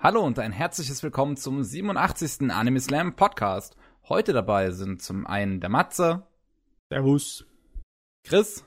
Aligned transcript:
Hallo 0.00 0.24
und 0.24 0.38
ein 0.38 0.52
herzliches 0.52 1.02
Willkommen 1.02 1.36
zum 1.36 1.64
87. 1.64 2.52
Anime 2.52 2.78
Slam 2.78 3.16
Podcast. 3.16 3.76
Heute 4.08 4.32
dabei 4.32 4.70
sind 4.70 5.02
zum 5.02 5.26
einen 5.26 5.58
der 5.58 5.70
Matze. 5.70 6.22
Servus. 6.88 7.44
Chris. 8.22 8.64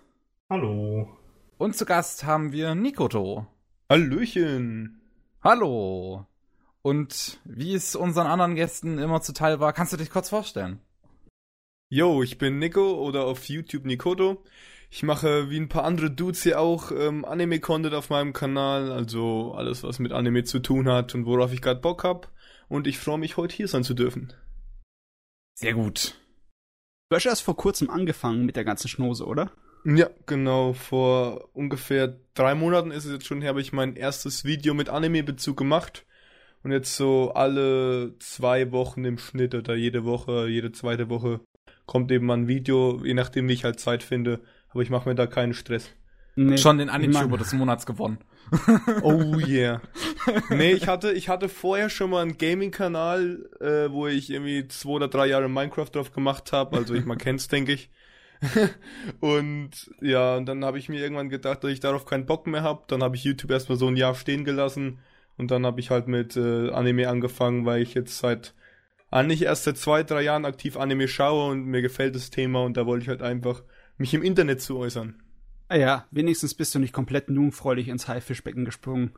Hallo. 0.49 1.17
Und 1.57 1.77
zu 1.77 1.85
Gast 1.85 2.25
haben 2.25 2.51
wir 2.51 2.75
Nikoto. 2.75 3.47
Hallöchen. 3.89 4.99
Hallo. 5.41 6.27
Und 6.81 7.39
wie 7.45 7.75
es 7.75 7.95
unseren 7.95 8.27
anderen 8.27 8.55
Gästen 8.55 8.97
immer 8.97 9.21
zuteil 9.21 9.61
war, 9.61 9.71
kannst 9.71 9.93
du 9.93 9.97
dich 9.97 10.09
kurz 10.09 10.27
vorstellen? 10.27 10.81
Yo, 11.87 12.23
ich 12.23 12.39
bin 12.39 12.59
Nico 12.59 12.95
oder 12.95 13.23
auf 13.23 13.45
YouTube 13.45 13.85
Nikoto. 13.85 14.43
Ich 14.93 15.03
mache 15.03 15.49
wie 15.49 15.57
ein 15.57 15.69
paar 15.69 15.85
andere 15.85 16.11
Dudes 16.11 16.43
hier 16.43 16.59
auch 16.59 16.91
ähm, 16.91 17.23
Anime-Content 17.23 17.95
auf 17.95 18.09
meinem 18.09 18.33
Kanal, 18.33 18.91
also 18.91 19.53
alles, 19.55 19.83
was 19.83 19.99
mit 19.99 20.11
Anime 20.11 20.43
zu 20.43 20.59
tun 20.59 20.89
hat 20.89 21.15
und 21.15 21.25
worauf 21.25 21.53
ich 21.53 21.61
gerade 21.61 21.79
Bock 21.79 22.03
hab. 22.03 22.29
Und 22.67 22.87
ich 22.87 22.99
freue 22.99 23.17
mich, 23.17 23.37
heute 23.37 23.55
hier 23.55 23.69
sein 23.69 23.85
zu 23.85 23.93
dürfen. 23.93 24.33
Sehr 25.57 25.75
gut. 25.75 26.15
Du 27.09 27.15
hast 27.15 27.25
erst 27.25 27.41
vor 27.41 27.55
kurzem 27.55 27.89
angefangen 27.89 28.45
mit 28.45 28.57
der 28.57 28.65
ganzen 28.65 28.89
Schnose, 28.89 29.25
oder? 29.25 29.53
Ja, 29.85 30.09
genau. 30.25 30.73
Vor 30.73 31.49
ungefähr 31.53 32.19
drei 32.33 32.53
Monaten 32.53 32.91
ist 32.91 33.05
es 33.05 33.13
jetzt 33.13 33.27
schon 33.27 33.39
her, 33.39 33.51
habe 33.51 33.61
ich 33.61 33.71
mein 33.71 33.95
erstes 33.95 34.43
Video 34.43 34.73
mit 34.73 34.89
Anime-Bezug 34.89 35.55
gemacht. 35.55 36.05
Und 36.63 36.73
jetzt 36.73 36.97
so 36.97 37.31
alle 37.31 38.17
zwei 38.19 38.73
Wochen 38.73 39.05
im 39.05 39.17
Schnitt 39.17 39.55
oder 39.55 39.73
jede 39.73 40.03
Woche, 40.03 40.47
jede 40.49 40.73
zweite 40.73 41.09
Woche 41.09 41.39
kommt 41.85 42.11
eben 42.11 42.25
mal 42.25 42.37
ein 42.37 42.47
Video, 42.47 43.01
je 43.03 43.13
nachdem 43.13 43.47
wie 43.47 43.53
ich 43.53 43.63
halt 43.63 43.79
Zeit 43.79 44.03
finde. 44.03 44.41
Aber 44.71 44.81
ich 44.81 44.89
mache 44.89 45.07
mir 45.07 45.15
da 45.15 45.27
keinen 45.27 45.53
Stress. 45.53 45.91
Nee, 46.35 46.57
Schon 46.57 46.77
den 46.77 46.89
Anime-Tuber 46.89 47.37
des 47.37 47.53
Monats 47.53 47.85
gewonnen. 47.85 48.19
Oh 49.03 49.37
yeah. 49.47 49.81
nee, 50.49 50.73
ich 50.73 50.87
hatte, 50.87 51.13
ich 51.13 51.29
hatte 51.29 51.47
vorher 51.47 51.89
schon 51.89 52.09
mal 52.09 52.21
einen 52.21 52.37
Gaming-Kanal, 52.37 53.49
äh, 53.61 53.91
wo 53.91 54.07
ich 54.07 54.29
irgendwie 54.29 54.67
zwei 54.67 54.89
oder 54.89 55.07
drei 55.07 55.27
Jahre 55.27 55.47
Minecraft 55.47 55.89
drauf 55.89 56.11
gemacht 56.11 56.51
habe. 56.51 56.75
Also 56.75 56.93
ich 56.93 57.05
mal 57.05 57.15
kenn's, 57.17 57.47
denke 57.47 57.73
ich. 57.73 57.89
und 59.19 59.69
ja, 60.01 60.35
und 60.35 60.47
dann 60.47 60.65
habe 60.65 60.79
ich 60.79 60.89
mir 60.89 60.99
irgendwann 60.99 61.29
gedacht, 61.29 61.63
dass 61.63 61.71
ich 61.71 61.79
darauf 61.79 62.05
keinen 62.05 62.25
Bock 62.25 62.45
mehr 62.47 62.63
habe. 62.63 62.83
Dann 62.87 63.03
habe 63.03 63.15
ich 63.15 63.23
YouTube 63.23 63.51
erstmal 63.51 63.77
so 63.77 63.87
ein 63.87 63.95
Jahr 63.95 64.15
stehen 64.15 64.43
gelassen. 64.43 64.99
Und 65.37 65.51
dann 65.51 65.65
habe 65.65 65.79
ich 65.79 65.89
halt 65.89 66.07
mit 66.07 66.35
äh, 66.35 66.71
Anime 66.71 67.07
angefangen, 67.07 67.65
weil 67.65 67.81
ich 67.81 67.93
jetzt 67.93 68.17
seit 68.17 68.53
eigentlich 69.11 69.43
erst 69.43 69.65
seit 69.65 69.77
zwei, 69.77 70.03
drei 70.03 70.23
Jahren 70.23 70.45
aktiv 70.45 70.77
Anime 70.77 71.07
schaue 71.07 71.51
und 71.51 71.65
mir 71.65 71.81
gefällt 71.81 72.15
das 72.15 72.29
Thema 72.29 72.63
und 72.63 72.77
da 72.77 72.85
wollte 72.85 73.03
ich 73.03 73.09
halt 73.09 73.21
einfach 73.21 73.63
mich 74.01 74.13
im 74.13 74.23
Internet 74.23 74.61
zu 74.61 74.77
äußern. 74.77 75.15
Ah 75.69 75.77
ja, 75.77 76.05
wenigstens 76.11 76.53
bist 76.53 76.75
du 76.75 76.79
nicht 76.79 76.91
komplett 76.91 77.29
jungfräulich 77.29 77.87
ins 77.87 78.07
Haifischbecken 78.07 78.65
gesprungen. 78.65 79.11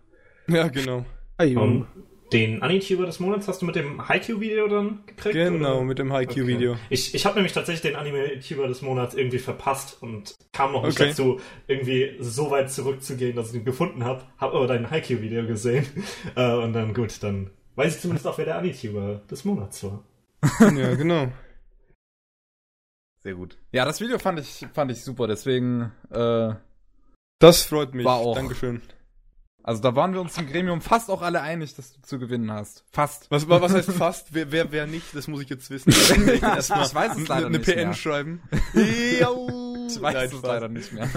Ja, 0.48 0.68
genau. 0.68 1.06
Ah, 1.38 1.46
um, 1.46 1.88
den 2.32 2.62
Anituber 2.62 3.06
des 3.06 3.20
Monats 3.20 3.48
hast 3.48 3.62
du 3.62 3.66
mit 3.66 3.76
dem 3.76 4.08
Haikyuu-Video 4.08 4.68
dann 4.68 5.04
gekriegt? 5.06 5.34
Genau, 5.34 5.78
oder? 5.78 5.84
mit 5.84 6.00
dem 6.00 6.12
Haikyuu-Video. 6.12 6.74
Okay. 6.74 6.82
Ich, 6.90 7.16
ich 7.16 7.26
habe 7.26 7.36
nämlich 7.36 7.54
tatsächlich 7.54 7.82
den 7.82 7.96
Anime-Tuber 7.96 8.68
des 8.68 8.82
Monats 8.82 9.16
irgendwie 9.16 9.40
verpasst 9.40 9.98
und 10.02 10.36
kam 10.52 10.74
noch 10.74 10.86
nicht 10.86 11.00
okay. 11.00 11.10
dazu, 11.10 11.40
irgendwie 11.68 12.16
so 12.20 12.52
weit 12.52 12.72
zurückzugehen, 12.72 13.36
dass 13.36 13.50
ich 13.50 13.56
ihn 13.56 13.66
gefunden 13.66 14.04
habe. 14.04 14.24
Habe 14.38 14.58
aber 14.58 14.68
dein 14.68 14.90
Haikyuu-Video 14.90 15.46
gesehen. 15.46 15.86
Äh, 16.36 16.54
und 16.54 16.74
dann 16.74 16.94
gut, 16.94 17.22
dann 17.22 17.52
weiß 17.76 17.96
ich 17.96 18.02
zumindest 18.02 18.26
auch, 18.26 18.38
wer 18.38 18.46
der 18.46 18.58
Anituber 18.58 19.22
des 19.30 19.46
Monats 19.46 19.84
war. 19.84 20.04
ja, 20.60 20.96
genau. 20.96 21.32
Sehr 23.24 23.36
gut. 23.36 23.58
Ja, 23.72 23.86
das 23.86 24.02
Video 24.02 24.20
fand 24.20 24.40
ich, 24.40 24.66
fand 24.74 24.92
ich 24.92 25.04
super, 25.04 25.28
deswegen. 25.28 25.92
Äh, 26.12 26.56
das 27.40 27.64
freut 27.64 27.94
mich. 27.94 28.06
War 28.06 28.18
auch, 28.18 28.36
Dankeschön. 28.36 28.82
Also 29.64 29.82
da 29.82 29.96
waren 29.96 30.14
wir 30.14 30.20
uns 30.20 30.38
im 30.38 30.48
Gremium 30.48 30.82
fast 30.82 31.10
auch 31.10 31.22
alle 31.22 31.42
einig, 31.42 31.74
dass 31.76 31.94
du 31.94 32.02
zu 32.02 32.20
gewinnen 32.20 32.52
hast. 32.52 32.84
Fast. 32.92 33.32
Was, 33.32 33.48
was 33.48 33.74
heißt 33.74 33.92
fast? 33.98 34.34
Wer, 34.34 34.52
wer, 34.52 34.74
wer 34.74 34.88
nicht? 34.88 35.16
Das 35.16 35.30
muss 35.30 35.42
ich 35.42 35.50
jetzt 35.50 35.70
wissen. 35.70 35.90
ich, 35.92 36.02
ich 36.02 36.42
weiß 36.42 37.18
es 37.18 37.28
leider 37.30 37.46
eine 37.48 37.58
nicht 37.58 37.66
PN 37.66 37.76
mehr. 37.76 37.94
schreiben. 37.94 38.42
ich 38.74 39.22
weiß 39.22 40.02
Nein, 40.02 40.30
es 40.34 40.42
leider 40.42 40.68
nicht 40.68 40.92
mehr. 40.92 41.10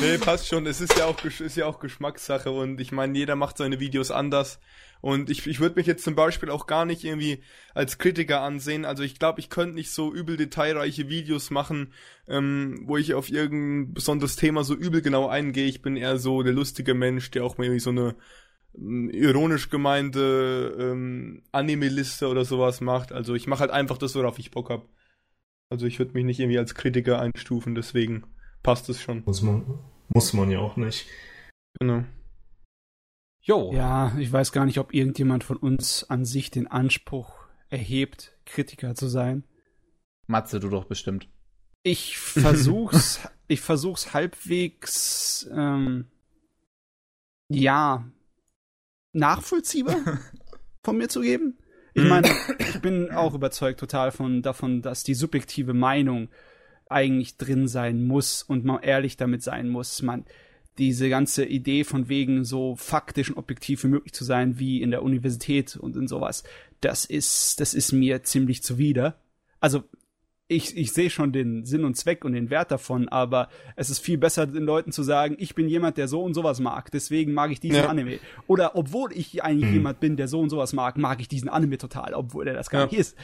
nee, 0.00 0.16
passt 0.16 0.48
schon. 0.48 0.66
Es 0.66 0.80
ist 0.80 0.96
ja 0.96 1.04
auch, 1.04 1.22
ist 1.22 1.56
ja 1.56 1.66
auch 1.66 1.78
Geschmackssache 1.78 2.50
und 2.50 2.80
ich 2.80 2.90
meine, 2.90 3.18
jeder 3.18 3.36
macht 3.36 3.58
seine 3.58 3.80
Videos 3.80 4.10
anders. 4.10 4.58
Und 5.04 5.28
ich, 5.28 5.46
ich 5.46 5.60
würde 5.60 5.76
mich 5.76 5.86
jetzt 5.86 6.02
zum 6.02 6.14
Beispiel 6.14 6.48
auch 6.48 6.66
gar 6.66 6.86
nicht 6.86 7.04
irgendwie 7.04 7.42
als 7.74 7.98
Kritiker 7.98 8.40
ansehen. 8.40 8.86
Also 8.86 9.02
ich 9.02 9.18
glaube, 9.18 9.38
ich 9.38 9.50
könnte 9.50 9.74
nicht 9.74 9.90
so 9.90 10.14
übel 10.14 10.38
detailreiche 10.38 11.10
Videos 11.10 11.50
machen, 11.50 11.92
ähm, 12.26 12.84
wo 12.86 12.96
ich 12.96 13.12
auf 13.12 13.28
irgendein 13.28 13.92
besonderes 13.92 14.36
Thema 14.36 14.64
so 14.64 14.74
übel 14.74 15.02
genau 15.02 15.28
eingehe. 15.28 15.66
Ich 15.66 15.82
bin 15.82 15.98
eher 15.98 16.16
so 16.16 16.42
der 16.42 16.54
lustige 16.54 16.94
Mensch, 16.94 17.30
der 17.32 17.44
auch 17.44 17.58
mal 17.58 17.64
irgendwie 17.64 17.80
so 17.80 17.90
eine 17.90 18.14
ähm, 18.74 19.10
ironisch 19.10 19.68
gemeinte 19.68 20.74
ähm, 20.80 21.42
Anime-Liste 21.52 22.26
oder 22.26 22.46
sowas 22.46 22.80
macht. 22.80 23.12
Also 23.12 23.34
ich 23.34 23.46
mache 23.46 23.60
halt 23.60 23.72
einfach 23.72 23.98
das, 23.98 24.14
worauf 24.14 24.38
ich 24.38 24.52
Bock 24.52 24.70
hab. 24.70 24.88
Also 25.68 25.84
ich 25.84 25.98
würde 25.98 26.14
mich 26.14 26.24
nicht 26.24 26.40
irgendwie 26.40 26.58
als 26.58 26.74
Kritiker 26.74 27.20
einstufen, 27.20 27.74
deswegen 27.74 28.24
passt 28.62 28.88
es 28.88 29.02
schon. 29.02 29.22
Muss 29.26 29.42
man, 29.42 29.80
muss 30.08 30.32
man 30.32 30.50
ja 30.50 30.60
auch 30.60 30.78
nicht. 30.78 31.04
Genau. 31.78 32.04
Jo. 33.44 33.72
Ja, 33.74 34.16
ich 34.18 34.32
weiß 34.32 34.52
gar 34.52 34.64
nicht, 34.64 34.78
ob 34.78 34.94
irgendjemand 34.94 35.44
von 35.44 35.58
uns 35.58 36.08
an 36.08 36.24
sich 36.24 36.50
den 36.50 36.66
Anspruch 36.66 37.44
erhebt, 37.68 38.32
Kritiker 38.46 38.94
zu 38.94 39.06
sein. 39.06 39.44
Matze, 40.26 40.60
du 40.60 40.70
doch 40.70 40.86
bestimmt. 40.86 41.28
Ich 41.82 42.16
versuch's, 42.16 43.20
ich 43.46 43.60
versuch's 43.60 44.14
halbwegs, 44.14 45.46
ähm, 45.52 46.06
ja, 47.50 48.10
nachvollziehbar 49.12 49.98
von 50.82 50.96
mir 50.96 51.08
zu 51.08 51.20
geben. 51.20 51.58
Ich 51.92 52.02
meine, 52.02 52.28
ich 52.58 52.80
bin 52.80 53.10
auch 53.10 53.34
überzeugt 53.34 53.78
total 53.78 54.10
von 54.10 54.40
davon, 54.42 54.80
dass 54.80 55.04
die 55.04 55.14
subjektive 55.14 55.74
Meinung 55.74 56.28
eigentlich 56.88 57.36
drin 57.36 57.68
sein 57.68 58.04
muss 58.04 58.42
und 58.42 58.64
man 58.64 58.82
ehrlich 58.82 59.16
damit 59.16 59.42
sein 59.42 59.68
muss. 59.68 60.02
Man, 60.02 60.24
diese 60.78 61.08
ganze 61.08 61.44
Idee 61.44 61.84
von 61.84 62.08
wegen 62.08 62.44
so 62.44 62.74
faktisch 62.76 63.30
und 63.30 63.36
objektiv 63.36 63.84
wie 63.84 63.88
möglich 63.88 64.12
zu 64.12 64.24
sein, 64.24 64.58
wie 64.58 64.82
in 64.82 64.90
der 64.90 65.02
Universität 65.02 65.76
und 65.76 65.96
in 65.96 66.08
sowas, 66.08 66.44
das 66.80 67.04
ist, 67.04 67.60
das 67.60 67.74
ist 67.74 67.92
mir 67.92 68.22
ziemlich 68.22 68.62
zuwider. 68.62 69.16
Also, 69.60 69.84
ich, 70.46 70.76
ich 70.76 70.92
sehe 70.92 71.08
schon 71.08 71.32
den 71.32 71.64
Sinn 71.64 71.84
und 71.84 71.96
Zweck 71.96 72.24
und 72.24 72.34
den 72.34 72.50
Wert 72.50 72.70
davon, 72.70 73.08
aber 73.08 73.48
es 73.76 73.88
ist 73.88 74.00
viel 74.00 74.18
besser, 74.18 74.46
den 74.46 74.64
Leuten 74.64 74.92
zu 74.92 75.02
sagen, 75.02 75.36
ich 75.38 75.54
bin 75.54 75.68
jemand, 75.68 75.96
der 75.96 76.06
so 76.06 76.22
und 76.22 76.34
sowas 76.34 76.60
mag, 76.60 76.90
deswegen 76.90 77.32
mag 77.32 77.50
ich 77.50 77.60
diesen 77.60 77.76
ja. 77.76 77.88
Anime. 77.88 78.18
Oder 78.46 78.76
obwohl 78.76 79.10
ich 79.12 79.42
eigentlich 79.42 79.68
hm. 79.68 79.74
jemand 79.74 80.00
bin, 80.00 80.16
der 80.16 80.28
so 80.28 80.40
und 80.40 80.50
sowas 80.50 80.74
mag, 80.74 80.98
mag 80.98 81.20
ich 81.20 81.28
diesen 81.28 81.48
Anime 81.48 81.78
total, 81.78 82.12
obwohl 82.12 82.46
er 82.46 82.54
das 82.54 82.68
gar 82.68 82.82
ja. 82.82 82.86
nicht 82.86 82.98
ist. 82.98 83.16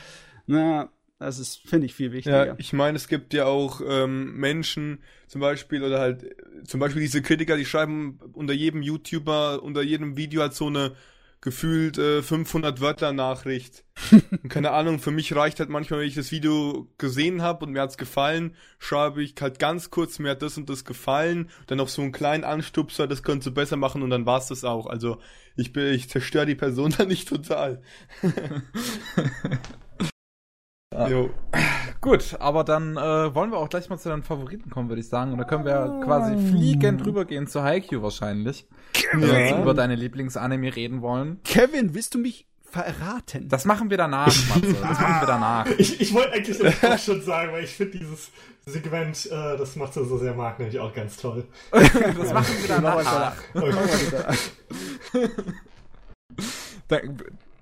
Na, 0.47 0.88
das 1.26 1.38
ist, 1.38 1.69
finde 1.69 1.86
ich, 1.86 1.94
viel 1.94 2.12
wichtiger. 2.12 2.47
Ja, 2.47 2.54
ich 2.56 2.72
meine, 2.72 2.97
es 2.97 3.06
gibt 3.06 3.34
ja 3.34 3.44
auch 3.44 3.82
ähm, 3.86 4.36
Menschen 4.36 5.00
zum 5.26 5.41
Beispiel 5.41 5.84
oder 5.84 6.00
halt 6.00 6.34
zum 6.64 6.81
Beispiel 6.81 7.03
diese 7.03 7.20
Kritiker, 7.20 7.56
die 7.56 7.66
schreiben 7.66 8.19
unter 8.32 8.54
jedem 8.54 8.82
YouTuber, 8.82 9.62
unter 9.62 9.82
jedem 9.82 10.16
Video 10.16 10.41
halt 10.41 10.54
so 10.54 10.66
eine 10.66 10.92
gefühlt 11.42 11.98
äh, 11.98 12.22
500 12.22 12.81
Wörter 12.81 13.12
Nachricht. 13.12 13.84
keine 14.48 14.70
Ahnung, 14.70 14.98
für 14.98 15.10
mich 15.10 15.34
reicht 15.34 15.60
halt 15.60 15.69
manchmal, 15.69 16.00
wenn 16.00 16.08
ich 16.08 16.14
das 16.14 16.32
Video 16.32 16.88
gesehen 16.97 17.42
habe 17.42 17.66
und 17.66 17.72
mir 17.72 17.82
hat's 17.82 17.98
gefallen, 17.98 18.54
schreibe 18.78 19.22
ich 19.22 19.34
halt 19.41 19.58
ganz 19.58 19.91
kurz, 19.91 20.19
mir 20.19 20.31
hat 20.31 20.42
das 20.42 20.56
und 20.56 20.69
das 20.70 20.84
gefallen, 20.84 21.50
dann 21.66 21.78
noch 21.78 21.88
so 21.88 22.02
einen 22.02 22.12
kleinen 22.12 22.44
Anstupser, 22.44 23.06
das 23.06 23.22
könntest 23.22 23.48
du 23.48 23.52
besser 23.52 23.76
machen 23.76 24.02
und 24.02 24.10
dann 24.10 24.26
war's 24.26 24.48
das 24.48 24.64
auch. 24.64 24.87
Also 24.87 25.19
ich 25.56 25.72
bin, 25.72 25.92
ich 25.94 26.08
zerstöre 26.08 26.47
die 26.47 26.54
Person 26.54 26.94
da 26.98 27.04
nicht 27.04 27.28
total. 27.28 27.82
Jo. 30.92 31.30
Gut, 32.00 32.36
aber 32.40 32.64
dann 32.64 32.96
äh, 32.96 33.32
wollen 33.32 33.52
wir 33.52 33.58
auch 33.58 33.68
gleich 33.68 33.88
mal 33.88 33.98
zu 33.98 34.08
deinen 34.08 34.24
Favoriten 34.24 34.70
kommen, 34.70 34.88
würde 34.88 35.00
ich 35.00 35.08
sagen. 35.08 35.30
Und 35.32 35.38
da 35.38 35.44
können 35.44 35.64
wir 35.64 35.70
ja 35.70 36.00
quasi 36.04 36.36
fliegend 36.36 37.06
rübergehen 37.06 37.46
zu 37.46 37.62
Haikyuu 37.62 38.02
wahrscheinlich. 38.02 38.66
Wenn 39.12 39.22
wir 39.22 39.38
jetzt 39.38 39.58
über 39.60 39.72
deine 39.72 39.94
Lieblingsanime 39.94 40.74
reden 40.74 41.00
wollen. 41.00 41.40
Kevin, 41.44 41.94
willst 41.94 42.14
du 42.14 42.19
mich 42.19 42.48
verraten? 42.64 43.48
Das 43.48 43.66
machen 43.66 43.88
wir 43.88 43.98
danach, 43.98 44.26
Matze. 44.48 44.72
Das 44.72 45.00
machen 45.00 45.20
wir 45.20 45.26
danach. 45.26 45.66
Ich, 45.78 46.00
ich 46.00 46.12
wollte 46.12 46.32
eigentlich 46.32 46.60
auch 46.60 46.98
schon 46.98 47.22
sagen, 47.22 47.52
weil 47.52 47.62
ich 47.62 47.76
finde 47.76 47.98
dieses 47.98 48.32
Segment, 48.66 49.26
äh, 49.26 49.56
das 49.56 49.76
macht 49.76 49.94
so 49.94 50.19
sehr 50.19 50.34
mag, 50.34 50.58
nämlich 50.58 50.81
auch 50.81 50.93
ganz 50.93 51.16
toll. 51.19 51.46
das 51.70 52.32
machen 52.32 52.54
wir 52.60 52.69
danach. 52.69 53.34
Okay. 56.88 57.10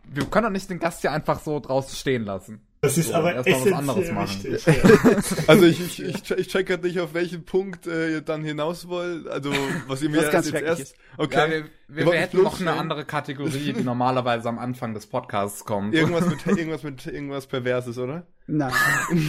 wir 0.05 0.25
können 0.27 0.45
doch 0.45 0.51
nicht 0.51 0.71
den 0.71 0.79
Gast 0.79 1.03
hier 1.03 1.13
einfach 1.13 1.41
so 1.41 1.61
draußen 1.61 1.95
stehen 1.95 2.25
lassen. 2.25 2.63
Das 2.81 2.97
ist 2.97 3.09
so, 3.09 3.15
aber 3.15 3.35
erstmal 3.35 3.61
was 3.61 3.73
anderes 3.73 4.13
machen. 4.13 4.45
Wichtig, 4.45 4.67
ja. 4.67 5.45
also 5.49 5.67
ich, 5.67 5.81
ich, 5.81 6.03
ich, 6.05 6.31
ich 6.31 6.49
check 6.49 6.71
halt 6.71 6.85
nicht, 6.85 7.01
auf 7.01 7.13
welchen 7.13 7.45
Punkt 7.45 7.89
äh, 7.89 8.13
ihr 8.13 8.21
dann 8.21 8.45
hinaus 8.45 8.87
wollt. 8.87 9.27
Also 9.27 9.53
was 9.89 10.01
ihr 10.01 10.11
mir 10.11 10.23
jetzt, 10.23 10.33
jetzt 10.33 10.53
erst. 10.53 10.83
Ist. 10.83 10.97
Okay. 11.17 11.37
Ja, 11.37 11.51
wir, 11.51 11.65
wir, 11.89 12.07
wir 12.07 12.21
hätten 12.21 12.41
noch 12.43 12.61
eine 12.61 12.73
andere 12.75 13.05
Kategorie, 13.05 13.73
die 13.73 13.83
normalerweise 13.83 14.49
am 14.49 14.61
Anfang 14.61 14.95
des 14.95 15.07
Podcasts 15.07 15.65
kommt. 15.65 15.93
Irgendwas 15.93 16.27
mit 16.27 16.47
irgendwas 16.59 16.85
mit 16.85 17.05
irgendwas 17.07 17.47
Perverses, 17.49 17.99
oder? 17.99 18.27
Nein. 18.47 18.73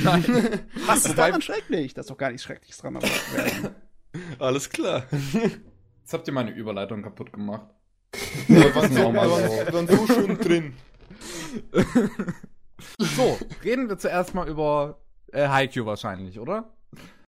Nein. 0.03 0.59
Was 0.85 1.05
ist 1.05 1.17
daran 1.17 1.41
schrecklich? 1.41 1.95
Das 1.95 2.05
ist 2.05 2.11
doch 2.11 2.17
gar 2.17 2.29
nichts 2.29 2.43
Schreckliches 2.43 2.77
dran. 2.77 2.97
Aber 2.97 3.07
Alles 4.37 4.69
klar. 4.69 5.05
Jetzt 6.01 6.13
habt 6.13 6.27
ihr 6.27 6.33
meine 6.33 6.51
Überleitung 6.51 7.01
kaputt 7.01 7.33
gemacht. 7.33 7.67
Wir 8.47 8.73
waren, 8.75 8.91
so, 8.91 9.13
wir 9.13 9.13
waren, 9.13 9.67
wir 9.67 9.73
waren 9.73 9.87
so 9.87 10.07
schön 10.07 10.37
drin. 10.37 10.73
So, 12.97 13.37
reden 13.63 13.89
wir 13.89 13.97
zuerst 13.97 14.33
mal 14.33 14.47
über 14.47 14.99
äh, 15.31 15.47
Haikyuu 15.47 15.85
wahrscheinlich, 15.85 16.39
oder? 16.39 16.73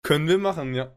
Können 0.04 0.28
wir 0.28 0.38
machen, 0.38 0.74
ja. 0.74 0.92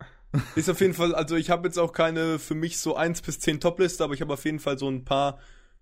Ist 0.55 0.71
auf 0.71 0.81
jeden 0.81 0.95
Fall, 0.95 1.15
also 1.15 1.37
ich 1.37 1.51
habe 1.51 1.69
jetzt 1.69 1.79
auch 1.79 1.93
keine 1.93 2.39
für 2.39 2.55
mich 2.55 2.79
so 2.79 2.97
1 2.97 3.23
bis 3.23 3.39
10 3.41 3.61
Top-Liste, 3.61 4.03
aber 4.03 4.15
ich 4.15 4.21
habe 4.23 4.33
auf 4.33 4.45
jeden 4.45 4.61
Fall 4.61 4.79
so 4.79 4.89
ein 4.89 5.05
paar 5.05 5.39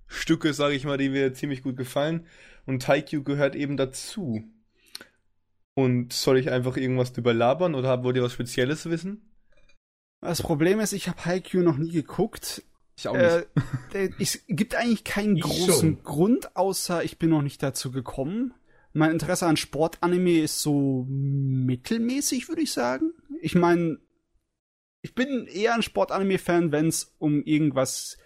Stücke, 0.06 0.52
sage 0.54 0.74
ich 0.74 0.84
mal, 0.84 0.98
die 0.98 1.08
mir 1.08 1.32
ziemlich 1.34 1.62
gut 1.62 1.76
gefallen. 1.76 2.26
Und 2.66 2.86
Haikyuu 2.88 3.22
gehört 3.22 3.54
eben 3.54 3.76
dazu. 3.76 4.42
Und 5.74 6.12
soll 6.12 6.38
ich 6.38 6.50
einfach 6.50 6.76
irgendwas 6.76 7.12
drüber 7.12 7.32
labern 7.32 7.74
oder 7.74 8.02
wollt 8.02 8.16
ihr 8.16 8.22
was 8.22 8.32
Spezielles 8.32 8.90
wissen? 8.90 9.30
Das 10.20 10.42
Problem 10.42 10.80
ist, 10.80 10.92
ich 10.92 11.08
habe 11.08 11.24
Haikyuu 11.24 11.62
noch 11.62 11.78
nie 11.78 11.92
geguckt. 11.92 12.62
Ich 12.96 13.08
auch 13.08 13.16
nicht. 13.16 13.46
Äh, 13.94 14.10
es 14.18 14.44
gibt 14.46 14.74
eigentlich 14.74 15.04
keinen 15.04 15.36
Ich 15.36 15.42
großen 15.42 15.96
schon. 15.96 16.02
Grund, 16.02 16.56
außer 16.56 17.02
ich 17.02 17.18
bin 17.18 17.30
noch 17.30 17.42
nicht 17.42 17.62
dazu 17.62 17.90
gekommen. 17.90 18.52
Mein 18.92 19.12
Interesse 19.12 19.46
an 19.46 19.56
Sportanime 19.56 20.40
ist 20.40 20.60
so 20.62 21.06
mittelmäßig, 21.08 22.48
würde 22.48 22.62
ich 22.62 22.72
sagen. 22.72 23.12
Ich 23.40 23.54
meine, 23.54 23.98
ich 25.02 25.14
bin 25.14 25.46
eher 25.46 25.74
ein 25.74 25.82
Sportanime-Fan, 25.82 26.72
wenn 26.72 26.88
es 26.88 27.14
um 27.18 27.42
irgendwas 27.44 28.18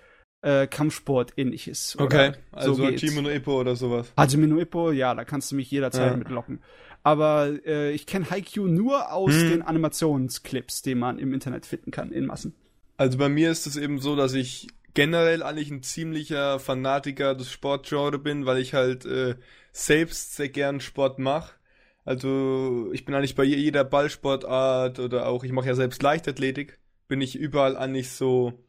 äh, 0.42 0.66
Kampfsport-ähnliches 0.66 1.96
Okay, 1.98 2.28
oder 2.30 2.38
also 2.52 2.74
so. 2.74 2.84
Hajime 2.84 3.22
no 3.22 3.30
Ippo 3.30 3.60
oder 3.60 3.76
sowas. 3.76 4.12
Hajime 4.16 4.46
no 4.46 4.58
Ippo, 4.58 4.90
ja, 4.90 5.14
da 5.14 5.24
kannst 5.24 5.52
du 5.52 5.56
mich 5.56 5.70
jederzeit 5.70 6.12
Ja. 6.12 6.16
mitlocken. 6.16 6.60
Aber 7.02 7.50
äh, 7.66 7.92
ich 7.92 8.06
kenne 8.06 8.30
Haikyuu 8.30 8.66
nur 8.66 9.12
aus 9.12 9.34
Hm. 9.34 9.48
den 9.50 9.62
Animationsclips, 9.62 10.82
die 10.82 10.94
man 10.94 11.18
im 11.18 11.34
Internet 11.34 11.66
finden 11.66 11.90
kann, 11.90 12.10
in 12.12 12.26
Massen. 12.26 12.54
Also 12.96 13.18
bei 13.18 13.28
mir 13.28 13.50
ist 13.50 13.66
es 13.66 13.76
eben 13.76 13.98
so, 13.98 14.16
dass 14.16 14.32
ich 14.34 14.68
generell 14.94 15.42
eigentlich 15.42 15.70
ein 15.70 15.82
ziemlicher 15.82 16.58
Fanatiker 16.60 17.34
des 17.34 17.50
Sportgenre 17.50 18.18
bin, 18.18 18.46
weil 18.46 18.58
ich 18.58 18.72
halt 18.74 19.04
äh, 19.04 19.34
selbst 19.74 20.36
sehr 20.36 20.48
gern 20.48 20.80
Sport 20.80 21.18
mache. 21.18 21.54
Also 22.04 22.90
ich 22.92 23.04
bin 23.04 23.14
eigentlich 23.14 23.34
bei 23.34 23.44
je- 23.44 23.56
jeder 23.56 23.84
Ballsportart 23.84 24.98
oder 25.00 25.26
auch, 25.28 25.44
ich 25.44 25.52
mache 25.52 25.66
ja 25.68 25.74
selbst 25.74 26.02
Leichtathletik, 26.02 26.78
bin 27.08 27.20
ich 27.20 27.36
überall 27.36 27.76
eigentlich 27.76 28.10
so 28.12 28.64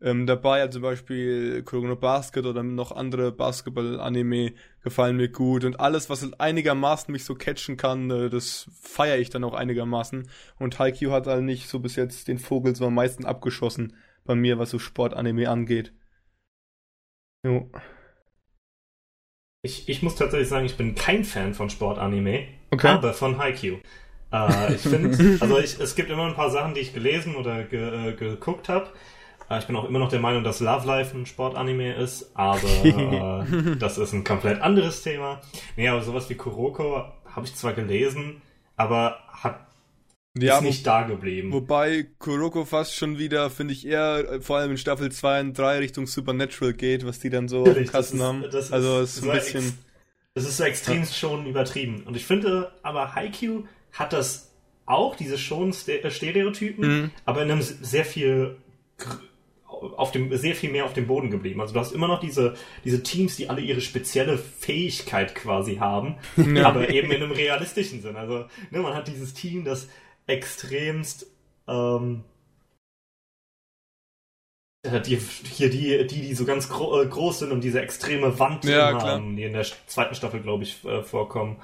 ähm, 0.00 0.26
dabei. 0.26 0.60
Also 0.62 0.74
zum 0.74 0.82
Beispiel 0.82 1.62
Kurogano 1.62 1.96
Basket 1.96 2.44
oder 2.46 2.62
noch 2.62 2.92
andere 2.92 3.32
Basketball-Anime 3.32 4.54
gefallen 4.82 5.16
mir 5.16 5.28
gut. 5.30 5.64
Und 5.64 5.80
alles, 5.80 6.10
was 6.10 6.22
halt 6.22 6.40
einigermaßen 6.40 7.12
mich 7.12 7.24
so 7.24 7.34
catchen 7.34 7.76
kann, 7.76 8.10
äh, 8.10 8.30
das 8.30 8.68
feiere 8.82 9.18
ich 9.18 9.30
dann 9.30 9.44
auch 9.44 9.54
einigermaßen. 9.54 10.28
Und 10.58 10.78
Haikyuu 10.78 11.12
hat 11.12 11.26
halt 11.26 11.44
nicht 11.44 11.68
so 11.68 11.78
bis 11.80 11.96
jetzt 11.96 12.28
den 12.28 12.38
Vogel 12.38 12.74
so 12.76 12.86
am 12.86 12.94
meisten 12.94 13.24
abgeschossen 13.26 13.94
bei 14.24 14.34
mir, 14.34 14.58
was 14.58 14.70
so 14.70 14.78
Sportanime 14.78 15.48
angeht. 15.50 15.92
Jo. 17.44 17.70
Ich, 19.68 19.86
ich 19.86 20.02
muss 20.02 20.14
tatsächlich 20.16 20.48
sagen, 20.48 20.64
ich 20.64 20.76
bin 20.78 20.94
kein 20.94 21.24
Fan 21.24 21.52
von 21.52 21.68
Sportanime, 21.68 22.46
Okay. 22.70 22.88
aber 22.88 23.12
von 23.12 23.36
Haikyuu. 23.38 23.76
Äh, 24.32 24.74
ich 24.74 24.80
finde, 24.80 25.36
also 25.40 25.58
ich, 25.58 25.78
es 25.78 25.94
gibt 25.94 26.08
immer 26.10 26.24
ein 26.26 26.34
paar 26.34 26.50
Sachen, 26.50 26.72
die 26.72 26.80
ich 26.80 26.94
gelesen 26.94 27.36
oder 27.36 27.64
ge, 27.64 28.08
äh, 28.08 28.12
geguckt 28.12 28.70
habe. 28.70 28.88
Äh, 29.50 29.58
ich 29.58 29.66
bin 29.66 29.76
auch 29.76 29.84
immer 29.86 29.98
noch 29.98 30.08
der 30.08 30.20
Meinung, 30.20 30.42
dass 30.42 30.60
Love 30.60 30.86
Life 30.86 31.14
ein 31.16 31.26
Sportanime 31.26 31.94
ist, 31.96 32.30
aber 32.34 32.62
äh, 33.46 33.76
das 33.78 33.98
ist 33.98 34.14
ein 34.14 34.24
komplett 34.24 34.62
anderes 34.62 35.02
Thema. 35.02 35.40
Nee, 35.76 35.88
aber 35.88 36.00
sowas 36.00 36.30
wie 36.30 36.34
Kuroko 36.34 37.04
habe 37.30 37.44
ich 37.46 37.54
zwar 37.54 37.74
gelesen, 37.74 38.40
aber 38.76 39.18
hat 39.32 39.60
Ja, 40.46 40.58
ist 40.58 40.64
nicht 40.64 40.86
da 40.86 41.02
geblieben. 41.02 41.52
Wobei 41.52 42.06
Kuroko 42.18 42.64
fast 42.64 42.94
schon 42.94 43.18
wieder, 43.18 43.50
finde 43.50 43.74
ich, 43.74 43.86
eher 43.86 44.18
äh, 44.32 44.40
vor 44.40 44.58
allem 44.58 44.72
in 44.72 44.78
Staffel 44.78 45.10
2 45.10 45.40
und 45.40 45.58
3 45.58 45.78
Richtung 45.78 46.06
Supernatural 46.06 46.72
geht, 46.74 47.04
was 47.06 47.18
die 47.18 47.30
dann 47.30 47.48
so 47.48 47.62
auf 47.62 47.74
dem 47.74 47.86
Kasten 47.86 48.16
ist- 48.18 48.22
haben. 48.22 48.42
das 48.50 48.54
ist 48.66 48.72
also 48.72 49.00
es 49.00 49.16
ist 49.16 49.22
so 49.24 49.30
ein 49.30 49.36
bisschen. 49.38 49.78
Das 50.34 50.44
ist 50.44 50.56
so 50.58 50.64
extrem 50.64 51.04
schon 51.04 51.46
übertrieben. 51.46 52.02
Und 52.04 52.16
ich 52.16 52.24
finde, 52.24 52.70
aber 52.82 53.14
Haikyuu 53.14 53.64
hat 53.92 54.12
das 54.12 54.52
auch, 54.86 55.16
diese 55.16 55.36
schon 55.36 55.74
äh, 55.86 56.10
Stereotypen, 56.10 56.86
Mhm. 57.02 57.10
aber 57.24 57.42
in 57.42 57.50
einem 57.50 57.62
sehr 57.62 58.04
viel 58.04 58.56
auf 59.96 60.10
dem 60.12 60.34
sehr 60.36 60.54
viel 60.56 60.70
mehr 60.72 60.84
auf 60.84 60.92
dem 60.92 61.06
Boden 61.06 61.30
geblieben. 61.30 61.60
Also 61.60 61.72
du 61.74 61.80
hast 61.80 61.92
immer 61.92 62.08
noch 62.08 62.20
diese 62.20 62.54
diese 62.84 63.02
Teams, 63.02 63.36
die 63.36 63.48
alle 63.48 63.60
ihre 63.60 63.80
spezielle 63.80 64.36
Fähigkeit 64.38 65.34
quasi 65.34 65.76
haben, 65.76 66.16
Ja. 66.54 66.66
aber 66.68 66.88
eben 66.90 67.10
in 67.12 67.22
einem 67.22 67.32
realistischen 67.32 68.00
Sinn. 68.02 68.16
Also 68.16 68.46
ne, 68.70 68.78
man 68.80 68.94
hat 68.94 69.06
dieses 69.08 69.34
Team, 69.34 69.64
das 69.64 69.88
extremst 70.28 71.26
ähm, 71.66 72.24
äh, 74.84 75.00
die, 75.00 75.16
hier 75.16 75.70
die, 75.70 76.06
die, 76.06 76.20
die 76.22 76.34
so 76.34 76.44
ganz 76.44 76.68
gro 76.68 77.00
äh, 77.02 77.06
groß 77.06 77.40
sind 77.40 77.52
und 77.52 77.62
diese 77.62 77.80
extreme 77.80 78.38
Wand 78.38 78.64
Ja, 78.64 78.90
klar. 78.92 79.02
haben, 79.14 79.36
die 79.36 79.42
in 79.44 79.52
der 79.52 79.66
zweiten 79.86 80.14
Staffel, 80.14 80.40
glaube 80.40 80.62
ich, 80.62 80.84
äh, 80.84 81.02
vorkommen. 81.02 81.56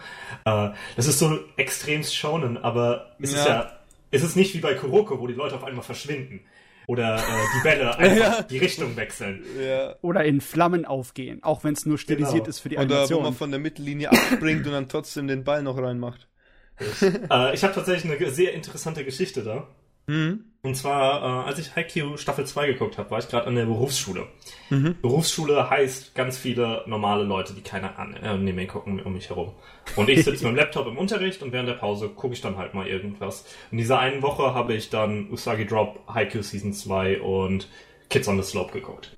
Äh, 0.44 0.70
das 0.96 1.06
ist 1.06 1.18
so 1.20 1.38
extremst 1.56 2.14
shonen, 2.16 2.56
aber 2.58 3.14
es 3.20 3.32
ist 3.32 3.46
Ja. 3.46 3.54
ja, 3.62 3.78
es 4.10 4.22
ist 4.22 4.36
nicht 4.36 4.54
wie 4.54 4.60
bei 4.60 4.74
Kuroko, 4.74 5.20
wo 5.20 5.26
die 5.26 5.34
Leute 5.34 5.54
auf 5.54 5.64
einmal 5.64 5.84
verschwinden. 5.84 6.40
Oder 6.86 7.16
äh, 7.16 7.20
die 7.56 7.62
Bälle 7.62 7.96
einfach 7.98 8.38
Ja. 8.38 8.42
die 8.42 8.58
Richtung 8.58 8.94
wechseln. 8.96 9.42
Ja. 9.58 9.94
Oder 10.02 10.24
in 10.24 10.40
Flammen 10.42 10.84
aufgehen, 10.84 11.42
auch 11.42 11.64
wenn 11.64 11.72
es 11.74 11.86
nur 11.86 11.96
stilisiert 11.98 12.34
Genau. 12.44 12.48
ist 12.48 12.58
für 12.60 12.68
die 12.68 12.76
Oder 12.76 12.88
wo 12.88 12.92
Animation. 12.94 13.22
man 13.22 13.32
von 13.34 13.50
der 13.50 13.60
Mittellinie 13.60 14.10
abspringt 14.10 14.66
und 14.66 14.72
dann 14.72 14.88
trotzdem 14.88 15.26
den 15.28 15.44
Ball 15.44 15.62
noch 15.62 15.78
reinmacht. 15.78 16.28
Äh, 16.80 17.54
ich 17.54 17.62
habe 17.64 17.74
tatsächlich 17.74 18.10
eine 18.20 18.30
sehr 18.30 18.52
interessante 18.54 19.04
Geschichte 19.04 19.42
da. 19.42 19.68
Mhm. 20.06 20.44
Und 20.62 20.76
zwar, 20.76 21.44
äh, 21.44 21.48
als 21.48 21.58
ich 21.58 21.74
Haikyuu 21.76 22.16
Staffel 22.16 22.46
2 22.46 22.66
geguckt 22.68 22.96
habe, 22.98 23.10
war 23.10 23.18
ich 23.18 23.28
gerade 23.28 23.46
an 23.46 23.54
der 23.54 23.66
Berufsschule. 23.66 24.26
Mhm. 24.70 24.96
Berufsschule 25.02 25.68
heißt 25.70 26.14
ganz 26.14 26.38
viele 26.38 26.82
normale 26.86 27.24
Leute, 27.24 27.52
die 27.54 27.60
keine 27.62 27.88
äh, 28.22 28.26
Anime 28.28 28.66
gucken 28.66 29.00
um 29.00 29.12
mich 29.14 29.28
herum. 29.28 29.54
Und 29.96 30.08
ich 30.08 30.24
sitze 30.24 30.44
mit 30.44 30.52
dem 30.52 30.56
Laptop 30.56 30.86
im 30.86 30.96
Unterricht 30.98 31.42
und 31.42 31.52
während 31.52 31.68
der 31.68 31.74
Pause 31.74 32.08
gucke 32.08 32.34
ich 32.34 32.40
dann 32.40 32.56
halt 32.56 32.74
mal 32.74 32.86
irgendwas. 32.86 33.44
In 33.70 33.78
dieser 33.78 33.98
einen 33.98 34.22
Woche 34.22 34.54
habe 34.54 34.74
ich 34.74 34.88
dann 34.90 35.30
Usagi 35.30 35.66
Drop, 35.66 36.00
Haikyuu 36.08 36.42
Season 36.42 36.72
2 36.72 37.20
und 37.20 37.68
Kids 38.10 38.26
on 38.28 38.40
the 38.42 38.48
Slope 38.48 38.72
geguckt. 38.72 39.16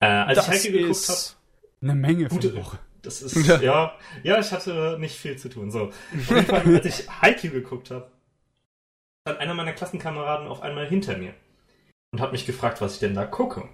Äh, 0.00 0.06
als 0.06 0.36
das 0.36 0.48
ich 0.48 0.70
Haikyuu 0.70 0.82
geguckt 0.88 1.08
habe, 1.08 1.18
eine 1.82 1.94
Menge 1.94 2.28
für 2.28 2.34
Gute- 2.34 2.50
die 2.50 2.56
Woche. 2.56 2.78
Das 3.02 3.22
ist, 3.22 3.46
ja. 3.62 3.96
ja, 4.22 4.38
ich 4.38 4.52
hatte 4.52 4.96
nicht 4.98 5.16
viel 5.16 5.36
zu 5.36 5.48
tun. 5.48 5.70
So. 5.70 5.86
Auf 5.88 6.30
jeden 6.30 6.46
Fall, 6.46 6.74
als 6.74 6.86
ich 6.86 7.10
Haikyuu 7.10 7.52
geguckt 7.52 7.90
habe, 7.90 8.10
stand 9.26 9.40
einer 9.40 9.54
meiner 9.54 9.72
Klassenkameraden 9.72 10.46
auf 10.46 10.62
einmal 10.62 10.86
hinter 10.86 11.16
mir 11.16 11.34
und 12.12 12.20
hat 12.20 12.32
mich 12.32 12.46
gefragt, 12.46 12.80
was 12.80 12.94
ich 12.94 13.00
denn 13.00 13.14
da 13.14 13.26
gucke. 13.26 13.68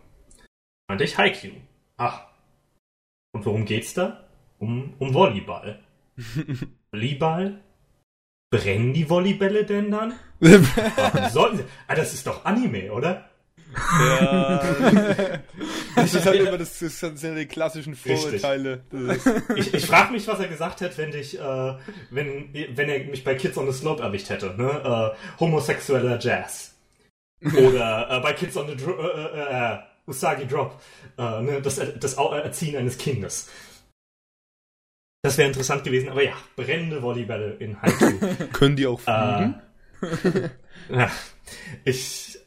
Meinte 0.88 1.04
ich 1.04 1.18
Haikyuu. 1.18 1.54
Ach. 1.96 2.26
Und 3.32 3.44
worum 3.44 3.64
geht's 3.64 3.94
da? 3.94 4.28
Um, 4.58 4.94
um 4.98 5.12
Volleyball. 5.12 5.80
Volleyball? 6.90 7.62
Brennen 8.50 8.94
die 8.94 9.08
Volleybälle 9.10 9.64
denn 9.64 9.90
dann? 9.90 10.14
Warum 10.40 11.28
sollten 11.28 11.56
sie? 11.58 11.64
Ah, 11.86 11.94
das 11.94 12.14
ist 12.14 12.26
doch 12.26 12.46
Anime, 12.46 12.90
oder? 12.92 13.27
Ja. 13.74 14.62
das 15.94 16.14
ist 16.14 16.26
halt 16.26 16.40
immer 16.40 16.58
das, 16.58 16.78
das 16.78 17.00
sind 17.00 17.36
die 17.36 17.46
klassischen. 17.46 17.94
Vorurteile. 17.94 18.82
Ich, 19.56 19.74
ich 19.74 19.86
frage 19.86 20.12
mich, 20.12 20.26
was 20.26 20.40
er 20.40 20.48
gesagt 20.48 20.80
hätte, 20.80 20.96
wenn 20.98 21.10
dich, 21.10 21.38
äh, 21.38 21.74
wenn, 22.10 22.52
wenn 22.52 22.88
er 22.88 23.04
mich 23.04 23.24
bei 23.24 23.34
Kids 23.34 23.58
on 23.58 23.70
the 23.70 23.78
Slope 23.78 24.02
erwischt 24.02 24.30
hätte, 24.30 24.54
ne? 24.56 25.14
Äh, 25.14 25.40
homosexueller 25.40 26.18
Jazz. 26.18 26.74
Oder 27.44 28.08
äh, 28.10 28.20
bei 28.20 28.32
Kids 28.32 28.56
on 28.56 28.68
the 28.68 28.76
Dro 28.76 28.92
äh, 28.92 29.40
äh, 29.40 29.74
äh, 29.74 29.78
Usagi 30.06 30.46
Drop, 30.46 30.80
ne? 31.18 31.60
das, 31.62 31.78
das 32.00 32.14
Erziehen 32.14 32.76
eines 32.76 32.96
Kindes. 32.96 33.50
Das 35.22 35.36
wäre 35.36 35.48
interessant 35.48 35.84
gewesen, 35.84 36.08
aber 36.08 36.24
ja, 36.24 36.32
brennende 36.56 37.02
Volleybälle 37.02 37.56
in 37.58 37.80
Haikyuu. 37.82 38.46
können 38.52 38.76
die 38.76 38.86
auch 38.86 39.00
fliegen? 39.00 39.60
ich, 41.84 42.38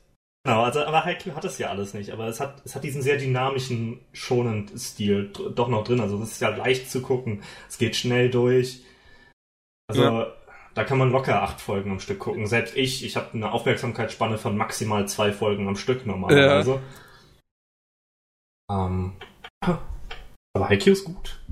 genau, 0.43 0.63
also, 0.63 0.83
aber 0.85 1.05
Haikyuu 1.05 1.35
hat 1.35 1.43
das 1.43 1.57
ja 1.57 1.69
alles 1.69 1.93
nicht, 1.93 2.11
aber 2.11 2.27
es 2.27 2.39
hat, 2.39 2.61
es 2.65 2.75
hat 2.75 2.83
diesen 2.83 3.01
sehr 3.01 3.17
dynamischen, 3.17 3.99
schonenden 4.13 4.77
Stil 4.77 5.31
doch 5.55 5.67
noch 5.67 5.83
drin, 5.83 5.99
also 6.01 6.21
es 6.21 6.31
ist 6.33 6.41
ja 6.41 6.49
leicht 6.55 6.89
zu 6.89 7.01
gucken, 7.01 7.43
es 7.69 7.77
geht 7.77 7.95
schnell 7.95 8.29
durch, 8.29 8.83
also, 9.89 10.03
Ja. 10.03 10.33
da 10.73 10.83
kann 10.85 10.97
man 10.97 11.11
locker 11.11 11.41
acht 11.43 11.59
Folgen 11.59 11.91
am 11.91 11.99
Stück 11.99 12.19
gucken, 12.19 12.47
selbst 12.47 12.75
ich, 12.77 13.03
ich 13.03 13.15
habe 13.17 13.33
eine 13.33 13.51
Aufmerksamkeitsspanne 13.51 14.37
von 14.37 14.55
maximal 14.57 15.07
zwei 15.07 15.31
Folgen 15.33 15.67
am 15.67 15.75
Stück 15.75 16.05
normalerweise. 16.05 16.81
Ähm, 18.71 19.13
aber 20.55 20.69
Haikyuu 20.69 20.93
ist 20.93 21.03
gut. 21.05 21.43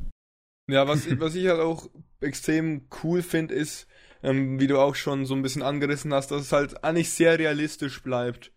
Ja, 0.72 0.88
was, 0.88 1.05
ich- 1.05 1.19
was 1.19 1.36
ich 1.36 1.48
halt 1.48 1.60
auch 1.60 1.89
extrem 2.22 2.88
cool 3.03 3.22
finde, 3.24 3.55
ist, 3.55 3.88
ähm, 4.24 4.60
wie 4.60 4.67
du 4.67 4.79
auch 4.79 4.96
schon 4.96 5.25
so 5.25 5.34
ein 5.34 5.41
bisschen 5.41 5.63
angerissen 5.63 6.13
hast, 6.13 6.31
dass 6.31 6.41
es 6.43 6.51
halt 6.51 6.84
eigentlich 6.84 7.10
sehr 7.10 7.38
realistisch 7.39 8.01
bleibt. 8.03 8.51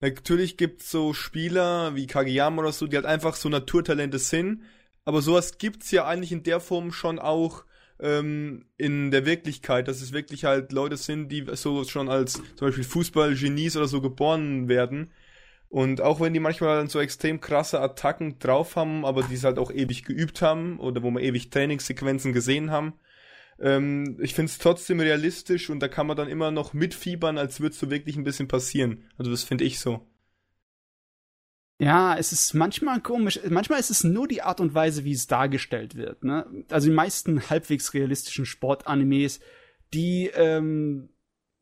Natürlich 0.00 0.56
gibt's 0.56 0.90
so 0.90 1.12
Spieler 1.12 1.94
wie 1.96 2.06
Kageyama 2.06 2.62
oder 2.62 2.72
so, 2.72 2.86
die 2.86 2.96
halt 2.96 3.06
einfach 3.06 3.34
so 3.34 3.48
Naturtalente 3.48 4.18
sind, 4.18 4.62
aber 5.04 5.22
sowas 5.22 5.58
gibt's 5.58 5.90
ja 5.90 6.06
eigentlich 6.06 6.32
in 6.32 6.42
der 6.42 6.60
Form 6.60 6.92
schon 6.92 7.18
auch 7.18 7.64
ähm, 8.00 8.66
in 8.76 9.10
der 9.10 9.26
Wirklichkeit, 9.26 9.88
dass 9.88 10.00
es 10.00 10.12
wirklich 10.12 10.44
halt 10.44 10.72
Leute 10.72 10.96
sind, 10.96 11.30
die 11.30 11.44
so 11.54 11.82
schon 11.84 12.08
als 12.08 12.34
zum 12.34 12.68
Beispiel 12.68 12.84
Fußballgenies 12.84 13.76
oder 13.76 13.88
so 13.88 14.00
geboren 14.00 14.68
werden. 14.68 15.10
Und 15.68 16.00
auch 16.00 16.20
wenn 16.20 16.32
die 16.32 16.40
manchmal 16.40 16.88
so 16.88 17.00
extrem 17.00 17.40
krasse 17.40 17.80
Attacken 17.80 18.38
drauf 18.38 18.76
haben, 18.76 19.04
aber 19.04 19.22
die 19.22 19.34
es 19.34 19.44
halt 19.44 19.58
auch 19.58 19.70
ewig 19.70 20.04
geübt 20.04 20.40
haben 20.40 20.78
oder 20.78 21.02
wo 21.02 21.10
wir 21.10 21.20
ewig 21.20 21.50
Trainingssequenzen 21.50 22.32
gesehen 22.32 22.70
haben, 22.70 22.94
ähm, 23.60 24.18
ich 24.20 24.34
finde 24.34 24.50
es 24.50 24.58
trotzdem 24.58 25.00
realistisch 25.00 25.70
und 25.70 25.80
da 25.80 25.88
kann 25.88 26.06
man 26.06 26.16
dann 26.16 26.28
immer 26.28 26.50
noch 26.50 26.74
mitfiebern, 26.74 27.38
als 27.38 27.60
würde 27.60 27.74
so 27.74 27.90
wirklich 27.90 28.16
ein 28.16 28.24
bisschen 28.24 28.48
passieren. 28.48 29.04
Also 29.16 29.30
das 29.30 29.44
finde 29.44 29.64
ich 29.64 29.80
so. 29.80 30.06
Ja, 31.80 32.16
es 32.16 32.32
ist 32.32 32.54
manchmal 32.54 33.00
komisch. 33.00 33.38
Manchmal 33.48 33.78
ist 33.78 33.90
es 33.90 34.02
nur 34.02 34.26
die 34.26 34.42
Art 34.42 34.60
und 34.60 34.74
Weise, 34.74 35.04
wie 35.04 35.12
es 35.12 35.28
dargestellt 35.28 35.94
wird. 35.94 36.24
Ne? 36.24 36.44
Also 36.70 36.88
die 36.88 36.94
meisten 36.94 37.48
halbwegs 37.50 37.94
realistischen 37.94 38.46
Sportanimes, 38.46 39.38
die 39.94 40.30
ähm, 40.34 41.10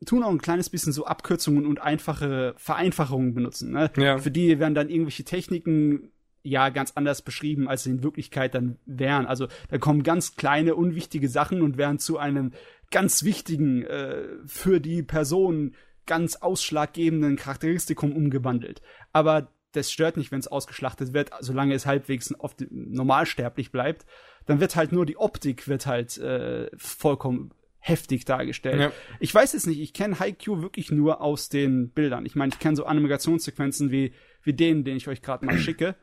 tun 0.05 0.23
auch 0.23 0.31
ein 0.31 0.41
kleines 0.41 0.69
bisschen 0.69 0.91
so 0.91 1.05
Abkürzungen 1.05 1.67
und 1.67 1.81
einfache 1.81 2.55
Vereinfachungen 2.57 3.35
benutzen. 3.35 3.71
Ne? 3.71 3.91
Ja. 3.97 4.17
Für 4.17 4.31
die 4.31 4.57
werden 4.57 4.73
dann 4.73 4.89
irgendwelche 4.89 5.23
Techniken 5.23 6.11
ja 6.43 6.69
ganz 6.69 6.93
anders 6.95 7.21
beschrieben, 7.21 7.67
als 7.67 7.83
sie 7.83 7.91
in 7.91 8.03
Wirklichkeit 8.03 8.55
dann 8.55 8.77
wären. 8.85 9.25
Also 9.25 9.47
da 9.69 9.77
kommen 9.77 10.03
ganz 10.03 10.35
kleine, 10.35 10.75
unwichtige 10.75 11.29
Sachen 11.29 11.61
und 11.61 11.77
werden 11.77 11.99
zu 11.99 12.17
einem 12.17 12.51
ganz 12.91 13.23
wichtigen, 13.23 13.83
äh, 13.83 14.23
für 14.45 14.79
die 14.79 15.03
Person 15.03 15.75
ganz 16.05 16.37
ausschlaggebenden 16.37 17.35
Charakteristikum 17.35 18.13
umgewandelt. 18.13 18.81
Aber 19.11 19.51
das 19.73 19.91
stört 19.91 20.17
nicht, 20.17 20.31
wenn 20.31 20.39
es 20.39 20.47
ausgeschlachtet 20.47 21.13
wird, 21.13 21.31
solange 21.41 21.73
es 21.73 21.85
halbwegs 21.85 22.33
oft 22.39 22.65
normalsterblich 22.69 23.71
bleibt. 23.71 24.05
Dann 24.45 24.59
wird 24.59 24.75
halt 24.75 24.91
nur 24.91 25.05
die 25.05 25.17
Optik 25.17 25.67
wird 25.67 25.85
halt 25.85 26.17
äh, 26.17 26.69
vollkommen 26.77 27.51
heftig 27.79 28.25
dargestellt. 28.25 28.79
Ja. 28.79 28.91
Ich 29.19 29.33
weiß 29.33 29.53
es 29.53 29.65
nicht, 29.65 29.79
ich 29.79 29.93
kenne 29.93 30.19
Haikyuu 30.19 30.61
wirklich 30.61 30.91
nur 30.91 31.21
aus 31.21 31.49
den 31.49 31.89
Bildern. 31.89 32.25
Ich 32.25 32.35
meine, 32.35 32.51
ich 32.53 32.59
kenne 32.59 32.75
so 32.75 32.85
Animationssequenzen 32.85 33.91
wie, 33.91 34.13
wie 34.43 34.53
den, 34.53 34.83
den 34.83 34.97
ich 34.97 35.07
euch 35.07 35.21
gerade 35.21 35.45
mal 35.45 35.57
schicke. 35.59 35.95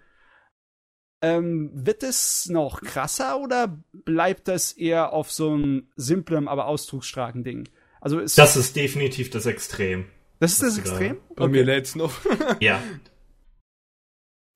Ähm, 1.24 1.70
wird 1.72 2.02
es 2.02 2.48
noch 2.50 2.82
krasser 2.82 3.40
oder 3.40 3.78
bleibt 3.92 4.48
das 4.48 4.72
eher 4.72 5.12
auf 5.12 5.30
so 5.32 5.52
einem 5.52 5.88
simplem, 5.96 6.48
aber 6.48 6.66
ausdrucksstarken 6.66 7.44
Ding? 7.44 7.68
Also 8.00 8.18
ist 8.18 8.36
das 8.36 8.56
ist 8.56 8.76
definitiv 8.76 9.30
das 9.30 9.46
Extrem. 9.46 10.06
Das 10.40 10.52
ist 10.52 10.62
das 10.62 10.78
Extrem? 10.78 11.16
Bei 11.34 11.44
okay. 11.44 11.52
mir 11.52 11.64
lädt's 11.64 11.94
noch. 11.94 12.12
ja, 12.60 12.80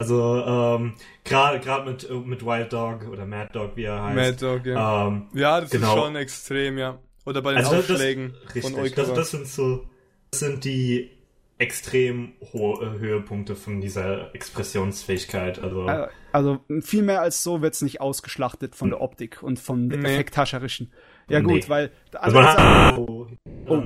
also 0.01 0.45
ähm, 0.47 0.95
gerade 1.25 1.59
gerade 1.59 1.91
mit 1.91 2.09
mit 2.27 2.47
Wild 2.47 2.73
Dog 2.73 3.09
oder 3.09 3.27
Mad 3.27 3.51
Dog, 3.53 3.73
wie 3.75 3.85
er 3.85 4.05
heißt. 4.05 4.17
Mad 4.17 4.37
Dog, 4.37 4.67
ja. 4.67 5.09
Ähm, 5.09 5.27
ja, 5.35 5.61
das 5.61 5.71
genau. 5.71 5.89
ist 5.89 6.03
schon 6.03 6.17
extrem, 6.17 6.79
ja. 6.79 7.01
Oder 7.27 7.43
bei 7.43 7.55
den 7.55 7.65
also 7.65 7.77
Aufschlägen 7.77 8.33
das, 8.45 8.55
richtig, 8.55 8.75
von 8.75 8.93
Das, 8.95 9.13
das 9.13 9.31
sind 9.33 9.49
so, 9.49 9.87
das 10.31 10.41
sind 10.41 10.65
die 10.65 11.11
extrem 11.59 12.35
hohe 12.53 12.99
Höhepunkte 12.99 13.57
von 13.57 13.81
dieser 13.81 14.35
Expressionsfähigkeit. 14.35 15.59
Also, 15.59 15.89
äh, 15.89 16.09
also 16.33 16.61
viel 16.81 17.03
mehr 17.03 17.21
als 17.21 17.43
so 17.43 17.63
wird's 17.63 17.83
nicht 17.83 18.01
ausgeschlachtet 18.01 18.77
von 18.77 18.91
der 18.91 19.01
Optik 19.01 19.43
und 19.43 19.59
vom 19.59 19.89
nee. 19.89 19.97
Effekthascherischen. 19.97 20.93
Ja 21.29 21.41
gut, 21.41 21.65
nee. 21.65 21.69
weil 21.69 21.91
also 22.13 22.39
oh, 22.97 23.27
oh. 23.67 23.83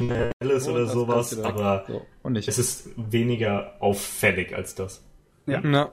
schnelles 0.00 0.68
oh, 0.68 0.72
oder 0.72 0.86
sowas, 0.86 1.38
aber 1.38 1.84
so. 1.86 2.04
es 2.34 2.58
ist 2.58 2.90
weniger 2.96 3.76
auffällig 3.80 4.54
als 4.54 4.74
das. 4.74 5.04
Ja. 5.46 5.60
ja. 5.60 5.90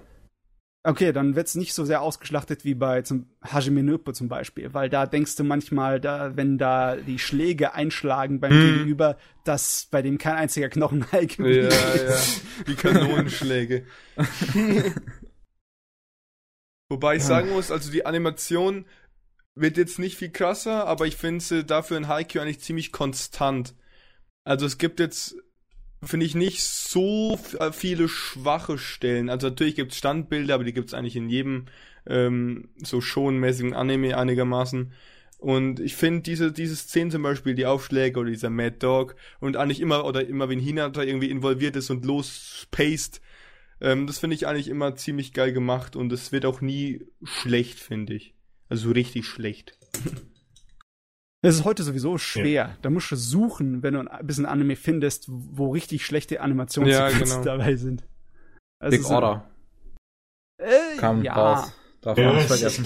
Okay, 0.88 1.12
dann 1.12 1.36
wird's 1.36 1.56
nicht 1.56 1.74
so 1.74 1.84
sehr 1.84 2.04
ausgeschlachtet 2.04 2.64
wie 2.64 2.76
bei 2.76 3.02
zum 3.02 3.26
Hajime 3.44 3.82
Nopo 3.82 4.12
zum 4.12 4.28
Beispiel, 4.28 4.72
weil 4.76 4.88
da 4.88 5.08
denkst 5.08 5.36
du 5.36 5.44
manchmal, 5.44 6.00
da, 6.00 6.38
wenn 6.38 6.60
da 6.60 6.96
die 6.96 7.18
Schläge 7.18 7.74
einschlagen 7.74 8.40
beim 8.40 8.52
hm. 8.52 8.62
Gegenüber, 8.62 9.18
dass 9.46 9.88
bei 9.90 10.04
dem 10.04 10.20
kein 10.20 10.36
einziger 10.36 10.70
Knochen 10.70 11.04
heil 11.12 11.28
ja, 11.40 11.70
ja, 11.70 12.18
die 12.68 12.76
Kanonenschläge. 12.76 13.88
Wobei 16.90 17.16
ich 17.16 17.24
sagen 17.24 17.50
muss, 17.50 17.72
also 17.72 17.92
die 17.92 18.06
Animation 18.06 18.86
wird 19.56 19.78
jetzt 19.78 19.98
nicht 19.98 20.18
viel 20.18 20.30
krasser, 20.30 20.86
aber 20.86 21.08
ich 21.08 21.16
finde 21.16 21.44
sie 21.44 21.64
dafür 21.64 21.98
in 21.98 22.08
Haikyuu 22.08 22.44
eigentlich 22.44 22.60
ziemlich 22.60 22.92
konstant. 22.92 23.74
Also 24.44 24.68
es 24.68 24.78
gibt 24.78 25.00
jetzt, 25.00 25.36
finde 26.06 26.26
ich, 26.26 26.36
nicht 26.36 26.64
so 26.64 27.40
äh, 27.60 27.72
viele 27.72 28.08
schwache 28.08 28.78
Stellen. 28.78 29.30
Also 29.30 29.48
natürlich 29.48 29.76
gibt 29.76 29.92
es 29.92 29.98
Standbilder, 29.98 30.56
aber 30.56 30.64
die 30.64 30.74
gibt 30.74 30.90
es 30.90 30.94
eigentlich 30.94 31.16
in 31.16 31.30
jedem 31.30 31.66
ähm, 32.08 32.70
so 32.84 33.02
schonmäßigen 33.02 33.74
Anime 33.74 34.18
einigermaßen. 34.18 34.92
Und 35.38 35.80
ich 35.80 35.96
finde 35.96 36.22
diese, 36.22 36.52
diese 36.52 36.76
Szenen 36.76 37.12
zum 37.12 37.22
Beispiel, 37.22 37.56
die 37.56 37.66
Aufschläge 37.66 38.20
oder 38.20 38.30
dieser 38.30 38.50
Mad 38.50 38.78
Dog 38.80 39.16
und 39.40 39.58
eigentlich 39.58 39.82
immer, 39.82 40.06
oder 40.06 40.26
immer 40.26 40.50
wenn 40.50 40.60
Hinata 40.60 41.04
irgendwie 41.04 41.30
involviert 41.30 41.76
ist 41.76 41.90
und 41.90 42.06
lospaced, 42.06 43.22
ähm, 43.82 44.08
das 44.08 44.20
finde 44.20 44.36
ich 44.36 44.48
eigentlich 44.48 44.70
immer 44.70 44.96
ziemlich 44.96 45.34
geil 45.34 45.54
gemacht 45.54 45.96
und 45.96 46.12
es 46.12 46.32
wird 46.32 46.46
auch 46.46 46.62
nie 46.62 47.06
schlecht, 47.24 47.80
finde 47.80 48.16
ich. 48.16 48.34
Also 48.70 48.92
richtig 48.92 49.28
schlecht. 49.28 49.78
Es 51.46 51.58
ist 51.58 51.66
heute 51.66 51.84
sowieso 51.84 52.18
schwer. 52.18 52.52
Ja. 52.52 52.78
Da 52.82 52.90
musst 52.90 53.12
du 53.12 53.16
suchen, 53.16 53.84
wenn 53.84 53.94
du 53.94 54.00
ein 54.00 54.26
bisschen 54.26 54.48
Anime 54.48 54.76
findest, 54.76 55.26
wo 55.30 55.72
richtig 55.72 56.04
schlechte 56.04 56.42
Animationssequenzen 56.42 57.28
ja, 57.28 57.44
genau. 57.44 57.44
dabei 57.44 57.76
sind. 57.76 58.04
Also 58.80 58.98
Big 58.98 59.06
so, 59.06 59.14
Order. 59.14 59.50
Äh, 60.58 60.98
Kam 60.98 61.24
ja. 61.24 61.34
raus. 61.34 61.72
Darf 62.02 62.18
man 62.18 62.26
ja, 62.26 62.34
nicht 62.34 62.48
vergessen. 62.48 62.86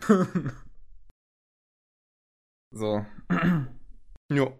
so. 2.70 3.04
jo. 4.32 4.58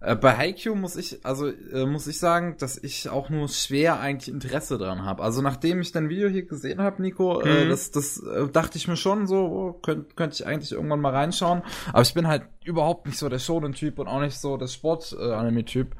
Äh, 0.00 0.14
bei 0.14 0.36
Haikyuu 0.36 0.76
muss 0.76 0.96
ich, 0.96 1.24
also 1.24 1.48
äh, 1.48 1.84
muss 1.84 2.06
ich 2.06 2.18
sagen, 2.18 2.56
dass 2.58 2.78
ich 2.82 3.08
auch 3.08 3.30
nur 3.30 3.48
schwer 3.48 3.98
eigentlich 3.98 4.32
Interesse 4.32 4.78
dran 4.78 5.04
habe. 5.04 5.22
Also 5.22 5.42
nachdem 5.42 5.80
ich 5.80 5.90
dein 5.90 6.08
Video 6.08 6.28
hier 6.28 6.46
gesehen 6.46 6.80
habe, 6.80 7.02
Nico, 7.02 7.40
äh, 7.40 7.44
mhm. 7.44 7.66
äh, 7.66 7.68
das, 7.68 7.90
das 7.90 8.22
äh, 8.22 8.48
dachte 8.48 8.78
ich 8.78 8.86
mir 8.86 8.96
schon 8.96 9.26
so, 9.26 9.36
oh, 9.36 9.72
könnte 9.72 10.14
könnt 10.14 10.34
ich 10.34 10.46
eigentlich 10.46 10.72
irgendwann 10.72 11.00
mal 11.00 11.14
reinschauen. 11.14 11.62
Aber 11.92 12.02
ich 12.02 12.14
bin 12.14 12.28
halt 12.28 12.44
überhaupt 12.64 13.06
nicht 13.06 13.18
so 13.18 13.28
der 13.28 13.40
Shonen-Typ 13.40 13.98
und 13.98 14.06
auch 14.06 14.20
nicht 14.20 14.38
so 14.38 14.56
der 14.56 14.68
Sport-Anime-Typ. 14.68 15.96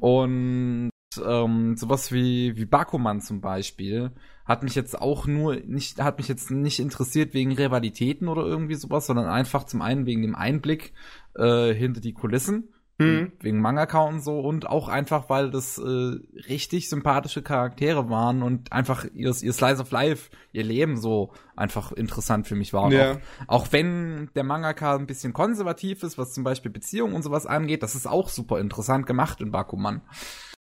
und 0.00 0.90
ähm, 1.24 1.76
sowas 1.76 2.12
wie, 2.12 2.56
wie 2.56 2.66
Bakuman 2.66 3.20
zum 3.20 3.40
Beispiel 3.40 4.12
hat 4.44 4.62
mich 4.62 4.74
jetzt 4.74 5.00
auch 5.00 5.26
nur 5.26 5.56
nicht, 5.56 6.00
hat 6.00 6.18
mich 6.18 6.28
jetzt 6.28 6.50
nicht 6.50 6.80
interessiert 6.80 7.34
wegen 7.34 7.52
Rivalitäten 7.52 8.28
oder 8.28 8.42
irgendwie 8.42 8.74
sowas, 8.74 9.06
sondern 9.06 9.26
einfach 9.26 9.64
zum 9.64 9.82
einen 9.82 10.06
wegen 10.06 10.22
dem 10.22 10.34
Einblick 10.34 10.92
äh, 11.34 11.72
hinter 11.72 12.00
die 12.00 12.12
Kulissen 12.12 12.72
Mhm. 12.98 13.32
Wegen 13.40 13.60
Mangaka 13.60 14.00
und 14.00 14.20
so 14.22 14.40
und 14.40 14.66
auch 14.66 14.88
einfach, 14.88 15.28
weil 15.30 15.52
das 15.52 15.78
äh, 15.78 16.16
richtig 16.48 16.88
sympathische 16.88 17.42
Charaktere 17.42 18.10
waren 18.10 18.42
und 18.42 18.72
einfach 18.72 19.04
ihr, 19.14 19.32
ihr 19.40 19.52
Slice 19.52 19.80
of 19.80 19.92
Life, 19.92 20.30
ihr 20.50 20.64
Leben 20.64 20.96
so 20.96 21.32
einfach 21.54 21.92
interessant 21.92 22.48
für 22.48 22.56
mich 22.56 22.72
war. 22.72 22.90
Ja. 22.90 23.12
Auch, 23.12 23.18
auch 23.46 23.66
wenn 23.70 24.30
der 24.34 24.42
Mangaka 24.42 24.96
ein 24.96 25.06
bisschen 25.06 25.32
konservativ 25.32 26.02
ist, 26.02 26.18
was 26.18 26.32
zum 26.32 26.42
Beispiel 26.42 26.72
Beziehungen 26.72 27.14
und 27.14 27.22
sowas 27.22 27.46
angeht, 27.46 27.84
das 27.84 27.94
ist 27.94 28.08
auch 28.08 28.28
super 28.28 28.58
interessant 28.58 29.06
gemacht 29.06 29.40
in 29.40 29.52
Bakuman. 29.52 30.02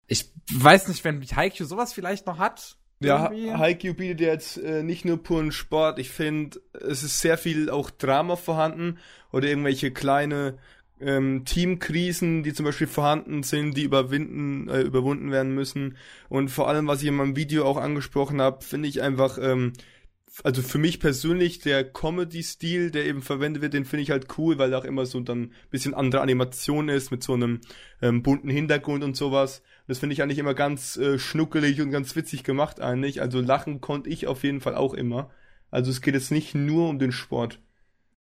Ich 0.06 0.30
weiß 0.52 0.88
nicht, 0.88 1.04
wenn 1.04 1.22
Haikyuu 1.22 1.66
sowas 1.66 1.94
vielleicht 1.94 2.26
noch 2.26 2.38
hat. 2.38 2.76
Ja, 3.00 3.30
Haikyuu 3.30 3.94
bietet 3.94 4.20
jetzt 4.20 4.58
äh, 4.58 4.82
nicht 4.82 5.04
nur 5.04 5.22
puren 5.22 5.52
Sport. 5.52 5.98
Ich 5.98 6.10
finde, 6.10 6.60
es 6.72 7.02
ist 7.02 7.20
sehr 7.20 7.38
viel 7.38 7.70
auch 7.70 7.90
Drama 7.90 8.36
vorhanden 8.36 8.98
oder 9.30 9.48
irgendwelche 9.48 9.92
kleine 9.92 10.58
ähm, 11.00 11.44
Teamkrisen, 11.44 12.42
die 12.42 12.52
zum 12.52 12.64
Beispiel 12.64 12.86
vorhanden 12.86 13.42
sind, 13.42 13.76
die 13.76 13.84
überwinden, 13.84 14.68
äh, 14.68 14.80
überwunden 14.82 15.30
werden 15.30 15.54
müssen. 15.54 15.96
Und 16.28 16.50
vor 16.50 16.68
allem, 16.68 16.86
was 16.86 17.02
ich 17.02 17.08
in 17.08 17.16
meinem 17.16 17.36
Video 17.36 17.64
auch 17.64 17.76
angesprochen 17.76 18.40
habe, 18.40 18.64
finde 18.64 18.88
ich 18.88 19.02
einfach, 19.02 19.38
ähm, 19.40 19.72
also 20.44 20.62
für 20.62 20.78
mich 20.78 21.00
persönlich 21.00 21.58
der 21.60 21.84
Comedy-Stil, 21.84 22.90
der 22.90 23.06
eben 23.06 23.22
verwendet 23.22 23.62
wird, 23.62 23.74
den 23.74 23.84
finde 23.84 24.02
ich 24.02 24.10
halt 24.10 24.26
cool, 24.38 24.58
weil 24.58 24.70
da 24.70 24.78
auch 24.78 24.84
immer 24.84 25.06
so 25.06 25.20
dann 25.20 25.52
bisschen 25.70 25.94
andere 25.94 26.22
Animation 26.22 26.88
ist 26.88 27.10
mit 27.10 27.22
so 27.22 27.34
einem 27.34 27.60
ähm, 28.02 28.22
bunten 28.22 28.50
Hintergrund 28.50 29.02
und 29.04 29.16
sowas. 29.16 29.62
Das 29.86 29.98
finde 29.98 30.12
ich 30.12 30.22
eigentlich 30.22 30.38
immer 30.38 30.54
ganz 30.54 30.96
äh, 30.96 31.18
schnuckelig 31.18 31.80
und 31.80 31.90
ganz 31.90 32.14
witzig 32.14 32.44
gemacht 32.44 32.80
eigentlich. 32.80 33.20
Also 33.20 33.40
lachen 33.40 33.80
konnte 33.80 34.10
ich 34.10 34.26
auf 34.26 34.44
jeden 34.44 34.60
Fall 34.60 34.74
auch 34.74 34.94
immer. 34.94 35.30
Also 35.70 35.90
es 35.90 36.00
geht 36.02 36.14
jetzt 36.14 36.30
nicht 36.30 36.54
nur 36.54 36.88
um 36.88 36.98
den 36.98 37.12
Sport. 37.12 37.60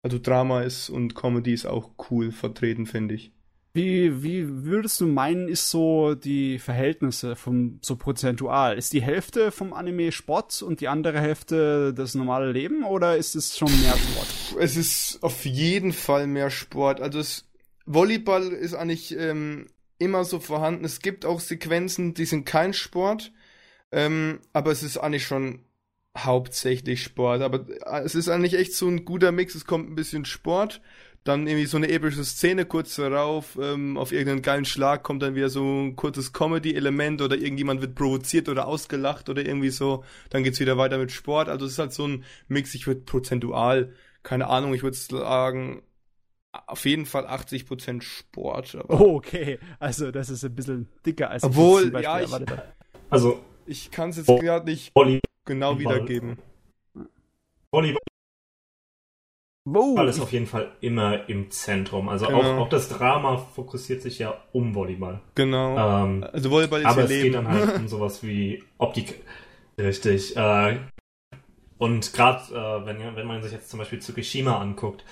Also 0.02 0.18
Drama 0.18 0.62
ist 0.62 0.90
und 0.90 1.14
Comedy 1.14 1.52
ist 1.52 1.66
auch 1.66 1.90
cool 2.10 2.30
vertreten, 2.32 2.86
finde 2.86 3.14
ich. 3.14 3.32
Wie, 3.74 4.22
wie 4.22 4.64
würdest 4.64 5.00
du 5.00 5.06
meinen, 5.06 5.48
ist 5.48 5.70
so 5.70 6.14
die 6.14 6.58
Verhältnisse 6.58 7.36
vom, 7.36 7.78
so 7.82 7.96
prozentual? 7.96 8.78
Ist 8.78 8.92
die 8.92 9.02
Hälfte 9.02 9.52
vom 9.52 9.72
Anime 9.72 10.10
Sport 10.10 10.62
und 10.62 10.80
die 10.80 10.88
andere 10.88 11.20
Hälfte 11.20 11.92
das 11.94 12.14
normale 12.14 12.50
Leben 12.50 12.84
oder 12.84 13.16
ist 13.16 13.36
es 13.36 13.56
schon 13.56 13.70
mehr 13.80 13.96
Sport? 13.96 14.56
Es 14.60 14.76
ist 14.76 15.18
auf 15.22 15.44
jeden 15.44 15.92
Fall 15.92 16.26
mehr 16.26 16.50
Sport. 16.50 17.00
Also 17.00 17.20
es, 17.20 17.46
Volleyball 17.84 18.48
ist 18.48 18.74
eigentlich 18.74 19.16
ähm, 19.16 19.66
immer 19.98 20.24
so 20.24 20.40
vorhanden. 20.40 20.84
Es 20.84 21.00
gibt 21.00 21.24
auch 21.24 21.38
Sequenzen, 21.38 22.14
die 22.14 22.24
sind 22.24 22.46
kein 22.46 22.72
Sport, 22.72 23.32
ähm, 23.92 24.40
aber 24.52 24.72
es 24.72 24.82
ist 24.82 24.96
eigentlich 24.96 25.26
schon 25.26 25.60
hauptsächlich 26.16 27.02
Sport. 27.02 27.42
Aber 27.42 27.66
äh, 27.68 28.02
es 28.04 28.14
ist 28.14 28.28
eigentlich 28.28 28.54
echt 28.54 28.74
so 28.74 28.88
ein 28.88 29.04
guter 29.04 29.32
Mix. 29.32 29.54
Es 29.54 29.66
kommt 29.66 29.90
ein 29.90 29.94
bisschen 29.94 30.24
Sport, 30.24 30.80
dann 31.24 31.46
irgendwie 31.46 31.66
so 31.66 31.76
eine 31.76 31.90
epische 31.90 32.24
Szene 32.24 32.64
kurz 32.64 32.96
darauf, 32.96 33.58
ähm, 33.60 33.96
auf 33.96 34.12
irgendeinen 34.12 34.42
geilen 34.42 34.64
Schlag 34.64 35.02
kommt 35.02 35.22
dann 35.22 35.34
wieder 35.34 35.50
so 35.50 35.62
ein 35.62 35.96
kurzes 35.96 36.32
Comedy-Element 36.32 37.20
oder 37.20 37.36
irgendjemand 37.36 37.80
wird 37.80 37.94
provoziert 37.94 38.48
oder 38.48 38.66
ausgelacht 38.66 39.28
oder 39.28 39.44
irgendwie 39.44 39.70
so, 39.70 40.04
dann 40.30 40.42
geht's 40.42 40.60
wieder 40.60 40.78
weiter 40.78 40.98
mit 40.98 41.12
Sport. 41.12 41.48
Also 41.48 41.66
es 41.66 41.72
ist 41.72 41.78
halt 41.78 41.92
so 41.92 42.06
ein 42.06 42.24
Mix, 42.48 42.74
ich 42.74 42.86
würde 42.86 43.02
prozentual, 43.02 43.92
keine 44.22 44.48
Ahnung, 44.48 44.74
ich 44.74 44.82
würde 44.82 44.96
sagen, 44.96 45.82
auf 46.66 46.86
jeden 46.86 47.04
Fall 47.04 47.26
80% 47.26 48.00
Sport. 48.00 48.78
oh, 48.88 49.16
okay. 49.16 49.58
Also 49.78 50.10
das 50.10 50.30
ist 50.30 50.44
ein 50.44 50.54
bisschen 50.54 50.88
dicker 51.04 51.30
als 51.30 51.42
Obwohl, 51.42 51.94
ich 51.94 52.02
ja, 52.02 52.20
ich, 52.20 52.30
also 53.10 53.40
ich 53.66 53.90
kann 53.90 54.10
es 54.10 54.16
jetzt 54.16 54.26
gerade 54.26 54.64
nicht 54.64 54.94
Volleyball. 54.94 55.27
Genau 55.48 55.78
wiedergeben. 55.78 56.38
Volleyball 57.72 58.02
Volleyball 59.72 60.08
ist 60.08 60.20
auf 60.20 60.32
jeden 60.32 60.46
Fall 60.46 60.72
immer 60.80 61.28
im 61.28 61.50
Zentrum. 61.50 62.08
Also 62.08 62.26
genau. 62.26 62.40
auch, 62.40 62.58
auch, 62.60 62.68
das 62.68 62.88
Drama 62.88 63.36
fokussiert 63.36 64.02
sich 64.02 64.18
ja 64.18 64.34
um 64.52 64.74
Volleyball. 64.74 65.20
Genau. 65.34 66.04
Ähm, 66.04 66.24
also 66.32 66.50
Volleyball 66.50 66.80
ist 66.80 66.86
Aber 66.86 67.04
es 67.04 67.10
Leben. 67.10 67.24
geht 67.24 67.34
dann 67.34 67.48
halt 67.48 67.76
um 67.76 67.88
sowas 67.88 68.22
wie 68.22 68.62
Optik. 68.78 69.22
Richtig. 69.78 70.36
Äh, 70.36 70.78
und 71.78 72.12
gerade 72.12 72.54
äh, 72.54 72.86
wenn, 72.86 73.16
wenn 73.16 73.26
man 73.26 73.42
sich 73.42 73.52
jetzt 73.52 73.70
zum 73.70 73.78
Beispiel 73.78 74.00
Tsukishima 74.00 74.58
anguckt, 74.58 75.04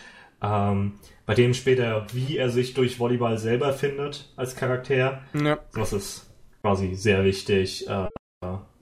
ähm, 0.42 0.94
bei 1.24 1.34
dem 1.34 1.54
später, 1.54 2.06
wie 2.12 2.36
er 2.36 2.50
sich 2.50 2.74
durch 2.74 2.98
Volleyball 2.98 3.38
selber 3.38 3.72
findet 3.72 4.32
als 4.36 4.56
Charakter, 4.56 5.22
ja. 5.34 5.58
das 5.74 5.92
ist 5.92 6.34
quasi 6.62 6.94
sehr 6.94 7.24
wichtig. 7.24 7.88
Äh, 7.88 8.08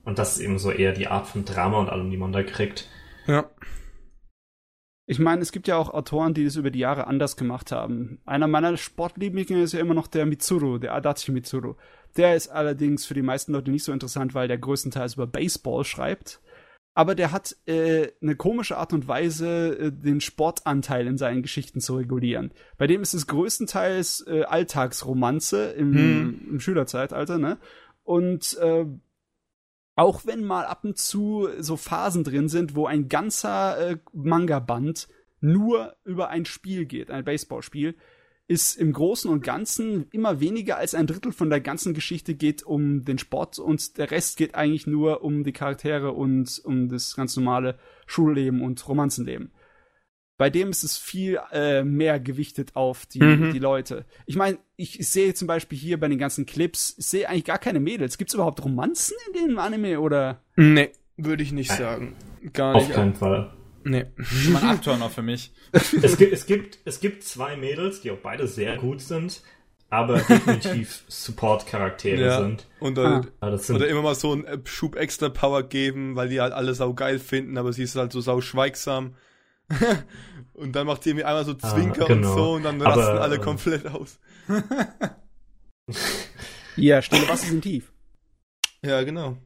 und 0.05 0.19
das 0.19 0.37
ist 0.37 0.43
eben 0.43 0.59
so 0.59 0.71
eher 0.71 0.93
die 0.93 1.07
Art 1.07 1.27
von 1.27 1.45
Drama 1.45 1.79
und 1.79 1.89
allem, 1.89 2.09
die 2.09 2.17
man 2.17 2.31
da 2.31 2.43
kriegt. 2.43 2.87
Ja. 3.27 3.49
Ich 5.07 5.19
meine, 5.19 5.41
es 5.41 5.51
gibt 5.51 5.67
ja 5.67 5.77
auch 5.77 5.93
Autoren, 5.93 6.33
die 6.33 6.45
das 6.45 6.55
über 6.55 6.71
die 6.71 6.79
Jahre 6.79 7.05
anders 7.05 7.37
gemacht 7.37 7.71
haben. 7.71 8.19
Einer 8.25 8.47
meiner 8.47 8.75
Sportlieblinge 8.75 9.61
ist 9.61 9.73
ja 9.73 9.79
immer 9.79 9.93
noch 9.93 10.07
der 10.07 10.25
Mitsuru, 10.25 10.79
der 10.79 10.95
Adachi 10.95 11.31
Mitsuru. 11.31 11.75
Der 12.17 12.35
ist 12.35 12.47
allerdings 12.47 13.05
für 13.05 13.13
die 13.13 13.21
meisten 13.21 13.51
Leute 13.51 13.69
nicht 13.69 13.83
so 13.83 13.91
interessant, 13.91 14.33
weil 14.33 14.47
der 14.47 14.57
größtenteils 14.57 15.15
über 15.15 15.27
Baseball 15.27 15.83
schreibt. 15.83 16.39
Aber 16.97 17.13
der 17.13 17.33
hat 17.33 17.57
äh, 17.65 18.07
eine 18.21 18.35
komische 18.35 18.77
Art 18.77 18.93
und 18.93 19.07
Weise, 19.07 19.77
äh, 19.77 19.91
den 19.91 20.21
Sportanteil 20.21 21.05
in 21.07 21.17
seinen 21.17 21.41
Geschichten 21.41 21.81
zu 21.81 21.97
regulieren. 21.97 22.51
Bei 22.77 22.87
dem 22.87 23.01
ist 23.01 23.13
es 23.13 23.27
größtenteils 23.27 24.25
äh, 24.27 24.43
Alltagsromanze 24.43 25.71
im, 25.71 25.93
hm. 25.93 26.41
im 26.51 26.59
Schülerzeitalter, 26.59 27.37
ne? 27.37 27.57
Und 28.03 28.57
äh, 28.59 28.85
auch 29.95 30.25
wenn 30.25 30.43
mal 30.43 30.65
ab 30.65 30.83
und 30.83 30.97
zu 30.97 31.47
so 31.59 31.77
Phasen 31.77 32.23
drin 32.23 32.49
sind, 32.49 32.75
wo 32.75 32.85
ein 32.85 33.07
ganzer 33.07 33.91
äh, 33.91 33.97
Manga-Band 34.13 35.07
nur 35.39 35.95
über 36.03 36.29
ein 36.29 36.45
Spiel 36.45 36.85
geht, 36.85 37.11
ein 37.11 37.23
Baseballspiel, 37.23 37.95
ist 38.47 38.75
im 38.75 38.93
Großen 38.93 39.29
und 39.31 39.43
Ganzen 39.43 40.07
immer 40.11 40.39
weniger 40.39 40.77
als 40.77 40.93
ein 40.93 41.07
Drittel 41.07 41.31
von 41.31 41.49
der 41.49 41.61
ganzen 41.61 41.93
Geschichte 41.93 42.35
geht 42.35 42.61
um 42.61 43.03
den 43.03 43.17
Sport 43.17 43.57
und 43.57 43.97
der 43.97 44.11
Rest 44.11 44.37
geht 44.37 44.53
eigentlich 44.53 44.85
nur 44.85 45.23
um 45.23 45.43
die 45.43 45.53
Charaktere 45.53 46.11
und 46.11 46.61
um 46.63 46.87
das 46.87 47.15
ganz 47.15 47.35
normale 47.35 47.79
Schulleben 48.05 48.61
und 48.61 48.87
Romanzenleben. 48.87 49.51
Bei 50.37 50.49
dem 50.49 50.69
ist 50.69 50.83
es 50.83 50.97
viel 50.97 51.39
äh, 51.51 51.83
mehr 51.83 52.19
gewichtet 52.19 52.75
auf 52.75 53.05
die, 53.05 53.21
mhm. 53.21 53.53
die 53.53 53.59
Leute. 53.59 54.05
Ich 54.25 54.35
meine, 54.35 54.57
ich, 54.75 54.99
ich 54.99 55.07
sehe 55.07 55.33
zum 55.33 55.47
Beispiel 55.47 55.77
hier 55.77 55.97
bei 55.97 56.09
den 56.09 56.19
ganzen 56.19 56.45
Clips, 56.45 56.95
ich 56.97 57.05
sehe 57.05 57.29
eigentlich 57.29 57.45
gar 57.45 57.57
keine 57.57 57.79
Mädels. 57.79 58.17
Gibt 58.17 58.31
es 58.31 58.35
überhaupt 58.35 58.63
Romanzen 58.63 59.15
in 59.27 59.47
dem 59.47 59.59
Anime 59.59 59.99
oder? 60.01 60.41
Nee, 60.57 60.91
würde 61.15 61.41
ich 61.41 61.53
nicht 61.53 61.71
sagen. 61.71 62.15
Gar 62.53 62.75
nicht. 62.75 62.89
Auf 62.89 62.93
keinen 62.93 63.15
Fall. 63.15 63.53
Nee. 63.85 64.05
Schon 64.19 64.55
ein 64.55 64.63
Abturner 64.63 65.09
für 65.09 65.21
mich. 65.21 65.53
Es 65.71 66.17
gibt, 66.17 66.33
es, 66.33 66.45
gibt, 66.47 66.79
es 66.85 66.99
gibt 66.99 67.23
zwei 67.23 67.55
Mädels, 67.55 68.01
die 68.01 68.11
auch 68.11 68.17
beide 68.17 68.47
sehr 68.47 68.77
gut 68.77 68.99
sind, 68.99 69.41
aber 69.89 70.17
definitiv 70.17 71.03
Support-Charaktere 71.07 72.21
ja. 72.21 72.39
sind. 72.41 72.67
Und, 72.79 72.97
ah. 72.97 73.23
sind. 73.57 73.75
Oder 73.75 73.87
immer 73.87 74.01
mal 74.01 74.15
so 74.15 74.33
einen 74.33 74.65
Schub 74.65 74.95
extra 74.95 75.29
Power 75.29 75.63
geben, 75.63 76.15
weil 76.15 76.29
die 76.29 76.41
halt 76.41 76.51
alle 76.51 76.73
sau 76.73 76.93
geil 76.93 77.19
finden, 77.19 77.57
aber 77.57 77.71
sie 77.73 77.83
ist 77.83 77.95
halt 77.95 78.11
so 78.11 78.21
sau 78.21 78.41
schweigsam. 78.41 79.13
und 80.53 80.73
dann 80.73 80.87
macht 80.87 81.03
sie 81.03 81.09
irgendwie 81.11 81.25
einmal 81.25 81.45
so 81.45 81.55
ah, 81.61 81.69
Zwinker 81.69 82.05
ah, 82.05 82.07
genau. 82.07 82.31
und 82.31 82.37
so 82.37 82.53
und 82.53 82.63
dann 82.63 82.81
rasten 82.81 83.01
Aber, 83.01 83.21
alle 83.21 83.35
ähm, 83.35 83.41
komplett 83.41 83.87
aus. 83.87 84.19
ja, 86.75 87.01
stille 87.01 87.27
Wasser 87.27 87.47
sind 87.47 87.61
tief. 87.61 87.91
Ja, 88.83 89.03
genau. 89.03 89.37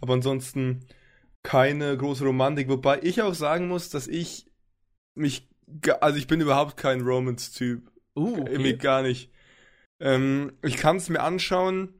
Aber 0.00 0.14
ansonsten 0.14 0.86
keine 1.44 1.96
große 1.96 2.24
Romantik, 2.24 2.68
wobei 2.68 3.00
ich 3.02 3.22
auch 3.22 3.34
sagen 3.34 3.68
muss, 3.68 3.90
dass 3.90 4.08
ich 4.08 4.50
mich, 5.14 5.48
also 6.00 6.18
ich 6.18 6.26
bin 6.26 6.40
überhaupt 6.40 6.76
kein 6.76 7.02
Romance-Typ. 7.02 7.90
Uh, 8.16 8.40
okay. 8.40 8.52
Irgendwie 8.52 8.76
gar 8.76 9.02
nicht. 9.02 9.30
Ähm, 10.00 10.52
ich 10.62 10.76
kann 10.76 10.96
es 10.96 11.08
mir 11.08 11.20
anschauen, 11.20 11.94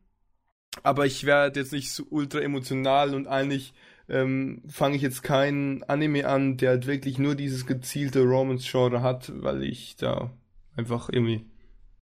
aber 0.83 1.07
ich 1.07 1.25
werde 1.25 1.61
jetzt 1.61 1.73
nicht 1.73 1.93
so 1.93 2.05
ultra 2.09 2.41
emotional 2.41 3.15
und 3.15 3.27
eigentlich 3.27 3.75
ähm, 4.09 4.63
fange 4.69 4.97
ich 4.97 5.03
jetzt 5.03 5.23
keinen 5.23 5.83
Anime 5.85 6.27
an, 6.29 6.57
der 6.57 6.71
halt 6.71 6.87
wirklich 6.87 7.19
nur 7.19 7.35
dieses 7.35 7.67
gezielte 7.67 8.23
Romance-Genre 8.23 9.03
hat, 9.03 9.33
weil 9.37 9.63
ich 9.63 9.97
da 9.97 10.31
einfach 10.77 11.09
irgendwie, 11.11 11.47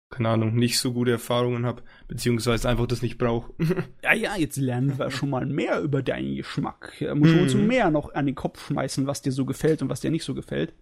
keine 0.09 0.29
Ahnung, 0.29 0.55
nicht 0.55 0.79
so 0.79 0.93
gute 0.93 1.11
Erfahrungen 1.11 1.65
habe, 1.65 1.83
beziehungsweise 2.07 2.69
einfach 2.69 2.87
das 2.87 3.01
nicht 3.01 3.17
brauche. 3.17 3.51
ja, 4.03 4.13
ja, 4.13 4.35
jetzt 4.35 4.57
lernen 4.57 4.97
wir 4.99 5.09
schon 5.09 5.29
mal 5.29 5.45
mehr 5.45 5.81
über 5.81 6.03
deinen 6.03 6.35
Geschmack. 6.35 6.93
Da 6.99 7.15
musst 7.15 7.33
du 7.33 7.41
uns 7.41 7.55
mhm. 7.55 7.67
mehr 7.67 7.89
noch 7.89 8.13
an 8.13 8.25
den 8.25 8.35
Kopf 8.35 8.67
schmeißen, 8.67 9.07
was 9.07 9.21
dir 9.21 9.31
so 9.31 9.45
gefällt 9.45 9.81
und 9.81 9.89
was 9.89 10.01
dir 10.01 10.11
nicht 10.11 10.23
so 10.23 10.35
gefällt. 10.35 10.73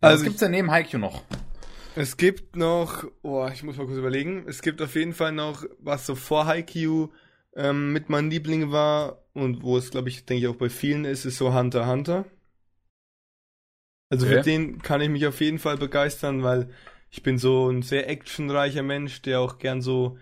Also, 0.00 0.18
was 0.18 0.24
gibt's 0.24 0.40
denn 0.40 0.52
neben 0.52 0.70
Haikyuu 0.70 1.00
noch? 1.00 1.22
Es 1.98 2.18
gibt 2.18 2.56
noch, 2.56 3.04
oh, 3.22 3.48
ich 3.52 3.62
muss 3.62 3.78
mal 3.78 3.86
kurz 3.86 3.96
überlegen. 3.98 4.44
Es 4.46 4.60
gibt 4.60 4.82
auf 4.82 4.94
jeden 4.94 5.14
Fall 5.14 5.32
noch, 5.32 5.64
was 5.78 6.04
so 6.04 6.14
vor 6.14 6.46
Haikyuu 6.46 7.08
ähm, 7.56 7.92
mit 7.92 8.08
meinem 8.10 8.30
Liebling 8.30 8.70
war 8.70 9.24
und 9.32 9.62
wo 9.62 9.76
es, 9.76 9.90
glaube 9.90 10.08
ich, 10.08 10.24
denke 10.26 10.44
ich 10.44 10.48
auch 10.48 10.56
bei 10.56 10.68
vielen 10.68 11.04
ist, 11.04 11.24
ist 11.24 11.38
so 11.38 11.54
Hunter 11.54 11.88
Hunter. 11.88 12.26
Also 14.08 14.26
okay. 14.26 14.36
für 14.36 14.42
den 14.42 14.82
kann 14.82 15.00
ich 15.00 15.08
mich 15.08 15.26
auf 15.26 15.40
jeden 15.40 15.58
Fall 15.58 15.78
begeistern, 15.78 16.42
weil 16.42 16.70
ich 17.10 17.22
bin 17.22 17.38
so 17.38 17.68
ein 17.68 17.82
sehr 17.82 18.08
actionreicher 18.08 18.82
Mensch, 18.82 19.22
der 19.22 19.40
auch 19.40 19.58
gern 19.58 19.80
so 19.80 20.18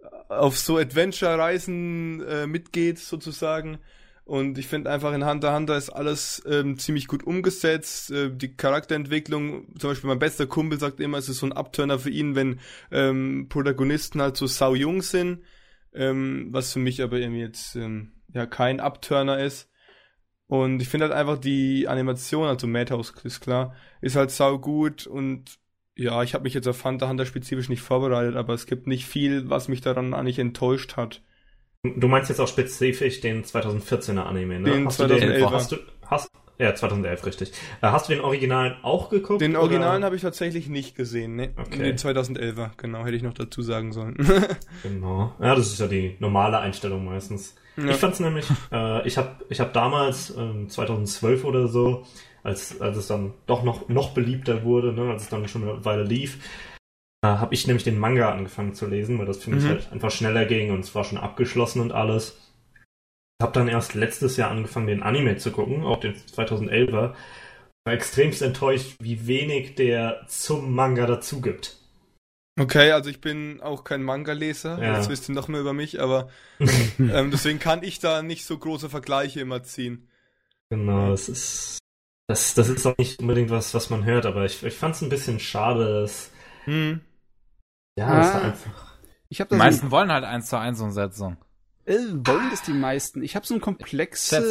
äh, 0.00 0.32
auf 0.32 0.56
so 0.56 0.78
Adventure-Reisen 0.78 2.22
äh, 2.22 2.46
mitgeht, 2.46 2.98
sozusagen. 2.98 3.78
Und 4.24 4.58
ich 4.58 4.66
finde 4.66 4.90
einfach 4.90 5.14
in 5.14 5.26
Hunter 5.26 5.54
Hunter 5.54 5.76
ist 5.76 5.90
alles 5.90 6.42
ähm, 6.46 6.78
ziemlich 6.78 7.06
gut 7.08 7.24
umgesetzt. 7.24 8.10
Äh, 8.10 8.30
die 8.30 8.54
Charakterentwicklung, 8.56 9.74
zum 9.78 9.90
Beispiel 9.90 10.08
mein 10.08 10.18
bester 10.18 10.46
Kumpel 10.46 10.78
sagt 10.78 11.00
immer, 11.00 11.18
es 11.18 11.28
ist 11.28 11.38
so 11.38 11.46
ein 11.46 11.52
Abturner 11.52 11.98
für 11.98 12.10
ihn, 12.10 12.34
wenn 12.34 12.60
ähm, 12.92 13.46
Protagonisten 13.48 14.22
halt 14.22 14.36
so 14.36 14.46
sau 14.46 14.74
jung 14.74 15.02
sind 15.02 15.40
ähm, 15.94 16.48
was 16.50 16.72
für 16.72 16.78
mich 16.78 17.02
aber 17.02 17.18
irgendwie 17.18 17.40
jetzt 17.40 17.76
ähm, 17.76 18.12
ja 18.32 18.46
kein 18.46 18.80
Upturner 18.80 19.38
ist. 19.38 19.70
Und 20.46 20.80
ich 20.80 20.88
finde 20.88 21.06
halt 21.06 21.14
einfach 21.14 21.38
die 21.38 21.88
Animation, 21.88 22.48
also 22.48 22.66
Madhouse 22.66 23.12
ist 23.22 23.40
klar, 23.40 23.74
ist 24.00 24.16
halt 24.16 24.30
sau 24.30 24.58
gut 24.58 25.06
und 25.06 25.58
ja, 25.94 26.22
ich 26.22 26.32
habe 26.32 26.44
mich 26.44 26.54
jetzt 26.54 26.68
auf 26.68 26.84
Hunter 26.84 27.08
Hunter 27.08 27.26
spezifisch 27.26 27.68
nicht 27.68 27.82
vorbereitet, 27.82 28.36
aber 28.36 28.54
es 28.54 28.66
gibt 28.66 28.86
nicht 28.86 29.04
viel, 29.04 29.50
was 29.50 29.68
mich 29.68 29.80
daran 29.80 30.14
eigentlich 30.14 30.38
enttäuscht 30.38 30.96
hat. 30.96 31.22
Du 31.82 32.08
meinst 32.08 32.28
jetzt 32.28 32.40
auch 32.40 32.48
spezifisch 32.48 33.20
den 33.20 33.44
2014er 33.44 34.22
Anime, 34.22 34.60
ne? 34.60 34.70
Den 34.70 34.86
hast 34.86 34.96
2011 34.96 35.32
du 35.32 35.38
den, 35.38 35.50
hast 35.50 35.72
du, 35.72 35.76
hast, 36.06 36.30
ja, 36.58 36.74
2011, 36.74 37.24
richtig. 37.24 37.52
Äh, 37.80 37.86
hast 37.88 38.08
du 38.08 38.14
den 38.14 38.22
Originalen 38.22 38.74
auch 38.82 39.10
geguckt? 39.10 39.40
Den 39.40 39.54
Originalen 39.54 40.04
habe 40.04 40.16
ich 40.16 40.22
tatsächlich 40.22 40.68
nicht 40.68 40.96
gesehen, 40.96 41.36
ne? 41.36 41.50
Okay. 41.56 41.84
Den 41.84 41.96
2011er, 41.96 42.70
genau, 42.76 43.04
hätte 43.04 43.16
ich 43.16 43.22
noch 43.22 43.34
dazu 43.34 43.62
sagen 43.62 43.92
sollen. 43.92 44.16
genau. 44.82 45.32
Ja, 45.40 45.54
das 45.54 45.68
ist 45.68 45.78
ja 45.78 45.86
die 45.86 46.16
normale 46.18 46.58
Einstellung 46.58 47.04
meistens. 47.04 47.54
Ja. 47.76 47.90
Ich 47.90 47.96
fand's 47.96 48.18
nämlich, 48.18 48.46
äh, 48.72 49.06
ich 49.06 49.16
habe 49.18 49.36
ich 49.48 49.60
hab 49.60 49.72
damals, 49.72 50.30
äh, 50.30 50.66
2012 50.66 51.44
oder 51.44 51.68
so, 51.68 52.04
als, 52.42 52.80
als 52.80 52.96
es 52.96 53.06
dann 53.06 53.34
doch 53.46 53.62
noch, 53.62 53.88
noch 53.88 54.10
beliebter 54.10 54.64
wurde, 54.64 54.92
ne, 54.92 55.12
als 55.12 55.22
es 55.22 55.28
dann 55.28 55.46
schon 55.46 55.62
eine 55.62 55.84
Weile 55.84 56.02
lief, 56.02 56.38
äh, 57.22 57.28
habe 57.28 57.54
ich 57.54 57.68
nämlich 57.68 57.84
den 57.84 57.98
Manga 57.98 58.32
angefangen 58.32 58.74
zu 58.74 58.86
lesen, 58.86 59.18
weil 59.18 59.26
das 59.26 59.38
für 59.38 59.50
mich 59.50 59.62
mhm. 59.62 59.68
halt 59.68 59.92
einfach 59.92 60.10
schneller 60.10 60.44
ging 60.44 60.72
und 60.72 60.80
es 60.80 60.94
war 60.96 61.04
schon 61.04 61.18
abgeschlossen 61.18 61.80
und 61.80 61.92
alles 61.92 62.47
habe 63.40 63.52
dann 63.52 63.68
erst 63.68 63.94
letztes 63.94 64.36
Jahr 64.36 64.50
angefangen, 64.50 64.86
den 64.86 65.02
Anime 65.02 65.36
zu 65.36 65.52
gucken, 65.52 65.84
auch 65.84 66.00
den 66.00 66.14
2011er. 66.14 67.14
War 67.84 67.92
extremst 67.92 68.42
enttäuscht, 68.42 68.96
wie 69.00 69.26
wenig 69.26 69.74
der 69.76 70.24
zum 70.26 70.74
Manga 70.74 71.06
dazu 71.06 71.40
gibt. 71.40 71.76
Okay, 72.58 72.90
also 72.90 73.08
ich 73.08 73.20
bin 73.20 73.60
auch 73.60 73.84
kein 73.84 74.02
Manga-Leser, 74.02 74.82
ja. 74.82 74.96
jetzt 74.96 75.08
wisst 75.08 75.28
ihr 75.28 75.34
noch 75.34 75.46
mehr 75.46 75.60
über 75.60 75.72
mich, 75.72 76.00
aber 76.00 76.28
ähm, 76.98 77.30
deswegen 77.30 77.60
kann 77.60 77.84
ich 77.84 78.00
da 78.00 78.22
nicht 78.22 78.44
so 78.44 78.58
große 78.58 78.90
Vergleiche 78.90 79.40
immer 79.40 79.62
ziehen. 79.62 80.08
Genau, 80.68 81.10
das 81.10 81.28
ist 81.28 81.78
das, 82.26 82.54
das 82.54 82.68
ist 82.68 82.84
auch 82.84 82.98
nicht 82.98 83.20
unbedingt 83.20 83.50
was, 83.50 83.72
was 83.74 83.90
man 83.90 84.04
hört, 84.04 84.26
aber 84.26 84.44
ich, 84.44 84.62
ich 84.62 84.74
fand 84.74 84.96
es 84.96 85.02
ein 85.02 85.08
bisschen 85.08 85.38
schade, 85.38 86.02
dass 86.02 86.30
hm. 86.64 87.00
ja, 87.96 88.08
ah, 88.08 88.18
das 88.18 88.34
war 88.34 88.42
einfach. 88.42 88.98
Ich 89.28 89.40
hab 89.40 89.48
die 89.48 89.54
meisten 89.54 89.90
wollen 89.90 90.10
halt 90.10 90.24
eins 90.24 90.48
zu 90.48 90.58
eins 90.58 90.80
Umsetzung. 90.80 91.36
Äh, 91.88 92.26
wollen 92.26 92.50
das 92.50 92.62
die 92.62 92.72
meisten? 92.72 93.22
Ich 93.22 93.34
habe 93.36 93.46
so 93.46 93.54
ein 93.54 93.60
komplexe 93.60 94.42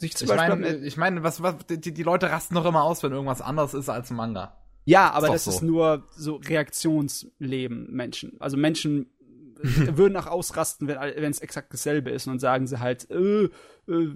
sich 0.00 0.16
zum 0.16 0.28
ich 0.28 0.36
Beispiel. 0.36 0.56
Mein, 0.56 0.84
ich 0.84 0.96
meine, 0.96 1.22
was, 1.22 1.42
was, 1.42 1.56
die, 1.68 1.92
die 1.92 2.02
Leute 2.02 2.30
rasten 2.30 2.54
doch 2.54 2.64
immer 2.64 2.82
aus, 2.82 3.02
wenn 3.02 3.12
irgendwas 3.12 3.40
anders 3.40 3.74
ist 3.74 3.88
als 3.88 4.10
ein 4.10 4.16
Manga. 4.16 4.56
Ja, 4.84 5.10
aber 5.10 5.28
ist 5.28 5.34
das 5.34 5.44
so. 5.44 5.50
ist 5.50 5.62
nur 5.62 6.08
so 6.16 6.36
Reaktionsleben 6.36 7.92
Menschen. 7.92 8.36
Also 8.40 8.56
Menschen 8.56 9.10
würden 9.62 10.16
auch 10.16 10.26
ausrasten, 10.26 10.88
wenn 10.88 11.30
es 11.30 11.40
exakt 11.40 11.72
dasselbe 11.72 12.10
ist 12.10 12.26
und 12.26 12.34
dann 12.34 12.38
sagen 12.40 12.66
sie 12.66 12.80
halt, 12.80 13.10
äh, 13.10 13.44
äh, 13.88 14.14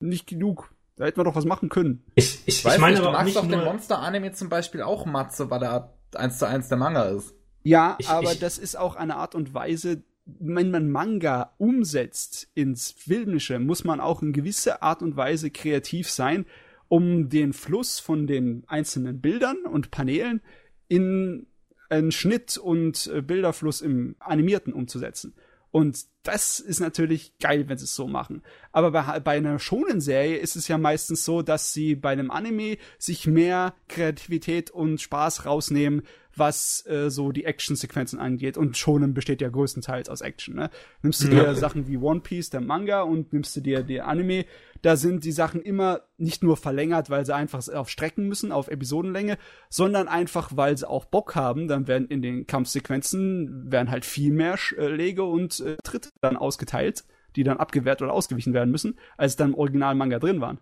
nicht 0.00 0.26
genug. 0.26 0.74
Da 0.96 1.06
hätten 1.06 1.18
wir 1.18 1.24
doch 1.24 1.36
was 1.36 1.44
machen 1.44 1.68
können. 1.68 2.04
Ich, 2.14 2.40
ich, 2.46 2.58
ich 2.58 2.64
weiß 2.64 2.74
ich 2.74 2.80
meine, 2.80 2.96
nicht, 2.96 3.06
du 3.06 3.10
magst 3.10 3.36
doch 3.36 3.48
den 3.48 3.64
Monster-Anime 3.64 4.32
zum 4.32 4.48
Beispiel 4.48 4.82
auch 4.82 5.06
Matze, 5.06 5.50
weil 5.50 5.62
er 5.62 5.94
eins 6.14 6.38
zu 6.38 6.46
eins 6.46 6.68
der 6.68 6.78
Manga 6.78 7.04
ist. 7.04 7.34
Ja, 7.62 7.96
ich, 7.98 8.08
aber 8.08 8.32
ich, 8.32 8.38
das 8.38 8.58
ist 8.58 8.76
auch 8.76 8.94
eine 8.94 9.16
Art 9.16 9.34
und 9.34 9.54
Weise, 9.54 10.02
wenn 10.26 10.70
man 10.70 10.90
Manga 10.90 11.54
umsetzt 11.58 12.48
ins 12.54 12.90
Filmische, 12.90 13.58
muss 13.58 13.84
man 13.84 14.00
auch 14.00 14.22
in 14.22 14.32
gewisser 14.32 14.82
Art 14.82 15.02
und 15.02 15.16
Weise 15.16 15.50
kreativ 15.50 16.10
sein, 16.10 16.46
um 16.88 17.28
den 17.28 17.52
Fluss 17.52 17.98
von 17.98 18.26
den 18.26 18.64
einzelnen 18.66 19.20
Bildern 19.20 19.58
und 19.66 19.90
Paneelen 19.90 20.40
in 20.88 21.46
einen 21.88 22.12
Schnitt 22.12 22.56
und 22.56 23.06
äh, 23.08 23.20
Bilderfluss 23.20 23.80
im 23.80 24.16
Animierten 24.18 24.72
umzusetzen. 24.72 25.34
Und 25.70 26.04
das 26.22 26.60
ist 26.60 26.78
natürlich 26.78 27.36
geil, 27.38 27.68
wenn 27.68 27.78
sie 27.78 27.84
es 27.84 27.96
so 27.96 28.06
machen. 28.06 28.42
Aber 28.70 28.92
bei, 28.92 29.18
bei 29.18 29.36
einer 29.36 29.58
schonen 29.58 30.00
Serie 30.00 30.36
ist 30.36 30.54
es 30.54 30.68
ja 30.68 30.78
meistens 30.78 31.24
so, 31.24 31.42
dass 31.42 31.72
sie 31.72 31.96
bei 31.96 32.10
einem 32.10 32.30
Anime 32.30 32.78
sich 32.96 33.26
mehr 33.26 33.74
Kreativität 33.88 34.70
und 34.70 35.00
Spaß 35.00 35.46
rausnehmen, 35.46 36.02
was 36.36 36.84
äh, 36.86 37.10
so 37.10 37.32
die 37.32 37.44
Action-Sequenzen 37.44 38.18
angeht. 38.18 38.56
Und 38.56 38.76
Shonen 38.76 39.14
besteht 39.14 39.40
ja 39.40 39.48
größtenteils 39.48 40.08
aus 40.08 40.20
Action. 40.20 40.54
Ne? 40.54 40.70
Nimmst 41.02 41.22
du 41.22 41.28
dir 41.28 41.44
ja. 41.44 41.54
Sachen 41.54 41.88
wie 41.88 41.96
One 41.96 42.20
Piece, 42.20 42.50
der 42.50 42.60
Manga, 42.60 43.02
und 43.02 43.32
nimmst 43.32 43.56
du 43.56 43.60
dir 43.60 43.82
die 43.82 44.00
Anime, 44.00 44.44
da 44.82 44.96
sind 44.96 45.24
die 45.24 45.32
Sachen 45.32 45.62
immer 45.62 46.02
nicht 46.18 46.42
nur 46.42 46.56
verlängert, 46.56 47.08
weil 47.08 47.24
sie 47.24 47.34
einfach 47.34 47.66
auf 47.68 47.88
Strecken 47.88 48.28
müssen, 48.28 48.52
auf 48.52 48.68
Episodenlänge, 48.68 49.38
sondern 49.70 50.08
einfach, 50.08 50.50
weil 50.54 50.76
sie 50.76 50.88
auch 50.88 51.06
Bock 51.06 51.34
haben. 51.34 51.68
Dann 51.68 51.88
werden 51.88 52.08
in 52.08 52.20
den 52.20 52.46
Kampfsequenzen 52.46 53.72
werden 53.72 53.90
halt 53.90 54.04
viel 54.04 54.32
mehr 54.32 54.58
Schläge 54.58 55.24
und 55.24 55.60
äh, 55.60 55.76
Tritte 55.82 56.10
dann 56.20 56.36
ausgeteilt, 56.36 57.04
die 57.36 57.44
dann 57.44 57.56
abgewehrt 57.56 58.02
oder 58.02 58.12
ausgewichen 58.12 58.52
werden 58.52 58.70
müssen, 58.70 58.98
als 59.16 59.36
dann 59.36 59.50
im 59.50 59.58
Original-Manga 59.58 60.18
drin 60.18 60.40
waren. 60.40 60.58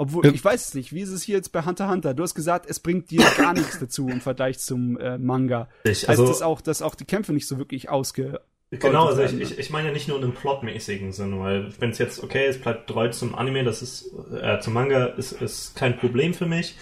Obwohl, 0.00 0.24
ich 0.34 0.42
weiß 0.42 0.68
es 0.68 0.74
nicht, 0.74 0.94
wie 0.94 1.02
ist 1.02 1.10
es 1.10 1.22
hier 1.22 1.36
jetzt 1.36 1.52
bei 1.52 1.62
Hunter 1.62 1.90
Hunter? 1.90 2.14
Du 2.14 2.22
hast 2.22 2.34
gesagt, 2.34 2.64
es 2.66 2.80
bringt 2.80 3.10
dir 3.10 3.20
gar 3.36 3.52
nichts 3.52 3.78
dazu 3.78 4.08
im 4.08 4.22
Vergleich 4.22 4.58
zum 4.58 4.96
äh, 4.96 5.18
Manga. 5.18 5.68
Ich, 5.84 6.08
also, 6.08 6.22
heißt 6.22 6.32
das 6.32 6.42
auch, 6.42 6.62
dass 6.62 6.80
auch 6.80 6.94
die 6.94 7.04
Kämpfe 7.04 7.34
nicht 7.34 7.46
so 7.46 7.58
wirklich 7.58 7.90
ausge. 7.90 8.40
Genau, 8.70 9.08
also 9.08 9.22
ich, 9.22 9.38
ich, 9.38 9.58
ich 9.58 9.68
meine 9.68 9.88
ja 9.88 9.92
nicht 9.92 10.08
nur 10.08 10.16
in 10.16 10.24
einem 10.24 10.32
plotmäßigen 10.32 11.12
Sinn, 11.12 11.38
weil 11.38 11.70
wenn 11.80 11.90
es 11.90 11.98
jetzt 11.98 12.24
okay, 12.24 12.46
es 12.46 12.58
bleibt 12.58 12.88
treu 12.88 13.08
zum 13.08 13.34
Anime, 13.34 13.62
das 13.62 13.82
ist 13.82 14.10
äh, 14.40 14.58
zum 14.60 14.72
Manga 14.72 15.04
ist, 15.04 15.32
ist 15.32 15.76
kein 15.76 15.98
Problem 15.98 16.32
für 16.32 16.46
mich. 16.46 16.78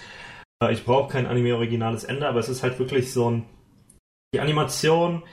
Äh, 0.62 0.72
ich 0.72 0.85
brauche 0.85 1.11
kein 1.11 1.26
Anime-originales 1.26 2.04
Ende, 2.04 2.28
aber 2.28 2.38
es 2.38 2.48
ist 2.48 2.62
halt 2.62 2.78
wirklich 2.78 3.12
so 3.12 3.33
ein. 3.33 3.46
Die 4.33 4.38
Animation 4.38 5.24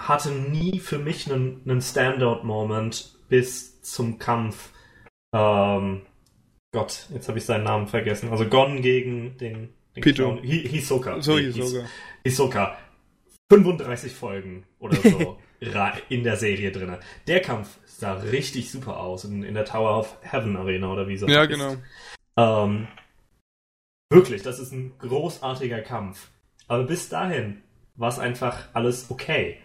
hatte 0.00 0.30
nie 0.30 0.78
für 0.78 0.98
mich 0.98 1.28
einen, 1.32 1.62
einen 1.64 1.80
Standout-Moment 1.80 3.18
bis 3.28 3.82
zum 3.82 4.20
Kampf. 4.20 4.70
Ähm, 5.34 6.02
Gott, 6.76 7.06
jetzt 7.08 7.26
habe 7.26 7.38
ich 7.38 7.46
seinen 7.46 7.64
Namen 7.64 7.86
vergessen. 7.86 8.28
Also 8.28 8.44
Gon 8.44 8.82
gegen 8.82 9.38
den, 9.38 9.70
den 9.94 10.02
Pito. 10.02 10.38
Hisoka. 10.42 11.22
So, 11.22 11.38
Hisoka. 11.38 11.88
Hisoka. 12.22 12.76
35 13.50 14.12
Folgen 14.12 14.66
oder 14.78 14.96
so 14.96 15.38
in 16.10 16.22
der 16.22 16.36
Serie 16.36 16.72
drin. 16.72 16.94
Der 17.26 17.40
Kampf 17.40 17.78
sah 17.86 18.12
richtig 18.12 18.70
super 18.70 19.00
aus 19.00 19.24
in, 19.24 19.42
in 19.42 19.54
der 19.54 19.64
Tower 19.64 19.98
of 19.98 20.18
Heaven 20.20 20.54
Arena 20.58 20.92
oder 20.92 21.08
wie 21.08 21.16
so. 21.16 21.26
Ja, 21.26 21.46
genau. 21.46 21.76
Ähm, 22.36 22.88
wirklich, 24.10 24.42
das 24.42 24.58
ist 24.58 24.72
ein 24.72 24.92
großartiger 24.98 25.80
Kampf. 25.80 26.28
Aber 26.68 26.84
bis 26.84 27.08
dahin 27.08 27.62
war 27.94 28.10
es 28.10 28.18
einfach 28.18 28.68
alles 28.74 29.06
okay. 29.08 29.56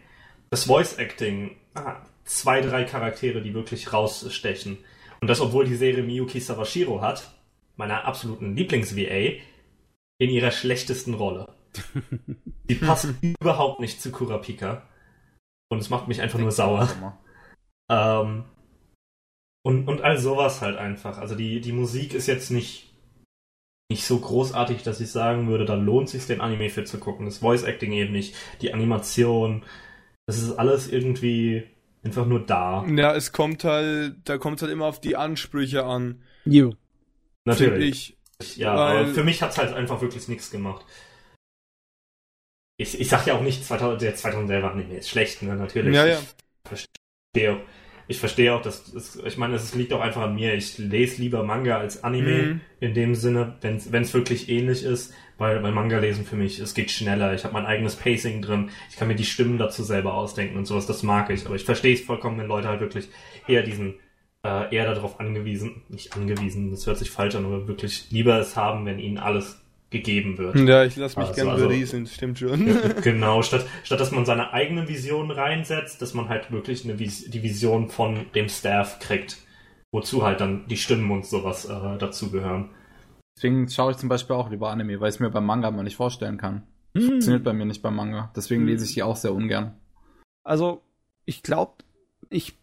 Das 0.49 0.63
Voice 0.63 0.97
Acting, 0.97 1.57
ah, 1.73 1.97
zwei, 2.23 2.61
drei 2.61 2.85
Charaktere, 2.85 3.41
die 3.41 3.53
wirklich 3.53 3.91
rausstechen. 3.91 4.77
Und 5.21 5.27
das, 5.27 5.39
obwohl 5.39 5.65
die 5.65 5.75
Serie 5.75 6.03
Miyuki 6.03 6.39
Sawashiro 6.39 7.01
hat, 7.01 7.31
meiner 7.77 8.05
absoluten 8.05 8.55
Lieblings-VA, 8.55 9.39
in 10.19 10.29
ihrer 10.29 10.51
schlechtesten 10.51 11.13
Rolle. 11.13 11.55
Die 12.69 12.75
passt 12.75 13.13
überhaupt 13.21 13.79
nicht 13.79 14.01
zu 14.01 14.11
Kurapika. 14.11 14.87
Und 15.69 15.79
es 15.79 15.89
macht 15.89 16.07
mich 16.07 16.21
einfach 16.21 16.39
nur 16.39 16.51
sauer. 16.51 16.89
Ähm, 17.89 18.43
und, 19.63 19.87
und 19.87 20.01
all 20.01 20.17
sowas 20.17 20.61
halt 20.61 20.77
einfach. 20.77 21.17
Also 21.17 21.35
die, 21.35 21.61
die 21.61 21.71
Musik 21.71 22.13
ist 22.13 22.27
jetzt 22.27 22.51
nicht, 22.51 22.93
nicht 23.89 24.05
so 24.05 24.19
großartig, 24.19 24.83
dass 24.83 25.01
ich 25.01 25.11
sagen 25.11 25.47
würde, 25.47 25.65
da 25.65 25.75
lohnt 25.75 26.09
sich 26.09 26.25
den 26.25 26.41
Anime 26.41 26.69
für 26.69 26.83
zu 26.83 26.99
gucken. 26.99 27.25
Das 27.25 27.39
Voice 27.39 27.63
Acting 27.63 27.93
eben 27.93 28.11
nicht, 28.11 28.35
die 28.61 28.73
Animation, 28.73 29.63
das 30.25 30.37
ist 30.37 30.53
alles 30.53 30.91
irgendwie 30.91 31.67
einfach 32.03 32.25
nur 32.25 32.45
da. 32.45 32.85
Ja, 32.87 33.15
es 33.15 33.31
kommt 33.31 33.63
halt, 33.63 34.15
da 34.25 34.37
kommt 34.37 34.61
halt 34.61 34.71
immer 34.71 34.85
auf 34.85 35.01
die 35.01 35.15
Ansprüche 35.15 35.83
an. 35.85 36.23
Jo. 36.45 36.73
Natürlich. 37.45 38.17
Ich. 38.39 38.57
Ja, 38.57 38.75
Weil, 38.75 38.97
aber 38.97 39.07
für 39.13 39.23
mich 39.23 39.41
hat 39.41 39.51
es 39.51 39.57
halt 39.57 39.73
einfach 39.73 40.01
wirklich 40.01 40.27
nichts 40.27 40.49
gemacht. 40.49 40.85
Ich, 42.77 42.99
ich 42.99 43.07
sag 43.07 43.27
ja 43.27 43.35
auch 43.35 43.43
nicht, 43.43 43.63
2000, 43.63 44.01
der 44.01 44.15
2011 44.15 44.63
Anime 44.63 44.97
ist 44.97 45.09
schlecht, 45.09 45.43
ne, 45.43 45.55
natürlich. 45.55 45.95
Ja, 45.95 46.07
ja. 46.07 46.17
Ich 46.17 46.67
verstehe, 46.67 47.61
ich 48.07 48.19
verstehe 48.19 48.53
auch, 48.55 48.63
dass, 48.63 48.91
es, 48.93 49.17
ich 49.17 49.37
meine, 49.37 49.55
es 49.55 49.75
liegt 49.75 49.93
auch 49.93 50.01
einfach 50.01 50.23
an 50.23 50.33
mir. 50.33 50.55
Ich 50.55 50.79
lese 50.79 51.21
lieber 51.21 51.43
Manga 51.43 51.77
als 51.77 52.03
Anime, 52.03 52.41
mhm. 52.43 52.61
in 52.79 52.93
dem 52.95 53.13
Sinne, 53.13 53.57
wenn 53.61 54.01
es 54.01 54.13
wirklich 54.15 54.49
ähnlich 54.49 54.83
ist 54.83 55.13
weil 55.41 55.59
bei 55.59 55.71
Manga 55.71 55.97
lesen 55.97 56.23
für 56.23 56.35
mich, 56.35 56.59
es 56.59 56.75
geht 56.75 56.91
schneller, 56.91 57.33
ich 57.33 57.43
habe 57.43 57.55
mein 57.55 57.65
eigenes 57.65 57.95
Pacing 57.95 58.43
drin, 58.43 58.69
ich 58.91 58.95
kann 58.95 59.07
mir 59.07 59.15
die 59.15 59.25
Stimmen 59.25 59.57
dazu 59.57 59.81
selber 59.81 60.13
ausdenken 60.13 60.55
und 60.55 60.67
sowas, 60.67 60.85
das 60.85 61.01
mag 61.01 61.31
ich. 61.31 61.47
Aber 61.47 61.55
ich 61.55 61.65
verstehe 61.65 61.95
es 61.95 62.01
vollkommen, 62.01 62.37
wenn 62.37 62.45
Leute 62.45 62.67
halt 62.67 62.79
wirklich 62.79 63.09
eher 63.47 63.63
diesen, 63.63 63.95
äh, 64.43 64.73
eher 64.73 64.93
darauf 64.93 65.19
angewiesen, 65.19 65.81
nicht 65.89 66.15
angewiesen, 66.15 66.69
das 66.69 66.85
hört 66.85 66.99
sich 66.99 67.09
falsch 67.09 67.33
an, 67.33 67.45
aber 67.45 67.67
wirklich 67.67 68.11
lieber 68.11 68.39
es 68.39 68.55
haben, 68.55 68.85
wenn 68.85 68.99
ihnen 68.99 69.17
alles 69.17 69.59
gegeben 69.89 70.37
wird. 70.37 70.55
Ja, 70.57 70.83
ich 70.83 70.95
lasse 70.95 71.17
mich 71.17 71.29
also, 71.29 71.35
gerne 71.35 71.51
also, 71.53 71.67
berieseln, 71.67 72.05
stimmt 72.05 72.37
schon. 72.37 72.77
genau, 73.01 73.41
statt, 73.41 73.65
statt 73.83 73.99
dass 73.99 74.11
man 74.11 74.25
seine 74.27 74.53
eigenen 74.53 74.87
Visionen 74.87 75.31
reinsetzt, 75.31 76.03
dass 76.03 76.13
man 76.13 76.29
halt 76.29 76.51
wirklich 76.51 76.85
eine 76.85 76.99
Vis 76.99 77.31
die 77.31 77.41
Vision 77.41 77.89
von 77.89 78.27
dem 78.35 78.47
Staff 78.47 78.99
kriegt, 78.99 79.37
wozu 79.91 80.23
halt 80.23 80.39
dann 80.39 80.67
die 80.67 80.77
Stimmen 80.77 81.09
und 81.09 81.25
sowas 81.25 81.65
äh, 81.65 81.97
dazugehören. 81.97 82.69
Deswegen 83.35 83.69
schaue 83.69 83.91
ich 83.91 83.97
zum 83.97 84.09
Beispiel 84.09 84.35
auch 84.35 84.49
lieber 84.49 84.69
Anime, 84.69 84.99
weil 84.99 85.09
ich 85.09 85.15
es 85.15 85.19
mir 85.19 85.29
beim 85.29 85.45
Manga 85.45 85.71
mal 85.71 85.83
nicht 85.83 85.95
vorstellen 85.95 86.37
kann. 86.37 86.63
Hm. 86.95 87.03
Funktioniert 87.03 87.43
bei 87.43 87.53
mir 87.53 87.65
nicht 87.65 87.81
beim 87.81 87.95
Manga. 87.95 88.31
Deswegen 88.35 88.61
hm. 88.61 88.67
lese 88.67 88.85
ich 88.85 88.93
die 88.93 89.03
auch 89.03 89.15
sehr 89.15 89.33
ungern. 89.33 89.75
Also, 90.43 90.81
ich 91.25 91.43
glaube, 91.43 91.83
ich, 92.29 92.57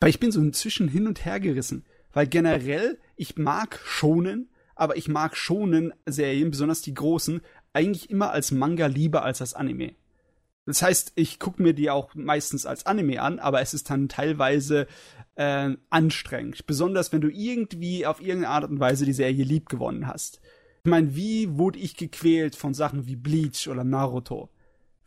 weil 0.00 0.10
ich 0.10 0.20
bin 0.20 0.32
so 0.32 0.40
inzwischen 0.40 0.88
hin 0.88 1.06
und 1.06 1.24
her 1.24 1.40
gerissen. 1.40 1.84
Weil 2.12 2.26
generell, 2.26 2.98
ich 3.16 3.36
mag 3.36 3.80
schonen, 3.84 4.48
aber 4.74 4.96
ich 4.96 5.08
mag 5.08 5.36
schonen 5.36 5.92
Serien, 6.06 6.50
besonders 6.50 6.82
die 6.82 6.94
großen, 6.94 7.40
eigentlich 7.72 8.10
immer 8.10 8.30
als 8.30 8.50
Manga 8.50 8.86
lieber 8.86 9.22
als 9.24 9.40
als 9.40 9.54
Anime. 9.54 9.94
Das 10.68 10.82
heißt, 10.82 11.12
ich 11.14 11.38
gucke 11.38 11.62
mir 11.62 11.72
die 11.72 11.88
auch 11.88 12.14
meistens 12.14 12.66
als 12.66 12.84
Anime 12.84 13.22
an, 13.22 13.38
aber 13.38 13.62
es 13.62 13.72
ist 13.72 13.88
dann 13.88 14.10
teilweise 14.10 14.86
äh, 15.34 15.70
anstrengend. 15.88 16.66
Besonders 16.66 17.10
wenn 17.10 17.22
du 17.22 17.30
irgendwie 17.30 18.04
auf 18.04 18.20
irgendeine 18.20 18.50
Art 18.50 18.70
und 18.70 18.78
Weise 18.78 19.06
die 19.06 19.14
Serie 19.14 19.44
lieb 19.44 19.70
gewonnen 19.70 20.06
hast. 20.06 20.42
Ich 20.84 20.90
meine, 20.90 21.16
wie 21.16 21.56
wurde 21.56 21.78
ich 21.78 21.96
gequält 21.96 22.54
von 22.54 22.74
Sachen 22.74 23.06
wie 23.06 23.16
Bleach 23.16 23.66
oder 23.68 23.82
Naruto? 23.82 24.50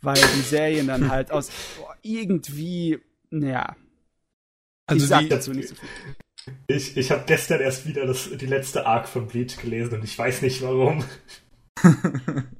Weil 0.02 0.16
die 0.16 0.42
Serien 0.42 0.88
dann 0.88 1.12
halt 1.12 1.32
aus 1.32 1.52
oh, 1.80 1.86
irgendwie, 2.02 2.98
naja. 3.30 3.76
Also 4.88 5.04
ich 5.04 5.10
sag 5.10 5.20
die, 5.20 5.30
dazu 5.30 5.52
nicht 5.52 5.70
so 5.70 5.76
viel. 5.76 5.90
Ich, 6.66 6.98
ich 6.98 7.12
habe 7.12 7.26
gestern 7.28 7.62
erst 7.62 7.86
wieder 7.86 8.08
das, 8.08 8.32
die 8.36 8.48
letzte 8.48 8.88
Arc 8.88 9.08
von 9.08 9.28
Bleach 9.28 9.58
gelesen 9.58 9.94
und 9.94 10.04
ich 10.04 10.18
weiß 10.18 10.42
nicht 10.42 10.64
warum. 10.64 11.04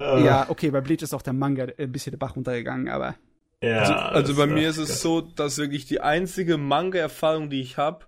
Äh. 0.00 0.24
ja, 0.24 0.50
okay, 0.50 0.70
bei 0.70 0.80
Bleach 0.80 1.02
ist 1.02 1.14
auch 1.14 1.22
der 1.22 1.32
Manga 1.32 1.66
ein 1.78 1.92
bisschen 1.92 2.10
der 2.10 2.18
Bach 2.18 2.34
runtergegangen, 2.34 2.88
aber. 2.88 3.14
Ja, 3.62 3.82
also, 3.82 3.94
also 3.94 4.34
bei 4.34 4.46
mir 4.46 4.68
ist 4.68 4.78
es 4.78 5.00
so, 5.00 5.20
dass 5.20 5.58
wirklich 5.58 5.86
die 5.86 6.00
einzige 6.00 6.58
Manga-Erfahrung, 6.58 7.48
die 7.48 7.60
ich 7.60 7.76
habe, 7.76 8.06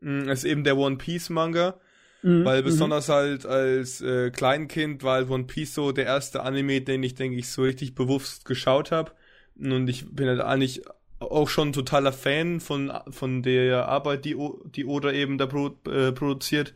mm, 0.00 0.28
ist 0.28 0.44
eben 0.44 0.62
der 0.62 0.76
One 0.76 0.96
Piece 0.96 1.30
Manga. 1.30 1.80
Mhm, 2.22 2.44
weil 2.44 2.60
mhm. 2.60 2.66
besonders 2.66 3.08
mhm. 3.08 3.12
halt 3.12 3.46
als 3.46 4.00
äh, 4.00 4.30
Kleinkind 4.30 5.02
war 5.02 5.16
halt 5.16 5.28
One 5.30 5.44
Piece 5.44 5.74
so 5.74 5.92
der 5.92 6.06
erste 6.06 6.42
Anime, 6.42 6.80
den 6.80 7.02
ich, 7.02 7.14
denke 7.14 7.36
ich, 7.36 7.48
so 7.48 7.62
richtig 7.62 7.94
bewusst 7.94 8.44
geschaut 8.44 8.92
habe. 8.92 9.12
Und 9.58 9.88
ich 9.88 10.08
bin 10.08 10.28
halt 10.28 10.40
eigentlich 10.40 10.82
auch 11.18 11.48
schon 11.48 11.72
totaler 11.72 12.12
Fan 12.12 12.60
von, 12.60 12.92
von 13.10 13.42
der 13.42 13.88
Arbeit, 13.88 14.24
die, 14.24 14.36
die 14.74 14.86
Oda 14.86 15.12
eben 15.12 15.38
da 15.38 15.46
pro, 15.46 15.76
äh, 15.88 16.12
produziert. 16.12 16.74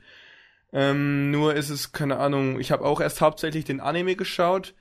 Ähm, 0.73 1.31
nur 1.31 1.55
ist 1.55 1.71
es, 1.71 1.93
keine 1.93 2.19
Ahnung, 2.19 2.61
ich 2.61 2.71
habe 2.73 2.85
auch 2.85 3.01
erst 3.01 3.21
hauptsächlich 3.21 3.65
den 3.65 3.81
Anime 3.81 4.17
geschaut 4.17 4.75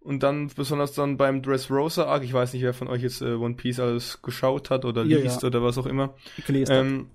und 0.00 0.22
dann 0.22 0.48
besonders 0.48 0.92
dann 0.92 1.16
beim 1.16 1.42
Dressrosa 1.42 2.04
Arc, 2.04 2.24
ich 2.24 2.32
weiß 2.32 2.52
nicht, 2.52 2.62
wer 2.62 2.74
von 2.74 2.88
euch 2.88 3.02
jetzt 3.02 3.22
äh, 3.22 3.34
One 3.34 3.54
Piece 3.54 3.80
alles 3.80 4.22
geschaut 4.22 4.70
hat 4.70 4.84
oder 4.84 5.04
ja, 5.04 5.18
liest 5.18 5.42
ja. 5.42 5.48
oder 5.48 5.62
was 5.62 5.78
auch 5.78 5.86
immer. 5.86 6.14
Gelesen 6.46 6.74
ähm, 6.74 7.10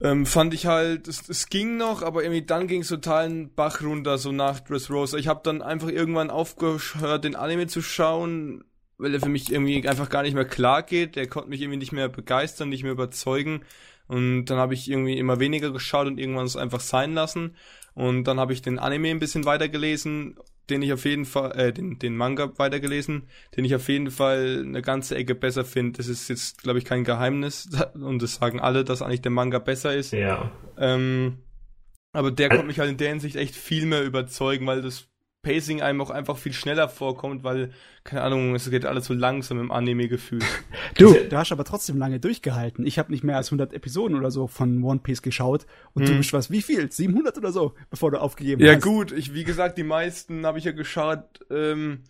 ähm, 0.00 0.26
fand 0.26 0.54
ich 0.54 0.66
halt, 0.66 1.08
es, 1.08 1.28
es 1.28 1.48
ging 1.48 1.76
noch, 1.76 2.02
aber 2.02 2.22
irgendwie 2.22 2.42
dann 2.42 2.68
ging 2.68 2.82
es 2.82 2.88
total 2.88 3.24
einen 3.24 3.54
Bach 3.54 3.82
runter, 3.82 4.16
so 4.16 4.30
nach 4.30 4.60
Dressrosa. 4.60 5.18
Ich 5.18 5.26
habe 5.26 5.40
dann 5.42 5.60
einfach 5.60 5.88
irgendwann 5.88 6.30
aufgehört, 6.30 7.24
den 7.24 7.34
Anime 7.34 7.66
zu 7.66 7.82
schauen, 7.82 8.64
weil 8.96 9.14
er 9.14 9.20
für 9.20 9.28
mich 9.28 9.50
irgendwie 9.50 9.88
einfach 9.88 10.08
gar 10.08 10.22
nicht 10.22 10.34
mehr 10.34 10.44
klar 10.44 10.84
geht. 10.84 11.16
Der 11.16 11.26
konnte 11.26 11.48
mich 11.48 11.60
irgendwie 11.60 11.78
nicht 11.78 11.92
mehr 11.92 12.08
begeistern, 12.08 12.68
nicht 12.68 12.84
mehr 12.84 12.92
überzeugen. 12.92 13.62
Und 14.08 14.46
dann 14.46 14.58
habe 14.58 14.74
ich 14.74 14.90
irgendwie 14.90 15.18
immer 15.18 15.38
weniger 15.38 15.70
geschaut 15.70 16.06
und 16.06 16.18
irgendwann 16.18 16.46
es 16.46 16.56
einfach 16.56 16.80
sein 16.80 17.14
lassen. 17.14 17.56
Und 17.94 18.24
dann 18.24 18.40
habe 18.40 18.52
ich 18.52 18.62
den 18.62 18.78
Anime 18.78 19.10
ein 19.10 19.18
bisschen 19.18 19.44
weitergelesen, 19.44 20.36
den 20.70 20.82
ich 20.82 20.92
auf 20.92 21.04
jeden 21.04 21.24
Fall, 21.24 21.52
äh, 21.58 21.72
den, 21.72 21.98
den 21.98 22.16
Manga 22.16 22.52
weitergelesen, 22.58 23.28
den 23.56 23.64
ich 23.64 23.74
auf 23.74 23.88
jeden 23.88 24.10
Fall 24.10 24.62
eine 24.64 24.82
ganze 24.82 25.16
Ecke 25.16 25.34
besser 25.34 25.64
finde. 25.64 25.98
Das 25.98 26.08
ist 26.08 26.28
jetzt, 26.28 26.62
glaube 26.62 26.78
ich, 26.78 26.84
kein 26.84 27.04
Geheimnis 27.04 27.68
und 27.94 28.22
das 28.22 28.36
sagen 28.36 28.60
alle, 28.60 28.84
dass 28.84 29.02
eigentlich 29.02 29.22
der 29.22 29.32
Manga 29.32 29.58
besser 29.58 29.94
ist. 29.94 30.12
Ja. 30.12 30.50
Ähm, 30.78 31.38
aber 32.12 32.30
der 32.30 32.48
konnte 32.48 32.66
mich 32.66 32.78
halt 32.78 32.90
in 32.90 32.96
der 32.96 33.10
Hinsicht 33.10 33.36
echt 33.36 33.54
viel 33.54 33.86
mehr 33.86 34.04
überzeugen, 34.04 34.66
weil 34.66 34.82
das 34.82 35.08
Pacing 35.42 35.82
einem 35.82 36.00
auch 36.00 36.10
einfach 36.10 36.36
viel 36.36 36.52
schneller 36.52 36.88
vorkommt, 36.88 37.44
weil, 37.44 37.70
keine 38.02 38.22
Ahnung, 38.22 38.54
es 38.54 38.68
geht 38.70 38.84
alles 38.84 39.06
so 39.06 39.14
langsam 39.14 39.60
im 39.60 39.70
Anime-Gefühl. 39.70 40.40
Du, 40.96 41.14
du 41.14 41.36
hast 41.36 41.52
aber 41.52 41.64
trotzdem 41.64 41.96
lange 41.96 42.18
durchgehalten. 42.18 42.84
Ich 42.84 42.98
habe 42.98 43.12
nicht 43.12 43.22
mehr 43.22 43.36
als 43.36 43.48
100 43.48 43.72
Episoden 43.72 44.16
oder 44.16 44.32
so 44.32 44.48
von 44.48 44.82
One 44.82 44.98
Piece 44.98 45.22
geschaut 45.22 45.64
und 45.94 46.02
hm. 46.02 46.10
du 46.10 46.16
bist 46.18 46.32
was, 46.32 46.50
wie 46.50 46.62
viel? 46.62 46.90
700 46.90 47.38
oder 47.38 47.52
so, 47.52 47.74
bevor 47.88 48.10
du 48.10 48.20
aufgegeben 48.20 48.62
ja, 48.62 48.74
hast? 48.74 48.84
Ja 48.84 48.90
gut, 48.90 49.12
ich, 49.12 49.32
wie 49.32 49.44
gesagt, 49.44 49.78
die 49.78 49.84
meisten 49.84 50.44
habe 50.44 50.58
ich 50.58 50.64
ja 50.64 50.72
geschaut, 50.72 51.22
ähm, 51.50 52.00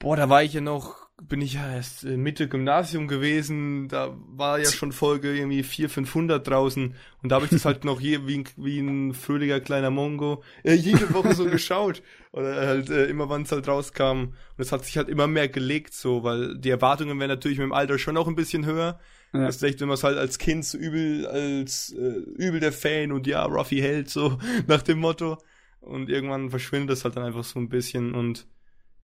boah, 0.00 0.16
da 0.16 0.28
war 0.28 0.42
ich 0.42 0.54
ja 0.54 0.60
noch 0.60 1.05
bin 1.22 1.40
ich 1.40 1.54
ja 1.54 1.74
erst 1.74 2.04
Mitte 2.04 2.46
Gymnasium 2.46 3.08
gewesen, 3.08 3.88
da 3.88 4.14
war 4.28 4.58
ja 4.58 4.70
schon 4.70 4.92
Folge 4.92 5.34
irgendwie 5.34 5.62
400, 5.62 5.94
500 5.94 6.46
draußen. 6.46 6.94
Und 7.22 7.28
da 7.30 7.36
habe 7.36 7.46
ich 7.46 7.50
das 7.50 7.64
halt 7.64 7.84
noch 7.84 8.00
hier 8.00 8.26
wie, 8.26 8.44
wie 8.56 8.80
ein 8.80 9.14
fröhlicher 9.14 9.60
kleiner 9.60 9.90
Mongo 9.90 10.42
äh, 10.62 10.74
jede 10.74 11.12
Woche 11.14 11.34
so 11.34 11.46
geschaut. 11.46 12.02
Oder 12.32 12.54
halt 12.66 12.90
äh, 12.90 13.06
immer 13.06 13.30
wann 13.30 13.42
es 13.42 13.52
halt 13.52 13.66
rauskam. 13.66 14.20
Und 14.20 14.34
es 14.58 14.72
hat 14.72 14.84
sich 14.84 14.98
halt 14.98 15.08
immer 15.08 15.26
mehr 15.26 15.48
gelegt 15.48 15.94
so, 15.94 16.22
weil 16.22 16.58
die 16.58 16.70
Erwartungen 16.70 17.18
werden 17.18 17.30
natürlich 17.30 17.58
mit 17.58 17.64
dem 17.64 17.72
Alter 17.72 17.98
schon 17.98 18.18
auch 18.18 18.28
ein 18.28 18.36
bisschen 18.36 18.66
höher. 18.66 19.00
Ja. 19.32 19.46
Das 19.46 19.56
ist 19.56 19.62
echt, 19.62 19.80
wenn 19.80 19.88
man 19.88 19.94
es 19.94 20.04
halt 20.04 20.18
als 20.18 20.38
Kind 20.38 20.66
so 20.66 20.76
übel 20.76 21.26
als 21.26 21.92
äh, 21.92 22.20
übel 22.36 22.60
der 22.60 22.72
Fan 22.72 23.10
und 23.10 23.26
ja, 23.26 23.42
Ruffy 23.44 23.78
hält 23.78 24.10
so 24.10 24.38
nach 24.66 24.82
dem 24.82 24.98
Motto. 24.98 25.38
Und 25.80 26.10
irgendwann 26.10 26.50
verschwindet 26.50 26.98
es 26.98 27.04
halt 27.04 27.16
dann 27.16 27.24
einfach 27.24 27.44
so 27.44 27.58
ein 27.58 27.70
bisschen 27.70 28.14
und 28.14 28.46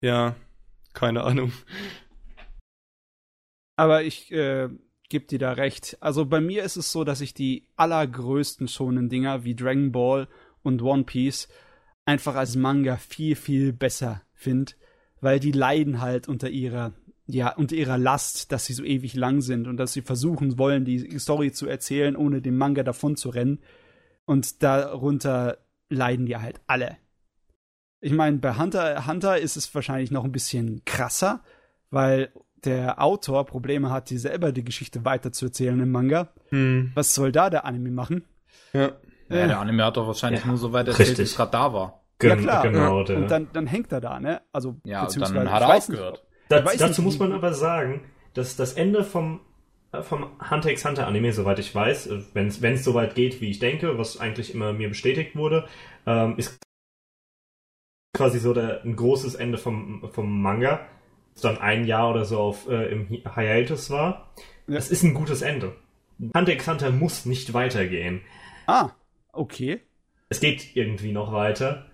ja, 0.02 0.36
keine 0.96 1.22
Ahnung. 1.22 1.52
Aber 3.76 4.02
ich 4.02 4.32
äh, 4.32 4.68
gebe 5.08 5.26
dir 5.26 5.38
da 5.38 5.52
recht. 5.52 5.96
Also 6.00 6.24
bei 6.24 6.40
mir 6.40 6.64
ist 6.64 6.76
es 6.76 6.90
so, 6.90 7.04
dass 7.04 7.20
ich 7.20 7.34
die 7.34 7.68
allergrößten 7.76 8.66
schonen 8.66 9.08
Dinger 9.08 9.44
wie 9.44 9.54
Dragon 9.54 9.92
Ball 9.92 10.28
und 10.62 10.82
One 10.82 11.04
Piece 11.04 11.48
einfach 12.06 12.34
als 12.34 12.56
Manga 12.56 12.96
viel, 12.96 13.36
viel 13.36 13.72
besser 13.72 14.22
finde, 14.32 14.72
weil 15.20 15.38
die 15.40 15.52
leiden 15.52 16.00
halt 16.00 16.28
unter 16.28 16.48
ihrer, 16.48 16.94
ja, 17.26 17.54
unter 17.54 17.76
ihrer 17.76 17.98
Last, 17.98 18.50
dass 18.52 18.66
sie 18.66 18.72
so 18.72 18.82
ewig 18.82 19.14
lang 19.14 19.42
sind 19.42 19.68
und 19.68 19.76
dass 19.76 19.92
sie 19.92 20.02
versuchen 20.02 20.58
wollen, 20.58 20.84
die 20.84 21.18
Story 21.18 21.52
zu 21.52 21.66
erzählen, 21.66 22.16
ohne 22.16 22.40
dem 22.40 22.56
Manga 22.56 22.82
davon 22.82 23.16
zu 23.16 23.28
rennen. 23.28 23.60
Und 24.24 24.62
darunter 24.62 25.58
leiden 25.88 26.26
die 26.26 26.36
halt 26.36 26.60
alle. 26.66 26.96
Ich 28.00 28.12
meine, 28.12 28.38
bei 28.38 28.56
Hunter, 28.56 29.06
Hunter 29.06 29.38
ist 29.38 29.56
es 29.56 29.74
wahrscheinlich 29.74 30.10
noch 30.10 30.24
ein 30.24 30.32
bisschen 30.32 30.82
krasser, 30.84 31.40
weil 31.90 32.30
der 32.64 33.02
Autor 33.02 33.46
Probleme 33.46 33.90
hat, 33.90 34.10
die 34.10 34.18
selber 34.18 34.52
die 34.52 34.64
Geschichte 34.64 35.04
weiterzuerzählen 35.04 35.78
im 35.80 35.90
Manga. 35.90 36.28
Hm. 36.50 36.92
Was 36.94 37.14
soll 37.14 37.32
da 37.32 37.48
der 37.50 37.64
Anime 37.64 37.90
machen? 37.90 38.24
Ja. 38.72 38.92
ja 39.28 39.46
der 39.46 39.60
Anime 39.60 39.84
hat 39.84 39.96
doch 39.96 40.06
wahrscheinlich 40.06 40.42
ja, 40.42 40.48
nur 40.48 40.56
so 40.56 40.72
weit 40.72 40.88
erzählt, 40.88 41.18
wie 41.18 41.22
es 41.22 41.36
gerade 41.36 41.52
da 41.52 41.72
war. 41.72 42.02
ja, 42.22 42.36
klar. 42.36 42.62
Genau, 42.62 43.04
ja. 43.04 43.16
Und 43.16 43.30
dann, 43.30 43.48
dann 43.52 43.66
hängt 43.66 43.92
er 43.92 44.00
da, 44.00 44.20
ne? 44.20 44.42
Also, 44.52 44.76
ja, 44.84 45.04
beziehungsweise, 45.04 45.34
dann 45.34 45.50
hat 45.50 45.62
er 45.62 45.74
aufgehört. 45.74 46.24
Da, 46.48 46.60
dazu 46.60 46.86
nicht, 46.86 46.98
muss 47.00 47.18
man 47.18 47.32
aber 47.32 47.54
sagen, 47.54 48.02
dass 48.34 48.56
das 48.56 48.74
Ende 48.74 49.04
vom, 49.04 49.40
äh, 49.92 50.02
vom 50.02 50.26
Hunter 50.50 50.70
x 50.70 50.84
Hunter 50.84 51.06
Anime, 51.06 51.32
soweit 51.32 51.58
ich 51.58 51.74
weiß, 51.74 52.06
äh, 52.08 52.22
wenn 52.34 52.74
es 52.74 52.84
soweit 52.84 53.14
geht, 53.14 53.40
wie 53.40 53.50
ich 53.50 53.58
denke, 53.58 53.98
was 53.98 54.18
eigentlich 54.18 54.54
immer 54.54 54.72
mir 54.72 54.88
bestätigt 54.88 55.34
wurde, 55.34 55.66
ähm, 56.06 56.34
ist 56.36 56.58
quasi 58.16 58.38
so 58.38 58.52
der, 58.54 58.82
ein 58.84 58.96
großes 58.96 59.34
Ende 59.34 59.58
vom, 59.58 60.08
vom 60.12 60.40
Manga, 60.40 60.80
das 61.34 61.42
dann 61.42 61.58
ein 61.58 61.84
Jahr 61.84 62.10
oder 62.10 62.24
so 62.24 62.38
auf, 62.38 62.68
äh, 62.68 62.90
im 62.90 63.06
Hiatus 63.08 63.90
war. 63.90 64.32
Ja. 64.66 64.74
Das 64.74 64.90
ist 64.90 65.02
ein 65.02 65.14
gutes 65.14 65.42
Ende. 65.42 65.76
Hunter 66.18 66.52
x 66.52 66.66
Hunter 66.66 66.90
muss 66.90 67.26
nicht 67.26 67.52
weitergehen. 67.52 68.22
Ah, 68.66 68.90
okay. 69.32 69.82
Es 70.28 70.40
geht 70.40 70.74
irgendwie 70.74 71.12
noch 71.12 71.32
weiter. 71.32 71.86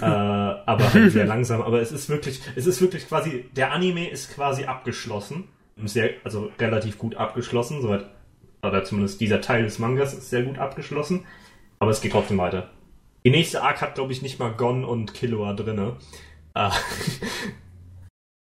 äh, 0.00 0.04
aber 0.04 0.92
halt 0.92 1.12
sehr 1.12 1.24
langsam. 1.34 1.62
Aber 1.62 1.80
es 1.80 1.90
ist 1.90 2.08
wirklich, 2.08 2.40
es 2.54 2.66
ist 2.66 2.80
wirklich 2.80 3.08
quasi, 3.08 3.46
der 3.56 3.72
Anime 3.72 4.08
ist 4.08 4.34
quasi 4.34 4.64
abgeschlossen. 4.64 5.44
Sehr, 5.84 6.10
also 6.24 6.52
relativ 6.58 6.98
gut 6.98 7.16
abgeschlossen, 7.16 7.80
soweit, 7.80 8.04
oder 8.62 8.84
zumindest 8.84 9.20
dieser 9.22 9.40
Teil 9.40 9.62
des 9.62 9.78
Mangas 9.78 10.12
ist 10.12 10.28
sehr 10.28 10.42
gut 10.42 10.58
abgeschlossen. 10.58 11.24
Aber 11.78 11.90
es 11.90 12.02
geht 12.02 12.12
trotzdem 12.12 12.36
weiter. 12.36 12.70
Die 13.24 13.30
nächste 13.30 13.62
Arc 13.62 13.82
hat, 13.82 13.94
glaube 13.96 14.12
ich, 14.12 14.22
nicht 14.22 14.38
mal 14.38 14.50
Gon 14.50 14.84
und 14.84 15.12
Killua 15.12 15.52
drinne. 15.52 15.96
Äh, 16.54 16.70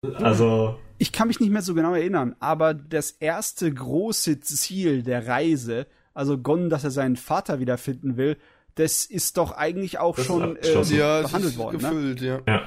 also. 0.16 0.78
Ich 1.00 1.12
kann 1.12 1.28
mich 1.28 1.40
nicht 1.40 1.52
mehr 1.52 1.62
so 1.62 1.74
genau 1.74 1.94
erinnern, 1.94 2.36
aber 2.40 2.74
das 2.74 3.12
erste 3.12 3.74
große 3.74 4.42
Ziel 4.42 5.02
der 5.02 5.28
Reise, 5.28 5.88
also 6.14 6.38
Gon, 6.38 6.70
dass 6.70 6.84
er 6.84 6.92
seinen 6.92 7.16
Vater 7.16 7.60
wiederfinden 7.60 8.18
will, 8.18 8.38
das 8.76 9.06
ist 9.06 9.38
doch 9.38 9.54
eigentlich 9.54 9.98
auch 10.00 10.16
das 10.16 10.26
schon 10.26 10.58
äh, 10.58 10.82
ja, 10.96 11.22
behandelt 11.22 11.58
worden. 11.58 11.78
Ne? 11.78 11.90
Gefüllt, 11.90 12.22
ne? 12.22 12.28
ja. 12.28 12.42
ja. 12.46 12.62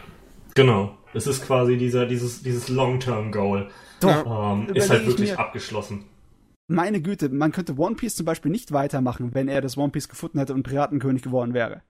Genau. 0.55 0.99
Es 1.15 1.27
ist 1.27 1.47
quasi 1.47 1.77
dieser, 1.77 2.07
dieses, 2.07 2.43
dieses 2.43 2.69
Long-Term-Goal. 2.69 3.69
Doch. 4.01 4.53
Ähm, 4.53 4.75
ist 4.75 4.91
halt 4.91 5.07
wirklich 5.07 5.39
abgeschlossen 5.39 6.07
meine 6.69 7.03
Güte, 7.03 7.29
man 7.29 7.53
könnte 7.53 7.77
One 7.77 7.97
Piece 7.97 8.17
zum 8.17 8.25
Beispiel 8.25 8.51
nicht 8.51 8.73
weitermachen, 8.73 9.35
wenn 9.35 9.47
er 9.47 9.61
das 9.61 9.77
One 9.77 9.91
Piece 9.91 10.09
gefunden 10.09 10.39
hätte 10.39 10.55
und 10.55 10.63
Piratenkönig 10.63 11.21
geworden 11.21 11.53
wäre 11.53 11.83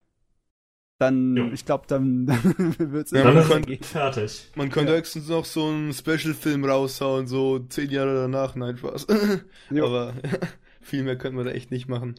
dann, 1.03 1.37
jo. 1.37 1.51
ich 1.53 1.67
glaube, 1.67 1.85
dann, 1.89 2.29
wird 2.79 3.07
es 3.07 3.11
ja, 3.11 3.25
man 3.25 3.45
könnte, 3.45 3.85
fertig. 3.85 4.51
Man 4.55 4.71
könnte 4.71 4.93
ja. 4.93 4.99
höchstens 4.99 5.29
noch 5.29 5.45
so 5.45 5.67
einen 5.67 5.93
Special-Film 5.93 6.65
raushauen, 6.65 7.27
so 7.27 7.59
zehn 7.59 7.91
Jahre 7.91 8.15
danach, 8.15 8.55
nein, 8.55 8.77
Spaß. 8.77 9.09
Aber 9.71 10.15
viel 10.81 11.03
mehr 11.03 11.19
könnte 11.19 11.37
man 11.37 11.47
da 11.47 11.51
echt 11.51 11.73
nicht 11.73 11.89
machen. 11.89 12.15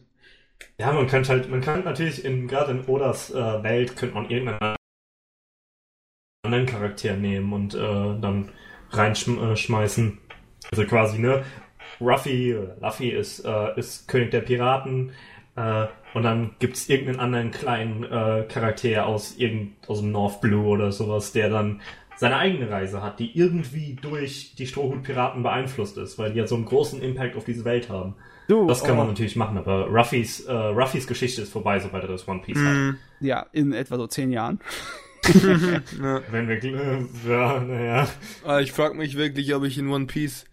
Ja, 0.78 0.92
man 0.92 1.06
könnte 1.06 1.30
halt, 1.30 1.50
man 1.50 1.62
kann 1.62 1.84
natürlich 1.84 2.24
in, 2.24 2.46
gerade 2.46 2.72
in 2.72 2.84
Odas 2.84 3.30
äh, 3.30 3.62
Welt 3.62 3.96
könnte 3.96 4.14
man 4.14 4.28
irgendeinen 4.28 4.76
anderen 6.44 6.66
Charakter 6.66 7.16
nehmen 7.16 7.52
und 7.52 7.74
äh, 7.74 7.78
dann 7.78 8.50
reinschmeißen. 8.90 10.18
Also 10.70 10.84
quasi, 10.84 11.18
ne, 11.18 11.42
Ruffy, 12.00 12.56
Luffy 12.80 13.10
ist, 13.10 13.44
äh, 13.44 13.78
ist 13.78 14.08
König 14.08 14.30
der 14.30 14.40
Piraten, 14.40 15.12
äh, 15.56 15.86
und 16.14 16.22
dann 16.22 16.52
gibt 16.60 16.76
es 16.76 16.88
irgendeinen 16.88 17.20
anderen 17.20 17.50
kleinen 17.50 18.04
äh, 18.04 18.44
Charakter 18.48 19.06
aus, 19.06 19.36
irgend, 19.36 19.72
aus 19.88 20.00
dem 20.00 20.12
North 20.12 20.40
Blue 20.40 20.64
oder 20.64 20.92
sowas, 20.92 21.32
der 21.32 21.50
dann 21.50 21.80
seine 22.16 22.36
eigene 22.36 22.70
Reise 22.70 23.02
hat, 23.02 23.18
die 23.18 23.36
irgendwie 23.36 23.96
durch 24.00 24.54
die 24.56 24.66
Strohhut-Piraten 24.66 25.42
beeinflusst 25.42 25.98
ist, 25.98 26.16
weil 26.18 26.32
die 26.32 26.38
ja 26.38 26.46
so 26.46 26.54
einen 26.54 26.64
großen 26.64 27.02
Impact 27.02 27.36
auf 27.36 27.44
diese 27.44 27.64
Welt 27.64 27.90
haben. 27.90 28.14
Du, 28.46 28.66
das 28.66 28.84
kann 28.84 28.92
oh. 28.92 28.98
man 28.98 29.08
natürlich 29.08 29.36
machen, 29.36 29.58
aber 29.58 29.88
Ruffys, 29.88 30.40
äh, 30.40 30.52
Ruffys 30.52 31.06
Geschichte 31.06 31.42
ist 31.42 31.52
vorbei, 31.52 31.80
sobald 31.80 32.04
er 32.04 32.10
das 32.10 32.28
One 32.28 32.42
Piece 32.42 32.58
mm. 32.58 32.88
hat. 32.88 32.94
Ja, 33.20 33.46
in 33.52 33.72
etwa 33.72 33.96
so 33.96 34.06
zehn 34.06 34.30
Jahren. 34.30 34.60
ja. 35.24 36.20
Wenn 36.30 36.48
wir, 36.48 36.62
äh, 36.62 37.06
ja, 37.26 37.60
naja. 37.60 38.08
Ah, 38.44 38.60
ich 38.60 38.72
frage 38.72 38.94
mich 38.94 39.16
wirklich, 39.16 39.54
ob 39.54 39.64
ich 39.64 39.78
in 39.78 39.88
One 39.88 40.06
Piece 40.06 40.44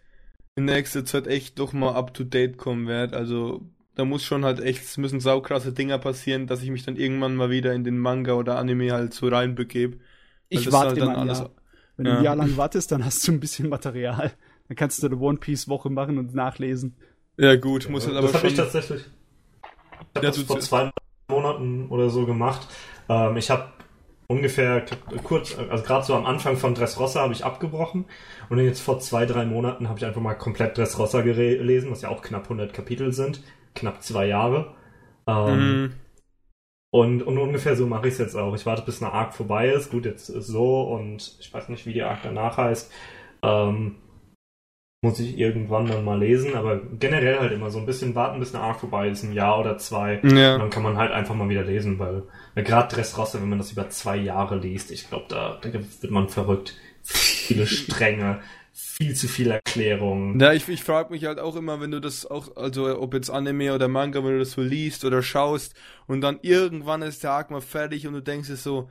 in 0.56 0.65
nächster 0.65 1.06
Zeit 1.06 1.28
echt 1.28 1.60
doch 1.60 1.74
mal 1.74 1.93
up 1.93 2.13
to 2.13 2.24
date 2.24 2.58
kommen 2.58 2.88
werde. 2.88 3.17
Also 3.17 3.62
da 3.95 4.06
muss 4.06 4.23
schon 4.23 4.45
halt 4.45 4.60
echt, 4.60 4.84
es 4.84 4.97
müssen 4.97 5.19
saukrasse 5.19 5.73
Dinger 5.73 5.97
passieren, 5.97 6.47
dass 6.47 6.62
ich 6.62 6.69
mich 6.69 6.86
dann 6.86 6.95
irgendwann 6.95 7.36
mal 7.36 7.49
wieder 7.49 7.73
in 7.73 7.84
den 7.84 7.97
Manga 7.97 8.34
oder 8.34 8.58
Anime 8.58 8.91
halt 8.91 9.13
so 9.13 9.27
reinbegebe. 9.27 9.97
Ich 10.49 10.71
warte 10.71 10.89
halt 10.89 10.97
immer 10.97 11.17
alles, 11.17 11.39
Jahr. 11.39 11.51
Wenn 11.97 12.06
ja. 12.06 12.12
du 12.12 12.17
ein 12.17 12.23
Jahr 12.23 12.36
lang 12.36 12.58
wartest, 12.58 12.91
dann 12.91 13.04
hast 13.04 13.27
du 13.27 13.32
ein 13.32 13.39
bisschen 13.39 13.69
Material. 13.69 14.32
Dann 14.67 14.75
kannst 14.75 15.04
du 15.04 15.08
eine 15.08 15.17
One 15.17 15.38
Piece 15.38 15.67
Woche 15.67 15.89
machen 15.89 16.17
und 16.17 16.34
nachlesen. 16.34 16.95
Ja 17.38 17.56
gut, 17.58 17.89
muss 17.89 18.08
halt 18.08 18.15
aber 18.15 18.27
das 18.27 18.39
schon. 18.39 18.56
Das 18.56 18.60
habe 18.60 18.69
ich 18.69 18.73
tatsächlich. 18.73 19.01
Ich 19.04 20.15
habe 20.15 20.25
ja, 20.25 20.32
das 20.32 20.41
vor 20.43 20.60
zwei 20.60 20.91
Monaten 21.27 21.89
oder 21.89 22.10
so 22.10 22.25
gemacht. 22.25 22.67
Ähm, 23.10 23.36
ich 23.36 23.49
habe 23.49 23.71
ungefähr 24.27 24.86
kurz, 25.23 25.58
also 25.58 25.84
gerade 25.84 26.06
so 26.06 26.15
am 26.15 26.25
Anfang 26.25 26.56
von 26.56 26.73
Dressrosa 26.73 27.21
habe 27.21 27.34
ich 27.34 27.43
abgebrochen 27.43 28.06
und 28.49 28.60
jetzt 28.60 28.80
vor 28.80 28.99
zwei, 28.99 29.25
drei 29.25 29.45
Monaten 29.45 29.89
habe 29.89 29.99
ich 29.99 30.06
einfach 30.06 30.21
mal 30.21 30.36
komplett 30.36 30.77
Dressrosa 30.77 31.21
gelesen, 31.21 31.91
was 31.91 32.01
ja 32.01 32.10
auch 32.10 32.21
knapp 32.21 32.43
100 32.43 32.73
Kapitel 32.73 33.12
sind 33.12 33.41
knapp 33.76 34.04
zwei 34.04 34.28
Jahre. 34.28 34.76
Ähm, 35.28 35.84
mm. 35.84 35.94
und, 36.92 37.24
und 37.24 37.38
ungefähr 37.38 37.76
so 37.76 37.88
mache 37.88 38.08
ich 38.08 38.14
es 38.14 38.20
jetzt 38.20 38.36
auch. 38.36 38.56
Ich 38.56 38.66
warte, 38.66 38.84
bis 38.84 39.02
eine 39.02 39.14
Arc 39.14 39.34
vorbei 39.34 39.70
ist. 39.70 39.92
Gut, 39.92 40.06
jetzt 40.06 40.30
ist 40.30 40.48
so 40.48 40.84
und 40.84 41.38
ich 41.40 41.54
weiß 41.54 41.70
nicht, 41.70 41.86
wie 41.86 41.94
die 41.94 42.04
Arc 42.04 42.20
danach 42.24 42.58
heißt. 42.58 42.92
Ähm, 43.44 43.96
Muss 45.04 45.20
ich 45.20 45.38
irgendwann 45.38 45.88
dann 45.88 46.06
mal 46.06 46.20
lesen, 46.20 46.56
aber 46.56 46.80
generell 47.00 47.40
halt 47.40 47.52
immer 47.52 47.72
so 47.72 47.80
ein 47.80 47.88
bisschen 47.88 48.14
warten, 48.14 48.40
bis 48.40 48.54
eine 48.54 48.64
Arc 48.64 48.80
vorbei 48.80 49.10
ist, 49.10 49.24
ein 49.24 49.34
Jahr 49.34 49.60
oder 49.60 49.80
zwei. 49.80 50.20
Ja. 50.22 50.54
Und 50.54 50.60
dann 50.60 50.70
kann 50.70 50.84
man 50.84 50.98
halt 50.98 51.12
einfach 51.12 51.34
mal 51.34 51.50
wieder 51.50 51.64
lesen, 51.64 51.98
weil 51.98 52.24
ja, 52.56 52.62
gerade 52.62 52.94
Dressrosa, 52.94 53.42
wenn 53.42 53.50
man 53.50 53.58
das 53.58 53.72
über 53.72 53.90
zwei 53.90 54.16
Jahre 54.18 54.58
liest, 54.58 54.92
ich 54.92 55.10
glaube, 55.10 55.26
da, 55.28 55.60
da 55.60 55.74
wird 55.74 56.12
man 56.12 56.30
verrückt. 56.30 56.76
Viele 57.04 57.66
Stränge, 57.66 58.42
viel 58.74 59.16
zu 59.16 59.28
viel 59.28 59.52
Erklärung. 59.52 60.40
Ja, 60.40 60.54
ich, 60.54 60.68
ich 60.70 60.84
frage 60.84 61.12
mich 61.12 61.26
halt 61.26 61.40
auch 61.40 61.56
immer, 61.56 61.82
wenn 61.82 61.92
du 61.92 62.00
das 62.00 62.26
auch, 62.26 62.56
also 62.56 63.00
ob 63.00 63.14
jetzt 63.14 63.30
Anime 63.30 63.74
oder 63.74 63.88
Manga, 63.88 64.24
wenn 64.24 64.34
du 64.34 64.40
das 64.40 64.52
so 64.52 64.62
liest 64.62 65.04
oder 65.06 65.22
schaust 65.22 65.74
und 66.08 66.22
dann 66.22 66.40
irgendwann 66.42 67.02
ist 67.02 67.24
der 67.24 67.32
Arc 67.32 67.52
mal 67.52 67.62
fertig 67.62 68.08
und 68.08 68.14
du 68.14 68.22
denkst 68.22 68.48
dir 68.48 68.56
so, 68.56 68.90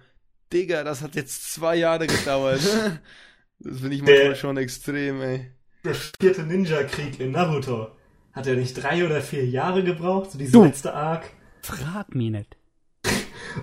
Digga, 0.52 0.82
das 0.84 1.00
hat 1.02 1.14
jetzt 1.14 1.52
zwei 1.52 1.76
Jahre 1.76 2.06
gedauert. 2.06 2.60
das 3.60 3.80
finde 3.80 3.94
ich 3.96 4.02
manchmal 4.02 4.28
Der- 4.28 4.34
schon 4.34 4.56
extrem, 4.56 5.20
ey. 5.22 5.50
Der 5.84 5.94
vierte 5.94 6.42
Ninja-Krieg 6.42 7.18
in 7.20 7.30
Naruto. 7.32 7.88
Hat 8.32 8.46
er 8.46 8.56
nicht 8.56 8.74
drei 8.74 9.04
oder 9.04 9.20
vier 9.22 9.46
Jahre 9.46 9.82
gebraucht, 9.82 10.32
so 10.32 10.38
diese 10.38 10.52
Du. 10.52 10.64
letzte 10.64 10.92
Arc? 10.94 11.24
Frag 11.62 12.14
mich 12.14 12.30
nicht. 12.30 12.56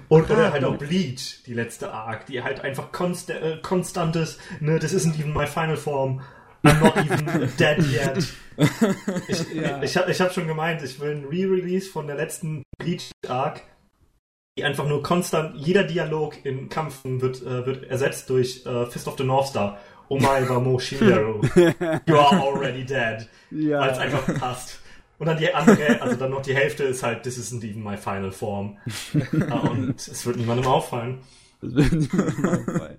Und 0.08 0.30
oder 0.30 0.52
halt 0.52 0.63
auch 0.63 0.78
Bleach, 0.78 1.43
die 1.45 1.54
letzte 1.54 1.91
Arc, 1.91 2.26
die 2.28 2.41
halt 2.43 2.62
einfach 2.62 2.91
konst 2.91 3.30
äh, 3.30 3.58
konstant 3.62 4.15
ist, 4.15 4.39
ne, 4.60 4.80
das 4.80 4.93
isn't 4.93 5.17
even 5.19 5.34
my 5.34 5.45
final 5.47 5.78
form. 5.78 6.21
I'm 6.63 6.80
not 6.80 6.97
even 6.97 7.50
dead 7.60 7.78
yet. 7.80 8.17
Ich, 9.28 9.54
Ja. 9.54 9.82
ich, 9.82 9.95
hab, 9.95 10.10
ich 10.10 10.19
hab 10.19 10.34
schon 10.34 10.47
gemeint, 10.47 10.82
ich 10.84 11.00
will 11.00 11.12
ein 11.12 11.26
Re-Release 11.26 11.89
von 11.89 12.08
der 12.08 12.15
letzten 12.15 12.63
Bleach 12.80 13.12
Arc, 13.28 13.62
die 14.58 14.63
einfach 14.63 14.88
nur 14.88 15.04
konstant, 15.04 15.56
jeder 15.56 15.84
Dialog 15.84 16.43
in 16.43 16.67
Kampfen 16.69 17.21
wird, 17.21 17.41
äh, 17.43 17.65
wird 17.65 17.84
ersetzt 17.86 18.30
durch 18.30 18.65
äh, 18.65 18.86
Fist 18.88 19.08
of 19.08 19.17
the 19.17 19.23
North 19.23 19.47
Star. 19.47 19.78
Omae 20.10 20.47
wa 20.50 20.60
mo 20.60 20.80
shinderu. 20.80 21.41
You 22.08 22.15
are 22.17 22.41
already 22.41 22.86
dead. 22.86 23.28
Ja. 23.52 23.82
Weil 23.82 23.89
es 23.91 23.97
einfach 24.00 24.39
passt. 24.39 24.80
Und 25.20 25.26
dann 25.26 25.38
die 25.38 25.52
andere, 25.54 26.02
also 26.02 26.16
dann 26.16 26.30
noch 26.32 26.44
die 26.44 26.54
Hälfte 26.56 26.84
ist 26.84 27.02
halt, 27.04 27.24
this 27.24 27.38
isn't 27.40 27.64
even 27.68 27.84
my 27.84 27.98
final 27.98 28.32
form. 28.32 28.78
Äh, 29.14 29.52
Und 29.70 29.96
es 30.00 30.26
wird 30.26 30.38
niemandem 30.38 30.68
auffallen. 30.68 31.20
Das 31.62 31.74
wird 31.74 31.92
niemandem 31.92 32.46
auffallen. 32.46 32.98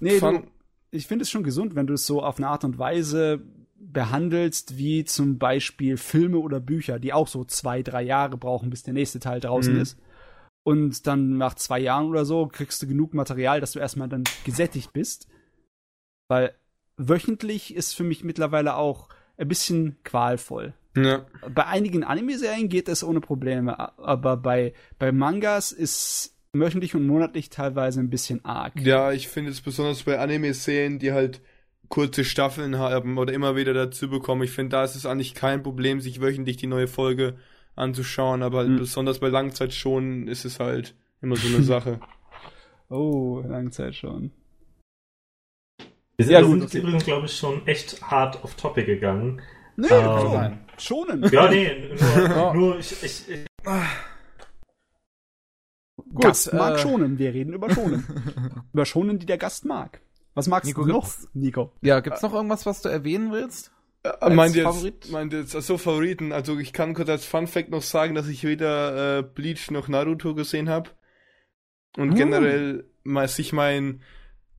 nee, 0.00 0.18
du, 0.18 0.42
ich 0.90 1.06
finde 1.06 1.22
es 1.22 1.30
schon 1.30 1.44
gesund, 1.44 1.74
wenn 1.74 1.86
du 1.86 1.94
es 1.94 2.06
so 2.06 2.22
auf 2.22 2.38
eine 2.38 2.48
Art 2.48 2.64
und 2.64 2.78
Weise 2.78 3.42
behandelst, 3.78 4.76
wie 4.76 5.04
zum 5.04 5.38
Beispiel 5.38 5.96
Filme 5.96 6.38
oder 6.38 6.60
Bücher, 6.60 6.98
die 6.98 7.12
auch 7.12 7.28
so 7.28 7.44
zwei, 7.44 7.82
drei 7.82 8.02
Jahre 8.02 8.36
brauchen, 8.36 8.68
bis 8.70 8.82
der 8.82 8.94
nächste 8.94 9.20
Teil 9.20 9.40
draußen 9.40 9.74
Mhm. 9.74 9.80
ist. 9.80 9.98
Und 10.64 11.06
dann 11.06 11.38
nach 11.38 11.54
zwei 11.54 11.78
Jahren 11.78 12.08
oder 12.08 12.24
so 12.24 12.48
kriegst 12.48 12.82
du 12.82 12.88
genug 12.88 13.14
Material, 13.14 13.60
dass 13.60 13.72
du 13.72 13.78
erstmal 13.78 14.08
dann 14.08 14.24
gesättigt 14.44 14.92
bist. 14.92 15.28
Weil 16.28 16.54
wöchentlich 16.96 17.74
ist 17.74 17.94
für 17.94 18.02
mich 18.02 18.24
mittlerweile 18.24 18.74
auch 18.74 19.08
ein 19.38 19.48
bisschen 19.48 19.96
qualvoll. 20.04 20.74
Ja. 20.96 21.26
Bei 21.54 21.66
einigen 21.66 22.04
Anime-Serien 22.04 22.68
geht 22.68 22.88
es 22.88 23.04
ohne 23.04 23.20
Probleme, 23.20 23.78
aber 23.98 24.36
bei, 24.36 24.72
bei 24.98 25.12
Mangas 25.12 25.72
ist 25.72 26.34
wöchentlich 26.54 26.94
und 26.94 27.06
monatlich 27.06 27.50
teilweise 27.50 28.00
ein 28.00 28.08
bisschen 28.08 28.42
arg. 28.46 28.72
Ja, 28.80 29.12
ich 29.12 29.28
finde 29.28 29.50
es 29.50 29.60
besonders 29.60 30.04
bei 30.04 30.18
Anime-Serien, 30.18 30.98
die 30.98 31.12
halt 31.12 31.42
kurze 31.88 32.24
Staffeln 32.24 32.78
haben 32.78 33.18
oder 33.18 33.32
immer 33.34 33.56
wieder 33.56 33.74
dazu 33.74 34.08
bekommen. 34.08 34.42
Ich 34.42 34.50
finde, 34.52 34.70
da 34.70 34.84
ist 34.84 34.96
es 34.96 35.04
eigentlich 35.06 35.34
kein 35.34 35.62
Problem, 35.62 36.00
sich 36.00 36.20
wöchentlich 36.20 36.56
die 36.56 36.66
neue 36.66 36.88
Folge 36.88 37.36
anzuschauen, 37.76 38.42
aber 38.42 38.64
Mhm. 38.64 38.76
besonders 38.78 39.18
bei 39.18 39.28
Langzeit 39.28 39.74
schon 39.74 40.26
ist 40.28 40.46
es 40.46 40.58
halt 40.58 40.94
immer 41.20 41.36
so 41.36 41.46
eine 41.48 41.62
Sache. 41.62 42.00
Oh, 42.88 43.42
lange 43.46 43.70
Zeit 43.70 43.94
schon. 43.94 44.30
Wir 46.16 46.26
sind, 46.26 46.42
gut, 46.46 46.52
sind 46.60 46.64
okay. 46.64 46.78
übrigens, 46.78 47.04
glaube 47.04 47.26
ich, 47.26 47.36
schon 47.36 47.66
echt 47.66 48.00
hart 48.02 48.42
auf 48.42 48.54
Topic 48.54 48.86
gegangen. 48.86 49.40
Nee, 49.76 49.88
Ähm, 49.90 50.18
so. 50.20 50.50
Schonen. 50.78 51.28
Ja, 51.30 51.48
nee, 51.50 51.94
nur, 52.24 52.54
nur 52.54 52.78
ich, 52.78 52.92
ich, 53.02 53.28
ich, 53.28 53.46
Gast 56.18 56.50
Gut, 56.50 56.58
mag 56.58 56.74
äh, 56.74 56.78
schonen. 56.78 57.18
Wir 57.18 57.32
reden 57.34 57.52
über 57.52 57.70
schonen. 57.70 58.06
über 58.72 58.84
schonen, 58.86 59.18
die 59.18 59.26
der 59.26 59.38
Gast 59.38 59.64
mag. 59.64 60.00
Was 60.34 60.48
magst 60.48 60.66
Nico, 60.68 60.82
du 60.84 60.88
noch, 60.92 61.04
gibt's- 61.04 61.28
Nico? 61.34 61.72
Ja, 61.82 62.00
gibt's 62.00 62.22
noch 62.22 62.32
irgendwas, 62.34 62.66
was 62.66 62.82
du 62.82 62.88
erwähnen 62.88 63.32
willst? 63.32 63.72
Äh, 64.02 64.30
meint 64.30 64.54
ihr 64.54 64.62
Favorit? 64.64 64.94
jetzt, 65.04 65.10
meint 65.12 65.32
jetzt, 65.32 65.54
also 65.56 65.78
Favoriten, 65.78 66.32
also 66.32 66.58
ich 66.58 66.72
kann 66.72 66.94
kurz 66.94 67.08
als 67.08 67.24
Fun 67.24 67.46
Fact 67.46 67.70
noch 67.70 67.82
sagen, 67.82 68.14
dass 68.14 68.28
ich 68.28 68.44
weder 68.44 69.18
äh, 69.18 69.22
Bleach 69.22 69.70
noch 69.70 69.88
Naruto 69.88 70.34
gesehen 70.34 70.68
habe. 70.68 70.90
Und 71.96 72.12
Ah. 72.12 72.14
generell 72.14 72.84
mal 73.02 73.26
sich 73.28 73.52
mein 73.52 74.02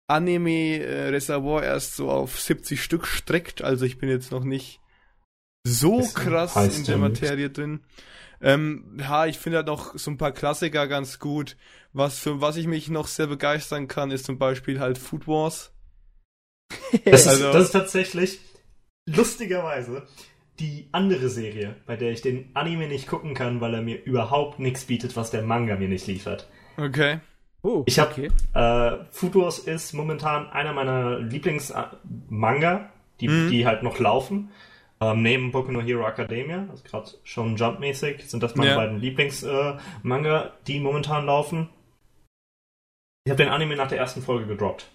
Anime-Reservoir 0.07 1.63
erst 1.63 1.95
so 1.95 2.09
auf 2.09 2.39
70 2.39 2.81
Stück 2.81 3.05
streckt, 3.07 3.61
also 3.61 3.85
ich 3.85 3.97
bin 3.97 4.09
jetzt 4.09 4.31
noch 4.31 4.43
nicht 4.43 4.79
so 5.65 5.99
Das 5.99 6.13
krass 6.15 6.77
in 6.77 6.85
der. 6.85 6.97
Materie 6.97 7.49
drin. 7.49 7.81
Ähm, 8.39 8.97
ja, 8.99 9.25
ich 9.25 9.37
finde 9.39 9.57
halt 9.57 9.67
noch 9.67 9.97
so 9.97 10.11
ein 10.11 10.17
paar 10.17 10.31
Klassiker 10.31 10.87
ganz 10.87 11.19
gut. 11.19 11.57
Was 11.93 12.19
für 12.19 12.39
was 12.39 12.55
ich 12.55 12.67
mich 12.67 12.89
noch 12.89 13.07
sehr 13.07 13.27
begeistern 13.27 13.87
kann, 13.87 14.11
ist 14.11 14.25
zum 14.25 14.37
Beispiel 14.37 14.79
halt 14.79 14.97
Food 14.97 15.27
Wars. 15.27 15.73
das, 17.05 17.27
Also- 17.27 17.47
ist, 17.47 17.53
das 17.53 17.63
ist 17.65 17.71
tatsächlich 17.71 18.39
lustigerweise 19.09 20.07
die 20.59 20.89
andere 20.91 21.29
Serie, 21.29 21.75
bei 21.85 21.95
der 21.95 22.11
ich 22.11 22.21
den 22.21 22.49
Anime 22.55 22.87
nicht 22.87 23.07
gucken 23.07 23.33
kann, 23.33 23.61
weil 23.61 23.73
er 23.75 23.81
mir 23.81 24.03
überhaupt 24.03 24.59
nichts 24.59 24.85
bietet, 24.85 25.15
was 25.15 25.31
der 25.31 25.43
Manga 25.43 25.75
mir 25.75 25.87
nicht 25.87 26.07
liefert. 26.07 26.49
Okay. 26.77 27.19
Oh, 27.63 27.83
Ich 27.87 27.99
hab- 27.99 28.11
okay. 28.11 28.29
Äh, 28.53 29.03
Food 29.11 29.35
Wars 29.35 29.59
ist 29.59 29.93
momentan 29.93 30.47
einer 30.49 30.73
meiner 30.73 31.19
Lieblings-Manga, 31.19 32.89
die, 33.19 33.27
Mhm. 33.27 33.49
die 33.49 33.65
halt 33.65 33.83
noch 33.83 33.99
laufen. 33.99 34.51
Ähm, 34.99 35.21
neben 35.21 35.51
Boku 35.51 35.71
no 35.71 35.81
Hero 35.81 36.07
Academia, 36.07 36.67
also 36.71 36.83
gerade 36.83 37.09
schon 37.23 37.55
Jump-mäßig, 37.55 38.27
sind 38.29 38.41
das 38.41 38.55
meine 38.55 38.71
Ja. 38.71 38.75
beiden 38.77 38.97
Lieblings-Manga, 38.99 40.51
die 40.65 40.79
momentan 40.79 41.25
laufen. 41.25 41.69
Ich 43.25 43.31
habe 43.31 43.43
den 43.43 43.51
Anime 43.51 43.75
nach 43.75 43.87
der 43.89 43.99
ersten 43.99 44.21
Folge 44.21 44.47
gedroppt. 44.47 44.89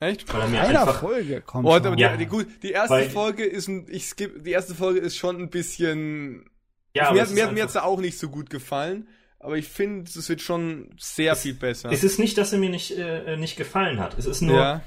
Echt? 0.00 0.32
Weil 0.32 0.54
er 0.54 0.62
Einer 0.68 0.80
einfach. 0.82 1.00
Folge 1.00 1.40
kommt 1.40 1.66
Oh, 1.66 1.72
aber 1.74 1.96
Ja. 1.98 2.12
die, 2.12 2.18
die, 2.18 2.26
gut, 2.26 2.46
die 2.62 2.70
erste 2.70 2.94
Weil- 2.94 3.10
Folge 3.10 3.44
ist 3.44 3.66
ein, 3.66 3.86
ich 3.90 4.06
skip, 4.06 4.44
die 4.44 4.52
erste 4.52 4.74
Folge 4.76 5.00
ist 5.00 5.16
schon 5.16 5.36
ein 5.40 5.50
bisschen, 5.50 6.48
Ja, 6.94 7.04
aber 7.06 7.14
mir, 7.14 7.22
es 7.22 7.22
hat- 7.22 7.28
ist 7.30 7.34
mir, 7.34 7.46
hat- 7.46 7.54
mir 7.54 7.62
einfach- 7.62 7.74
hat's 7.74 7.84
auch 7.84 7.98
nicht 8.00 8.18
so 8.18 8.28
gut 8.28 8.50
gefallen, 8.50 9.08
aber 9.40 9.56
ich 9.56 9.68
finde, 9.68 10.04
es 10.10 10.28
wird 10.28 10.40
schon 10.40 10.90
sehr 10.98 11.36
viel 11.36 11.54
besser. 11.54 11.90
Es 11.92 12.04
ist 12.04 12.18
nicht, 12.18 12.36
dass 12.38 12.52
er 12.52 12.58
mir 12.58 12.70
nicht, 12.70 12.90
äh, 12.96 13.36
nicht 13.36 13.56
gefallen 13.56 14.00
hat. 14.00 14.18
Es 14.18 14.26
ist 14.26 14.40
nur, 14.42 14.56
ja, 14.56 14.82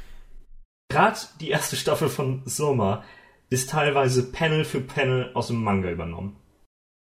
gerade 0.90 1.20
die 1.40 1.50
erste 1.50 1.76
Staffel 1.76 2.10
von 2.10 2.44
Soma 2.46 3.04
ist 3.50 3.70
teilweise 3.70 4.32
Panel 4.32 4.64
für 4.66 4.82
Panel 4.82 5.32
aus 5.34 5.48
dem 5.48 5.64
Manga 5.64 5.90
übernommen. 5.90 6.36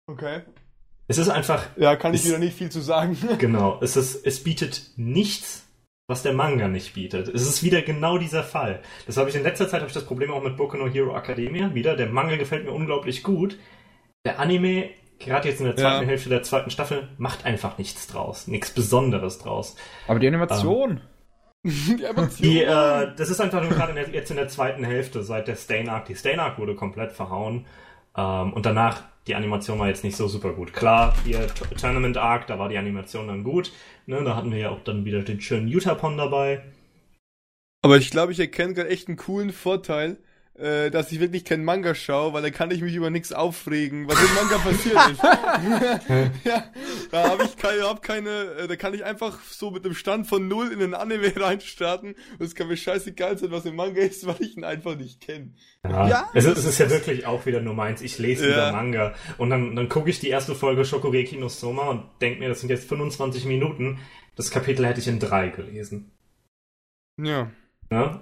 okay. 0.09 0.41
Es 1.09 1.17
ist 1.17 1.29
einfach 1.29 1.65
Ja, 1.77 1.95
kann 1.95 2.13
ich 2.13 2.21
Ist- 2.21 2.27
wieder 2.27 2.37
nicht 2.37 2.57
viel 2.57 2.69
zu 2.69 2.81
sagen. 2.81 3.17
Genau, 3.39 3.79
es, 3.81 3.95
ist, 3.95 4.25
es 4.25 4.43
bietet 4.43 4.81
nichts, 4.97 5.65
was 6.09 6.21
der 6.21 6.33
Manga 6.33 6.67
nicht 6.67 6.95
bietet. 6.95 7.29
Es 7.29 7.43
ist 7.47 7.63
wieder 7.63 7.81
genau 7.81 8.17
dieser 8.17 8.43
Fall. 8.43 8.81
Das 9.05 9.15
habe 9.15 9.29
ich 9.29 9.35
in 9.37 9.43
letzter 9.43 9.69
Zeit 9.69 9.79
habe 9.79 9.87
ich 9.87 9.93
das 9.93 10.05
Problem 10.05 10.31
auch 10.31 10.43
mit 10.43 10.57
Boku 10.57 10.75
no 10.75 10.87
Hero 10.89 11.15
Academia 11.15 11.73
wieder. 11.73 11.95
Der 11.95 12.09
Manga 12.09 12.35
gefällt 12.35 12.65
mir 12.65 12.73
unglaublich 12.73 13.23
gut. 13.23 13.57
Der 14.25 14.39
Anime, 14.41 14.89
gerade 15.19 15.49
jetzt 15.49 15.59
in 15.59 15.65
der 15.67 15.75
zweiten 15.75 16.03
Ja. 16.03 16.07
Hälfte 16.09 16.29
der 16.29 16.43
zweiten 16.43 16.69
Staffel, 16.69 17.07
macht 17.17 17.45
einfach 17.45 17.77
nichts 17.77 18.07
draus. 18.07 18.47
Nichts 18.47 18.71
Besonderes 18.71 19.39
draus. 19.39 19.75
Aber 20.07 20.19
die 20.19 20.27
Animation. 20.27 21.01
die 21.63 22.03
Emotionen. 22.03 22.51
Die, 22.51 22.61
äh, 22.61 23.15
das 23.15 23.29
ist 23.29 23.39
einfach 23.41 23.61
nur 23.61 23.71
gerade 23.71 23.99
jetzt 24.11 24.29
in 24.31 24.37
der 24.37 24.47
zweiten 24.47 24.83
Hälfte, 24.83 25.23
seit 25.23 25.47
der 25.47 25.55
Stain 25.55 25.89
Arc. 25.89 26.05
Die 26.05 26.15
Stain 26.15 26.39
Arc 26.39 26.59
wurde 26.59 26.75
komplett 26.75 27.11
verhauen. 27.11 27.65
Ähm, 28.15 28.53
und 28.53 28.65
danach, 28.65 29.03
die 29.27 29.35
Animation 29.35 29.79
war 29.79 29.87
jetzt 29.87 30.03
nicht 30.03 30.15
so 30.15 30.27
super 30.27 30.53
gut. 30.53 30.73
Klar, 30.73 31.13
T- 31.25 31.75
Tournament 31.75 32.17
Arc, 32.17 32.47
da 32.47 32.57
war 32.59 32.69
die 32.69 32.77
Animation 32.77 33.27
dann 33.27 33.43
gut. 33.43 33.71
Ne, 34.05 34.23
da 34.23 34.35
hatten 34.35 34.51
wir 34.51 34.59
ja 34.59 34.69
auch 34.69 34.81
dann 34.83 35.03
wieder 35.05 35.21
den 35.21 35.41
schönen 35.41 35.67
Utapon 35.67 36.17
dabei. 36.17 36.63
Aber 37.83 37.97
ich 37.97 38.09
glaube, 38.09 38.31
ich 38.31 38.39
erkenne 38.39 38.73
gerade 38.73 38.89
echt 38.89 39.07
einen 39.07 39.17
coolen 39.17 39.51
Vorteil, 39.51 40.17
äh, 40.57 40.89
dass 40.89 41.11
ich 41.11 41.19
wirklich 41.19 41.45
kein 41.45 41.63
Manga 41.63 41.93
schaue, 41.95 42.33
weil 42.33 42.41
da 42.41 42.49
kann 42.49 42.71
ich 42.71 42.81
mich 42.81 42.95
über 42.95 43.09
nichts 43.09 43.31
aufregen, 43.33 44.07
was 44.07 44.19
im 44.19 44.33
Manga 44.35 44.57
passiert 44.57 45.11
ist. 45.11 46.43
ja, 46.45 46.63
da 47.11 47.29
habe 47.29 47.43
ich 47.43 47.57
keine, 47.57 47.83
hab 47.83 48.01
keine, 48.01 48.29
äh, 48.29 48.67
da 48.67 48.75
kann 48.75 48.93
ich 48.93 49.03
einfach 49.05 49.39
so 49.43 49.71
mit 49.71 49.85
einem 49.85 49.93
Stand 49.93 50.27
von 50.27 50.47
null 50.47 50.71
in 50.71 50.79
den 50.79 50.93
Anime 50.93 51.33
reinstarten 51.39 52.15
und 52.39 52.45
es 52.45 52.55
kann 52.55 52.67
mir 52.67 52.77
scheißegal 52.77 53.37
sein, 53.37 53.51
was 53.51 53.65
im 53.65 53.75
Manga 53.75 54.01
ist, 54.01 54.25
weil 54.25 54.37
ich 54.39 54.57
ihn 54.57 54.63
einfach 54.63 54.95
nicht 54.95 55.21
kenne. 55.21 55.53
Ja, 55.83 56.07
Ja, 56.07 56.29
es, 56.33 56.45
ist, 56.45 56.57
es 56.57 56.65
ist 56.65 56.79
ja 56.79 56.89
wirklich 56.89 57.25
auch 57.25 57.45
wieder 57.45 57.61
nur 57.61 57.73
meins. 57.73 58.01
Ich 58.01 58.17
lese 58.17 58.45
Ja. 58.45 58.51
wieder 58.51 58.71
Manga. 58.71 59.13
Und 59.37 59.49
dann, 59.49 59.75
dann 59.75 59.89
gucke 59.89 60.09
ich 60.09 60.19
die 60.19 60.29
erste 60.29 60.55
Folge 60.55 60.85
Shokugeki 60.85 61.37
no 61.37 61.49
Soma 61.49 61.89
und 61.89 62.03
denke 62.21 62.39
mir, 62.39 62.49
das 62.49 62.61
sind 62.61 62.69
jetzt 62.69 62.87
25 62.89 63.45
Minuten. 63.45 63.99
Das 64.35 64.51
Kapitel 64.51 64.85
hätte 64.85 64.99
ich 64.99 65.07
in 65.07 65.19
drei 65.19 65.49
gelesen. 65.49 66.11
Ja, 67.19 67.51
Ne? 67.89 68.19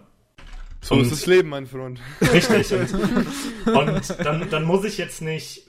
So 0.85 0.95
Und- 0.95 1.01
ist 1.01 1.11
das 1.11 1.25
Leben, 1.25 1.49
mein 1.49 1.65
Freund. 1.65 1.99
Richtig. 2.21 2.71
Und, 2.73 2.93
und 3.75 4.19
dann, 4.25 4.49
dann 4.49 4.63
muss 4.63 4.85
ich 4.85 4.97
jetzt 4.97 5.21
nicht. 5.21 5.65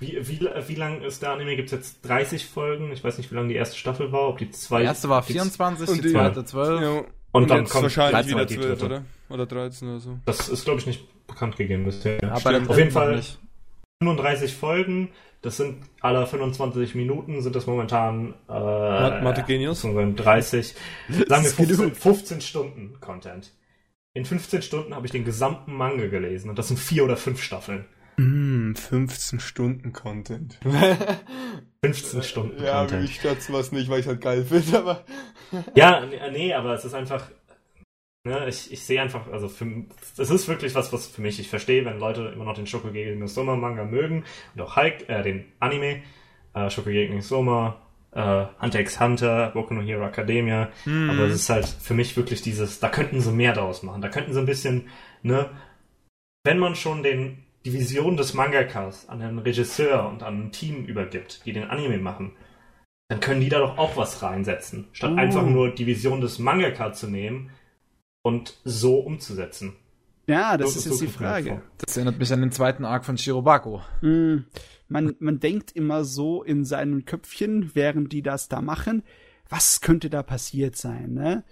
Wie, 0.00 0.18
wie, 0.28 0.48
wie 0.66 0.74
lang 0.74 1.02
ist 1.02 1.22
der 1.22 1.30
Anime? 1.32 1.56
Gibt 1.56 1.68
es 1.68 1.72
jetzt 1.72 2.08
30 2.08 2.46
Folgen? 2.46 2.90
Ich 2.92 3.04
weiß 3.04 3.18
nicht, 3.18 3.30
wie 3.30 3.34
lang 3.34 3.48
die 3.48 3.54
erste 3.54 3.76
Staffel 3.76 4.12
war. 4.12 4.28
Ob 4.30 4.38
die 4.38 4.50
zwei. 4.50 4.80
Die 4.80 4.86
erste 4.86 5.08
war 5.08 5.22
die- 5.22 5.32
24, 5.34 5.88
Und 5.88 5.98
die 5.98 6.02
die- 6.08 6.12
zweite 6.12 6.44
12. 6.44 6.80
Ja, 6.82 7.02
Und, 7.32 7.50
dann 7.50 7.60
jetzt 7.60 7.70
kommt 7.70 7.82
wahrscheinlich 7.84 8.12
13 8.14 8.30
wieder 8.34 8.46
die 8.46 8.54
12, 8.56 8.66
dritte. 8.78 8.84
oder? 8.86 9.04
Oder 9.28 9.46
13 9.46 9.88
oder 9.88 10.00
so. 10.00 10.18
Das 10.24 10.48
ist, 10.48 10.64
glaube 10.64 10.80
ich, 10.80 10.86
nicht. 10.86 11.26
bekannt 11.26 11.56
gegeben 11.56 11.84
bisher. 11.84 12.18
Aber 12.22 12.60
Auf 12.68 12.78
jeden 12.78 12.90
Fall 12.92 13.16
nicht. 13.16 13.38
35 14.02 14.54
Folgen, 14.54 15.10
das 15.42 15.56
sind 15.56 15.78
alle 16.00 16.26
25 16.26 16.94
Minuten, 16.94 17.40
sind 17.42 17.56
das 17.56 17.66
momentan 17.66 18.34
äh, 18.48 18.52
Mathe 19.22 19.42
Genius? 19.46 19.82
30, 19.82 20.74
sagen 21.08 21.44
wir 21.44 21.50
15, 21.50 21.94
15 21.94 22.40
Stunden 22.42 23.00
Content. 23.00 23.50
In 24.16 24.24
15 24.24 24.62
Stunden 24.62 24.94
habe 24.94 25.04
ich 25.04 25.12
den 25.12 25.26
gesamten 25.26 25.74
Manga 25.74 26.06
gelesen 26.06 26.48
und 26.48 26.58
das 26.58 26.68
sind 26.68 26.78
vier 26.78 27.04
oder 27.04 27.18
fünf 27.18 27.42
Staffeln. 27.42 27.84
Mm, 28.16 28.72
15 28.72 29.40
Stunden 29.40 29.92
Content. 29.92 30.58
15 31.84 32.22
Stunden 32.22 32.64
ja, 32.64 32.78
Content. 32.78 33.02
Ja, 33.02 33.04
ich 33.04 33.16
stört 33.16 33.52
was 33.52 33.72
nicht, 33.72 33.90
weil 33.90 34.00
ich 34.00 34.06
halt 34.06 34.22
geil 34.22 34.42
finde, 34.42 34.78
aber. 34.78 35.04
ja, 35.74 36.06
nee, 36.32 36.54
aber 36.54 36.72
es 36.72 36.86
ist 36.86 36.94
einfach. 36.94 37.30
Ne, 38.24 38.48
ich, 38.48 38.72
ich 38.72 38.82
sehe 38.82 39.02
einfach, 39.02 39.30
also 39.30 39.50
für, 39.50 39.84
es 40.16 40.30
ist 40.30 40.48
wirklich 40.48 40.74
was, 40.74 40.94
was 40.94 41.08
für 41.08 41.20
mich, 41.20 41.38
ich 41.38 41.50
verstehe, 41.50 41.84
wenn 41.84 41.98
Leute 41.98 42.32
immer 42.34 42.46
noch 42.46 42.54
den 42.54 42.66
Shokugeki 42.66 43.16
no 43.16 43.26
Soma 43.26 43.54
Manga 43.54 43.84
mögen 43.84 44.24
und 44.54 44.62
auch 44.62 44.76
Hulk, 44.76 45.10
äh, 45.10 45.22
den 45.24 45.44
Anime, 45.60 46.02
äh, 46.54 46.70
Shokugeki 46.70 47.14
no 47.14 47.20
Soma, 47.20 47.85
äh, 48.16 48.46
Hunter 48.60 48.80
x 48.80 48.98
Hunter, 48.98 49.50
Boku 49.50 49.74
no 49.74 49.82
Hero 49.82 50.06
Academia, 50.06 50.70
mm. 50.86 51.10
aber 51.10 51.26
es 51.26 51.34
ist 51.34 51.50
halt 51.50 51.66
für 51.66 51.94
mich 51.94 52.16
wirklich 52.16 52.42
dieses, 52.42 52.80
da 52.80 52.88
könnten 52.88 53.20
sie 53.20 53.30
mehr 53.30 53.52
daraus 53.52 53.82
machen, 53.82 54.00
da 54.00 54.08
könnten 54.08 54.32
sie 54.32 54.40
ein 54.40 54.46
bisschen, 54.46 54.88
ne, 55.22 55.50
wenn 56.44 56.58
man 56.58 56.74
schon 56.74 57.02
den 57.02 57.42
die 57.66 57.72
Vision 57.72 58.16
des 58.16 58.32
Mangakas 58.32 59.08
an 59.08 59.20
einen 59.20 59.40
Regisseur 59.40 60.08
und 60.08 60.22
an 60.22 60.46
ein 60.46 60.52
Team 60.52 60.84
übergibt, 60.84 61.44
die 61.44 61.52
den 61.52 61.64
Anime 61.64 61.98
machen, 61.98 62.30
dann 63.08 63.18
können 63.18 63.40
die 63.40 63.48
da 63.48 63.58
doch 63.58 63.76
auch 63.76 63.96
was 63.96 64.22
reinsetzen, 64.22 64.86
statt 64.92 65.12
uh. 65.12 65.16
einfach 65.16 65.44
nur 65.44 65.74
die 65.74 65.86
Vision 65.86 66.20
des 66.20 66.38
Mangaka 66.38 66.92
zu 66.92 67.08
nehmen 67.08 67.50
und 68.22 68.56
so 68.64 69.00
umzusetzen. 69.00 69.74
Ja, 70.28 70.56
das 70.56 70.72
so, 70.72 70.78
ist 70.78 70.84
jetzt 70.86 70.98
so 70.98 71.04
die 71.04 71.10
Frage. 71.10 71.62
Das 71.78 71.96
erinnert 71.96 72.18
mich 72.18 72.32
an 72.32 72.40
den 72.40 72.52
zweiten 72.52 72.84
Arc 72.84 73.04
von 73.04 73.18
Shirobako. 73.18 73.82
Mm, 74.00 74.38
man, 74.88 75.14
man 75.18 75.40
denkt 75.40 75.72
immer 75.72 76.04
so 76.04 76.42
in 76.42 76.64
seinem 76.64 77.04
Köpfchen, 77.04 77.72
während 77.74 78.12
die 78.12 78.22
das 78.22 78.48
da 78.48 78.60
machen, 78.60 79.02
was 79.48 79.80
könnte 79.80 80.10
da 80.10 80.22
passiert 80.22 80.76
sein, 80.76 81.14
ne? 81.14 81.44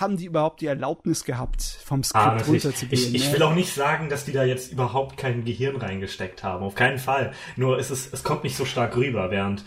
haben 0.00 0.16
die 0.16 0.26
überhaupt 0.26 0.60
die 0.60 0.66
Erlaubnis 0.66 1.24
gehabt, 1.24 1.62
vom 1.62 2.02
Skript 2.02 2.24
ah, 2.24 2.36
runterzugehen? 2.36 2.92
Ich, 2.92 3.14
ich, 3.14 3.26
ne? 3.28 3.34
will 3.34 3.42
auch 3.42 3.54
nicht 3.54 3.74
sagen, 3.74 4.08
dass 4.08 4.24
die 4.24 4.32
da 4.32 4.44
jetzt 4.44 4.72
überhaupt 4.72 5.16
kein 5.16 5.44
Gehirn 5.44 5.76
reingesteckt 5.76 6.44
haben. 6.44 6.64
Auf 6.64 6.74
keinen 6.74 6.98
Fall. 6.98 7.32
Nur 7.56 7.78
es, 7.78 7.90
ist, 7.90 8.12
es 8.12 8.22
kommt 8.22 8.44
nicht 8.44 8.56
so 8.56 8.64
stark 8.64 8.96
rüber, 8.96 9.30
während 9.30 9.64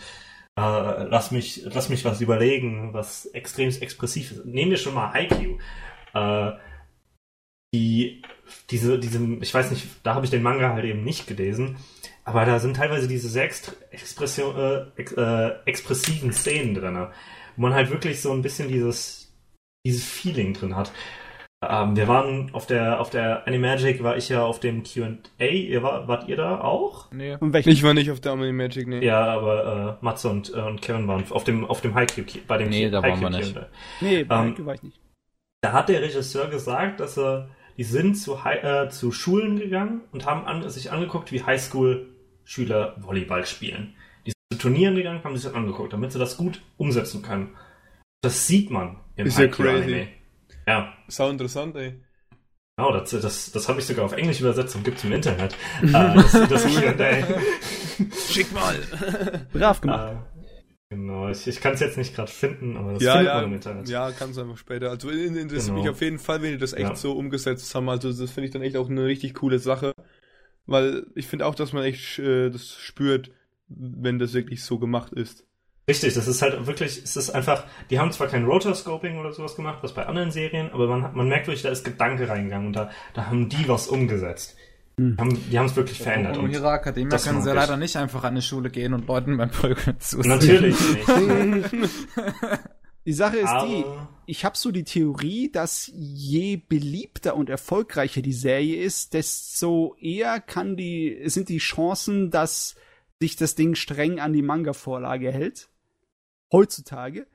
äh, 0.56 0.60
lass 1.04 1.30
mich 1.30 1.62
lass 1.64 1.88
mich 1.88 2.04
was 2.04 2.20
überlegen, 2.20 2.92
was 2.92 3.26
extrem 3.26 3.68
expressiv 3.68 4.32
ist. 4.32 4.46
Nehmen 4.46 4.70
wir 4.70 4.78
schon 4.78 4.94
mal 4.94 5.12
Haikyuu. 5.12 5.58
Äh, 6.14 6.52
die 7.72 8.22
diese 8.70 8.98
diese 8.98 9.22
ich 9.40 9.54
weiß 9.54 9.70
nicht, 9.70 9.86
da 10.02 10.14
habe 10.14 10.24
ich 10.24 10.30
den 10.30 10.42
Manga 10.42 10.72
halt 10.72 10.84
eben 10.84 11.04
nicht 11.04 11.26
gelesen, 11.26 11.76
aber 12.24 12.44
da 12.44 12.58
sind 12.58 12.76
teilweise 12.76 13.08
diese 13.08 13.28
sehr 13.28 13.44
Expression, 13.44 14.56
äh, 14.56 14.84
ex, 14.96 15.12
äh, 15.12 15.50
expressiven 15.64 16.32
Szenen 16.32 16.74
drin, 16.74 17.08
wo 17.56 17.62
man 17.62 17.74
halt 17.74 17.90
wirklich 17.90 18.20
so 18.20 18.32
ein 18.32 18.42
bisschen 18.42 18.68
dieses 18.68 19.32
dieses 19.86 20.04
Feeling 20.04 20.54
drin 20.54 20.76
hat. 20.76 20.92
Ähm, 21.62 21.94
wir 21.94 22.08
waren 22.08 22.50
auf 22.54 22.66
der 22.66 23.00
auf 23.00 23.10
der 23.10 23.46
Animagic 23.46 24.02
war 24.02 24.16
ich 24.16 24.30
ja 24.30 24.42
auf 24.42 24.60
dem 24.60 24.82
Q&A. 24.82 25.44
Ihr 25.44 25.82
war, 25.82 26.08
wart 26.08 26.26
ihr 26.26 26.36
da 26.36 26.60
auch? 26.60 27.12
Nee. 27.12 27.36
Und 27.38 27.54
ich 27.54 27.82
war 27.82 27.92
nicht 27.92 28.10
auf 28.10 28.20
der 28.20 28.32
Animagic, 28.32 28.88
nee. 28.88 29.04
Ja, 29.04 29.24
aber 29.24 29.98
äh, 30.00 30.04
Matze 30.04 30.30
und, 30.30 30.54
äh, 30.54 30.60
und 30.60 30.80
Kevin 30.80 31.06
waren 31.06 31.30
auf 31.30 31.44
dem 31.44 31.66
auf 31.66 31.82
dem 31.82 31.94
Haikyuu 31.94 32.24
bei 32.46 32.56
dem 32.56 32.70
Nee, 32.70 32.88
da 32.88 33.02
waren 33.02 33.20
wir 33.20 33.30
nicht. 33.30 33.54
Nee, 34.00 34.24
bei 34.24 34.46
ähm, 34.46 34.66
war 34.66 34.74
ich 34.74 34.82
nicht. 34.82 35.00
Da 35.60 35.72
hat 35.72 35.90
der 35.90 36.00
Regisseur 36.00 36.48
gesagt, 36.48 37.00
dass 37.00 37.18
er 37.18 37.50
die 37.76 37.84
sind 37.84 38.14
zu, 38.14 38.36
äh, 38.44 38.88
zu 38.88 39.12
Schulen 39.12 39.58
gegangen 39.58 40.02
und 40.12 40.26
haben 40.26 40.46
an, 40.46 40.68
sich 40.68 40.90
angeguckt, 40.92 41.32
wie 41.32 41.42
Highschool-Schüler 41.42 42.96
Volleyball 42.98 43.46
spielen. 43.46 43.94
Die 44.26 44.30
sind 44.30 44.52
zu 44.52 44.58
Turnieren 44.58 44.96
gegangen, 44.96 45.22
haben 45.24 45.36
sich 45.36 45.44
das 45.44 45.54
angeguckt, 45.54 45.92
damit 45.92 46.12
sie 46.12 46.18
das 46.18 46.36
gut 46.36 46.62
umsetzen 46.76 47.22
können. 47.22 47.56
Das 48.22 48.46
sieht 48.46 48.70
man 48.70 48.96
im 49.16 49.26
Ist 49.26 49.38
ja 49.38 49.48
crazy. 49.48 49.82
Anime. 49.82 50.08
Ja. 50.66 50.92
Sau 51.08 51.30
interessant, 51.30 51.76
ey. 51.76 52.00
Genau, 52.76 52.92
das, 52.92 53.10
das, 53.10 53.50
das 53.52 53.68
habe 53.68 53.80
ich 53.80 53.86
sogar 53.86 54.06
auf 54.06 54.12
Englisch 54.12 54.40
übersetzt 54.40 54.74
und 54.74 54.84
gibt 54.84 54.98
es 54.98 55.04
im 55.04 55.12
Internet. 55.12 55.54
uh, 55.82 55.88
das, 55.90 56.32
das 56.32 56.64
Schick 58.30 58.50
mal. 58.52 58.76
Brav 59.52 59.80
gemacht. 59.82 60.14
Uh, 60.14 60.29
genau, 60.90 61.28
ich, 61.28 61.46
ich 61.46 61.60
kann 61.60 61.74
es 61.74 61.80
jetzt 61.80 61.96
nicht 61.96 62.14
gerade 62.14 62.30
finden, 62.30 62.76
aber 62.76 62.92
das 62.92 63.02
ja, 63.02 63.12
findet 63.12 63.28
ja, 63.28 63.34
man 63.36 63.44
im 63.44 63.54
Internet. 63.54 63.88
Ja, 63.88 64.10
kannst 64.12 64.36
du 64.36 64.42
einfach 64.42 64.58
später. 64.58 64.90
Also 64.90 65.08
interessiert 65.08 65.66
genau. 65.66 65.78
mich 65.78 65.88
auf 65.88 66.00
jeden 66.00 66.18
Fall, 66.18 66.42
wenn 66.42 66.52
die 66.52 66.58
das 66.58 66.72
echt 66.72 66.88
ja. 66.88 66.94
so 66.96 67.12
umgesetzt 67.12 67.74
haben. 67.74 67.88
Also 67.88 68.12
das 68.12 68.30
finde 68.30 68.46
ich 68.46 68.52
dann 68.52 68.62
echt 68.62 68.76
auch 68.76 68.90
eine 68.90 69.04
richtig 69.06 69.34
coole 69.34 69.58
Sache. 69.58 69.94
Weil 70.66 71.06
ich 71.14 71.26
finde 71.26 71.46
auch, 71.46 71.54
dass 71.54 71.72
man 71.72 71.84
echt 71.84 72.18
äh, 72.18 72.50
das 72.50 72.76
spürt, 72.76 73.30
wenn 73.68 74.18
das 74.18 74.34
wirklich 74.34 74.62
so 74.62 74.78
gemacht 74.78 75.12
ist. 75.12 75.46
Richtig, 75.88 76.14
das 76.14 76.28
ist 76.28 76.42
halt 76.42 76.66
wirklich, 76.66 77.02
es 77.02 77.16
ist 77.16 77.30
einfach, 77.30 77.64
die 77.90 77.98
haben 77.98 78.12
zwar 78.12 78.28
kein 78.28 78.44
Rotoscoping 78.44 79.18
oder 79.18 79.32
sowas 79.32 79.56
gemacht, 79.56 79.78
was 79.82 79.94
bei 79.94 80.06
anderen 80.06 80.30
Serien, 80.30 80.70
aber 80.70 80.86
man, 80.86 81.16
man 81.16 81.28
merkt 81.28 81.48
wirklich, 81.48 81.62
da 81.62 81.70
ist 81.70 81.84
Gedanke 81.84 82.28
reingegangen 82.28 82.68
und 82.68 82.74
da, 82.74 82.90
da 83.14 83.26
haben 83.26 83.48
die 83.48 83.66
was 83.66 83.88
umgesetzt. 83.88 84.56
Hm. 85.00 85.38
Die 85.50 85.58
haben 85.58 85.66
es 85.66 85.76
wirklich 85.76 85.98
verändert. 85.98 86.36
Und 86.36 86.50
ihre 86.50 86.68
Akademie 86.68 87.16
können 87.16 87.42
sie 87.42 87.52
leider 87.52 87.76
nicht 87.76 87.96
einfach 87.96 88.22
an 88.24 88.30
eine 88.30 88.42
Schule 88.42 88.70
gehen 88.70 88.92
und 88.92 89.06
Leuten 89.06 89.36
beim 89.36 89.50
Völkern 89.50 89.98
zusehen. 89.98 90.28
Natürlich 90.28 90.76
nicht. 91.06 91.90
Die 93.06 93.12
Sache 93.14 93.38
ist 93.38 93.48
Aber 93.48 93.66
die, 93.66 93.84
ich 94.26 94.44
habe 94.44 94.58
so 94.58 94.70
die 94.70 94.84
Theorie, 94.84 95.50
dass 95.50 95.90
je 95.94 96.56
beliebter 96.56 97.34
und 97.34 97.48
erfolgreicher 97.48 98.20
die 98.20 98.34
Serie 98.34 98.76
ist, 98.82 99.14
desto 99.14 99.96
eher 99.98 100.38
kann 100.38 100.76
die, 100.76 101.22
sind 101.24 101.48
die 101.48 101.58
Chancen, 101.58 102.30
dass 102.30 102.76
sich 103.18 103.36
das 103.36 103.54
Ding 103.54 103.74
streng 103.74 104.20
an 104.20 104.32
die 104.32 104.42
Manga-Vorlage 104.42 105.32
hält 105.32 105.70
heutzutage, 106.52 107.26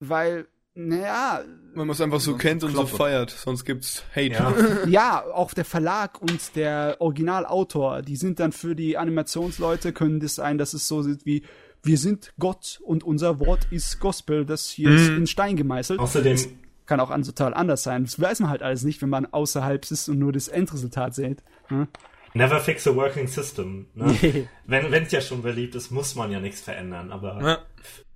weil, 0.00 0.46
naja. 0.74 1.44
Wenn 1.74 1.86
man 1.86 1.90
es 1.90 2.00
einfach 2.00 2.20
so 2.20 2.36
kennt 2.36 2.62
und 2.64 2.72
Kloppe. 2.72 2.90
so 2.90 2.96
feiert, 2.96 3.30
sonst 3.30 3.64
gibt's 3.64 4.04
Hate. 4.14 4.32
Ja. 4.32 4.54
ja, 4.86 5.24
auch 5.32 5.54
der 5.54 5.64
Verlag 5.64 6.20
und 6.20 6.56
der 6.56 6.96
Originalautor, 7.00 8.02
die 8.02 8.16
sind 8.16 8.40
dann 8.40 8.52
für 8.52 8.74
die 8.74 8.96
Animationsleute, 8.96 9.92
können 9.92 10.20
das 10.20 10.36
sein, 10.36 10.58
dass 10.58 10.74
es 10.74 10.86
so 10.86 11.02
sieht 11.02 11.26
wie, 11.26 11.42
wir 11.82 11.98
sind 11.98 12.32
Gott 12.38 12.80
und 12.82 13.04
unser 13.04 13.40
Wort 13.40 13.68
ist 13.70 14.00
Gospel, 14.00 14.46
das 14.46 14.68
hier 14.68 14.90
mhm. 14.90 14.96
ist 14.96 15.08
in 15.08 15.26
Stein 15.26 15.56
gemeißelt. 15.56 16.00
Außerdem. 16.00 16.32
Das 16.32 16.48
kann 16.86 17.00
auch 17.00 17.10
an 17.10 17.22
total 17.22 17.54
anders 17.54 17.82
sein. 17.82 18.04
Das 18.04 18.20
weiß 18.20 18.40
man 18.40 18.50
halt 18.50 18.62
alles 18.62 18.84
nicht, 18.84 19.00
wenn 19.00 19.08
man 19.08 19.26
außerhalb 19.26 19.90
ist 19.90 20.08
und 20.08 20.18
nur 20.18 20.32
das 20.32 20.48
Endresultat 20.48 21.14
sieht. 21.14 21.42
Hm? 21.68 21.88
Never 22.34 22.60
fix 22.60 22.86
a 22.86 22.94
working 22.94 23.28
system. 23.28 23.86
Ne? 23.94 24.48
wenn 24.66 24.92
es 24.92 25.12
ja 25.12 25.20
schon 25.20 25.42
beliebt 25.42 25.74
ist, 25.76 25.90
muss 25.90 26.14
man 26.14 26.30
ja 26.30 26.40
nichts 26.40 26.60
verändern. 26.60 27.12
Aber 27.12 27.40
ja 27.40 27.58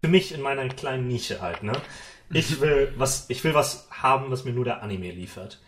für 0.01 0.09
mich 0.09 0.33
in 0.33 0.41
meiner 0.41 0.69
kleinen 0.69 1.09
Nische 1.09 1.41
halt, 1.41 1.63
ne? 1.63 1.73
Ich 2.31 2.61
will 2.61 2.93
was, 2.97 3.29
ich 3.31 3.43
will 3.45 3.55
was 3.55 3.91
haben, 3.91 4.31
was 4.31 4.45
mir 4.45 4.53
nur 4.53 4.65
der 4.65 4.83
Anime 4.83 5.11
liefert. 5.11 5.61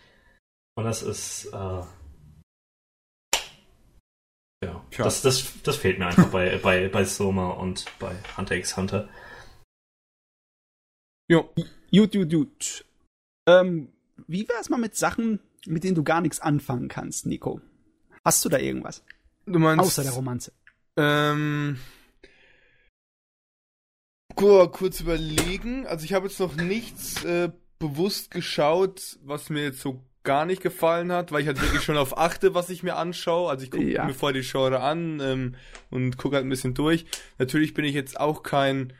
Und 0.76 0.84
das 0.84 1.02
ist, 1.02 1.46
äh, 1.46 1.82
ja, 4.62 4.84
Tja. 4.90 5.04
das, 5.04 5.22
das, 5.22 5.62
das 5.62 5.76
fehlt 5.76 5.98
mir 5.98 6.06
einfach 6.06 6.30
bei, 6.30 6.58
bei, 6.58 6.88
bei 6.88 7.04
Soma 7.04 7.50
und 7.50 7.86
bei 7.98 8.14
Hunter 8.36 8.56
x 8.56 8.76
Hunter. 8.76 9.08
Jo. 11.28 11.50
Gut, 11.90 12.12
gut, 12.12 12.30
gut. 12.30 12.84
Ähm, 13.48 13.88
wie 14.26 14.48
wär's 14.48 14.68
mal 14.68 14.78
mit 14.78 14.96
Sachen, 14.96 15.40
mit 15.66 15.84
denen 15.84 15.94
du 15.94 16.04
gar 16.04 16.20
nichts 16.20 16.40
anfangen 16.40 16.88
kannst, 16.88 17.26
Nico? 17.26 17.60
Hast 18.24 18.44
du 18.44 18.48
da 18.48 18.58
irgendwas? 18.58 19.02
Du 19.46 19.58
meinst. 19.58 19.84
Außer 19.84 20.02
der 20.02 20.12
Romanze. 20.12 20.52
Ähm, 20.96 21.78
kurz 24.40 25.00
überlegen. 25.00 25.86
Also 25.86 26.04
ich 26.04 26.14
habe 26.14 26.26
jetzt 26.26 26.40
noch 26.40 26.56
nichts 26.56 27.24
äh, 27.24 27.50
bewusst 27.78 28.30
geschaut, 28.30 29.18
was 29.22 29.50
mir 29.50 29.64
jetzt 29.64 29.80
so 29.80 30.02
gar 30.22 30.44
nicht 30.44 30.62
gefallen 30.62 31.12
hat, 31.12 31.32
weil 31.32 31.42
ich 31.42 31.46
halt 31.46 31.60
wirklich 31.60 31.82
schon 31.82 31.96
auf 31.96 32.16
achte, 32.18 32.54
was 32.54 32.70
ich 32.70 32.82
mir 32.82 32.96
anschaue. 32.96 33.50
Also 33.50 33.64
ich 33.64 33.70
gucke 33.70 33.84
ja. 33.84 34.04
mir 34.04 34.14
vorher 34.14 34.40
die 34.40 34.46
Genre 34.46 34.80
an 34.80 35.20
ähm, 35.20 35.54
und 35.90 36.16
gucke 36.16 36.36
halt 36.36 36.46
ein 36.46 36.50
bisschen 36.50 36.74
durch. 36.74 37.06
Natürlich 37.38 37.74
bin 37.74 37.84
ich 37.84 37.94
jetzt 37.94 38.18
auch 38.18 38.42
kein 38.42 38.92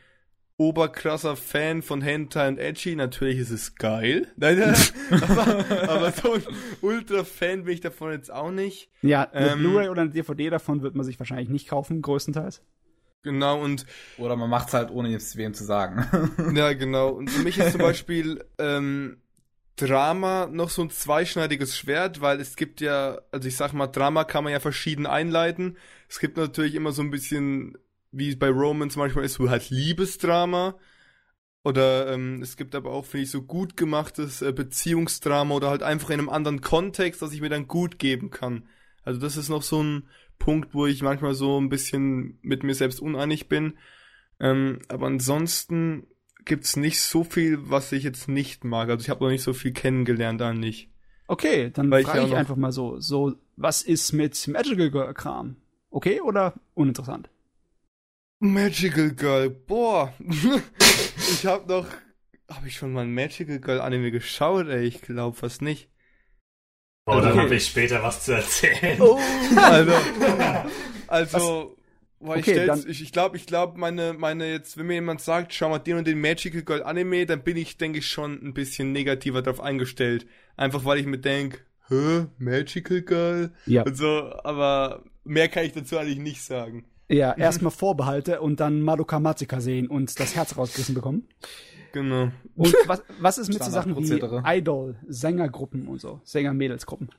oberkrasser 0.57 1.37
Fan 1.37 1.81
von 1.81 2.03
Hentai 2.03 2.49
und 2.49 2.59
Edgy. 2.59 2.95
Natürlich 2.95 3.39
ist 3.39 3.51
es 3.51 3.75
geil. 3.77 4.29
Nein, 4.37 4.75
aber, 5.11 5.89
aber 5.89 6.13
so 6.13 6.35
ein 6.35 6.43
Ultra-Fan 6.83 7.65
bin 7.65 7.75
ich 7.75 7.81
davon 7.81 8.13
jetzt 8.13 8.31
auch 8.31 8.51
nicht. 8.51 8.91
Ja, 9.01 9.23
eine 9.31 9.53
ähm, 9.53 9.61
Blu-ray 9.61 9.89
oder 9.89 10.03
eine 10.03 10.11
DVD 10.11 10.51
davon 10.51 10.83
wird 10.83 10.95
man 10.95 11.05
sich 11.05 11.19
wahrscheinlich 11.19 11.49
nicht 11.49 11.69
kaufen, 11.69 12.03
größtenteils. 12.03 12.63
Genau, 13.23 13.61
und. 13.61 13.87
Oder 14.19 14.37
man 14.37 14.49
macht's 14.49 14.73
halt, 14.73 14.91
ohne 14.91 15.11
jetzt 15.11 15.37
wem 15.37 15.53
zu 15.55 15.65
sagen. 15.65 16.07
ja, 16.55 16.73
genau. 16.73 17.11
Und 17.11 17.31
für 17.31 17.43
mich 17.43 17.59
ist 17.59 17.73
zum 17.73 17.81
Beispiel 17.81 18.45
ähm, 18.59 19.21
Drama 19.77 20.47
noch 20.51 20.71
so 20.71 20.83
ein 20.83 20.91
zweischneidiges 20.91 21.77
Schwert, 21.77 22.21
weil 22.21 22.41
es 22.41 22.57
gibt 22.57 22.81
ja, 22.81 23.21
also 23.31 23.49
ich 23.49 23.57
sag 23.57 23.73
mal, 23.73 23.87
Drama 23.87 24.25
kann 24.25 24.45
man 24.45 24.53
ja 24.53 24.61
verschieden 24.61 25.07
einleiten. 25.07 25.77
Es 26.09 26.19
gibt 26.19 26.37
natürlich 26.37 26.75
immer 26.75 26.93
so 26.93 27.03
ein 27.03 27.11
bisschen, 27.11 27.77
wie 28.11 28.35
bei 28.37 28.49
Romans 28.49 28.97
manchmal 28.97 29.25
ist, 29.25 29.35
so 29.35 29.51
halt 29.51 29.71
Liebesdrama. 29.71 30.77
Oder 31.63 32.13
ähm, 32.13 32.41
es 32.43 32.57
gibt 32.57 32.75
aber 32.75 32.91
auch, 32.91 33.05
finde 33.05 33.25
ich, 33.25 33.31
so 33.31 33.43
gut 33.43 33.77
gemachtes 33.77 34.41
äh, 34.41 34.53
Beziehungsdrama 34.53 35.55
oder 35.55 35.69
halt 35.69 35.83
einfach 35.83 36.09
in 36.09 36.21
einem 36.21 36.31
anderen 36.31 36.63
Kontext, 36.63 37.21
das 37.21 37.33
ich 37.33 37.43
mir 37.43 37.51
dann 37.51 37.69
gut 37.69 37.99
geben 37.99 38.31
kann. 38.31 38.67
Also 39.03 39.21
das 39.21 39.37
ist 39.37 39.51
noch 39.51 39.63
so 39.63 39.83
ein 39.83 40.09
Punkt, 40.41 40.75
wo 40.75 40.87
ich 40.87 41.03
manchmal 41.03 41.35
so 41.35 41.61
ein 41.61 41.69
bisschen 41.69 42.41
mit 42.43 42.65
mir 42.65 42.75
selbst 42.75 43.01
uneinig 43.01 43.49
bin. 43.49 43.75
Ähm, 44.41 44.81
aber 44.89 45.07
ansonsten 45.07 46.09
gibt's 46.45 46.75
nicht 46.75 47.01
so 47.01 47.23
viel, 47.23 47.71
was 47.71 47.93
ich 47.93 48.03
jetzt 48.03 48.27
nicht 48.27 48.65
mag. 48.65 48.89
Also 48.89 49.05
ich 49.05 49.11
habe 49.11 49.23
noch 49.23 49.31
nicht 49.31 49.45
so 49.45 49.53
viel 49.53 49.73
kennengelernt 49.73 50.43
eigentlich. 50.43 50.91
Okay, 51.29 51.71
dann 51.71 51.91
frage 51.91 52.23
ich, 52.23 52.29
ich 52.29 52.35
einfach 52.35 52.57
mal 52.57 52.73
so, 52.73 52.99
so, 52.99 53.37
was 53.57 53.83
ist 53.83 54.13
mit 54.13 54.49
Magical 54.49 54.91
Girl 54.91 55.15
Kram? 55.15 55.57
Okay 55.91 56.21
oder 56.21 56.55
uninteressant? 56.75 57.31
Magical 58.41 59.11
Girl, 59.11 59.51
boah. 59.51 60.13
ich 61.19 61.47
hab 61.47 61.69
noch, 61.69 61.87
hab 62.49 62.67
ich 62.67 62.75
schon 62.75 62.93
mal 62.93 63.03
ein 63.03 63.15
Magical 63.15 63.61
Girl 63.61 63.81
Anime 63.81 64.11
geschaut, 64.11 64.67
ey? 64.67 64.87
Ich 64.87 65.03
glaube 65.03 65.37
fast 65.37 65.63
nicht. 65.63 65.89
Oh, 67.11 67.21
dann 67.21 67.33
okay. 67.33 67.41
habe 67.41 67.55
ich 67.55 67.67
später 67.67 68.03
was 68.03 68.25
zu 68.25 68.33
erzählen. 68.33 69.01
Oh. 69.01 69.19
also, 69.57 69.93
also 71.07 71.77
Boah, 72.23 72.37
ich, 72.37 72.47
okay, 72.47 72.67
dann, 72.67 72.85
ich, 72.87 73.03
ich 73.03 73.13
glaube, 73.13 73.39
ich 73.39 73.47
glaube, 73.47 73.79
meine, 73.79 74.13
meine 74.13 74.51
jetzt, 74.51 74.77
wenn 74.77 74.87
mir 74.87 74.95
jemand 74.95 75.23
sagt, 75.23 75.55
schau 75.55 75.71
mal 75.71 75.79
den 75.79 75.97
und 75.97 76.07
den 76.07 76.21
Magical 76.21 76.61
Girl 76.63 76.83
Anime, 76.83 77.25
dann 77.25 77.43
bin 77.43 77.57
ich, 77.57 77.79
denke 77.79 78.01
ich, 78.01 78.09
schon 78.09 78.35
ein 78.45 78.53
bisschen 78.53 78.93
negativer 78.93 79.41
darauf 79.41 79.61
eingestellt. 79.61 80.27
Einfach 80.55 80.85
weil 80.85 80.99
ich 80.99 81.07
mir 81.07 81.19
denke, 81.19 81.61
hä, 81.89 82.27
Magical 82.37 83.01
Girl? 83.01 83.53
Ja. 83.65 83.85
Und 83.85 83.97
so, 83.97 84.31
aber 84.45 85.03
mehr 85.25 85.49
kann 85.49 85.65
ich 85.65 85.73
dazu 85.73 85.97
eigentlich 85.97 86.19
nicht 86.19 86.43
sagen. 86.43 86.85
Ja, 87.09 87.33
erstmal 87.33 87.73
Vorbehalte 87.73 88.43
und 88.43 88.61
dann 88.61 88.83
Madoka 88.83 89.19
Matsuka 89.19 89.61
sehen 89.61 89.89
und 89.89 90.21
das 90.21 90.37
Herz 90.37 90.57
rausgerissen 90.59 90.95
bekommen. 90.95 91.27
Genau. 91.93 92.31
Und 92.57 92.75
was, 92.87 93.03
was 93.19 93.39
ist 93.39 93.49
mit 93.49 93.63
so 93.63 93.71
Sachen 93.71 93.97
wie 93.97 94.59
Idol, 94.59 94.97
Sängergruppen 95.09 95.89
und 95.89 96.01
so, 96.01 96.21
Sänger-Mädelsgruppen? 96.25 97.11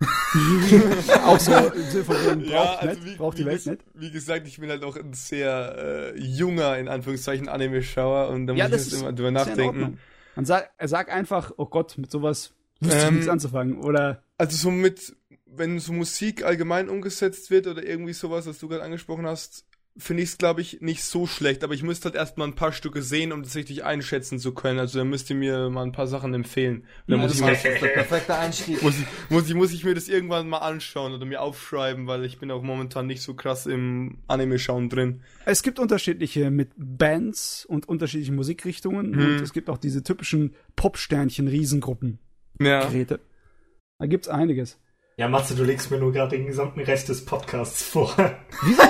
auch 1.24 1.38
so 1.38 1.52
im 1.52 2.04
von 2.04 2.16
braucht, 2.16 2.46
ja, 2.46 2.76
also 2.76 3.04
wie, 3.04 3.16
braucht 3.16 3.38
die 3.38 3.44
Welt 3.44 3.66
nicht. 3.66 3.84
Wie 3.94 4.10
gesagt, 4.10 4.46
ich 4.46 4.58
bin 4.58 4.70
halt 4.70 4.84
auch 4.84 4.96
ein 4.96 5.12
sehr 5.12 6.12
äh, 6.14 6.18
junger, 6.18 6.78
in 6.78 6.88
Anführungszeichen, 6.88 7.48
Anime-Schauer 7.48 8.28
und 8.28 8.46
da 8.46 8.54
ja, 8.54 8.68
muss 8.68 8.86
ich 8.86 8.92
jetzt 8.92 9.00
immer 9.00 9.12
drüber 9.12 9.32
nachdenken. 9.32 9.98
Man 10.36 10.44
sag, 10.44 10.70
sag 10.82 11.12
einfach, 11.12 11.52
oh 11.56 11.66
Gott, 11.66 11.98
mit 11.98 12.10
sowas 12.10 12.52
wüsste 12.80 12.98
ähm, 12.98 13.06
ich 13.06 13.12
nichts 13.12 13.28
anzufangen, 13.28 13.78
oder? 13.78 14.22
Also 14.38 14.56
so 14.56 14.70
mit, 14.70 15.16
wenn 15.46 15.80
so 15.80 15.92
Musik 15.92 16.44
allgemein 16.44 16.88
umgesetzt 16.88 17.50
wird 17.50 17.66
oder 17.66 17.84
irgendwie 17.84 18.12
sowas, 18.12 18.46
was 18.46 18.58
du 18.58 18.68
gerade 18.68 18.84
angesprochen 18.84 19.26
hast, 19.26 19.66
finde 19.96 20.22
ich 20.22 20.30
es, 20.30 20.38
glaube 20.38 20.60
ich, 20.60 20.80
nicht 20.80 21.04
so 21.04 21.26
schlecht, 21.26 21.64
aber 21.64 21.74
ich 21.74 21.82
müsste 21.82 22.06
halt 22.06 22.14
erstmal 22.14 22.48
ein 22.48 22.54
paar 22.54 22.72
Stücke 22.72 23.02
sehen, 23.02 23.32
um 23.32 23.42
das 23.42 23.56
richtig 23.56 23.84
einschätzen 23.84 24.38
zu 24.38 24.52
können. 24.52 24.78
Also 24.78 24.98
da 24.98 25.04
müsst 25.04 25.30
ihr 25.30 25.36
mir 25.36 25.68
mal 25.68 25.82
ein 25.82 25.92
paar 25.92 26.06
Sachen 26.06 26.32
empfehlen. 26.32 26.84
Ja, 27.06 27.16
muss 27.16 27.34
ich, 27.34 27.40
das 27.40 27.64
ist 27.64 27.82
der 27.82 27.88
perfekte 27.88 28.36
Einstieg. 28.36 28.82
Muss 28.82 28.98
ich, 28.98 29.06
muss, 29.28 29.48
ich, 29.48 29.54
muss 29.54 29.72
ich 29.72 29.84
mir 29.84 29.94
das 29.94 30.08
irgendwann 30.08 30.48
mal 30.48 30.58
anschauen 30.58 31.12
oder 31.12 31.26
mir 31.26 31.42
aufschreiben, 31.42 32.06
weil 32.06 32.24
ich 32.24 32.38
bin 32.38 32.50
auch 32.50 32.62
momentan 32.62 33.06
nicht 33.06 33.22
so 33.22 33.34
krass 33.34 33.66
im 33.66 34.18
Anime-Schauen 34.28 34.88
drin. 34.88 35.22
Es 35.44 35.62
gibt 35.62 35.78
unterschiedliche 35.78 36.50
mit 36.50 36.70
Bands 36.76 37.64
und 37.66 37.88
unterschiedliche 37.88 38.32
Musikrichtungen 38.32 39.14
hm. 39.14 39.24
und 39.24 39.40
es 39.42 39.52
gibt 39.52 39.68
auch 39.68 39.78
diese 39.78 40.02
typischen 40.02 40.54
Popsternchen-Riesengruppen. 40.76 42.18
Ja. 42.60 42.84
Geräte. 42.84 43.20
Da 43.98 44.06
gibt's 44.06 44.28
einiges. 44.28 44.78
Ja, 45.20 45.28
Matze, 45.28 45.54
du 45.54 45.64
legst 45.64 45.90
mir 45.90 45.98
nur 45.98 46.14
gerade 46.14 46.34
den 46.34 46.46
gesamten 46.46 46.80
Rest 46.80 47.10
des 47.10 47.26
Podcasts 47.26 47.82
vor. 47.82 48.16
Wieso? 48.62 48.82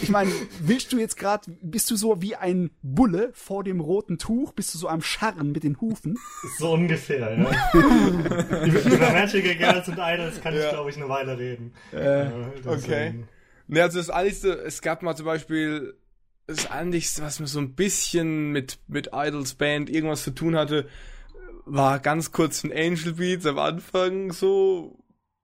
ich, 0.00 0.08
meine, 0.08 0.30
willst 0.60 0.92
du 0.92 1.00
jetzt 1.00 1.16
gerade, 1.16 1.50
bist 1.60 1.90
du 1.90 1.96
so 1.96 2.22
wie 2.22 2.36
ein 2.36 2.70
Bulle 2.80 3.30
vor 3.32 3.64
dem 3.64 3.80
roten 3.80 4.18
Tuch? 4.18 4.52
Bist 4.52 4.72
du 4.72 4.78
so 4.78 4.86
am 4.86 5.02
Scharren 5.02 5.50
mit 5.50 5.64
den 5.64 5.80
Hufen? 5.80 6.16
So 6.60 6.74
ungefähr, 6.74 7.36
ja. 7.36 7.72
über, 7.74 9.12
Magical 9.12 9.56
Girls 9.56 9.88
und 9.88 9.98
Idols 9.98 10.40
kann 10.40 10.54
ja. 10.54 10.66
ich, 10.66 10.70
glaube 10.70 10.90
ich, 10.90 10.96
eine 10.96 11.08
Weile 11.08 11.36
reden. 11.36 11.72
Äh, 11.90 12.28
okay. 12.64 13.24
Ne, 13.66 13.82
also 13.82 13.98
das 13.98 14.10
Einzige, 14.10 14.52
es 14.52 14.80
gab 14.80 15.02
mal 15.02 15.16
zum 15.16 15.26
Beispiel 15.26 15.94
das 16.46 16.70
Einzige, 16.70 17.24
was 17.24 17.40
mir 17.40 17.48
so 17.48 17.58
ein 17.58 17.74
bisschen 17.74 18.52
mit, 18.52 18.78
mit 18.86 19.10
Idols 19.12 19.54
Band 19.54 19.90
irgendwas 19.90 20.22
zu 20.22 20.30
tun 20.30 20.54
hatte, 20.54 20.86
war 21.64 21.98
ganz 21.98 22.30
kurz 22.30 22.62
ein 22.62 22.70
Angel 22.70 23.14
Beats 23.14 23.44
am 23.44 23.58
Anfang 23.58 24.30
so, 24.30 24.96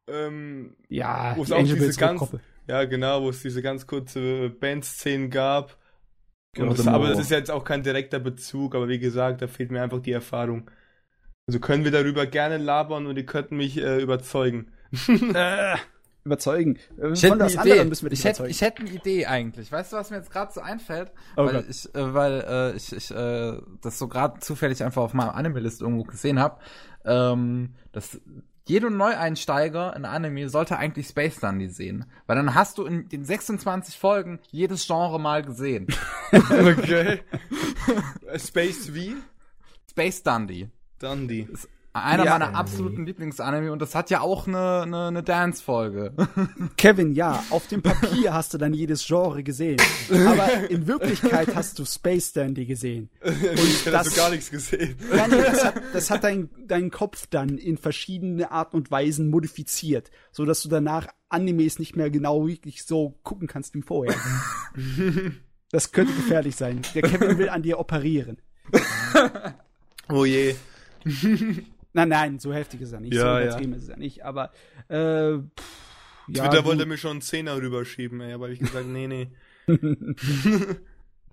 ähm, 0.08 0.76
ja, 0.88 1.34
wo 1.36 1.42
es 1.42 1.52
auch 1.52 1.62
diese 1.62 1.98
ganz, 1.98 2.22
ja 2.68 2.84
genau, 2.84 3.22
wo 3.22 3.30
es 3.30 3.42
diese 3.42 3.62
ganz 3.62 3.86
kurze 3.86 4.50
Bandszenen 4.50 5.30
gab. 5.30 5.76
Genau, 6.54 6.74
das, 6.74 6.86
aber 6.86 7.10
es 7.10 7.18
ist 7.18 7.30
jetzt 7.30 7.50
auch 7.50 7.64
kein 7.64 7.82
direkter 7.82 8.18
Bezug, 8.18 8.74
aber 8.74 8.88
wie 8.88 8.98
gesagt, 8.98 9.40
da 9.40 9.46
fehlt 9.46 9.70
mir 9.70 9.82
einfach 9.82 10.00
die 10.00 10.12
Erfahrung. 10.12 10.70
Also 11.46 11.60
können 11.60 11.84
wir 11.84 11.90
darüber 11.90 12.26
gerne 12.26 12.58
labern 12.58 13.06
und 13.06 13.16
ihr 13.16 13.26
könnt 13.26 13.52
mich 13.52 13.78
äh, 13.78 14.00
überzeugen. 14.00 14.70
äh, 15.34 15.76
überzeugen. 16.24 16.78
Äh, 17.00 17.12
ich 17.12 17.22
hätte, 17.22 17.34
eine 17.34 17.50
Idee. 17.50 18.08
Ich, 18.10 18.24
hätte, 18.24 18.46
ich 18.46 18.60
hätte 18.60 18.82
eine 18.82 18.90
Idee 18.90 19.26
eigentlich. 19.26 19.72
Weißt 19.72 19.92
du, 19.92 19.96
was 19.96 20.10
mir 20.10 20.18
jetzt 20.18 20.30
gerade 20.30 20.52
so 20.52 20.60
einfällt? 20.60 21.10
Oh 21.36 21.46
weil 21.46 21.54
Gott. 21.54 21.64
ich, 21.68 21.94
äh, 21.94 22.14
weil 22.14 22.44
äh, 22.46 22.76
ich, 22.76 22.92
ich 22.94 23.10
äh, 23.10 23.58
das 23.80 23.98
so 23.98 24.08
gerade 24.08 24.38
zufällig 24.40 24.84
einfach 24.84 25.02
auf 25.02 25.14
meinem 25.14 25.30
Anime-List 25.30 25.80
irgendwo 25.80 26.04
gesehen 26.04 26.38
habe. 26.38 26.60
Ähm, 27.04 27.74
das 27.92 28.20
jeder 28.64 28.90
Neueinsteiger 28.90 29.94
in 29.96 30.04
Anime 30.04 30.48
sollte 30.48 30.78
eigentlich 30.78 31.08
Space 31.08 31.36
Dundee 31.40 31.68
sehen. 31.68 32.06
Weil 32.26 32.36
dann 32.36 32.54
hast 32.54 32.78
du 32.78 32.84
in 32.84 33.08
den 33.08 33.24
26 33.24 33.98
Folgen 33.98 34.38
jedes 34.50 34.86
Genre 34.86 35.18
mal 35.18 35.42
gesehen. 35.42 35.88
okay. 36.32 37.20
Space 38.36 38.94
wie? 38.94 39.16
Space 39.90 40.22
Dundee. 40.22 40.68
Dundee. 40.98 41.48
Einer 41.94 42.24
ja. 42.24 42.38
meiner 42.38 42.54
absoluten 42.54 43.04
Lieblingsanime 43.04 43.70
und 43.70 43.82
das 43.82 43.94
hat 43.94 44.08
ja 44.08 44.22
auch 44.22 44.46
eine, 44.46 44.82
eine, 44.82 45.06
eine 45.08 45.22
Dance-Folge. 45.22 46.14
Kevin, 46.78 47.12
ja, 47.12 47.44
auf 47.50 47.66
dem 47.66 47.82
Papier 47.82 48.32
hast 48.32 48.54
du 48.54 48.58
dann 48.58 48.72
jedes 48.72 49.06
Genre 49.06 49.42
gesehen. 49.42 49.78
Aber 50.10 50.70
in 50.70 50.86
Wirklichkeit 50.86 51.54
hast 51.54 51.78
du 51.78 51.84
Space 51.84 52.32
Dandy 52.32 52.64
gesehen. 52.64 53.10
Und 53.22 53.86
das, 53.86 53.94
hast 53.94 54.12
du 54.12 54.16
gar 54.16 54.30
nichts 54.30 54.50
gesehen. 54.50 54.96
Ja, 55.14 55.28
nee, 55.28 55.36
das 55.36 55.64
hat, 55.64 55.82
das 55.92 56.10
hat 56.10 56.24
dein, 56.24 56.48
dein 56.66 56.90
Kopf 56.90 57.26
dann 57.26 57.58
in 57.58 57.76
verschiedene 57.76 58.50
Arten 58.50 58.76
und 58.76 58.90
Weisen 58.90 59.28
modifiziert, 59.28 60.10
so 60.30 60.46
dass 60.46 60.62
du 60.62 60.70
danach 60.70 61.08
Animes 61.28 61.78
nicht 61.78 61.94
mehr 61.94 62.08
genau 62.08 62.46
wirklich 62.46 62.84
so 62.84 63.18
gucken 63.22 63.48
kannst 63.48 63.74
wie 63.74 63.82
vorher. 63.82 64.14
Das 65.72 65.90
könnte 65.90 66.12
gefährlich 66.12 66.54
sein. 66.54 66.82
Der 66.94 67.00
Kevin 67.00 67.38
will 67.38 67.48
an 67.48 67.62
dir 67.62 67.78
operieren. 67.78 68.36
Oh 70.10 70.26
je. 70.26 70.54
Nein, 71.94 72.08
nein, 72.08 72.38
so 72.38 72.52
heftig 72.52 72.80
ist 72.80 72.92
er 72.92 73.00
nicht. 73.00 73.14
Ja, 73.14 73.36
so 73.36 73.42
übertrieben 73.42 73.72
ja. 73.72 73.78
ist 73.78 73.88
er 73.88 73.96
nicht. 73.96 74.24
Aber 74.24 74.50
äh, 74.88 75.38
pff, 75.38 75.92
ja, 76.28 76.48
Twitter 76.48 76.64
wollte 76.64 76.86
mir 76.86 76.96
schon 76.96 77.12
einen 77.12 77.20
Zehner 77.20 77.56
rüberschieben, 77.56 78.20
ey, 78.20 78.32
aber 78.32 78.50
ich 78.50 78.60
gesagt, 78.60 78.86
nee, 78.86 79.06
nee. 79.06 79.30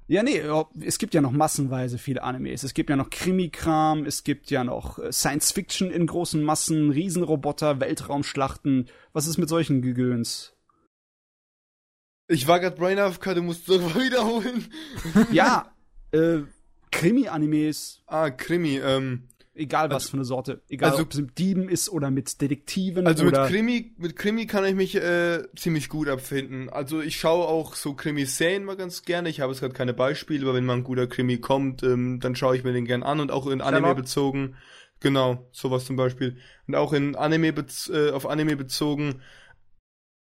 ja, 0.07 0.23
nee, 0.23 0.41
es 0.81 0.97
gibt 0.97 1.13
ja 1.13 1.21
noch 1.21 1.31
massenweise 1.31 1.97
viele 1.97 2.23
Animes. 2.23 2.63
Es 2.63 2.73
gibt 2.73 2.89
ja 2.89 2.95
noch 2.95 3.09
Krimi-Kram, 3.09 4.05
es 4.05 4.23
gibt 4.23 4.51
ja 4.51 4.63
noch 4.63 4.99
äh, 4.99 5.11
Science-Fiction 5.11 5.91
in 5.91 6.07
großen 6.07 6.43
Massen, 6.43 6.91
Riesenroboter, 6.91 7.79
Weltraumschlachten. 7.79 8.89
Was 9.13 9.27
ist 9.27 9.37
mit 9.37 9.49
solchen 9.49 9.81
Gegöns? 9.81 10.55
Ich 12.27 12.47
war 12.47 12.59
grad 12.59 12.75
Brain 12.75 12.99
AFK, 12.99 13.35
du 13.35 13.41
musst 13.41 13.69
doch 13.69 13.95
wiederholen. 13.95 14.67
ja, 15.31 15.73
äh, 16.11 16.39
Krimi-Animes. 16.91 18.01
Ah, 18.07 18.29
Krimi, 18.31 18.77
ähm. 18.77 19.27
Egal 19.59 19.89
was 19.89 19.95
also, 19.95 20.09
für 20.09 20.17
eine 20.17 20.23
Sorte. 20.23 20.61
Egal 20.69 20.91
also, 20.91 21.03
ob 21.03 21.11
es 21.11 21.19
mit 21.19 21.37
Dieben 21.37 21.67
ist 21.67 21.89
oder 21.89 22.09
mit 22.11 22.39
Detektiven. 22.39 23.05
Also 23.05 23.25
mit 23.25 23.35
Krimi, 23.35 23.93
mit 23.97 24.15
Krimi 24.15 24.45
kann 24.45 24.63
ich 24.63 24.73
mich 24.73 24.95
äh, 24.95 25.43
ziemlich 25.57 25.89
gut 25.89 26.07
abfinden. 26.07 26.69
Also 26.69 27.01
ich 27.01 27.17
schaue 27.17 27.45
auch 27.45 27.75
so 27.75 27.93
Krimi-Serien 27.93 28.63
mal 28.63 28.77
ganz 28.77 29.03
gerne. 29.03 29.27
Ich 29.27 29.41
habe 29.41 29.51
jetzt 29.51 29.59
gerade 29.59 29.73
keine 29.73 29.93
Beispiele, 29.93 30.45
aber 30.45 30.55
wenn 30.55 30.65
mal 30.65 30.77
ein 30.77 30.85
guter 30.85 31.07
Krimi 31.07 31.39
kommt, 31.39 31.83
ähm, 31.83 32.21
dann 32.21 32.35
schaue 32.35 32.55
ich 32.55 32.63
mir 32.63 32.71
den 32.71 32.85
gern 32.85 33.03
an 33.03 33.19
und 33.19 33.31
auch 33.31 33.47
in 33.47 33.59
Anime 33.59 33.95
bezogen. 33.95 34.55
Genau, 35.01 35.45
sowas 35.51 35.83
zum 35.83 35.97
Beispiel. 35.97 36.37
Und 36.65 36.75
auch 36.75 36.93
in 36.93 37.17
Anime 37.17 37.53
äh, 37.89 38.11
auf 38.11 38.29
Anime 38.29 38.55
bezogen 38.55 39.21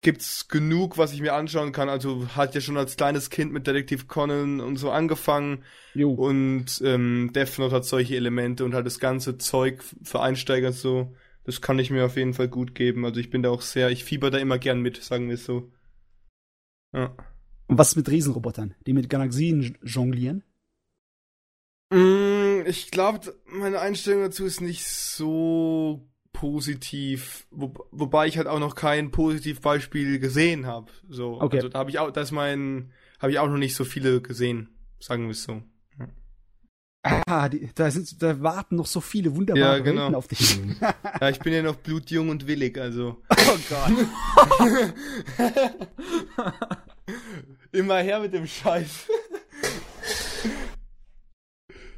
gibt's 0.03 0.47
genug, 0.47 0.97
was 0.97 1.13
ich 1.13 1.21
mir 1.21 1.33
anschauen 1.33 1.71
kann. 1.71 1.89
Also 1.89 2.27
hat 2.35 2.53
ja 2.53 2.61
schon 2.61 2.77
als 2.77 2.95
kleines 2.95 3.29
Kind 3.29 3.51
mit 3.51 3.65
Detektiv 3.65 4.07
Conan 4.07 4.59
und 4.59 4.77
so 4.77 4.91
angefangen. 4.91 5.63
Jo. 5.95 6.11
Und 6.11 6.81
ähm, 6.85 7.31
Death 7.33 7.57
Note 7.57 7.75
hat 7.75 7.85
solche 7.85 8.15
Elemente 8.15 8.63
und 8.65 8.75
halt 8.75 8.85
das 8.85 8.99
ganze 8.99 9.37
Zeug 9.37 9.83
für 10.03 10.21
Einsteiger 10.21 10.71
so. 10.71 11.15
Das 11.45 11.61
kann 11.61 11.79
ich 11.79 11.89
mir 11.89 12.05
auf 12.05 12.15
jeden 12.15 12.33
Fall 12.33 12.47
gut 12.47 12.75
geben. 12.75 13.05
Also 13.05 13.19
ich 13.19 13.29
bin 13.29 13.41
da 13.41 13.49
auch 13.49 13.61
sehr, 13.61 13.89
ich 13.89 14.03
fieber 14.03 14.29
da 14.29 14.37
immer 14.37 14.59
gern 14.59 14.81
mit, 14.81 15.01
sagen 15.01 15.27
wir 15.27 15.35
es 15.35 15.45
so. 15.45 15.71
Ja. 16.93 17.15
Und 17.67 17.77
was 17.77 17.95
mit 17.95 18.09
Riesenrobotern, 18.09 18.75
die 18.85 18.93
mit 18.93 19.09
Galaxien 19.09 19.77
jonglieren? 19.83 20.43
Mm, 21.89 22.65
ich 22.65 22.91
glaube, 22.91 23.35
meine 23.45 23.79
Einstellung 23.79 24.21
dazu 24.21 24.45
ist 24.45 24.61
nicht 24.61 24.85
so 24.85 26.07
positiv, 26.33 27.47
wo, 27.51 27.73
wobei 27.91 28.27
ich 28.27 28.37
halt 28.37 28.47
auch 28.47 28.59
noch 28.59 28.75
kein 28.75 29.11
Positivbeispiel 29.11 30.19
gesehen 30.19 30.65
habe. 30.65 30.91
So, 31.07 31.39
okay. 31.39 31.57
also 31.57 31.69
da 31.69 31.79
habe 31.79 31.89
ich 31.89 31.99
auch, 31.99 32.11
das 32.11 32.31
mein 32.31 32.91
habe 33.19 33.31
ich 33.31 33.39
auch 33.39 33.47
noch 33.47 33.57
nicht 33.57 33.75
so 33.75 33.85
viele 33.85 34.21
gesehen, 34.21 34.69
sagen 34.99 35.23
wir 35.23 35.31
es 35.31 35.43
so. 35.43 35.63
Ah, 37.05 37.49
die, 37.49 37.69
da, 37.75 37.91
sind, 37.91 38.21
da 38.23 38.41
warten 38.41 38.77
noch 38.77 38.85
so 38.85 39.01
viele 39.01 39.35
wunderbare 39.35 39.77
Ja, 39.77 39.83
genau. 39.83 40.01
Welten 40.03 40.15
auf 40.15 40.27
dich. 40.27 40.57
Ja, 41.21 41.29
ich 41.29 41.39
bin 41.39 41.53
ja 41.53 41.61
noch 41.61 41.75
blutjung 41.75 42.29
und 42.29 42.47
willig, 42.47 42.77
also. 42.77 43.21
oh 43.29 43.57
Gott. 43.69 43.91
Immer 47.73 47.97
her 47.97 48.21
mit 48.21 48.33
dem 48.33 48.47
Scheiß. 48.47 49.07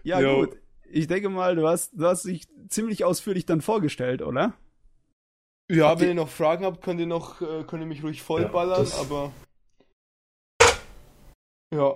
Ja, 0.03 0.21
Jo. 0.21 0.39
gut. 0.41 0.57
Ich 0.95 1.07
denke 1.07 1.27
mal, 1.27 1.57
du 1.57 1.67
hast, 1.67 1.91
du 1.93 2.05
hast 2.05 2.23
dich 2.23 2.47
ziemlich 2.69 3.03
ausführlich 3.03 3.45
dann 3.45 3.59
vorgestellt, 3.59 4.21
oder? 4.21 4.53
Ja, 5.69 5.89
Habt 5.89 5.99
wenn 5.99 6.07
ihr- 6.07 6.11
ihr 6.13 6.15
noch 6.15 6.29
Fragen 6.29 6.63
habt, 6.63 6.81
könnt 6.81 7.01
ihr 7.01 7.05
noch, 7.05 7.41
äh, 7.41 7.65
könnt 7.67 7.81
ihr 7.83 7.85
mich 7.87 8.01
ruhig 8.01 8.21
vollballern, 8.21 8.77
Ja, 8.77 8.83
das- 8.83 8.97
aber. 8.99 9.33
Ja. 11.73 11.95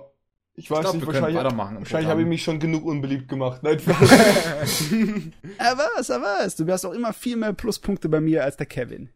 Ich 0.54 0.70
weiß 0.70 0.78
Ich 0.78 0.82
glaube, 0.82 0.96
nicht, 0.98 1.06
wir 1.06 1.12
können 1.14 1.34
wahrscheinlich, 1.34 1.78
wahrscheinlich 1.78 2.10
habe 2.10 2.20
ich 2.20 2.26
mich 2.26 2.42
schon 2.42 2.58
genug 2.60 2.84
unbeliebt 2.84 3.28
gemacht. 3.28 3.62
Nein, 3.62 3.78
Er 5.56 5.78
was, 5.78 6.10
er 6.10 6.20
was. 6.20 6.56
Du 6.56 6.66
hast 6.70 6.84
auch 6.84 6.92
immer 6.92 7.14
viel 7.14 7.36
mehr 7.36 7.54
Pluspunkte 7.54 8.10
bei 8.10 8.20
mir 8.20 8.44
als 8.44 8.58
der 8.58 8.66
Kevin. 8.66 9.08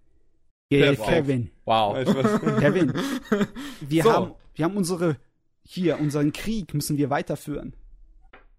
Yeah, 0.73 0.97
wow. 0.97 1.07
Kevin. 1.07 1.51
Wow. 1.67 1.97
Kevin. 2.61 2.95
Wir 3.81 4.03
So. 4.05 4.13
haben, 4.13 4.35
wir 4.55 4.65
haben 4.65 4.77
unsere, 4.79 5.17
hier, 5.63 6.01
unseren 6.01 6.33
Krieg 6.33 6.73
müssen 6.73 6.97
wir 6.97 7.11
weiterführen. 7.11 7.77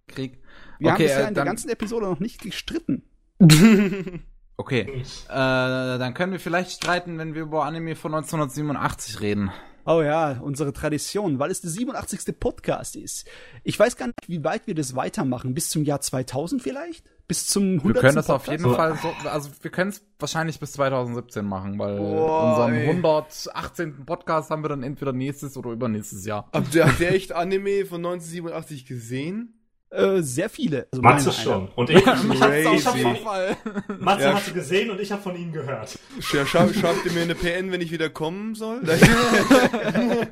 Krieg. 0.07 0.41
Wir 0.79 0.91
haben 0.91 0.95
Okay, 0.95 1.03
bisher 1.03 1.25
äh, 1.25 1.27
in 1.27 1.33
der 1.33 1.43
dann- 1.43 1.47
ganzen 1.47 1.69
Episode 1.69 2.05
noch 2.07 2.19
nicht 2.19 2.41
gestritten. 2.41 3.03
Okay. 4.57 5.03
Äh, 5.27 5.27
dann 5.27 6.13
können 6.13 6.31
wir 6.31 6.39
vielleicht 6.39 6.71
streiten, 6.71 7.17
wenn 7.17 7.35
wir 7.35 7.41
über 7.41 7.65
Anime 7.65 7.97
von 7.97 8.13
1987 8.15 9.19
reden. 9.19 9.51
Oh 9.85 10.01
ja, 10.01 10.39
unsere 10.41 10.71
Tradition, 10.71 11.39
weil 11.39 11.51
es 11.51 11.59
der 11.59 11.69
87. 11.71 12.39
Podcast 12.39 12.95
ist. 12.95 13.27
Ich 13.65 13.77
weiß 13.77 13.97
gar 13.97 14.07
nicht, 14.07 14.27
wie 14.27 14.45
weit 14.45 14.65
wir 14.65 14.73
das 14.73 14.95
weitermachen. 14.95 15.53
Bis 15.53 15.69
zum 15.69 15.83
Jahr 15.83 15.99
2000 15.99 16.61
vielleicht? 16.61 17.05
Bis 17.27 17.47
zum 17.47 17.79
100. 17.79 17.95
Wir 17.95 18.01
können 18.01 18.15
das 18.15 18.29
auf 18.29 18.45
Podcast? 18.45 18.63
jeden 18.63 18.75
Fall 18.75 18.97
so, 18.97 19.29
also 19.29 19.49
wir 19.61 19.71
können 19.71 19.89
es 19.89 20.01
wahrscheinlich 20.19 20.59
bis 20.61 20.71
2017 20.71 21.45
machen, 21.45 21.77
weil 21.77 21.97
Boah, 21.97 22.51
unseren 22.51 22.73
ey. 22.75 22.87
118. 22.87 24.05
Podcast 24.05 24.51
haben 24.51 24.63
wir 24.63 24.69
dann 24.69 24.83
entweder 24.83 25.11
nächstes 25.11 25.57
oder 25.57 25.71
übernächstes 25.71 26.25
Jahr. 26.25 26.49
Habt 26.53 26.73
ihr, 26.73 26.87
habt 26.87 27.01
ihr 27.01 27.11
echt 27.11 27.33
Anime 27.33 27.85
von 27.85 27.97
1987 27.97 28.85
gesehen? 28.85 29.51
Äh, 29.91 30.21
sehr 30.21 30.49
viele. 30.49 30.87
Also 30.91 31.01
Matze 31.01 31.31
schon. 31.31 31.69
Und 31.75 31.89
ich, 31.89 32.03
Crazy. 32.03 32.69
ich 32.75 32.85
hab 32.85 32.97
von. 32.97 33.97
Matze 33.99 34.23
Ja, 34.23 34.33
hatte 34.33 34.51
gesehen 34.51 34.89
und 34.89 34.99
ich 34.99 35.11
habe 35.11 35.21
von 35.21 35.35
ihnen 35.37 35.53
gehört. 35.53 35.97
Ja, 36.33 36.45
schau, 36.45 36.67
schreibt 36.67 37.05
ihr 37.05 37.11
mir 37.13 37.21
eine 37.21 37.35
PN, 37.35 37.71
wenn 37.71 37.79
ich 37.81 37.91
wieder 37.91 38.09
kommen 38.09 38.55
soll? 38.55 38.81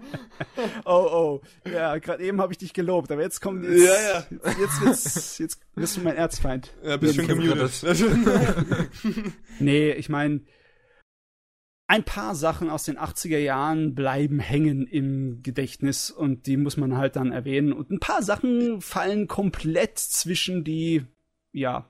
Oh, 0.86 1.40
oh. 1.66 1.70
Ja, 1.72 1.98
gerade 1.98 2.24
eben 2.24 2.42
habe 2.42 2.52
ich 2.52 2.58
dich 2.58 2.74
gelobt, 2.74 3.12
aber 3.12 3.22
jetzt 3.22 3.40
kommt 3.42 3.64
jetzt, 3.64 3.82
Ja, 3.86 3.94
ja. 3.94 4.26
Jetzt, 4.30 4.60
jetzt, 4.60 4.82
wird's- 4.82 5.38
jetzt 5.38 5.60
bist 5.76 5.98
du 5.98 6.02
mein 6.02 6.16
Erzfeind. 6.16 6.72
ja, 6.84 6.98
bist 6.98 7.16
schon 7.16 7.28
gemutet. 7.28 7.72
Nee, 9.60 9.92
ich 9.94 10.10
meine, 10.10 10.42
ein 11.88 12.04
paar 12.04 12.34
Sachen 12.36 12.70
aus 12.70 12.84
den 12.86 12.98
80er 12.98 13.38
Jahren 13.38 13.94
bleiben 13.94 14.40
hängen 14.40 14.88
im 14.88 15.44
Gedächtnis 15.44 16.10
und 16.12 16.48
die 16.48 16.58
muss 16.58 16.78
man 16.78 16.98
halt 16.98 17.16
dann 17.16 17.32
erwähnen. 17.32 17.74
Und 17.74 17.92
ein 17.92 18.00
paar 18.00 18.24
Sachen 18.24 18.82
fallen 18.82 19.28
komplett 19.28 20.00
zwischen 20.00 20.64
die, 20.64 21.06
ja, 21.52 21.86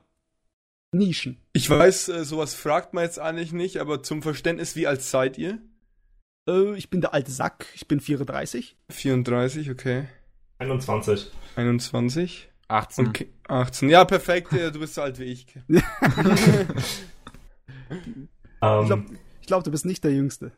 Nischen. 0.92 1.38
Ich 1.52 1.68
weiß, 1.70 2.08
äh, 2.10 2.24
sowas 2.24 2.54
fragt 2.54 2.92
man 2.94 3.04
jetzt 3.04 3.18
eigentlich 3.18 3.52
nicht, 3.52 3.78
aber 3.78 4.02
zum 4.02 4.22
Verständnis, 4.22 4.76
wie 4.76 4.86
alt 4.86 5.02
seid 5.02 5.38
ihr? 5.38 5.58
Äh, 6.48 6.76
ich 6.76 6.90
bin 6.90 7.00
der 7.00 7.14
alte 7.14 7.30
Sack, 7.32 7.66
ich 7.74 7.88
bin 7.88 8.00
34. 8.00 8.76
34, 8.90 9.70
okay. 9.70 10.04
21. 10.58 11.30
21 11.56 12.48
18. 12.68 13.06
und 13.06 13.12
Ki- 13.12 13.28
18. 13.48 13.88
Ja, 13.90 14.04
perfekt, 14.04 14.52
äh, 14.52 14.70
du 14.72 14.80
bist 14.80 14.94
so 14.94 15.02
alt 15.02 15.18
wie 15.18 15.24
ich. 15.24 15.46
Ähm, 18.62 18.80
Ich 18.82 18.86
glaube, 18.86 19.04
ich 19.44 19.46
glaub, 19.46 19.62
du 19.62 19.70
bist 19.70 19.84
nicht 19.84 20.02
der 20.02 20.12
Jüngste. 20.12 20.52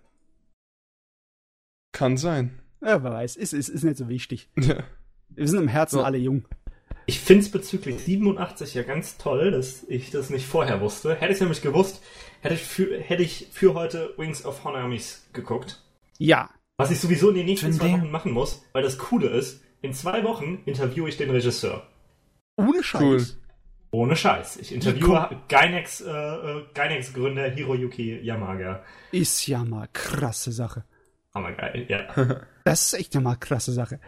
Kann 1.90 2.16
sein. 2.16 2.60
Ja, 2.80 3.02
wer 3.02 3.10
weiß, 3.10 3.34
ist, 3.34 3.52
ist, 3.52 3.68
ist 3.68 3.82
nicht 3.82 3.96
so 3.96 4.08
wichtig. 4.08 4.48
Ja. 4.60 4.84
Wir 5.28 5.48
sind 5.48 5.58
im 5.58 5.66
Herzen 5.66 5.96
So. 5.96 6.04
alle 6.04 6.18
jung. 6.18 6.44
Ich 7.04 7.18
finde 7.18 7.42
es 7.42 7.50
bezüglich 7.50 7.98
87 7.98 8.74
ja 8.74 8.84
ganz 8.84 9.18
toll, 9.18 9.50
dass 9.50 9.82
ich 9.88 10.12
das 10.12 10.30
nicht 10.30 10.46
vorher 10.46 10.80
wusste. 10.80 11.16
Hätte 11.16 11.32
ich 11.32 11.38
es 11.38 11.40
nämlich 11.40 11.62
gewusst, 11.62 12.00
hätte 12.42 12.54
ich, 12.54 12.62
für, 12.62 12.96
hätte 13.00 13.24
ich 13.24 13.48
für 13.50 13.74
heute 13.74 14.14
Wings 14.18 14.44
of 14.44 14.62
Honor 14.62 14.82
Armies 14.82 15.26
geguckt. 15.32 15.82
Ja. 16.18 16.48
Was 16.76 16.92
ich 16.92 17.00
sowieso 17.00 17.30
in 17.30 17.34
den 17.34 17.46
nächsten 17.46 17.72
zwei. 17.72 17.90
Wochen 17.90 18.12
machen 18.12 18.30
muss, 18.30 18.62
weil 18.72 18.84
das 18.84 18.98
Coole 18.98 19.30
ist, 19.30 19.64
in 19.82 19.94
zwei 19.94 20.22
Wochen 20.22 20.62
interviewe 20.64 21.08
ich 21.08 21.16
den 21.16 21.30
Regisseur. 21.30 21.88
Ohne 22.56 22.84
Scheiß. 22.84 23.02
Cool. 23.02 23.26
Ohne 23.90 24.16
Scheiß. 24.16 24.56
Ich 24.58 24.72
interviewe 24.72 25.40
Gainax, 25.48 26.00
äh, 26.00 26.10
äh, 26.10 26.64
Gainax 26.74 27.12
Gründer 27.12 27.48
Hiroyuki 27.50 28.18
Yamaga. 28.20 28.82
Ist 29.12 29.46
ja 29.46 29.64
mal 29.64 29.88
krasse 29.92 30.52
Sache. 30.52 30.84
Hammergeil, 31.34 31.86
ja. 31.88 32.06
Das 32.64 32.86
ist 32.88 32.94
echt 32.94 33.14
ja 33.14 33.20
mal 33.20 33.36
krasse 33.36 33.72
Sache. 33.72 34.00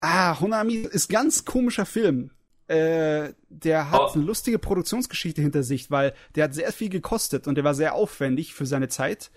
Ah, 0.00 0.38
Honami 0.40 0.74
ist 0.76 1.08
ganz 1.08 1.44
komischer 1.44 1.86
Film. 1.86 2.30
Äh, 2.68 3.32
der 3.48 3.90
hat 3.92 4.00
Oh. 4.00 4.12
eine 4.14 4.24
lustige 4.24 4.58
Produktionsgeschichte 4.58 5.40
hinter 5.40 5.62
sich, 5.62 5.90
weil 5.90 6.14
der 6.34 6.44
hat 6.44 6.54
sehr 6.54 6.72
viel 6.72 6.88
gekostet 6.88 7.46
und 7.46 7.54
der 7.54 7.62
war 7.64 7.74
sehr 7.74 7.94
aufwendig 7.94 8.54
für 8.54 8.66
seine 8.66 8.88
Zeit. 8.88 9.30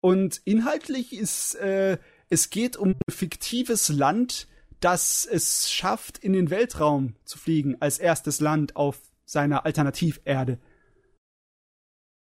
Und 0.00 0.40
inhaltlich 0.46 1.12
ist, 1.12 1.56
äh, 1.56 1.98
es 2.30 2.48
geht 2.48 2.78
um 2.78 2.90
ein 2.90 3.12
fiktives 3.12 3.90
Land, 3.90 4.48
das 4.80 5.26
es 5.30 5.70
schafft, 5.70 6.16
in 6.18 6.32
den 6.32 6.48
Weltraum 6.48 7.16
zu 7.26 7.36
fliegen, 7.36 7.76
als 7.80 7.98
erstes 7.98 8.40
Land 8.40 8.76
auf 8.76 8.98
seiner 9.30 9.64
Alternativerde. 9.64 10.58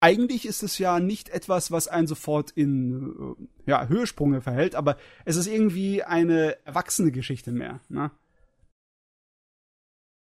Eigentlich 0.00 0.46
ist 0.46 0.62
es 0.62 0.78
ja 0.78 1.00
nicht 1.00 1.28
etwas, 1.28 1.70
was 1.70 1.88
einen 1.88 2.06
sofort 2.06 2.50
in 2.52 3.36
äh, 3.66 3.70
ja, 3.70 3.88
Höhesprünge 3.88 4.40
verhält, 4.40 4.74
aber 4.74 4.96
es 5.24 5.36
ist 5.36 5.46
irgendwie 5.46 6.02
eine 6.04 6.56
erwachsene 6.64 7.10
Geschichte 7.10 7.50
mehr. 7.50 7.80
Ne? 7.88 8.10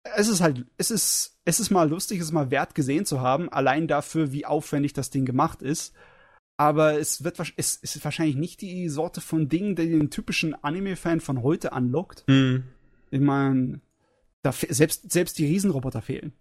Es 0.04 0.28
ist 0.28 0.42
halt, 0.42 0.66
es 0.78 0.92
ist, 0.92 1.40
es 1.46 1.60
ist 1.60 1.72
mal 1.72 1.90
lustig, 1.90 2.20
es 2.20 2.26
ist 2.26 2.32
mal 2.32 2.52
wert 2.52 2.76
gesehen 2.76 3.06
zu 3.06 3.22
haben, 3.22 3.50
allein 3.50 3.88
dafür, 3.88 4.32
wie 4.32 4.46
aufwendig 4.46 4.94
das 4.94 5.10
Ding 5.10 5.26
gemacht 5.26 5.62
ist. 5.62 5.94
Aber 6.58 7.00
es 7.00 7.24
wird, 7.24 7.40
es 7.56 7.76
ist 7.76 8.04
wahrscheinlich 8.04 8.36
nicht 8.36 8.62
die 8.62 8.90
Sorte 8.90 9.22
von 9.22 9.48
Dingen, 9.48 9.76
die 9.76 9.90
den 9.90 10.10
typischen 10.10 10.54
Anime-Fan 10.54 11.22
von 11.22 11.44
heute 11.44 11.72
anlockt. 11.72 12.24
Hm. 12.28 12.66
Ich 13.10 13.22
meine, 13.22 13.82
selbst, 14.44 15.12
selbst 15.12 15.38
die 15.38 15.46
Riesenroboter 15.46 16.02
fehlen. 16.02 16.34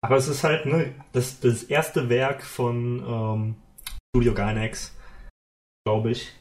Aber 0.00 0.16
es 0.16 0.28
ist 0.28 0.44
halt 0.44 0.66
ne, 0.66 0.94
das, 1.12 1.40
das 1.40 1.64
erste 1.64 2.08
Werk 2.08 2.42
von 2.42 3.02
ähm, 3.06 3.56
Studio 4.14 4.34
Gainax, 4.34 4.94
glaube 5.84 6.12
ich. 6.12 6.32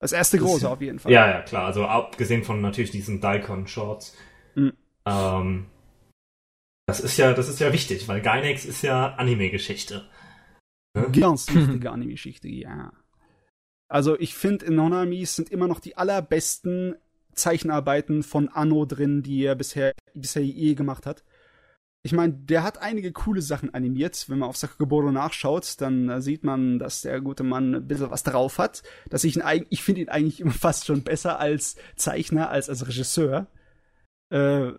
Das 0.00 0.12
erste 0.12 0.38
Das- 0.38 0.46
große 0.46 0.68
auf 0.68 0.80
jeden 0.80 0.98
Fall. 0.98 1.12
Ja, 1.12 1.28
ja, 1.28 1.42
klar. 1.42 1.66
Also 1.66 1.84
abgesehen 1.86 2.44
von 2.44 2.60
natürlich 2.60 2.90
diesen 2.90 3.20
Daikon-Shorts. 3.20 4.16
Mhm. 4.54 4.72
Ähm, 5.06 5.66
das 6.86 7.00
ist 7.00 7.16
ja, 7.16 7.32
das 7.34 7.48
ist 7.48 7.60
ja 7.60 7.72
wichtig, 7.72 8.06
weil 8.08 8.20
Gainax 8.22 8.64
ist 8.64 8.82
ja 8.82 9.14
Anime-Geschichte. 9.14 10.08
Ganz 11.12 11.48
wichtige 11.54 11.90
Anime-Geschichte, 11.90 12.48
ja. 12.48 12.92
Also 13.88 14.18
ich 14.18 14.34
finde, 14.34 14.66
in 14.66 14.74
Nonamis 14.76 15.36
sind 15.36 15.50
immer 15.50 15.68
noch 15.68 15.80
die 15.80 15.96
allerbesten 15.96 16.96
Zeichenarbeiten 17.34 18.22
von 18.22 18.48
Anno 18.48 18.84
drin, 18.86 19.22
die 19.22 19.44
er 19.44 19.54
bisher, 19.54 19.92
bisher 20.14 20.42
je 20.44 20.74
gemacht 20.74 21.06
hat. 21.06 21.22
Ich 22.06 22.12
meine, 22.12 22.32
der 22.34 22.62
hat 22.62 22.78
einige 22.78 23.10
coole 23.12 23.42
Sachen 23.42 23.74
animiert. 23.74 24.26
Wenn 24.28 24.38
man 24.38 24.48
auf 24.48 24.56
Sakagoboro 24.56 25.10
nachschaut, 25.10 25.80
dann 25.80 26.08
äh, 26.08 26.22
sieht 26.22 26.44
man, 26.44 26.78
dass 26.78 27.02
der 27.02 27.20
gute 27.20 27.42
Mann 27.42 27.74
ein 27.74 27.88
bisschen 27.88 28.10
was 28.12 28.22
drauf 28.22 28.58
hat. 28.58 28.84
Dass 29.10 29.24
ich 29.24 29.34
ihn 29.34 29.42
eigentlich, 29.42 29.72
ich 29.72 29.82
finde 29.82 30.02
ihn 30.02 30.08
eigentlich 30.08 30.40
immer 30.40 30.52
fast 30.52 30.86
schon 30.86 31.02
besser 31.02 31.40
als 31.40 31.74
Zeichner, 31.96 32.48
als 32.48 32.68
als 32.70 32.86
Regisseur. 32.86 33.48
Äh, 34.32 34.70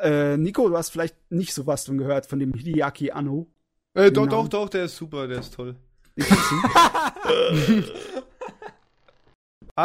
äh, 0.00 0.36
Nico, 0.38 0.68
du 0.68 0.76
hast 0.76 0.90
vielleicht 0.90 1.14
nicht 1.30 1.52
so 1.52 1.66
was 1.66 1.84
von 1.84 1.98
gehört 1.98 2.24
von 2.26 2.38
dem 2.38 2.54
Hideaki 2.54 3.10
Anno. 3.10 3.46
Äh, 3.92 4.10
doch, 4.10 4.26
doch, 4.26 4.48
doch, 4.48 4.68
der 4.70 4.86
ist 4.86 4.96
super, 4.96 5.28
der 5.28 5.40
ist 5.40 5.54
toll. 5.54 5.76
Den 6.16 6.24
kennst 6.26 6.50
du? 6.50 7.82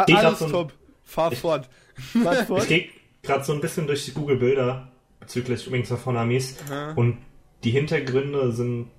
Ich 0.06 0.16
alles 0.16 0.38
top. 0.38 0.72
Fahr 1.02 1.32
Ich- 1.32 1.38
fort. 1.40 1.68
Was 2.14 2.42
vor? 2.42 2.58
Ich 2.62 2.68
gehe 2.68 2.88
gerade 3.22 3.44
so 3.44 3.52
ein 3.52 3.60
bisschen 3.60 3.86
durch 3.86 4.04
die 4.04 4.12
Google-Bilder 4.12 4.89
bezüglich 5.30 5.70
Wings 5.70 5.92
of 5.92 6.04
Honamis 6.06 6.56
Aha. 6.68 6.92
und 6.94 7.18
die 7.62 7.70
Hintergründe 7.70 8.50
sind 8.50 8.90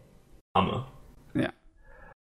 Hammer. 0.56 0.88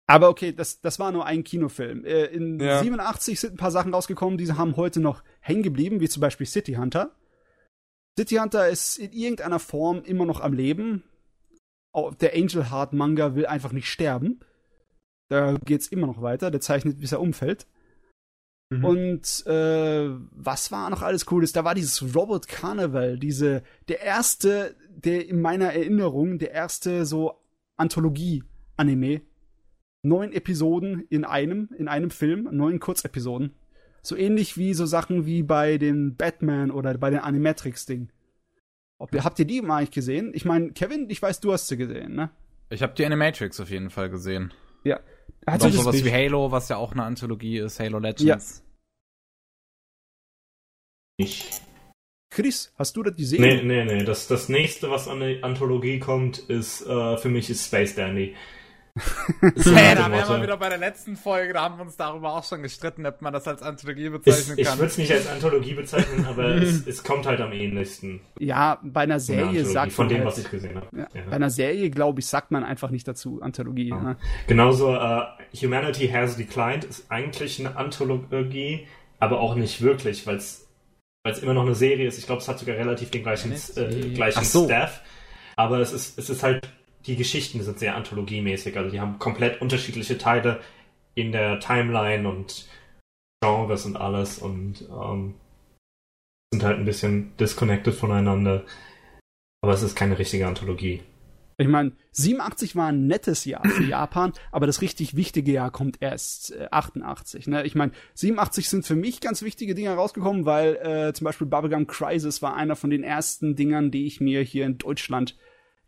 Aber 0.08 0.30
okay, 0.30 0.52
das, 0.54 0.82
das 0.82 1.00
war 1.00 1.12
nur 1.12 1.26
ein 1.26 1.44
Kinofilm. 1.44 2.06
Äh, 2.06 2.26
in 2.26 2.60
Ja. 2.60 2.80
87 2.80 3.40
sind 3.40 3.56
ein 3.56 3.58
paar 3.58 3.72
Sachen 3.72 3.92
rausgekommen, 3.92 4.38
die 4.38 4.54
haben 4.54 4.76
heute 4.76 5.00
noch 5.00 5.24
hängen 5.40 5.64
geblieben, 5.64 6.00
wie 6.00 6.08
zum 6.08 6.22
Beispiel 6.22 6.46
City 6.46 6.74
Hunter. 6.74 7.16
City 8.16 8.36
Hunter 8.36 8.70
ist 8.70 9.00
in 9.00 9.12
irgendeiner 9.14 9.58
Form 9.58 10.04
immer 10.04 10.26
noch 10.28 10.42
am 10.42 10.54
Leben. 10.54 11.04
Auch 11.92 12.14
Der 12.14 12.36
Angel 12.36 12.70
Heart 12.70 12.94
Manga 12.94 13.34
will 13.34 13.48
einfach 13.48 13.72
nicht 13.72 13.88
sterben. 13.88 14.42
Da 15.30 15.56
geht's 15.66 15.88
immer 15.88 16.06
noch 16.06 16.22
weiter. 16.22 16.52
Der 16.52 16.62
zeichnet, 16.62 17.00
bis 17.00 17.12
er 17.12 17.20
umfällt. 17.20 17.66
Mhm. 18.70 18.86
Und 18.86 19.46
äh, 19.46 20.10
was 20.32 20.72
war 20.72 20.90
noch 20.90 21.02
alles 21.02 21.26
Cooles? 21.26 21.54
Da 21.54 21.64
war 21.64 21.76
dieses 21.76 22.16
Robot 22.16 22.48
Carnival, 22.48 23.18
diese 23.18 23.64
der 23.88 24.02
erste, 24.02 24.76
der 24.90 25.28
in 25.28 25.42
meiner 25.42 25.74
Erinnerung 25.74 26.40
der 26.40 26.52
erste 26.52 27.06
so 27.06 27.40
Anthologie-Anime. 27.78 29.22
Neun 30.02 30.34
Episoden 30.34 31.02
in 31.10 31.26
einem, 31.26 31.70
in 31.78 31.88
einem 31.88 32.12
Film, 32.12 32.48
neun 32.52 32.80
Kurzepisoden. 32.80 33.56
So 34.04 34.16
ähnlich 34.16 34.56
wie 34.56 34.76
so 34.76 34.86
Sachen 34.86 35.26
wie 35.26 35.42
bei 35.42 35.80
den 35.80 36.16
Batman 36.16 36.70
oder 36.70 36.96
bei 36.96 37.10
den 37.10 37.20
Animatrix-Ding. 37.20 38.10
habt 39.24 39.40
ihr 39.40 39.46
die 39.46 39.62
mal 39.62 39.78
eigentlich 39.78 39.92
gesehen? 39.92 40.32
Ich 40.36 40.46
meine, 40.46 40.72
Kevin, 40.74 41.10
ich 41.10 41.22
weiß, 41.22 41.40
du 41.40 41.52
hast 41.52 41.68
sie 41.68 41.78
gesehen, 41.78 42.16
ne? 42.16 42.30
Ich 42.70 42.84
habe 42.84 42.94
die 42.94 43.06
Animatrix 43.06 43.60
auf 43.60 43.70
jeden 43.70 43.90
Fall 43.90 44.10
gesehen. 44.10 44.54
Ja. 44.84 45.00
Hat 45.48 45.64
auch 45.64 45.70
sowas 45.70 46.04
wie 46.04 46.12
Halo, 46.12 46.52
was 46.52 46.70
ja 46.70 46.78
auch 46.78 46.92
eine 46.92 47.04
Anthologie 47.04 47.60
ist, 47.60 47.80
Halo 47.80 48.00
Legends. 48.00 48.58
Ja. 48.58 48.66
Ich. 51.18 51.50
Chris, 52.30 52.74
hast 52.78 52.98
du 52.98 53.04
das 53.04 53.16
gesehen? 53.16 53.42
Nee, 53.42 53.62
nee, 53.62 53.86
nee. 53.86 54.04
Das, 54.04 54.28
das 54.28 54.50
nächste, 54.50 54.90
was 54.90 55.08
an 55.08 55.22
die 55.22 55.42
Anthologie 55.44 56.00
kommt, 56.00 56.40
ist 56.40 56.86
äh, 56.86 57.18
für 57.18 57.30
mich 57.30 57.50
ist 57.50 57.66
Space 57.66 57.96
Dandy 57.96 58.36
hey, 58.98 59.96
da 59.96 60.10
wären 60.10 60.30
wir 60.30 60.44
wieder 60.44 60.56
bei 60.56 60.70
der 60.70 60.78
letzten 60.78 61.18
Folge, 61.18 61.52
da 61.52 61.64
haben 61.64 61.78
wir 61.78 61.84
uns 61.84 61.98
darüber 61.98 62.34
auch 62.34 62.46
schon 62.46 62.64
gestritten, 62.64 63.06
ob 63.06 63.22
man 63.22 63.34
das 63.34 63.46
als 63.46 63.62
Anthologie 63.62 64.10
bezeichnen 64.10 64.58
es, 64.58 64.66
kann. 64.66 64.74
Ich 64.74 64.80
würde 64.80 64.86
es 64.86 64.98
nicht 64.98 65.12
als 65.12 65.28
Anthologie 65.28 65.74
bezeichnen, 65.74 66.26
aber 66.26 66.46
es, 66.56 66.88
es, 66.88 67.04
kommt 67.04 67.26
halt 67.26 67.42
am 67.42 67.52
ähnlichsten. 67.52 68.22
Ja, 68.40 68.80
bei 68.84 69.02
einer 69.02 69.20
Serie 69.20 69.66
sagt 69.66 69.92
Von 69.92 70.08
dem, 70.08 70.20
halt, 70.20 70.28
was 70.28 70.38
ich 70.38 70.50
gesehen 70.50 70.76
habe. 70.76 70.88
Ja, 70.94 71.08
ja. 71.14 71.22
Bei 71.30 71.36
einer 71.36 71.50
Serie, 71.50 71.90
glaube 71.90 72.22
ich, 72.22 72.28
sagt 72.28 72.52
man 72.52 72.64
einfach 72.64 72.90
nicht 72.90 73.06
dazu 73.06 73.42
Anthologie. 73.42 73.90
Ja. 73.90 74.02
Ne? 74.02 74.18
Genauso, 74.48 74.96
uh, 74.96 75.24
Humanity 75.62 76.08
Has 76.08 76.38
Declined 76.38 76.86
ist 76.86 77.12
eigentlich 77.12 77.60
eine 77.60 77.76
Anthologie, 77.76 78.88
aber 79.20 79.42
auch 79.42 79.56
nicht 79.56 79.82
wirklich, 79.82 80.26
weil 80.26 80.38
es 80.38 80.66
immer 81.42 81.54
noch 81.54 81.66
eine 81.66 81.76
Serie 81.76 82.08
ist. 82.08 82.18
Ich 82.18 82.28
glaube, 82.28 82.42
es 82.42 82.48
hat 82.48 82.60
sogar 82.60 82.78
relativ 82.78 83.12
den 83.12 83.24
gleichen, 83.24 83.52
äh, 83.52 84.10
gleichen 84.14 84.46
so. 84.46 84.66
Staff. 84.66 85.02
Aber 85.58 85.80
es 85.80 85.92
ist, 85.92 86.18
es 86.18 86.30
ist 86.30 86.44
halt 86.44 86.70
die 87.08 87.16
Geschichten 87.16 87.62
sind 87.62 87.80
sehr 87.80 87.96
anthologiemäßig. 87.96 88.78
Also 88.78 88.90
die 88.90 89.00
haben 89.00 89.20
komplett 89.20 89.62
unterschiedliche 89.62 90.18
Teile 90.18 90.62
in 91.14 91.32
der 91.32 91.60
Timeline 91.60 92.28
und 92.28 92.68
Genres 93.42 93.86
und 93.86 93.96
alles 93.96 94.40
und 94.40 94.82
ähm, 94.90 95.36
sind 96.52 96.64
halt 96.64 96.80
ein 96.80 96.86
bisschen 96.86 97.36
disconnected 97.38 97.94
voneinander. 97.94 98.64
Aber 99.62 99.74
es 99.74 99.82
ist 99.82 99.96
keine 99.96 100.18
richtige 100.18 100.48
Anthologie. 100.48 101.02
Ich 101.58 101.68
meine, 101.68 101.94
87 102.12 102.76
war 102.76 102.88
ein 102.88 103.08
nettes 103.08 103.46
Jahr 103.46 103.64
für 103.66 103.84
Japan, 103.90 104.34
aber 104.52 104.68
das 104.68 104.82
richtig 104.82 105.16
wichtige 105.16 105.54
Jahr 105.54 105.72
kommt 105.72 105.98
erst 106.02 106.52
äh, 106.52 106.68
88. 106.70 107.48
Ne? 107.48 107.66
Ich 107.66 107.76
meine, 107.76 107.94
87 108.16 108.70
sind 108.70 108.86
für 108.86 108.96
mich 108.96 109.22
ganz 109.22 109.42
wichtige 109.42 109.74
Dinge 109.74 109.92
rausgekommen, 109.92 110.46
weil 110.46 110.76
äh, 110.76 111.14
zum 111.14 111.26
Beispiel 111.26 111.48
Bubblegum 111.48 111.88
Crisis 111.88 112.42
war 112.42 112.56
einer 112.56 112.76
von 112.76 112.90
den 112.90 113.04
ersten 113.04 113.56
Dingern, 113.56 113.90
die 113.90 114.06
ich 114.06 114.20
mir 114.20 114.42
hier 114.42 114.66
in 114.66 114.78
Deutschland 114.78 115.38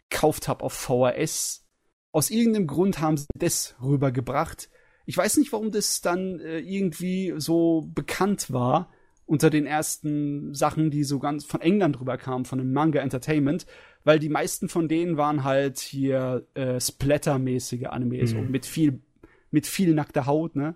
gekauft 0.10 0.48
habe 0.48 0.64
auf 0.64 0.74
VHS. 0.74 1.66
Aus 2.12 2.30
irgendeinem 2.30 2.68
Grund 2.68 3.00
haben 3.00 3.18
sie 3.18 3.28
das 3.38 3.76
rübergebracht. 3.82 4.70
Ich 5.06 5.18
weiß 5.18 5.38
nicht, 5.38 5.52
warum 5.54 5.72
das 5.72 6.02
dann 6.02 6.40
äh, 6.40 6.60
irgendwie 6.60 7.34
so 7.38 7.90
bekannt 7.94 8.52
war 8.52 8.92
unter 9.26 9.50
den 9.50 9.66
ersten 9.66 10.54
Sachen, 10.54 10.90
die 10.90 11.04
so 11.04 11.20
ganz 11.20 11.46
von 11.46 11.62
England 11.62 12.00
rüberkamen, 12.00 12.46
von 12.46 12.60
dem 12.60 12.72
Manga 12.72 13.02
Entertainment, 13.02 13.66
weil 14.04 14.20
die 14.20 14.30
meisten 14.30 14.70
von 14.70 14.88
denen 14.88 15.18
waren 15.18 15.44
halt 15.44 15.80
hier 15.80 16.48
äh, 16.54 16.80
Splatter-mäßige 16.80 17.88
Animes, 17.88 18.34
mhm. 18.34 18.38
so 18.38 18.44
mit 18.44 18.66
viel 18.66 19.02
mit 19.50 19.66
viel 19.66 19.94
nackter 19.94 20.26
Haut, 20.26 20.56
ne? 20.56 20.76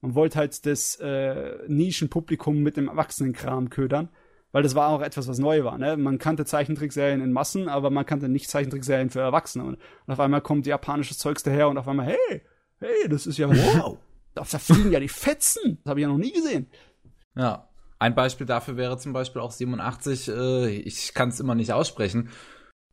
Man 0.00 0.14
wollte 0.14 0.38
halt 0.38 0.64
das 0.64 0.96
äh, 0.96 1.58
Nischenpublikum 1.66 2.62
mit 2.62 2.76
dem 2.76 2.88
Erwachsenenkram 2.88 3.68
ködern 3.68 4.10
weil 4.52 4.62
das 4.62 4.74
war 4.74 4.88
auch 4.88 5.02
etwas, 5.02 5.28
was 5.28 5.38
neu 5.38 5.64
war. 5.64 5.78
Ne? 5.78 5.96
Man 5.96 6.18
kannte 6.18 6.44
Zeichentrickserien 6.44 7.20
in 7.20 7.32
Massen, 7.32 7.68
aber 7.68 7.90
man 7.90 8.06
kannte 8.06 8.28
nicht 8.28 8.48
Zeichentrickserien 8.48 9.10
für 9.10 9.20
Erwachsene. 9.20 9.64
Und, 9.64 9.78
auf 10.06 10.20
einmal 10.20 10.40
kommt 10.40 10.66
japanisches 10.66 11.18
Zeugs 11.18 11.42
daher 11.42 11.68
und 11.68 11.78
auf 11.78 11.88
einmal, 11.88 12.06
hey, 12.06 12.42
hey, 12.80 13.08
das 13.08 13.26
ist 13.26 13.38
ja 13.38 13.48
wow. 13.48 13.98
Da, 14.34 14.44
da 14.50 14.58
fliegen 14.58 14.92
ja 14.92 15.00
die 15.00 15.08
Fetzen. 15.08 15.78
Das 15.82 15.90
habe 15.90 16.00
ich 16.00 16.02
ja 16.02 16.08
noch 16.08 16.18
nie 16.18 16.32
gesehen. 16.32 16.68
Ja. 17.36 17.68
Ein 18.00 18.14
Beispiel 18.14 18.46
dafür 18.46 18.76
wäre 18.76 18.96
zum 18.96 19.12
Beispiel 19.12 19.42
auch 19.42 19.50
87, 19.50 20.28
äh, 20.28 20.68
ich 20.68 21.14
kann 21.14 21.30
es 21.30 21.40
immer 21.40 21.56
nicht 21.56 21.72
aussprechen. 21.72 22.30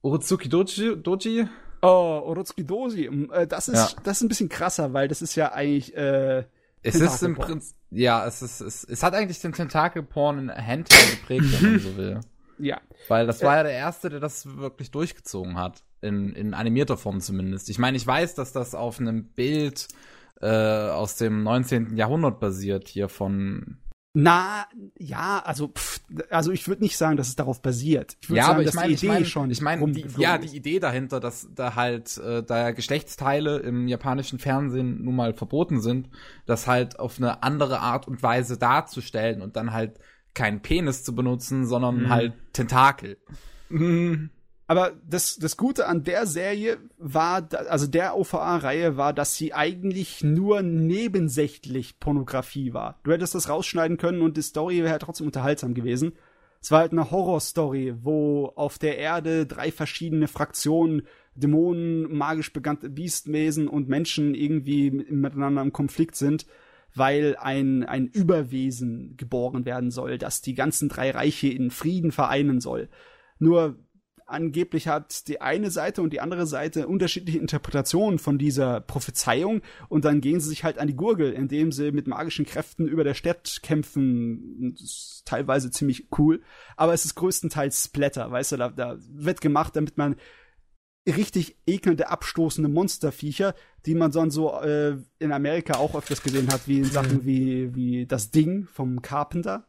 Urutsuki 0.01 0.49
Doji? 0.49 0.95
Doji? 1.01 1.47
Oh, 1.83 2.23
Urutsuki 2.25 2.65
Doji. 2.65 3.05
Äh, 3.31 3.45
das 3.45 3.67
ist, 3.67 3.93
ja. 3.93 4.01
das 4.03 4.17
ist 4.17 4.23
ein 4.23 4.29
bisschen 4.29 4.49
krasser, 4.49 4.93
weil 4.93 5.07
das 5.07 5.21
ist 5.21 5.35
ja 5.35 5.51
eigentlich, 5.51 5.95
äh, 5.95 6.45
es 6.85 6.95
ist 6.95 7.23
im 7.23 7.35
Prinzip, 7.35 7.75
ja, 7.91 8.25
es 8.25 8.41
ist, 8.41 8.61
es, 8.61 8.83
es 8.83 9.03
hat 9.03 9.13
eigentlich 9.13 9.39
den 9.39 9.53
Tentakelporn 9.53 10.37
in 10.39 10.49
Hentai 10.49 11.11
geprägt, 11.11 11.61
wenn 11.61 11.71
man 11.71 11.79
so 11.79 11.97
will. 11.97 12.19
Ja. 12.57 12.79
Weil 13.07 13.27
das 13.27 13.41
war 13.43 13.57
ja 13.57 13.63
der 13.63 13.73
erste, 13.73 14.09
der 14.09 14.19
das 14.19 14.57
wirklich 14.57 14.91
durchgezogen 14.91 15.57
hat. 15.57 15.83
In, 16.01 16.33
in 16.33 16.53
animierter 16.53 16.97
Form 16.97 17.19
zumindest. 17.19 17.69
Ich 17.69 17.79
meine, 17.79 17.97
ich 17.97 18.05
weiß, 18.05 18.35
dass 18.35 18.51
das 18.51 18.75
auf 18.75 18.99
einem 18.99 19.25
Bild 19.29 19.87
äh, 20.39 20.47
aus 20.47 21.15
dem 21.15 21.41
19. 21.43 21.97
Jahrhundert 21.97 22.39
basiert, 22.39 22.87
hier 22.87 23.09
von 23.09 23.77
na, 24.17 24.65
ja, 24.97 25.41
also, 25.43 25.67
pff, 25.67 25.99
also 26.29 26.51
ich 26.53 26.69
würde 26.69 26.81
nicht 26.81 26.97
sagen, 26.97 27.17
dass 27.17 27.27
es 27.27 27.35
darauf 27.35 27.61
basiert. 27.61 28.15
Ich 28.21 28.29
würde 28.29 28.37
ja, 28.37 28.45
sagen, 28.45 28.59
aber 28.59 28.69
ich 28.69 28.73
meine, 28.73 28.93
ich 28.93 29.03
meine 29.03 29.25
schon. 29.25 29.51
Ich 29.51 29.61
meine, 29.61 29.91
ja, 30.17 30.37
die 30.37 30.55
Idee 30.55 30.79
dahinter, 30.79 31.19
dass 31.19 31.49
da 31.53 31.75
halt, 31.75 32.17
äh, 32.19 32.41
da 32.41 32.71
Geschlechtsteile 32.71 33.57
im 33.57 33.89
japanischen 33.89 34.39
Fernsehen 34.39 35.03
nun 35.03 35.17
mal 35.17 35.33
verboten 35.33 35.81
sind, 35.81 36.09
das 36.45 36.65
halt 36.65 36.97
auf 36.97 37.17
eine 37.17 37.43
andere 37.43 37.81
Art 37.81 38.07
und 38.07 38.23
Weise 38.23 38.57
darzustellen 38.57 39.41
und 39.41 39.57
dann 39.57 39.73
halt 39.73 39.99
keinen 40.33 40.61
Penis 40.61 41.03
zu 41.03 41.13
benutzen, 41.13 41.65
sondern 41.65 42.03
mhm. 42.03 42.09
halt 42.09 42.33
Tentakel. 42.53 43.17
Mhm. 43.67 44.29
Aber 44.67 44.93
das, 45.07 45.35
das 45.35 45.57
Gute 45.57 45.87
an 45.87 46.03
der 46.03 46.25
Serie 46.25 46.77
war, 46.97 47.47
also 47.69 47.85
der 47.85 48.17
OVA-Reihe 48.17 48.97
war, 48.97 49.13
dass 49.13 49.35
sie 49.35 49.53
eigentlich 49.53 50.23
nur 50.23 50.63
nebensächlich 50.63 51.99
Pornografie 51.99 52.73
war. 52.73 52.99
Du 53.03 53.11
hättest 53.11 53.35
das 53.35 53.47
rausschneiden 53.47 53.97
können 53.97 54.21
und 54.21 54.37
die 54.37 54.41
Story 54.41 54.83
wäre 54.83 54.97
trotzdem 54.97 55.27
unterhaltsam 55.27 55.75
gewesen. 55.75 56.13
Es 56.61 56.71
war 56.71 56.79
halt 56.79 56.93
eine 56.93 57.11
Horrorstory, 57.11 57.93
wo 58.01 58.51
auf 58.55 58.79
der 58.79 58.97
Erde 58.97 59.45
drei 59.45 59.71
verschiedene 59.71 60.27
Fraktionen, 60.27 61.03
Dämonen, 61.35 62.11
magisch 62.11 62.51
bekannte 62.51 62.89
Biestwesen 62.89 63.67
und 63.67 63.87
Menschen 63.87 64.33
irgendwie 64.33 64.89
miteinander 64.89 65.61
im 65.61 65.73
Konflikt 65.73 66.15
sind, 66.15 66.47
weil 66.95 67.35
ein, 67.39 67.83
ein 67.83 68.07
Überwesen 68.07 69.15
geboren 69.15 69.65
werden 69.65 69.91
soll, 69.91 70.17
das 70.17 70.41
die 70.41 70.55
ganzen 70.55 70.89
drei 70.89 71.11
Reiche 71.11 71.49
in 71.49 71.69
Frieden 71.69 72.11
vereinen 72.11 72.61
soll. 72.61 72.89
Nur 73.37 73.75
angeblich 74.25 74.87
hat 74.87 75.27
die 75.27 75.41
eine 75.41 75.69
Seite 75.69 76.01
und 76.01 76.11
die 76.11 76.19
andere 76.19 76.47
Seite 76.47 76.87
unterschiedliche 76.87 77.39
Interpretationen 77.39 78.19
von 78.19 78.37
dieser 78.37 78.81
Prophezeiung 78.81 79.61
und 79.87 80.05
dann 80.05 80.21
gehen 80.21 80.39
sie 80.39 80.49
sich 80.49 80.63
halt 80.63 80.79
an 80.79 80.87
die 80.87 80.95
Gurgel, 80.95 81.31
indem 81.31 81.71
sie 81.71 81.91
mit 81.91 82.07
magischen 82.07 82.45
Kräften 82.45 82.87
über 82.87 83.03
der 83.03 83.13
Stadt 83.13 83.59
kämpfen. 83.61 84.75
Teilweise 85.25 85.71
ziemlich 85.71 86.07
cool, 86.17 86.41
aber 86.75 86.93
es 86.93 87.05
ist 87.05 87.15
größtenteils 87.15 87.85
Splatter, 87.85 88.31
weißt 88.31 88.53
du, 88.53 88.57
da, 88.57 88.69
da 88.69 88.97
wird 88.99 89.41
gemacht, 89.41 89.75
damit 89.75 89.97
man 89.97 90.15
richtig 91.07 91.57
ekelnde, 91.67 92.09
abstoßende 92.09 92.69
Monsterviecher, 92.69 93.53
die 93.85 93.93
man 93.93 94.11
sonst 94.11 94.33
so 94.33 94.59
äh, 94.59 94.97
in 95.19 95.31
Amerika 95.31 95.75
auch 95.75 95.95
öfters 95.95 96.23
gesehen 96.23 96.51
hat, 96.51 96.67
wie 96.67 96.79
in 96.79 96.85
Sachen 96.85 97.25
wie, 97.25 97.75
wie 97.75 98.07
das 98.07 98.31
Ding 98.31 98.65
vom 98.65 99.01
Carpenter. 99.03 99.67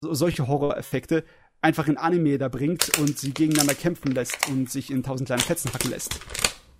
So, 0.00 0.14
solche 0.14 0.46
Horroreffekte 0.46 1.24
einfach 1.62 1.88
in 1.88 1.96
Anime 1.96 2.38
da 2.38 2.48
bringt 2.48 2.98
und 2.98 3.18
sie 3.18 3.32
gegeneinander 3.32 3.74
kämpfen 3.74 4.12
lässt 4.12 4.48
und 4.48 4.70
sich 4.70 4.90
in 4.90 5.02
tausend 5.02 5.26
kleinen 5.26 5.42
Fetzen 5.42 5.72
hacken 5.72 5.90
lässt. 5.90 6.18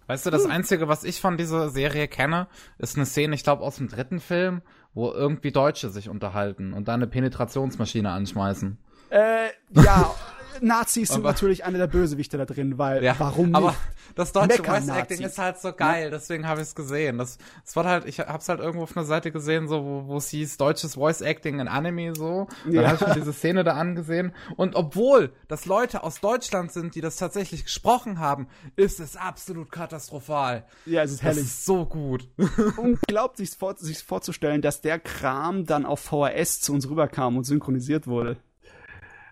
Weißt 0.06 0.24
du, 0.24 0.30
das. 0.30 0.46
Einzige, 0.46 0.86
was 0.86 1.02
ich 1.02 1.20
von 1.20 1.36
dieser 1.36 1.68
Serie 1.70 2.06
kenne, 2.06 2.46
ist 2.78 2.96
eine 2.96 3.06
Szene, 3.06 3.34
ich 3.34 3.42
glaube, 3.42 3.62
aus 3.62 3.76
dem 3.76 3.88
dritten 3.88 4.20
Film, 4.20 4.62
wo 4.94 5.10
irgendwie 5.10 5.50
Deutsche 5.50 5.90
sich 5.90 6.08
unterhalten 6.08 6.72
und 6.72 6.86
da 6.86 6.94
eine 6.94 7.08
Penetrationsmaschine 7.08 8.10
anschmeißen. 8.10 8.78
Äh, 9.10 9.48
ja, 9.72 10.14
Nazis 10.60 11.08
sind 11.08 11.18
aber, 11.18 11.30
natürlich 11.30 11.64
einer 11.64 11.78
der 11.78 11.86
Bösewichte 11.86 12.36
da 12.36 12.44
drin, 12.44 12.78
weil 12.78 13.02
ja, 13.02 13.14
warum 13.18 13.46
nicht? 13.46 13.56
Aber 13.56 13.74
das 14.14 14.32
deutsche 14.32 14.62
Voice 14.62 14.88
Acting 14.88 15.20
ist 15.20 15.38
halt 15.38 15.58
so 15.58 15.72
geil, 15.72 16.10
deswegen 16.10 16.46
habe 16.46 16.60
ich 16.60 16.68
es 16.68 16.74
gesehen. 16.74 17.18
Das, 17.18 17.38
das 17.64 17.76
war 17.76 17.84
halt, 17.84 18.06
ich 18.06 18.20
habe 18.20 18.38
es 18.38 18.48
halt 18.48 18.60
irgendwo 18.60 18.82
auf 18.82 18.96
einer 18.96 19.06
Seite 19.06 19.32
gesehen, 19.32 19.68
so 19.68 19.84
wo, 19.84 20.06
wo 20.06 20.16
es 20.18 20.28
hieß 20.28 20.58
deutsches 20.58 20.94
Voice 20.94 21.22
Acting 21.22 21.60
in 21.60 21.68
Anime 21.68 22.14
so. 22.14 22.46
Dann 22.64 22.74
ja. 22.74 22.86
habe 22.88 22.96
ich 22.96 23.06
mir 23.06 23.14
diese 23.14 23.32
Szene 23.32 23.64
da 23.64 23.74
angesehen 23.74 24.32
und 24.56 24.74
obwohl 24.74 25.32
das 25.48 25.66
Leute 25.66 26.02
aus 26.02 26.20
Deutschland 26.20 26.72
sind, 26.72 26.94
die 26.94 27.00
das 27.00 27.16
tatsächlich 27.16 27.64
gesprochen 27.64 28.18
haben, 28.18 28.48
ist 28.76 29.00
es 29.00 29.16
absolut 29.16 29.70
katastrophal. 29.70 30.66
Ja, 30.84 31.02
es 31.02 31.12
ist 31.12 31.22
herrlich. 31.22 31.44
Das 31.44 31.52
ist 31.52 31.64
so 31.64 31.86
gut. 31.86 32.28
Unglaublich 32.76 33.46
sich, 33.46 33.58
vor, 33.58 33.76
sich 33.76 34.02
vorzustellen, 34.02 34.62
dass 34.62 34.80
der 34.80 34.98
Kram 34.98 35.64
dann 35.64 35.86
auf 35.86 36.00
VHS 36.00 36.60
zu 36.60 36.72
uns 36.72 36.88
rüberkam 36.88 37.36
und 37.36 37.44
synchronisiert 37.44 38.06
wurde. 38.06 38.36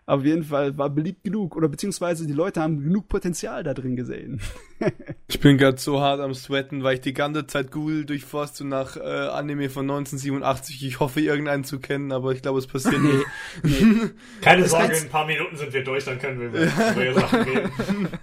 Auf 0.07 0.23
jeden 0.23 0.45
Fall 0.45 0.77
war 0.77 0.91
beliebt 0.91 1.25
genug 1.25 1.57
oder 1.57 1.67
beziehungsweise 1.69 2.27
die 2.27 2.35
Leute 2.35 2.61
haben 2.61 2.83
genug 2.83 3.09
Potenzial 3.09 3.63
da 3.63 3.73
drin 3.73 3.97
gesehen. 3.97 4.39
ich 5.29 5.41
bin 5.41 5.57
gerade 5.57 5.79
so 5.79 6.01
hart 6.01 6.21
am 6.21 6.35
Sweaten, 6.35 6.83
weil 6.83 6.97
ich 6.97 7.01
die 7.01 7.15
ganze 7.15 7.47
Zeit 7.47 7.71
Google 7.71 8.05
durchforste 8.05 8.67
nach 8.67 8.99
äh, 8.99 9.01
Anime 9.01 9.71
von 9.71 9.85
1987. 9.85 10.85
Ich 10.87 11.01
hoffe, 11.01 11.23
irgendeinen 11.23 11.65
zu 11.65 11.81
kennen, 11.81 12.13
aber 12.13 12.33
ich 12.33 12.43
glaube, 12.43 12.59
es 12.59 12.67
passiert 12.67 13.01
nicht. 13.01 13.25
nee. 13.63 14.11
Keine 14.43 14.63
das 14.63 14.73
Sorge, 14.73 14.95
in 14.95 15.05
ein 15.05 15.09
paar 15.09 15.27
Minuten 15.27 15.57
sind 15.57 15.73
wir 15.73 15.83
durch, 15.83 16.05
dann 16.05 16.19
können 16.19 16.39
wir 16.39 16.49
über 16.49 17.21
Sachen 17.21 17.43
reden. 17.43 17.71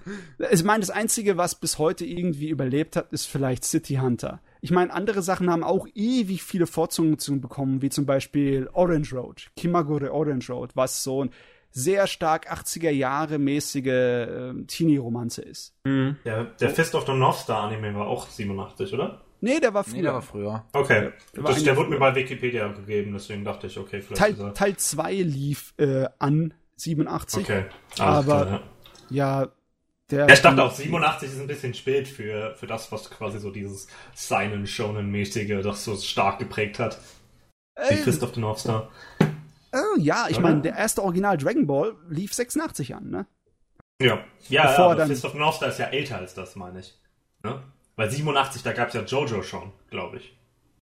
Ich 0.51 0.63
meine, 0.63 0.82
das 0.82 0.89
Einzige, 0.89 1.38
was 1.38 1.55
bis 1.55 1.77
heute 1.77 2.05
irgendwie 2.05 2.49
überlebt 2.49 2.95
hat, 2.95 3.11
ist 3.13 3.25
vielleicht 3.25 3.63
City 3.63 3.95
Hunter. 3.95 4.41
Ich 4.59 4.71
meine, 4.71 4.93
andere 4.93 5.21
Sachen 5.21 5.49
haben 5.49 5.63
auch 5.63 5.88
ewig 5.95 6.43
viele 6.43 6.67
Fortsetzungen 6.67 7.41
bekommen, 7.41 7.82
wie 7.82 7.89
zum 7.89 8.05
Beispiel 8.05 8.69
Orange 8.73 9.13
Road, 9.15 9.49
Kimagure 9.55 10.11
Orange 10.11 10.51
Road, 10.51 10.71
was 10.75 11.03
so 11.03 11.23
ein 11.23 11.32
sehr 11.72 12.07
stark 12.07 12.51
80er 12.51 12.89
Jahre 12.89 13.39
mäßige 13.39 13.88
äh, 13.88 14.53
Teenie-Romanze 14.67 15.41
ist. 15.41 15.74
Mhm. 15.84 16.17
Der, 16.26 16.45
der 16.45 16.69
Fist 16.69 16.95
of 16.95 17.05
the 17.05 17.13
North 17.13 17.38
Star 17.38 17.63
Anime 17.63 17.95
war 17.95 18.07
auch 18.07 18.28
87, 18.28 18.93
oder? 18.93 19.22
Nee, 19.41 19.59
der 19.59 19.74
war 19.74 19.84
früher. 19.84 19.95
Nee, 19.95 20.01
der 20.03 20.13
war 20.13 20.22
früher. 20.22 20.65
Okay. 20.74 21.11
Der, 21.36 21.43
das, 21.43 21.63
der 21.63 21.76
wurde 21.76 21.89
mir 21.89 21.99
bei 21.99 22.13
Wikipedia 22.13 22.67
gegeben, 22.67 23.13
deswegen 23.13 23.43
dachte 23.43 23.67
ich, 23.67 23.78
okay, 23.78 24.01
vielleicht. 24.01 24.38
Teil, 24.38 24.53
Teil 24.53 24.78
2 24.78 25.13
lief 25.13 25.74
äh, 25.78 26.05
an 26.19 26.53
87. 26.76 27.43
Okay. 27.43 27.65
Alles 27.97 28.30
aber 28.30 28.45
klar, 28.45 28.61
ja. 29.09 29.41
ja. 29.41 29.47
der. 30.11 30.30
Ich 30.30 30.41
dachte 30.41 30.63
auch, 30.63 30.72
87 30.72 31.30
ist 31.30 31.39
ein 31.39 31.47
bisschen 31.47 31.74
spät 31.74 32.07
für, 32.07 32.53
für 32.55 32.67
das, 32.67 32.91
was 32.91 33.09
quasi 33.09 33.39
so 33.39 33.49
dieses 33.49 33.88
Seinen 34.13 34.67
Shonen-mäßige, 34.67 35.63
das 35.63 35.86
so 35.86 35.95
stark 35.95 36.38
geprägt 36.38 36.78
hat. 36.78 36.99
Äh, 37.76 37.95
Die 37.95 38.01
Fist 38.01 38.22
of 38.22 38.36
the 38.36 38.41
North 38.41 38.59
Star. 38.59 38.89
Oh, 39.74 39.97
ja, 39.97 40.28
ich 40.30 40.39
meine, 40.39 40.61
der 40.61 40.76
erste 40.76 41.01
Original 41.01 41.38
Dragon 41.38 41.65
Ball 41.65 41.95
lief 42.09 42.34
86 42.34 42.95
an, 42.95 43.09
ne? 43.09 43.26
Ja, 44.01 44.19
ja, 44.49 44.67
Bevor 44.67 44.86
aber 44.86 44.95
dann... 44.95 45.07
Fist 45.07 45.26
of 45.26 45.34
the 45.34 45.38
North 45.38 45.55
Star 45.55 45.69
ist 45.69 45.80
ja 45.80 45.86
älter 45.86 46.17
als 46.17 46.34
das, 46.34 46.55
meine 46.55 46.80
ich. 46.80 46.99
Ne? 47.43 47.61
Weil 47.95 48.09
87, 48.09 48.63
da 48.63 48.74
gab 48.74 48.89
es 48.89 48.95
ja 48.95 49.01
Jojo 49.01 49.43
schon, 49.43 49.72
glaube 49.89 50.17
ich. 50.17 50.36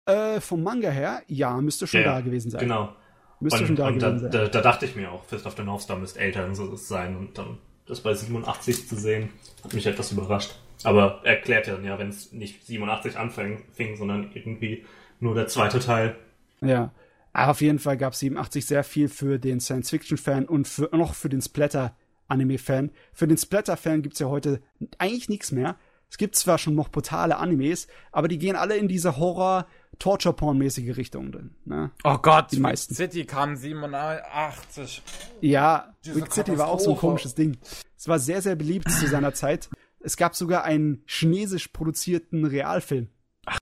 Äh, 0.06 0.42
vom 0.42 0.64
Manga 0.64 0.90
her, 0.90 1.22
ja, 1.28 1.56
müsste 1.62 1.88
schon 1.88 2.02
ja, 2.02 2.16
da 2.16 2.22
gewesen 2.22 2.52
sein. 2.52 2.62
Genau. 2.62 2.94
Müsste 3.40 3.60
und, 3.60 3.68
schon 3.68 3.76
da 3.76 3.90
gewesen 3.90 4.02
da, 4.02 4.20
sein. 4.20 4.32
Da, 4.32 4.48
da, 4.48 4.62
dachte 4.62 4.86
ich 4.86 4.96
mir 4.96 5.12
auch, 5.12 5.24
Fist 5.26 5.46
of 5.46 5.56
the 5.56 5.64
North 5.64 5.82
Star 5.84 5.98
müsste 5.98 6.20
älter 6.20 6.54
sein 6.76 7.16
und 7.16 7.38
dann 7.38 7.60
das 7.86 8.02
bei 8.02 8.14
87 8.14 8.88
zu 8.88 8.96
sehen, 8.96 9.30
hat 9.64 9.74
mich 9.74 9.86
etwas 9.86 10.12
überrascht. 10.12 10.56
Aber 10.84 11.22
erklärt 11.24 11.68
ja, 11.68 11.78
ja 11.80 12.00
wenn 12.00 12.10
es 12.10 12.32
nicht 12.32 12.66
87 12.66 13.18
anfing, 13.18 13.64
sondern 13.96 14.32
irgendwie 14.34 14.86
nur 15.20 15.36
der 15.36 15.48
zweite 15.48 15.80
Teil. 15.80 16.16
Ja. 16.62 16.92
Aber 17.34 17.52
auf 17.52 17.62
jeden 17.62 17.80
Fall 17.80 17.98
gab 17.98 18.14
es 18.14 18.20
87 18.20 18.66
sehr 18.66 18.84
viel 18.84 19.10
für 19.10 19.40
den 19.40 19.60
Science-Fiction-Fan 19.60 20.46
und 20.46 20.68
für, 20.68 20.90
noch 20.96 21.16
für 21.16 21.30
den 21.30 21.42
Splatter-Anime-Fan. 21.42 22.92
Für 23.12 23.28
den 23.28 23.38
Splatter-Fan 23.38 24.02
gibt 24.04 24.14
es 24.14 24.20
ja 24.20 24.28
heute 24.28 24.62
eigentlich 25.00 25.30
nichts 25.30 25.52
mehr. 25.52 25.78
Es 26.10 26.18
gibt 26.18 26.36
zwar 26.36 26.60
schon 26.60 26.76
noch 26.76 26.90
brutale 26.90 27.38
Animes, 27.38 27.88
aber 28.12 28.28
die 28.28 28.38
gehen 28.38 28.56
alle 28.56 28.78
in 28.78 28.88
diese 28.88 29.18
Horror- 29.18 29.66
Torture-Porn-mäßige 30.00 30.98
Richtung 30.98 31.32
drin. 31.32 31.56
Ne? 31.66 31.92
Oh 32.04 32.18
Gott, 32.18 32.52
die 32.52 32.60
meisten. 32.60 32.94
City 32.96 33.26
kam 33.26 33.56
87. 33.56 35.02
Ja, 35.42 35.94
Wick 36.04 36.32
City 36.34 36.58
war 36.58 36.68
auch 36.68 36.80
so 36.80 36.92
ein 36.92 36.98
komisches 36.98 37.36
Ding. 37.36 37.58
Es 37.98 38.08
war 38.08 38.20
sehr, 38.20 38.42
sehr 38.42 38.56
beliebt 38.56 38.90
zu 38.90 39.08
seiner 39.08 39.34
Zeit. 39.36 39.70
Es 40.00 40.18
gab 40.18 40.36
sogar 40.36 40.64
einen 40.64 41.04
chinesisch 41.08 41.70
produzierten 41.70 42.46
Realfilm. 42.46 43.10
Ach, 43.46 43.60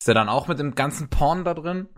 ist 0.00 0.06
der 0.06 0.14
dann 0.14 0.28
auch 0.28 0.48
mit 0.48 0.58
dem 0.58 0.74
ganzen 0.74 1.10
Porn 1.10 1.44
da 1.44 1.54
drin? 1.54 1.88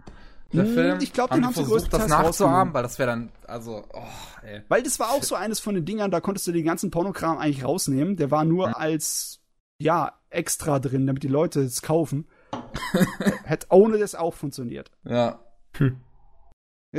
Der 0.52 0.64
hm, 0.64 0.74
Film. 0.74 0.98
Ich 1.00 1.12
glaube, 1.12 1.34
den 1.34 1.44
haben 1.44 1.54
sie 1.54 1.64
versucht, 1.64 1.92
das 1.92 2.08
nachzuahmen, 2.08 2.74
weil 2.74 2.82
das 2.82 2.98
wäre 2.98 3.10
dann, 3.10 3.30
also, 3.46 3.84
oh, 3.92 4.02
ey. 4.42 4.62
Weil 4.68 4.82
das 4.82 4.98
war 4.98 5.10
auch 5.10 5.22
so 5.22 5.34
eines 5.34 5.60
von 5.60 5.74
den 5.74 5.84
Dingern, 5.84 6.10
da 6.10 6.20
konntest 6.20 6.46
du 6.46 6.52
den 6.52 6.64
ganzen 6.64 6.90
Pornokram 6.90 7.38
eigentlich 7.38 7.64
rausnehmen. 7.64 8.16
Der 8.16 8.30
war 8.30 8.44
nur 8.44 8.68
ja. 8.68 8.72
als, 8.74 9.40
ja, 9.80 10.12
extra 10.30 10.78
drin, 10.78 11.06
damit 11.06 11.22
die 11.22 11.28
Leute 11.28 11.60
es 11.60 11.82
kaufen. 11.82 12.28
Hätte 13.44 13.66
ohne 13.70 13.98
das 13.98 14.14
auch 14.14 14.34
funktioniert. 14.34 14.90
Ja. 15.04 15.40
Hm. 15.76 16.00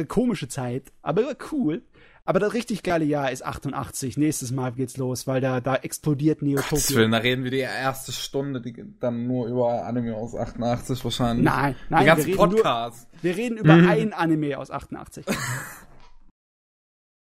Komische 0.08 0.48
Zeit, 0.48 0.94
aber 1.02 1.36
cool. 1.52 1.84
Aber 2.24 2.40
das 2.40 2.54
richtig 2.54 2.84
geile 2.84 3.06
Jahr 3.06 3.32
ist 3.32 3.44
88. 3.44 4.18
Nächstes 4.18 4.52
Mal 4.52 4.72
geht's 4.72 4.98
los, 4.98 5.26
weil 5.26 5.42
da, 5.42 5.60
da 5.60 5.76
explodiert 5.76 6.42
Neotopia. 6.42 7.08
Da 7.08 7.18
reden 7.18 7.44
wir 7.44 7.52
die 7.52 7.60
erste 7.60 8.12
Stunde 8.12 8.62
die, 8.62 8.86
dann 9.00 9.26
nur 9.28 9.48
über 9.48 9.86
Anime 9.86 10.16
aus 10.16 10.36
88 10.36 11.04
wahrscheinlich. 11.04 11.46
Nein, 11.46 11.76
nein. 11.90 12.02
Die 12.02 12.06
ganzen 12.06 12.28
wir 12.28 12.36
Podcasts. 12.36 13.08
Nur, 13.12 13.24
wir 13.24 13.38
reden 13.38 13.58
über 13.58 13.76
mhm. 13.76 13.90
ein 13.90 14.14
Anime 14.14 14.58
aus 14.58 14.70
88. 14.70 15.26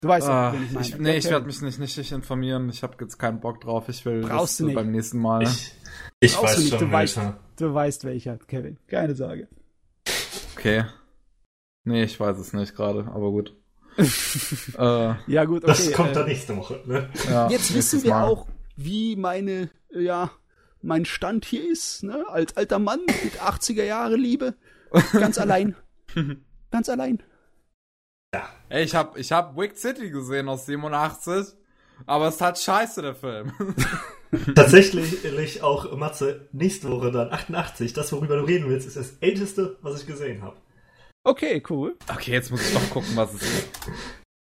Du 0.02 0.08
weißt 0.08 0.26
ja, 0.26 0.48
ah, 0.48 0.52
wen 0.54 0.64
ich 0.64 0.72
meine. 0.72 0.86
Ich, 0.86 0.98
nee, 0.98 1.08
okay. 1.10 1.18
ich 1.18 1.30
werde 1.30 1.46
mich 1.46 1.60
nicht, 1.60 1.78
nicht 1.78 2.12
informieren. 2.12 2.70
Ich 2.70 2.82
habe 2.82 2.96
jetzt 3.00 3.18
keinen 3.18 3.40
Bock 3.40 3.60
drauf. 3.60 3.88
Ich 3.88 4.04
will 4.06 4.22
Brauchst 4.22 4.54
das 4.54 4.56
du 4.56 4.66
nicht. 4.66 4.74
beim 4.74 4.90
nächsten 4.90 5.18
Mal. 5.18 5.42
Ich, 5.42 5.74
ich 6.20 6.42
weiß 6.42 6.56
du 6.56 6.60
nicht. 6.62 6.70
schon 6.70 6.78
du 6.78 6.90
weißt, 6.90 7.20
du 7.56 7.74
weißt 7.74 8.04
welcher, 8.04 8.38
Kevin. 8.38 8.78
Keine 8.86 9.14
Sorge. 9.14 9.48
Okay. 10.56 10.84
Nee, 11.84 12.04
ich 12.04 12.18
weiß 12.18 12.38
es 12.38 12.52
nicht 12.54 12.74
gerade, 12.74 13.06
aber 13.12 13.30
gut. 13.30 13.59
Äh, 13.96 15.14
ja, 15.26 15.44
gut, 15.44 15.64
okay. 15.64 15.66
Das 15.66 15.92
kommt 15.92 16.10
äh, 16.10 16.14
dann 16.14 16.26
nächste 16.26 16.56
Woche, 16.56 16.80
ne? 16.86 17.08
Ja, 17.28 17.48
Jetzt 17.50 17.74
wissen 17.74 18.02
wir 18.02 18.10
Mal. 18.10 18.24
auch, 18.24 18.46
wie 18.76 19.16
meine, 19.16 19.70
ja, 19.90 20.30
mein 20.82 21.04
Stand 21.04 21.44
hier 21.44 21.68
ist, 21.70 22.02
ne? 22.02 22.24
Als 22.28 22.56
alter 22.56 22.78
Mann 22.78 23.00
mit 23.06 23.40
80er 23.40 23.84
Jahre 23.84 24.16
Liebe. 24.16 24.54
Ganz 25.12 25.38
allein. 25.38 25.76
Ganz 26.70 26.88
allein. 26.88 27.22
Ja. 28.34 28.48
Ey, 28.68 28.84
ich 28.84 28.94
hab, 28.94 29.18
ich 29.18 29.32
hab 29.32 29.56
Wick 29.56 29.76
City 29.76 30.10
gesehen 30.10 30.48
aus 30.48 30.66
87, 30.66 31.56
aber 32.06 32.28
es 32.28 32.40
hat 32.40 32.58
scheiße, 32.58 33.02
der 33.02 33.14
Film. 33.14 33.52
Tatsächlich 34.54 35.62
auch, 35.62 35.96
Matze, 35.96 36.48
nächste 36.52 36.88
Woche 36.88 37.10
dann 37.10 37.32
88. 37.32 37.92
Das, 37.92 38.12
worüber 38.12 38.36
du 38.36 38.44
reden 38.44 38.68
willst, 38.68 38.86
ist 38.86 38.96
das 38.96 39.14
älteste, 39.20 39.76
was 39.82 40.00
ich 40.00 40.06
gesehen 40.06 40.42
habe. 40.42 40.56
Okay, 41.22 41.62
cool. 41.68 41.96
Okay, 42.08 42.32
jetzt 42.32 42.50
muss 42.50 42.66
ich 42.66 42.72
doch 42.72 42.90
gucken, 42.90 43.14
was 43.14 43.34
es 43.34 43.42
ist. 43.42 43.68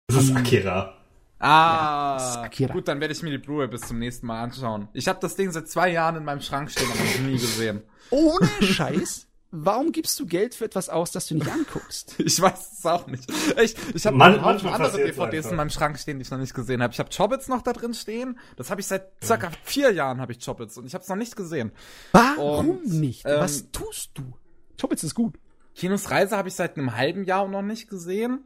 Das 0.07 0.23
ist 0.23 0.35
Akira. 0.35 0.97
Ah, 1.39 2.17
ja, 2.19 2.41
Akira. 2.43 2.71
gut, 2.71 2.87
dann 2.87 2.99
werde 2.99 3.13
ich 3.13 3.23
mir 3.23 3.31
die 3.31 3.39
Blu-ray 3.39 3.67
bis 3.67 3.81
zum 3.81 3.97
nächsten 3.97 4.27
Mal 4.27 4.43
anschauen. 4.43 4.87
Ich 4.93 5.07
habe 5.07 5.19
das 5.19 5.35
Ding 5.35 5.51
seit 5.51 5.67
zwei 5.67 5.89
Jahren 5.89 6.17
in 6.17 6.23
meinem 6.23 6.41
Schrank 6.41 6.69
stehen, 6.69 6.87
aber 6.91 7.03
noch 7.03 7.27
nie 7.27 7.39
gesehen. 7.39 7.81
Ohne 8.11 8.47
Scheiß? 8.61 9.27
Warum 9.49 9.91
gibst 9.91 10.19
du 10.19 10.27
Geld 10.27 10.53
für 10.53 10.65
etwas 10.65 10.87
aus, 10.87 11.11
das 11.11 11.27
du 11.27 11.33
nicht 11.35 11.49
anguckst? 11.49 12.15
ich 12.19 12.39
weiß 12.39 12.77
es 12.77 12.85
auch 12.85 13.07
nicht. 13.07 13.29
Ich, 13.61 13.75
ich 13.95 14.05
habe 14.05 14.15
Man, 14.15 14.39
andere 14.39 14.97
DVDs 14.97 15.47
in 15.47 15.55
meinem 15.55 15.71
Schrank 15.71 15.97
stehen, 15.97 16.19
die 16.19 16.21
ich 16.21 16.31
noch 16.31 16.37
nicht 16.37 16.53
gesehen 16.53 16.83
habe. 16.83 16.93
Ich 16.93 16.99
habe 16.99 17.09
Chobbits 17.09 17.47
noch 17.47 17.63
da 17.63 17.73
drin 17.73 17.95
stehen. 17.95 18.39
Das 18.55 18.69
habe 18.69 18.79
ich 18.79 18.87
seit 18.87 19.11
circa 19.23 19.47
ja. 19.47 19.53
vier 19.63 19.91
Jahren 19.91 20.21
habe 20.21 20.31
ich 20.31 20.45
Chobbits 20.45 20.77
und 20.77 20.85
ich 20.85 20.93
habe 20.93 21.01
es 21.01 21.09
noch 21.09 21.17
nicht 21.17 21.35
gesehen. 21.35 21.71
Warum 22.11 22.69
und, 22.69 22.87
nicht? 22.87 23.25
Ähm, 23.25 23.41
Was 23.41 23.71
tust 23.71 24.11
du? 24.13 24.37
Chobbits 24.79 25.03
ist 25.03 25.15
gut. 25.15 25.37
Kinos 25.75 26.11
Reise 26.11 26.37
habe 26.37 26.49
ich 26.49 26.55
seit 26.55 26.77
einem 26.77 26.95
halben 26.95 27.23
Jahr 27.23 27.47
noch 27.47 27.61
nicht 27.61 27.89
gesehen. 27.89 28.45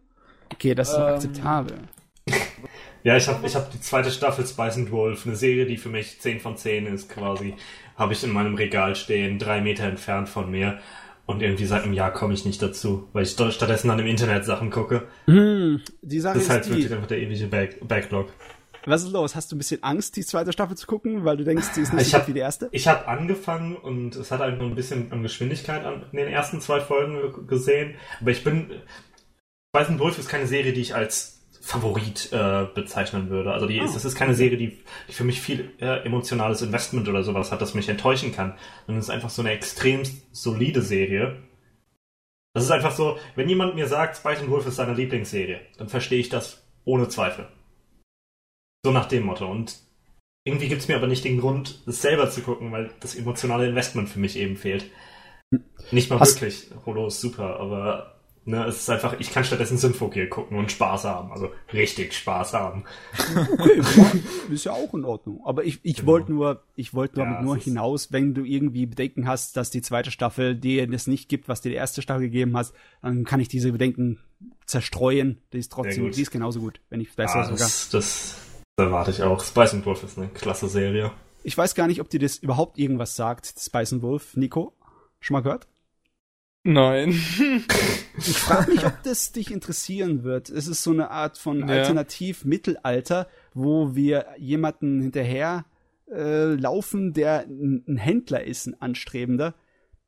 Okay, 0.54 0.76
das 0.76 0.90
ist 0.90 0.98
ähm, 0.98 1.04
akzeptabel. 1.04 1.78
Ja, 3.04 3.16
ich 3.16 3.28
habe 3.28 3.46
ich 3.46 3.56
hab 3.56 3.72
die 3.72 3.80
zweite 3.80 4.10
Staffel 4.10 4.46
Spice 4.48 4.78
and 4.78 4.92
Wolf, 4.92 5.28
eine 5.28 5.36
Serie, 5.36 5.68
die 5.68 5.78
für 5.78 5.90
mich 5.90 6.20
10 6.20 6.40
von 6.40 6.58
10 6.58 6.88
ist 6.88 7.08
quasi, 7.08 7.54
habe 7.96 8.14
ich 8.14 8.24
in 8.24 8.32
meinem 8.32 8.56
Regal 8.56 8.96
stehen, 8.96 9.38
drei 9.38 9.62
Meter 9.62 9.84
entfernt 9.84 10.28
von 10.28 10.50
mir. 10.50 10.80
Und 11.28 11.42
irgendwie 11.42 11.66
seit 11.66 11.84
einem 11.84 11.94
Jahr 11.94 12.12
komme 12.14 12.34
ich 12.34 12.46
nicht 12.46 12.62
dazu, 12.62 13.08
weil 13.14 13.24
ich 13.24 13.32
stattdessen 13.32 13.88
dann 13.88 14.00
im 14.00 14.06
Internet 14.06 14.46
Sachen 14.46 14.70
gucke. 14.70 15.08
Mm, 15.28 15.78
die 16.02 16.20
Sache 16.20 16.36
das 16.36 16.44
ist 16.44 16.50
halt 16.50 16.66
die, 16.66 16.70
wirklich 16.70 16.94
einfach 16.94 17.08
der 17.08 17.20
ewige 17.20 17.48
Back 17.48 17.88
Backlog. 17.88 18.32
Was 18.86 19.04
ist 19.04 19.12
los? 19.12 19.36
Hast 19.36 19.52
du 19.52 19.56
ein 19.56 19.60
bisschen 19.60 19.84
Angst, 19.84 20.16
die 20.16 20.26
zweite 20.26 20.54
Staffel 20.54 20.78
zu 20.78 20.88
gucken, 20.88 21.26
weil 21.26 21.38
du 21.38 21.44
denkst, 21.44 21.70
die 21.76 21.82
ist 21.82 21.94
nicht 21.94 22.10
so 22.10 22.18
wie 22.28 22.34
die 22.34 22.40
erste? 22.40 22.70
Ich 22.72 22.88
habe 22.88 23.08
angefangen 23.08 23.76
und 23.76 24.16
es 24.16 24.32
hat 24.32 24.42
einfach 24.42 24.66
ein 24.66 24.76
bisschen 24.76 25.12
an 25.12 25.24
Geschwindigkeit 25.24 25.84
an, 25.86 26.04
in 26.12 26.18
den 26.18 26.28
ersten 26.28 26.62
zwei 26.62 26.80
Folgen 26.82 27.48
gesehen. 27.48 27.96
Aber 28.22 28.32
ich 28.32 28.44
bin. 28.44 28.72
Weißen 29.74 30.00
Wolf 30.00 30.18
ist 30.18 30.30
keine 30.30 30.48
Serie, 30.48 30.72
die 30.72 30.82
ich 30.82 30.96
als 30.96 31.36
Favorit 31.60 32.32
äh, 32.32 32.68
bezeichnen 32.74 33.30
würde. 33.30 33.52
Also 33.52 33.66
die, 33.66 33.82
oh. 33.82 33.84
ist, 33.84 33.96
das 33.96 34.06
ist 34.06 34.16
keine 34.16 34.36
Serie, 34.36 34.58
die, 34.58 34.78
die 35.10 35.14
für 35.14 35.24
mich 35.24 35.42
viel 35.42 35.72
äh, 35.82 36.06
emotionales 36.06 36.62
Investment 36.62 37.10
oder 37.10 37.24
sowas 37.24 37.52
hat, 37.52 37.62
das 37.62 37.74
mich 37.74 37.90
enttäuschen 37.90 38.32
kann. 38.32 38.54
Sondern 38.86 39.00
es 39.00 39.06
ist 39.06 39.10
einfach 39.10 39.32
so 39.32 39.42
eine 39.42 39.52
extrem 39.52 40.04
solide 40.32 40.82
Serie. 40.82 41.44
Das 42.54 42.64
ist 42.64 42.72
einfach 42.72 42.96
so, 42.96 43.18
wenn 43.36 43.50
jemand 43.50 43.76
mir 43.76 43.88
sagt, 43.88 44.16
Spice 44.16 44.48
Wolf 44.48 44.68
ist 44.68 44.78
seine 44.78 44.94
Lieblingsserie, 44.94 45.60
dann 45.78 45.90
verstehe 45.90 46.20
ich 46.20 46.30
das 46.30 46.64
ohne 46.86 47.10
Zweifel. 47.10 47.48
So 48.86 48.92
nach 48.92 49.08
dem 49.08 49.24
Motto. 49.24 49.50
Und 49.50 49.80
irgendwie 50.44 50.68
gibt 50.68 50.80
es 50.80 50.88
mir 50.88 50.96
aber 50.96 51.08
nicht 51.08 51.26
den 51.26 51.40
Grund, 51.40 51.82
es 51.88 52.04
selber 52.04 52.30
zu 52.30 52.42
gucken, 52.42 52.72
weil 52.72 52.92
das 53.00 53.16
emotionale 53.16 53.68
Investment 53.68 54.10
für 54.10 54.20
mich 54.20 54.38
eben 54.38 54.58
fehlt. 54.58 54.92
Nicht 55.90 56.12
mal 56.12 56.20
Hast 56.20 56.40
wirklich. 56.40 56.70
Holo 56.86 57.08
ist 57.08 57.20
super, 57.20 57.60
aber 57.60 58.16
Ne, 58.48 58.64
es 58.68 58.82
ist 58.82 58.90
einfach, 58.92 59.20
ich 59.20 59.32
kann 59.32 59.44
stattdessen 59.44 59.80
Symphogear 59.80 60.28
gucken 60.28 60.60
und 60.60 60.72
Spaß 60.72 61.06
haben. 61.06 61.32
Also 61.32 61.50
richtig 61.74 62.14
Spaß 62.14 62.54
haben. 62.54 62.84
Okay, 63.58 63.82
ist 64.52 64.66
ja 64.66 64.72
auch 64.72 64.94
in 64.94 65.04
Ordnung. 65.04 65.42
Aber 65.44 65.64
ich, 65.64 65.80
ich 65.82 65.96
genau. 65.96 66.12
wollte 66.12 66.32
nur, 66.32 66.64
ich 66.76 66.94
wollte 66.94 67.22
ja, 67.22 67.42
nur 67.42 67.58
hinaus, 67.58 68.12
wenn 68.12 68.36
du 68.36 68.44
irgendwie 68.44 68.86
Bedenken 68.86 69.28
hast, 69.28 69.58
dass 69.58 69.72
die 69.72 69.82
zweite 69.82 70.12
Staffel 70.12 70.56
dir 70.56 70.86
das 70.86 71.08
nicht 71.08 71.28
gibt, 71.28 71.48
was 71.48 71.62
dir 71.62 71.70
die 71.70 71.76
erste 71.76 72.04
Staffel 72.04 72.26
gegeben 72.26 72.56
hast, 72.56 72.76
dann 73.02 73.24
kann 73.24 73.40
ich 73.40 73.48
diese 73.48 73.72
Bedenken 73.72 74.20
zerstreuen. 74.68 75.42
Die 75.52 75.58
ist 75.58 75.72
trotzdem, 75.72 76.12
die 76.12 76.22
ist 76.22 76.30
genauso 76.30 76.60
gut, 76.60 76.82
wenn 76.90 77.00
nicht 77.00 77.16
besser 77.16 77.40
ja, 77.40 77.46
sogar. 77.46 77.68
Das, 77.92 78.38
das 78.76 78.88
erwarte 78.88 79.12
ich 79.12 79.24
auch. 79.24 79.44
Spice 79.44 79.74
and 79.74 79.86
Wolf 79.86 80.04
ist 80.04 80.18
eine 80.18 80.28
klasse 80.28 80.68
Serie. 80.68 81.12
Ich 81.44 81.58
weiß 81.58 81.76
gar 81.76 81.88
nicht, 81.88 82.02
ob 82.02 82.10
dir 82.10 82.20
das 82.20 82.38
überhaupt 82.38 82.78
irgendwas 82.78 83.16
sagt, 83.16 83.54
Spice 83.58 83.94
and 83.94 84.02
Wolf. 84.02 84.36
Nico, 84.36 84.74
schon 85.20 85.36
mal 85.36 85.42
gehört? 85.42 85.68
Nein. 86.64 87.10
ich 88.18 88.38
frage 88.40 88.72
mich, 88.72 88.86
ob 88.86 89.04
das 89.04 89.32
dich 89.32 89.52
interessieren 89.52 90.24
wird. 90.24 90.50
Es 90.50 90.68
ist 90.68 90.84
so 90.84 90.92
eine 90.92 91.12
Art 91.12 91.38
von 91.38 91.60
ja. 91.60 91.68
Alternativ-Mittelalter, 91.68 93.28
wo 93.54 93.96
wir 93.96 94.26
jemanden 94.38 95.02
hinterher 95.02 95.66
äh, 96.12 96.56
laufen, 96.56 97.14
der 97.14 97.46
ein 97.48 97.98
Händler 97.98 98.44
ist, 98.44 98.66
ein 98.66 98.82
Anstrebender, 98.82 99.54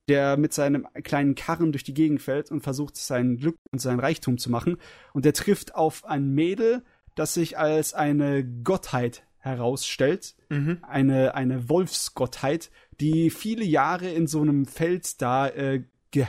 der 0.10 0.36
mit 0.36 0.54
seinem 0.54 0.88
kleinen 1.04 1.36
Karren 1.36 1.72
durch 1.72 1.84
die 1.84 1.94
Gegend 1.94 2.22
fällt 2.22 2.52
und 2.52 2.62
versucht, 2.62 2.98
sein 2.98 3.38
Glück 3.38 3.58
und 3.72 3.80
sein 3.80 4.00
Reichtum 4.00 4.40
zu 4.40 4.50
machen. 4.50 4.78
Und 5.14 5.26
der 5.26 5.34
trifft 5.34 5.76
auf 5.76 6.06
ein 6.06 6.34
Mädel, 6.34 6.84
das 7.18 7.34
sich 7.34 7.58
als 7.58 7.94
eine 7.94 8.46
Gottheit 8.46 9.24
herausstellt, 9.40 10.36
mhm. 10.50 10.80
eine, 10.82 11.36
eine 11.36 11.70
Wolfsgottheit, 11.70 12.70
die 13.00 13.30
viele 13.30 13.64
Jahre 13.64 14.10
in 14.10 14.28
so 14.28 14.42
einem 14.42 14.66
Feld 14.66 15.22
da 15.22 15.48
äh, 15.50 15.84
ge 16.12 16.26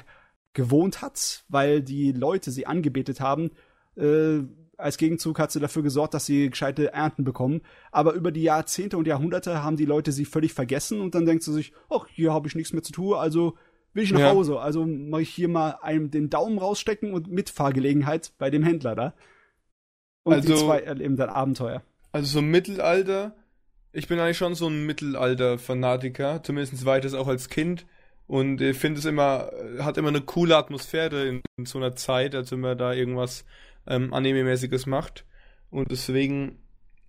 gewohnt 0.54 1.02
hat, 1.02 1.44
weil 1.48 1.82
die 1.82 2.10
Leute 2.10 2.50
sie 2.50 2.66
angebetet 2.66 3.20
haben. 3.20 3.52
Äh, 3.96 4.40
als 4.76 4.96
Gegenzug 4.96 5.38
hat 5.38 5.52
sie 5.52 5.60
dafür 5.60 5.82
gesorgt, 5.82 6.14
dass 6.14 6.26
sie 6.26 6.50
gescheite 6.50 6.92
Ernten 6.92 7.22
bekommen. 7.22 7.60
Aber 7.92 8.14
über 8.14 8.32
die 8.32 8.42
Jahrzehnte 8.42 8.96
und 8.96 9.06
Jahrhunderte 9.06 9.62
haben 9.62 9.76
die 9.76 9.84
Leute 9.84 10.10
sie 10.10 10.24
völlig 10.24 10.54
vergessen 10.54 11.00
und 11.00 11.14
dann 11.14 11.26
denkt 11.26 11.44
sie 11.44 11.52
sich, 11.52 11.72
ach, 11.90 12.06
hier 12.08 12.32
habe 12.32 12.48
ich 12.48 12.56
nichts 12.56 12.72
mehr 12.72 12.82
zu 12.82 12.92
tun, 12.92 13.14
also 13.14 13.56
will 13.92 14.04
ich 14.04 14.12
nach 14.12 14.20
ja. 14.20 14.30
Hause. 14.30 14.58
Also 14.58 14.84
mache 14.84 15.22
ich 15.22 15.30
hier 15.30 15.48
mal 15.48 15.78
einem 15.82 16.10
den 16.10 16.30
Daumen 16.30 16.58
rausstecken 16.58 17.12
und 17.12 17.30
Mitfahrgelegenheit 17.30 18.32
bei 18.38 18.50
dem 18.50 18.62
Händler 18.62 18.96
da. 18.96 19.14
Und 20.28 20.34
also, 20.34 20.54
die 20.54 20.60
zwei 20.60 20.80
erleben 20.80 21.16
dann 21.16 21.30
Abenteuer. 21.30 21.82
Also 22.12 22.26
so 22.26 22.42
Mittelalter, 22.42 23.34
ich 23.92 24.08
bin 24.08 24.18
eigentlich 24.18 24.38
schon 24.38 24.54
so 24.54 24.68
ein 24.68 24.86
Mittelalter-Fanatiker, 24.86 26.42
zumindest 26.42 26.84
war 26.84 26.98
ich 26.98 27.02
das 27.02 27.14
auch 27.14 27.28
als 27.28 27.48
Kind. 27.48 27.86
Und 28.26 28.60
ich 28.60 28.76
finde 28.76 28.98
es 28.98 29.06
immer, 29.06 29.50
hat 29.78 29.96
immer 29.96 30.08
eine 30.08 30.20
coole 30.20 30.56
Atmosphäre 30.56 31.26
in, 31.26 31.42
in 31.56 31.64
so 31.64 31.78
einer 31.78 31.96
Zeit, 31.96 32.34
als 32.34 32.52
wenn 32.52 32.60
man 32.60 32.76
da 32.76 32.92
irgendwas 32.92 33.46
ähm, 33.86 34.12
Anime-mäßiges 34.12 34.86
macht. 34.86 35.24
Und 35.70 35.90
deswegen 35.90 36.58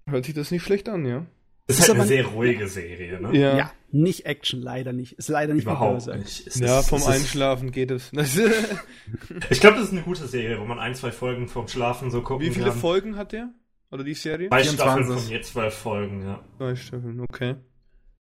hört 0.08 0.26
sich 0.26 0.34
das 0.34 0.52
nicht 0.52 0.64
schlecht 0.64 0.88
an, 0.88 1.06
ja. 1.06 1.26
Es 1.70 1.78
ist, 1.78 1.84
ist 1.84 1.90
halt 1.90 2.00
eine 2.00 2.08
sehr 2.08 2.26
ruhige 2.26 2.68
Serie, 2.68 3.22
ne? 3.22 3.38
Ja. 3.38 3.56
ja. 3.56 3.72
nicht 3.92 4.26
Action, 4.26 4.60
leider 4.60 4.92
nicht. 4.92 5.14
Ist 5.14 5.30
leider 5.30 5.54
nicht 5.54 5.66
Überhaupt 5.66 6.08
nicht. 6.08 6.48
Ist, 6.48 6.60
ja, 6.60 6.82
vom 6.82 7.04
Einschlafen 7.04 7.72
geht 7.72 7.92
es. 7.92 8.12
ich 9.52 9.60
glaube, 9.60 9.78
das 9.78 9.86
ist 9.86 9.92
eine 9.92 10.02
gute 10.02 10.26
Serie, 10.26 10.60
wo 10.60 10.66
man 10.66 10.80
ein, 10.80 10.96
zwei 10.96 11.12
Folgen 11.12 11.48
vom 11.48 11.68
Schlafen 11.68 12.10
so 12.10 12.24
gucken 12.24 12.48
kann. 12.48 12.50
Wie 12.50 12.56
viele 12.56 12.72
kann. 12.72 12.80
Folgen 12.80 13.18
hat 13.18 13.34
der? 13.34 13.54
Oder 13.92 14.04
die 14.04 14.16
Serie? 14.16 14.50
Zwei 14.50 14.64
Staffeln 14.64 15.06
von 15.06 15.28
je 15.28 15.42
zwölf 15.42 15.76
Folgen, 15.76 16.24
ja. 16.24 16.44
Zwei 16.58 16.76
Staffeln, 16.76 17.20
okay. 17.22 17.56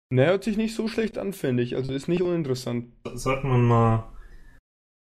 Ne, 0.08 0.26
hört 0.26 0.44
sich 0.44 0.56
nicht 0.56 0.74
so 0.74 0.88
schlecht 0.88 1.18
an, 1.18 1.34
finde 1.34 1.62
ich. 1.62 1.76
Also 1.76 1.92
ist 1.92 2.08
nicht 2.08 2.22
uninteressant. 2.22 2.92
Sollte 3.12 3.46
man 3.46 3.62
mal. 3.62 4.10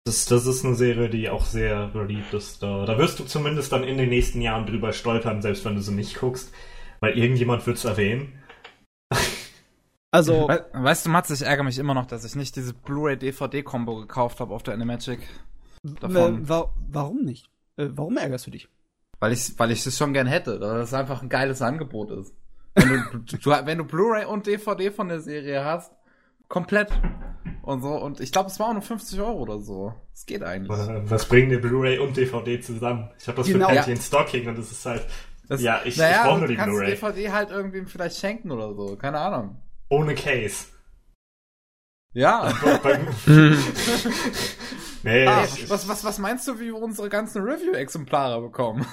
Das, 0.05 0.25
das 0.25 0.47
ist 0.47 0.65
eine 0.65 0.75
Serie, 0.75 1.09
die 1.09 1.29
auch 1.29 1.45
sehr 1.45 1.87
beliebt 1.89 2.33
ist. 2.33 2.63
Da, 2.63 2.85
da 2.85 2.97
wirst 2.97 3.19
du 3.19 3.25
zumindest 3.25 3.71
dann 3.71 3.83
in 3.83 3.97
den 3.99 4.09
nächsten 4.09 4.41
Jahren 4.41 4.65
drüber 4.65 4.91
stolpern, 4.91 5.43
selbst 5.43 5.65
wenn 5.65 5.75
du 5.75 5.81
sie 5.81 5.93
nicht 5.93 6.15
guckst. 6.15 6.51
Weil 7.03 7.17
irgendjemand 7.17 7.67
wird 7.67 7.75
es 7.75 7.83
erwähnen. 7.83 8.31
Also. 10.09 10.47
We 10.47 10.65
weißt 10.71 11.05
du, 11.05 11.09
Mats, 11.09 11.29
ich 11.31 11.41
ärgere 11.41 11.65
mich 11.65 11.77
immer 11.77 11.93
noch, 11.93 12.05
dass 12.05 12.23
ich 12.23 12.35
nicht 12.35 12.55
diese 12.55 12.73
Blu-ray-DVD-Kombo 12.73 13.97
gekauft 13.97 14.39
habe 14.39 14.53
auf 14.53 14.63
der 14.63 14.73
Animagic. 14.73 15.19
Davon. 15.99 16.47
Wa 16.47 16.73
warum 16.89 17.25
nicht? 17.25 17.49
Äh, 17.75 17.87
warum 17.89 18.15
ärgerst 18.15 18.47
du 18.47 18.51
dich? 18.51 18.69
Weil 19.19 19.33
ich, 19.33 19.59
weil 19.59 19.71
ich 19.71 19.83
das 19.83 19.97
schon 19.97 20.13
gern 20.13 20.27
hätte, 20.27 20.61
weil 20.61 20.77
das 20.77 20.93
einfach 20.93 21.21
ein 21.21 21.27
geiles 21.27 21.61
Angebot 21.61 22.09
ist. 22.11 22.33
Wenn 22.73 22.87
du, 22.87 23.19
du, 23.37 23.37
du 23.37 23.83
Blu-ray 23.83 24.23
und 24.23 24.47
DVD 24.47 24.89
von 24.89 25.09
der 25.09 25.19
Serie 25.19 25.65
hast, 25.65 25.91
komplett 26.47 26.89
und 27.63 27.81
so. 27.81 27.95
Und 27.95 28.21
ich 28.21 28.31
glaube, 28.31 28.49
es 28.49 28.61
war 28.61 28.69
auch 28.69 28.73
nur 28.73 28.81
50 28.81 29.19
Euro 29.19 29.39
oder 29.39 29.59
so. 29.59 29.93
Es 30.13 30.25
geht 30.25 30.41
eigentlich. 30.41 30.79
Was 31.09 31.25
bringen 31.25 31.49
die 31.49 31.57
Blu-ray 31.57 31.97
und 31.97 32.15
DVD 32.15 32.61
zusammen? 32.61 33.09
Ich 33.19 33.27
habe 33.27 33.39
das 33.39 33.47
genau. 33.47 33.67
für 33.67 33.75
Patty 33.75 33.89
ja. 33.89 33.95
in 33.97 34.01
Stocking 34.01 34.47
und 34.47 34.57
das 34.57 34.71
ist 34.71 34.85
halt. 34.85 35.05
Das, 35.47 35.61
ja, 35.61 35.81
ich, 35.83 35.97
naja, 35.97 36.17
ich 36.17 36.23
brauche 36.23 36.39
nur 36.39 36.47
die 36.47 36.55
Blu-ray. 36.55 36.95
Du 36.95 36.99
kannst 36.99 37.17
DVD 37.17 37.31
halt 37.31 37.51
irgendwie 37.51 37.85
vielleicht 37.85 38.17
schenken 38.17 38.49
oder 38.51 38.73
so. 38.73 38.95
Keine 38.95 39.19
Ahnung. 39.19 39.61
Ohne 39.89 40.15
Case. 40.15 40.65
Ja. 42.13 42.53
nee, 45.03 45.25
ah, 45.25 45.47
was, 45.67 45.87
was, 45.87 46.03
was 46.03 46.19
meinst 46.19 46.47
du, 46.47 46.59
wie 46.59 46.67
wir 46.67 46.77
unsere 46.77 47.09
ganzen 47.09 47.41
Review-Exemplare 47.41 48.39
bekommen? 48.39 48.85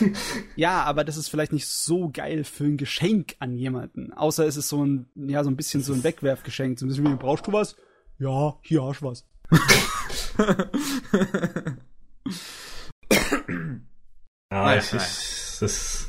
ja, 0.56 0.82
aber 0.82 1.04
das 1.04 1.16
ist 1.16 1.28
vielleicht 1.28 1.52
nicht 1.52 1.68
so 1.68 2.10
geil 2.12 2.42
für 2.42 2.64
ein 2.64 2.76
Geschenk 2.76 3.36
an 3.38 3.54
jemanden. 3.54 4.12
Außer 4.12 4.44
es 4.46 4.56
ist 4.56 4.68
so 4.68 4.84
ein, 4.84 5.08
ja, 5.14 5.44
so 5.44 5.50
ein 5.50 5.56
bisschen 5.56 5.82
so 5.82 5.92
ein 5.92 6.02
Wegwerfgeschenk. 6.02 6.80
So 6.80 6.86
ein 6.86 6.88
bisschen 6.88 7.04
wie, 7.04 7.14
brauchst 7.14 7.46
du 7.46 7.52
was? 7.52 7.76
Ja, 8.18 8.58
hier 8.62 8.84
hast 8.84 9.02
du 9.02 9.06
was. 9.06 9.24
ja, 14.50 14.76
ich, 14.76 14.92
ich, 14.92 15.33
das 15.62 16.08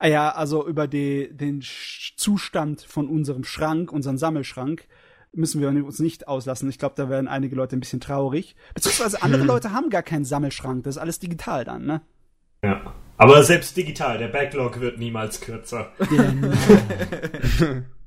Ah 0.00 0.06
ja, 0.06 0.30
also 0.30 0.66
über 0.66 0.86
die, 0.86 1.28
den 1.32 1.60
Zustand 2.16 2.82
von 2.82 3.08
unserem 3.08 3.42
Schrank, 3.42 3.90
unseren 3.92 4.16
Sammelschrank, 4.16 4.86
müssen 5.32 5.60
wir 5.60 5.68
uns 5.68 5.98
nicht 5.98 6.28
auslassen. 6.28 6.70
Ich 6.70 6.78
glaube, 6.78 6.94
da 6.96 7.08
werden 7.08 7.26
einige 7.26 7.56
Leute 7.56 7.76
ein 7.76 7.80
bisschen 7.80 8.00
traurig. 8.00 8.54
Beziehungsweise 8.74 9.22
andere 9.22 9.42
hm. 9.42 9.48
Leute 9.48 9.72
haben 9.72 9.90
gar 9.90 10.04
keinen 10.04 10.24
Sammelschrank. 10.24 10.84
Das 10.84 10.96
ist 10.96 11.02
alles 11.02 11.18
digital 11.18 11.64
dann, 11.64 11.84
ne? 11.84 12.00
Ja. 12.62 12.94
Aber 13.16 13.42
selbst 13.42 13.76
digital, 13.76 14.18
der 14.18 14.28
Backlog 14.28 14.80
wird 14.80 14.98
niemals 14.98 15.40
kürzer. 15.40 15.90
Genau. 16.08 16.52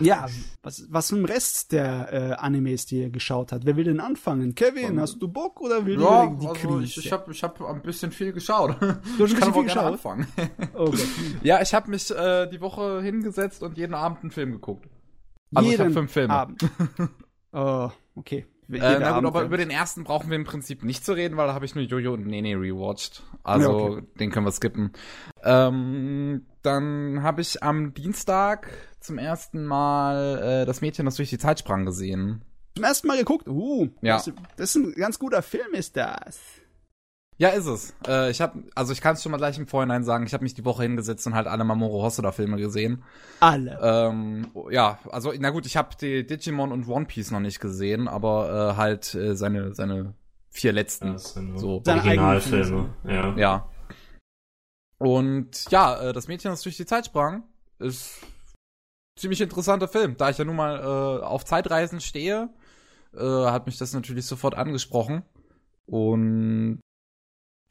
Ja, 0.00 0.26
was, 0.62 0.86
was 0.90 1.10
im 1.10 1.24
Rest 1.24 1.72
der 1.72 2.12
äh, 2.12 2.32
Animes, 2.34 2.86
die 2.86 3.00
ihr 3.00 3.10
geschaut 3.10 3.52
habt? 3.52 3.64
Wer 3.64 3.76
will 3.76 3.84
denn 3.84 4.00
anfangen? 4.00 4.54
Kevin, 4.54 5.00
hast 5.00 5.20
du 5.20 5.28
Bock 5.28 5.60
oder 5.60 5.86
will 5.86 6.00
ja, 6.00 6.26
du 6.26 6.36
die 6.36 6.46
also 6.46 6.68
Krise? 6.68 7.00
Ich, 7.00 7.06
ich 7.06 7.12
habe 7.12 7.32
ich 7.32 7.42
hab 7.42 7.60
ein 7.60 7.82
bisschen 7.82 8.12
viel 8.12 8.32
geschaut. 8.32 8.76
Du 8.80 9.24
hast 9.24 9.32
ich 9.32 9.38
kann 9.38 9.52
viel 9.52 9.64
geschaut? 9.64 9.92
anfangen. 9.92 10.26
Okay. 10.74 11.06
ja, 11.42 11.60
ich 11.60 11.74
habe 11.74 11.90
mich 11.90 12.10
äh, 12.10 12.46
die 12.46 12.60
Woche 12.60 13.02
hingesetzt 13.02 13.62
und 13.62 13.76
jeden 13.76 13.94
Abend 13.94 14.22
einen 14.22 14.30
Film 14.30 14.52
geguckt. 14.52 14.88
Also 15.54 15.68
jeden 15.68 15.80
ich 15.80 15.86
habe 15.86 15.94
fünf 15.94 16.12
Filme. 16.12 16.34
Abend. 16.34 16.70
oh, 17.52 17.90
okay. 18.14 18.46
Äh, 18.70 18.98
na 18.98 19.12
gut, 19.12 19.26
aber 19.26 19.42
über 19.42 19.56
den 19.56 19.70
ersten 19.70 20.04
brauchen 20.04 20.30
wir 20.30 20.36
im 20.36 20.44
Prinzip 20.44 20.82
nicht 20.82 21.04
zu 21.04 21.12
reden, 21.12 21.36
weil 21.36 21.46
da 21.46 21.54
habe 21.54 21.64
ich 21.64 21.74
nur 21.74 21.84
Jojo 21.84 22.14
und 22.14 22.26
Nene 22.26 22.54
rewatcht. 22.54 23.22
Also 23.42 23.70
ja, 23.70 23.96
okay. 23.96 24.02
den 24.18 24.30
können 24.30 24.46
wir 24.46 24.52
skippen. 24.52 24.92
Ähm, 25.42 26.46
dann 26.62 27.22
habe 27.22 27.40
ich 27.40 27.62
am 27.62 27.94
Dienstag 27.94 28.68
zum 29.00 29.18
ersten 29.18 29.64
Mal 29.64 30.62
äh, 30.62 30.66
das 30.66 30.80
Mädchen, 30.80 31.04
das 31.06 31.16
durch 31.16 31.30
die 31.30 31.38
Zeit 31.38 31.58
sprang, 31.58 31.84
gesehen. 31.84 32.44
Zum 32.74 32.84
ersten 32.84 33.06
Mal 33.06 33.18
geguckt? 33.18 33.48
Uh, 33.48 33.88
ja. 34.00 34.16
das, 34.16 34.32
das 34.56 34.74
ist 34.74 34.76
ein 34.76 34.94
ganz 34.94 35.18
guter 35.18 35.42
Film, 35.42 35.74
ist 35.74 35.96
das. 35.96 36.40
Ja, 37.38 37.48
ist 37.48 37.66
es. 37.66 37.94
Äh, 38.06 38.30
ich 38.30 38.40
habe, 38.40 38.62
also 38.74 38.92
ich 38.92 39.00
kann 39.00 39.14
es 39.14 39.22
schon 39.22 39.32
mal 39.32 39.38
gleich 39.38 39.58
im 39.58 39.66
Vorhinein 39.66 40.04
sagen, 40.04 40.26
ich 40.26 40.32
habe 40.32 40.44
mich 40.44 40.54
die 40.54 40.64
Woche 40.64 40.84
hingesetzt 40.84 41.26
und 41.26 41.34
halt 41.34 41.48
alle 41.48 41.64
Mamoru 41.64 42.02
Hosoda-Filme 42.02 42.56
gesehen. 42.56 43.02
Alle. 43.40 43.78
Ähm, 43.82 44.46
ja, 44.70 44.98
also 45.10 45.32
na 45.38 45.50
gut, 45.50 45.66
ich 45.66 45.76
habe 45.76 45.96
die 46.00 46.24
Digimon 46.26 46.70
und 46.70 46.86
One 46.86 47.06
Piece 47.06 47.30
noch 47.30 47.40
nicht 47.40 47.58
gesehen, 47.58 48.06
aber 48.06 48.74
äh, 48.74 48.76
halt 48.76 49.14
äh, 49.14 49.34
seine 49.34 49.74
seine 49.74 50.14
vier 50.50 50.72
letzten. 50.72 51.12
Ja, 51.12 51.18
so 51.18 51.82
Originalfilme. 51.84 52.90
Ja. 53.04 53.36
ja. 53.36 53.68
Und 55.02 55.68
ja, 55.72 56.00
äh, 56.00 56.12
das 56.12 56.28
Mädchen, 56.28 56.52
das 56.52 56.62
durch 56.62 56.76
die 56.76 56.86
Zeit 56.86 57.06
sprang, 57.06 57.42
ist 57.80 58.20
ziemlich 59.18 59.40
interessanter 59.40 59.88
Film. 59.88 60.16
Da 60.16 60.30
ich 60.30 60.38
ja 60.38 60.44
nun 60.44 60.54
mal 60.54 60.78
äh, 60.78 61.24
auf 61.24 61.44
Zeitreisen 61.44 62.00
stehe, 62.00 62.50
äh, 63.12 63.18
hat 63.18 63.66
mich 63.66 63.78
das 63.78 63.92
natürlich 63.94 64.26
sofort 64.26 64.54
angesprochen. 64.54 65.24
Und 65.86 66.78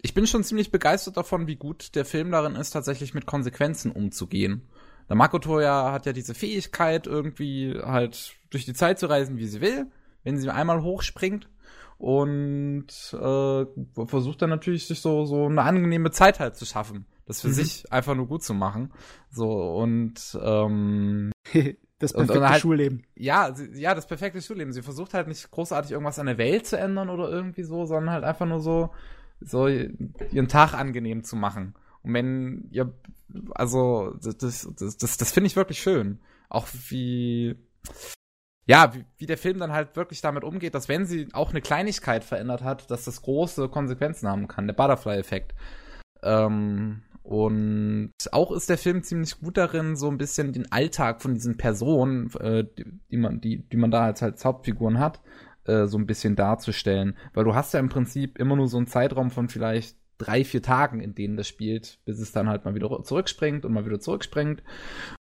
ich 0.02 0.14
bin 0.14 0.28
schon 0.28 0.44
ziemlich 0.44 0.72
begeistert 0.72 1.16
davon, 1.16 1.48
wie 1.48 1.56
gut 1.56 1.96
der 1.96 2.04
Film 2.04 2.32
darin 2.32 2.56
ist, 2.56 2.72
tatsächlich 2.72 3.14
mit 3.14 3.28
Konsequenzen 3.28 3.94
umzugehen. 3.94 4.68
Der 5.08 5.16
Makoto 5.16 5.62
ja 5.62 5.94
hat 5.94 6.06
ja 6.06 6.12
diese 6.12 6.34
Fähigkeit, 6.34 7.08
irgendwie 7.08 7.80
halt 7.82 8.34
durch 8.50 8.66
die 8.66 8.74
Zeit 8.74 9.00
zu 9.00 9.06
reisen, 9.06 9.38
wie 9.38 9.48
sie 9.48 9.62
will, 9.62 9.90
wenn 10.26 10.38
sie 10.38 10.50
einmal 10.50 10.84
hochspringt. 10.84 11.48
Und 11.98 12.88
äh, 13.14 13.66
versucht 14.06 14.42
dann 14.42 14.50
natürlich, 14.50 14.86
sich 14.86 15.00
so, 15.00 15.24
so 15.24 15.46
eine 15.46 15.62
angenehme 15.62 16.12
Zeit 16.12 16.42
halt 16.42 16.58
zu 16.58 16.66
schaffen. 16.66 17.06
Das 17.32 17.40
für 17.40 17.48
mhm. 17.48 17.54
sich 17.54 17.92
einfach 17.94 18.14
nur 18.14 18.28
gut 18.28 18.44
zu 18.44 18.54
machen. 18.54 18.92
So, 19.30 19.50
und 19.78 20.38
ähm, 20.44 21.32
Das 22.02 22.14
perfekte 22.14 22.34
und, 22.34 22.44
und 22.44 22.50
halt, 22.50 22.62
Schulleben. 22.62 23.04
Ja, 23.16 23.54
sie, 23.54 23.80
ja, 23.80 23.94
das 23.94 24.08
perfekte 24.08 24.42
Schulleben. 24.42 24.74
Sie 24.74 24.82
versucht 24.82 25.14
halt 25.14 25.28
nicht 25.28 25.50
großartig 25.50 25.92
irgendwas 25.92 26.18
an 26.18 26.26
der 26.26 26.40
Welt 26.40 26.66
zu 26.66 26.78
ändern 26.78 27.10
oder 27.10 27.30
irgendwie 27.30 27.64
so, 27.64 27.86
sondern 27.86 28.12
halt 28.12 28.24
einfach 28.24 28.48
nur 28.48 28.60
so, 28.60 28.90
so 29.40 29.68
ihren 29.68 30.48
Tag 30.48 30.74
angenehm 30.74 31.24
zu 31.24 31.36
machen. 31.36 31.76
Und 32.02 32.14
wenn 32.16 32.68
ihr, 32.72 32.92
also, 33.52 34.16
das, 34.22 34.36
das, 34.38 34.98
das, 34.98 35.18
das 35.18 35.32
finde 35.32 35.48
ich 35.48 35.56
wirklich 35.56 35.80
schön. 35.80 36.20
Auch 36.50 36.68
wie, 36.90 37.56
ja, 38.66 38.94
wie, 38.96 39.06
wie 39.20 39.28
der 39.28 39.38
Film 39.38 39.60
dann 39.60 39.72
halt 39.72 39.96
wirklich 39.96 40.22
damit 40.22 40.44
umgeht, 40.44 40.74
dass 40.74 40.90
wenn 40.90 41.06
sie 41.06 41.28
auch 41.34 41.52
eine 41.52 41.62
Kleinigkeit 41.62 42.24
verändert 42.24 42.64
hat, 42.64 42.90
dass 42.90 43.06
das 43.06 43.22
große 43.22 43.70
Konsequenzen 43.70 44.28
haben 44.28 44.48
kann, 44.48 44.66
der 44.66 44.74
Butterfly-Effekt. 44.74 45.54
Ähm, 46.24 47.04
und 47.32 48.12
auch 48.34 48.52
ist 48.52 48.70
der 48.70 48.78
Film 48.78 49.04
ziemlich 49.04 49.40
gut 49.40 49.56
darin, 49.56 49.96
so 49.96 50.10
ein 50.10 50.18
bisschen 50.18 50.52
den 50.52 50.70
Alltag 50.70 51.22
von 51.22 51.34
diesen 51.34 51.56
Personen, 51.56 52.30
äh, 52.42 52.66
die, 53.10 53.16
man, 53.16 53.40
die, 53.40 53.60
die 53.70 53.78
man 53.78 53.90
da 53.90 54.04
als, 54.04 54.22
als 54.22 54.44
Hauptfiguren 54.44 55.00
hat, 55.00 55.22
äh, 55.64 55.86
so 55.86 55.98
ein 55.98 56.08
bisschen 56.08 56.36
darzustellen. 56.36 57.16
Weil 57.34 57.46
du 57.46 57.56
hast 57.56 57.74
ja 57.74 57.80
im 57.80 57.88
Prinzip 57.88 58.38
immer 58.38 58.58
nur 58.58 58.68
so 58.68 58.76
einen 58.76 58.88
Zeitraum 58.88 59.32
von 59.32 59.48
vielleicht 59.48 59.96
drei, 60.18 60.44
vier 60.44 60.62
Tagen, 60.62 61.00
in 61.00 61.16
denen 61.16 61.38
das 61.38 61.48
spielt, 61.48 62.00
bis 62.04 62.20
es 62.20 62.34
dann 62.34 62.50
halt 62.50 62.66
mal 62.66 62.76
wieder 62.76 63.02
zurückspringt 63.02 63.64
und 63.64 63.72
mal 63.72 63.86
wieder 63.86 64.02
zurückspringt. 64.02 64.62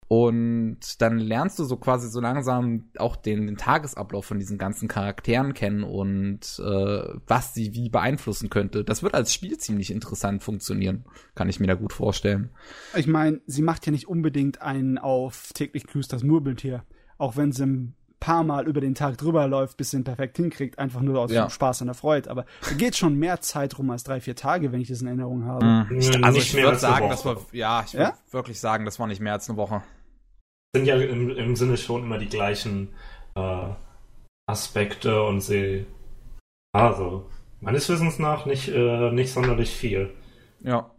Und 0.08 1.00
dann 1.00 1.18
lernst 1.18 1.58
du 1.58 1.64
so 1.64 1.76
quasi 1.76 2.08
so 2.08 2.20
langsam 2.20 2.90
auch 2.98 3.16
den, 3.16 3.46
den 3.46 3.56
Tagesablauf 3.56 4.26
von 4.26 4.38
diesen 4.38 4.58
ganzen 4.58 4.86
Charakteren 4.86 5.54
kennen 5.54 5.82
und 5.82 6.40
äh, 6.58 7.02
was 7.26 7.54
sie 7.54 7.74
wie 7.74 7.88
beeinflussen 7.88 8.50
könnte. 8.50 8.84
Das 8.84 9.02
wird 9.02 9.14
als 9.14 9.32
Spiel 9.32 9.56
ziemlich 9.56 9.90
interessant 9.90 10.42
funktionieren, 10.42 11.04
kann 11.34 11.48
ich 11.48 11.58
mir 11.58 11.66
da 11.66 11.74
gut 11.74 11.92
vorstellen. 11.92 12.50
Ich 12.94 13.06
meine, 13.06 13.40
sie 13.46 13.62
macht 13.62 13.86
ja 13.86 13.92
nicht 13.92 14.06
unbedingt 14.06 14.60
einen 14.60 14.98
auf 14.98 15.52
täglich 15.54 15.86
grüßt 15.86 16.12
das 16.12 16.22
Murmeltier, 16.22 16.84
auch 17.16 17.36
wenn 17.36 17.52
sie 17.52 17.64
ein 17.64 17.94
paar 18.20 18.44
Mal 18.44 18.66
über 18.66 18.80
den 18.80 18.94
Tag 18.94 19.18
drüber 19.18 19.46
läuft, 19.48 19.76
bis 19.76 19.90
sie 19.90 19.98
ihn 19.98 20.04
perfekt 20.04 20.36
hinkriegt, 20.36 20.78
einfach 20.78 21.00
nur 21.00 21.20
aus 21.20 21.30
ja. 21.30 21.50
Spaß 21.50 21.82
und 21.82 21.88
der 21.88 21.94
Freude. 21.94 22.30
Aber 22.30 22.46
da 22.66 22.74
geht 22.74 22.96
schon 22.96 23.16
mehr 23.16 23.40
Zeit 23.42 23.78
rum 23.78 23.90
als 23.90 24.02
drei, 24.02 24.20
vier 24.20 24.34
Tage, 24.34 24.72
wenn 24.72 24.80
ich 24.80 24.88
das 24.88 25.02
in 25.02 25.08
Erinnerung 25.08 25.44
habe. 25.44 25.64
Mhm. 25.64 26.24
Also 26.24 26.38
ich 26.38 26.54
würde 26.54 26.78
sagen, 26.78 27.10
das 27.10 27.24
war, 27.26 27.36
ja, 27.52 27.84
ich 27.86 27.92
würde 27.92 28.04
ja? 28.04 28.18
wirklich 28.30 28.60
sagen, 28.60 28.86
das 28.86 28.98
war 28.98 29.06
nicht 29.06 29.20
mehr 29.20 29.34
als 29.34 29.48
eine 29.48 29.58
Woche 29.58 29.82
sind 30.74 30.86
ja 30.86 30.96
im, 30.96 31.30
im 31.30 31.56
Sinne 31.56 31.76
schon 31.76 32.02
immer 32.02 32.18
die 32.18 32.28
gleichen 32.28 32.88
äh, 33.36 33.68
Aspekte 34.46 35.22
und 35.22 35.40
sie, 35.40 35.86
also 36.72 37.30
meines 37.60 37.88
Wissens 37.88 38.18
nach 38.18 38.44
nicht, 38.44 38.68
äh, 38.68 39.10
nicht 39.12 39.32
sonderlich 39.32 39.70
viel. 39.70 40.10
Ja. 40.60 40.90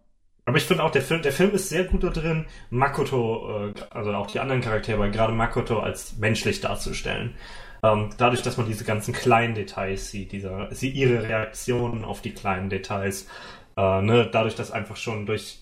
Aber 0.45 0.57
ich 0.57 0.63
finde 0.63 0.83
auch, 0.83 0.91
der 0.91 1.01
Film, 1.01 1.23
der 1.23 1.31
Film 1.31 1.51
ist 1.51 1.69
sehr 1.69 1.85
gut 1.85 2.03
da 2.03 2.09
drin, 2.09 2.45
Makoto, 2.69 3.67
äh, 3.67 3.73
also 3.89 4.13
auch 4.13 4.27
die 4.27 4.39
anderen 4.39 4.61
Charaktere, 4.61 4.97
aber 4.97 5.09
gerade 5.09 5.33
Makoto 5.33 5.79
als 5.79 6.17
menschlich 6.17 6.61
darzustellen. 6.61 7.35
Ähm, 7.83 8.11
dadurch, 8.17 8.43
dass 8.43 8.57
man 8.57 8.67
diese 8.67 8.85
ganzen 8.85 9.13
kleinen 9.13 9.55
Details 9.55 10.09
sieht, 10.09 10.31
dieser, 10.31 10.73
sie 10.73 10.89
ihre 10.89 11.23
Reaktionen 11.23 12.05
auf 12.05 12.21
die 12.21 12.33
kleinen 12.33 12.69
Details, 12.69 13.27
äh, 13.75 14.01
ne, 14.01 14.29
dadurch, 14.31 14.55
dass 14.55 14.71
einfach 14.71 14.95
schon 14.95 15.25
durch, 15.25 15.59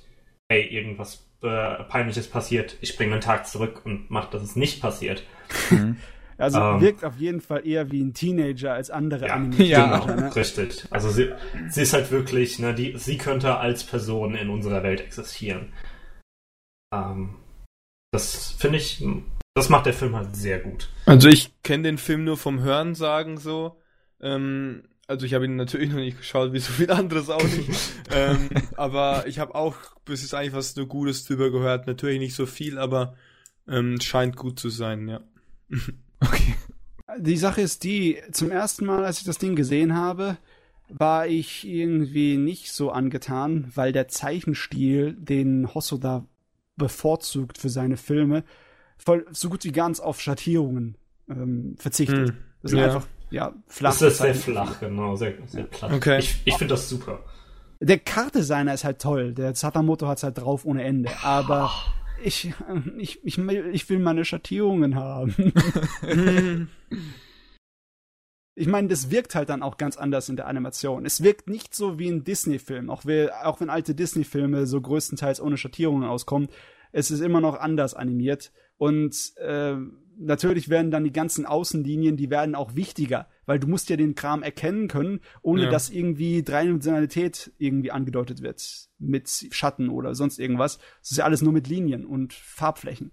hey, 0.49 0.67
irgendwas 0.67 1.25
äh, 1.43 1.83
Peinliches 1.83 2.27
passiert, 2.27 2.77
ich 2.81 2.89
springe 2.89 3.13
einen 3.13 3.21
Tag 3.21 3.47
zurück 3.47 3.81
und 3.85 4.09
mache, 4.09 4.31
dass 4.31 4.41
es 4.41 4.55
nicht 4.55 4.81
passiert. 4.81 5.23
Mhm. 5.69 5.97
Also 6.37 6.59
ähm, 6.59 6.81
wirkt 6.81 7.05
auf 7.05 7.17
jeden 7.17 7.41
Fall 7.41 7.65
eher 7.65 7.91
wie 7.91 8.01
ein 8.01 8.13
Teenager 8.13 8.73
als 8.73 8.89
andere 8.89 9.27
ja, 9.27 9.35
Anime. 9.35 9.63
Ja, 9.63 9.99
genau, 9.99 10.15
ne? 10.15 10.35
richtig. 10.35 10.85
Also 10.89 11.09
sie, 11.09 11.31
sie 11.69 11.83
ist 11.83 11.93
halt 11.93 12.11
wirklich, 12.11 12.59
ne, 12.59 12.73
die, 12.73 12.97
sie 12.97 13.17
könnte 13.17 13.57
als 13.57 13.83
Person 13.83 14.35
in 14.35 14.49
unserer 14.49 14.83
Welt 14.83 15.01
existieren. 15.01 15.73
Ähm, 16.93 17.35
das 18.11 18.55
finde 18.57 18.77
ich, 18.77 19.03
das 19.55 19.69
macht 19.69 19.85
der 19.85 19.93
Film 19.93 20.15
halt 20.15 20.35
sehr 20.35 20.59
gut. 20.59 20.89
Also 21.05 21.29
ich 21.29 21.53
kenne 21.63 21.83
den 21.83 21.97
Film 21.97 22.23
nur 22.23 22.37
vom 22.37 22.61
Hörensagen 22.61 23.37
so. 23.37 23.79
Ähm, 24.21 24.83
also 25.07 25.25
ich 25.25 25.33
habe 25.33 25.45
ihn 25.45 25.55
natürlich 25.55 25.89
noch 25.89 25.97
nicht 25.97 26.17
geschaut, 26.17 26.53
wie 26.53 26.59
so 26.59 26.71
viel 26.71 26.91
anderes 26.91 27.29
auch 27.29 27.43
nicht. 27.43 27.69
ähm, 28.11 28.49
aber 28.75 29.27
ich 29.27 29.39
habe 29.39 29.55
auch 29.55 29.75
bis 30.05 30.21
jetzt 30.21 30.33
eigentlich 30.33 30.53
was 30.53 30.75
nur 30.75 30.87
Gutes 30.87 31.25
drüber 31.25 31.51
gehört. 31.51 31.87
Natürlich 31.87 32.19
nicht 32.19 32.35
so 32.35 32.45
viel, 32.45 32.77
aber 32.77 33.15
ähm, 33.67 33.99
scheint 33.99 34.35
gut 34.35 34.59
zu 34.59 34.69
sein, 34.69 35.07
ja. 35.07 35.21
okay. 36.19 36.55
Die 37.17 37.37
Sache 37.37 37.61
ist 37.61 37.83
die, 37.83 38.17
zum 38.31 38.49
ersten 38.49 38.85
Mal, 38.85 39.05
als 39.05 39.19
ich 39.19 39.25
das 39.25 39.37
Ding 39.37 39.55
gesehen 39.55 39.93
habe, 39.93 40.37
war 40.89 41.27
ich 41.27 41.67
irgendwie 41.67 42.37
nicht 42.37 42.71
so 42.71 42.91
angetan, 42.91 43.71
weil 43.75 43.91
der 43.91 44.07
Zeichenstil, 44.07 45.13
den 45.13 45.73
Hosoda 45.73 46.25
bevorzugt 46.75 47.57
für 47.57 47.69
seine 47.69 47.97
Filme, 47.97 48.43
voll, 48.97 49.25
so 49.31 49.49
gut 49.49 49.63
wie 49.63 49.71
ganz 49.71 49.99
auf 49.99 50.21
Schattierungen 50.21 50.97
ähm, 51.29 51.75
verzichtet. 51.77 52.29
Hm. 52.29 52.37
Das 52.61 52.71
sind 52.71 52.79
ja. 52.79 52.85
einfach 52.85 53.07
ja, 53.33 53.51
flach. 53.65 53.97
Das 53.97 54.01
ist 54.03 54.19
sehr 54.19 54.35
flach, 54.35 54.79
genau, 54.79 55.15
sehr, 55.15 55.33
sehr 55.47 55.63
platt. 55.63 55.91
Okay. 55.91 56.19
Ich, 56.19 56.41
ich 56.45 56.55
finde 56.55 56.75
das 56.75 56.87
super. 56.87 57.19
Der 57.79 57.97
Kartdesigner 57.97 58.75
ist 58.75 58.83
halt 58.83 59.01
toll. 59.01 59.33
Der 59.33 59.55
Satamoto 59.55 60.07
hat 60.07 60.19
es 60.19 60.23
halt 60.23 60.37
drauf 60.37 60.65
ohne 60.65 60.83
Ende. 60.83 61.09
Aber 61.23 61.71
ich, 62.23 62.53
ich, 62.99 63.25
ich, 63.25 63.39
ich 63.39 63.89
will 63.89 63.99
meine 63.99 64.23
Schattierungen 64.23 64.93
haben. 64.93 65.51
ich 68.55 68.67
meine, 68.67 68.87
das 68.87 69.09
wirkt 69.09 69.33
halt 69.33 69.49
dann 69.49 69.63
auch 69.63 69.77
ganz 69.77 69.97
anders 69.97 70.29
in 70.29 70.35
der 70.35 70.47
Animation. 70.47 71.03
Es 71.03 71.23
wirkt 71.23 71.49
nicht 71.49 71.73
so 71.73 71.97
wie 71.97 72.09
ein 72.09 72.23
Disney-Film, 72.23 72.91
auch, 72.91 73.03
auch 73.43 73.59
wenn 73.59 73.71
alte 73.71 73.95
Disney-Filme 73.95 74.67
so 74.67 74.79
größtenteils 74.79 75.41
ohne 75.41 75.57
Schattierungen 75.57 76.07
auskommen. 76.07 76.49
Es 76.91 77.09
ist 77.09 77.21
immer 77.21 77.41
noch 77.41 77.59
anders 77.59 77.95
animiert. 77.95 78.51
Und 78.77 79.15
äh, 79.37 79.75
natürlich 80.17 80.69
werden 80.69 80.91
dann 80.91 81.03
die 81.03 81.13
ganzen 81.13 81.45
Außenlinien, 81.45 82.17
die 82.17 82.29
werden 82.29 82.55
auch 82.55 82.75
wichtiger, 82.75 83.27
weil 83.45 83.59
du 83.59 83.67
musst 83.67 83.89
ja 83.89 83.97
den 83.97 84.15
Kram 84.15 84.43
erkennen 84.43 84.87
können, 84.87 85.19
ohne 85.41 85.63
ja. 85.63 85.69
dass 85.69 85.89
irgendwie 85.89 86.43
Dreidimensionalität 86.43 87.51
irgendwie 87.57 87.91
angedeutet 87.91 88.41
wird 88.41 88.89
mit 88.97 89.47
Schatten 89.51 89.89
oder 89.89 90.15
sonst 90.15 90.39
irgendwas. 90.39 90.79
Es 91.01 91.11
ist 91.11 91.17
ja 91.17 91.25
alles 91.25 91.41
nur 91.41 91.53
mit 91.53 91.67
Linien 91.67 92.05
und 92.05 92.33
Farbflächen. 92.33 93.11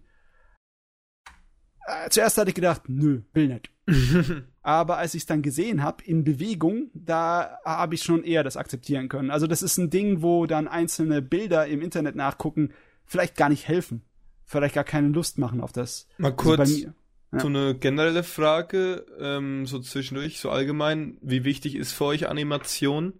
Äh, 1.86 2.10
zuerst 2.10 2.38
hatte 2.38 2.50
ich 2.50 2.54
gedacht, 2.54 2.82
nö, 2.88 3.22
will 3.32 3.48
nicht. 3.48 3.70
Aber 4.62 4.98
als 4.98 5.14
ich 5.14 5.22
es 5.22 5.26
dann 5.26 5.42
gesehen 5.42 5.82
habe 5.82 6.04
in 6.04 6.22
Bewegung, 6.22 6.90
da 6.94 7.58
habe 7.64 7.94
ich 7.94 8.02
schon 8.02 8.22
eher 8.22 8.44
das 8.44 8.56
akzeptieren 8.56 9.08
können. 9.08 9.30
Also 9.30 9.46
das 9.46 9.62
ist 9.62 9.78
ein 9.78 9.90
Ding, 9.90 10.22
wo 10.22 10.46
dann 10.46 10.68
einzelne 10.68 11.22
Bilder 11.22 11.66
im 11.66 11.82
Internet 11.82 12.14
nachgucken 12.14 12.72
vielleicht 13.04 13.36
gar 13.36 13.48
nicht 13.48 13.66
helfen 13.66 14.02
vielleicht 14.50 14.74
gar 14.74 14.84
keine 14.84 15.08
Lust 15.08 15.38
machen 15.38 15.60
auf 15.60 15.70
das. 15.70 16.08
Mal 16.18 16.32
also 16.32 16.36
kurz 16.36 16.60
also 16.60 16.86
ja. 17.32 17.38
so 17.38 17.46
eine 17.46 17.76
generelle 17.76 18.24
Frage, 18.24 19.06
ähm, 19.20 19.64
so 19.64 19.78
zwischendurch, 19.78 20.40
so 20.40 20.50
allgemein, 20.50 21.18
wie 21.22 21.44
wichtig 21.44 21.76
ist 21.76 21.92
für 21.92 22.06
euch 22.06 22.28
Animation? 22.28 23.12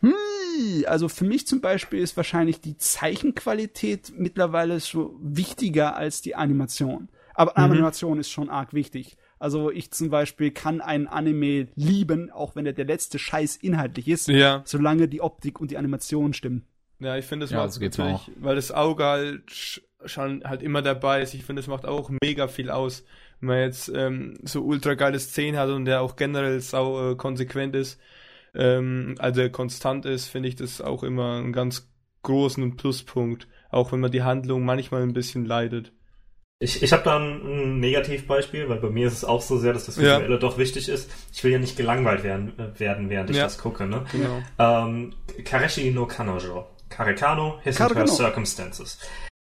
Hm, 0.00 0.12
also 0.86 1.08
für 1.08 1.24
mich 1.24 1.46
zum 1.46 1.62
Beispiel 1.62 2.00
ist 2.00 2.16
wahrscheinlich 2.18 2.60
die 2.60 2.76
Zeichenqualität 2.76 4.12
mittlerweile 4.18 4.80
so 4.80 5.18
wichtiger 5.22 5.96
als 5.96 6.20
die 6.20 6.34
Animation. 6.34 7.08
Aber 7.32 7.52
mhm. 7.52 7.72
Animation 7.72 8.20
ist 8.20 8.30
schon 8.30 8.50
arg 8.50 8.74
wichtig. 8.74 9.16
Also 9.38 9.70
ich 9.70 9.92
zum 9.92 10.10
Beispiel 10.10 10.50
kann 10.50 10.82
einen 10.82 11.06
Anime 11.06 11.68
lieben, 11.74 12.30
auch 12.30 12.54
wenn 12.54 12.66
er 12.66 12.74
der 12.74 12.84
letzte 12.84 13.18
Scheiß 13.18 13.56
inhaltlich 13.56 14.08
ist, 14.08 14.28
ja. 14.28 14.60
solange 14.66 15.08
die 15.08 15.22
Optik 15.22 15.58
und 15.58 15.70
die 15.70 15.78
Animation 15.78 16.34
stimmen. 16.34 16.66
Ja, 17.00 17.16
ich 17.16 17.24
finde, 17.24 17.44
das 17.44 17.52
ja, 17.52 17.58
macht 17.58 17.72
so 17.72 17.80
natürlich, 17.80 18.30
weil 18.40 18.56
das 18.56 18.72
Auge 18.72 19.04
halt 19.04 19.82
schon 20.04 20.42
halt 20.44 20.62
immer 20.62 20.82
dabei 20.82 21.22
ist. 21.22 21.34
Ich 21.34 21.44
finde, 21.44 21.60
das 21.60 21.68
macht 21.68 21.86
auch 21.86 22.10
mega 22.22 22.48
viel 22.48 22.70
aus. 22.70 23.04
Wenn 23.40 23.48
man 23.48 23.58
jetzt 23.60 23.90
ähm, 23.94 24.38
so 24.42 24.62
ultra 24.62 24.94
geile 24.94 25.18
Szenen 25.18 25.58
hat 25.58 25.70
und 25.70 25.84
der 25.84 26.00
auch 26.02 26.16
generell 26.16 26.60
sau 26.60 27.12
äh, 27.12 27.16
konsequent 27.16 27.74
ist, 27.74 28.00
ähm, 28.54 29.14
also 29.18 29.48
konstant 29.50 30.06
ist, 30.06 30.26
finde 30.26 30.48
ich 30.48 30.56
das 30.56 30.80
auch 30.80 31.02
immer 31.02 31.36
einen 31.36 31.52
ganz 31.52 31.90
großen 32.22 32.76
Pluspunkt. 32.76 33.46
Auch 33.70 33.92
wenn 33.92 34.00
man 34.00 34.10
die 34.10 34.22
Handlung 34.22 34.64
manchmal 34.64 35.02
ein 35.02 35.12
bisschen 35.12 35.44
leidet. 35.44 35.92
Ich, 36.60 36.82
ich 36.82 36.92
habe 36.92 37.04
da 37.04 37.18
ein, 37.18 37.40
ein 37.44 37.80
Negativbeispiel, 37.80 38.68
weil 38.68 38.80
bei 38.80 38.90
mir 38.90 39.06
ist 39.06 39.12
es 39.12 39.24
auch 39.24 39.42
so 39.42 39.58
sehr, 39.58 39.72
dass 39.72 39.86
das 39.86 39.96
Visuelle 39.96 40.28
ja. 40.28 40.36
doch 40.38 40.58
wichtig 40.58 40.88
ist. 40.88 41.08
Ich 41.32 41.44
will 41.44 41.52
ja 41.52 41.58
nicht 41.60 41.76
gelangweilt 41.76 42.24
werden, 42.24 42.58
äh, 42.58 42.80
werden 42.80 43.10
während 43.10 43.30
ich 43.30 43.36
ja. 43.36 43.44
das 43.44 43.58
gucke. 43.58 43.86
Ne? 43.86 44.04
Genau. 44.10 44.42
Ähm, 44.58 45.14
Kareshi 45.44 45.92
no 45.92 46.06
Kanojo. 46.06 46.66
Karekano, 46.88 47.60
His 47.62 47.80
and 47.80 47.94
Her 47.94 48.06
Circumstances 48.08 48.98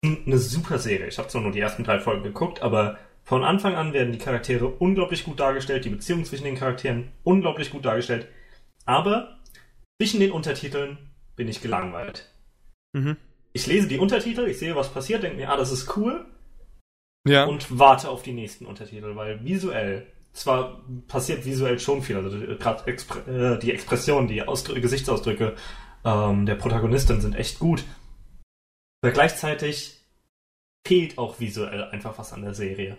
eine 0.04 0.38
super 0.38 0.78
Serie. 0.80 1.08
Ich 1.08 1.18
habe 1.18 1.30
zwar 1.30 1.42
nur 1.42 1.52
die 1.52 1.60
ersten 1.60 1.84
drei 1.84 2.00
Folgen 2.00 2.24
geguckt, 2.24 2.62
aber 2.62 2.98
von 3.24 3.44
Anfang 3.44 3.76
an 3.76 3.94
werden 3.94 4.12
die 4.12 4.20
Charaktere 4.20 4.68
unglaublich 4.68 5.24
gut 5.24 5.40
dargestellt, 5.40 5.86
die 5.86 5.90
Beziehung 5.90 6.26
zwischen 6.26 6.44
den 6.44 6.56
Charakteren 6.56 7.12
unglaublich 7.24 7.72
gut 7.72 7.86
dargestellt. 7.86 8.28
Aber 8.86 9.40
zwischen 10.02 10.20
den 10.20 10.32
Untertiteln 10.32 10.98
bin 11.38 11.48
ich 11.48 11.62
gelangweilt. 11.62 12.30
Mhm. 12.94 13.16
Ich 13.54 13.66
lese 13.66 13.88
die 13.88 14.00
Untertitel, 14.00 14.42
ich 14.48 14.60
sehe, 14.60 14.76
was 14.76 14.92
passiert, 14.92 15.24
denke 15.24 15.38
mir, 15.38 15.50
ah, 15.50 15.58
das 15.58 15.72
ist 15.72 15.96
cool. 15.96 16.26
Ja. 17.26 17.46
Und 17.46 17.80
warte 17.80 18.10
auf 18.10 18.24
die 18.24 18.34
nächsten 18.34 18.66
Untertitel, 18.66 19.16
weil 19.16 19.46
visuell, 19.46 20.08
zwar 20.34 20.84
passiert 21.08 21.46
visuell 21.46 21.80
schon 21.80 22.02
viel, 22.02 22.18
also 22.18 22.38
gerade 22.58 22.86
Expr 22.88 23.28
äh, 23.28 23.60
die 23.60 23.72
Expressionen, 23.72 24.28
die 24.28 24.44
Ausdrücke, 24.44 24.82
Gesichtsausdrücke 24.82 25.56
ähm, 26.04 26.46
der 26.46 26.56
Protagonistin 26.56 27.22
sind 27.22 27.36
echt 27.36 27.60
gut. 27.60 27.86
Aber 29.04 29.12
gleichzeitig 29.12 29.98
fehlt 30.88 31.18
auch 31.18 31.40
visuell 31.42 31.84
einfach 31.84 32.18
was 32.18 32.32
an 32.32 32.42
der 32.42 32.54
Serie. 32.54 32.98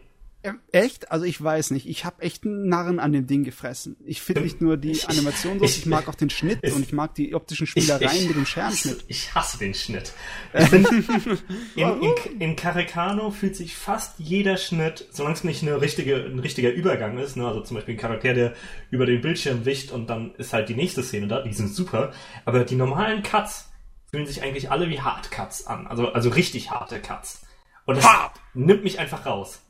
Echt? 0.73 1.11
Also 1.11 1.25
ich 1.25 1.43
weiß 1.43 1.71
nicht. 1.71 1.89
Ich 1.89 2.05
habe 2.05 2.21
echt 2.21 2.45
einen 2.45 2.69
Narren 2.69 2.99
an 2.99 3.13
dem 3.13 3.27
Ding 3.27 3.45
gefressen. 3.45 3.97
Ich 4.05 4.21
finde 4.21 4.43
nicht 4.43 4.61
nur 4.61 4.77
die 4.77 4.91
ich, 4.91 5.09
Animation 5.09 5.59
so, 5.59 5.65
ich, 5.65 5.79
ich, 5.79 5.87
mag 5.87 6.07
auch 6.09 6.15
den 6.15 6.29
Schnitt 6.29 6.59
ich, 6.61 6.75
und 6.75 6.83
ich 6.83 6.93
mag 6.93 7.15
die 7.15 7.35
optischen 7.35 7.67
Spielereien 7.67 8.27
mit 8.27 8.37
dem 8.37 8.45
Scherenschnitt. 8.45 9.05
Ich 9.09 9.35
hasse 9.35 9.57
den 9.57 9.73
Schnitt. 9.73 10.13
Find, 10.53 10.87
in, 11.77 12.03
in, 12.03 12.41
in 12.41 12.57
Caricano 12.57 13.31
fühlt 13.31 13.57
sich 13.57 13.75
fast 13.75 14.19
jeder 14.19 14.59
Schnitt, 14.59 15.09
solange 15.11 15.37
es 15.37 15.45
nicht 15.45 15.63
eine 15.63 15.81
richtige, 15.81 16.17
ein 16.17 16.39
richtiger 16.39 16.71
Übergang 16.71 17.17
ist, 17.17 17.39
ne? 17.39 17.47
also 17.49 17.63
zum 17.63 17.77
Beispiel 17.77 17.95
ein 17.95 18.01
Charakter, 18.01 18.35
der 18.35 18.53
über 18.91 19.07
den 19.07 19.23
Bildschirm 19.23 19.65
wicht 19.65 19.93
und 19.93 20.11
dann 20.11 20.35
ist 20.35 20.53
halt 20.53 20.69
die 20.69 20.75
nächste 20.75 21.03
Szene 21.03 21.27
da, 21.27 21.41
die 21.41 21.55
sind 21.55 21.69
super, 21.69 22.13
aber 22.45 22.65
die 22.65 22.77
normalen 22.77 23.23
Cuts 23.23 23.71
fühlen 24.15 24.27
sich 24.27 24.43
eigentlich 24.43 24.71
alle 24.71 24.89
wie 24.91 25.01
Hard-Cuts 25.01 25.67
an, 25.67 25.89
also, 25.89 26.13
also 26.13 26.31
richtig 26.31 26.71
harte 26.71 27.01
Cuts. 27.01 27.45
Und 27.85 27.97
das 27.97 28.05
Hard. 28.05 28.31
nimmt 28.55 28.85
mich 28.85 29.01
einfach 29.01 29.27
raus. 29.27 29.61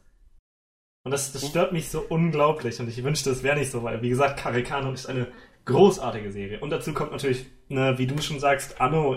Und 1.03 1.13
das, 1.13 1.33
das 1.33 1.49
stört 1.49 1.73
mich 1.73 1.89
so 1.89 2.03
unglaublich 2.03 2.79
und 2.79 2.91
ich 2.91 3.03
wünschte, 3.03 3.31
es 3.31 3.43
wäre 3.43 3.59
nicht 3.59 3.71
so, 3.71 3.83
weil, 3.83 4.03
wie 4.03 4.11
gesagt, 4.11 4.39
Karikano 4.39 4.93
ist 4.93 5.07
eine 5.07 5.29
großartige 5.65 6.31
Serie. 6.31 6.61
Und 6.61 6.69
dazu 6.69 6.93
kommt 6.93 7.13
natürlich, 7.13 7.47
ne, 7.71 7.95
wie 7.97 8.07
du 8.07 8.21
schon 8.21 8.39
sagst, 8.39 8.83
Anno, 8.83 9.17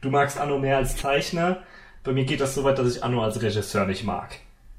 du 0.00 0.10
magst 0.10 0.38
Anno 0.38 0.60
mehr 0.60 0.76
als 0.76 0.96
Zeichner. 0.96 1.64
Bei 2.04 2.12
mir 2.12 2.24
geht 2.24 2.40
das 2.40 2.54
so 2.54 2.62
weit, 2.62 2.78
dass 2.78 2.96
ich 2.96 3.02
Anno 3.02 3.20
als 3.24 3.42
Regisseur 3.42 3.84
nicht 3.84 4.04
mag. 4.04 4.36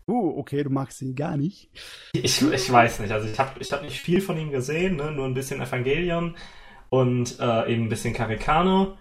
Uh, 0.07 0.39
okay, 0.39 0.63
du 0.63 0.69
magst 0.69 1.01
ihn 1.01 1.13
gar 1.13 1.35
nicht. 1.35 1.69
Ich, 2.13 2.41
ich 2.41 2.71
weiß 2.71 3.01
nicht, 3.01 3.11
also 3.11 3.27
ich 3.27 3.38
habe 3.38 3.59
ich 3.59 3.69
hab 3.73 3.84
nicht 3.84 3.99
viel 3.99 4.21
von 4.21 4.38
ihm 4.38 4.49
gesehen, 4.49 4.95
ne? 4.95 5.11
nur 5.11 5.26
ein 5.26 5.34
bisschen 5.34 5.61
Evangelion 5.61 6.38
und 6.88 7.38
äh, 7.41 7.73
eben 7.73 7.84
ein 7.84 7.89
bisschen 7.89 8.13
Karikano 8.13 8.97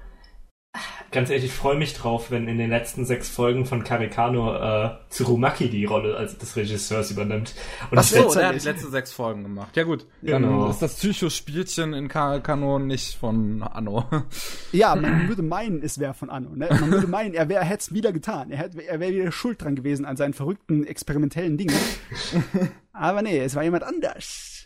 ganz 1.10 1.30
ehrlich, 1.30 1.46
ich 1.46 1.52
freue 1.52 1.76
mich 1.76 1.94
drauf, 1.94 2.30
wenn 2.30 2.48
in 2.48 2.58
den 2.58 2.70
letzten 2.70 3.04
sechs 3.04 3.28
Folgen 3.28 3.64
von 3.64 3.84
Karikano 3.84 4.54
äh, 4.54 4.90
Tsurumaki 5.10 5.68
die 5.70 5.84
Rolle 5.84 6.16
als 6.16 6.36
des 6.36 6.56
Regisseurs 6.56 7.10
übernimmt. 7.10 7.54
Und 7.90 7.98
Ach 7.98 8.02
so, 8.02 8.32
der 8.34 8.48
hat 8.48 8.54
die 8.54 8.66
letzten 8.66 8.90
sechs 8.90 9.12
Folgen 9.12 9.42
gemacht. 9.42 9.76
Ja 9.76 9.84
gut, 9.84 10.06
genau. 10.22 10.62
dann 10.62 10.70
ist 10.70 10.82
das 10.82 10.96
Psychospielchen 10.96 11.94
in 11.94 12.08
Karikano 12.08 12.78
nicht 12.78 13.14
von 13.14 13.62
Anno. 13.62 14.04
Ja, 14.72 14.94
man 14.94 15.28
würde 15.28 15.42
meinen, 15.42 15.82
es 15.82 15.98
wäre 15.98 16.14
von 16.14 16.30
Anno. 16.30 16.50
Ne? 16.54 16.68
Man 16.70 16.90
würde 16.90 17.06
meinen, 17.06 17.34
er, 17.34 17.48
wär, 17.48 17.60
er 17.60 17.64
hätte 17.64 17.80
es 17.80 17.92
wieder 17.92 18.12
getan. 18.12 18.50
Er, 18.50 18.70
er 18.86 19.00
wäre 19.00 19.12
wieder 19.12 19.32
schuld 19.32 19.62
dran 19.62 19.76
gewesen 19.76 20.04
an 20.04 20.16
seinen 20.16 20.34
verrückten 20.34 20.86
experimentellen 20.86 21.56
Dingen. 21.56 21.74
Aber 22.92 23.22
nee, 23.22 23.38
es 23.38 23.54
war 23.54 23.62
jemand 23.62 23.84
anders. 23.84 24.57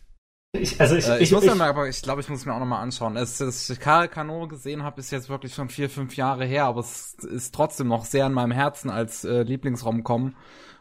Ich, 0.54 0.78
also 0.78 0.96
ich, 0.96 1.08
äh, 1.08 1.16
ich, 1.16 1.22
ich 1.22 1.32
muss 1.32 1.44
ich, 1.44 1.54
mal, 1.54 1.68
aber 1.68 1.88
ich 1.88 2.02
glaube, 2.02 2.20
ich 2.20 2.28
muss 2.28 2.44
mir 2.44 2.52
auch 2.52 2.58
noch 2.58 2.66
mal 2.66 2.80
anschauen. 2.80 3.16
Es, 3.16 3.38
das 3.38 3.70
ich 3.70 3.80
Karl 3.80 4.08
Kano 4.08 4.46
gesehen 4.48 4.82
habe, 4.82 5.00
ist 5.00 5.10
jetzt 5.10 5.30
wirklich 5.30 5.54
schon 5.54 5.70
vier, 5.70 5.88
fünf 5.88 6.14
Jahre 6.16 6.44
her, 6.44 6.66
aber 6.66 6.80
es 6.80 7.14
ist 7.14 7.54
trotzdem 7.54 7.88
noch 7.88 8.04
sehr 8.04 8.26
in 8.26 8.32
meinem 8.32 8.52
Herzen 8.52 8.90
als 8.90 9.24
äh, 9.24 9.42
Lieblingsraum 9.42 10.04
kommen. 10.04 10.36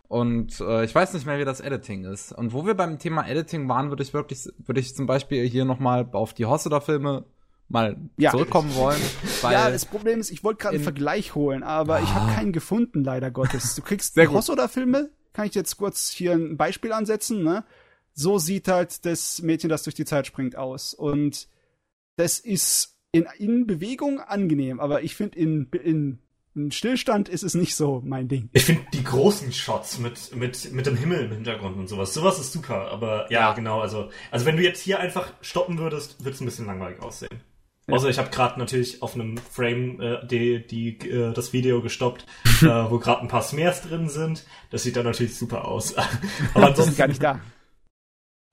Und 0.09 0.59
äh, 0.59 0.83
ich 0.83 0.93
weiß 0.93 1.13
nicht 1.13 1.25
mehr, 1.25 1.39
wie 1.39 1.45
das 1.45 1.61
Editing 1.61 2.03
ist. 2.03 2.33
Und 2.33 2.51
wo 2.51 2.65
wir 2.65 2.73
beim 2.73 2.99
Thema 2.99 3.25
Editing 3.25 3.69
waren, 3.69 3.89
würde 3.89 4.03
ich 4.03 4.13
wirklich, 4.13 4.49
würde 4.57 4.81
ich 4.81 4.93
zum 4.93 5.05
Beispiel 5.05 5.47
hier 5.47 5.63
noch 5.63 5.79
mal 5.79 6.09
auf 6.11 6.33
die 6.33 6.45
Hosseder-Filme 6.45 7.23
mal 7.69 7.95
ja. 8.17 8.31
zurückkommen 8.31 8.75
wollen. 8.75 8.99
Weil 9.41 9.53
ja, 9.53 9.71
das 9.71 9.85
Problem 9.85 10.19
ist, 10.19 10.31
ich 10.31 10.43
wollte 10.43 10.63
gerade 10.63 10.75
einen 10.75 10.83
Vergleich 10.83 11.33
holen, 11.33 11.63
aber 11.63 11.95
ah. 11.95 12.01
ich 12.03 12.13
habe 12.13 12.33
keinen 12.33 12.51
gefunden, 12.51 13.05
leider 13.05 13.31
Gottes. 13.31 13.73
Du 13.75 13.81
kriegst 13.81 14.17
die 14.17 14.27
Hosoda-Filme, 14.27 15.11
kann 15.31 15.47
ich 15.47 15.55
jetzt 15.55 15.77
kurz 15.77 16.09
hier 16.09 16.33
ein 16.33 16.57
Beispiel 16.57 16.91
ansetzen, 16.91 17.41
ne? 17.41 17.63
So 18.13 18.37
sieht 18.37 18.67
halt 18.67 19.05
das 19.05 19.41
Mädchen, 19.41 19.69
das 19.69 19.83
durch 19.83 19.95
die 19.95 20.05
Zeit 20.05 20.27
springt, 20.27 20.55
aus. 20.55 20.93
Und 20.93 21.47
das 22.15 22.39
ist 22.39 22.97
in, 23.11 23.25
in 23.37 23.67
Bewegung 23.67 24.19
angenehm, 24.19 24.79
aber 24.79 25.03
ich 25.03 25.15
finde 25.15 25.37
in, 25.37 25.69
in, 25.83 26.19
in 26.55 26.71
Stillstand 26.71 27.29
ist 27.29 27.43
es 27.43 27.53
nicht 27.53 27.75
so 27.75 28.01
mein 28.05 28.27
Ding. 28.27 28.49
Ich 28.53 28.65
finde 28.65 28.83
die 28.93 29.03
großen 29.03 29.51
Shots 29.51 29.99
mit, 29.99 30.35
mit, 30.35 30.71
mit 30.71 30.85
dem 30.85 30.95
Himmel 30.97 31.25
im 31.25 31.31
Hintergrund 31.31 31.77
und 31.77 31.87
sowas, 31.87 32.13
sowas 32.13 32.39
ist 32.39 32.53
super, 32.53 32.89
aber 32.91 33.31
ja, 33.31 33.53
genau, 33.53 33.81
also, 33.81 34.09
also 34.29 34.45
wenn 34.45 34.57
du 34.57 34.63
jetzt 34.63 34.81
hier 34.81 34.99
einfach 34.99 35.33
stoppen 35.41 35.77
würdest, 35.77 36.23
wird 36.23 36.35
es 36.35 36.41
ein 36.41 36.45
bisschen 36.45 36.65
langweilig 36.67 37.01
aussehen. 37.01 37.41
Ja. 37.87 37.95
Außer 37.95 38.09
ich 38.09 38.19
habe 38.19 38.29
gerade 38.29 38.59
natürlich 38.59 39.01
auf 39.01 39.15
einem 39.15 39.37
Frame 39.37 39.99
äh, 39.99 40.27
die, 40.27 40.65
die, 40.65 41.09
äh, 41.09 41.33
das 41.33 41.51
Video 41.51 41.81
gestoppt, 41.81 42.25
äh, 42.61 42.65
wo 42.65 42.99
gerade 42.99 43.21
ein 43.21 43.27
paar 43.27 43.41
Smears 43.41 43.81
drin 43.81 44.07
sind. 44.07 44.45
Das 44.69 44.83
sieht 44.83 44.95
dann 44.95 45.05
natürlich 45.05 45.35
super 45.35 45.65
aus. 45.65 45.95
aber 46.53 46.67
ansonsten, 46.67 46.91
sind 46.91 46.97
gar 46.97 47.07
nicht 47.07 47.23
da. 47.23 47.39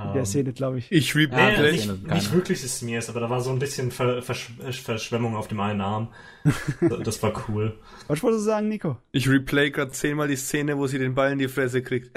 In 0.01 0.13
der 0.13 0.21
ähm, 0.21 0.27
Szene, 0.27 0.53
glaube 0.53 0.79
ich. 0.79 0.93
Ich 0.93 1.17
replay. 1.17 1.55
Ja, 1.55 1.73
nicht, 1.73 2.07
nicht 2.07 2.33
wirklich 2.33 2.63
ist 2.63 2.79
Smears, 2.79 3.09
aber 3.09 3.19
da 3.19 3.31
war 3.31 3.41
so 3.41 3.51
ein 3.51 3.59
bisschen 3.59 3.91
Ver 3.91 4.23
Versch 4.23 4.53
Verschwemmung 4.81 5.35
auf 5.35 5.49
dem 5.49 5.59
einen 5.59 5.81
Arm. 5.81 6.13
das 7.03 7.21
war 7.21 7.33
cool. 7.49 7.77
Was 8.07 8.23
wolltest 8.23 8.43
du 8.43 8.47
sagen, 8.47 8.69
Nico? 8.69 8.97
Ich 9.11 9.29
replay 9.29 9.73
gerade 9.73 9.91
zehnmal 9.91 10.29
die 10.29 10.37
Szene, 10.37 10.79
wo 10.79 10.87
sie 10.87 11.01
den 11.01 11.17
Ball 11.17 11.33
in 11.33 11.41
die 11.41 11.49
Fresse 11.49 11.83
kriegt. 11.83 12.17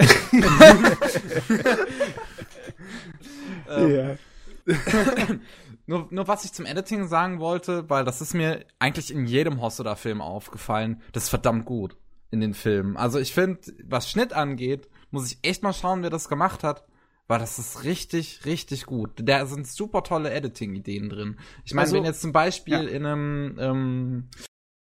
ähm, 3.68 4.16
nur, 5.86 6.06
nur 6.08 6.28
was 6.28 6.44
ich 6.44 6.52
zum 6.52 6.66
Editing 6.66 7.08
sagen 7.08 7.40
wollte, 7.40 7.90
weil 7.90 8.04
das 8.04 8.20
ist 8.20 8.32
mir 8.32 8.64
eigentlich 8.78 9.12
in 9.12 9.26
jedem 9.26 9.60
Hosoda-Film 9.60 10.20
aufgefallen, 10.20 11.02
das 11.10 11.24
ist 11.24 11.30
verdammt 11.30 11.64
gut 11.64 11.96
in 12.30 12.40
den 12.40 12.54
Filmen. 12.54 12.96
Also 12.96 13.18
ich 13.18 13.34
finde, 13.34 13.58
was 13.82 14.08
Schnitt 14.08 14.32
angeht, 14.34 14.88
muss 15.10 15.32
ich 15.32 15.38
echt 15.42 15.64
mal 15.64 15.72
schauen, 15.72 16.04
wer 16.04 16.10
das 16.10 16.28
gemacht 16.28 16.62
hat 16.62 16.84
weil 17.28 17.38
das 17.38 17.58
ist 17.58 17.84
richtig, 17.84 18.44
richtig 18.44 18.86
gut. 18.86 19.10
Da 19.16 19.46
sind 19.46 19.66
super 19.66 20.02
tolle 20.02 20.30
Editing-Ideen 20.30 21.08
drin. 21.08 21.38
Ich 21.64 21.74
meine, 21.74 21.86
also, 21.86 21.96
wenn 21.96 22.04
jetzt 22.04 22.20
zum 22.20 22.32
Beispiel 22.32 22.84
ja. 22.84 22.88
in 22.88 23.06
einem 23.06 23.58
ähm, 23.58 24.28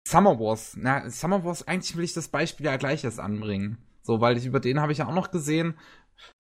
Summer 0.07 0.39
Wars, 0.39 0.77
na, 0.77 1.09
Summer 1.11 1.45
Wars, 1.45 1.67
eigentlich 1.67 1.97
will 1.97 2.05
ich 2.05 2.13
das 2.13 2.29
Beispiel 2.29 2.67
ja 2.67 2.77
gleich 2.77 3.05
erst 3.05 3.21
anbringen. 3.21 3.79
So, 4.03 4.21
weil 4.21 4.37
ich 4.37 4.47
über 4.47 4.61
den 4.61 4.81
habe 4.81 4.93
ich 4.93 4.99
ja 4.99 5.09
auch 5.09 5.15
noch 5.15 5.31
gesehen. 5.31 5.75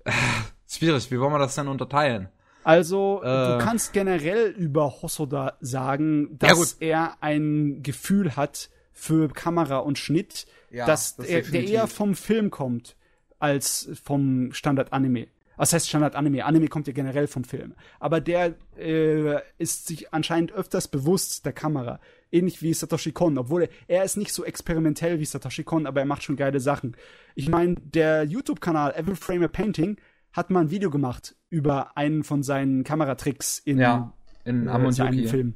Äh, 0.04 0.12
schwierig, 0.68 1.10
wie 1.10 1.18
wollen 1.18 1.32
wir 1.32 1.38
das 1.38 1.54
denn 1.54 1.68
unterteilen? 1.68 2.28
Also, 2.62 3.20
äh, 3.22 3.26
du 3.26 3.58
kannst 3.58 3.92
generell 3.92 4.48
über 4.50 5.02
Hosoda 5.02 5.58
sagen, 5.60 6.38
dass 6.38 6.78
ja 6.80 6.86
er 6.88 7.16
ein 7.22 7.82
Gefühl 7.82 8.36
hat 8.36 8.70
für 8.92 9.28
Kamera 9.28 9.78
und 9.78 9.98
Schnitt, 9.98 10.46
ja, 10.70 10.86
dass 10.86 11.16
das 11.16 11.26
er, 11.26 11.42
der 11.42 11.64
eher 11.64 11.86
vom 11.86 12.14
Film 12.14 12.50
kommt 12.50 12.96
als 13.38 13.90
vom 14.02 14.52
Standard-Anime. 14.52 15.28
Was 15.56 15.72
heißt 15.72 15.88
Standard-Anime? 15.88 16.44
Anime 16.44 16.68
kommt 16.68 16.86
ja 16.86 16.92
generell 16.92 17.26
vom 17.26 17.44
Film. 17.44 17.74
Aber 18.00 18.20
der 18.20 18.54
äh, 18.76 19.40
ist 19.58 19.86
sich 19.86 20.12
anscheinend 20.12 20.52
öfters 20.52 20.88
bewusst 20.88 21.44
der 21.46 21.52
Kamera. 21.52 22.00
Ähnlich 22.30 22.62
wie 22.62 22.74
Satoshi 22.74 23.12
Kon. 23.12 23.38
Obwohl 23.38 23.62
er, 23.62 23.68
er 23.86 24.04
ist 24.04 24.16
nicht 24.16 24.32
so 24.32 24.44
experimentell 24.44 25.20
wie 25.20 25.24
Satoshi 25.24 25.64
Kon, 25.64 25.86
aber 25.86 26.00
er 26.00 26.06
macht 26.06 26.22
schon 26.22 26.36
geile 26.36 26.60
Sachen. 26.60 26.96
Ich 27.34 27.48
meine, 27.48 27.76
der 27.76 28.24
YouTube-Kanal 28.24 28.94
Every 28.94 29.16
Frame 29.16 29.44
a 29.44 29.48
Painting 29.48 29.96
hat 30.32 30.50
mal 30.50 30.60
ein 30.60 30.70
Video 30.70 30.90
gemacht 30.90 31.36
über 31.48 31.96
einen 31.96 32.24
von 32.24 32.42
seinen 32.42 32.82
Kameratricks 32.82 33.60
in, 33.60 33.78
ja, 33.78 34.12
in 34.44 34.66
äh, 34.66 34.70
einem 34.70 35.28
Film. 35.28 35.54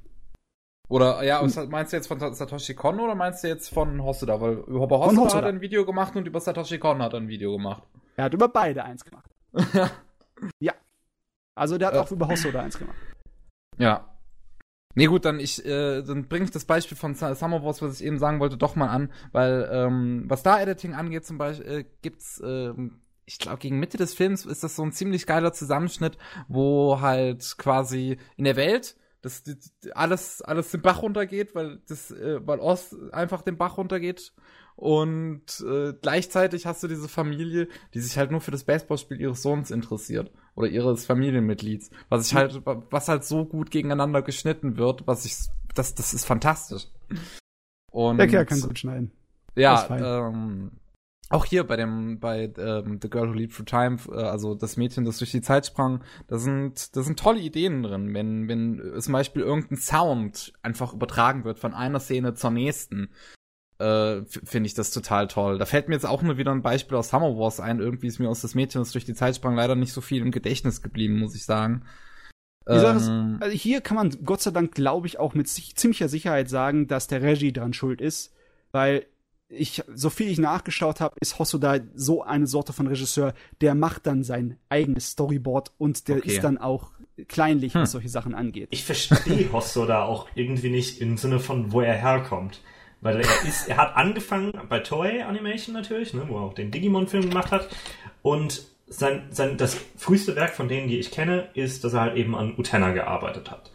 Oder, 0.88 1.22
ja, 1.22 1.42
was 1.42 1.56
meinst 1.68 1.92
du 1.92 1.96
jetzt 1.98 2.06
von 2.06 2.18
Satoshi 2.18 2.74
Kon 2.74 2.98
oder 2.98 3.14
meinst 3.14 3.44
du 3.44 3.48
jetzt 3.48 3.68
von 3.68 4.02
Hosoda? 4.02 4.40
Weil 4.40 4.54
über 4.54 4.98
Hosoda, 4.98 5.22
Hosoda 5.22 5.34
hat 5.34 5.42
er 5.44 5.48
ein 5.50 5.60
Video 5.60 5.84
gemacht 5.84 6.16
und 6.16 6.26
über 6.26 6.40
Satoshi 6.40 6.78
Kon 6.78 7.02
hat 7.02 7.12
er 7.12 7.20
ein 7.20 7.28
Video 7.28 7.52
gemacht. 7.52 7.82
Er 8.16 8.24
hat 8.24 8.34
über 8.34 8.48
beide 8.48 8.84
eins 8.84 9.04
gemacht. 9.04 9.28
ja. 10.60 10.74
Also 11.54 11.78
der 11.78 11.88
hat 11.88 11.94
äh. 11.94 11.98
auch 11.98 12.10
über 12.10 12.28
Hosoda 12.28 12.62
eins 12.62 12.78
gemacht. 12.78 12.96
Ja. 13.78 14.14
Nee, 14.94 15.06
gut, 15.06 15.24
dann 15.24 15.38
ich, 15.38 15.64
äh, 15.64 16.02
dann 16.02 16.28
bringe 16.28 16.44
ich 16.44 16.50
das 16.50 16.64
Beispiel 16.64 16.96
von 16.96 17.14
Summer 17.14 17.62
Wars, 17.62 17.82
was 17.82 18.00
ich 18.00 18.06
eben 18.06 18.18
sagen 18.18 18.40
wollte, 18.40 18.56
doch 18.56 18.74
mal 18.74 18.88
an, 18.88 19.12
weil 19.32 19.68
ähm, 19.70 20.24
was 20.26 20.42
da 20.42 20.60
Editing 20.60 20.94
angeht, 20.94 21.24
zum 21.24 21.38
Beispiel 21.38 21.66
äh, 21.66 21.84
gibt's, 22.02 22.40
äh, 22.40 22.72
ich 23.24 23.38
glaube, 23.38 23.58
gegen 23.58 23.78
Mitte 23.78 23.96
des 23.96 24.14
Films 24.14 24.44
ist 24.44 24.64
das 24.64 24.74
so 24.74 24.82
ein 24.82 24.92
ziemlich 24.92 25.26
geiler 25.26 25.52
Zusammenschnitt, 25.52 26.18
wo 26.48 27.00
halt 27.00 27.56
quasi 27.58 28.18
in 28.36 28.44
der 28.44 28.56
Welt 28.56 28.96
das, 29.20 29.42
das 29.42 29.72
alles 29.94 30.42
alles 30.42 30.70
den 30.70 30.82
Bach 30.82 31.02
runtergeht, 31.02 31.54
weil 31.54 31.80
das 31.88 32.10
äh, 32.10 32.40
weil 32.46 32.60
Ost 32.60 32.96
einfach 33.12 33.42
den 33.42 33.56
Bach 33.56 33.76
runtergeht 33.76 34.32
und 34.78 35.42
äh, 35.68 35.92
gleichzeitig 36.00 36.64
hast 36.64 36.84
du 36.84 36.86
diese 36.86 37.08
Familie, 37.08 37.66
die 37.94 38.00
sich 38.00 38.16
halt 38.16 38.30
nur 38.30 38.40
für 38.40 38.52
das 38.52 38.62
Baseballspiel 38.62 39.20
ihres 39.20 39.42
Sohns 39.42 39.72
interessiert 39.72 40.30
oder 40.54 40.68
ihres 40.68 41.04
Familienmitglieds, 41.04 41.90
was 42.08 42.28
ich 42.28 42.36
halt, 42.36 42.62
was 42.64 43.08
halt 43.08 43.24
so 43.24 43.44
gut 43.44 43.72
gegeneinander 43.72 44.22
geschnitten 44.22 44.76
wird, 44.76 45.04
was 45.04 45.24
ich, 45.24 45.34
das, 45.74 45.96
das 45.96 46.14
ist 46.14 46.26
fantastisch. 46.26 46.86
Und, 47.90 48.18
Der 48.18 48.28
Kerl 48.28 48.46
kann 48.46 48.60
gut 48.60 48.78
schneiden. 48.78 49.10
Ja, 49.56 50.28
ähm, 50.28 50.70
auch 51.28 51.44
hier 51.44 51.64
bei 51.64 51.74
dem, 51.74 52.20
bei 52.20 52.48
ähm, 52.56 53.00
The 53.02 53.10
Girl 53.10 53.30
Who 53.30 53.32
Leaped 53.32 53.56
Through 53.56 53.64
Time, 53.64 53.96
äh, 54.12 54.22
also 54.22 54.54
das 54.54 54.76
Mädchen, 54.76 55.04
das 55.04 55.18
durch 55.18 55.32
die 55.32 55.42
Zeit 55.42 55.66
sprang, 55.66 56.04
da 56.28 56.38
sind, 56.38 56.94
da 56.94 57.02
sind 57.02 57.18
tolle 57.18 57.40
Ideen 57.40 57.82
drin, 57.82 58.14
wenn, 58.14 58.46
wenn 58.46 59.00
zum 59.00 59.12
Beispiel 59.12 59.42
irgendein 59.42 59.78
Sound 59.78 60.52
einfach 60.62 60.92
übertragen 60.92 61.42
wird 61.42 61.58
von 61.58 61.74
einer 61.74 61.98
Szene 61.98 62.34
zur 62.34 62.52
nächsten 62.52 63.10
äh, 63.78 64.22
finde 64.24 64.66
ich 64.66 64.74
das 64.74 64.90
total 64.90 65.28
toll. 65.28 65.58
Da 65.58 65.64
fällt 65.64 65.88
mir 65.88 65.94
jetzt 65.94 66.06
auch 66.06 66.22
nur 66.22 66.36
wieder 66.36 66.50
ein 66.52 66.62
Beispiel 66.62 66.96
aus 66.96 67.10
Summer 67.10 67.36
Wars 67.36 67.60
ein. 67.60 67.78
Irgendwie 67.78 68.08
ist 68.08 68.18
mir 68.18 68.28
aus 68.28 68.40
das 68.40 68.54
Mädchen, 68.54 68.80
das 68.80 68.92
durch 68.92 69.04
die 69.04 69.14
Zeit 69.14 69.36
sprang, 69.36 69.54
leider 69.54 69.76
nicht 69.76 69.92
so 69.92 70.00
viel 70.00 70.22
im 70.22 70.30
Gedächtnis 70.30 70.82
geblieben, 70.82 71.18
muss 71.18 71.34
ich 71.34 71.44
sagen. 71.44 71.82
Ähm, 72.66 72.96
ist, 72.96 73.08
also 73.42 73.56
hier 73.56 73.80
kann 73.80 73.96
man 73.96 74.24
Gott 74.24 74.42
sei 74.42 74.50
Dank, 74.50 74.74
glaube 74.74 75.06
ich, 75.06 75.18
auch 75.18 75.34
mit 75.34 75.48
ziemlicher 75.48 76.08
Sicherheit 76.08 76.50
sagen, 76.50 76.86
dass 76.86 77.06
der 77.06 77.22
Regie 77.22 77.52
dran 77.52 77.72
schuld 77.72 78.00
ist, 78.00 78.34
weil 78.72 79.06
ich, 79.48 79.82
so 79.94 80.10
viel 80.10 80.28
ich 80.28 80.38
nachgeschaut 80.38 81.00
habe, 81.00 81.16
ist 81.20 81.38
Hosoda 81.38 81.78
so 81.94 82.22
eine 82.22 82.46
Sorte 82.46 82.74
von 82.74 82.86
Regisseur, 82.86 83.32
der 83.62 83.74
macht 83.74 84.06
dann 84.06 84.22
sein 84.22 84.58
eigenes 84.68 85.12
Storyboard 85.12 85.72
und 85.78 86.08
der 86.08 86.18
okay. 86.18 86.28
ist 86.28 86.44
dann 86.44 86.58
auch 86.58 86.90
kleinlich, 87.28 87.72
hm. 87.72 87.82
was 87.82 87.92
solche 87.92 88.10
Sachen 88.10 88.34
angeht. 88.34 88.68
Ich 88.70 88.84
verstehe 88.84 89.50
Hosoda 89.52 90.04
auch 90.04 90.28
irgendwie 90.34 90.68
nicht 90.68 91.00
im 91.00 91.16
Sinne 91.16 91.40
von, 91.40 91.72
wo 91.72 91.80
er 91.80 91.94
herkommt. 91.94 92.60
Weil 93.00 93.20
er 93.20 93.42
ist, 93.46 93.68
er 93.68 93.76
hat 93.76 93.96
angefangen 93.96 94.52
bei 94.68 94.80
Toei 94.80 95.24
Animation 95.24 95.74
natürlich, 95.74 96.14
ne, 96.14 96.24
wo 96.28 96.36
er 96.36 96.42
auch 96.42 96.54
den 96.54 96.70
Digimon-Film 96.70 97.28
gemacht 97.28 97.52
hat. 97.52 97.68
Und 98.22 98.66
sein, 98.88 99.28
sein, 99.30 99.56
das 99.56 99.76
früheste 99.96 100.34
Werk 100.34 100.54
von 100.54 100.68
denen, 100.68 100.88
die 100.88 100.98
ich 100.98 101.10
kenne, 101.10 101.48
ist, 101.54 101.84
dass 101.84 101.92
er 101.92 102.00
halt 102.00 102.16
eben 102.16 102.34
an 102.34 102.54
Utena 102.58 102.90
gearbeitet 102.90 103.50
hat. 103.50 103.70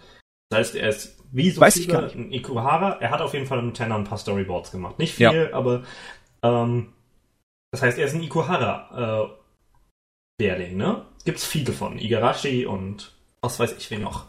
Das 0.49 0.59
heißt, 0.59 0.75
er 0.75 0.89
ist 0.89 1.17
wie 1.31 1.49
so 1.49 1.61
Weiß 1.61 1.73
viele 1.73 2.11
in 2.13 2.31
Ikuhara. 2.31 2.97
Er 2.99 3.11
hat 3.11 3.21
auf 3.21 3.33
jeden 3.33 3.47
Fall 3.47 3.59
an 3.59 3.69
Utena 3.69 3.95
ein 3.95 4.03
paar 4.03 4.17
Storyboards 4.17 4.71
gemacht. 4.71 4.99
Nicht 4.99 5.15
viel, 5.15 5.49
ja. 5.49 5.53
aber 5.53 5.83
ähm, 6.43 6.93
das 7.71 7.81
heißt, 7.81 7.97
er 7.97 8.05
ist 8.05 8.13
ein 8.13 8.23
Ikuhara 8.23 9.31
äh, 10.39 10.43
Lehrling, 10.43 10.77
ne? 10.77 11.05
Gibt's 11.25 11.45
viele 11.45 11.73
von. 11.73 11.97
Igarashi 11.97 12.65
und 12.65 13.15
was 13.41 13.59
weiß 13.59 13.75
ich 13.77 13.89
wie 13.89 13.97
noch. 13.97 14.25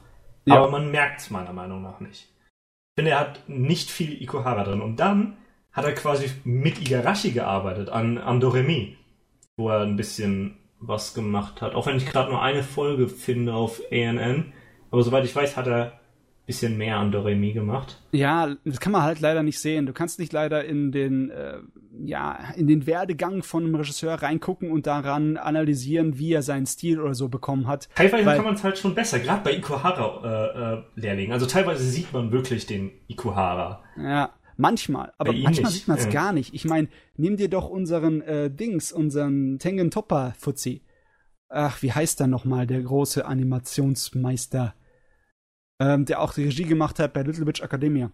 Ja. 0.47 0.57
Aber 0.57 0.71
man 0.71 0.91
merkt 0.91 1.21
es 1.21 1.31
meiner 1.31 1.53
Meinung 1.53 1.83
nach 1.83 2.01
nicht. 2.01 2.29
Finde, 2.97 3.13
er 3.13 3.21
hat 3.21 3.49
nicht 3.49 3.91
viel 3.91 4.23
Ikuhara 4.23 4.65
drin. 4.65 4.81
Und 4.81 4.97
dann 4.97 5.37
hat 5.73 5.85
er 5.85 5.93
quasi 5.93 6.31
mit 6.45 6.81
Igarashi 6.81 7.33
gearbeitet 7.33 7.89
an, 7.89 8.41
Doremi, 8.41 8.97
wo 9.57 9.69
er 9.71 9.81
ein 9.81 9.97
bisschen 9.97 10.57
was 10.79 11.15
gemacht 11.15 11.61
hat. 11.61 11.75
Auch 11.75 11.87
wenn 11.87 11.97
ich 11.97 12.07
gerade 12.07 12.31
nur 12.31 12.43
eine 12.43 12.63
Folge 12.63 13.09
finde 13.09 13.55
auf 13.55 13.81
ANN. 13.91 14.53
Aber 14.91 15.03
soweit 15.03 15.25
ich 15.25 15.35
weiß, 15.35 15.57
hat 15.57 15.67
er 15.67 16.01
bisschen 16.47 16.77
mehr 16.77 16.99
an 16.99 17.11
Doremi 17.11 17.53
gemacht. 17.53 18.01
Ja, 18.13 18.55
das 18.65 18.81
kann 18.81 18.93
man 18.93 19.03
halt 19.03 19.21
leider 19.21 19.43
nicht 19.43 19.59
sehen. 19.59 19.87
Du 19.87 19.93
kannst 19.93 20.19
nicht 20.19 20.33
leider 20.33 20.65
in 20.65 20.93
den, 20.93 21.31
äh, 21.31 21.59
ja, 22.05 22.39
in 22.57 22.67
den 22.67 22.87
Werdegang 22.87 23.43
von 23.43 23.65
einem 23.65 23.75
Regisseur 23.75 24.15
reingucken 24.15 24.71
und 24.71 24.87
daran 24.87 25.37
analysieren, 25.37 26.19
wie 26.19 26.33
er 26.33 26.43
seinen 26.43 26.67
Stil 26.67 27.01
oder 27.01 27.15
so 27.15 27.29
bekommen 27.29 27.67
hat. 27.67 27.89
Teilweise 27.95 28.27
weil, 28.27 28.37
kann 28.37 28.45
man 28.45 28.55
es 28.55 28.65
halt 28.65 28.79
schon 28.79 28.95
besser, 28.95 29.19
gerade 29.19 29.43
bei 29.43 29.57
Ikuhara-Lehrlingen. 29.57 31.27
Äh, 31.27 31.31
äh, 31.31 31.33
also 31.33 31.47
teilweise 31.47 31.85
sieht 31.85 32.13
man 32.13 32.31
wirklich 32.33 32.67
den 32.67 32.91
Ikuhara. 33.09 33.83
Ja. 33.97 34.31
Manchmal, 34.57 35.13
aber 35.19 35.33
manchmal 35.33 35.73
nicht. 35.73 35.81
sieht 35.81 35.89
man 35.89 35.99
es 35.99 36.05
ja. 36.05 36.11
gar 36.11 36.33
nicht. 36.33 36.55
Ich 36.55 36.65
meine, 36.65 36.87
nimm 37.17 37.37
dir 37.37 37.49
doch 37.49 37.69
unseren 37.69 38.21
äh, 38.23 38.53
Dings, 38.53 38.93
unseren 38.93 39.59
Tengen 39.59 39.91
Topper 39.91 40.33
Fuzzi 40.39 40.83
ach, 41.55 41.83
wie 41.83 41.93
heißt 41.93 42.21
der 42.21 42.27
nochmal, 42.27 42.67
der 42.67 42.83
große 42.83 43.25
Animationsmeister, 43.25 44.75
ähm, 45.85 46.05
der 46.05 46.21
auch 46.21 46.33
die 46.33 46.45
Regie 46.45 46.65
gemacht 46.65 46.99
hat 46.99 47.13
bei 47.13 47.23
Little 47.23 47.47
Witch 47.47 47.61
Academia. 47.61 48.11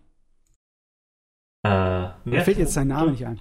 Äh, 1.65 2.09
Mir 2.25 2.43
fällt 2.43 2.59
jetzt 2.59 2.75
sein 2.75 2.89
Name 2.89 3.13
nicht 3.13 3.25
ein. 3.27 3.41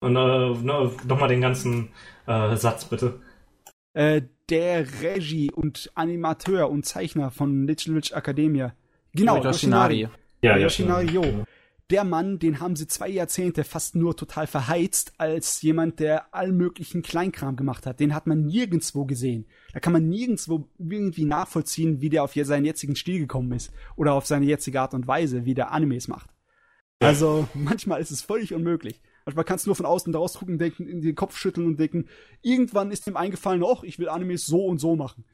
Und 0.00 0.16
äh, 0.16 1.06
nochmal 1.06 1.28
den 1.28 1.40
ganzen 1.40 1.90
äh, 2.26 2.56
Satz, 2.56 2.84
bitte. 2.86 3.20
Äh, 3.94 4.22
der 4.48 4.86
Regie 5.02 5.50
und 5.50 5.90
Animateur 5.94 6.70
und 6.70 6.84
Zeichner 6.84 7.30
von 7.30 7.66
Little 7.66 7.94
Witch 7.94 8.12
Academia. 8.12 8.74
Genau, 9.12 9.42
Yoshinari. 9.42 10.08
Ja, 10.42 10.56
Yoshinari 10.56 11.06
Yo 11.06 11.44
der 11.90 12.02
Mann, 12.02 12.38
den 12.38 12.58
haben 12.58 12.74
sie 12.74 12.88
zwei 12.88 13.08
Jahrzehnte 13.08 13.62
fast 13.62 13.94
nur 13.94 14.16
total 14.16 14.46
verheizt 14.46 15.12
als 15.18 15.62
jemand, 15.62 16.00
der 16.00 16.34
allmöglichen 16.34 17.02
Kleinkram 17.02 17.54
gemacht 17.54 17.86
hat. 17.86 18.00
Den 18.00 18.14
hat 18.14 18.26
man 18.26 18.44
nirgendswo 18.44 19.04
gesehen. 19.04 19.46
Da 19.72 19.78
kann 19.78 19.92
man 19.92 20.08
nirgendswo 20.08 20.68
irgendwie 20.78 21.24
nachvollziehen, 21.24 22.00
wie 22.00 22.10
der 22.10 22.24
auf 22.24 22.34
seinen 22.34 22.64
jetzigen 22.64 22.96
Stil 22.96 23.20
gekommen 23.20 23.52
ist 23.52 23.72
oder 23.94 24.14
auf 24.14 24.26
seine 24.26 24.46
jetzige 24.46 24.80
Art 24.80 24.94
und 24.94 25.06
Weise, 25.06 25.44
wie 25.44 25.54
der 25.54 25.70
Animes 25.70 26.08
macht. 26.08 26.30
Also 26.98 27.48
manchmal 27.54 28.00
ist 28.00 28.10
es 28.10 28.22
völlig 28.22 28.52
unmöglich. 28.52 29.00
Manchmal 29.24 29.44
kannst 29.44 29.66
du 29.66 29.70
nur 29.70 29.76
von 29.76 29.86
außen 29.86 30.12
daraus 30.12 30.34
gucken, 30.34 30.58
denken, 30.58 30.86
in 30.86 31.02
den 31.02 31.14
Kopf 31.14 31.36
schütteln 31.36 31.66
und 31.66 31.78
denken, 31.78 32.08
irgendwann 32.42 32.90
ist 32.90 33.06
ihm 33.06 33.16
eingefallen, 33.16 33.62
oh, 33.62 33.80
ich 33.82 33.98
will 33.98 34.08
Animes 34.08 34.46
so 34.46 34.66
und 34.66 34.78
so 34.78 34.96
machen. 34.96 35.24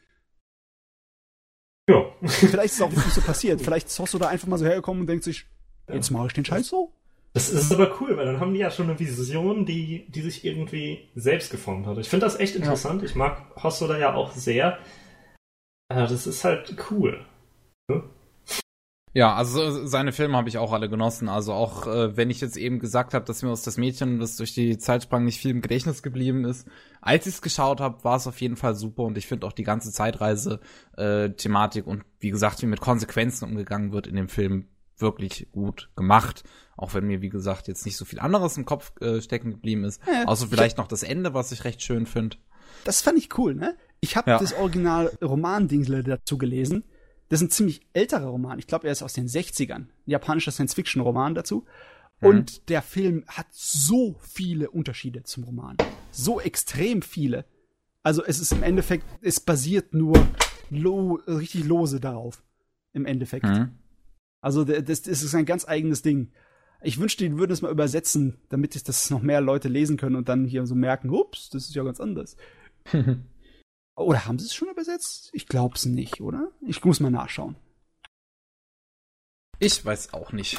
Ja. 1.89 2.05
Vielleicht 2.23 2.67
ist 2.67 2.75
es 2.75 2.83
auch 2.83 2.93
wirklich 2.93 3.13
so 3.13 3.21
passiert. 3.21 3.61
Vielleicht 3.61 3.89
ist 3.89 3.99
Hosso 3.99 4.19
da 4.19 4.29
einfach 4.29 4.49
mal 4.49 4.59
so 4.59 4.65
hergekommen 4.65 5.03
und 5.03 5.07
denkt 5.09 5.25
sich, 5.25 5.47
Jetzt 5.89 6.11
mache 6.11 6.27
ich 6.29 6.33
den 6.33 6.45
Scheiß 6.45 6.69
so. 6.69 6.93
Das 7.35 7.49
ist 7.49 7.73
aber 7.73 7.91
cool, 8.01 8.17
weil 8.17 8.27
dann 8.27 8.41
haben 8.41 8.53
die 8.53 8.61
ja 8.61 8.71
schon 8.71 8.91
eine 8.91 8.99
Vision, 8.99 9.65
die, 9.65 10.07
die 10.11 10.21
sich 10.21 10.45
irgendwie 10.45 11.09
selbst 11.15 11.51
geformt 11.51 11.87
hat. 11.87 11.97
Ich 11.99 12.11
finde 12.11 12.27
das 12.27 12.39
echt 12.39 12.57
interessant. 12.57 13.01
Ja. 13.01 13.09
Ich 13.09 13.15
mag 13.15 13.47
Hosoda 13.63 13.99
ja 13.99 14.15
auch 14.15 14.33
sehr. 14.33 14.79
Äh, 15.89 16.07
das 16.07 16.27
ist 16.27 16.45
halt 16.45 16.77
cool. 16.91 17.25
Hm? 17.91 18.03
Ja, 19.15 19.35
also 19.35 19.87
seine 19.87 20.13
Filme 20.13 20.39
habe 20.39 20.49
ich 20.49 20.57
auch 20.57 20.73
alle 20.73 20.89
genossen. 20.89 21.29
Also 21.29 21.53
auch 21.53 21.87
äh, 21.87 22.17
wenn 22.17 22.31
ich 22.31 22.41
jetzt 22.41 22.57
eben 22.57 22.79
gesagt 22.79 23.13
habe, 23.13 23.25
dass 23.25 23.43
mir 23.43 23.51
aus 23.51 23.63
das 23.63 23.77
Mädchen, 23.77 24.19
das 24.19 24.37
durch 24.37 24.55
die 24.55 24.79
Zeit 24.79 25.03
sprang, 25.03 25.25
nicht 25.25 25.39
viel 25.39 25.51
im 25.51 25.61
Gedächtnis 25.61 26.03
geblieben 26.03 26.45
ist. 26.45 26.67
Als 27.01 27.27
ich 27.27 27.35
es 27.35 27.43
geschaut 27.43 27.81
habe, 27.81 28.05
war 28.05 28.17
es 28.17 28.27
auf 28.27 28.41
jeden 28.41 28.57
Fall 28.57 28.75
super 28.75 29.03
und 29.03 29.19
ich 29.19 29.27
finde 29.27 29.47
auch 29.47 29.53
die 29.53 29.65
ganze 29.65 29.93
Zeitreise-Thematik 29.93 31.87
äh, 31.87 31.89
und 31.89 32.05
wie 32.21 32.31
gesagt, 32.31 32.63
wie 32.63 32.67
mit 32.67 32.81
Konsequenzen 32.81 33.47
umgegangen 33.47 33.93
wird 33.93 34.07
in 34.07 34.17
dem 34.17 34.29
Film 34.29 34.69
wirklich 35.03 35.49
gut 35.53 35.91
gemacht. 35.97 36.45
Auch 36.77 36.95
wenn 36.95 37.07
mir, 37.07 37.21
wie 37.21 37.29
gesagt, 37.29 37.69
jetzt 37.69 37.85
nicht 37.85 37.97
so 37.97 38.05
viel 38.05 38.19
anderes 38.19 38.57
im 38.57 38.65
Kopf 38.65 38.93
äh, 39.01 39.21
stecken 39.21 39.51
geblieben 39.51 39.85
ist. 39.85 40.01
Ja, 40.07 40.27
außer 40.27 40.47
vielleicht 40.47 40.79
noch 40.79 40.89
das 40.89 41.03
Ende, 41.03 41.35
was 41.35 41.53
ich 41.53 41.65
recht 41.65 41.83
schön 41.83 42.07
finde. 42.07 42.39
Das 42.85 43.03
fand 43.03 43.19
ich 43.19 43.37
cool, 43.39 43.55
ne? 43.55 43.77
Ich 44.01 44.17
habe 44.17 44.31
ja. 44.31 44.39
das 44.39 44.55
Original 44.55 45.13
Roman-Dingsle 45.23 46.03
dazu 46.03 46.39
gelesen. 46.39 46.85
Das 47.29 47.41
ist 47.41 47.47
ein 47.47 47.51
ziemlich 47.51 47.81
älterer 47.93 48.27
Roman. 48.27 48.59
Ich 48.59 48.67
glaube, 48.67 48.87
er 48.87 48.93
ist 48.93 49.03
aus 49.03 49.13
den 49.13 49.29
60ern. 49.29 49.75
Ein 49.75 49.91
japanischer 50.07 50.51
Science-Fiction-Roman 50.51 51.35
dazu. 51.35 51.67
Mhm. 52.21 52.29
Und 52.29 52.69
der 52.69 52.83
Film 52.83 53.25
hat 53.29 53.47
so 53.51 54.17
viele 54.21 54.71
Unterschiede 54.71 55.23
zum 55.23 55.45
Roman. 55.45 55.77
So 56.11 56.41
extrem 56.41 57.03
viele. 57.03 57.45
Also 58.03 58.25
es 58.25 58.41
ist 58.41 58.53
im 58.53 58.63
Endeffekt, 58.63 59.07
es 59.23 59.39
basiert 59.39 59.95
nur 59.95 60.27
lo 60.71 61.21
richtig 61.27 61.65
lose 61.65 62.01
darauf. 62.01 62.43
Im 62.93 63.07
Endeffekt. 63.07 63.47
Mhm. 63.47 63.79
Also 64.43 64.65
das, 64.65 65.03
das 65.03 65.23
ist 65.23 65.35
ein 65.35 65.47
ganz 65.47 65.67
eigenes 65.67 66.03
Ding. 66.03 66.33
Ich 66.83 66.99
wünschte, 66.99 67.25
die 67.25 67.39
würden 67.39 67.53
es 67.53 67.63
mal 67.63 67.71
übersetzen, 67.71 68.41
damit 68.49 68.89
das 68.89 69.11
noch 69.11 69.23
mehr 69.23 69.41
Leute 69.41 69.69
lesen 69.69 69.97
können 69.97 70.17
und 70.17 70.29
dann 70.29 70.45
hier 70.45 70.67
so 70.67 70.75
merken, 70.75 71.11
ups, 71.11 71.49
das 71.49 71.69
ist 71.69 71.75
ja 71.75 71.85
ganz 71.85 72.01
anders. 72.01 72.37
oder 73.97 74.27
haben 74.27 74.41
sie 74.41 74.47
es 74.47 74.55
schon 74.55 74.69
übersetzt? 74.69 75.31
Ich 75.33 75.47
glaube 75.47 75.77
es 75.77 75.87
nicht, 75.87 76.21
oder? 76.21 76.51
Ich 76.67 76.85
muss 76.85 76.99
mal 76.99 77.11
nachschauen. 77.11 77.55
Ich 79.61 79.85
weiß 79.85 80.13
auch 80.13 80.33
nicht. 80.33 80.59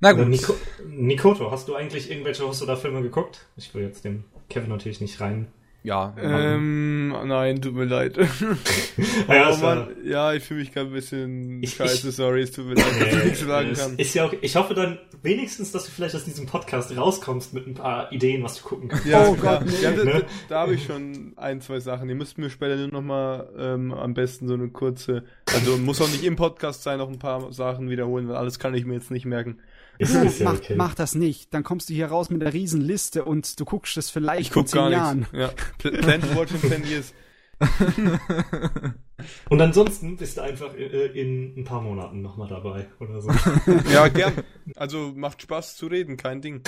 Na 0.00 0.12
gut. 0.12 0.28
Nico, 0.28 0.54
Nikoto, 0.86 1.50
hast 1.50 1.68
du 1.68 1.74
eigentlich 1.74 2.10
irgendwelche 2.10 2.46
Hosoda-Filme 2.46 3.02
geguckt? 3.02 3.46
Ich 3.56 3.74
will 3.74 3.82
jetzt 3.82 4.04
den 4.04 4.24
Kevin 4.48 4.70
natürlich 4.70 5.02
nicht 5.02 5.20
rein 5.20 5.48
ja. 5.86 6.14
Ähm, 6.20 7.14
nein, 7.26 7.62
tut 7.62 7.74
mir 7.74 7.84
leid. 7.84 8.16
ja, 9.28 9.50
oh, 9.52 9.56
Mann, 9.58 9.88
ja, 10.04 10.32
ich 10.32 10.42
fühle 10.42 10.60
mich 10.60 10.72
gerade 10.72 10.88
ein 10.88 10.92
bisschen 10.92 11.62
ich, 11.62 11.74
scheiße, 11.74 12.10
sorry, 12.10 12.42
es 12.42 12.50
tut 12.50 12.66
mir 12.66 12.74
leid, 12.74 13.00
dass 13.00 13.14
ich 13.14 13.24
nichts 13.24 13.40
sagen 13.40 13.72
kann. 13.72 13.96
Ist 13.96 14.12
ja 14.14 14.24
auch, 14.24 14.34
ich 14.40 14.56
hoffe 14.56 14.74
dann 14.74 14.98
wenigstens, 15.22 15.70
dass 15.70 15.84
du 15.84 15.92
vielleicht 15.92 16.16
aus 16.16 16.24
diesem 16.24 16.46
Podcast 16.46 16.96
rauskommst 16.96 17.54
mit 17.54 17.68
ein 17.68 17.74
paar 17.74 18.10
Ideen, 18.10 18.42
was 18.42 18.60
du 18.60 18.68
gucken 18.68 18.88
kannst. 18.88 19.06
Ja, 19.06 19.28
oh 19.28 19.36
Gott, 19.36 19.64
nee. 19.64 19.72
ja, 19.80 19.92
da, 19.92 20.04
ne? 20.04 20.24
da 20.48 20.60
habe 20.62 20.74
ich 20.74 20.84
schon 20.84 21.34
ein, 21.36 21.60
zwei 21.60 21.78
Sachen. 21.78 22.08
Ihr 22.08 22.16
müsst 22.16 22.36
mir 22.36 22.50
später 22.50 22.76
nur 22.76 22.88
nochmal 22.88 23.48
ähm, 23.56 23.92
am 23.92 24.12
besten 24.12 24.48
so 24.48 24.54
eine 24.54 24.68
kurze, 24.68 25.22
also 25.54 25.76
muss 25.76 26.02
auch 26.02 26.08
nicht 26.08 26.24
im 26.24 26.34
Podcast 26.34 26.82
sein, 26.82 26.98
noch 26.98 27.08
ein 27.08 27.20
paar 27.20 27.52
Sachen 27.52 27.90
wiederholen, 27.90 28.28
weil 28.28 28.34
alles 28.36 28.58
kann 28.58 28.74
ich 28.74 28.84
mir 28.84 28.94
jetzt 28.94 29.12
nicht 29.12 29.24
merken. 29.24 29.58
Ist, 29.98 30.14
ja, 30.14 30.44
mach, 30.44 30.58
okay. 30.58 30.74
mach 30.76 30.94
das 30.94 31.14
nicht. 31.14 31.52
Dann 31.54 31.64
kommst 31.64 31.88
du 31.88 31.94
hier 31.94 32.08
raus 32.08 32.30
mit 32.30 32.42
einer 32.42 32.52
Riesenliste 32.52 33.24
und 33.24 33.58
du 33.58 33.64
guckst 33.64 33.96
es 33.96 34.10
vielleicht 34.10 34.40
ich 34.42 34.50
guck 34.50 34.64
in 34.64 34.68
zehn 34.68 34.92
Jahren. 34.92 35.26
Ja. 35.32 35.48
Plan 35.78 36.20
to 36.20 36.34
watch 36.36 36.52
in 36.52 36.60
10 36.60 36.84
years. 36.86 37.12
und 39.48 39.60
ansonsten 39.62 40.16
bist 40.18 40.36
du 40.36 40.42
einfach 40.42 40.74
äh, 40.74 41.06
in 41.06 41.54
ein 41.56 41.64
paar 41.64 41.80
Monaten 41.80 42.20
nochmal 42.20 42.48
dabei 42.48 42.86
oder 43.00 43.22
so. 43.22 43.30
ja, 43.92 44.08
gern. 44.08 44.34
Also 44.76 45.12
macht 45.14 45.40
Spaß 45.40 45.76
zu 45.76 45.86
reden, 45.86 46.18
kein 46.18 46.42
Ding. 46.42 46.60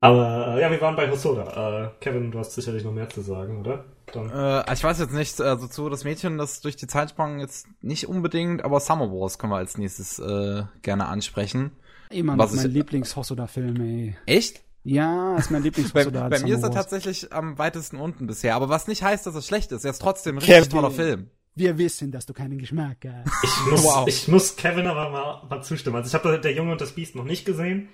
Aber 0.00 0.56
äh, 0.56 0.60
ja, 0.60 0.70
wir 0.70 0.80
waren 0.80 0.96
bei 0.96 1.08
Hosoda. 1.08 1.84
Äh, 1.84 1.90
Kevin, 2.00 2.32
du 2.32 2.38
hast 2.38 2.52
sicherlich 2.52 2.84
noch 2.84 2.92
mehr 2.92 3.08
zu 3.08 3.20
sagen, 3.20 3.60
oder? 3.60 3.84
Äh, 4.14 4.74
ich 4.74 4.84
weiß 4.84 4.98
jetzt 4.98 5.14
nicht, 5.14 5.40
also 5.40 5.66
zu 5.66 5.88
das 5.88 6.04
Mädchen, 6.04 6.36
das 6.36 6.60
durch 6.60 6.76
die 6.76 6.86
Zeit 6.86 7.10
sprang, 7.10 7.40
jetzt 7.40 7.66
nicht 7.80 8.08
unbedingt, 8.08 8.64
aber 8.64 8.80
Summer 8.80 9.10
Wars 9.10 9.38
können 9.38 9.52
wir 9.52 9.56
als 9.56 9.78
nächstes 9.78 10.18
äh, 10.18 10.64
gerne 10.82 11.06
ansprechen. 11.06 11.72
Immer 12.14 12.36
noch 12.36 12.52
mein 12.52 12.70
Lieblings-Hosoda-Film, 12.70 13.80
ey. 13.80 14.16
Echt? 14.26 14.62
Ja, 14.84 15.36
ist 15.36 15.50
mein 15.50 15.62
lieblings 15.64 15.92
Bei, 15.92 16.04
bei 16.04 16.40
mir 16.40 16.56
ist 16.56 16.62
er 16.62 16.70
tatsächlich 16.70 17.32
am 17.32 17.58
weitesten 17.58 17.96
unten 17.96 18.26
bisher, 18.26 18.54
aber 18.54 18.68
was 18.68 18.86
nicht 18.86 19.02
heißt, 19.02 19.26
dass 19.26 19.34
er 19.34 19.42
schlecht 19.42 19.72
ist. 19.72 19.84
Er 19.84 19.90
ist 19.90 20.00
trotzdem 20.00 20.36
ein 20.36 20.38
richtig 20.38 20.56
Kevin, 20.56 20.70
toller 20.70 20.90
Film. 20.90 21.30
Wir 21.54 21.78
wissen, 21.78 22.12
dass 22.12 22.26
du 22.26 22.34
keinen 22.34 22.58
Geschmack 22.58 22.98
hast. 23.06 23.44
Ich 23.44 23.66
muss, 23.70 23.84
wow. 23.84 24.06
ich 24.06 24.28
muss 24.28 24.56
Kevin 24.56 24.86
aber 24.86 25.10
mal, 25.10 25.46
mal 25.48 25.62
zustimmen. 25.62 25.96
Also 25.96 26.08
ich 26.08 26.14
habe 26.14 26.38
Der 26.38 26.52
Junge 26.52 26.72
und 26.72 26.80
das 26.80 26.92
Biest 26.92 27.16
noch 27.16 27.24
nicht 27.24 27.46
gesehen. 27.46 27.88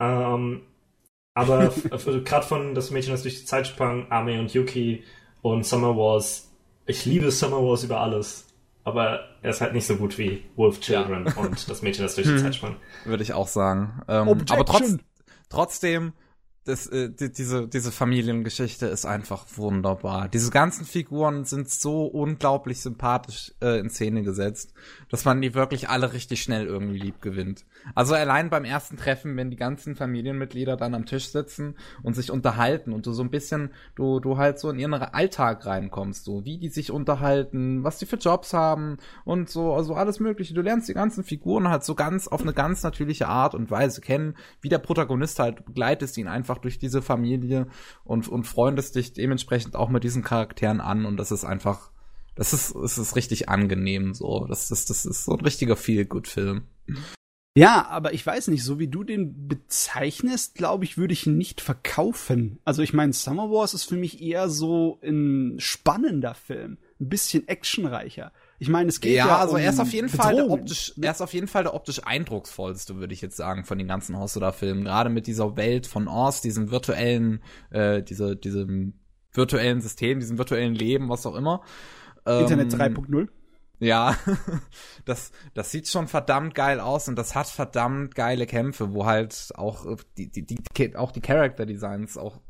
Ähm, 0.00 0.62
aber 1.34 1.74
gerade 2.24 2.46
von 2.46 2.74
Das 2.74 2.90
Mädchen, 2.90 3.12
das 3.12 3.22
durch 3.22 3.40
die 3.40 3.44
Zeit 3.44 3.66
sprang, 3.66 4.06
Ame 4.10 4.38
und 4.38 4.54
Yuki 4.54 5.02
und 5.42 5.66
Summer 5.66 5.96
Wars. 5.96 6.50
Ich 6.86 7.04
liebe 7.06 7.30
Summer 7.30 7.62
Wars 7.62 7.82
über 7.82 8.00
alles. 8.00 8.46
Aber 8.84 9.20
er 9.42 9.50
ist 9.50 9.60
halt 9.60 9.72
nicht 9.72 9.86
so 9.86 9.96
gut 9.96 10.16
wie 10.18 10.44
Wolf 10.56 10.80
Children 10.80 11.26
ja. 11.26 11.32
und 11.36 11.68
das 11.68 11.82
Mädchen, 11.82 12.04
das 12.04 12.14
durch 12.14 12.26
die 12.26 12.36
Zeit 12.36 12.54
spannt. 12.54 12.76
Würde 13.04 13.22
ich 13.22 13.32
auch 13.32 13.48
sagen. 13.48 14.02
Ähm, 14.08 14.28
aber 14.28 14.64
trotz, 14.64 14.98
trotzdem 15.48 16.12
das, 16.64 16.86
äh, 16.86 17.10
die, 17.10 17.30
diese, 17.30 17.68
diese 17.68 17.92
Familiengeschichte 17.92 18.86
ist 18.86 19.04
einfach 19.04 19.46
wunderbar. 19.56 20.28
Diese 20.28 20.50
ganzen 20.50 20.86
Figuren 20.86 21.44
sind 21.44 21.70
so 21.70 22.06
unglaublich 22.06 22.80
sympathisch 22.80 23.52
äh, 23.60 23.78
in 23.78 23.90
Szene 23.90 24.22
gesetzt, 24.22 24.72
dass 25.10 25.24
man 25.24 25.42
die 25.42 25.54
wirklich 25.54 25.88
alle 25.88 26.12
richtig 26.12 26.42
schnell 26.42 26.66
irgendwie 26.66 26.98
lieb 26.98 27.20
gewinnt. 27.20 27.66
Also 27.94 28.14
allein 28.14 28.48
beim 28.48 28.64
ersten 28.64 28.96
Treffen, 28.96 29.36
wenn 29.36 29.50
die 29.50 29.56
ganzen 29.56 29.96
Familienmitglieder 29.96 30.76
dann 30.76 30.94
am 30.94 31.04
Tisch 31.04 31.28
sitzen 31.28 31.74
und 32.02 32.14
sich 32.14 32.30
unterhalten 32.30 32.92
und 32.92 33.06
du 33.06 33.12
so 33.12 33.22
ein 33.22 33.30
bisschen, 33.30 33.70
du, 33.94 34.20
du 34.20 34.38
halt 34.38 34.58
so 34.58 34.70
in 34.70 34.78
ihren 34.78 34.94
Alltag 34.94 35.66
reinkommst, 35.66 36.24
so 36.24 36.44
wie 36.44 36.58
die 36.58 36.70
sich 36.70 36.90
unterhalten, 36.90 37.84
was 37.84 37.98
die 37.98 38.06
für 38.06 38.16
Jobs 38.16 38.52
haben 38.54 38.98
und 39.24 39.50
so, 39.50 39.74
also 39.74 39.94
alles 39.94 40.20
mögliche. 40.20 40.54
Du 40.54 40.62
lernst 40.62 40.88
die 40.88 40.94
ganzen 40.94 41.24
Figuren 41.24 41.68
halt 41.68 41.84
so 41.84 41.94
ganz 41.94 42.28
auf 42.28 42.40
eine 42.40 42.54
ganz 42.54 42.82
natürliche 42.82 43.28
Art 43.28 43.54
und 43.54 43.70
Weise 43.70 44.00
kennen, 44.00 44.36
wie 44.60 44.68
der 44.68 44.78
Protagonist 44.78 45.38
halt 45.38 45.64
begleitest 45.66 46.16
ihn 46.16 46.28
einfach 46.28 46.44
einfach 46.54 46.58
durch 46.58 46.78
diese 46.78 47.02
Familie 47.02 47.66
und, 48.04 48.28
und 48.28 48.44
freundest 48.44 48.94
dich 48.96 49.12
dementsprechend 49.12 49.76
auch 49.76 49.88
mit 49.88 50.04
diesen 50.04 50.22
Charakteren 50.22 50.80
an 50.80 51.06
und 51.06 51.16
das 51.16 51.32
ist 51.32 51.44
einfach, 51.44 51.90
das 52.34 52.52
ist, 52.52 52.74
es 52.74 52.98
ist 52.98 53.16
richtig 53.16 53.48
angenehm 53.48 54.14
so. 54.14 54.46
Das, 54.46 54.68
das, 54.68 54.84
das 54.84 55.04
ist 55.04 55.24
so 55.24 55.32
ein 55.32 55.40
richtiger 55.40 55.76
Feel-Good-Film. 55.76 56.62
Ja, 57.56 57.86
aber 57.88 58.12
ich 58.12 58.26
weiß 58.26 58.48
nicht, 58.48 58.64
so 58.64 58.80
wie 58.80 58.88
du 58.88 59.04
den 59.04 59.46
bezeichnest, 59.46 60.56
glaube 60.56 60.84
ich, 60.84 60.98
würde 60.98 61.12
ich 61.12 61.24
ihn 61.28 61.36
nicht 61.36 61.60
verkaufen. 61.60 62.58
Also 62.64 62.82
ich 62.82 62.92
meine, 62.92 63.12
Summer 63.12 63.48
Wars 63.48 63.74
ist 63.74 63.84
für 63.84 63.94
mich 63.94 64.20
eher 64.20 64.48
so 64.48 64.98
ein 65.04 65.54
spannender 65.58 66.34
Film, 66.34 66.78
ein 67.00 67.08
bisschen 67.08 67.46
actionreicher. 67.46 68.32
Ich 68.58 68.68
meine, 68.68 68.88
es 68.88 69.00
geht 69.00 69.14
ja, 69.14 69.28
ja 69.28 69.38
also 69.38 69.54
um 69.54 69.60
er 69.60 69.70
ist 69.70 69.78
auf 69.78 69.92
jeden 69.92 70.10
Bedrohung. 70.10 70.24
Fall 70.26 70.34
der 70.34 70.50
optisch, 70.50 70.94
er 71.00 71.10
ist 71.12 71.20
auf 71.20 71.32
jeden 71.32 71.46
Fall 71.46 71.62
der 71.62 71.74
optisch 71.74 72.00
eindrucksvollste, 72.04 72.96
würde 72.96 73.14
ich 73.14 73.20
jetzt 73.20 73.36
sagen, 73.36 73.64
von 73.64 73.78
den 73.78 73.86
ganzen 73.86 74.18
Hosoda-Filmen. 74.18 74.82
Gerade 74.82 75.10
mit 75.10 75.28
dieser 75.28 75.56
Welt 75.56 75.86
von 75.86 76.08
Oz, 76.08 76.40
diesem 76.40 76.72
virtuellen, 76.72 77.40
äh, 77.70 78.02
diese, 78.02 78.34
diesem 78.34 78.94
virtuellen 79.32 79.80
System, 79.80 80.18
diesem 80.18 80.38
virtuellen 80.38 80.74
Leben, 80.74 81.08
was 81.08 81.24
auch 81.24 81.36
immer. 81.36 81.62
Internet 82.26 82.72
ähm, 82.72 82.80
3.0. 82.80 83.28
Ja, 83.80 84.16
das, 85.04 85.32
das 85.54 85.70
sieht 85.70 85.88
schon 85.88 86.08
verdammt 86.08 86.54
geil 86.54 86.80
aus 86.80 87.08
und 87.08 87.16
das 87.16 87.34
hat 87.34 87.48
verdammt 87.48 88.14
geile 88.14 88.46
Kämpfe, 88.46 88.94
wo 88.94 89.06
halt 89.06 89.52
auch 89.56 89.96
die, 90.16 90.30
die, 90.30 90.46
die 90.46 90.96
auch 90.96 91.12
die 91.12 91.20
Character 91.20 91.66
Designs 91.66 92.16
auch 92.16 92.40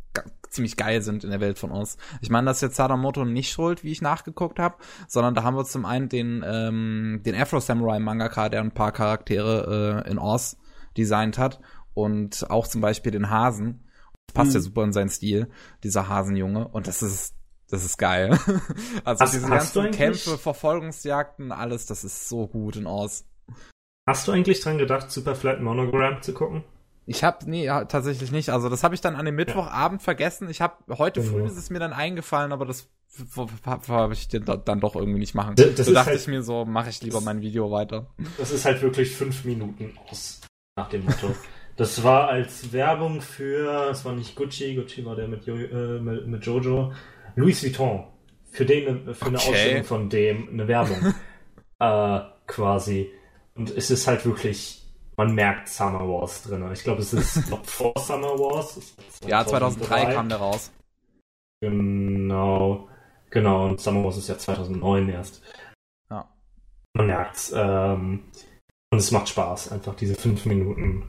ziemlich 0.51 0.77
geil 0.77 1.03
sind 1.03 1.25
in 1.25 1.31
der 1.31 1.41
Welt 1.41 1.59
von 1.59 1.71
uns. 1.71 1.97
Ich 2.21 2.31
meine, 2.31 2.47
das 2.47 2.59
ist 2.59 2.63
jetzt 2.63 2.77
Sadamoto 2.77 3.25
nicht 3.25 3.51
schuld, 3.51 3.83
wie 3.83 3.91
ich 3.91 4.03
nachgeguckt 4.03 4.59
habe, 4.59 4.77
sondern 5.09 5.35
da 5.35 5.43
haben 5.43 5.57
wir 5.57 5.65
zum 5.65 5.85
einen 5.85 6.09
den, 6.09 6.45
ähm, 6.47 7.23
den 7.25 7.35
Afro 7.35 7.59
Samurai 7.59 7.99
Mangaka, 7.99 8.49
der 8.49 8.61
ein 8.61 8.73
paar 8.73 8.93
Charaktere 8.93 10.05
äh, 10.07 10.11
in 10.11 10.19
Oz 10.19 10.57
designt 10.97 11.39
hat 11.39 11.61
und 11.95 12.49
auch 12.51 12.69
zum 12.69 12.81
Beispiel 12.81 13.13
den 13.13 13.31
Hasen. 13.31 13.85
Das 14.27 14.35
passt 14.35 14.51
mhm. 14.51 14.55
ja 14.55 14.61
super 14.61 14.85
in 14.85 14.93
seinen 14.93 15.11
Stil, 15.11 15.51
dieser 15.83 16.09
Hasenjunge. 16.09 16.69
Und 16.69 16.87
das 16.87 17.03
ist 17.03 17.35
das 17.71 17.85
ist 17.85 17.97
geil. 17.97 18.39
also 19.05 19.25
hast, 19.25 19.35
diese 19.35 19.49
hast 19.49 19.75
ganzen 19.75 19.91
Kämpfe, 19.91 20.39
Verfolgungsjagden, 20.39 21.53
alles, 21.53 21.87
das 21.87 22.05
ist 22.05 22.29
so 22.29 22.47
gut 22.47 22.77
in 22.77 22.87
Oz. 22.87 23.27
Hast 24.07 24.29
du 24.29 24.33
eigentlich 24.33 24.61
dran 24.61 24.79
gedacht, 24.79 25.11
Superflat 25.11 25.61
Monogram 25.61 26.21
zu 26.21 26.35
gucken? 26.35 26.65
Ich 27.07 27.23
habe 27.23 27.51
nee, 27.51 27.65
ja, 27.65 27.85
tatsächlich 27.85 28.33
nicht. 28.33 28.51
Also 28.51 28.69
das 28.69 28.83
habe 28.83 28.95
ich 28.95 29.01
dann 29.01 29.17
an 29.17 29.27
dem 29.27 29.35
Mittwochabend 29.35 30.01
ja. 30.01 30.05
vergessen. 30.05 30.49
Ich 30.49 30.61
habe 30.61 30.75
heute 30.99 31.21
genau. 31.21 31.33
früh 31.33 31.47
ist 31.47 31.57
es 31.57 31.71
mir 31.71 31.79
dann 31.79 31.93
eingefallen, 31.93 32.53
aber 32.53 32.65
das 32.65 32.89
habe 33.89 34.15
ich 34.15 34.29
dann 34.29 34.81
doch 34.81 34.97
irgendwie 34.97 35.19
nicht 35.19 35.35
machen. 35.35 35.55
Das, 35.57 35.75
das 35.75 35.87
so 35.87 35.93
dachte 35.93 36.11
halt, 36.11 36.21
ich 36.21 36.27
mir 36.27 36.43
so, 36.43 36.65
mache 36.65 36.91
ich 36.91 37.03
lieber 37.03 37.21
mein 37.21 37.43
Video 37.43 37.71
weiter. 37.71 38.07
Das 38.39 38.51
ist 38.51 38.65
halt 38.65 38.83
wirklich 38.83 39.15
fünf 39.15 39.45
Minuten 39.45 39.97
aus 40.09 40.41
nach 40.77 40.89
dem 40.89 41.05
Motto. 41.05 41.35
das 41.77 42.03
war 42.03 42.29
als 42.29 42.73
Werbung 42.73 43.21
für, 43.21 43.91
es 43.91 44.05
war 44.05 44.15
nicht 44.15 44.35
Gucci, 44.35 44.75
Gucci 44.75 45.05
war 45.05 45.17
der 45.17 45.29
mit, 45.29 45.45
jo, 45.47 45.55
äh, 45.57 46.01
mit, 46.01 46.45
Jojo, 46.45 46.93
Louis 47.35 47.63
Vuitton. 47.63 48.07
Für 48.51 48.65
den 48.65 49.15
für 49.15 49.27
eine 49.27 49.39
okay. 49.39 49.51
Ausstellung 49.51 49.85
von 49.85 50.09
dem 50.09 50.49
eine 50.49 50.69
Werbung 50.69 51.15
äh, 51.81 52.21
quasi. 52.47 53.11
Und 53.55 53.71
es 53.71 53.91
ist 53.91 54.07
halt 54.07 54.25
wirklich 54.25 54.85
man 55.17 55.35
merkt 55.35 55.69
Summer 55.69 56.01
Wars 56.01 56.43
drin. 56.43 56.69
Ich 56.73 56.83
glaube, 56.83 57.03
es 57.03 57.13
ist 57.13 57.51
noch 57.51 57.65
vor 57.65 57.95
Summer 57.99 58.39
Wars. 58.39 58.97
Ja, 59.27 59.47
2003 59.47 60.15
kam 60.15 60.29
der 60.29 60.39
raus. 60.39 60.73
Genau. 61.61 62.89
Genau, 63.31 63.67
und 63.67 63.81
Summer 63.81 64.05
Wars 64.05 64.17
ist 64.17 64.29
ja 64.29 64.39
2009 64.39 65.09
erst. 65.09 65.43
Ja. 66.11 66.29
Man 66.95 67.07
merkt's. 67.07 67.53
Ähm, 67.55 68.25
und 68.91 68.99
es 68.99 69.11
macht 69.11 69.29
Spaß, 69.29 69.73
einfach 69.73 69.95
diese 69.97 70.15
fünf 70.15 70.47
Minuten 70.47 71.09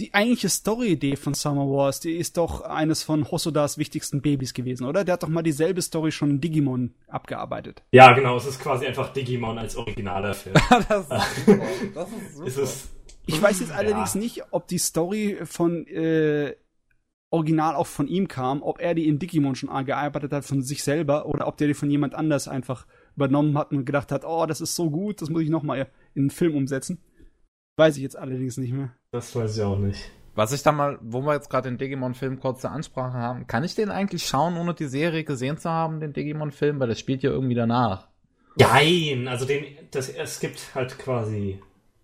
die 0.00 0.14
eigentliche 0.14 0.48
Story-Idee 0.48 1.16
von 1.16 1.34
Summer 1.34 1.66
Wars, 1.66 2.00
die 2.00 2.16
ist 2.16 2.36
doch 2.36 2.62
eines 2.62 3.02
von 3.02 3.30
Hosodas 3.30 3.78
wichtigsten 3.78 4.22
Babys 4.22 4.54
gewesen, 4.54 4.86
oder? 4.86 5.04
Der 5.04 5.14
hat 5.14 5.22
doch 5.22 5.28
mal 5.28 5.42
dieselbe 5.42 5.82
Story 5.82 6.10
schon 6.10 6.30
in 6.30 6.40
Digimon 6.40 6.94
abgearbeitet. 7.08 7.82
Ja, 7.92 8.12
genau, 8.12 8.36
es 8.36 8.46
ist 8.46 8.60
quasi 8.60 8.86
einfach 8.86 9.12
Digimon 9.12 9.58
als 9.58 9.76
originaler 9.76 10.32
Film. 10.32 10.54
das, 10.88 11.06
ist 11.06 11.46
super. 11.46 11.66
das 11.94 12.08
ist 12.08 12.34
super. 12.34 12.46
Ist 12.46 12.56
es, 12.56 12.88
ich 13.26 13.42
weiß 13.42 13.60
jetzt 13.60 13.72
allerdings 13.72 14.14
ja. 14.14 14.20
nicht, 14.20 14.42
ob 14.52 14.66
die 14.68 14.78
Story 14.78 15.38
von 15.44 15.86
äh, 15.86 16.54
Original 17.30 17.74
auch 17.74 17.86
von 17.86 18.08
ihm 18.08 18.26
kam, 18.26 18.62
ob 18.62 18.80
er 18.80 18.94
die 18.94 19.06
in 19.06 19.18
Digimon 19.18 19.54
schon 19.54 19.70
gearbeitet 19.84 20.32
hat 20.32 20.44
von 20.44 20.62
sich 20.62 20.82
selber 20.82 21.26
oder 21.26 21.46
ob 21.46 21.56
der 21.58 21.68
die 21.68 21.74
von 21.74 21.90
jemand 21.90 22.14
anders 22.14 22.48
einfach 22.48 22.86
übernommen 23.16 23.58
hat 23.58 23.72
und 23.72 23.84
gedacht 23.84 24.12
hat, 24.12 24.24
oh, 24.24 24.46
das 24.46 24.60
ist 24.60 24.74
so 24.74 24.90
gut, 24.90 25.20
das 25.20 25.28
muss 25.28 25.42
ich 25.42 25.50
nochmal 25.50 25.88
in 26.14 26.22
einen 26.22 26.30
Film 26.30 26.56
umsetzen. 26.56 27.02
Weiß 27.80 27.96
ich 27.96 28.02
jetzt 28.02 28.18
allerdings 28.18 28.58
nicht 28.58 28.74
mehr. 28.74 28.90
Das 29.10 29.34
weiß 29.34 29.56
ich 29.56 29.62
auch 29.62 29.78
nicht. 29.78 30.10
Was 30.34 30.52
ich 30.52 30.62
da 30.62 30.70
mal, 30.70 30.98
wo 31.00 31.22
wir 31.22 31.32
jetzt 31.32 31.48
gerade 31.48 31.66
den 31.66 31.78
Digimon-Film 31.78 32.38
kurze 32.38 32.68
Ansprache 32.68 33.16
haben, 33.16 33.46
kann 33.46 33.64
ich 33.64 33.74
den 33.74 33.90
eigentlich 33.90 34.26
schauen, 34.26 34.58
ohne 34.58 34.74
die 34.74 34.84
Serie 34.84 35.24
gesehen 35.24 35.56
zu 35.56 35.70
haben, 35.70 35.98
den 35.98 36.12
Digimon-Film? 36.12 36.78
Weil 36.78 36.88
das 36.88 37.00
spielt 37.00 37.22
ja 37.22 37.30
irgendwie 37.30 37.54
danach. 37.54 38.08
Nein, 38.56 39.26
also 39.28 39.46
den, 39.46 39.64
das, 39.92 40.10
es 40.10 40.40
gibt 40.40 40.74
halt 40.74 40.98
quasi 40.98 41.58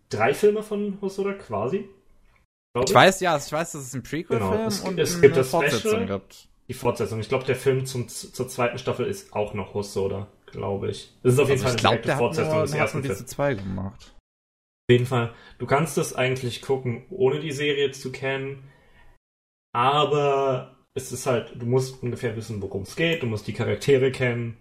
drei 0.08 0.32
Filme 0.32 0.62
von 0.62 0.96
Hosoda, 1.02 1.34
quasi. 1.34 1.90
Ich. 2.74 2.88
ich 2.88 2.94
weiß, 2.94 3.20
ja, 3.20 3.36
ich 3.36 3.52
weiß, 3.52 3.72
dass 3.72 3.82
es 3.82 3.92
ein 3.92 4.02
Prequel-Film 4.02 4.50
genau, 4.50 4.66
es, 4.66 4.80
und 4.80 4.98
es 4.98 5.20
gibt 5.20 5.34
eine 5.34 5.44
Fortsetzung 5.44 5.90
Special, 5.90 6.06
gibt. 6.06 6.48
Die 6.68 6.74
Fortsetzung. 6.74 7.20
Ich 7.20 7.28
glaube, 7.28 7.44
der 7.44 7.56
Film 7.56 7.84
zum, 7.84 8.08
zur 8.08 8.48
zweiten 8.48 8.78
Staffel 8.78 9.04
ist 9.04 9.34
auch 9.34 9.52
noch 9.52 9.74
Hosoda, 9.74 10.26
glaube 10.46 10.88
ich. 10.88 11.12
Das 11.22 11.34
ist 11.34 11.38
auf 11.38 11.50
jeden 11.50 11.62
also 11.62 11.76
Fall 11.76 11.92
eine 11.92 12.00
glaub, 12.00 12.16
Fortsetzung 12.16 12.54
nur, 12.54 12.62
des 12.62 12.72
ersten 12.72 13.02
Films. 13.02 13.18
diese 13.18 13.26
zwei 13.26 13.52
gemacht. 13.52 14.15
Auf 14.88 14.92
jeden 14.92 15.06
Fall, 15.06 15.34
du 15.58 15.66
kannst 15.66 15.96
das 15.96 16.14
eigentlich 16.14 16.62
gucken, 16.62 17.06
ohne 17.10 17.40
die 17.40 17.50
Serie 17.50 17.90
zu 17.90 18.12
kennen, 18.12 18.70
aber 19.74 20.76
es 20.94 21.10
ist 21.10 21.26
halt, 21.26 21.60
du 21.60 21.66
musst 21.66 22.02
ungefähr 22.04 22.36
wissen, 22.36 22.62
worum 22.62 22.82
es 22.82 22.94
geht, 22.94 23.22
du 23.22 23.26
musst 23.26 23.48
die 23.48 23.52
Charaktere 23.52 24.12
kennen 24.12 24.58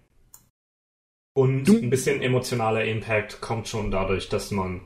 und 1.36 1.68
ein 1.68 1.90
bisschen 1.90 2.22
emotionaler 2.22 2.84
Impact 2.84 3.40
kommt 3.40 3.68
schon 3.68 3.90
dadurch, 3.90 4.28
dass 4.28 4.50
man 4.50 4.80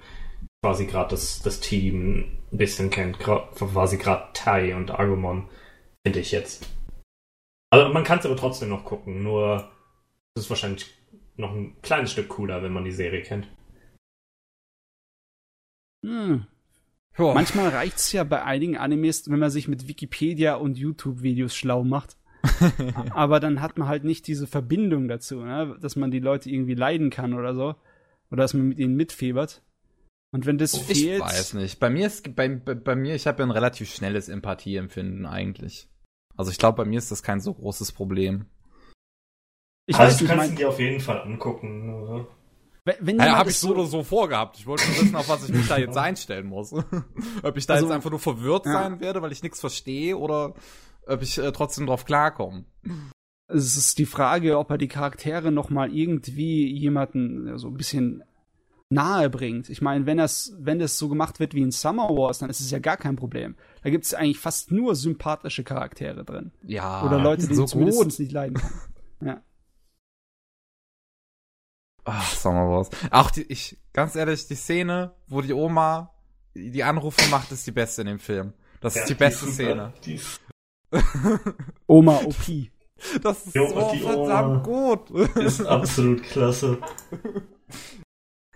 quasi 0.62 0.86
gerade 0.86 1.10
das, 1.10 1.40
das 1.40 1.60
Team 1.60 2.38
ein 2.52 2.58
bisschen 2.58 2.90
kennt, 2.90 3.18
quasi 3.18 3.96
gerade 3.96 4.28
Tai 4.34 4.74
und 4.74 4.90
Agumon, 4.90 5.48
finde 6.04 6.20
ich 6.20 6.32
jetzt. 6.32 6.68
Also 7.72 7.92
man 7.92 8.04
kann 8.04 8.18
es 8.18 8.26
aber 8.26 8.36
trotzdem 8.36 8.68
noch 8.68 8.84
gucken, 8.84 9.22
nur 9.22 9.70
es 10.34 10.42
ist 10.42 10.50
wahrscheinlich 10.50 10.92
noch 11.36 11.52
ein 11.52 11.80
kleines 11.82 12.12
Stück 12.12 12.28
cooler, 12.28 12.62
wenn 12.62 12.72
man 12.72 12.84
die 12.84 12.92
Serie 12.92 13.22
kennt. 13.22 13.48
Hm. 16.04 16.46
Oh. 17.18 17.34
Manchmal 17.34 17.68
reicht's 17.68 18.12
ja 18.12 18.24
bei 18.24 18.42
einigen 18.42 18.76
Animes, 18.76 19.28
wenn 19.30 19.38
man 19.38 19.50
sich 19.50 19.68
mit 19.68 19.88
Wikipedia 19.88 20.54
und 20.54 20.78
YouTube-Videos 20.78 21.54
schlau 21.54 21.84
macht. 21.84 22.16
Aber 23.10 23.40
dann 23.40 23.60
hat 23.60 23.76
man 23.76 23.88
halt 23.88 24.04
nicht 24.04 24.26
diese 24.26 24.46
Verbindung 24.46 25.08
dazu, 25.08 25.40
ne? 25.40 25.76
dass 25.80 25.96
man 25.96 26.10
die 26.10 26.20
Leute 26.20 26.48
irgendwie 26.48 26.74
leiden 26.74 27.10
kann 27.10 27.34
oder 27.34 27.54
so. 27.54 27.74
Oder 28.30 28.42
dass 28.42 28.54
man 28.54 28.68
mit 28.68 28.78
ihnen 28.78 28.96
mitfiebert. 28.96 29.62
Und 30.32 30.46
wenn 30.46 30.58
das 30.58 30.74
ich 30.74 30.82
fehlt. 30.82 31.18
Ich 31.18 31.20
weiß 31.20 31.54
nicht. 31.54 31.80
Bei 31.80 31.90
mir 31.90 32.06
ist, 32.06 32.34
bei, 32.36 32.48
bei, 32.48 32.74
bei 32.74 32.94
mir, 32.94 33.14
ich 33.14 33.26
habe 33.26 33.40
ja 33.40 33.46
ein 33.46 33.50
relativ 33.50 33.92
schnelles 33.92 34.28
Empathieempfinden 34.28 35.26
eigentlich. 35.26 35.88
Also 36.36 36.50
ich 36.50 36.58
glaube, 36.58 36.76
bei 36.76 36.88
mir 36.88 36.98
ist 36.98 37.10
das 37.10 37.22
kein 37.22 37.40
so 37.40 37.52
großes 37.52 37.92
Problem. 37.92 38.46
Ich 39.86 39.96
also 39.96 40.12
weiß, 40.12 40.18
du 40.18 40.26
kannst 40.26 40.50
ihn 40.50 40.56
dir 40.56 40.68
auf 40.68 40.78
jeden 40.78 41.00
Fall 41.00 41.20
angucken. 41.22 41.92
Oder? 41.92 42.28
Wenn 42.84 43.18
ja, 43.18 43.36
habe 43.36 43.50
ich 43.50 43.58
so 43.58 43.70
oder 43.70 43.84
so 43.84 44.02
vorgehabt. 44.02 44.58
Ich 44.58 44.66
wollte 44.66 44.86
nur 44.88 45.02
wissen, 45.02 45.16
auf 45.16 45.28
was 45.28 45.48
ich 45.48 45.54
mich 45.54 45.68
da 45.68 45.78
jetzt 45.78 45.98
einstellen 45.98 46.46
muss. 46.46 46.72
ob 47.42 47.56
ich 47.56 47.66
da 47.66 47.74
also, 47.74 47.86
jetzt 47.86 47.94
einfach 47.94 48.10
nur 48.10 48.18
verwirrt 48.18 48.66
ja. 48.66 48.72
sein 48.72 49.00
werde, 49.00 49.20
weil 49.22 49.32
ich 49.32 49.42
nichts 49.42 49.60
verstehe, 49.60 50.16
oder 50.16 50.54
ob 51.06 51.22
ich 51.22 51.38
äh, 51.38 51.52
trotzdem 51.52 51.86
drauf 51.86 52.04
klarkomme. 52.04 52.64
Es 53.48 53.76
ist 53.76 53.98
die 53.98 54.06
Frage, 54.06 54.58
ob 54.58 54.70
er 54.70 54.78
die 54.78 54.88
Charaktere 54.88 55.52
noch 55.52 55.70
mal 55.70 55.92
irgendwie 55.94 56.66
jemanden 56.72 57.58
so 57.58 57.68
ein 57.68 57.76
bisschen 57.76 58.22
nahe 58.90 59.30
bringt. 59.30 59.70
Ich 59.70 59.80
meine, 59.80 60.04
wenn 60.06 60.18
das, 60.18 60.54
wenn 60.58 60.78
das 60.78 60.98
so 60.98 61.08
gemacht 61.08 61.38
wird 61.38 61.54
wie 61.54 61.62
in 61.62 61.70
Summer 61.70 62.08
Wars, 62.08 62.38
dann 62.38 62.50
ist 62.50 62.60
es 62.60 62.70
ja 62.70 62.80
gar 62.80 62.96
kein 62.96 63.16
Problem. 63.16 63.54
Da 63.82 63.90
gibt 63.90 64.04
es 64.04 64.14
eigentlich 64.14 64.38
fast 64.38 64.72
nur 64.72 64.96
sympathische 64.96 65.64
Charaktere 65.64 66.24
drin. 66.24 66.50
Ja. 66.64 67.04
Oder 67.04 67.18
Leute, 67.20 67.46
die 67.46 67.54
so 67.54 67.66
zumindest 67.66 68.02
gut. 68.02 68.18
nicht 68.18 68.32
leiden 68.32 68.56
kann. 68.56 68.70
Ja. 69.22 69.42
Ach, 72.12 72.34
Summer 72.34 72.68
Wars. 72.68 72.90
Auch 73.10 73.30
die, 73.30 73.42
ich, 73.42 73.78
ganz 73.92 74.16
ehrlich, 74.16 74.46
die 74.46 74.56
Szene, 74.56 75.14
wo 75.28 75.40
die 75.40 75.52
Oma 75.52 76.12
die 76.54 76.82
Anrufe 76.82 77.28
macht, 77.30 77.52
ist 77.52 77.66
die 77.66 77.72
beste 77.72 78.02
in 78.02 78.08
dem 78.08 78.18
Film. 78.18 78.52
Das 78.80 78.94
ja, 78.94 79.02
ist 79.02 79.08
die 79.08 79.14
beste 79.14 79.46
die 79.46 79.52
Szene. 79.52 79.92
Die 80.04 80.20
Oma 81.86 82.16
OP. 82.24 82.34
Das 83.22 83.46
ist 83.46 83.54
jo, 83.54 83.68
so 83.68 83.94
verdammt 83.94 84.66
Oma 84.66 84.94
gut. 84.94 85.10
Ist 85.36 85.64
absolut 85.64 86.22
klasse. 86.24 86.78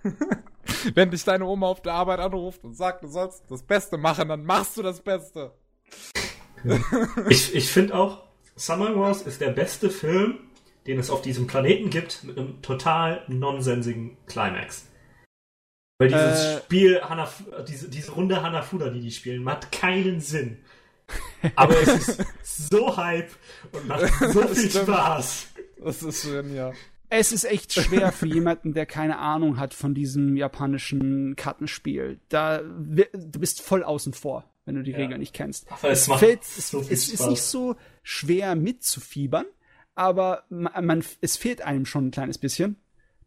Wenn 0.95 1.11
dich 1.11 1.25
deine 1.25 1.47
Oma 1.47 1.69
auf 1.69 1.81
der 1.81 1.95
Arbeit 1.95 2.19
anruft 2.19 2.65
und 2.65 2.75
sagt, 2.75 3.05
du 3.05 3.09
sollst 3.09 3.45
das 3.49 3.63
Beste 3.63 3.97
machen, 3.97 4.29
dann 4.29 4.45
machst 4.45 4.77
du 4.77 4.83
das 4.83 5.01
Beste. 5.01 5.53
ich 7.29 7.55
ich 7.55 7.71
finde 7.71 7.95
auch, 7.95 8.25
Summer 8.57 8.95
Wars 8.97 9.23
ist 9.23 9.41
der 9.41 9.51
beste 9.51 9.91
Film, 9.91 10.39
den 10.87 10.99
es 10.99 11.11
auf 11.11 11.23
diesem 11.23 11.47
Planeten 11.47 11.91
gibt, 11.91 12.25
mit 12.25 12.39
einem 12.39 12.61
total 12.63 13.23
nonsensigen 13.29 14.17
Climax. 14.27 14.87
Weil 15.99 16.09
dieses 16.09 16.45
äh, 16.45 16.59
Spiel, 16.59 17.01
Hanaf 17.03 17.45
diese, 17.69 17.89
diese 17.89 18.13
Runde 18.13 18.43
Hanafuda, 18.43 18.91
die 18.91 19.01
die 19.01 19.13
spielen, 19.13 19.43
macht 19.43 19.71
keinen 19.71 20.21
Sinn. 20.21 20.59
Aber 21.55 21.81
es 21.81 22.09
ist 22.09 22.25
so 22.71 22.97
Hype 22.97 23.31
und 23.73 23.87
macht 23.87 24.13
so 24.33 24.43
viel 24.49 24.71
Spaß. 24.71 25.49
Das 25.83 26.03
ist 26.03 26.23
schön, 26.23 26.55
ja. 26.55 26.73
Es 27.11 27.31
ist 27.31 27.45
echt 27.45 27.73
schwer 27.73 28.11
für 28.11 28.27
jemanden, 28.27 28.75
der 28.75 28.87
keine 28.87 29.19
Ahnung 29.19 29.59
hat 29.59 29.73
von 29.73 29.95
diesem 29.95 30.37
japanischen 30.37 31.37
Kartenspiel. 31.37 32.19
Da, 32.29 32.61
du 32.61 33.39
bist 33.39 33.63
voll 33.63 33.85
außen 33.85 34.15
vor, 34.15 34.51
wenn 34.65 34.75
du 34.75 34.83
die 34.83 34.93
ja. 34.93 34.97
Regeln 34.97 35.21
nicht 35.21 35.35
kennst. 35.35 35.71
Aber 35.71 35.91
es, 35.91 36.09
macht 36.09 36.21
fällt, 36.21 36.43
so 36.43 36.81
es, 36.81 36.91
es 36.91 37.09
ist 37.11 37.29
nicht 37.29 37.43
so 37.43 37.77
schwer 38.03 38.57
mitzufiebern, 38.57 39.47
aber 39.95 40.45
man, 40.49 40.87
man, 40.87 41.05
es 41.21 41.37
fehlt 41.37 41.63
einem 41.63 41.87
schon 41.87 42.09
ein 42.09 42.11
kleines 42.11 42.39
bisschen. 42.39 42.77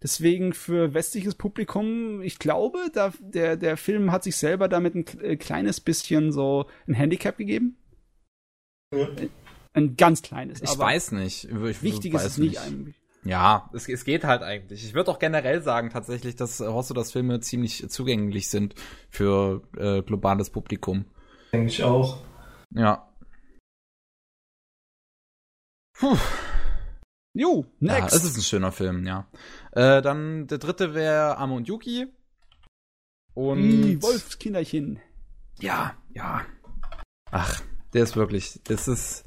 Deswegen 0.01 0.53
für 0.53 0.93
westliches 0.93 1.35
Publikum, 1.35 2.21
ich 2.21 2.37
glaube, 2.37 2.91
da, 2.93 3.11
der, 3.19 3.57
der 3.57 3.77
Film 3.77 4.11
hat 4.11 4.23
sich 4.23 4.35
selber 4.35 4.67
damit 4.67 4.93
ein 4.93 5.05
äh, 5.21 5.37
kleines 5.37 5.79
bisschen 5.79 6.31
so 6.31 6.67
ein 6.87 6.93
Handicap 6.93 7.37
gegeben. 7.37 7.77
Ja. 8.93 9.07
Ein 9.73 9.95
ganz 9.95 10.21
kleines. 10.21 10.61
Ich 10.61 10.77
weiß 10.77 11.13
nicht. 11.13 11.45
Ich, 11.45 11.83
wichtig 11.83 12.13
ist 12.13 12.25
es 12.25 12.37
nicht 12.37 12.59
eigentlich. 12.59 12.95
Ja, 13.23 13.69
es, 13.73 13.89
es 13.89 14.05
geht 14.05 14.23
halt 14.23 14.41
eigentlich. 14.41 14.85
Ich 14.85 14.93
würde 14.93 15.11
auch 15.11 15.19
generell 15.19 15.61
sagen 15.61 15.89
tatsächlich, 15.89 16.35
dass 16.35 16.59
Hosso 16.59 17.03
Filme 17.03 17.39
ziemlich 17.41 17.89
zugänglich 17.89 18.49
sind 18.49 18.75
für 19.09 19.63
äh, 19.75 20.01
globales 20.01 20.49
Publikum. 20.49 21.05
Denke 21.51 21.67
ich 21.67 21.83
auch. 21.83 22.21
Ja. 22.73 23.09
Puh. 25.93 26.17
Jo, 27.37 27.65
next. 27.79 28.11
Ja, 28.11 28.17
es 28.17 28.23
ist 28.23 28.37
ein 28.37 28.43
schöner 28.43 28.71
Film, 28.71 29.05
ja. 29.05 29.27
Äh, 29.71 30.01
dann 30.01 30.47
der 30.47 30.57
dritte 30.57 30.93
wäre 30.93 31.37
Amo 31.37 31.55
und 31.55 31.67
Yuki. 31.67 32.07
Und. 33.33 33.61
Die 33.61 34.01
Wolfskinderchen. 34.01 34.99
Ja, 35.59 35.95
ja. 36.13 36.41
Ach, 37.29 37.61
der 37.93 38.03
ist 38.03 38.15
wirklich, 38.15 38.59
das 38.63 38.87
ist 38.87 39.25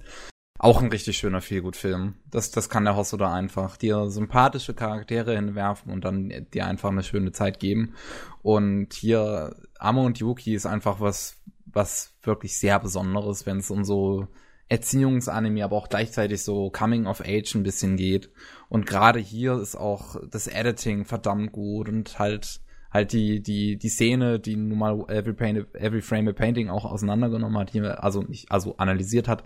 auch 0.58 0.82
ein 0.82 0.90
richtig 0.90 1.18
schöner 1.18 1.40
Feelgood-Film. 1.40 2.16
Das, 2.30 2.50
das 2.50 2.68
kann 2.68 2.84
der 2.84 2.96
Hosso 2.96 3.16
da 3.16 3.32
einfach. 3.32 3.76
Dir 3.76 4.10
sympathische 4.10 4.74
Charaktere 4.74 5.36
hinwerfen 5.36 5.92
und 5.92 6.04
dann 6.04 6.46
dir 6.52 6.66
einfach 6.66 6.90
eine 6.90 7.04
schöne 7.04 7.32
Zeit 7.32 7.60
geben. 7.60 7.94
Und 8.42 8.92
hier, 8.92 9.56
Amo 9.78 10.04
und 10.04 10.18
Yuki 10.18 10.54
ist 10.54 10.66
einfach 10.66 11.00
was, 11.00 11.36
was 11.64 12.16
wirklich 12.22 12.58
sehr 12.58 12.80
Besonderes, 12.80 13.46
wenn 13.46 13.58
es 13.58 13.70
um 13.70 13.84
so 13.84 14.26
Erziehungsanime, 14.70 15.64
aber 15.64 15.76
auch 15.76 15.88
gleichzeitig 15.88 16.42
so 16.42 16.70
Coming 16.70 17.06
of 17.06 17.20
Age 17.20 17.54
ein 17.56 17.64
bisschen 17.64 17.96
geht. 17.96 18.30
Und 18.68 18.86
gerade 18.86 19.18
hier 19.18 19.58
ist 19.58 19.76
auch 19.76 20.16
das 20.30 20.46
Editing 20.46 21.04
verdammt 21.04 21.52
gut 21.52 21.88
und 21.88 22.18
halt 22.18 22.60
halt 22.92 23.12
die 23.12 23.42
die 23.42 23.76
die 23.76 23.88
Szene, 23.88 24.40
die 24.40 24.56
nun 24.56 24.78
mal 24.78 25.04
Every, 25.08 25.34
Paint, 25.34 25.74
Every 25.74 26.00
Frame 26.00 26.28
a 26.28 26.32
Painting 26.32 26.70
auch 26.70 26.84
auseinandergenommen 26.84 27.58
hat, 27.58 27.70
hier 27.70 28.02
also 28.02 28.22
nicht 28.22 28.50
also 28.50 28.76
analysiert 28.78 29.28
hat 29.28 29.44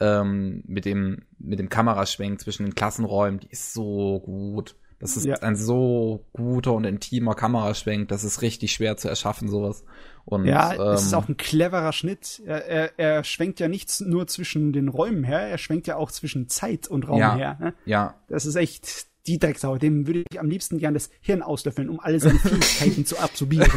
ähm, 0.00 0.62
mit 0.66 0.84
dem 0.84 1.22
mit 1.38 1.58
dem 1.58 1.68
Kameraschwenk 1.68 2.40
zwischen 2.40 2.64
den 2.64 2.74
Klassenräumen, 2.74 3.40
die 3.40 3.50
ist 3.50 3.72
so 3.72 4.20
gut. 4.20 4.76
Das 5.00 5.16
ist 5.16 5.24
ja. 5.24 5.36
ein 5.36 5.56
so 5.56 6.26
guter 6.34 6.74
und 6.74 6.84
intimer 6.84 7.34
Kameraschwenk, 7.34 8.08
das 8.08 8.22
ist 8.22 8.42
richtig 8.42 8.72
schwer 8.72 8.98
zu 8.98 9.08
erschaffen, 9.08 9.48
sowas. 9.48 9.82
Und, 10.26 10.44
ja, 10.44 10.74
ähm, 10.74 10.80
es 10.92 11.02
ist 11.04 11.14
auch 11.14 11.26
ein 11.26 11.38
cleverer 11.38 11.92
Schnitt. 11.94 12.42
Er, 12.44 12.66
er, 12.66 12.98
er 12.98 13.24
schwenkt 13.24 13.60
ja 13.60 13.68
nicht 13.68 14.02
nur 14.02 14.26
zwischen 14.26 14.74
den 14.74 14.88
Räumen 14.88 15.24
her, 15.24 15.40
er 15.40 15.56
schwenkt 15.56 15.86
ja 15.86 15.96
auch 15.96 16.10
zwischen 16.10 16.48
Zeit 16.48 16.86
und 16.86 17.08
Raum 17.08 17.18
ja, 17.18 17.34
her. 17.34 17.56
Ne? 17.58 17.74
Ja. 17.86 18.14
Das 18.28 18.44
ist 18.44 18.56
echt 18.56 19.06
die 19.26 19.38
Drecksau. 19.38 19.78
Dem 19.78 20.06
würde 20.06 20.24
ich 20.30 20.38
am 20.38 20.50
liebsten 20.50 20.78
gern 20.78 20.92
das 20.92 21.08
Hirn 21.20 21.40
auslöffeln, 21.42 21.88
um 21.88 21.98
alle 21.98 22.20
seine 22.20 22.38
Fähigkeiten 22.38 23.06
zu 23.06 23.18
absorbieren. 23.18 23.70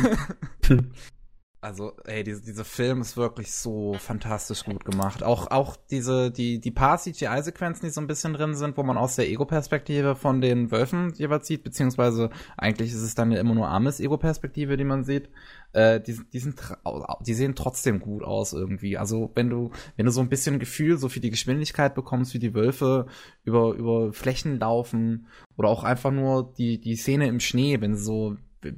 Also, 1.64 1.94
ey, 2.03 2.26
diese, 2.26 2.41
dieser 2.41 2.65
Film 2.65 2.99
ist 2.99 3.15
wirklich 3.15 3.53
so 3.53 3.94
fantastisch 3.94 4.65
gut 4.65 4.84
gemacht. 4.84 5.23
Auch, 5.23 5.49
auch 5.49 5.77
diese, 5.90 6.30
die, 6.30 6.60
die 6.60 6.72
paar 6.72 6.98
CGI-Sequenzen, 6.98 7.85
die 7.85 7.90
so 7.90 8.02
ein 8.02 8.07
bisschen 8.07 8.34
drin 8.34 8.53
sind, 8.53 8.76
wo 8.76 8.84
man 8.84 8.98
aus 8.98 9.15
der 9.15 9.30
Ego-Perspektive 9.30 10.18
von 10.18 10.41
den 10.41 10.72
Wölfen 10.72 11.14
jeweils 11.15 11.48
sieht, 11.48 11.64
beziehungsweise 11.64 12.31
eigentlich 12.57 12.91
ist 12.91 13.02
es 13.02 13.15
dann 13.15 13.31
ja 13.31 13.40
immer 13.40 13.56
nur 13.56 13.69
Ames 13.69 14.02
Ego-Perspektive, 14.02 14.76
die 14.76 14.84
man 14.84 15.06
sieht, 15.06 15.30
äh, 15.72 16.02
die, 16.02 16.19
die 16.34 16.40
sind, 16.40 16.60
die 17.22 17.34
sehen 17.34 17.56
trotzdem 17.56 18.02
gut 18.02 18.23
aus 18.23 18.52
irgendwie. 18.52 18.98
Also, 18.98 19.31
wenn 19.34 19.49
du, 19.49 19.72
wenn 19.95 20.06
du 20.06 20.11
so 20.11 20.19
ein 20.19 20.27
bisschen 20.27 20.60
Gefühl 20.60 20.98
so 20.98 21.07
für 21.07 21.22
die 21.22 21.31
Geschwindigkeit 21.31 21.95
bekommst, 21.95 22.34
wie 22.34 22.40
die 22.40 22.53
Wölfe 22.53 23.06
über, 23.45 23.73
über 23.73 24.11
Flächen 24.11 24.60
laufen, 24.60 25.27
oder 25.56 25.69
auch 25.69 25.85
einfach 25.85 26.11
nur 26.11 26.53
die, 26.57 26.81
die 26.81 26.98
Szene 26.98 27.27
im 27.27 27.40
Schnee, 27.40 27.80
wenn 27.80 27.95
sie 27.95 28.03
so, 28.03 28.35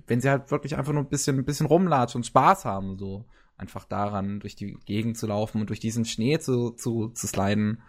wenn 0.08 0.22
sie 0.22 0.30
halt 0.30 0.52
wirklich 0.52 0.76
einfach 0.78 0.94
nur 0.94 1.04
ein 1.04 1.10
bisschen, 1.10 1.38
ein 1.38 1.46
bisschen 1.46 1.68
rumlatschen 1.68 2.20
und 2.20 2.26
Spaß 2.26 2.66
haben, 2.66 2.98
so 2.98 3.26
einfach 3.58 3.86
daran, 3.86 4.40
durch 4.40 4.56
die 4.56 4.78
Gegend 4.86 5.18
zu 5.18 5.28
laufen 5.28 5.62
und 5.62 5.70
durch 5.70 5.80
diesen 5.80 6.06
Schnee 6.06 6.40
zu, 6.40 6.72
zu, 6.72 7.10
zu 7.10 7.28
sliden. 7.28 7.82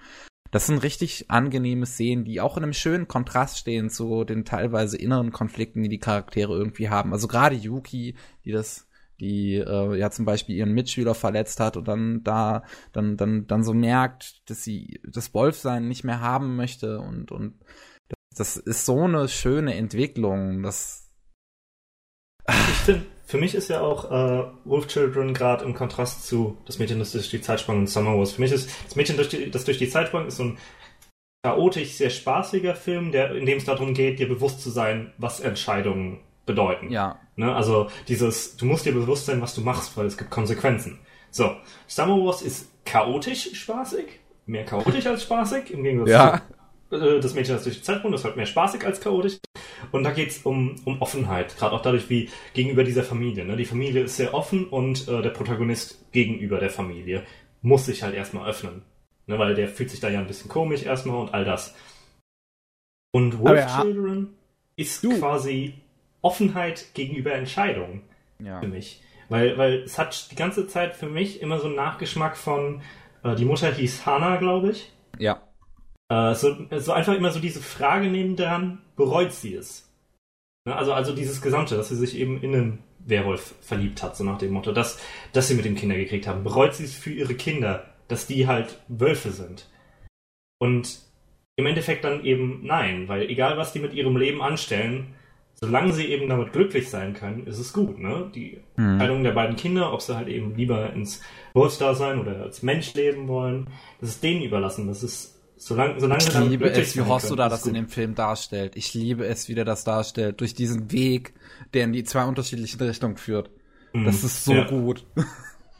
Das 0.50 0.66
sind 0.66 0.82
richtig 0.82 1.30
angenehme 1.30 1.86
Szenen, 1.86 2.24
die 2.24 2.40
auch 2.40 2.56
in 2.56 2.62
einem 2.62 2.72
schönen 2.72 3.08
Kontrast 3.08 3.58
stehen 3.58 3.90
zu 3.90 4.24
den 4.24 4.44
teilweise 4.44 4.96
inneren 4.96 5.32
Konflikten, 5.32 5.82
die 5.82 5.88
die 5.88 5.98
Charaktere 5.98 6.52
irgendwie 6.56 6.88
haben. 6.88 7.12
Also 7.12 7.26
gerade 7.26 7.56
Yuki, 7.56 8.14
die 8.44 8.52
das, 8.52 8.86
die 9.20 9.56
äh, 9.56 9.98
ja 9.98 10.10
zum 10.10 10.24
Beispiel 10.24 10.56
ihren 10.56 10.72
Mitschüler 10.72 11.14
verletzt 11.14 11.58
hat 11.58 11.76
und 11.76 11.88
dann 11.88 12.22
da 12.22 12.62
dann 12.92 13.16
dann 13.16 13.46
dann 13.46 13.64
so 13.64 13.74
merkt, 13.74 14.48
dass 14.48 14.62
sie 14.62 15.00
das 15.04 15.34
Wolfsein 15.34 15.88
nicht 15.88 16.04
mehr 16.04 16.20
haben 16.20 16.54
möchte 16.54 17.00
und 17.00 17.32
und 17.32 17.54
das, 18.36 18.56
ist 18.56 18.84
so 18.84 19.04
eine 19.04 19.28
schöne 19.28 19.74
Entwicklung. 19.74 20.62
Das 20.62 21.05
ich 22.48 22.84
finde, 22.84 23.06
für 23.26 23.38
mich 23.38 23.54
ist 23.54 23.68
ja 23.68 23.80
auch 23.80 24.10
äh, 24.10 24.44
Wolf 24.64 24.86
Children 24.86 25.34
gerade 25.34 25.64
im 25.64 25.74
Kontrast 25.74 26.26
zu 26.26 26.56
Das 26.66 26.78
Mädchen, 26.78 26.98
das 26.98 27.12
durch 27.12 27.30
die 27.30 27.40
Zeit 27.40 27.60
sprang 27.60 27.78
und 27.78 27.88
Summer 27.88 28.16
Wars. 28.16 28.32
Für 28.32 28.40
mich 28.40 28.52
ist 28.52 28.70
Das 28.84 28.96
Mädchen, 28.96 29.16
das 29.16 29.64
durch 29.64 29.78
die 29.78 29.88
Zeit 29.88 30.08
sprang, 30.08 30.26
ist 30.26 30.36
so 30.36 30.44
ein 30.44 30.58
chaotisch, 31.42 31.92
sehr 31.92 32.10
spaßiger 32.10 32.74
Film, 32.74 33.12
der, 33.12 33.34
in 33.34 33.46
dem 33.46 33.58
es 33.58 33.64
darum 33.64 33.94
geht, 33.94 34.18
dir 34.18 34.28
bewusst 34.28 34.60
zu 34.60 34.70
sein, 34.70 35.12
was 35.18 35.40
Entscheidungen 35.40 36.20
bedeuten. 36.44 36.90
Ja. 36.90 37.20
Ne? 37.36 37.54
Also 37.54 37.88
dieses, 38.08 38.56
du 38.56 38.64
musst 38.64 38.86
dir 38.86 38.92
bewusst 38.92 39.26
sein, 39.26 39.40
was 39.40 39.54
du 39.54 39.60
machst, 39.60 39.96
weil 39.96 40.06
es 40.06 40.16
gibt 40.16 40.30
Konsequenzen. 40.30 40.98
So, 41.30 41.54
Summer 41.86 42.16
Wars 42.24 42.42
ist 42.42 42.68
chaotisch 42.84 43.54
spaßig, 43.54 44.06
mehr 44.46 44.64
chaotisch 44.64 45.06
als 45.06 45.24
spaßig, 45.24 45.70
im 45.70 45.82
Gegensatz 45.82 46.10
ja. 46.10 46.42
zu 46.90 46.96
äh, 46.96 47.20
das 47.20 47.34
Mädchen, 47.34 47.54
das 47.54 47.64
durch 47.64 47.76
die 47.76 47.82
Zeit 47.82 47.98
sprang, 47.98 48.12
das 48.12 48.22
ist 48.22 48.24
halt 48.24 48.36
mehr 48.36 48.46
spaßig 48.46 48.86
als 48.86 49.00
chaotisch. 49.00 49.38
Und 49.92 50.04
da 50.04 50.10
geht 50.10 50.30
es 50.30 50.38
um, 50.38 50.76
um 50.84 51.00
Offenheit, 51.00 51.56
gerade 51.56 51.74
auch 51.74 51.82
dadurch, 51.82 52.10
wie 52.10 52.28
gegenüber 52.54 52.84
dieser 52.84 53.02
Familie. 53.02 53.44
Ne? 53.44 53.56
Die 53.56 53.64
Familie 53.64 54.02
ist 54.04 54.16
sehr 54.16 54.34
offen 54.34 54.68
und 54.68 55.08
äh, 55.08 55.22
der 55.22 55.30
Protagonist 55.30 56.12
gegenüber 56.12 56.58
der 56.58 56.70
Familie 56.70 57.24
muss 57.62 57.86
sich 57.86 58.02
halt 58.02 58.14
erstmal 58.14 58.48
öffnen. 58.48 58.82
Ne? 59.26 59.38
Weil 59.38 59.54
der 59.54 59.68
fühlt 59.68 59.90
sich 59.90 60.00
da 60.00 60.08
ja 60.08 60.20
ein 60.20 60.26
bisschen 60.26 60.50
komisch 60.50 60.84
erstmal 60.84 61.18
und 61.18 61.34
all 61.34 61.44
das. 61.44 61.74
Und 63.12 63.38
Wolf 63.38 63.60
ja. 63.60 63.82
Children 63.82 64.34
ist 64.76 65.02
du. 65.02 65.18
quasi 65.18 65.74
Offenheit 66.22 66.94
gegenüber 66.94 67.32
Entscheidungen 67.32 68.02
ja. 68.38 68.60
für 68.60 68.68
mich. 68.68 69.02
Weil, 69.28 69.58
weil 69.58 69.82
es 69.82 69.98
hat 69.98 70.30
die 70.30 70.36
ganze 70.36 70.66
Zeit 70.66 70.94
für 70.94 71.08
mich 71.08 71.40
immer 71.40 71.58
so 71.58 71.66
einen 71.66 71.76
Nachgeschmack 71.76 72.36
von, 72.36 72.82
äh, 73.24 73.34
die 73.34 73.44
Mutter 73.44 73.72
hieß 73.72 74.06
Hannah, 74.06 74.36
glaube 74.36 74.70
ich. 74.70 74.92
Ja. 75.18 75.42
Äh, 76.08 76.34
so, 76.34 76.56
so 76.76 76.92
einfach 76.92 77.14
immer 77.14 77.30
so 77.30 77.40
diese 77.40 77.60
Frage 77.60 78.08
neben 78.08 78.36
dran, 78.36 78.78
bereut 78.96 79.32
sie 79.32 79.54
es? 79.54 79.90
Ne, 80.66 80.76
also, 80.76 80.92
also 80.92 81.14
dieses 81.14 81.40
Gesamte, 81.40 81.76
dass 81.76 81.88
sie 81.88 81.96
sich 81.96 82.16
eben 82.16 82.40
in 82.42 82.54
einen 82.54 82.78
Werwolf 82.98 83.54
verliebt 83.60 84.02
hat, 84.02 84.16
so 84.16 84.24
nach 84.24 84.38
dem 84.38 84.52
Motto, 84.52 84.72
dass, 84.72 85.00
dass 85.32 85.48
sie 85.48 85.54
mit 85.54 85.64
dem 85.64 85.76
Kinder 85.76 85.96
gekriegt 85.96 86.26
haben. 86.26 86.44
Bereut 86.44 86.74
sie 86.74 86.84
es 86.84 86.94
für 86.94 87.12
ihre 87.12 87.34
Kinder, 87.34 87.84
dass 88.08 88.26
die 88.26 88.46
halt 88.46 88.80
Wölfe 88.88 89.30
sind? 89.30 89.68
Und 90.58 91.00
im 91.56 91.66
Endeffekt 91.66 92.04
dann 92.04 92.24
eben 92.24 92.60
nein, 92.64 93.08
weil 93.08 93.22
egal 93.30 93.56
was 93.56 93.72
die 93.72 93.78
mit 93.78 93.94
ihrem 93.94 94.16
Leben 94.16 94.42
anstellen, 94.42 95.14
solange 95.54 95.92
sie 95.92 96.06
eben 96.06 96.28
damit 96.28 96.52
glücklich 96.52 96.90
sein 96.90 97.14
können, 97.14 97.46
ist 97.46 97.58
es 97.58 97.72
gut, 97.72 97.98
ne? 97.98 98.30
Die 98.34 98.60
mhm. 98.76 98.92
Entscheidung 98.92 99.22
der 99.22 99.32
beiden 99.32 99.56
Kinder, 99.56 99.92
ob 99.92 100.02
sie 100.02 100.16
halt 100.16 100.28
eben 100.28 100.54
lieber 100.54 100.92
ins 100.92 101.22
Wolfsdasein 101.54 102.20
oder 102.20 102.42
als 102.42 102.62
Mensch 102.62 102.92
leben 102.94 103.26
wollen, 103.28 103.68
das 104.00 104.10
ist 104.10 104.22
denen 104.22 104.42
überlassen. 104.42 104.86
Das 104.86 105.02
ist 105.02 105.35
Solange, 105.66 105.98
solange 105.98 106.22
ich 106.22 106.38
liebe 106.38 106.70
es, 106.70 106.96
wie 106.96 107.00
Hosoda 107.00 107.48
das 107.48 107.66
in 107.66 107.74
dem 107.74 107.88
Film 107.88 108.14
darstellt. 108.14 108.76
Ich 108.76 108.94
liebe 108.94 109.26
es, 109.26 109.48
wie 109.48 109.56
der 109.56 109.64
das 109.64 109.82
darstellt. 109.82 110.40
Durch 110.40 110.54
diesen 110.54 110.92
Weg, 110.92 111.34
der 111.74 111.82
in 111.82 111.92
die 111.92 112.04
zwei 112.04 112.24
unterschiedlichen 112.24 112.80
Richtungen 112.80 113.16
führt. 113.16 113.50
Mhm. 113.92 114.04
Das 114.04 114.22
ist 114.22 114.44
so 114.44 114.54
ja. 114.54 114.64
gut. 114.64 115.04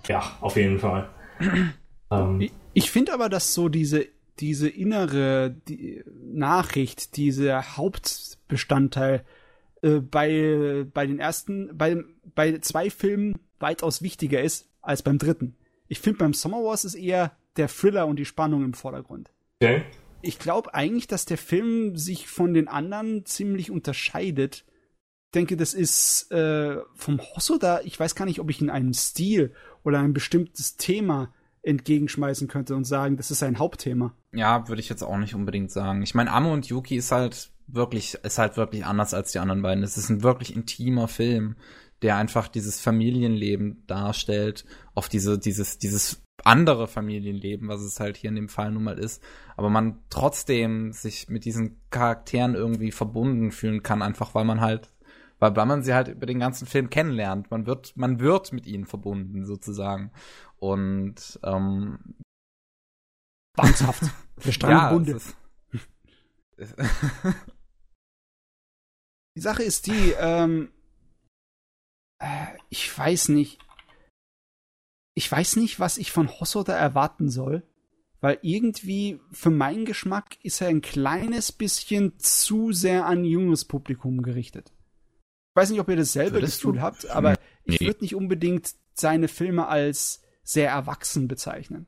Ja, 0.08 0.36
auf 0.40 0.54
jeden 0.54 0.78
Fall. 0.78 1.08
ähm. 2.12 2.40
Ich, 2.40 2.52
ich 2.74 2.90
finde 2.92 3.12
aber, 3.12 3.28
dass 3.28 3.54
so 3.54 3.68
diese, 3.68 4.06
diese 4.38 4.68
innere 4.68 5.50
die 5.68 6.04
Nachricht, 6.22 7.16
dieser 7.16 7.76
Hauptbestandteil 7.76 9.24
äh, 9.82 9.98
bei, 9.98 10.86
bei 10.94 11.06
den 11.08 11.18
ersten, 11.18 11.76
bei, 11.76 12.04
bei 12.36 12.58
zwei 12.58 12.88
Filmen 12.88 13.40
weitaus 13.58 14.00
wichtiger 14.00 14.40
ist 14.40 14.68
als 14.80 15.02
beim 15.02 15.18
dritten. 15.18 15.56
Ich 15.88 15.98
finde, 15.98 16.18
beim 16.18 16.34
Summer 16.34 16.62
Wars 16.62 16.84
ist 16.84 16.94
eher 16.94 17.32
der 17.56 17.66
Thriller 17.66 18.06
und 18.06 18.16
die 18.16 18.24
Spannung 18.24 18.64
im 18.64 18.74
Vordergrund. 18.74 19.32
Okay. 19.60 19.84
Ich 20.22 20.38
glaube 20.38 20.74
eigentlich, 20.74 21.06
dass 21.06 21.24
der 21.24 21.38
Film 21.38 21.96
sich 21.96 22.26
von 22.26 22.54
den 22.54 22.68
anderen 22.68 23.24
ziemlich 23.26 23.70
unterscheidet. 23.70 24.64
Ich 25.26 25.32
denke, 25.34 25.56
das 25.56 25.74
ist 25.74 26.30
äh, 26.32 26.78
vom 26.94 27.20
Hosoda, 27.20 27.80
ich 27.84 27.98
weiß 27.98 28.14
gar 28.14 28.24
nicht, 28.24 28.40
ob 28.40 28.50
ich 28.50 28.60
in 28.60 28.70
einen 28.70 28.94
Stil 28.94 29.54
oder 29.84 30.00
ein 30.00 30.14
bestimmtes 30.14 30.76
Thema 30.76 31.32
entgegenschmeißen 31.62 32.48
könnte 32.48 32.74
und 32.74 32.84
sagen, 32.84 33.16
das 33.16 33.30
ist 33.30 33.42
ein 33.42 33.58
Hauptthema. 33.58 34.14
Ja, 34.32 34.68
würde 34.68 34.80
ich 34.80 34.88
jetzt 34.88 35.02
auch 35.02 35.18
nicht 35.18 35.34
unbedingt 35.34 35.70
sagen. 35.70 36.02
Ich 36.02 36.14
meine, 36.14 36.32
Amo 36.32 36.52
und 36.52 36.66
Yuki 36.66 36.96
ist 36.96 37.12
halt 37.12 37.50
wirklich, 37.66 38.14
ist 38.22 38.38
halt 38.38 38.56
wirklich 38.56 38.84
anders 38.84 39.14
als 39.14 39.32
die 39.32 39.38
anderen 39.38 39.62
beiden. 39.62 39.82
Es 39.82 39.96
ist 39.96 40.08
ein 40.08 40.22
wirklich 40.22 40.54
intimer 40.54 41.08
Film, 41.08 41.56
der 42.06 42.16
einfach 42.16 42.46
dieses 42.46 42.80
Familienleben 42.80 43.84
darstellt, 43.88 44.64
auf 44.94 45.08
diese, 45.08 45.40
dieses, 45.40 45.78
dieses 45.78 46.22
andere 46.44 46.86
Familienleben, 46.86 47.66
was 47.66 47.80
es 47.80 47.98
halt 47.98 48.16
hier 48.16 48.30
in 48.30 48.36
dem 48.36 48.48
Fall 48.48 48.70
nun 48.70 48.84
mal 48.84 48.96
ist, 48.96 49.20
aber 49.56 49.70
man 49.70 49.98
trotzdem 50.08 50.92
sich 50.92 51.28
mit 51.28 51.44
diesen 51.44 51.80
Charakteren 51.90 52.54
irgendwie 52.54 52.92
verbunden 52.92 53.50
fühlen 53.50 53.82
kann, 53.82 54.02
einfach 54.02 54.36
weil 54.36 54.44
man 54.44 54.60
halt, 54.60 54.94
weil, 55.40 55.56
weil 55.56 55.66
man 55.66 55.82
sie 55.82 55.94
halt 55.94 56.06
über 56.06 56.26
den 56.26 56.38
ganzen 56.38 56.68
Film 56.68 56.90
kennenlernt. 56.90 57.50
Man 57.50 57.66
wird, 57.66 57.96
man 57.96 58.20
wird 58.20 58.52
mit 58.52 58.68
ihnen 58.68 58.86
verbunden, 58.86 59.44
sozusagen. 59.44 60.12
Und 60.58 61.40
ähm, 61.42 61.98
Bandshaft. 63.56 64.04
Der 64.44 64.52
Strandbunde. 64.52 65.18
Ja, 66.56 67.34
die 69.36 69.40
Sache 69.40 69.64
ist 69.64 69.88
die, 69.88 70.14
ähm, 70.20 70.70
äh, 72.18 72.46
ich 72.68 72.96
weiß 72.96 73.28
nicht, 73.30 73.58
ich 75.14 75.30
weiß 75.30 75.56
nicht, 75.56 75.80
was 75.80 75.98
ich 75.98 76.12
von 76.12 76.28
Hosoda 76.28 76.74
erwarten 76.74 77.30
soll, 77.30 77.62
weil 78.20 78.38
irgendwie 78.42 79.20
für 79.32 79.50
meinen 79.50 79.84
Geschmack 79.84 80.36
ist 80.42 80.60
er 80.60 80.68
ein 80.68 80.82
kleines 80.82 81.52
bisschen 81.52 82.18
zu 82.18 82.72
sehr 82.72 83.06
an 83.06 83.24
junges 83.24 83.64
Publikum 83.64 84.22
gerichtet. 84.22 84.72
Ich 85.50 85.56
weiß 85.56 85.70
nicht, 85.70 85.80
ob 85.80 85.88
ihr 85.88 85.96
dasselbe 85.96 86.34
Würdest 86.34 86.60
Gefühl 86.60 86.76
du? 86.76 86.80
habt, 86.82 87.08
aber 87.08 87.30
nee. 87.64 87.74
ich 87.76 87.80
würde 87.80 88.02
nicht 88.02 88.14
unbedingt 88.14 88.74
seine 88.92 89.28
Filme 89.28 89.68
als 89.68 90.22
sehr 90.42 90.70
erwachsen 90.70 91.28
bezeichnen. 91.28 91.86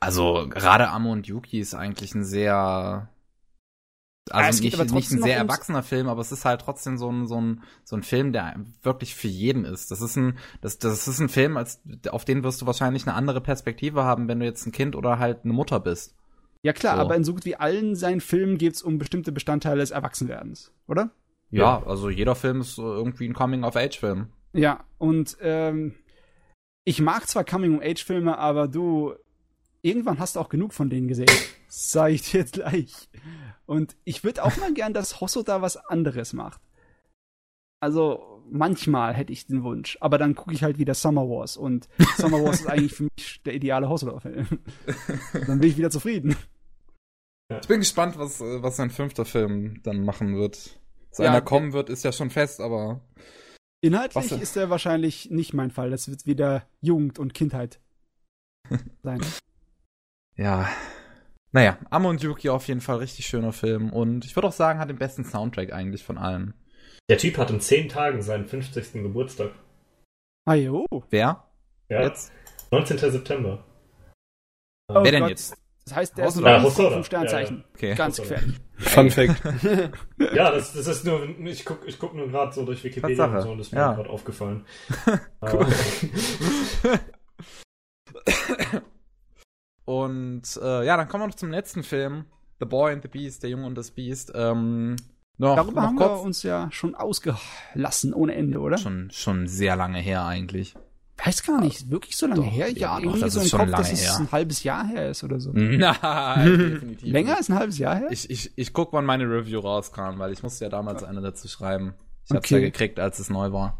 Also 0.00 0.48
gerade 0.48 0.88
Amo 0.88 1.12
und 1.12 1.26
Yuki 1.26 1.60
ist 1.60 1.74
eigentlich 1.74 2.14
ein 2.14 2.24
sehr 2.24 3.10
also 4.28 4.62
ja, 4.62 4.78
nicht, 4.78 4.92
nicht 4.92 5.10
ein 5.10 5.22
sehr 5.22 5.36
erwachsener 5.36 5.82
Film, 5.82 6.08
aber 6.08 6.20
es 6.20 6.30
ist 6.30 6.44
halt 6.44 6.60
trotzdem 6.60 6.98
so 6.98 7.10
ein, 7.10 7.26
so 7.26 7.40
ein, 7.40 7.62
so 7.84 7.96
ein 7.96 8.02
Film, 8.02 8.32
der 8.32 8.54
wirklich 8.82 9.14
für 9.14 9.28
jeden 9.28 9.64
ist. 9.64 9.90
Das 9.90 10.02
ist 10.02 10.16
ein, 10.16 10.38
das, 10.60 10.78
das 10.78 11.08
ist 11.08 11.20
ein 11.20 11.28
Film, 11.28 11.56
als, 11.56 11.80
auf 12.10 12.24
den 12.24 12.44
wirst 12.44 12.60
du 12.62 12.66
wahrscheinlich 12.66 13.06
eine 13.06 13.14
andere 13.14 13.40
Perspektive 13.40 14.04
haben, 14.04 14.28
wenn 14.28 14.40
du 14.40 14.46
jetzt 14.46 14.66
ein 14.66 14.72
Kind 14.72 14.94
oder 14.94 15.18
halt 15.18 15.44
eine 15.44 15.52
Mutter 15.52 15.80
bist. 15.80 16.14
Ja 16.62 16.72
klar, 16.72 16.96
so. 16.96 17.00
aber 17.02 17.16
in 17.16 17.24
so 17.24 17.32
gut 17.32 17.44
wie 17.44 17.56
allen 17.56 17.96
seinen 17.96 18.20
Filmen 18.20 18.58
geht 18.58 18.74
es 18.74 18.82
um 18.82 18.98
bestimmte 18.98 19.32
Bestandteile 19.32 19.80
des 19.80 19.90
Erwachsenwerdens, 19.90 20.72
oder? 20.86 21.10
Ja, 21.50 21.80
ja, 21.80 21.86
also 21.86 22.10
jeder 22.10 22.34
Film 22.34 22.60
ist 22.60 22.78
irgendwie 22.78 23.26
ein 23.26 23.34
Coming-of-Age-Film. 23.34 24.28
Ja, 24.52 24.84
und 24.98 25.36
ähm, 25.40 25.94
ich 26.84 27.00
mag 27.00 27.26
zwar 27.28 27.44
Coming-of-Age-Filme, 27.44 28.38
aber 28.38 28.68
du, 28.68 29.14
irgendwann 29.82 30.18
hast 30.18 30.36
du 30.36 30.40
auch 30.40 30.48
genug 30.48 30.74
von 30.74 30.90
denen 30.90 31.08
gesehen. 31.08 31.30
Sag 31.68 32.10
ich 32.10 32.30
dir 32.30 32.44
gleich. 32.44 33.08
Und 33.70 33.96
ich 34.02 34.24
würde 34.24 34.42
auch 34.42 34.56
mal 34.56 34.74
gern, 34.74 34.92
dass 34.94 35.20
Hosso 35.20 35.44
da 35.44 35.62
was 35.62 35.76
anderes 35.76 36.32
macht. 36.32 36.60
Also 37.78 38.42
manchmal 38.50 39.14
hätte 39.14 39.32
ich 39.32 39.46
den 39.46 39.62
Wunsch, 39.62 39.96
aber 40.00 40.18
dann 40.18 40.34
gucke 40.34 40.52
ich 40.52 40.64
halt 40.64 40.78
wieder 40.78 40.92
Summer 40.92 41.28
Wars 41.28 41.56
und 41.56 41.88
Summer 42.16 42.42
Wars 42.42 42.62
ist 42.62 42.66
eigentlich 42.68 42.94
für 42.94 43.04
mich 43.04 43.40
der 43.44 43.54
ideale 43.54 43.88
Hosoda-Film. 43.88 44.48
dann 45.46 45.60
bin 45.60 45.70
ich 45.70 45.76
wieder 45.76 45.90
zufrieden. 45.90 46.34
Ich 47.62 47.68
bin 47.68 47.78
gespannt, 47.78 48.18
was, 48.18 48.40
was 48.40 48.74
sein 48.74 48.90
fünfter 48.90 49.24
Film 49.24 49.80
dann 49.84 50.04
machen 50.04 50.34
wird. 50.34 50.80
Dass 51.10 51.18
ja, 51.18 51.30
einer 51.30 51.40
kommen 51.40 51.72
wird, 51.72 51.90
ist 51.90 52.02
ja 52.02 52.10
schon 52.10 52.30
fest, 52.30 52.60
aber. 52.60 53.00
Inhaltlich 53.82 54.32
ist 54.32 54.56
er 54.56 54.68
wahrscheinlich 54.70 55.30
nicht 55.30 55.54
mein 55.54 55.70
Fall. 55.70 55.90
Das 55.90 56.08
wird 56.08 56.26
wieder 56.26 56.66
Jugend 56.80 57.20
und 57.20 57.34
Kindheit 57.34 57.80
sein. 59.04 59.20
ja, 60.36 60.68
naja, 61.52 61.78
Amo 61.90 62.10
und 62.10 62.22
Yuki 62.22 62.48
auf 62.48 62.68
jeden 62.68 62.80
Fall 62.80 62.98
richtig 62.98 63.26
schöner 63.26 63.52
Film 63.52 63.92
und 63.92 64.24
ich 64.24 64.36
würde 64.36 64.48
auch 64.48 64.52
sagen, 64.52 64.78
hat 64.78 64.88
den 64.88 64.98
besten 64.98 65.24
Soundtrack 65.24 65.72
eigentlich 65.72 66.04
von 66.04 66.18
allen. 66.18 66.54
Der 67.08 67.18
Typ 67.18 67.38
hat 67.38 67.50
in 67.50 67.60
zehn 67.60 67.88
Tagen 67.88 68.22
seinen 68.22 68.46
50. 68.46 68.92
Geburtstag. 68.92 69.50
Ah 70.44 70.54
jo. 70.54 70.86
Wer? 71.10 71.44
Ja. 71.88 72.02
Jetzt? 72.02 72.32
19. 72.70 72.98
September. 72.98 73.64
Oh, 74.88 75.02
Wer 75.02 75.10
denn 75.10 75.22
Gott. 75.22 75.30
jetzt? 75.30 75.56
Das 75.84 75.96
heißt, 75.96 76.18
der 76.18 76.26
Hosoda. 76.26 76.64
ist 76.64 76.78
ja, 76.78 76.90
vom 76.90 77.04
Sternzeichen. 77.04 77.56
Ja, 77.56 77.62
ja. 77.62 77.68
Okay. 77.74 77.94
Ganz 77.94 78.16
gefährlich. 78.16 78.56
Fun 78.76 79.10
Fact. 79.10 79.42
ja, 80.18 80.52
das, 80.52 80.72
das 80.72 80.86
ist 80.86 81.04
nur, 81.04 81.28
ich 81.46 81.64
gucke 81.64 81.86
ich 81.86 81.98
guck 81.98 82.14
nur 82.14 82.28
gerade 82.28 82.52
so 82.52 82.64
durch 82.64 82.84
Wikipedia 82.84 83.24
und 83.24 83.42
so 83.42 83.50
und 83.50 83.58
das 83.58 83.68
ist 83.68 83.72
mir 83.72 83.80
ja. 83.80 83.94
gerade 83.94 84.10
aufgefallen. 84.10 84.64
cool. 85.42 85.66
Und 89.84 90.42
äh, 90.62 90.84
ja, 90.86 90.96
dann 90.96 91.08
kommen 91.08 91.24
wir 91.24 91.28
noch 91.28 91.34
zum 91.34 91.50
letzten 91.50 91.82
Film. 91.82 92.24
The 92.60 92.66
Boy 92.66 92.92
and 92.92 93.02
the 93.02 93.08
Beast, 93.08 93.42
der 93.42 93.50
Junge 93.50 93.66
und 93.66 93.74
das 93.74 93.90
Beast. 93.90 94.32
Ähm, 94.34 94.96
noch, 95.38 95.56
Darüber 95.56 95.80
noch 95.80 95.88
haben 95.88 95.96
kurz. 95.96 96.10
wir 96.10 96.22
uns 96.22 96.42
ja 96.42 96.68
schon 96.70 96.94
ausgelassen 96.94 98.12
ohne 98.12 98.34
Ende, 98.34 98.60
oder? 98.60 98.76
Schon, 98.76 99.10
schon 99.10 99.46
sehr 99.46 99.74
lange 99.76 99.98
her 99.98 100.26
eigentlich. 100.26 100.74
Weiß 101.24 101.42
gar 101.42 101.60
nicht, 101.60 101.90
wirklich 101.90 102.16
so 102.16 102.26
lange 102.26 102.42
doch, 102.42 102.50
her? 102.50 102.68
Ja, 102.70 102.76
ja 102.76 102.98
irgendwie 102.98 103.20
doch, 103.20 103.26
das 103.26 103.34
so 103.34 103.40
ist 103.40 103.50
schon 103.50 103.60
Kopf, 103.60 103.70
lange 103.70 103.82
dass 103.82 103.92
es 103.92 104.16
ein 104.16 104.32
halbes 104.32 104.62
Jahr 104.62 104.86
her 104.86 105.10
ist 105.10 105.24
oder 105.24 105.40
so. 105.40 105.50
Nein, 105.54 106.58
definitiv. 106.58 107.12
Länger 107.12 107.36
als 107.36 107.48
ein 107.48 107.54
halbes 107.58 107.78
Jahr 107.78 107.96
her? 107.96 108.08
Ich, 108.10 108.28
ich, 108.30 108.52
ich 108.56 108.72
guck, 108.72 108.92
wann 108.92 109.04
meine 109.04 109.24
Review 109.24 109.60
rauskam, 109.60 110.18
weil 110.18 110.32
ich 110.32 110.42
musste 110.42 110.64
ja 110.64 110.70
damals 110.70 111.04
eine 111.04 111.20
dazu 111.20 111.48
schreiben. 111.48 111.94
Ich 112.24 112.30
okay. 112.30 112.36
hab's 112.36 112.50
ja 112.50 112.58
gekriegt, 112.60 113.00
als 113.00 113.18
es 113.18 113.28
neu 113.28 113.52
war. 113.52 113.78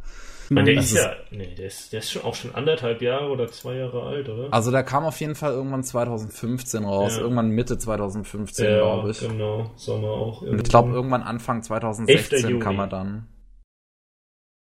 Meine, 0.52 0.72
der 0.72 0.80
ist 0.82 0.94
ja, 0.94 1.14
nee, 1.30 1.54
der 1.54 1.66
ist, 1.66 1.92
der 1.92 2.00
ist 2.00 2.10
schon 2.10 2.22
auch 2.22 2.34
schon 2.34 2.52
anderthalb 2.56 3.00
Jahre 3.02 3.30
oder 3.30 3.46
zwei 3.46 3.76
Jahre 3.76 4.02
alt, 4.02 4.28
oder? 4.28 4.52
Also 4.52 4.72
der 4.72 4.82
kam 4.82 5.04
auf 5.04 5.20
jeden 5.20 5.36
Fall 5.36 5.52
irgendwann 5.52 5.84
2015 5.84 6.84
raus, 6.84 7.14
ja. 7.14 7.22
irgendwann 7.22 7.50
Mitte 7.50 7.78
2015, 7.78 8.64
ja, 8.64 8.78
glaube 8.78 9.12
ich. 9.12 9.20
genau, 9.20 9.70
Sommer 9.76 10.08
auch. 10.08 10.42
Irgendwie. 10.42 10.64
Ich 10.64 10.68
glaube 10.68 10.90
irgendwann 10.90 11.22
Anfang 11.22 11.62
2016 11.62 12.58
kam 12.58 12.80
er 12.80 12.88
dann. 12.88 13.28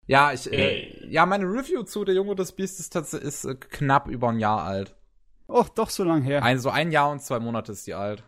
Ja, 0.06 0.34
ich, 0.34 0.52
äh, 0.52 1.08
ja, 1.08 1.24
meine 1.24 1.46
Review 1.46 1.84
zu 1.84 2.04
Der 2.04 2.14
Junge 2.14 2.34
des 2.34 2.52
Biestes 2.52 2.88
ist, 2.88 3.14
ist 3.14 3.44
äh, 3.46 3.54
knapp 3.54 4.08
über 4.08 4.28
ein 4.28 4.40
Jahr 4.40 4.64
alt. 4.64 4.94
Och, 5.48 5.70
doch 5.70 5.88
so 5.88 6.04
lang 6.04 6.20
her. 6.20 6.42
Ein, 6.42 6.58
so 6.58 6.68
ein 6.68 6.92
Jahr 6.92 7.10
und 7.10 7.22
zwei 7.22 7.40
Monate 7.40 7.72
ist 7.72 7.86
die 7.86 7.94
alt. 7.94 8.22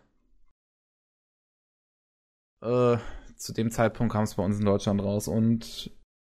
Äh, 2.62 2.96
zu 3.36 3.52
dem 3.52 3.70
Zeitpunkt 3.70 4.14
kam 4.14 4.24
es 4.24 4.36
bei 4.36 4.42
uns 4.42 4.58
in 4.58 4.64
Deutschland 4.64 5.02
raus 5.02 5.28
und 5.28 5.90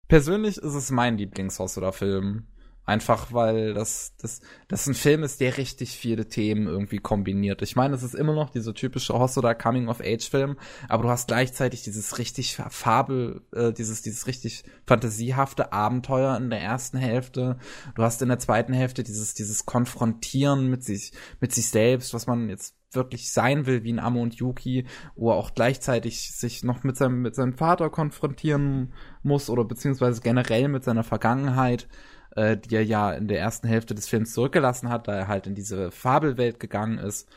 Persönlich 0.08 0.58
ist 0.58 0.74
es 0.74 0.92
mein 0.92 1.18
Lieblings-Hosoda-Film. 1.18 2.46
Einfach 2.88 3.34
weil 3.34 3.74
das, 3.74 4.14
das, 4.22 4.42
das 4.68 4.86
ein 4.86 4.94
Film 4.94 5.24
ist, 5.24 5.42
der 5.42 5.58
richtig 5.58 5.98
viele 5.98 6.28
Themen 6.28 6.68
irgendwie 6.68 7.00
kombiniert. 7.00 7.64
Ich 7.64 7.76
meine, 7.76 7.96
es 7.96 8.04
ist 8.04 8.14
immer 8.14 8.36
noch 8.36 8.52
dieser 8.52 8.76
typische 8.76 9.18
Hosoda 9.18 9.56
Coming-of-Age-Film, 9.56 10.56
aber 10.88 11.04
du 11.04 11.10
hast 11.10 11.28
gleichzeitig 11.28 11.82
dieses 11.82 12.20
richtig 12.20 12.56
Fabel, 12.56 13.42
äh, 13.54 13.74
dieses, 13.74 14.04
dieses 14.04 14.28
richtig 14.28 14.66
fantasiehafte 14.86 15.74
Abenteuer 15.74 16.38
in 16.38 16.52
der 16.52 16.62
ersten 16.62 17.00
Hälfte. 17.00 17.58
Du 17.96 18.04
hast 18.04 18.22
in 18.22 18.30
der 18.30 18.38
zweiten 18.38 18.74
Hälfte 18.74 19.02
dieses, 19.02 19.34
dieses 19.34 19.66
Konfrontieren 19.66 20.70
mit 20.70 20.84
sich, 20.84 21.12
mit 21.42 21.56
sich 21.56 21.70
selbst, 21.70 22.14
was 22.14 22.28
man 22.28 22.50
jetzt 22.50 22.76
wirklich 22.96 23.32
sein 23.32 23.66
will 23.66 23.84
wie 23.84 23.94
ein 23.94 24.00
Amo 24.00 24.22
und 24.22 24.36
Yuki, 24.36 24.86
wo 25.16 25.32
er 25.32 25.36
auch 25.36 25.54
gleichzeitig 25.54 26.32
sich 26.32 26.64
noch 26.64 26.84
mit 26.84 26.98
seinem, 26.98 27.22
mit 27.22 27.36
seinem 27.36 27.54
Vater 27.54 27.90
konfrontieren 27.90 28.94
muss 29.24 29.50
oder 29.50 29.64
beziehungsweise 29.66 30.22
generell 30.22 30.68
mit 30.68 30.84
seiner 30.84 31.04
Vergangenheit, 31.04 31.88
äh, 32.36 32.58
die 32.58 32.76
er 32.76 32.86
ja 32.86 33.12
in 33.14 33.28
der 33.28 33.40
ersten 33.40 33.68
Hälfte 33.68 33.96
des 33.96 34.08
Films 34.08 34.34
zurückgelassen 34.34 34.90
hat, 34.90 35.08
da 35.08 35.14
er 35.14 35.28
halt 35.28 35.48
in 35.48 35.56
diese 35.56 35.92
Fabelwelt 35.92 36.60
gegangen 36.60 36.98
ist. 36.98 37.30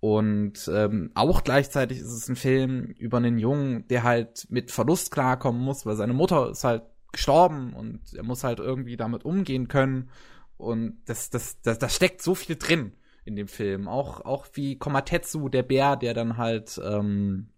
Und 0.00 0.70
ähm, 0.72 1.10
auch 1.14 1.42
gleichzeitig 1.42 1.98
ist 1.98 2.12
es 2.12 2.28
ein 2.28 2.36
Film 2.36 2.94
über 2.98 3.16
einen 3.16 3.38
Jungen, 3.38 3.86
der 3.88 4.04
halt 4.04 4.46
mit 4.48 4.70
Verlust 4.70 5.10
klarkommen 5.10 5.60
muss, 5.60 5.86
weil 5.86 5.96
seine 5.96 6.12
Mutter 6.12 6.50
ist 6.50 6.64
halt 6.64 6.82
gestorben 7.10 7.72
und 7.72 8.00
er 8.14 8.22
muss 8.22 8.44
halt 8.44 8.60
irgendwie 8.60 8.96
damit 8.96 9.24
umgehen 9.24 9.66
können. 9.66 10.10
Und 10.56 10.98
das, 11.06 11.30
das, 11.30 11.60
das, 11.62 11.78
das 11.78 11.94
steckt 11.96 12.22
so 12.22 12.34
viel 12.34 12.56
drin 12.56 12.92
in 13.28 13.36
dem 13.36 13.46
Film. 13.46 13.86
Auch, 13.86 14.22
auch 14.22 14.46
wie 14.54 14.76
Komatetsu, 14.76 15.48
der 15.48 15.62
Bär, 15.62 15.96
der 15.96 16.14
dann 16.14 16.36
halt 16.36 16.80
ähm, 16.84 17.50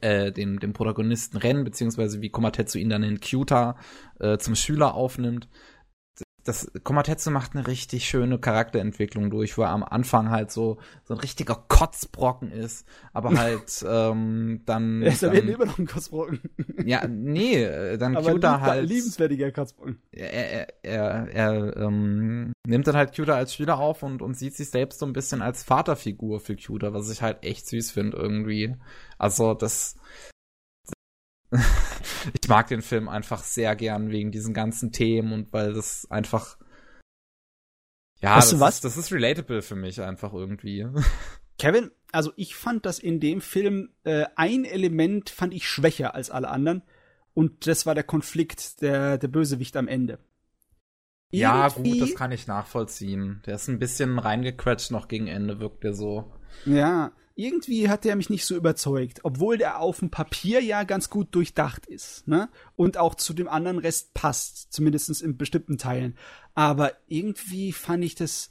äh, 0.00 0.32
den, 0.32 0.58
den 0.58 0.72
Protagonisten 0.72 1.36
Ren, 1.36 1.62
beziehungsweise 1.62 2.22
wie 2.22 2.30
Komatetsu 2.30 2.78
ihn 2.78 2.88
dann 2.88 3.02
in 3.04 3.20
Kyuta 3.20 3.76
äh, 4.18 4.38
zum 4.38 4.56
Schüler 4.56 4.94
aufnimmt 4.94 5.48
das 6.44 6.70
Komatetsu 6.82 7.30
macht 7.30 7.54
eine 7.54 7.66
richtig 7.66 8.08
schöne 8.08 8.38
Charakterentwicklung 8.38 9.30
durch, 9.30 9.56
wo 9.56 9.62
er 9.62 9.70
am 9.70 9.84
Anfang 9.84 10.30
halt 10.30 10.50
so 10.50 10.78
so 11.04 11.14
ein 11.14 11.20
richtiger 11.20 11.54
Kotzbrocken 11.68 12.50
ist, 12.50 12.86
aber 13.12 13.32
halt 13.38 13.84
ähm, 13.88 14.62
dann. 14.66 15.02
Er 15.02 15.12
ist 15.12 15.22
dann, 15.22 15.34
immer 15.34 15.66
noch 15.66 15.78
ein 15.78 15.86
Kotzbrocken. 15.86 16.40
Ja, 16.84 17.06
nee, 17.06 17.62
äh, 17.62 17.96
dann 17.98 18.16
aber 18.16 18.32
Cuta 18.32 18.60
halt. 18.60 18.88
liebenswertiger 18.88 19.52
Kotzbrocken. 19.52 20.00
Er, 20.10 20.32
er, 20.32 20.68
er, 20.82 21.28
er 21.28 21.76
ähm, 21.76 22.52
nimmt 22.66 22.86
dann 22.86 22.96
halt 22.96 23.14
Cuta 23.14 23.34
als 23.34 23.54
Schüler 23.54 23.78
auf 23.78 24.02
und, 24.02 24.22
und 24.22 24.36
sieht 24.36 24.54
sich 24.54 24.70
selbst 24.70 24.98
so 24.98 25.06
ein 25.06 25.12
bisschen 25.12 25.42
als 25.42 25.62
Vaterfigur 25.62 26.40
für 26.40 26.56
Cuta, 26.56 26.92
was 26.92 27.10
ich 27.10 27.22
halt 27.22 27.44
echt 27.44 27.66
süß 27.66 27.92
finde 27.92 28.16
irgendwie. 28.16 28.74
Also 29.18 29.54
das 29.54 29.96
ich 32.40 32.48
mag 32.48 32.68
den 32.68 32.82
Film 32.82 33.08
einfach 33.08 33.42
sehr 33.42 33.76
gern 33.76 34.10
wegen 34.10 34.32
diesen 34.32 34.54
ganzen 34.54 34.92
Themen 34.92 35.32
und 35.32 35.52
weil 35.52 35.72
das 35.72 36.10
einfach 36.10 36.58
ja, 38.20 38.36
weißt 38.36 38.52
das, 38.52 38.60
was? 38.60 38.74
Ist, 38.76 38.84
das 38.84 38.96
ist 38.96 39.12
relatable 39.12 39.62
für 39.62 39.74
mich 39.74 40.00
einfach 40.00 40.32
irgendwie. 40.32 40.86
Kevin, 41.58 41.90
also 42.12 42.32
ich 42.36 42.54
fand 42.54 42.86
das 42.86 42.98
in 42.98 43.20
dem 43.20 43.40
Film 43.40 43.90
äh, 44.04 44.26
ein 44.36 44.64
Element 44.64 45.28
fand 45.28 45.52
ich 45.52 45.68
schwächer 45.68 46.14
als 46.14 46.30
alle 46.30 46.48
anderen 46.48 46.82
und 47.34 47.66
das 47.66 47.84
war 47.84 47.94
der 47.94 48.04
Konflikt 48.04 48.80
der 48.80 49.18
der 49.18 49.28
Bösewicht 49.28 49.76
am 49.76 49.88
Ende. 49.88 50.18
Irgendwie, 51.30 51.40
ja, 51.40 51.68
gut, 51.68 52.00
das 52.00 52.14
kann 52.14 52.30
ich 52.30 52.46
nachvollziehen. 52.46 53.42
Der 53.46 53.54
ist 53.54 53.68
ein 53.68 53.78
bisschen 53.78 54.18
reingequetscht 54.18 54.90
noch 54.90 55.08
gegen 55.08 55.28
Ende, 55.28 55.60
wirkt 55.60 55.82
der 55.82 55.94
so. 55.94 56.30
Ja, 56.66 57.12
irgendwie 57.34 57.88
hat 57.88 58.04
der 58.04 58.16
mich 58.16 58.30
nicht 58.30 58.44
so 58.44 58.56
überzeugt, 58.56 59.20
obwohl 59.24 59.58
der 59.58 59.80
auf 59.80 60.00
dem 60.00 60.10
Papier 60.10 60.60
ja 60.60 60.84
ganz 60.84 61.10
gut 61.10 61.34
durchdacht 61.34 61.86
ist, 61.86 62.26
ne? 62.28 62.48
Und 62.76 62.96
auch 62.98 63.14
zu 63.14 63.32
dem 63.32 63.48
anderen 63.48 63.78
Rest 63.78 64.14
passt, 64.14 64.72
zumindest 64.72 65.22
in 65.22 65.36
bestimmten 65.36 65.78
Teilen. 65.78 66.16
Aber 66.54 66.92
irgendwie 67.08 67.72
fand 67.72 68.04
ich 68.04 68.14
das, 68.14 68.50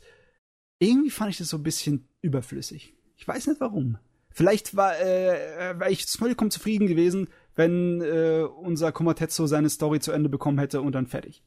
irgendwie 0.80 1.12
fand 1.12 1.32
ich 1.32 1.38
das 1.38 1.50
so 1.50 1.58
ein 1.58 1.64
bisschen 1.64 2.08
überflüssig. 2.22 2.96
Ich 3.16 3.28
weiß 3.28 3.48
nicht 3.48 3.62
warum. 3.62 3.98
Vielleicht 4.30 4.76
war, 4.76 5.00
äh, 5.00 5.80
wäre 5.80 5.92
ich 5.92 6.06
vollkommen 6.06 6.52
zufrieden 6.52 6.88
gewesen, 6.88 7.30
wenn 7.56 8.02
äh, 8.02 8.44
unser 8.44 8.92
Komatetsu 8.92 9.46
seine 9.48 9.70
Story 9.70 10.00
zu 10.00 10.12
Ende 10.12 10.30
bekommen 10.30 10.58
hätte 10.60 10.82
und 10.82 10.94
dann 10.94 11.08
fertig. 11.08 11.44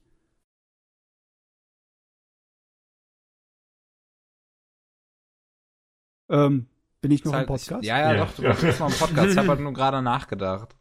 Ähm, 6.28 6.66
bin 7.04 7.10
ich 7.10 7.22
noch 7.22 7.34
halt, 7.34 7.42
im 7.42 7.48
Podcast? 7.48 7.82
Ich, 7.82 7.88
ja, 7.88 7.98
ja, 7.98 8.14
ja, 8.14 8.24
doch, 8.24 8.34
du 8.34 8.42
ja. 8.44 8.54
bist 8.54 8.80
noch 8.80 8.88
im 8.88 8.96
Podcast. 8.96 9.32
Ich 9.32 9.36
habe 9.36 9.48
halt 9.48 9.60
nur 9.60 9.74
gerade 9.74 10.00
nachgedacht. 10.00 10.74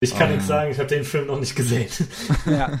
Ich 0.00 0.14
kann 0.16 0.28
um. 0.28 0.32
nichts 0.32 0.46
sagen, 0.46 0.70
ich 0.70 0.78
habe 0.78 0.88
den 0.88 1.04
Film 1.04 1.26
noch 1.26 1.38
nicht 1.38 1.54
gesehen. 1.54 1.90
Ja. 2.46 2.80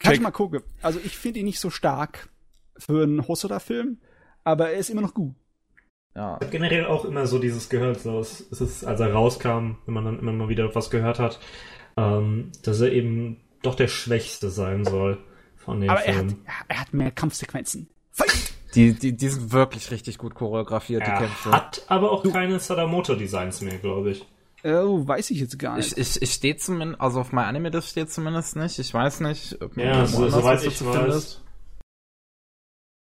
Kann 0.00 0.14
ich 0.14 0.20
mal 0.20 0.30
gucken. 0.30 0.62
Also 0.80 0.98
ich 1.04 1.16
finde 1.16 1.40
ihn 1.40 1.44
nicht 1.44 1.60
so 1.60 1.68
stark 1.68 2.30
für 2.78 3.02
einen 3.02 3.28
Hosoda-Film, 3.28 3.98
aber 4.44 4.70
er 4.70 4.78
ist 4.78 4.88
immer 4.88 5.02
noch 5.02 5.12
gut. 5.12 5.34
Ja. 6.14 6.38
Ich 6.40 6.46
habe 6.46 6.50
generell 6.50 6.86
auch 6.86 7.04
immer 7.04 7.26
so 7.26 7.38
dieses 7.38 7.68
gehört, 7.68 8.00
so 8.00 8.18
es 8.18 8.40
ist, 8.40 8.84
als 8.84 8.98
er 8.98 9.12
rauskam, 9.12 9.76
wenn 9.84 9.94
man 9.94 10.06
dann 10.06 10.18
immer 10.18 10.32
mal 10.32 10.48
wieder 10.48 10.74
was 10.74 10.90
gehört 10.90 11.18
hat, 11.18 11.38
ähm, 11.98 12.50
dass 12.62 12.80
er 12.80 12.90
eben 12.92 13.42
doch 13.62 13.74
der 13.74 13.88
Schwächste 13.88 14.48
sein 14.48 14.86
soll 14.86 15.22
von 15.56 15.82
dem 15.82 15.90
aber 15.90 16.00
Film. 16.00 16.42
Er 16.46 16.58
hat, 16.58 16.66
er 16.68 16.80
hat 16.80 16.94
mehr 16.94 17.10
Kampfsequenzen. 17.10 17.90
Fight! 18.10 18.55
Die, 18.76 18.92
die, 18.92 19.16
die 19.16 19.28
sind 19.28 19.52
wirklich 19.52 19.90
richtig 19.90 20.18
gut 20.18 20.34
choreografiert, 20.34 21.02
er 21.02 21.14
die 21.14 21.24
Kämpfe. 21.24 21.50
Hat 21.50 21.82
aber 21.88 22.12
auch 22.12 22.22
du. 22.22 22.30
keine 22.30 22.58
Sadamoto-Designs 22.58 23.62
mehr, 23.62 23.78
glaube 23.78 24.10
ich. 24.10 24.26
Oh, 24.64 25.06
weiß 25.06 25.30
ich 25.30 25.40
jetzt 25.40 25.58
gar 25.58 25.76
nicht. 25.76 25.92
Ich, 25.92 26.16
ich, 26.16 26.22
ich 26.22 26.32
stehe 26.32 26.56
zumindest, 26.56 27.00
also 27.00 27.20
auf 27.20 27.32
Anime 27.32 27.70
das 27.70 27.88
steht 27.88 28.10
zumindest 28.10 28.56
nicht. 28.56 28.78
Ich 28.78 28.92
weiß 28.92 29.20
nicht, 29.20 29.62
ob 29.62 29.76
ja, 29.76 30.04
so, 30.06 30.28
soweit 30.28 30.62
ich 30.64 30.84
weiß. 30.84 31.42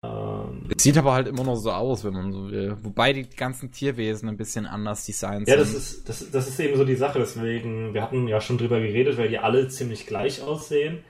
Ähm, 0.05 0.69
es 0.77 0.83
sieht 0.83 0.97
aber 0.97 1.13
halt 1.13 1.27
immer 1.27 1.43
noch 1.43 1.57
so 1.57 1.73
aus, 1.73 2.05
wenn 2.05 2.13
man 2.13 2.33
so 2.33 2.51
will. 2.51 2.77
Wobei 2.83 3.13
die 3.13 3.29
ganzen 3.29 3.73
Tierwesen 3.73 4.29
ein 4.29 4.37
bisschen 4.37 4.65
anders 4.67 5.07
designt 5.07 5.49
ja, 5.49 5.57
sind. 5.57 5.67
Ja, 5.67 5.73
das 5.73 5.75
ist, 5.75 6.09
das, 6.09 6.31
das 6.31 6.49
ist 6.49 6.61
eben 6.61 6.77
so 6.77 6.85
die 6.85 6.95
Sache. 6.95 7.19
Deswegen, 7.19 7.95
wir 7.95 8.03
hatten 8.03 8.29
ja 8.29 8.41
schon 8.41 8.59
drüber 8.59 8.79
geredet, 8.79 9.19
weil 9.19 9.29
die 9.29 9.39
alle 9.39 9.69
ziemlich 9.69 10.07
gleich 10.07 10.43
aussehen. 10.43 11.03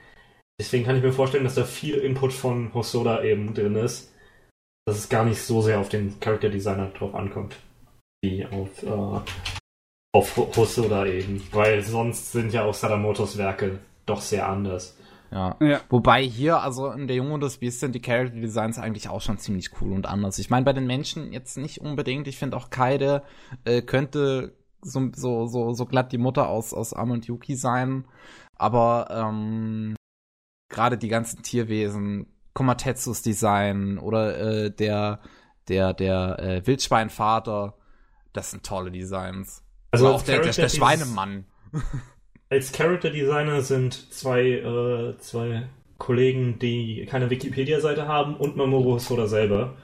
Deswegen 0.59 0.85
kann 0.85 0.95
ich 0.95 1.03
mir 1.03 1.13
vorstellen, 1.13 1.43
dass 1.43 1.55
da 1.55 1.65
viel 1.65 1.95
Input 1.95 2.33
von 2.33 2.73
Hosoda 2.73 3.23
eben 3.23 3.53
drin 3.53 3.75
ist 3.75 4.08
dass 4.89 4.97
es 4.97 5.09
gar 5.09 5.23
nicht 5.23 5.39
so 5.39 5.61
sehr 5.61 5.79
auf 5.79 5.89
den 5.89 6.19
Character 6.19 6.49
Designer 6.49 6.87
drauf 6.87 7.13
ankommt, 7.13 7.55
wie 8.23 8.43
auf, 8.45 8.81
äh, 8.81 9.21
auf 10.13 10.35
Hosoda 10.57 11.05
eben. 11.05 11.43
Weil 11.51 11.83
sonst 11.83 12.31
sind 12.31 12.51
ja 12.53 12.63
auch 12.63 12.73
Sadamotos 12.73 13.37
Werke 13.37 13.77
doch 14.07 14.19
sehr 14.19 14.49
anders. 14.49 14.97
Ja. 15.29 15.55
ja. 15.61 15.81
Wobei 15.89 16.23
hier, 16.23 16.59
also 16.63 16.89
in 16.89 17.05
der 17.05 17.17
Junge 17.17 17.35
und 17.35 17.41
das 17.41 17.57
Biest 17.57 17.81
sind 17.81 17.93
die 17.93 18.01
Character 18.01 18.39
Designs 18.39 18.79
eigentlich 18.79 19.09
auch 19.09 19.21
schon 19.21 19.37
ziemlich 19.37 19.79
cool 19.79 19.93
und 19.93 20.07
anders. 20.07 20.39
Ich 20.39 20.49
meine, 20.49 20.65
bei 20.65 20.73
den 20.73 20.87
Menschen 20.87 21.31
jetzt 21.31 21.57
nicht 21.57 21.81
unbedingt. 21.81 22.27
Ich 22.27 22.39
finde 22.39 22.57
auch 22.57 22.71
Kaide 22.71 23.21
äh, 23.65 23.83
könnte 23.83 24.55
so, 24.81 25.11
so, 25.13 25.45
so, 25.45 25.73
so 25.73 25.85
glatt 25.85 26.11
die 26.11 26.17
Mutter 26.17 26.49
aus, 26.49 26.73
aus 26.73 26.93
Am 26.93 27.11
und 27.11 27.27
Yuki 27.27 27.55
sein. 27.55 28.05
Aber 28.55 29.07
ähm, 29.11 29.95
gerade 30.67 30.97
die 30.97 31.09
ganzen 31.09 31.43
Tierwesen 31.43 32.25
Komatetsus 32.59 33.21
Design 33.21 33.97
oder 33.99 34.65
äh, 34.65 34.69
der 34.69 35.21
der 35.69 35.93
der 35.93 36.39
äh, 36.39 36.67
Wildschweinvater, 36.67 37.77
das 38.33 38.51
sind 38.51 38.65
tolle 38.65 38.91
Designs. 38.91 39.63
Also 39.91 40.09
auch 40.09 40.21
der, 40.23 40.41
der, 40.41 40.51
der 40.51 40.67
Schweinemann. 40.67 41.45
Als 42.49 42.73
Character 42.73 43.11
Designer 43.11 43.61
sind 43.61 44.11
zwei 44.11 44.41
äh, 44.41 45.17
zwei 45.19 45.69
Kollegen, 45.99 46.59
die 46.59 47.07
keine 47.09 47.29
Wikipedia-Seite 47.29 48.09
haben 48.09 48.35
und 48.35 48.57
Mamoru 48.57 48.95
Hosoda 48.95 49.27
selber. 49.27 49.77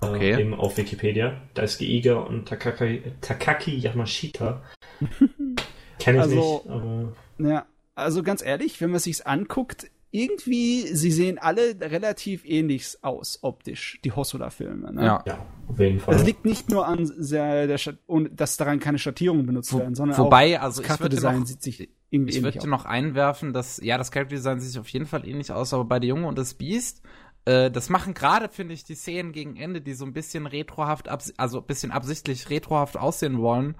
Äh, 0.00 0.06
okay. 0.06 0.30
Äh, 0.30 0.40
eben 0.42 0.54
auf 0.54 0.76
Wikipedia. 0.76 1.40
Da 1.54 1.62
ist 1.62 1.80
Geiger 1.80 2.28
und 2.28 2.46
Takaki, 2.46 3.02
Takaki 3.22 3.76
Yamashita. 3.76 4.62
Kenne 5.98 6.18
ich 6.18 6.22
also, 6.22 6.62
nicht, 6.62 6.70
aber. 6.70 7.12
Ja, 7.38 7.66
also 7.96 8.22
ganz 8.22 8.40
ehrlich, 8.40 8.80
wenn 8.80 8.92
man 8.92 9.00
sich's 9.00 9.20
anguckt, 9.20 9.90
irgendwie, 10.12 10.86
sie 10.88 11.10
sehen 11.10 11.38
alle 11.38 11.76
relativ 11.80 12.44
ähnlich 12.44 12.96
aus, 13.02 13.38
optisch, 13.42 14.00
die 14.04 14.12
Hosoda-Filme. 14.12 14.92
Ne? 14.92 15.04
Ja. 15.04 15.22
ja, 15.24 15.46
auf 15.68 15.78
jeden 15.78 16.00
Fall. 16.00 16.14
Das 16.14 16.24
liegt 16.24 16.44
nicht 16.44 16.68
nur 16.68 16.86
an 16.86 17.12
der, 17.16 17.66
der 17.68 17.78
und 18.06 18.40
dass 18.40 18.56
daran 18.56 18.80
keine 18.80 18.98
Schattierungen 18.98 19.46
benutzt 19.46 19.72
Wo, 19.72 19.78
werden, 19.78 19.94
sondern 19.94 20.18
wobei, 20.18 20.58
auch 20.58 20.64
also 20.64 20.82
das 20.82 20.88
Charakterdesign 20.88 21.46
sieht 21.46 21.62
sich 21.62 21.88
irgendwie 22.10 22.36
Ich 22.36 22.42
würde 22.42 22.68
noch 22.68 22.86
einwerfen, 22.86 23.52
dass, 23.52 23.80
ja, 23.82 23.98
das 23.98 24.10
Charakterdesign 24.10 24.60
sieht 24.60 24.70
sich 24.72 24.80
auf 24.80 24.88
jeden 24.88 25.06
Fall 25.06 25.26
ähnlich 25.26 25.52
aus, 25.52 25.72
aber 25.72 25.84
bei 25.84 26.00
der 26.00 26.08
Junge 26.08 26.26
und 26.26 26.36
das 26.36 26.54
Biest, 26.54 27.02
äh, 27.44 27.70
das 27.70 27.88
machen 27.88 28.12
gerade, 28.12 28.48
finde 28.48 28.74
ich, 28.74 28.82
die 28.82 28.96
Szenen 28.96 29.30
gegen 29.30 29.56
Ende, 29.56 29.80
die 29.80 29.94
so 29.94 30.04
ein 30.04 30.12
bisschen 30.12 30.46
retrohaft, 30.46 31.08
also 31.08 31.58
ein 31.60 31.66
bisschen 31.66 31.92
absichtlich 31.92 32.50
retrohaft 32.50 32.96
aussehen 32.96 33.38
wollen, 33.38 33.76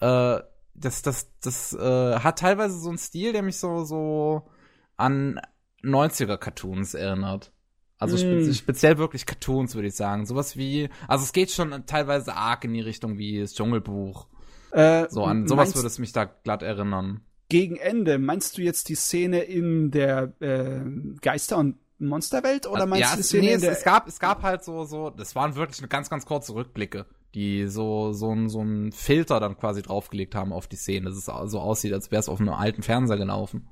äh, 0.00 0.38
das, 0.78 1.02
das, 1.02 1.30
das 1.40 1.74
äh, 1.74 2.18
hat 2.18 2.38
teilweise 2.38 2.78
so 2.78 2.88
einen 2.88 2.98
Stil, 2.98 3.32
der 3.32 3.42
mich 3.42 3.58
so, 3.58 3.84
so 3.84 4.48
an 4.96 5.40
90er 5.86 6.36
Cartoons 6.36 6.94
erinnert. 6.94 7.52
Also 7.98 8.16
mm. 8.16 8.52
speziell 8.52 8.98
wirklich 8.98 9.24
Cartoons, 9.24 9.74
würde 9.74 9.88
ich 9.88 9.94
sagen. 9.94 10.26
Sowas 10.26 10.56
wie, 10.56 10.90
also 11.08 11.24
es 11.24 11.32
geht 11.32 11.50
schon 11.50 11.86
teilweise 11.86 12.34
arg 12.34 12.64
in 12.64 12.74
die 12.74 12.80
Richtung 12.80 13.16
wie 13.16 13.40
das 13.40 13.54
Dschungelbuch. 13.54 14.26
Äh, 14.72 15.06
so 15.08 15.24
an 15.24 15.48
sowas 15.48 15.74
würde 15.74 15.86
es 15.86 15.98
mich 15.98 16.12
da 16.12 16.24
glatt 16.24 16.62
erinnern. 16.62 17.22
Gegen 17.48 17.76
Ende, 17.76 18.18
meinst 18.18 18.58
du 18.58 18.62
jetzt 18.62 18.88
die 18.88 18.96
Szene 18.96 19.40
in 19.40 19.90
der 19.90 20.32
äh, 20.40 20.80
Geister- 21.22 21.58
und 21.58 21.76
Monsterwelt 21.98 22.66
oder 22.66 22.84
meinst 22.84 23.08
ja, 23.08 23.10
du 23.12 23.16
die 23.18 23.22
Szene 23.22 23.46
nee, 23.46 23.52
in 23.54 23.60
der 23.60 23.72
es, 23.72 23.78
es 23.78 23.84
gab 23.84 24.06
es 24.06 24.20
gab 24.20 24.42
halt 24.42 24.62
so 24.62 24.84
so 24.84 25.08
das 25.08 25.34
waren 25.34 25.54
wirklich 25.54 25.78
eine 25.78 25.88
ganz 25.88 26.10
ganz 26.10 26.26
kurze 26.26 26.54
Rückblicke, 26.54 27.06
die 27.34 27.68
so 27.68 28.12
so 28.12 28.32
ein 28.32 28.50
so 28.50 28.60
ein 28.60 28.92
Filter 28.92 29.40
dann 29.40 29.56
quasi 29.56 29.80
draufgelegt 29.80 30.34
haben 30.34 30.52
auf 30.52 30.66
die 30.66 30.76
Szene, 30.76 31.08
dass 31.08 31.16
es 31.16 31.24
so 31.24 31.58
aussieht, 31.58 31.94
als 31.94 32.10
wäre 32.10 32.20
es 32.20 32.28
auf 32.28 32.40
einem 32.40 32.50
alten 32.50 32.82
Fernseher 32.82 33.16
gelaufen. 33.16 33.68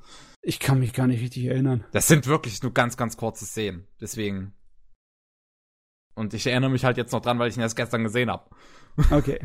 Ich 0.47 0.61
kann 0.61 0.79
mich 0.79 0.93
gar 0.93 1.07
nicht 1.07 1.23
richtig 1.23 1.47
erinnern. 1.47 1.85
Das 1.93 2.07
sind 2.07 2.27
wirklich 2.27 2.63
nur 2.63 2.75
ganz, 2.75 2.99
ganz 2.99 3.17
kurze 3.17 3.47
Szenen. 3.47 3.87
Deswegen. 3.99 4.53
Und 6.15 6.35
ich 6.35 6.47
erinnere 6.47 6.71
mich 6.71 6.85
halt 6.85 6.99
jetzt 6.99 7.13
noch 7.13 7.23
dran, 7.23 7.39
weil 7.39 7.49
ich 7.49 7.57
ihn 7.57 7.63
erst 7.63 7.77
gestern 7.77 8.05
gesehen 8.05 8.31
habe. 8.31 8.49
Okay. 9.11 9.45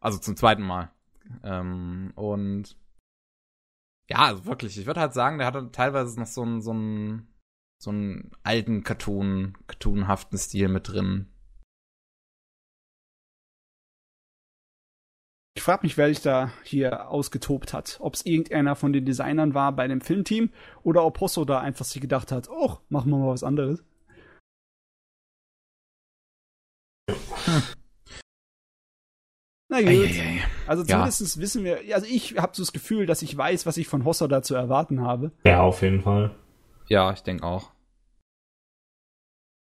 also 0.00 0.16
zum 0.16 0.36
zweiten 0.36 0.62
Mal. 0.62 0.90
Ähm, 1.42 2.12
und 2.14 2.78
ja, 4.08 4.18
also 4.20 4.46
wirklich, 4.46 4.78
ich 4.78 4.86
würde 4.86 5.00
halt 5.00 5.12
sagen, 5.12 5.36
der 5.36 5.46
hatte 5.46 5.70
teilweise 5.70 6.18
noch 6.18 6.26
so 6.26 6.42
einen, 6.42 6.62
so 6.62 6.70
einen, 6.70 7.28
so 7.78 7.90
einen 7.90 8.30
alten 8.42 8.84
Cartoon, 8.84 9.58
cartoonhaften 9.66 10.38
Stil 10.38 10.68
mit 10.68 10.88
drin. 10.88 11.30
Ich 15.56 15.62
frage 15.62 15.86
mich, 15.86 15.96
wer 15.96 16.08
sich 16.08 16.20
da 16.20 16.52
hier 16.64 17.08
ausgetobt 17.08 17.72
hat. 17.72 17.96
Ob 18.00 18.12
es 18.12 18.26
irgendeiner 18.26 18.76
von 18.76 18.92
den 18.92 19.06
Designern 19.06 19.54
war 19.54 19.72
bei 19.72 19.88
dem 19.88 20.02
Filmteam 20.02 20.50
oder 20.82 21.02
ob 21.02 21.16
Posso 21.16 21.46
da 21.46 21.60
einfach 21.60 21.86
sich 21.86 22.02
gedacht 22.02 22.30
hat, 22.30 22.50
oh, 22.50 22.76
machen 22.90 23.10
wir 23.10 23.16
mal 23.16 23.28
was 23.30 23.42
anderes. 23.42 23.82
Hm. 27.08 27.62
Na 29.68 29.80
gut. 29.80 29.88
Ei, 29.88 30.04
ei, 30.04 30.20
ei. 30.20 30.44
Also 30.66 30.84
zumindest 30.84 31.36
ja. 31.36 31.42
wissen 31.42 31.64
wir, 31.64 31.80
also 31.94 32.06
ich 32.06 32.36
habe 32.36 32.54
so 32.54 32.62
das 32.62 32.72
Gefühl, 32.74 33.06
dass 33.06 33.22
ich 33.22 33.34
weiß, 33.34 33.64
was 33.64 33.78
ich 33.78 33.88
von 33.88 34.04
Hossa 34.04 34.28
da 34.28 34.42
zu 34.42 34.54
erwarten 34.54 35.00
habe. 35.00 35.32
Ja, 35.44 35.62
auf 35.62 35.80
jeden 35.80 36.02
Fall. 36.02 36.34
Ja, 36.88 37.12
ich 37.12 37.22
denke 37.22 37.44
auch. 37.44 37.70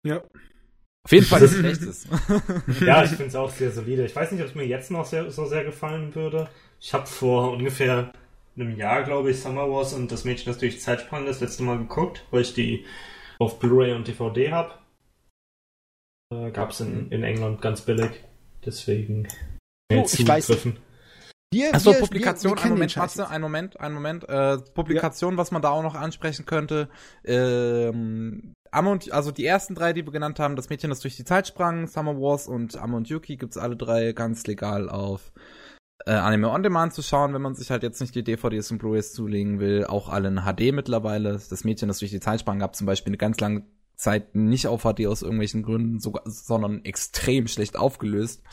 Ja. 0.03 0.21
Auf 1.07 1.13
jeden 1.13 1.25
Fall 1.25 1.41
ist 1.41 1.53
es 1.53 2.05
ja, 2.81 3.01
ich 3.01 3.11
finde 3.11 3.27
es 3.27 3.35
auch 3.35 3.49
sehr 3.49 3.71
solide. 3.71 4.05
Ich 4.05 4.13
weiß 4.13 4.29
nicht, 4.33 4.41
ob 4.41 4.49
es 4.49 4.55
mir 4.55 4.67
jetzt 4.67 4.91
noch 4.91 5.05
sehr, 5.05 5.31
so 5.31 5.45
sehr 5.45 5.63
gefallen 5.63 6.13
würde. 6.13 6.49
Ich 6.81 6.93
habe 6.93 7.07
vor 7.07 7.53
ungefähr 7.53 8.11
einem 8.57 8.75
Jahr, 8.75 9.03
glaube 9.03 9.31
ich, 9.31 9.39
Summer 9.39 9.71
Wars 9.71 9.93
und 9.93 10.11
das 10.11 10.25
Mädchen, 10.25 10.51
das 10.51 10.57
durch 10.57 10.73
die 10.73 10.81
Zeit 10.81 10.99
sprang, 10.99 11.25
das 11.25 11.39
letzte 11.39 11.63
Mal 11.63 11.77
geguckt, 11.77 12.25
weil 12.29 12.41
ich 12.41 12.53
die 12.53 12.85
auf 13.39 13.57
Blu-ray 13.57 13.93
und 13.93 14.05
DVD 14.05 14.51
habe. 14.51 14.73
Äh, 16.29 16.51
Gab 16.51 16.71
es 16.71 16.81
in, 16.81 17.09
in 17.09 17.23
England 17.23 17.61
ganz 17.61 17.79
billig. 17.79 18.11
Deswegen 18.65 19.29
oh, 19.93 20.03
ich 20.11 20.27
weiß. 20.27 20.67
Wir, 21.53 21.73
Achso, 21.73 21.93
wir, 21.93 21.99
Publikation, 21.99 22.51
wir, 22.51 22.57
wir 22.57 22.63
ein 22.65 22.69
Moment, 22.71 22.95
Matze, 22.97 23.29
ein 23.29 23.41
Moment, 23.41 23.79
ein 23.79 23.93
Moment. 23.93 24.27
Äh, 24.27 24.57
Publikation, 24.73 25.33
ja. 25.33 25.37
was 25.37 25.51
man 25.51 25.61
da 25.61 25.69
auch 25.69 25.83
noch 25.83 25.95
ansprechen 25.95 26.45
könnte. 26.45 26.89
Ähm, 27.23 28.53
Amon, 28.71 28.99
also 29.11 29.31
die 29.31 29.45
ersten 29.45 29.73
drei, 29.73 29.93
die 29.93 30.05
wir 30.05 30.11
genannt 30.11 30.39
haben, 30.39 30.57
das 30.57 30.69
Mädchen, 30.69 30.89
das 30.89 30.99
durch 30.99 31.15
die 31.15 31.23
Zeit 31.23 31.47
sprang, 31.47 31.87
Summer 31.87 32.19
Wars 32.19 32.47
und 32.47 32.75
Amon 32.75 33.05
Yuki, 33.05 33.37
gibt's 33.37 33.57
alle 33.57 33.77
drei 33.77 34.11
ganz 34.11 34.45
legal 34.45 34.89
auf 34.89 35.31
äh, 36.05 36.11
Anime 36.11 36.49
On 36.49 36.63
Demand 36.63 36.93
zu 36.93 37.01
schauen, 37.01 37.33
wenn 37.33 37.41
man 37.41 37.55
sich 37.55 37.71
halt 37.71 37.81
jetzt 37.81 38.01
nicht 38.01 38.13
die 38.13 38.23
DVDs 38.23 38.69
und 38.71 38.79
Blu-rays 38.79 39.13
zulegen 39.13 39.61
will. 39.61 39.85
Auch 39.85 40.09
alle 40.09 40.27
in 40.27 40.41
HD 40.41 40.73
mittlerweile. 40.73 41.39
Das 41.49 41.63
Mädchen, 41.63 41.87
das 41.87 41.99
durch 41.99 42.11
die 42.11 42.19
Zeit 42.19 42.41
sprang, 42.41 42.59
gab 42.59 42.75
zum 42.75 42.87
Beispiel 42.87 43.11
eine 43.11 43.17
ganz 43.17 43.39
lange 43.39 43.63
Zeit 43.95 44.35
nicht 44.35 44.67
auf 44.67 44.83
HD 44.83 45.07
aus 45.07 45.21
irgendwelchen 45.21 45.63
Gründen, 45.63 45.99
sogar, 45.99 46.23
sondern 46.25 46.83
extrem 46.83 47.47
schlecht 47.47 47.77
aufgelöst 47.77 48.43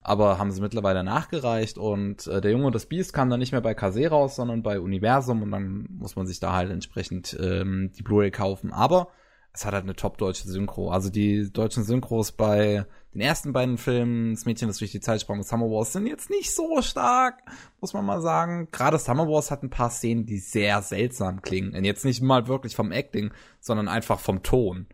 aber 0.00 0.38
haben 0.38 0.50
sie 0.50 0.60
mittlerweile 0.60 1.04
nachgereicht 1.04 1.78
und 1.78 2.26
äh, 2.26 2.40
der 2.40 2.52
Junge 2.52 2.66
und 2.66 2.74
das 2.74 2.86
Biest 2.86 3.12
kam 3.12 3.30
dann 3.30 3.40
nicht 3.40 3.52
mehr 3.52 3.60
bei 3.60 3.74
Kase 3.74 4.08
raus, 4.08 4.36
sondern 4.36 4.62
bei 4.62 4.80
Universum 4.80 5.42
und 5.42 5.50
dann 5.50 5.86
muss 5.90 6.16
man 6.16 6.26
sich 6.26 6.40
da 6.40 6.52
halt 6.52 6.70
entsprechend 6.70 7.36
ähm, 7.40 7.90
die 7.96 8.02
Blu-ray 8.02 8.30
kaufen. 8.30 8.72
Aber 8.72 9.08
es 9.52 9.64
hat 9.64 9.74
halt 9.74 9.84
eine 9.84 9.96
top 9.96 10.18
deutsche 10.18 10.46
Synchro. 10.46 10.90
Also 10.90 11.10
die 11.10 11.52
deutschen 11.52 11.82
Synchros 11.82 12.32
bei 12.32 12.86
den 13.12 13.20
ersten 13.20 13.52
beiden 13.52 13.76
Filmen, 13.76 14.34
das 14.34 14.44
Mädchen, 14.44 14.68
das 14.68 14.78
durch 14.78 14.92
die 14.92 15.00
Zeit 15.00 15.20
sprang 15.20 15.38
und 15.38 15.46
Summer 15.46 15.66
Wars, 15.66 15.92
sind 15.92 16.06
jetzt 16.06 16.30
nicht 16.30 16.54
so 16.54 16.80
stark, 16.80 17.40
muss 17.80 17.92
man 17.92 18.04
mal 18.04 18.20
sagen. 18.20 18.68
Gerade 18.70 18.98
Summer 18.98 19.26
Wars 19.26 19.50
hat 19.50 19.62
ein 19.62 19.70
paar 19.70 19.90
Szenen, 19.90 20.26
die 20.26 20.38
sehr 20.38 20.80
seltsam 20.82 21.42
klingen. 21.42 21.74
Und 21.74 21.84
jetzt 21.84 22.04
nicht 22.04 22.22
mal 22.22 22.46
wirklich 22.46 22.76
vom 22.76 22.92
Acting, 22.92 23.32
sondern 23.60 23.88
einfach 23.88 24.20
vom 24.20 24.42
Ton. 24.42 24.86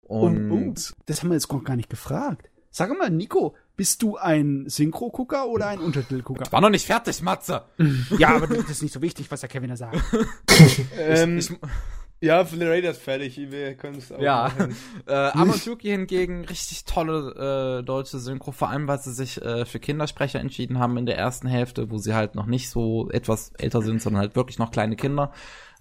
Und, 0.00 0.50
und 0.50 0.78
uh, 0.78 0.94
das 1.06 1.22
haben 1.22 1.30
wir 1.30 1.36
jetzt 1.36 1.52
noch 1.52 1.62
gar 1.62 1.76
nicht 1.76 1.90
gefragt. 1.90 2.50
Sag 2.74 2.96
mal, 2.98 3.10
Nico, 3.10 3.54
bist 3.76 4.00
du 4.02 4.16
ein 4.16 4.64
Synchro-Gucker 4.66 5.46
oder 5.46 5.68
ein 5.68 5.78
Untertitel-Gucker? 5.78 6.50
War 6.50 6.60
noch 6.62 6.70
nicht 6.70 6.86
fertig, 6.86 7.20
Matze. 7.20 7.64
ja, 8.18 8.34
aber 8.34 8.46
das 8.46 8.70
ist 8.70 8.82
nicht 8.82 8.92
so 8.92 9.02
wichtig, 9.02 9.30
was 9.30 9.40
der 9.40 9.50
Kevin 9.50 9.68
da 9.68 9.76
sagt. 9.76 10.02
ähm, 10.98 11.36
ich, 11.36 11.52
ja, 12.22 12.44
für 12.46 12.56
den 12.56 12.68
Raiders 12.68 12.96
fertig. 12.96 13.36
Wir 13.36 13.74
können 13.74 13.98
es 13.98 14.10
auch. 14.10 14.20
Ja. 14.20 14.50
äh, 15.06 15.12
Amatsuki 15.12 15.88
hingegen 15.88 16.46
richtig 16.46 16.84
tolle 16.84 17.80
äh, 17.80 17.84
deutsche 17.84 18.18
Synchro, 18.18 18.52
vor 18.52 18.70
allem 18.70 18.88
weil 18.88 19.00
sie 19.00 19.12
sich 19.12 19.42
äh, 19.42 19.66
für 19.66 19.80
Kindersprecher 19.80 20.40
entschieden 20.40 20.78
haben 20.78 20.96
in 20.96 21.04
der 21.04 21.18
ersten 21.18 21.48
Hälfte, 21.48 21.90
wo 21.90 21.98
sie 21.98 22.14
halt 22.14 22.36
noch 22.36 22.46
nicht 22.46 22.70
so 22.70 23.10
etwas 23.10 23.50
älter 23.58 23.82
sind, 23.82 24.00
sondern 24.00 24.22
halt 24.22 24.36
wirklich 24.36 24.58
noch 24.58 24.70
kleine 24.70 24.96
Kinder. 24.96 25.32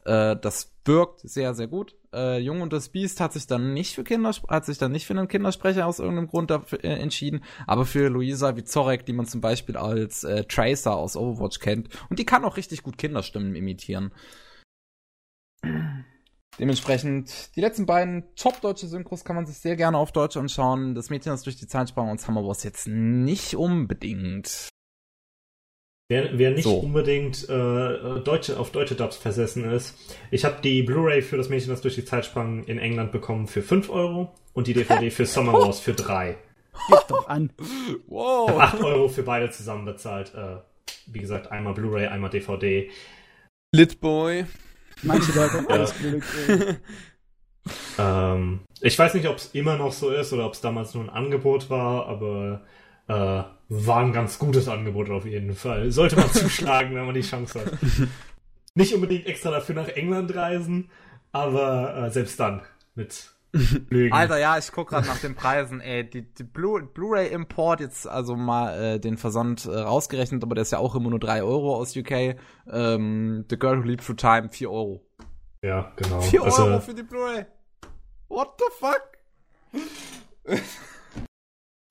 Äh, 0.06 0.36
das 0.38 0.72
wirkt 0.86 1.22
sehr, 1.22 1.54
sehr 1.54 1.68
gut. 1.68 1.96
Äh, 2.14 2.40
Jung 2.40 2.62
und 2.62 2.74
das 2.74 2.90
Biest 2.90 3.20
hat 3.20 3.34
sich 3.34 3.48
dann 3.48 3.74
nicht 3.74 3.96
für 3.96 4.04
Kinder, 4.04 4.32
hat 4.50 4.66
sich 4.66 4.78
dann 4.78 4.92
nicht 4.92 5.06
für 5.06 5.14
einen 5.14 5.28
Kindersprecher 5.28 5.86
aus 5.86 6.00
irgendeinem 6.00 6.28
Grund 6.28 6.50
dafür, 6.50 6.84
äh, 6.84 7.00
entschieden, 7.00 7.44
aber 7.68 7.86
für 7.86 8.10
Luisa 8.10 8.56
Vizorek, 8.56 9.06
die 9.06 9.14
man 9.14 9.28
zum 9.28 9.42
Beispiel 9.42 9.78
als 9.78 10.24
äh, 10.24 10.44
Tracer 10.46 10.96
aus 10.96 11.16
Overwatch 11.16 11.60
kennt. 11.60 11.90
Und 12.10 12.20
die 12.20 12.26
kann 12.26 12.46
auch 12.46 12.58
richtig 12.58 12.84
gut 12.84 12.98
Kinderstimmen 12.98 13.56
imitieren. 13.56 14.12
Dementsprechend, 16.60 17.56
die 17.56 17.62
letzten 17.62 17.86
beiden 17.86 18.36
top-deutsche 18.36 18.88
Synchros 18.88 19.24
kann 19.24 19.36
man 19.36 19.46
sich 19.46 19.58
sehr 19.58 19.76
gerne 19.76 19.98
auf 19.98 20.12
Deutsch 20.12 20.38
anschauen. 20.38 20.96
Das 20.96 21.10
Mädchen, 21.10 21.32
das 21.32 21.44
durch 21.44 21.56
die 21.56 21.68
Zeit 21.68 21.90
sprang 21.90 22.10
und 22.10 22.20
Summer 22.20 22.46
Wars 22.46 22.64
jetzt 22.64 22.88
nicht 22.88 23.56
unbedingt. 23.56 24.70
Wer, 26.12 26.38
wer 26.38 26.52
nicht 26.52 26.66
so. 26.66 26.76
unbedingt 26.76 27.48
äh, 27.48 28.20
deutsche, 28.20 28.60
auf 28.60 28.74
deutsche 28.74 28.96
Dubs 28.96 29.16
versessen 29.16 29.64
ist, 29.64 29.96
ich 30.30 30.44
habe 30.44 30.58
die 30.62 30.84
Blu-ray 30.84 31.22
für 31.22 31.38
das 31.38 31.48
Mädchen, 31.48 31.70
das 31.70 31.80
durch 31.80 31.96
die 31.96 32.04
Zeit 32.04 32.26
sprang, 32.26 32.66
in 32.66 32.80
England 32.80 33.14
bekommen 33.14 33.48
für 33.48 33.62
5 33.62 33.90
Euro 33.90 34.36
und 34.52 34.68
die 34.68 34.74
DVD 34.74 35.10
für 35.10 35.26
Summer 35.26 35.54
Wars 35.54 35.80
für 35.80 35.94
3. 35.94 36.36
Gib 36.90 37.08
doch 37.08 37.30
an. 37.30 37.50
Wow. 38.08 38.60
8 38.60 38.84
Euro 38.84 39.08
für 39.08 39.24
beide 39.24 39.52
zusammen 39.52 39.86
bezahlt. 39.86 40.34
Äh, 40.36 40.58
wie 41.06 41.20
gesagt, 41.20 41.50
einmal 41.50 41.74
Blu-ray, 41.76 42.08
einmal 42.08 42.30
DVD. 42.30 42.90
Litboy. 43.74 44.44
Manche 45.04 45.32
Leute 45.32 45.54
haben 45.54 45.68
alles 45.70 45.94
ähm, 47.98 48.60
Ich 48.82 49.00
weiß 49.00 49.14
nicht, 49.14 49.30
ob 49.30 49.38
es 49.38 49.52
immer 49.54 49.78
noch 49.78 49.94
so 49.94 50.10
ist 50.10 50.34
oder 50.34 50.46
ob 50.46 50.56
es 50.56 50.60
damals 50.60 50.94
nur 50.94 51.06
ein 51.06 51.10
Angebot 51.10 51.70
war, 51.70 52.08
aber 52.08 52.64
äh, 53.12 53.44
war 53.70 54.00
ein 54.00 54.14
ganz 54.14 54.40
gutes 54.40 54.68
Angebot 54.68 55.10
auf 55.10 55.26
jeden 55.26 55.54
Fall. 55.54 55.92
Sollte 55.92 56.16
man 56.16 56.30
zuschlagen, 56.34 56.96
wenn 56.96 57.06
man 57.06 57.16
die 57.16 57.22
Chance 57.22 57.60
hat. 57.60 57.72
Nicht 58.76 58.94
unbedingt 58.94 59.26
extra 59.26 59.52
dafür 59.52 59.76
nach 59.76 59.90
England 59.90 60.34
reisen, 60.36 60.90
aber 61.32 62.06
äh, 62.06 62.10
selbst 62.10 62.40
dann 62.40 62.62
mit 62.96 63.32
Lügen. 63.90 64.14
Alter, 64.14 64.38
ja, 64.40 64.58
ich 64.58 64.72
guck 64.72 64.90
gerade 64.90 65.08
nach 65.08 65.20
den 65.20 65.36
Preisen, 65.36 65.82
ey. 65.82 66.10
Die, 66.10 66.22
die 66.22 66.44
Blu-ray-Import, 66.44 67.82
jetzt 67.82 68.08
also 68.08 68.38
mal 68.38 68.96
äh, 68.96 69.00
den 69.00 69.18
Versand 69.18 69.66
äh, 69.66 69.78
rausgerechnet, 69.78 70.42
aber 70.44 70.56
der 70.56 70.62
ist 70.62 70.72
ja 70.72 70.78
auch 70.78 70.96
immer 70.96 71.10
nur 71.10 71.20
3 71.20 71.44
Euro 71.44 71.76
aus 71.76 71.96
UK. 71.96 72.38
Ähm, 72.72 73.46
The 73.50 73.60
Girl 73.60 73.80
Who 73.80 73.88
Leaped 73.88 74.06
Through 74.06 74.16
Time, 74.16 74.50
4 74.50 74.72
Euro. 74.72 75.06
Ja, 75.62 75.92
genau. 75.98 76.22
4 76.22 76.44
also, 76.44 76.64
Euro 76.64 76.80
für 76.80 76.94
die 76.94 77.04
Blu-ray. 77.04 77.46
What 78.30 78.54
the 78.58 78.66
fuck? 78.80 79.12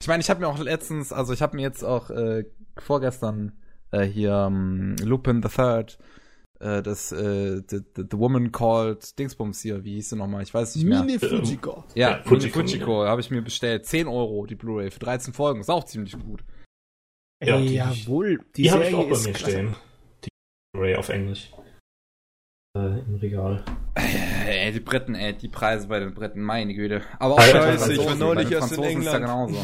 Ich 0.00 0.08
meine, 0.08 0.22
ich 0.22 0.30
habe 0.30 0.40
mir 0.40 0.48
auch 0.48 0.58
letztens, 0.58 1.12
also 1.12 1.32
ich 1.32 1.42
habe 1.42 1.56
mir 1.56 1.62
jetzt 1.62 1.84
auch 1.84 2.10
äh, 2.10 2.44
vorgestern 2.78 3.52
äh, 3.90 4.04
hier 4.04 4.46
um, 4.46 4.96
ähm, 4.98 5.06
Lupin 5.06 5.42
the 5.42 5.48
Third, 5.48 5.98
äh, 6.58 6.82
das 6.82 7.12
äh, 7.12 7.62
the, 7.68 7.80
the, 7.94 8.04
the, 8.10 8.18
Woman 8.18 8.50
Called 8.50 9.18
Dingsbums 9.18 9.60
hier, 9.60 9.84
wie 9.84 9.96
hieß 9.96 10.10
sie 10.10 10.16
nochmal? 10.16 10.42
Ich 10.42 10.54
weiß 10.54 10.74
nicht 10.76 10.86
mehr. 10.86 11.02
Mine 11.02 11.18
Fujiko. 11.18 11.84
Ja, 11.94 12.10
ja 12.10 12.22
Fujiko, 12.22 12.60
Fujiko 12.60 13.04
habe 13.04 13.20
ich 13.20 13.30
mir 13.30 13.42
bestellt. 13.42 13.84
10 13.84 14.08
Euro 14.08 14.46
die 14.46 14.54
Blu-ray 14.54 14.90
für 14.90 15.00
13 15.00 15.34
Folgen, 15.34 15.60
ist 15.60 15.70
auch 15.70 15.84
ziemlich 15.84 16.18
gut. 16.18 16.44
Ja, 17.44 17.56
Ey, 17.56 17.74
jawohl. 17.74 18.40
Die, 18.56 18.62
die 18.62 18.70
habe 18.70 18.84
ich 18.86 18.94
auch 18.94 19.08
bei 19.08 19.18
mir 19.18 19.34
stehen. 19.34 19.76
Die 20.24 20.28
Blu-ray 20.72 20.96
auf 20.96 21.10
Englisch 21.10 21.50
äh, 22.76 23.00
im 23.00 23.16
Regal. 23.16 23.64
Äh, 23.94 24.66
ey, 24.66 24.72
die 24.72 24.80
Briten, 24.80 25.14
ey, 25.14 25.32
die 25.32 25.48
Preise 25.48 25.88
bei 25.88 25.98
den 25.98 26.14
Briten, 26.14 26.42
meine 26.42 26.74
Güte. 26.74 27.02
Aber 27.18 27.34
auch 27.34 27.42
Scheiße, 27.42 27.92
ich 27.92 28.06
war 28.06 28.14
neulich 28.14 28.50
erst 28.50 28.72
in 28.72 28.82
England. 28.82 29.26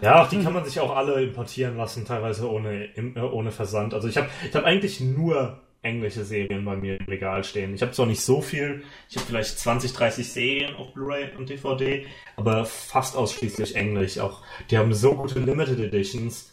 ja, 0.00 0.22
auch 0.22 0.28
die 0.28 0.42
kann 0.42 0.52
man 0.52 0.64
sich 0.64 0.80
auch 0.80 0.96
alle 0.96 1.22
importieren 1.22 1.76
lassen, 1.76 2.04
teilweise 2.04 2.50
ohne, 2.50 2.84
äh, 2.96 3.20
ohne 3.20 3.50
Versand. 3.50 3.92
Also 3.92 4.08
ich 4.08 4.16
habe 4.16 4.28
ich 4.48 4.54
hab 4.54 4.64
eigentlich 4.64 5.00
nur 5.00 5.60
englische 5.82 6.24
Serien 6.24 6.64
bei 6.64 6.76
mir 6.76 6.98
im 6.98 7.06
Regal 7.06 7.44
stehen. 7.44 7.74
Ich 7.74 7.82
habe 7.82 7.92
zwar 7.92 8.06
nicht 8.06 8.22
so 8.22 8.40
viel, 8.40 8.84
ich 9.10 9.16
habe 9.16 9.26
vielleicht 9.26 9.58
20, 9.58 9.92
30 9.92 10.32
Serien 10.32 10.76
auf 10.76 10.94
Blu-ray 10.94 11.36
und 11.36 11.50
DVD, 11.50 12.06
aber 12.36 12.64
fast 12.64 13.16
ausschließlich 13.16 13.74
englisch. 13.74 14.18
Auch 14.18 14.42
die 14.70 14.78
haben 14.78 14.94
so 14.94 15.16
gute 15.16 15.40
Limited 15.40 15.80
Editions, 15.80 16.52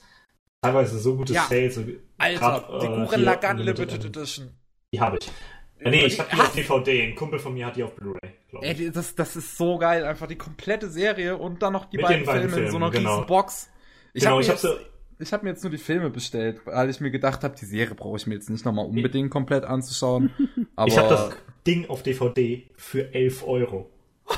teilweise 0.61 0.97
so 0.97 1.15
gute 1.15 1.33
ja. 1.33 1.43
Sales. 1.43 1.79
Alter, 2.17 2.39
grad, 2.39 2.81
die 2.81 2.85
äh, 2.87 2.89
Gurren 2.89 3.21
Lagann 3.21 3.57
Limited 3.59 4.03
Edition. 4.03 4.58
Die 4.93 4.99
habe 4.99 5.17
ich. 5.19 5.31
Äh, 5.79 5.91
nee, 5.91 6.05
ich 6.05 6.19
habe 6.19 6.29
die 6.33 6.39
auf 6.39 6.53
DVD. 6.53 7.03
Ein 7.03 7.15
Kumpel 7.15 7.39
von 7.39 7.53
mir 7.53 7.65
hat 7.65 7.75
die 7.75 7.83
auf 7.83 7.95
Blu-ray. 7.95 8.31
Ey, 8.61 8.91
das, 8.91 9.15
das 9.15 9.35
ist 9.35 9.57
so 9.57 9.77
geil. 9.77 10.03
Einfach 10.03 10.27
die 10.27 10.37
komplette 10.37 10.89
Serie 10.89 11.37
und 11.37 11.61
dann 11.61 11.73
noch 11.73 11.85
die 11.85 11.97
beiden, 11.97 12.25
beiden, 12.25 12.49
Filme, 12.49 12.53
Filmen 12.53 12.65
in 12.65 12.71
so 12.71 12.77
einer 12.77 12.91
genau. 12.91 13.15
riesen 13.15 13.27
Box. 13.27 13.69
Ich 14.13 14.23
genau, 14.23 14.37
habe 14.37 14.45
mir, 14.45 14.51
hab 14.51 14.57
so 14.57 14.75
ich 15.19 15.33
hab 15.33 15.43
mir 15.43 15.49
jetzt 15.49 15.63
nur 15.63 15.71
die 15.71 15.77
Filme 15.77 16.09
bestellt, 16.09 16.61
weil 16.65 16.89
ich 16.89 17.01
mir 17.01 17.11
gedacht 17.11 17.43
habe, 17.43 17.55
die 17.55 17.65
Serie 17.65 17.93
brauche 17.93 18.17
ich 18.17 18.25
mir 18.25 18.35
jetzt 18.35 18.49
nicht 18.49 18.65
nochmal 18.65 18.85
unbedingt 18.85 19.29
komplett 19.29 19.65
anzuschauen. 19.65 20.31
Aber 20.75 20.87
ich 20.87 20.97
habe 20.97 21.09
das 21.09 21.35
Ding 21.67 21.89
auf 21.89 22.03
DVD 22.03 22.69
für 22.75 23.13
11 23.13 23.47
Euro. 23.47 23.89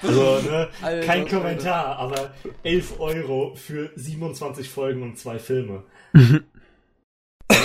Also, 0.00 0.38
ne, 0.48 0.68
Alter, 0.80 1.06
kein 1.06 1.26
Kommentar, 1.26 1.96
aber 1.98 2.32
11 2.62 3.00
Euro 3.00 3.56
für 3.56 3.90
27 3.96 4.68
Folgen 4.70 5.02
und 5.02 5.18
zwei 5.18 5.40
Filme. 5.40 5.82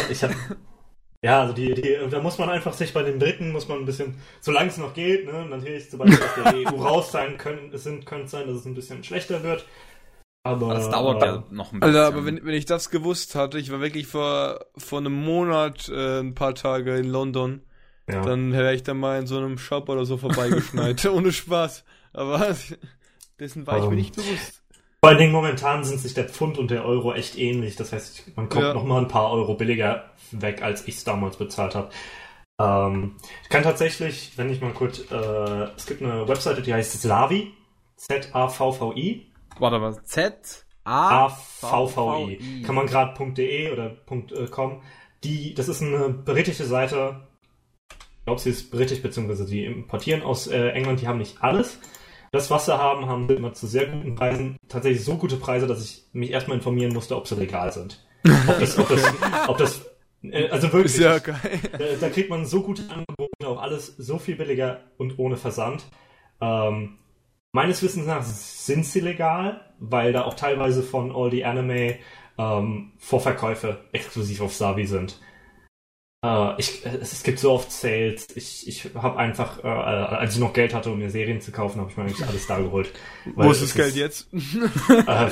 ich 0.10 0.24
habe 0.24 0.34
ja, 1.24 1.42
also 1.42 1.54
die, 1.54 1.74
die, 1.74 1.98
da 2.10 2.22
muss 2.22 2.38
man 2.38 2.50
einfach 2.50 2.74
sich 2.74 2.94
bei 2.94 3.02
den 3.02 3.18
Dritten, 3.18 3.54
muss 3.54 3.70
man 3.70 3.80
ein 3.80 3.86
bisschen, 3.86 4.16
solange 4.42 4.70
es 4.70 4.78
noch 4.78 4.94
geht, 4.94 5.26
ne, 5.26 5.46
natürlich, 5.46 5.90
sobald 5.90 6.12
wir 6.12 6.20
aus 6.20 6.36
der 6.36 6.74
EU 6.74 6.84
raus 6.84 7.12
sein 7.14 7.38
können, 7.38 7.76
sind, 7.78 8.06
könnte 8.06 8.26
es 8.26 8.32
sein, 8.32 8.46
dass 8.46 8.58
es 8.58 8.66
ein 8.66 8.76
bisschen 8.76 9.06
schlechter 9.06 9.42
wird. 9.42 9.66
Aber 10.44 10.74
das 10.74 10.90
dauert 10.90 11.24
ja 11.24 11.46
noch 11.50 11.72
ein 11.72 11.80
bisschen. 11.80 11.96
Also, 11.96 12.00
aber 12.00 12.26
wenn, 12.26 12.46
wenn 12.46 12.54
ich 12.54 12.66
das 12.66 12.90
gewusst 12.90 13.36
hatte, 13.36 13.58
ich 13.58 13.72
war 13.72 13.80
wirklich 13.80 14.06
vor, 14.06 14.66
vor 14.76 15.00
einem 15.00 15.14
Monat 15.14 15.88
äh, 15.88 16.20
ein 16.20 16.36
paar 16.36 16.56
Tage 16.56 16.98
in 16.98 17.08
London, 17.08 17.62
ja. 18.10 18.22
dann 18.22 18.52
wäre 18.52 18.76
ich 18.76 18.84
da 18.84 18.94
mal 18.94 19.20
in 19.22 19.28
so 19.28 19.38
einem 19.38 19.58
Shop 19.58 19.88
oder 19.88 20.04
so 20.04 20.18
vorbeigeschneit, 20.18 21.06
ohne 21.10 21.32
Spaß. 21.32 21.86
Aber 22.12 22.54
dessen 23.40 23.66
war 23.66 23.78
um, 23.78 23.84
ich 23.84 23.86
mir 23.86 23.92
ähm, 23.92 24.00
nicht 24.00 24.16
bewusst. 24.18 24.63
Vor 25.04 25.10
allen 25.10 25.20
Dingen 25.20 25.34
momentan 25.34 25.84
sind 25.84 26.00
sich 26.00 26.14
der 26.14 26.30
Pfund 26.30 26.58
und 26.58 26.72
der 26.72 26.86
Euro 26.86 27.14
echt 27.14 27.38
ähnlich. 27.38 27.76
Das 27.76 27.92
heißt, 27.92 28.38
man 28.38 28.48
kommt 28.48 28.64
ja. 28.64 28.74
noch 28.74 28.86
mal 28.86 29.02
ein 29.02 29.10
paar 29.10 29.32
Euro 29.32 29.56
billiger 29.56 30.06
weg, 30.32 30.62
als 30.62 30.88
ich 30.88 30.96
es 30.96 31.04
damals 31.04 31.36
bezahlt 31.36 31.76
habe. 31.76 31.90
Ähm, 32.58 33.18
ich 33.44 33.50
kann 33.50 33.64
tatsächlich, 33.64 34.38
wenn 34.38 34.50
ich 34.50 34.62
mal 34.62 34.72
kurz, 34.72 35.00
äh, 35.12 35.68
es 35.76 35.88
gibt 35.88 36.02
eine 36.02 36.26
Webseite, 36.30 36.62
die 36.62 36.74
heißt 36.74 37.02
Slavi, 37.02 37.52
Z-A-V-V-I. 37.98 39.30
Warte 39.60 39.80
mal, 39.80 40.02
Z-A-V-V-I. 40.06 40.62
Kann 42.66 42.76
man 42.76 42.88
gerade 42.88 43.34
.de 43.34 43.74
oder 43.74 43.98
äh, 44.10 44.48
.com. 44.48 44.82
Die, 45.26 45.54
das 45.54 45.68
ist 45.68 45.82
eine 45.82 46.12
britische 46.12 46.64
Seite. 46.64 47.28
Ich 47.92 48.26
glaube, 48.26 48.40
sie 48.40 48.52
ist 48.52 48.72
britisch, 48.72 49.02
beziehungsweise 49.02 49.46
die 49.46 49.66
importieren 49.66 50.22
aus 50.22 50.48
äh, 50.48 50.70
England. 50.70 51.02
Die 51.02 51.10
haben 51.10 51.18
nicht 51.18 51.44
alles. 51.44 51.78
Das, 52.34 52.50
was 52.50 52.66
sie 52.66 52.76
haben, 52.76 53.06
haben 53.06 53.28
sie 53.28 53.36
immer 53.36 53.54
zu 53.54 53.68
sehr 53.68 53.86
guten 53.86 54.16
Preisen. 54.16 54.58
Tatsächlich 54.68 55.06
so 55.06 55.18
gute 55.18 55.38
Preise, 55.38 55.68
dass 55.68 55.84
ich 55.84 56.06
mich 56.14 56.32
erstmal 56.32 56.58
informieren 56.58 56.92
musste, 56.92 57.16
ob 57.16 57.28
sie 57.28 57.36
legal 57.36 57.72
sind. 57.72 58.04
Ob 58.48 58.60
das, 58.60 58.80
ob 58.80 58.90
das, 58.90 59.04
ob 59.48 59.58
das 59.60 59.86
äh, 60.24 60.50
also 60.50 60.74
wirklich. 60.74 60.94
Ist 60.94 61.00
ja 61.00 61.20
geil. 61.20 61.38
Da, 61.74 61.86
da, 62.02 62.10
kriegt 62.10 62.32
man 62.32 62.48
so 62.48 62.64
gute 62.64 62.90
Angebote, 62.90 63.48
auch 63.48 63.62
alles 63.62 63.96
so 63.98 64.18
viel 64.18 64.36
billiger 64.36 64.80
und 64.98 65.20
ohne 65.20 65.38
Versand. 65.38 65.86
Ähm, 66.42 66.98
meines 67.52 67.84
Wissens 67.84 68.08
nach 68.08 68.24
sind 68.24 68.88
sie 68.88 69.02
legal, 69.02 69.62
weil 69.78 70.12
da 70.12 70.24
auch 70.24 70.34
teilweise 70.34 70.82
von 70.82 71.16
All 71.16 71.30
the 71.30 71.46
Anime 71.46 72.00
ähm, 72.40 72.94
Vorverkäufe 72.98 73.82
exklusiv 73.92 74.42
auf 74.42 74.56
Sabi 74.56 74.88
sind. 74.88 75.20
Äh, 76.24 76.54
ich, 76.58 76.86
es, 76.86 77.12
es, 77.12 77.24
gibt 77.24 77.40
so 77.40 77.52
oft 77.52 77.72
Sales. 77.72 78.28
Ich, 78.36 78.68
ich 78.68 78.96
habe 78.96 79.18
einfach, 79.18 79.62
äh, 79.64 79.68
als 79.68 80.36
ich 80.36 80.40
noch 80.40 80.54
Geld 80.54 80.74
hatte, 80.74 80.90
um 80.90 80.98
mir 80.98 81.10
Serien 81.10 81.42
zu 81.42 81.52
kaufen, 81.52 81.82
habe 81.82 81.92
ich 81.92 81.98
mir 81.98 82.04
eigentlich 82.04 82.26
alles 82.26 82.48
da 82.48 82.60
geholt. 82.60 82.92
Wo 83.36 83.52
ist 83.52 83.62
das 83.62 83.74
Geld 83.74 83.96
jetzt? 83.96 84.30
Äh, 84.34 85.30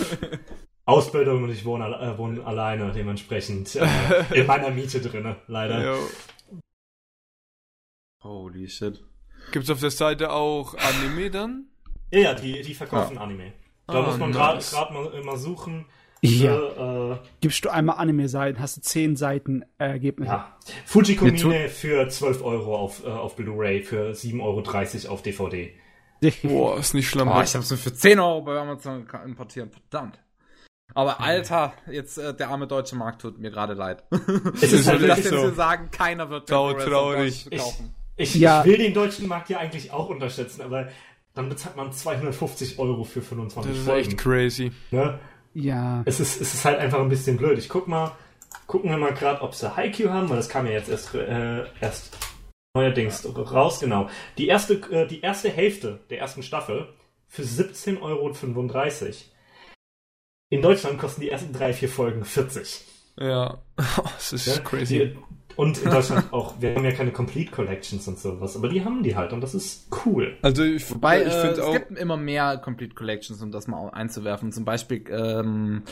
Ausbildung 0.86 1.44
und 1.44 1.50
ich 1.50 1.64
wohne, 1.64 1.86
äh, 1.86 2.18
wohne 2.18 2.46
alleine, 2.46 2.92
dementsprechend 2.92 3.76
äh, 3.76 3.88
in 4.34 4.46
meiner 4.46 4.70
Miete 4.70 5.00
drinne, 5.00 5.38
leider. 5.48 5.82
Yo. 5.82 5.98
Holy 8.24 8.68
shit. 8.68 9.02
Gibt's 9.52 9.70
auf 9.70 9.80
der 9.80 9.92
Seite 9.92 10.32
auch 10.32 10.76
Anime 10.76 11.32
dann? 11.32 11.68
Ja, 12.12 12.20
ja, 12.20 12.34
die, 12.34 12.62
die 12.62 12.74
verkaufen 12.74 13.18
ah. 13.18 13.24
Anime. 13.24 13.54
Da 13.88 13.94
ah, 13.94 14.02
muss 14.02 14.18
man 14.18 14.32
nice. 14.32 14.72
gerade 14.72 14.94
mal 14.94 15.06
immer 15.14 15.38
suchen. 15.38 15.86
Ja. 16.24 17.14
Äh, 17.14 17.18
Gibst 17.40 17.66
du 17.66 17.70
einmal 17.70 17.98
Anime-Seiten, 17.98 18.60
hast 18.60 18.78
du 18.78 18.82
10 18.82 19.16
Seiten 19.16 19.64
Ergebnisse. 19.80 20.32
Ja. 20.32 20.56
Fujikomine 20.86 21.68
für 21.68 22.08
12 22.08 22.44
Euro 22.44 22.76
auf, 22.78 23.04
äh, 23.06 23.10
auf 23.10 23.36
Blu-ray, 23.36 23.82
für 23.82 24.12
7,30 24.14 25.06
Euro 25.06 25.14
auf 25.14 25.22
DVD. 25.24 25.74
Boah, 26.44 26.78
ist 26.78 26.94
nicht 26.94 27.10
schlimm. 27.10 27.28
Oh, 27.28 27.42
ich 27.42 27.56
hab's 27.56 27.72
nur 27.72 27.80
für 27.80 27.94
10 27.94 28.20
Euro 28.20 28.42
bei 28.42 28.60
Amazon 28.60 29.08
importieren, 29.26 29.72
verdammt. 29.72 30.20
Aber 30.94 31.20
Alter, 31.22 31.74
jetzt 31.90 32.18
äh, 32.18 32.36
der 32.36 32.50
arme 32.50 32.68
deutsche 32.68 32.96
Markt 32.96 33.22
tut 33.22 33.40
mir 33.40 33.50
gerade 33.50 33.74
leid. 33.74 34.04
Es 34.62 34.74
ist 34.74 34.88
halt 34.88 35.02
das 35.08 35.24
so. 35.24 35.52
sagen, 35.52 35.90
keiner 35.90 36.30
wird 36.30 36.50
Trau, 36.50 36.74
traurig. 36.74 37.50
kaufen. 37.50 37.96
Ich, 38.18 38.36
ich, 38.36 38.42
ja. 38.42 38.60
ich 38.60 38.68
will 38.68 38.78
den 38.78 38.94
deutschen 38.94 39.28
Markt 39.28 39.50
ja 39.50 39.58
eigentlich 39.58 39.92
auch 39.92 40.10
unterstützen, 40.10 40.62
aber 40.62 40.90
dann 41.34 41.48
bezahlt 41.50 41.78
man 41.78 41.92
250 41.94 42.78
Euro 42.78 43.04
für 43.06 43.22
25 43.22 43.72
Das 43.72 43.80
ist 43.80 43.86
Folgen. 43.88 44.10
echt 44.10 44.18
crazy. 44.18 44.72
Ne? 44.92 45.18
Ja. 45.54 46.04
Es 46.06 46.20
ist, 46.20 46.40
es 46.40 46.54
ist 46.54 46.66
halt 46.66 46.80
einfach 46.80 47.00
ein 47.00 47.10
bisschen 47.10 47.38
blöd. 47.38 47.58
Ich 47.58 47.70
guck 47.70 47.88
mal, 47.88 48.16
gucken 48.68 48.90
wir 48.90 48.98
mal 48.98 49.14
gerade, 49.14 49.42
ob 49.42 49.54
sie 49.54 49.76
Haiku 49.76 50.10
haben, 50.10 50.30
weil 50.30 50.38
das 50.38 50.50
kam 50.50 50.66
ja 50.66 50.74
jetzt 50.74 50.90
erst, 50.90 51.14
äh, 51.16 51.66
erst 51.82 52.18
neuerdings 52.74 53.26
raus, 53.36 53.80
genau. 53.80 54.10
Die 54.38 54.48
erste, 54.48 54.76
äh, 54.92 55.08
die 55.08 55.22
erste 55.22 55.50
Hälfte 55.50 56.00
der 56.10 56.20
ersten 56.20 56.44
Staffel 56.44 56.88
für 57.28 57.44
17,35 57.44 58.02
Euro. 58.02 58.34
In 60.50 60.62
Deutschland 60.62 61.00
kosten 61.00 61.22
die 61.22 61.30
ersten 61.30 61.54
drei, 61.54 61.74
vier 61.74 61.90
Folgen 61.90 62.26
40. 62.26 62.86
Ja, 63.18 63.62
das 63.76 64.34
ist 64.34 64.48
ja? 64.48 64.60
crazy. 64.60 65.00
Die, 65.00 65.18
und 65.62 65.78
in 65.78 65.92
Deutschland 65.92 66.34
auch, 66.34 66.56
wir 66.60 66.74
haben 66.74 66.84
ja 66.84 66.92
keine 66.92 67.12
Complete 67.12 67.52
Collections 67.52 68.08
und 68.08 68.18
sowas, 68.18 68.56
aber 68.58 68.68
die 68.68 68.84
haben 68.84 69.04
die 69.04 69.16
halt 69.16 69.32
und 69.32 69.42
das 69.42 69.54
ist 69.54 69.88
cool. 70.06 70.36
Also 70.42 70.64
ich, 70.64 70.90
Wobei, 70.90 71.22
ich 71.22 71.32
äh, 71.32 71.50
es 71.50 71.60
auch, 71.60 71.74
gibt 71.74 71.92
immer 71.92 72.18
mehr 72.18 72.58
Complete 72.58 72.96
Collections, 72.96 73.44
um 73.44 73.52
das 73.52 73.68
mal 73.68 73.90
einzuwerfen. 73.90 74.52
Zum 74.52 74.66
Beispiel 74.66 75.04
ähm, 75.12 75.84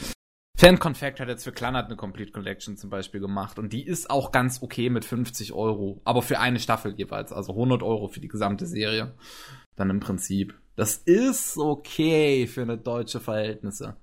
Fanconfact 0.57 1.19
hat 1.19 1.27
jetzt 1.27 1.43
für 1.43 1.51
Kleinert 1.51 1.85
eine 1.85 1.97
Complete 1.97 2.31
Collection 2.31 2.77
zum 2.77 2.89
Beispiel 2.89 3.21
gemacht 3.21 3.59
und 3.59 3.71
die 3.71 3.85
ist 3.85 4.09
auch 4.09 4.31
ganz 4.31 4.63
okay 4.63 4.89
mit 4.89 5.05
50 5.05 5.53
Euro, 5.53 6.01
aber 6.03 6.23
für 6.23 6.39
eine 6.39 6.59
Staffel 6.59 6.95
jeweils, 6.97 7.31
also 7.31 7.51
100 7.51 7.83
Euro 7.83 8.07
für 8.07 8.21
die 8.21 8.27
gesamte 8.27 8.65
Serie. 8.65 9.13
Dann 9.75 9.91
im 9.91 9.99
Prinzip. 9.99 10.55
Das 10.75 10.97
ist 10.97 11.57
okay 11.59 12.47
für 12.47 12.63
eine 12.63 12.77
deutsche 12.77 13.19
Verhältnisse. 13.19 13.97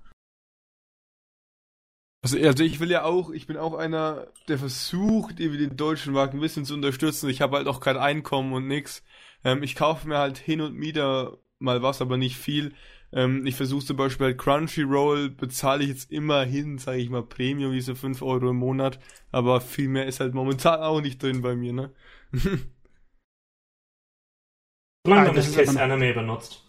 Also, 2.27 2.39
also 2.45 2.65
ich 2.65 2.81
will 2.81 2.91
ja 2.91 3.05
auch, 3.05 3.31
ich 3.31 3.47
bin 3.47 3.57
auch 3.57 3.75
einer, 3.75 4.27
der 4.49 4.59
versucht, 4.59 5.39
irgendwie 5.39 5.65
den 5.65 5.77
deutschen 5.77 6.13
Markt 6.13 6.35
ein 6.35 6.41
bisschen 6.41 6.65
zu 6.65 6.75
unterstützen. 6.75 7.31
Ich 7.31 7.41
habe 7.41 7.57
halt 7.57 7.69
auch 7.69 7.79
kein 7.79 7.97
Einkommen 7.97 8.53
und 8.53 8.67
nix. 8.67 9.05
Ähm, 9.45 9.63
ich 9.63 9.77
kaufe 9.77 10.09
mir 10.09 10.19
halt 10.19 10.37
hin 10.37 10.61
und 10.61 10.81
wieder 10.81 11.39
mal 11.61 11.83
was, 11.83 12.03
aber 12.03 12.17
nicht 12.17 12.37
viel. 12.37 12.75
Ähm, 13.13 13.47
ich 13.47 13.55
versuche 13.55 13.87
zum 13.87 13.97
Beispiel 13.97 14.27
halt 14.27 14.39
Crunchyroll, 14.39 15.31
bezahle 15.31 15.85
ich 15.85 15.89
jetzt 15.89 16.11
immerhin, 16.11 16.79
sage 16.79 16.99
ich 16.99 17.11
mal, 17.11 17.23
Premium, 17.23 17.71
diese 17.71 17.95
5 17.95 18.21
Euro 18.23 18.51
im 18.51 18.57
Monat. 18.57 18.99
Aber 19.31 19.61
viel 19.61 19.87
mehr 19.87 20.07
ist 20.07 20.19
halt 20.19 20.35
momentan 20.35 20.81
auch 20.81 21.01
nicht 21.01 21.23
drin 21.23 21.43
bei 21.43 21.55
mir, 21.55 21.75
ne? 21.75 21.93
Solange 25.07 25.29
man 25.29 25.37
nicht 25.37 25.55
Case 25.55 25.81
Anime 25.81 26.13
benutzt. 26.13 26.65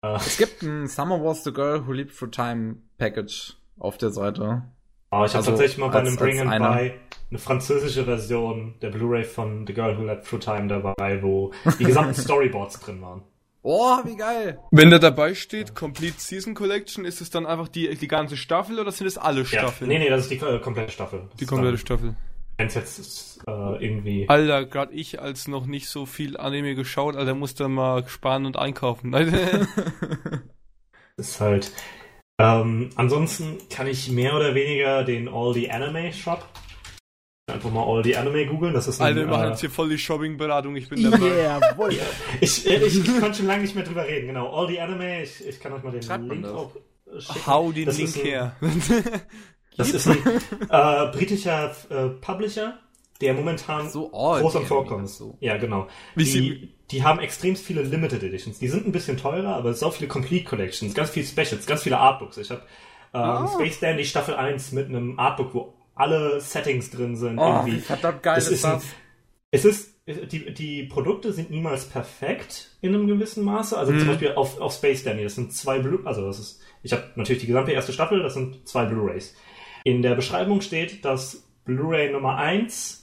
Es 0.00 0.38
gibt 0.38 0.62
ein 0.62 0.86
Summer 0.86 1.22
Wars 1.22 1.44
the 1.44 1.52
Girl 1.52 1.86
Who 1.86 1.92
Leaped 1.92 2.16
Through 2.16 2.30
Time 2.30 2.76
Package 2.96 3.58
auf 3.78 3.98
der 3.98 4.10
Seite. 4.10 4.62
Aber 5.12 5.26
ich 5.26 5.32
habe 5.32 5.40
also 5.40 5.50
tatsächlich 5.50 5.76
mal 5.76 5.88
bei 5.88 5.98
einem 5.98 6.16
Bring 6.16 6.40
and 6.40 6.58
Buy 6.58 6.94
eine 7.28 7.38
französische 7.38 8.04
Version 8.04 8.76
der 8.80 8.88
Blu-ray 8.88 9.24
von 9.24 9.66
The 9.66 9.74
Girl 9.74 9.98
Who 9.98 10.04
Led 10.04 10.24
Through 10.24 10.40
Time 10.40 10.68
dabei, 10.68 11.22
wo 11.22 11.52
die 11.78 11.84
gesamten 11.84 12.14
Storyboards 12.14 12.80
drin 12.80 13.02
waren. 13.02 13.22
Oh, 13.60 13.98
wie 14.04 14.16
geil! 14.16 14.58
Wenn 14.70 14.90
da 14.90 14.98
dabei 14.98 15.34
steht, 15.34 15.74
Complete 15.74 16.18
Season 16.18 16.54
Collection, 16.54 17.04
ist 17.04 17.20
es 17.20 17.28
dann 17.28 17.44
einfach 17.44 17.68
die, 17.68 17.94
die 17.94 18.08
ganze 18.08 18.38
Staffel 18.38 18.80
oder 18.80 18.90
sind 18.90 19.06
es 19.06 19.18
alle 19.18 19.44
Staffeln? 19.44 19.90
Ja. 19.90 19.98
Nee, 19.98 20.04
nee, 20.04 20.10
das 20.10 20.22
ist 20.22 20.30
die 20.30 20.38
äh, 20.38 20.58
komplette 20.60 20.92
Staffel. 20.92 21.24
Das 21.28 21.36
die 21.36 21.46
komplette 21.46 21.76
Staffel. 21.76 22.14
Wenn's 22.56 22.74
jetzt 22.74 22.98
ist, 22.98 23.40
äh, 23.46 23.84
irgendwie. 23.84 24.26
Alter, 24.30 24.64
gerade 24.64 24.94
ich 24.94 25.20
als 25.20 25.46
noch 25.46 25.66
nicht 25.66 25.90
so 25.90 26.06
viel 26.06 26.38
Anime 26.38 26.74
geschaut, 26.74 27.16
Alter, 27.16 27.34
muss 27.34 27.54
dann 27.54 27.72
mal 27.72 28.08
sparen 28.08 28.46
und 28.46 28.56
einkaufen. 28.56 29.12
ist 31.18 31.38
halt. 31.38 31.70
Ähm, 32.42 32.90
ansonsten 32.96 33.58
kann 33.70 33.86
ich 33.86 34.10
mehr 34.10 34.34
oder 34.34 34.54
weniger 34.54 35.04
den 35.04 35.28
All 35.28 35.54
the 35.54 35.70
Anime 35.70 36.12
Shop. 36.12 36.44
Einfach 37.46 37.70
mal 37.70 37.84
All 37.84 38.02
the 38.02 38.16
Anime 38.16 38.46
googeln. 38.46 38.74
Das 38.74 38.88
ist 38.88 39.00
ein, 39.00 39.08
Alter, 39.08 39.20
wir 39.20 39.26
machen 39.28 39.44
äh, 39.44 39.48
jetzt 39.50 39.60
hier 39.60 39.70
voll 39.70 39.88
die 39.88 39.98
Shopping-Beratung. 39.98 40.74
Ich 40.74 40.88
bin 40.88 41.08
dabei. 41.08 41.26
Yeah, 41.26 41.60
ich, 42.40 42.66
ich, 42.66 42.98
ich, 42.98 43.20
konnte 43.20 43.34
schon 43.38 43.46
lange 43.46 43.62
nicht 43.62 43.76
mehr 43.76 43.84
drüber 43.84 44.06
reden. 44.06 44.26
Genau, 44.26 44.52
All 44.52 44.66
the 44.66 44.80
Anime. 44.80 45.22
Ich, 45.22 45.46
ich 45.46 45.60
kann 45.60 45.72
euch 45.72 45.84
mal 45.84 45.92
den 45.92 46.02
Schreibt 46.02 46.28
Link 46.28 46.46
auch 46.46 46.72
schicken. 47.18 47.46
Hau 47.46 47.70
den 47.70 47.86
das 47.86 47.98
Link 47.98 48.16
ein, 48.16 48.22
her. 48.22 48.56
das 49.76 49.90
ist 49.90 50.08
ein 50.08 50.18
äh, 50.68 51.12
britischer 51.12 51.72
äh, 51.90 52.08
Publisher, 52.20 52.78
der 53.20 53.34
momentan 53.34 53.88
so, 53.88 54.08
groß 54.08 54.56
am 54.56 54.66
Vorkommen 54.66 55.04
ist. 55.04 55.18
So. 55.18 55.36
Ja, 55.40 55.58
genau. 55.58 55.86
Wie 56.16 56.24
die, 56.24 56.74
die 56.92 57.02
haben 57.02 57.18
extrem 57.18 57.56
viele 57.56 57.82
Limited 57.82 58.22
Editions. 58.22 58.58
Die 58.58 58.68
sind 58.68 58.86
ein 58.86 58.92
bisschen 58.92 59.16
teurer, 59.16 59.56
aber 59.56 59.72
so 59.72 59.90
viele 59.90 60.08
Complete 60.08 60.44
Collections, 60.44 60.94
ganz 60.94 61.10
viele 61.10 61.26
Specials, 61.26 61.66
ganz 61.66 61.82
viele 61.82 61.98
Artbooks. 61.98 62.36
Ich 62.36 62.50
habe 62.50 62.62
ähm, 63.14 63.46
oh. 63.46 63.48
Space 63.48 63.80
Dandy 63.80 64.04
Staffel 64.04 64.34
1 64.34 64.72
mit 64.72 64.88
einem 64.88 65.18
Artbook, 65.18 65.54
wo 65.54 65.74
alle 65.94 66.40
Settings 66.40 66.90
drin 66.90 67.16
sind. 67.16 67.38
Oh, 67.38 67.62
irgendwie. 67.64 67.78
verdammt 67.80 68.22
geil 68.22 68.38
es 68.38 68.48
ist 68.48 68.64
das. 68.64 68.82
Ein, 68.82 68.88
es 69.50 69.64
ist, 69.64 69.94
die, 70.06 70.52
die 70.52 70.84
Produkte 70.84 71.32
sind 71.32 71.50
niemals 71.50 71.86
perfekt 71.86 72.70
in 72.80 72.94
einem 72.94 73.06
gewissen 73.06 73.44
Maße. 73.44 73.76
Also 73.76 73.92
hm. 73.92 73.98
zum 73.98 74.08
mhm. 74.08 74.12
Beispiel 74.12 74.32
auf, 74.32 74.60
auf 74.60 74.74
Space 74.74 75.02
Dandy, 75.02 75.24
das 75.24 75.34
sind 75.34 75.52
zwei 75.52 75.78
Blu, 75.78 76.04
also 76.04 76.26
das 76.26 76.38
ist, 76.38 76.60
ich 76.82 76.92
habe 76.92 77.10
natürlich 77.16 77.40
die 77.40 77.48
gesamte 77.48 77.72
erste 77.72 77.92
Staffel, 77.92 78.22
das 78.22 78.34
sind 78.34 78.68
zwei 78.68 78.84
Blu-Rays. 78.84 79.34
In 79.84 80.02
der 80.02 80.14
Beschreibung 80.14 80.60
steht, 80.60 81.04
dass 81.04 81.48
Blu-ray 81.64 82.12
Nummer 82.12 82.36
1 82.36 83.02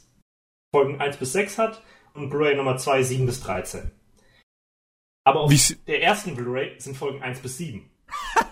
Folgen 0.71 1.01
1 1.01 1.17
bis 1.17 1.33
6 1.33 1.57
hat 1.57 1.81
und 2.19 2.29
Blu-ray 2.29 2.55
Nummer 2.55 2.77
2 2.77 3.03
7 3.03 3.25
bis 3.25 3.41
13. 3.41 3.91
Aber 5.23 5.41
auf 5.41 5.51
Wie 5.51 5.75
der 5.87 6.01
ersten 6.01 6.35
Blu-ray 6.35 6.79
sind 6.79 6.97
Folgen 6.97 7.21
1 7.21 7.39
bis 7.39 7.57
7. 7.57 7.89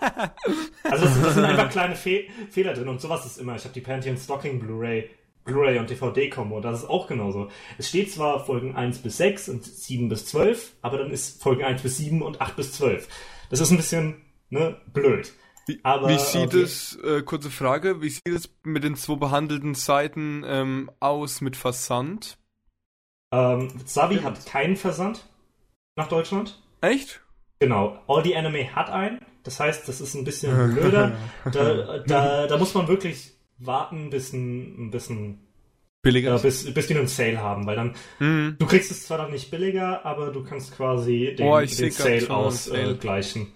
also 0.84 1.04
das, 1.04 1.20
das, 1.20 1.34
sind 1.34 1.44
einfach 1.44 1.70
kleine 1.70 1.96
Fe 1.96 2.28
Fehler 2.50 2.74
drin 2.74 2.88
und 2.88 3.00
sowas 3.00 3.26
ist 3.26 3.38
immer. 3.38 3.56
Ich 3.56 3.64
habe 3.64 3.74
die 3.74 3.80
Pantheon 3.80 4.16
Stocking 4.16 4.60
Blu-ray, 4.60 5.10
Blu-ray 5.44 5.78
und 5.78 5.90
DVD-Kombo, 5.90 6.60
das 6.60 6.80
ist 6.82 6.88
auch 6.88 7.08
genauso. 7.08 7.48
Es 7.78 7.88
steht 7.88 8.12
zwar 8.12 8.44
Folgen 8.44 8.76
1 8.76 8.98
bis 8.98 9.16
6 9.16 9.48
und 9.48 9.64
7 9.64 10.08
bis 10.08 10.26
12, 10.26 10.74
aber 10.82 10.98
dann 10.98 11.10
ist 11.10 11.42
Folgen 11.42 11.64
1 11.64 11.82
bis 11.82 11.96
7 11.96 12.22
und 12.22 12.40
8 12.40 12.54
bis 12.54 12.72
12. 12.74 13.08
Das 13.50 13.60
ist 13.60 13.70
ein 13.70 13.76
bisschen 13.76 14.22
ne, 14.50 14.80
blöd. 14.92 15.32
Aber, 15.82 16.08
wie 16.08 16.18
sieht 16.18 16.48
okay. 16.48 16.62
es, 16.62 16.96
äh, 17.02 17.22
kurze 17.22 17.50
Frage, 17.50 18.00
wie 18.00 18.08
sieht 18.08 18.28
es 18.28 18.50
mit 18.62 18.84
den 18.84 18.96
zwei 18.96 19.16
behandelten 19.16 19.74
Seiten 19.74 20.42
ähm, 20.46 20.90
aus 21.00 21.40
mit 21.40 21.56
Versand? 21.56 22.38
Ähm, 23.32 23.70
Savi 23.84 24.16
hat 24.18 24.46
keinen 24.46 24.76
Versand 24.76 25.26
nach 25.96 26.08
Deutschland. 26.08 26.60
Echt? 26.80 27.20
Genau. 27.60 27.98
All 28.06 28.24
the 28.24 28.36
Anime 28.36 28.74
hat 28.74 28.90
einen. 28.90 29.20
Das 29.42 29.60
heißt, 29.60 29.88
das 29.88 30.00
ist 30.00 30.14
ein 30.14 30.24
bisschen 30.24 30.74
blöder. 30.74 31.12
da, 31.52 31.98
da, 31.98 32.46
da 32.46 32.56
muss 32.58 32.74
man 32.74 32.88
wirklich 32.88 33.32
warten, 33.58 34.10
bis 34.10 34.32
ein, 34.32 34.86
ein 34.86 34.90
bisschen 34.90 35.40
Billiger. 36.02 36.36
äh, 36.36 36.38
bis, 36.40 36.72
bis 36.72 36.86
die 36.86 36.94
einen 36.96 37.08
Sale 37.08 37.42
haben, 37.42 37.66
weil 37.66 37.76
dann 37.76 37.94
Mhm. 38.20 38.56
du 38.58 38.66
kriegst 38.66 38.90
es 38.90 39.06
zwar 39.06 39.18
dann 39.18 39.32
nicht 39.32 39.50
billiger, 39.50 40.04
aber 40.06 40.30
du 40.30 40.44
kannst 40.44 40.76
quasi 40.76 41.34
den, 41.36 41.46
Oh, 41.48 41.58
ich 41.58 41.76
den 41.76 41.90
Sale 41.90 42.30
ausgleichen. 42.30 43.52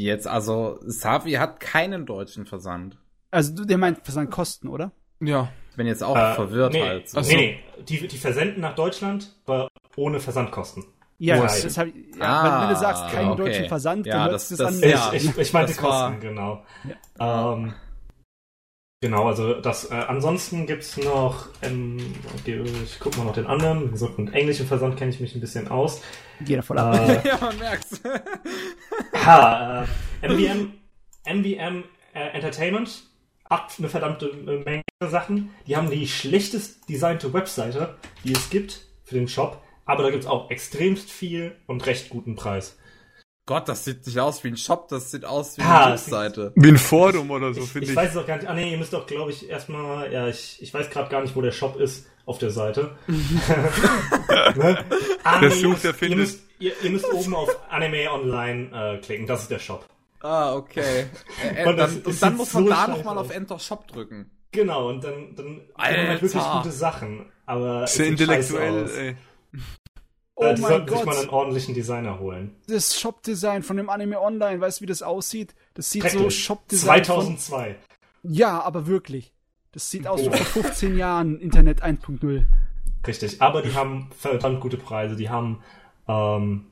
Jetzt, 0.00 0.26
also, 0.26 0.78
Savi 0.82 1.32
hat 1.32 1.60
keinen 1.60 2.06
deutschen 2.06 2.46
Versand. 2.46 2.98
Also, 3.30 3.54
du, 3.54 3.64
der 3.66 3.76
meint 3.78 3.98
Versandkosten, 4.02 4.68
oder? 4.70 4.92
Ja. 5.20 5.52
Ich 5.72 5.76
bin 5.76 5.86
jetzt 5.86 6.04
auch 6.04 6.14
Äh, 6.16 6.34
verwirrt 6.34 6.74
nee, 6.74 6.82
halt. 6.82 7.08
So. 7.08 7.20
nee, 7.22 7.34
nee, 7.36 7.58
die, 7.88 8.06
die 8.06 8.18
versenden 8.18 8.60
nach 8.60 8.74
Deutschland, 8.74 9.34
aber 9.46 9.68
ohne 9.96 10.20
Versandkosten. 10.20 10.84
Ja, 11.18 11.40
das, 11.40 11.62
das 11.62 11.78
hab 11.78 11.86
ja 11.86 11.92
Ah, 12.20 12.62
wenn 12.62 12.74
du 12.74 12.80
sagst, 12.80 13.08
keinen 13.10 13.30
okay. 13.30 13.42
deutschen 13.44 13.68
Versand, 13.68 14.04
Ja, 14.06 14.24
dann 14.24 14.32
das- 14.32 14.48
das, 14.50 14.58
das- 14.58 14.82
an. 14.82 14.88
Ja, 14.90 15.12
ich, 15.14 15.24
ich, 15.30 15.38
ich 15.38 15.52
meinte 15.54 15.72
das 15.72 15.82
war- 15.82 16.10
Kosten, 16.10 16.20
genau. 16.20 16.62
Ähm, 17.18 17.74
genau, 19.00 19.26
also 19.28 19.60
das 19.60 19.90
äh, 19.90 19.94
ansonsten 19.94 20.66
gibt's 20.66 20.96
noch, 20.98 21.46
ähm, 21.62 21.96
okay, 22.38 22.62
ich 22.84 22.98
guck 23.00 23.16
mal 23.16 23.24
noch 23.24 23.32
den 23.34 23.46
anderen. 23.46 23.86
Wie 23.88 23.92
gesagt, 23.92 24.18
mit 24.18 24.34
englischen 24.34 24.66
Versand 24.66 24.96
kenne 24.98 25.10
ich 25.10 25.20
mich 25.20 25.34
ein 25.34 25.40
bisschen 25.40 25.68
aus. 25.68 26.02
Jeder 26.44 26.62
voll 26.62 26.78
ab. 26.78 26.94
Äh, 27.08 27.26
ja, 27.26 27.38
man 27.40 27.56
merkt's. 27.58 28.00
ha, 29.24 29.84
äh, 30.20 30.28
MVM, 30.28 30.72
MVM 31.26 31.84
äh, 32.14 32.28
Entertainment 32.34 33.04
hat 33.52 33.74
eine 33.78 33.88
verdammte 33.88 34.26
äh, 34.30 34.64
Menge 34.64 34.82
Sachen. 35.10 35.50
Die 35.66 35.76
haben 35.76 35.90
die 35.90 36.08
schlechtest 36.08 36.88
designte 36.88 37.32
Webseite, 37.32 37.96
die 38.24 38.32
es 38.32 38.50
gibt 38.50 38.80
für 39.04 39.14
den 39.14 39.28
Shop, 39.28 39.62
aber 39.84 40.02
da 40.02 40.10
gibt's 40.10 40.26
auch 40.26 40.50
extremst 40.50 41.10
viel 41.10 41.54
und 41.66 41.84
recht 41.86 42.08
guten 42.10 42.34
Preis. 42.34 42.76
Gott, 43.44 43.68
das 43.68 43.84
sieht 43.84 44.06
nicht 44.06 44.20
aus 44.20 44.42
wie 44.44 44.48
ein 44.48 44.56
Shop, 44.56 44.86
das 44.88 45.10
sieht 45.10 45.24
aus 45.24 45.58
wie 45.58 45.62
Ha, 45.64 45.86
eine 45.86 45.94
es 45.96 46.06
Webseite. 46.06 46.52
Wie 46.54 46.68
ein 46.68 46.78
Forum 46.78 47.30
oder 47.32 47.52
so, 47.52 47.62
finde 47.62 47.86
ich 47.86 47.90
ich. 47.90 47.96
weiß 47.96 48.12
es 48.12 48.16
auch 48.16 48.26
gar 48.26 48.36
nicht. 48.36 48.46
Ah, 48.48 48.54
nee, 48.54 48.70
ihr 48.70 48.78
müsst 48.78 48.92
doch, 48.92 49.04
glaube 49.06 49.32
ich, 49.32 49.50
erstmal. 49.50 50.12
Ja, 50.12 50.28
ich, 50.28 50.58
ich 50.62 50.72
weiß 50.72 50.88
gerade 50.90 51.10
gar 51.10 51.20
nicht, 51.22 51.34
wo 51.34 51.42
der 51.42 51.50
Shop 51.50 51.76
ist 51.80 52.06
auf 52.24 52.38
der 52.38 52.50
Seite. 52.50 52.96
ne? 53.08 54.84
ah, 55.24 55.40
Der 55.40 55.50
ihr 55.50 55.56
sucht, 55.56 55.70
müsst, 55.70 55.84
der 55.84 55.90
ihr 55.90 55.94
findet. 55.94 56.18
müsst, 56.18 56.40
ihr, 56.60 56.72
ihr 56.82 56.90
müsst 56.90 57.12
oben 57.12 57.34
auf 57.34 57.48
Anime 57.68 58.10
Online 58.12 58.70
äh, 58.72 58.98
klicken. 58.98 59.26
Das 59.26 59.42
ist 59.42 59.50
der 59.50 59.58
Shop. 59.58 59.84
Ah, 60.22 60.54
okay. 60.54 61.06
Äh, 61.44 61.62
äh, 61.64 61.68
Und 61.68 61.76
das- 61.76 61.94
dann, 61.94 62.02
und 62.12 62.22
dann 62.22 62.36
muss 62.36 62.54
man 62.54 62.64
so 62.64 62.70
da 62.70 62.86
nochmal 62.88 63.18
auf 63.18 63.30
Enter 63.30 63.58
Shop 63.58 63.86
drücken. 63.88 64.30
Genau, 64.52 64.88
und 64.90 65.02
dann, 65.02 65.34
dann 65.34 65.46
kriegt 65.56 65.76
man 65.78 65.86
Alter. 65.86 66.08
halt 66.08 66.22
wirklich 66.22 66.42
gute 66.44 66.70
Sachen. 66.70 67.26
Aber 67.46 67.86
Sehr 67.86 68.06
intellektuell, 68.06 68.84
aus. 68.84 68.90
ey. 68.92 69.16
oh 70.36 70.44
Äh, 70.44 70.54
die 70.54 70.60
mein 70.62 70.70
sollten 70.70 70.88
sich 70.96 71.04
mal 71.04 71.16
einen 71.16 71.24
Gott, 71.24 71.32
ordentlichen 71.32 71.74
Designer 71.74 72.18
holen. 72.18 72.54
das 72.68 72.98
Shop-Design 73.00 73.62
von 73.62 73.76
dem 73.78 73.88
Anime 73.90 74.20
Online, 74.20 74.60
weißt 74.60 74.78
du, 74.80 74.82
wie 74.82 74.86
das 74.86 75.02
aussieht? 75.02 75.54
Das 75.74 75.90
sieht 75.90 76.02
so 76.04 76.08
Schrecklich. 76.10 76.44
Shop-Design 76.44 77.04
von... 77.04 77.16
2002. 77.36 77.76
Ja, 78.22 78.60
aber 78.62 78.86
wirklich. 78.86 79.32
Das 79.72 79.90
sieht 79.90 80.06
aus 80.06 80.20
wie 80.22 80.28
Boah. 80.28 80.36
vor 80.36 80.62
15 80.64 80.96
Jahren 80.98 81.40
Internet 81.40 81.82
1.0. 81.82 82.44
Richtig. 83.06 83.40
Aber 83.42 83.62
die 83.62 83.74
haben 83.74 84.10
verdammt 84.16 84.60
gute 84.60 84.76
Preise. 84.76 85.16
Die 85.16 85.30
haben 85.30 85.60
ähm, 86.06 86.66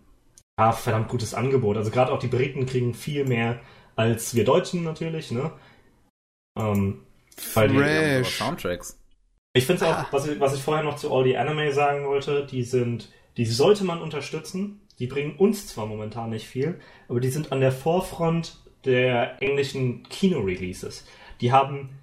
ja, 0.60 0.72
verdammt 0.72 1.08
gutes 1.08 1.34
Angebot. 1.34 1.76
Also 1.76 1.90
gerade 1.90 2.12
auch 2.12 2.18
die 2.18 2.28
Briten 2.28 2.66
kriegen 2.66 2.94
viel 2.94 3.24
mehr 3.24 3.60
als 3.96 4.34
wir 4.34 4.44
Deutschen 4.44 4.84
natürlich, 4.84 5.30
ne? 5.30 5.52
Ähm, 6.58 7.02
weil 7.54 7.68
die, 7.68 7.76
Fresh. 7.76 8.38
Soundtracks. 8.38 8.98
ich 9.54 9.66
finde 9.66 9.84
es 9.84 9.90
auch, 9.90 10.12
was 10.12 10.26
ich, 10.26 10.38
was 10.38 10.54
ich 10.54 10.62
vorher 10.62 10.84
noch 10.84 10.96
zu 10.96 11.12
All 11.12 11.24
the 11.24 11.36
Anime 11.36 11.72
sagen 11.72 12.06
wollte, 12.06 12.46
die 12.46 12.62
sind, 12.62 13.10
die 13.36 13.46
sollte 13.46 13.84
man 13.84 14.02
unterstützen. 14.02 14.80
Die 14.98 15.06
bringen 15.06 15.36
uns 15.36 15.66
zwar 15.66 15.86
momentan 15.86 16.28
nicht 16.28 16.46
viel, 16.46 16.78
aber 17.08 17.20
die 17.20 17.30
sind 17.30 17.52
an 17.52 17.60
der 17.60 17.72
Vorfront 17.72 18.58
der 18.84 19.40
englischen 19.40 20.02
Kino-Releases. 20.10 21.06
Die 21.40 21.52
haben 21.52 22.00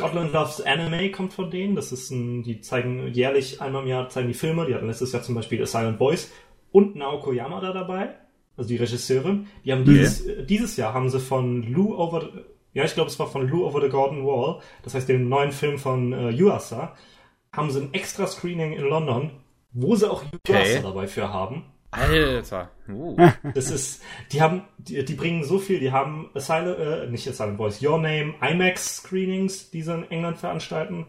Scotland 0.00 0.32
Loves 0.32 0.62
Anime 0.62 1.10
kommt 1.10 1.34
von 1.34 1.50
denen. 1.50 1.76
Das 1.76 1.92
ist 1.92 2.10
ein, 2.10 2.42
die 2.42 2.62
zeigen 2.62 3.12
jährlich 3.12 3.60
einmal 3.60 3.82
im 3.82 3.88
Jahr 3.88 4.08
zeigen 4.08 4.28
die 4.28 4.34
Filme. 4.34 4.64
Die 4.64 4.74
hatten 4.74 4.86
letztes 4.86 5.12
Jahr 5.12 5.22
zum 5.22 5.34
Beispiel 5.34 5.62
A 5.62 5.66
Silent 5.66 5.98
Voice 5.98 6.32
und 6.72 6.96
Naoko 6.96 7.32
Yamada 7.32 7.72
dabei, 7.72 8.14
also 8.56 8.68
die 8.68 8.76
Regisseurin. 8.76 9.46
Die 9.64 9.72
haben 9.72 9.84
dieses, 9.84 10.26
äh, 10.26 10.44
dieses 10.44 10.76
Jahr 10.76 10.94
haben 10.94 11.10
sie 11.10 11.20
von 11.20 11.62
Lou 11.62 11.94
Over, 11.96 12.22
the, 12.22 12.28
ja 12.74 12.84
ich 12.84 12.94
glaube 12.94 13.10
es 13.10 13.18
war 13.18 13.28
von 13.28 13.46
Lou 13.48 13.64
Over 13.64 13.80
the 13.80 13.88
Garden 13.88 14.24
Wall, 14.24 14.60
das 14.82 14.94
heißt 14.94 15.08
den 15.08 15.28
neuen 15.28 15.52
Film 15.52 15.78
von 15.78 16.12
äh, 16.12 16.30
Yuasa, 16.30 16.94
haben 17.52 17.70
sie 17.70 17.80
ein 17.82 17.94
extra 17.94 18.26
Screening 18.26 18.72
in 18.72 18.84
London, 18.84 19.30
wo 19.72 19.94
sie 19.94 20.10
auch 20.10 20.24
Yuasa 20.48 20.60
Okay. 20.60 20.80
dabei 20.82 21.06
für 21.06 21.32
haben. 21.32 21.64
Alter. 21.92 22.70
Uh. 22.88 23.16
Das 23.54 23.70
ist, 23.70 24.02
die 24.32 24.40
haben, 24.40 24.62
die, 24.78 25.04
die 25.04 25.14
bringen 25.14 25.44
so 25.44 25.58
viel, 25.58 25.78
die 25.78 25.92
haben 25.92 26.30
Asylum, 26.34 26.74
äh, 26.80 27.06
nicht 27.08 27.28
Asylum 27.28 27.58
Voice, 27.58 27.82
Your 27.82 27.98
Name, 27.98 28.34
IMAX 28.40 28.96
Screenings, 28.96 29.70
die 29.70 29.82
sie 29.82 29.92
in 29.94 30.10
England 30.10 30.38
veranstalten. 30.38 31.06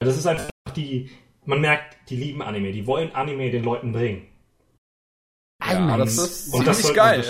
Das 0.00 0.16
ist 0.16 0.26
einfach 0.26 0.50
die, 0.76 1.10
man 1.44 1.60
merkt, 1.60 1.96
die 2.10 2.16
lieben 2.16 2.42
Anime, 2.42 2.72
die 2.72 2.86
wollen 2.86 3.14
Anime 3.14 3.50
den 3.50 3.64
Leuten 3.64 3.92
bringen. 3.92 4.27
Ja, 5.70 5.96
das 5.96 6.18
ist 6.18 6.54
und 6.54 6.66
das 6.66 6.92
geil. 6.94 7.24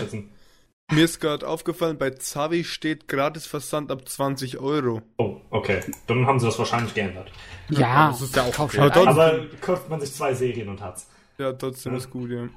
Mir 0.91 1.05
ist 1.05 1.21
gerade 1.21 1.47
aufgefallen, 1.47 1.99
bei 1.99 2.11
Zavi 2.11 2.65
steht 2.65 3.09
gratis 3.09 3.47
Versand 3.47 3.93
ab 3.93 4.09
20 4.09 4.59
Euro. 4.59 5.03
Oh, 5.19 5.37
okay. 5.51 5.81
Dann 6.07 6.27
haben 6.27 6.41
sie 6.41 6.47
das 6.47 6.59
wahrscheinlich 6.59 6.95
geändert. 6.95 7.31
Ja, 7.69 8.09
das 8.09 8.23
ist 8.23 8.35
ja 8.35 8.45
auch 8.45 8.53
kauf 8.53 8.75
okay. 8.75 8.99
ein. 8.99 9.09
Aber 9.09 9.47
kauft 9.61 9.91
man 9.91 10.01
sich 10.01 10.15
zwei 10.15 10.33
Serien 10.33 10.71
und 10.71 10.81
hat's. 10.81 11.11
Ja, 11.37 11.53
trotzdem 11.53 11.95
ist 11.95 12.09
gut, 12.09 12.31
ja. 12.31 12.49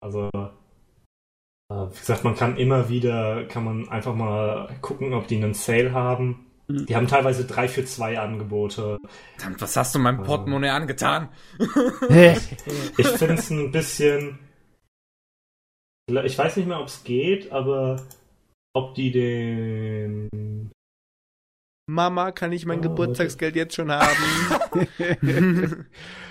Also, 0.00 0.30
äh, 0.34 1.74
wie 1.74 1.98
gesagt, 1.98 2.22
man 2.22 2.36
kann 2.36 2.56
immer 2.56 2.88
wieder, 2.88 3.44
kann 3.46 3.64
man 3.64 3.88
einfach 3.88 4.14
mal 4.14 4.74
gucken, 4.80 5.12
ob 5.12 5.26
die 5.26 5.36
einen 5.36 5.54
Sale 5.54 5.92
haben. 5.92 6.46
Mhm. 6.68 6.86
Die 6.86 6.94
haben 6.94 7.08
teilweise 7.08 7.44
drei 7.44 7.66
für 7.66 7.84
zwei 7.84 8.20
Angebote. 8.20 8.98
Verdammt, 9.36 9.60
was 9.60 9.76
hast 9.76 9.96
du 9.96 9.98
meinem 9.98 10.22
Portemonnaie 10.22 10.70
angetan? 10.70 11.28
Ich 12.98 13.08
finde 13.08 13.34
es 13.34 13.50
ein 13.50 13.72
bisschen. 13.72 14.38
Ich 16.24 16.38
weiß 16.38 16.56
nicht 16.56 16.66
mehr, 16.66 16.80
ob 16.80 16.88
es 16.88 17.04
geht, 17.04 17.52
aber 17.52 18.02
ob 18.74 18.94
die 18.94 19.10
den. 19.10 20.70
Mama, 21.88 22.30
kann 22.32 22.52
ich 22.52 22.66
mein 22.66 22.78
Oh, 22.78 22.82
Geburtstagsgeld 22.82 23.56
jetzt 23.56 23.74
schon 23.74 23.90
haben? 23.90 24.16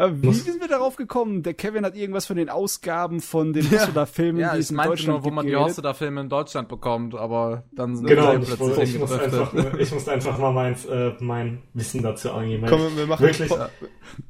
Äh, 0.00 0.10
Wie 0.22 0.26
Muss- 0.28 0.44
sind 0.44 0.60
wir 0.60 0.68
darauf 0.68 0.96
gekommen? 0.96 1.42
Der 1.42 1.54
Kevin 1.54 1.84
hat 1.84 1.94
irgendwas 1.94 2.26
von 2.26 2.36
den 2.36 2.48
Ausgaben 2.48 3.20
von 3.20 3.52
den 3.52 3.70
Hosoda-Filmen, 3.70 4.40
Ja, 4.40 4.52
die 4.54 4.60
ich 4.60 4.64
es 4.64 4.70
in 4.70 4.76
meinte 4.76 4.90
Deutschland 4.92 5.22
nur, 5.22 5.24
wo 5.30 5.34
man 5.34 5.46
die 5.46 5.54
Hosoda-Filme 5.56 6.20
in 6.22 6.28
Deutschland 6.28 6.68
bekommt, 6.68 7.14
aber 7.14 7.64
dann 7.72 7.96
sind 7.96 8.06
Genau, 8.06 8.32
wir 8.32 8.38
ich, 8.40 8.46
plötzlich 8.46 8.60
wollte- 8.60 8.82
ich, 8.82 8.98
muss 8.98 9.12
einfach, 9.12 9.54
ich 9.78 9.92
muss 9.92 10.08
einfach 10.08 10.38
mal 10.38 10.52
mein, 10.52 10.74
äh, 10.90 11.12
mein 11.20 11.62
Wissen 11.74 12.02
dazu 12.02 12.32
angeben. 12.32 12.66
Komm, 12.68 12.96
wir 12.96 13.06
machen 13.06 13.26
Wirklich? 13.26 13.52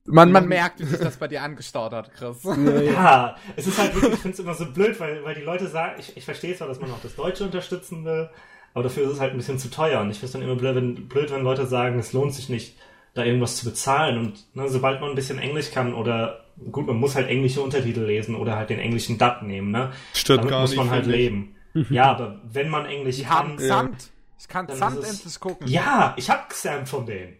Man, 0.07 0.33
man 0.33 0.49
merkt, 0.49 0.81
wie 0.81 0.85
sich 0.85 0.99
das 0.99 1.17
bei 1.19 1.29
dir 1.29 1.43
angestaut 1.43 1.93
hat, 1.93 2.13
Chris. 2.15 2.43
geredet. 2.43 2.93
Ja, 2.93 3.37
es 3.57 3.67
ist 3.67 3.79
halt 3.79 3.95
wirklich, 3.95 4.15
ich 4.15 4.19
finde 4.21 4.35
es 4.35 4.41
immer 4.41 4.55
so 4.55 4.67
blöd, 4.73 4.99
weil, 4.99 5.25
weil 5.25 5.35
die 5.35 5.43
Leute 5.43 5.69
sagen, 5.69 5.95
ich, 6.01 6.17
ich 6.17 6.25
verstehe 6.25 6.57
zwar, 6.57 6.69
dass 6.69 6.81
man 6.81 6.91
auch 6.91 7.01
das 7.03 7.15
Deutsche 7.15 7.45
unterstützen 7.45 8.05
will, 8.05 8.29
aber 8.75 8.83
dafür 8.85 9.05
ist 9.07 9.13
es 9.15 9.21
halt 9.21 9.31
ein 9.33 9.37
bisschen 9.37 9.59
zu 9.59 9.71
teuer. 9.71 10.01
Und 10.01 10.11
ich 10.11 10.17
finde 10.19 10.27
es 10.27 10.33
dann 10.33 10.43
immer 10.43 10.57
blöd 10.57 10.75
wenn, 10.75 11.09
blöd, 11.09 11.31
wenn 11.31 11.43
Leute 11.43 11.67
sagen, 11.67 11.99
es 11.99 12.13
lohnt 12.13 12.35
sich 12.35 12.49
nicht, 12.49 12.77
da 13.15 13.24
irgendwas 13.24 13.57
zu 13.57 13.65
bezahlen. 13.65 14.19
Und 14.19 14.55
ne, 14.57 14.69
sobald 14.69 15.01
man 15.01 15.11
ein 15.11 15.16
bisschen 15.16 15.39
Englisch 15.39 15.70
kann 15.70 15.95
oder 15.95 16.45
gut, 16.70 16.87
man 16.87 16.97
muss 16.97 17.15
halt 17.15 17.28
englische 17.28 17.61
Untertitel 17.62 18.03
lesen 18.03 18.35
oder 18.37 18.57
halt 18.57 18.70
den 18.70 18.78
englischen 18.78 19.19
Dub 19.19 19.43
nehmen, 19.43 19.70
ne? 19.70 19.93
Stört 20.15 20.39
Damit 20.41 20.51
gar 20.51 20.61
muss 20.62 20.70
nicht. 20.70 20.78
man 20.78 20.91
halt 20.91 21.05
finde 21.05 21.16
ich. 21.19 21.23
leben. 21.24 21.57
Ja, 21.91 22.11
aber 22.11 22.41
wenn 22.45 22.69
man 22.69 22.85
Englisch 22.87 23.16
Die 23.16 23.23
kann. 23.23 23.39
haben 23.51 23.59
Sand. 23.59 24.11
Ich 24.39 24.49
kann 24.49 24.66
Dann 24.66 24.77
Sand 24.77 24.99
ist 24.99 25.05
es- 25.09 25.16
endlich 25.19 25.41
gucken. 25.41 25.66
Ja, 25.69 26.15
ich 26.16 26.28
hab 26.31 26.49
Xam 26.51 26.87
von 26.87 27.07
denen. 27.07 27.37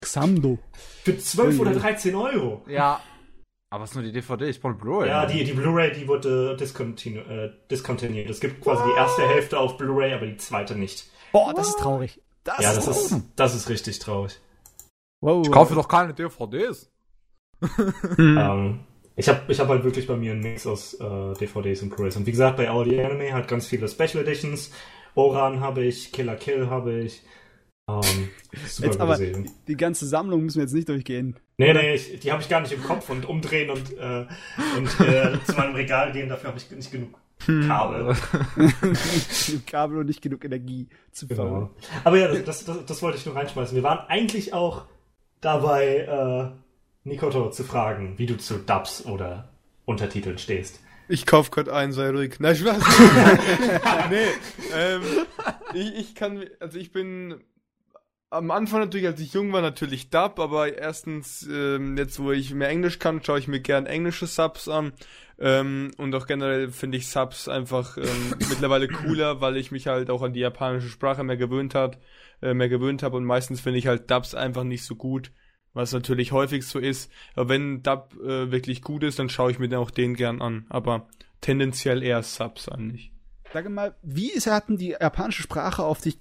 Xamdo. 0.00 0.58
Für 1.02 1.16
12 1.18 1.54
Ui. 1.54 1.60
oder 1.60 1.74
13 1.74 2.14
Euro. 2.14 2.62
Ja. 2.68 3.00
Aber 3.70 3.84
es 3.84 3.90
ist 3.90 3.96
nur 3.96 4.04
die 4.04 4.12
DVD, 4.12 4.44
ich 4.48 4.60
brauche 4.60 4.74
Blu-ray. 4.74 5.08
Ja, 5.08 5.26
die, 5.26 5.42
die 5.42 5.52
Blu-ray, 5.52 5.92
die 5.92 6.06
wurde 6.06 6.56
discontinu 6.56 7.20
äh, 7.22 7.50
discontinued. 7.70 8.30
Es 8.30 8.38
gibt 8.38 8.62
quasi 8.62 8.84
die 8.84 8.96
erste 8.96 9.26
Hälfte 9.28 9.58
auf 9.58 9.76
Blu-ray, 9.76 10.12
aber 10.14 10.26
die 10.26 10.36
zweite 10.36 10.76
nicht. 10.76 11.06
Boah, 11.32 11.52
das 11.54 11.68
ist 11.70 11.78
traurig. 11.80 12.20
Das 12.44 12.60
Ja, 12.60 12.72
das 12.74 12.86
ist, 12.86 13.16
das 13.34 13.54
ist 13.54 13.68
richtig 13.68 13.98
traurig. 13.98 14.38
Wow. 15.24 15.44
Ich 15.46 15.52
kaufe 15.52 15.74
doch 15.74 15.88
keine 15.88 16.14
DVDs. 16.14 16.90
Ähm, 18.18 18.80
ich 19.16 19.28
habe 19.28 19.40
ich 19.48 19.60
hab 19.60 19.68
halt 19.68 19.84
wirklich 19.84 20.06
bei 20.06 20.16
mir 20.16 20.32
einen 20.32 20.40
Mix 20.42 20.66
aus 20.66 20.94
äh, 20.94 21.34
DVDs 21.34 21.82
und 21.82 21.90
Blu-rays. 21.94 22.16
Und 22.16 22.26
wie 22.26 22.30
gesagt, 22.32 22.56
bei 22.56 22.68
Audio 22.70 23.04
Anime 23.04 23.32
halt 23.32 23.48
ganz 23.48 23.66
viele 23.66 23.88
Special 23.88 24.22
Editions. 24.24 24.70
Oran 25.14 25.60
habe 25.60 25.84
ich, 25.84 26.12
Killer 26.12 26.36
Kill 26.36 26.68
habe 26.68 27.00
ich. 27.00 27.22
Ähm, 27.88 28.02
super 28.66 28.88
Jetzt 28.88 29.00
aber 29.00 29.12
gesehen. 29.12 29.50
die 29.68 29.76
ganze 29.76 30.06
Sammlung 30.06 30.42
müssen 30.42 30.56
wir 30.58 30.64
jetzt 30.64 30.74
nicht 30.74 30.88
durchgehen. 30.88 31.36
Nee, 31.58 31.72
nee, 31.72 31.94
ich, 31.94 32.18
die 32.20 32.32
habe 32.32 32.42
ich 32.42 32.48
gar 32.48 32.60
nicht 32.60 32.72
im 32.72 32.82
Kopf 32.82 33.08
und 33.10 33.26
umdrehen 33.26 33.70
und, 33.70 33.96
äh, 33.96 34.26
und 34.76 35.00
äh, 35.06 35.38
zu 35.44 35.54
meinem 35.56 35.74
Regal 35.74 36.10
gehen, 36.12 36.28
dafür 36.28 36.48
habe 36.48 36.58
ich 36.58 36.68
nicht 36.70 36.90
genug 36.90 37.14
Kabel. 37.38 38.16
Kabel 39.66 39.98
und 39.98 40.06
nicht 40.06 40.22
genug 40.22 40.44
Energie 40.44 40.88
zu 41.12 41.26
Genau. 41.28 41.42
fahren. 41.48 41.70
Aber 42.04 42.18
ja, 42.18 42.28
das, 42.34 42.64
das, 42.64 42.84
das 42.86 43.02
wollte 43.02 43.18
ich 43.18 43.26
nur 43.26 43.36
reinschmeißen. 43.36 43.74
Wir 43.76 43.82
waren 43.82 44.00
eigentlich 44.08 44.52
auch 44.54 44.86
dabei, 45.44 45.98
äh, 45.98 47.08
Nikoto 47.08 47.50
zu 47.50 47.64
fragen, 47.64 48.14
wie 48.18 48.26
du 48.26 48.36
zu 48.36 48.58
Dubs 48.58 49.04
oder 49.04 49.50
Untertiteln 49.84 50.38
stehst. 50.38 50.80
Ich 51.06 51.26
kauf 51.26 51.50
grad 51.50 51.68
ein, 51.68 51.92
sei 51.92 52.10
ruhig. 52.10 52.36
Nein, 52.38 52.56
Spaß. 52.56 52.82
nee, 54.10 54.26
ähm, 54.74 55.02
ich, 55.74 55.94
ich 55.96 56.14
kann, 56.14 56.44
also 56.60 56.78
ich 56.78 56.92
bin 56.92 57.40
am 58.30 58.50
Anfang 58.50 58.80
natürlich, 58.80 59.06
als 59.06 59.20
ich 59.20 59.32
jung 59.32 59.52
war, 59.52 59.62
natürlich 59.62 60.10
Dub, 60.10 60.38
aber 60.40 60.76
erstens, 60.76 61.46
ähm, 61.50 61.96
jetzt 61.96 62.18
wo 62.18 62.32
ich 62.32 62.52
mehr 62.52 62.68
Englisch 62.68 62.98
kann, 62.98 63.22
schaue 63.22 63.38
ich 63.38 63.48
mir 63.48 63.60
gern 63.60 63.86
englische 63.86 64.26
Subs 64.26 64.68
an. 64.68 64.92
Ähm, 65.38 65.92
und 65.98 66.14
auch 66.14 66.26
generell 66.26 66.70
finde 66.70 66.98
ich 66.98 67.08
Subs 67.08 67.48
einfach 67.48 67.96
ähm, 67.96 68.34
mittlerweile 68.48 68.88
cooler, 68.88 69.40
weil 69.40 69.56
ich 69.56 69.70
mich 69.70 69.86
halt 69.86 70.10
auch 70.10 70.22
an 70.22 70.32
die 70.32 70.40
japanische 70.40 70.88
Sprache 70.88 71.24
mehr 71.24 71.36
gewöhnt 71.36 71.74
hat, 71.74 71.98
äh, 72.42 72.54
mehr 72.54 72.68
gewöhnt 72.68 73.02
habe 73.02 73.16
und 73.16 73.24
meistens 73.24 73.60
finde 73.60 73.78
ich 73.78 73.86
halt 73.86 74.10
Dubs 74.10 74.34
einfach 74.34 74.64
nicht 74.64 74.84
so 74.84 74.96
gut, 74.96 75.30
was 75.72 75.92
natürlich 75.92 76.32
häufig 76.32 76.66
so 76.66 76.78
ist. 76.78 77.10
Aber 77.34 77.48
wenn 77.48 77.82
Dub 77.82 78.14
äh, 78.20 78.50
wirklich 78.50 78.82
gut 78.82 79.02
ist, 79.02 79.18
dann 79.18 79.28
schaue 79.28 79.50
ich 79.50 79.58
mir 79.58 79.68
dann 79.68 79.80
auch 79.80 79.90
den 79.90 80.14
gern 80.14 80.40
an. 80.40 80.66
Aber 80.68 81.08
tendenziell 81.40 82.02
eher 82.02 82.22
Subs 82.22 82.68
eigentlich. 82.68 83.12
Sag 83.52 83.68
mal, 83.68 83.94
wie 84.02 84.32
ist, 84.32 84.48
hatten 84.48 84.76
die 84.76 84.96
japanische 85.00 85.42
Sprache 85.42 85.84
auf 85.84 86.00
dich 86.00 86.18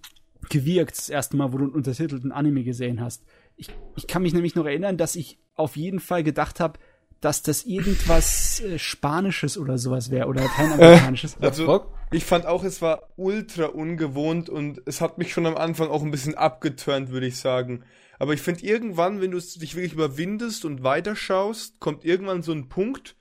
gewirkt, 0.49 0.97
das 0.97 1.09
erste 1.09 1.37
Mal, 1.37 1.53
wo 1.53 1.57
du 1.57 1.65
einen 1.65 1.73
untertitelten 1.73 2.31
Anime 2.31 2.63
gesehen 2.63 3.01
hast? 3.01 3.23
Ich, 3.55 3.69
ich 3.95 4.07
kann 4.07 4.23
mich 4.23 4.33
nämlich 4.33 4.55
noch 4.55 4.65
erinnern, 4.65 4.97
dass 4.97 5.15
ich 5.15 5.39
auf 5.55 5.75
jeden 5.75 5.99
Fall 5.99 6.23
gedacht 6.23 6.59
habe, 6.59 6.79
dass 7.21 7.41
das 7.41 7.63
irgendwas 7.63 8.59
äh, 8.59 8.77
Spanisches 8.77 9.57
oder 9.57 9.77
sowas 9.77 10.11
wäre 10.11 10.27
oder 10.27 10.45
kein 10.47 10.73
amerikanisches. 10.73 11.37
Äh, 11.41 11.45
also, 11.45 11.85
ich 12.11 12.25
fand 12.25 12.45
auch, 12.45 12.63
es 12.63 12.81
war 12.81 13.09
ultra 13.15 13.65
ungewohnt 13.65 14.49
und 14.49 14.81
es 14.85 14.99
hat 14.99 15.17
mich 15.17 15.31
schon 15.31 15.45
am 15.45 15.55
Anfang 15.55 15.87
auch 15.87 16.03
ein 16.03 16.11
bisschen 16.11 16.35
abgeturnt, 16.35 17.09
würde 17.11 17.27
ich 17.27 17.37
sagen. 17.37 17.83
Aber 18.19 18.33
ich 18.33 18.41
finde 18.41 18.65
irgendwann, 18.65 19.21
wenn 19.21 19.31
du 19.31 19.39
dich 19.39 19.75
wirklich 19.75 19.93
überwindest 19.93 20.65
und 20.65 20.83
weiterschaust, 20.83 21.79
kommt 21.79 22.05
irgendwann 22.05 22.41
so 22.41 22.51
ein 22.51 22.69
Punkt, 22.69 23.15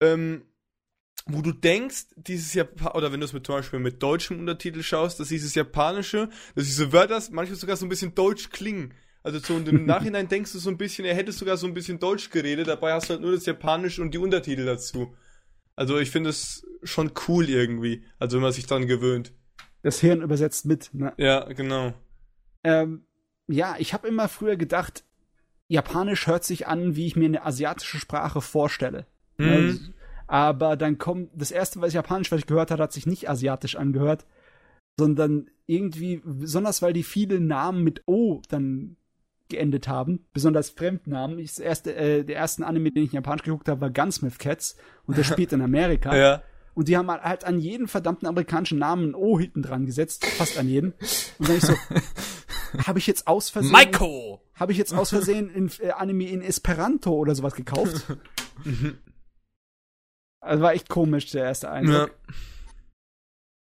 ähm, 0.00 0.42
wo 1.26 1.40
du 1.40 1.52
denkst, 1.52 2.06
dieses 2.16 2.52
Japan 2.54 2.92
oder 2.92 3.12
wenn 3.12 3.20
du 3.20 3.26
es 3.26 3.32
mit 3.32 3.46
zum 3.46 3.56
Beispiel 3.56 3.78
mit 3.78 4.02
deutschem 4.02 4.40
Untertitel 4.40 4.82
schaust, 4.82 5.20
dass 5.20 5.28
dieses 5.28 5.54
Japanische, 5.54 6.28
dass 6.54 6.64
diese 6.64 6.92
Wörter 6.92 7.22
manchmal 7.30 7.58
sogar 7.58 7.76
so 7.76 7.86
ein 7.86 7.88
bisschen 7.88 8.14
deutsch 8.14 8.50
klingen. 8.50 8.94
Also 9.22 9.38
so 9.38 9.54
und 9.54 9.68
im 9.68 9.86
Nachhinein 9.86 10.28
denkst 10.28 10.52
du 10.52 10.58
so 10.58 10.70
ein 10.70 10.78
bisschen, 10.78 11.04
er 11.04 11.14
hätte 11.14 11.32
sogar 11.32 11.56
so 11.56 11.66
ein 11.66 11.74
bisschen 11.74 11.98
Deutsch 11.98 12.30
geredet, 12.30 12.66
dabei 12.66 12.92
hast 12.92 13.08
du 13.08 13.14
halt 13.14 13.22
nur 13.22 13.32
das 13.32 13.46
Japanische 13.46 14.02
und 14.02 14.12
die 14.12 14.18
Untertitel 14.18 14.64
dazu. 14.64 15.14
Also 15.76 15.98
ich 15.98 16.10
finde 16.10 16.30
es 16.30 16.66
schon 16.82 17.12
cool 17.28 17.48
irgendwie, 17.48 18.04
also 18.18 18.36
wenn 18.36 18.42
man 18.42 18.52
sich 18.52 18.66
dran 18.66 18.86
gewöhnt. 18.86 19.32
Das 19.82 20.00
Hirn 20.00 20.22
übersetzt 20.22 20.66
mit, 20.66 20.90
ne? 20.92 21.12
Ja, 21.16 21.44
genau. 21.52 21.94
Ähm, 22.64 23.06
ja, 23.48 23.76
ich 23.78 23.92
habe 23.94 24.08
immer 24.08 24.28
früher 24.28 24.56
gedacht, 24.56 25.04
Japanisch 25.68 26.26
hört 26.26 26.44
sich 26.44 26.66
an, 26.66 26.96
wie 26.96 27.06
ich 27.06 27.16
mir 27.16 27.26
eine 27.26 27.44
asiatische 27.44 27.98
Sprache 27.98 28.40
vorstelle. 28.40 29.06
Mhm. 29.38 29.48
Also, 29.48 29.78
aber 30.32 30.78
dann 30.78 30.96
kommt, 30.96 31.28
das 31.34 31.50
erste, 31.50 31.82
was 31.82 31.92
Japanisch, 31.92 32.32
was 32.32 32.38
ich 32.38 32.46
gehört 32.46 32.70
habe, 32.70 32.82
hat 32.82 32.92
sich 32.94 33.04
nicht 33.04 33.28
asiatisch 33.28 33.76
angehört, 33.76 34.24
sondern 34.98 35.50
irgendwie, 35.66 36.22
besonders 36.24 36.80
weil 36.80 36.94
die 36.94 37.02
viele 37.02 37.38
Namen 37.38 37.84
mit 37.84 38.02
O 38.06 38.40
dann 38.48 38.96
geendet 39.50 39.88
haben, 39.88 40.24
besonders 40.32 40.70
Fremdnamen. 40.70 41.38
Ich, 41.38 41.50
das 41.50 41.58
erste, 41.58 41.94
äh, 41.94 42.24
der 42.24 42.36
ersten 42.36 42.62
Anime, 42.62 42.92
den 42.92 43.02
ich 43.02 43.10
in 43.10 43.16
Japanisch 43.16 43.42
geguckt 43.42 43.68
habe, 43.68 43.82
war 43.82 43.90
Gunsmith 43.90 44.38
Cats 44.38 44.74
und 45.04 45.18
der 45.18 45.24
spielt 45.24 45.52
in 45.52 45.60
Amerika. 45.60 46.16
ja. 46.16 46.42
Und 46.72 46.88
die 46.88 46.96
haben 46.96 47.10
halt 47.10 47.44
an 47.44 47.58
jeden 47.58 47.86
verdammten 47.86 48.26
amerikanischen 48.26 48.78
Namen 48.78 49.10
ein 49.10 49.14
O 49.14 49.38
hinten 49.38 49.60
dran 49.60 49.84
gesetzt, 49.84 50.24
fast 50.24 50.56
an 50.56 50.66
jeden. 50.66 50.94
Und 51.38 51.46
dann 51.46 51.56
ich 51.56 51.62
so, 51.62 51.74
habe 52.86 52.98
ich 52.98 53.06
jetzt 53.06 53.26
aus 53.26 53.50
Versehen, 53.50 53.72
Maiko! 53.72 54.40
habe 54.54 54.72
ich 54.72 54.78
jetzt 54.78 54.94
aus 54.94 55.10
Versehen 55.10 55.50
in, 55.50 55.70
äh, 55.80 55.90
Anime 55.90 56.30
in 56.30 56.40
Esperanto 56.40 57.12
oder 57.12 57.34
sowas 57.34 57.54
gekauft? 57.54 58.06
also 60.42 60.62
war 60.62 60.74
echt 60.74 60.88
komisch 60.88 61.30
der 61.30 61.44
erste 61.44 61.70
Eindruck. 61.70 62.08
Ja. 62.08 62.34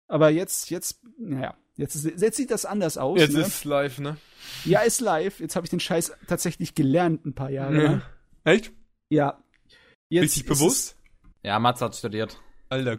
Aber 0.09 0.31
jetzt, 0.31 0.71
jetzt, 0.71 1.01
naja, 1.19 1.55
jetzt, 1.77 1.95
ist, 1.95 2.21
jetzt 2.21 2.37
sieht 2.37 2.51
das 2.51 2.65
anders 2.65 2.99
aus. 2.99 3.21
Jetzt 3.21 3.35
ne? 3.35 3.43
ist 3.43 3.65
live, 3.65 3.99
ne? 3.99 4.17
Ja, 4.65 4.81
ist 4.81 5.01
live. 5.01 5.39
Jetzt 5.39 5.55
habe 5.55 5.67
ich 5.67 5.71
den 5.71 5.81
Scheiß 5.81 6.13
tatsächlich 6.27 6.75
gelernt 6.75 7.27
ein 7.27 7.35
paar 7.35 7.51
Jahre. 7.51 7.83
Ja. 7.83 8.03
Echt? 8.45 8.73
Ja. 9.11 9.43
Jetzt 10.09 10.23
Richtig 10.23 10.47
bewusst? 10.47 10.97
Ja, 11.43 11.59
Mats 11.59 11.81
hat 11.83 11.95
studiert. 11.95 12.41
Alter, 12.69 12.99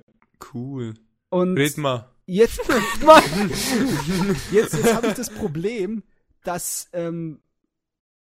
cool. 0.53 0.93
Und 1.29 1.57
Red 1.57 1.77
mal. 1.77 2.09
Jetzt, 2.25 2.59
jetzt, 4.51 4.73
jetzt 4.73 4.93
habe 4.93 5.07
ich 5.07 5.13
das 5.13 5.29
Problem, 5.29 6.03
dass 6.43 6.89
ähm, 6.93 7.41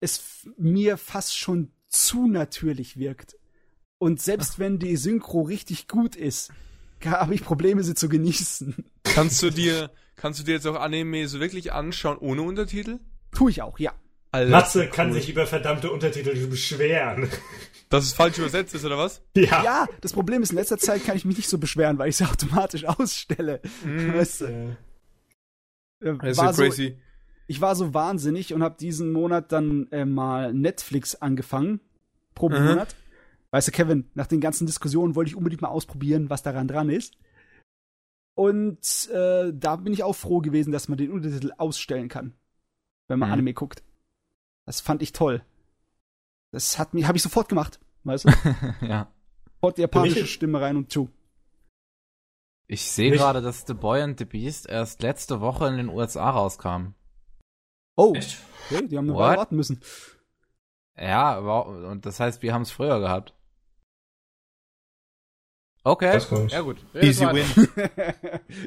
es 0.01 0.48
mir 0.56 0.97
fast 0.97 1.36
schon 1.36 1.72
zu 1.89 2.28
natürlich 2.28 2.98
wirkt. 2.98 3.36
Und 4.01 4.18
selbst 4.22 4.59
wenn 4.59 4.78
die 4.78 4.97
Synchro 4.97 5.43
richtig 5.43 5.86
gut 5.86 6.16
ist, 6.16 6.51
habe 7.05 7.35
ich 7.35 7.44
Probleme, 7.44 7.82
sie 7.85 7.94
zu 7.94 8.09
genießen. 8.09 8.74
Kannst 9.05 9.43
du 9.43 9.51
dir, 9.51 9.90
kannst 10.16 10.40
du 10.40 10.44
dir 10.44 10.52
jetzt 10.52 10.66
auch 10.66 10.81
Anime 10.81 11.28
so 11.28 11.39
wirklich 11.39 11.72
anschauen 11.72 12.16
ohne 12.16 12.40
Untertitel? 12.40 12.98
Tue 13.31 13.51
ich 13.51 13.60
auch, 13.60 13.78
ja. 13.78 13.93
Alter, 14.32 14.51
Matze 14.51 14.89
kann 14.89 15.09
cool. 15.09 15.14
sich 15.14 15.28
über 15.28 15.47
verdammte 15.47 15.90
Untertitel 15.90 16.47
beschweren. 16.47 17.28
Dass 17.90 18.05
es 18.05 18.14
falsch 18.14 18.39
übersetzt 18.39 18.74
ist, 18.74 18.86
oder 18.86 18.97
was? 18.97 19.20
Ja. 19.36 19.62
Ja, 19.62 19.89
das 20.01 20.14
Problem 20.14 20.43
ist, 20.43 20.51
in 20.51 20.56
letzter 20.56 20.78
Zeit 20.78 21.05
kann 21.05 21.16
ich 21.16 21.27
mich 21.27 21.36
nicht 21.36 21.51
so 21.51 21.59
beschweren, 21.59 21.98
weil 21.98 22.09
ich 22.09 22.16
sie 22.16 22.24
automatisch 22.24 22.86
ausstelle. 22.86 23.60
Mm. 23.85 24.14
Weißt 24.14 24.40
du? 24.40 24.47
Äh, 26.01 26.16
das 26.22 26.31
ist 26.31 26.39
ja 26.39 26.52
crazy. 26.52 26.89
So, 26.89 27.02
ich 27.48 27.60
war 27.60 27.77
so 27.77 27.93
wahnsinnig 27.93 28.55
und 28.55 28.62
habe 28.62 28.77
diesen 28.81 29.12
Monat 29.12 29.52
dann 29.52 29.89
äh, 29.90 30.06
mal 30.06 30.55
Netflix 30.55 31.16
angefangen. 31.16 31.81
Pro 32.35 32.48
mhm. 32.48 32.64
Monat. 32.64 32.94
Weißt 33.52 33.68
du, 33.68 33.72
Kevin, 33.72 34.09
nach 34.14 34.27
den 34.27 34.40
ganzen 34.40 34.66
Diskussionen 34.66 35.14
wollte 35.16 35.31
ich 35.31 35.36
unbedingt 35.36 35.62
mal 35.62 35.68
ausprobieren, 35.68 36.31
was 36.31 36.43
daran 36.43 36.68
dran 36.68 36.89
ist. 36.89 37.16
Und 38.35 39.10
äh, 39.10 39.52
da 39.52 39.77
bin 39.77 39.93
ich 39.93 40.02
auch 40.02 40.14
froh 40.14 40.40
gewesen, 40.40 40.72
dass 40.72 40.89
man 40.89 40.98
den 40.98 41.10
Untertitel 41.10 41.52
ausstellen 41.59 42.09
kann, 42.09 42.35
wenn 43.09 43.18
man 43.18 43.28
mhm. 43.28 43.35
Anime 43.35 43.55
guckt. 43.55 43.82
Das 44.66 44.81
fand 44.81 45.02
ich 45.02 45.12
toll. 45.12 45.44
Das 46.52 46.78
hat 46.78 46.94
mich, 46.94 47.06
habe 47.06 47.16
ich 47.16 47.22
sofort 47.22 47.48
gemacht, 47.48 47.81
weißt 48.05 48.24
du? 48.27 48.31
ja. 48.86 49.12
Sofort 49.44 49.78
die 49.78 49.82
japanische 49.82 50.27
Stimme 50.27 50.60
rein 50.60 50.77
und 50.77 50.90
zu. 50.90 51.10
Ich 52.66 52.89
sehe 52.90 53.10
gerade, 53.10 53.43
dass 53.43 53.66
The 53.66 53.74
Boy 53.74 54.01
and 54.01 54.18
the 54.18 54.24
Beast 54.24 54.68
erst 54.68 55.02
letzte 55.02 55.40
Woche 55.40 55.66
in 55.66 55.77
den 55.77 55.89
USA 55.89 56.31
rauskam. 56.31 56.94
Oh, 57.97 58.10
okay, 58.10 58.86
die 58.86 58.97
haben 58.97 59.06
nur 59.06 59.16
warten 59.16 59.56
müssen. 59.56 59.81
Ja, 60.97 61.36
und 61.39 62.06
das 62.06 62.20
heißt, 62.20 62.43
wir 62.43 62.55
haben 62.55 62.62
es 62.62 62.70
früher 62.70 63.01
gehabt. 63.01 63.35
Okay, 65.82 66.19
ja 66.48 66.61
gut. 66.61 66.77
Easy 66.94 67.24
win. 67.24 67.47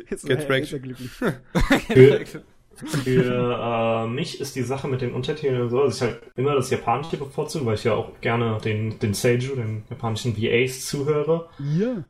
Get 0.27 0.49
wrecked. 0.49 2.43
Für 2.75 4.05
äh, 4.05 4.07
mich 4.07 4.41
ist 4.41 4.55
die 4.55 4.63
Sache 4.63 4.87
mit 4.87 5.01
den 5.01 5.13
Untertiteln 5.13 5.69
so, 5.69 5.83
dass 5.83 5.97
ich 5.97 6.01
halt 6.01 6.21
immer 6.35 6.55
das 6.55 6.71
Japanische 6.71 7.17
bevorzuge, 7.17 7.65
weil 7.65 7.75
ich 7.75 7.83
ja 7.83 7.93
auch 7.93 8.19
gerne 8.19 8.57
den, 8.63 8.97
den 8.97 9.13
Seiju, 9.13 9.55
den 9.55 9.83
japanischen 9.89 10.35
VAs, 10.35 10.87
zuhöre. 10.87 11.49
Ja. 11.59 12.03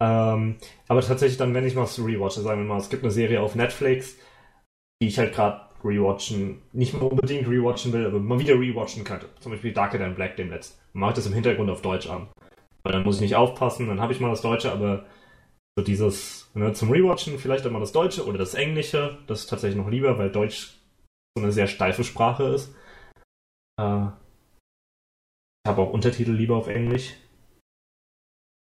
Ähm, 0.00 0.56
aber 0.88 1.00
tatsächlich 1.02 1.38
dann, 1.38 1.54
wenn 1.54 1.66
ich 1.66 1.74
mal 1.74 1.82
was 1.82 1.98
rewatche, 1.98 2.40
sagen 2.40 2.62
wir 2.62 2.68
mal, 2.68 2.78
es 2.78 2.90
gibt 2.90 3.04
eine 3.04 3.12
Serie 3.12 3.40
auf 3.40 3.54
Netflix, 3.54 4.16
die 5.00 5.06
ich 5.06 5.18
halt 5.18 5.34
gerade 5.34 5.60
rewatchen, 5.84 6.62
nicht 6.72 6.94
mal 6.94 7.06
unbedingt 7.06 7.48
rewatchen 7.48 7.92
will, 7.92 8.06
aber 8.06 8.18
mal 8.18 8.40
wieder 8.40 8.54
rewatchen 8.54 9.04
könnte. 9.04 9.28
Zum 9.40 9.52
Beispiel 9.52 9.72
Darker 9.72 9.98
Than 9.98 10.16
Black, 10.16 10.36
dem 10.36 10.50
letzten. 10.50 10.80
Dann 10.92 11.00
mache 11.00 11.10
ich 11.12 11.16
das 11.16 11.26
im 11.26 11.32
Hintergrund 11.32 11.70
auf 11.70 11.82
Deutsch 11.82 12.08
an. 12.08 12.28
Weil 12.88 12.94
dann 12.94 13.02
muss 13.02 13.16
ich 13.16 13.20
nicht 13.20 13.36
aufpassen, 13.36 13.86
dann 13.86 14.00
habe 14.00 14.14
ich 14.14 14.20
mal 14.20 14.30
das 14.30 14.40
Deutsche, 14.40 14.72
aber 14.72 15.04
so 15.76 15.84
dieses 15.84 16.50
ne, 16.54 16.72
zum 16.72 16.90
Rewatchen 16.90 17.38
vielleicht 17.38 17.66
immer 17.66 17.80
das 17.80 17.92
Deutsche 17.92 18.26
oder 18.26 18.38
das 18.38 18.54
Englische. 18.54 19.18
Das 19.26 19.40
ist 19.40 19.48
tatsächlich 19.48 19.76
noch 19.78 19.90
lieber, 19.90 20.16
weil 20.16 20.32
Deutsch 20.32 20.78
so 21.36 21.42
eine 21.42 21.52
sehr 21.52 21.66
steife 21.66 22.02
Sprache 22.02 22.44
ist. 22.44 22.74
Äh, 23.78 24.06
ich 24.06 25.68
habe 25.68 25.82
auch 25.82 25.92
Untertitel 25.92 26.32
lieber 26.32 26.56
auf 26.56 26.68
Englisch. 26.68 27.12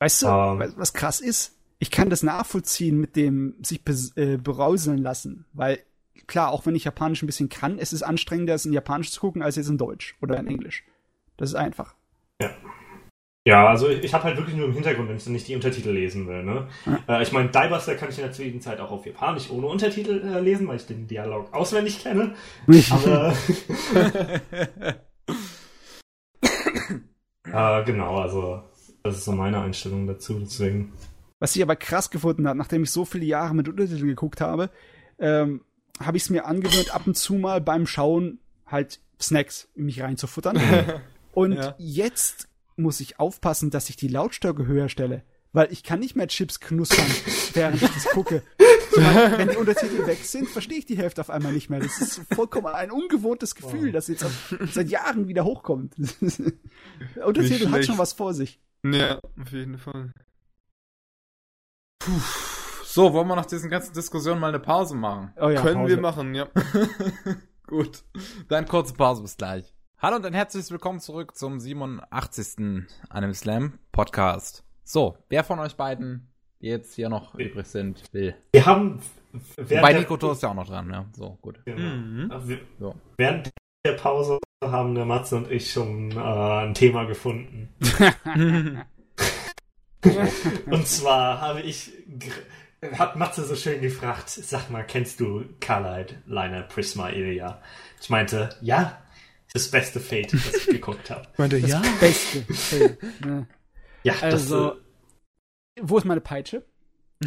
Weißt 0.01 0.23
du, 0.23 0.27
ähm, 0.29 0.73
was 0.77 0.93
krass 0.93 1.21
ist? 1.21 1.59
Ich 1.81 1.91
kann 1.91 2.09
das 2.09 2.23
nachvollziehen 2.23 3.01
mit 3.01 3.17
dem 3.17 3.57
sich 3.61 3.83
äh, 4.15 4.37
berauseln 4.37 4.99
lassen, 4.99 5.47
weil 5.53 5.85
klar, 6.29 6.53
auch 6.53 6.65
wenn 6.65 6.77
ich 6.77 6.85
Japanisch 6.85 7.25
ein 7.25 7.27
bisschen 7.27 7.49
kann, 7.49 7.77
es 7.81 7.93
ist 7.93 8.05
anstrengender, 8.05 8.55
es 8.55 8.67
in 8.67 8.73
Japanisch 8.73 9.11
zu 9.11 9.19
gucken, 9.19 9.43
als 9.43 9.57
jetzt 9.57 9.69
in 9.69 9.79
Deutsch 9.79 10.17
oder 10.23 10.39
in 10.39 10.47
Englisch. 10.47 10.85
Das 11.39 11.49
ist 11.49 11.57
einfach. 11.57 11.97
Ja. 12.41 12.51
Ja, 13.45 13.67
also 13.67 13.89
ich, 13.89 14.05
ich 14.05 14.15
habe 14.15 14.23
halt 14.25 14.37
wirklich 14.37 14.55
nur 14.55 14.67
im 14.67 14.73
Hintergrund, 14.73 15.09
wenn 15.09 15.17
ich 15.17 15.25
dann 15.25 15.33
nicht 15.33 15.49
die 15.49 15.57
Untertitel 15.57 15.91
lesen 15.91 16.29
will. 16.29 16.45
Ne? 16.45 16.69
Ja. 16.87 17.19
Äh, 17.19 17.23
ich 17.25 17.33
meine, 17.33 17.49
Diebuster 17.49 17.97
kann 17.97 18.09
ich 18.09 18.19
in 18.19 18.25
der 18.25 18.33
Zwischenzeit 18.33 18.79
auch 18.79 18.93
auf 18.93 19.05
Japanisch 19.05 19.51
ohne 19.51 19.67
Untertitel 19.67 20.23
äh, 20.25 20.39
lesen, 20.39 20.69
weil 20.69 20.77
ich 20.77 20.87
den 20.87 21.09
Dialog 21.09 21.53
auswendig 21.53 22.01
kenne. 22.03 22.35
Aber 27.51 27.81
äh, 27.81 27.85
genau, 27.85 28.19
also 28.19 28.63
das 29.03 29.19
ist 29.19 29.25
so 29.25 29.33
meine 29.33 29.61
Einstellung 29.61 30.07
dazu. 30.07 30.39
Deswegen. 30.39 30.93
Was 31.41 31.57
ich 31.57 31.63
aber 31.63 31.75
krass 31.75 32.11
gefunden 32.11 32.47
habe, 32.47 32.57
nachdem 32.57 32.85
ich 32.85 32.93
so 32.93 33.05
viele 33.05 33.25
Jahre 33.25 33.55
mit 33.55 33.69
Untertiteln 33.69 34.07
geguckt 34.07 34.41
habe, 34.41 34.71
ähm, 35.19 35.63
habe 36.01 36.17
ich 36.17 36.23
es 36.23 36.31
mir 36.31 36.47
angewöhnt, 36.47 36.95
ab 36.95 37.03
und 37.07 37.17
zu 37.17 37.35
mal 37.35 37.61
beim 37.61 37.89
Schauen 37.89 38.39
halt 38.67 39.01
Snacks 39.21 39.69
in 39.75 39.87
mich 39.87 40.01
reinzufuttern. 40.01 40.61
und 41.33 41.55
ja. 41.55 41.75
jetzt 41.79 42.49
muss 42.83 43.01
ich 43.01 43.19
aufpassen, 43.19 43.71
dass 43.71 43.89
ich 43.89 43.97
die 43.97 44.09
Lautstärke 44.09 44.67
höher 44.67 44.89
stelle. 44.89 45.23
weil 45.53 45.71
ich 45.71 45.83
kann 45.83 46.01
nicht 46.01 46.17
mehr 46.17 46.29
Chips 46.29 46.61
knuspern, 46.61 47.07
während 47.55 47.83
ich 47.83 47.89
das 47.89 48.07
gucke. 48.07 48.43
Meine, 48.97 49.39
wenn 49.39 49.49
die 49.49 49.57
Untertitel 49.57 50.07
weg 50.07 50.19
sind, 50.25 50.49
verstehe 50.49 50.79
ich 50.79 50.87
die 50.87 50.97
Hälfte 50.97 51.21
auf 51.21 51.31
einmal 51.31 51.53
nicht 51.53 51.71
mehr. 51.71 51.81
Das 51.81 51.99
ist 52.01 52.23
vollkommen 52.35 52.67
ein 52.67 52.91
ungewohntes 52.91 53.55
Gefühl, 53.55 53.87
wow. 53.87 53.93
das 53.93 54.09
jetzt 54.09 54.25
auf, 54.25 54.55
seit 54.71 54.89
Jahren 54.89 55.29
wieder 55.29 55.45
hochkommt. 55.45 55.95
Untertitel 57.25 57.71
hat 57.71 57.85
schon 57.85 57.99
was 57.99 58.13
vor 58.13 58.35
sich. 58.35 58.61
Ja, 58.85 59.19
auf 59.41 59.53
jeden 59.53 59.79
Fall. 59.79 60.13
Puh. 62.01 62.21
So, 62.85 63.13
wollen 63.15 63.29
wir 63.29 63.37
nach 63.37 63.47
diesen 63.47 63.71
ganzen 63.71 63.95
Diskussionen 63.95 64.41
mal 64.41 64.49
eine 64.49 64.59
Pause 64.59 64.95
machen? 64.95 65.33
Oh 65.41 65.49
ja, 65.49 65.63
Können 65.63 65.83
Pause. 65.83 65.89
wir 65.95 66.01
machen, 66.01 66.35
ja. 66.35 66.49
Gut. 67.67 68.05
Dann 68.49 68.67
kurze 68.67 68.93
Pause, 68.93 69.23
bis 69.23 69.37
gleich. 69.37 69.75
Hallo 70.03 70.17
und 70.17 70.27
ein 70.27 70.35
herzliches 70.35 70.73
Willkommen 70.73 70.99
zurück 70.99 71.37
zum 71.37 71.61
87. 71.61 72.87
Anime 73.09 73.35
Slam 73.35 73.79
Podcast. 73.93 74.65
So, 74.83 75.17
wer 75.29 75.45
von 75.45 75.61
euch 75.61 75.77
beiden, 75.77 76.27
die 76.61 76.67
jetzt 76.67 76.97
hier 76.97 77.09
noch 77.09 77.39
wir, 77.39 77.47
übrig 77.47 77.69
sind, 77.69 78.03
will? 78.13 78.35
Wir 78.51 78.67
haben. 78.67 78.99
Bei 79.57 79.93
Nikoto 79.93 80.33
ist 80.33 80.43
ja 80.43 80.49
auch 80.49 80.55
noch 80.55 80.67
dran, 80.67 80.91
ja. 80.91 81.07
So, 81.17 81.39
gut. 81.41 81.65
Genau. 81.67 81.79
Mhm. 81.79 82.33
Wir, 82.49 82.59
so. 82.81 82.97
Während 83.17 83.51
der 83.87 83.93
Pause 83.93 84.41
haben 84.65 84.97
der 84.97 85.05
Matze 85.05 85.37
und 85.37 85.49
ich 85.53 85.71
schon 85.71 86.11
äh, 86.11 86.19
ein 86.19 86.75
Thema 86.75 87.05
gefunden. 87.05 87.69
und 90.67 90.89
zwar 90.89 91.41
habe 91.41 91.61
ich 91.61 91.93
hat 92.99 93.15
Matze 93.15 93.45
so 93.45 93.55
schön 93.55 93.81
gefragt, 93.81 94.31
sag 94.31 94.69
mal, 94.69 94.83
kennst 94.83 95.21
du 95.21 95.45
Carlyle 95.61 96.67
Prisma 96.69 97.11
Ilia? 97.11 97.63
Ich 98.01 98.11
meinte, 98.11 98.57
ja, 98.61 98.99
das 99.53 99.71
beste 99.71 100.01
Fate, 100.01 100.33
das 100.33 100.55
ich 100.55 100.67
geguckt 100.73 101.11
habe. 101.11 101.29
meinte, 101.37 101.61
das 101.61 101.71
ja? 101.71 101.83
beste 102.01 102.43
Fate. 102.55 102.99
Ja, 103.25 103.47
ja 104.03 104.15
also, 104.21 104.71
das, 104.71 104.77
äh, 104.77 105.83
wo 105.83 105.99
ist 105.99 106.05
meine 106.05 106.21
Peitsche? 106.21 106.65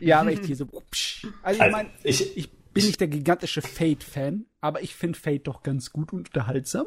ja, 0.00 0.20
aber 0.20 0.32
ich 0.32 0.40
hier 0.40 0.56
so. 0.56 0.66
Also, 1.42 1.62
ich 1.62 1.70
meine, 1.70 1.90
ich, 2.02 2.36
ich 2.36 2.50
bin 2.72 2.86
nicht 2.86 3.00
der 3.00 3.08
gigantische 3.08 3.62
Fate-Fan, 3.62 4.46
aber 4.60 4.82
ich 4.82 4.94
finde 4.94 5.18
Fate 5.18 5.46
doch 5.46 5.62
ganz 5.62 5.92
gut 5.92 6.12
und 6.12 6.28
unterhaltsam. 6.28 6.86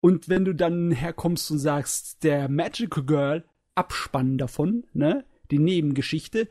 Und 0.00 0.28
wenn 0.28 0.44
du 0.44 0.54
dann 0.54 0.90
herkommst 0.90 1.50
und 1.50 1.58
sagst, 1.58 2.24
der 2.24 2.48
Magical 2.48 3.04
Girl 3.04 3.44
Abspann 3.74 4.38
davon, 4.38 4.84
ne? 4.92 5.24
die 5.50 5.58
Nebengeschichte, 5.58 6.48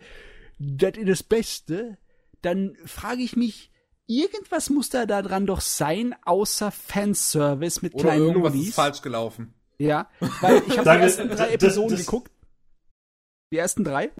das 0.59 0.97
ist 0.97 1.07
das 1.07 1.23
Beste, 1.23 1.97
dann 2.41 2.75
frage 2.85 3.21
ich 3.21 3.35
mich, 3.35 3.71
irgendwas 4.07 4.69
muss 4.69 4.89
da 4.89 5.05
dran 5.05 5.45
doch 5.45 5.61
sein, 5.61 6.15
außer 6.23 6.71
Fanservice 6.71 7.81
mit 7.81 7.93
Oder 7.95 8.03
kleinen 8.03 8.27
irgendwas 8.27 8.53
Movies. 8.53 8.69
ist 8.69 8.75
falsch 8.75 9.01
gelaufen. 9.01 9.53
Ja, 9.77 10.09
weil 10.41 10.63
ich 10.67 10.77
habe 10.77 10.89
die 10.97 11.03
ersten 11.03 11.29
drei 11.29 11.51
Episoden 11.53 11.89
das, 11.89 11.99
das, 11.99 12.05
geguckt. 12.05 12.31
Die 13.51 13.57
ersten 13.57 13.83
drei. 13.83 14.11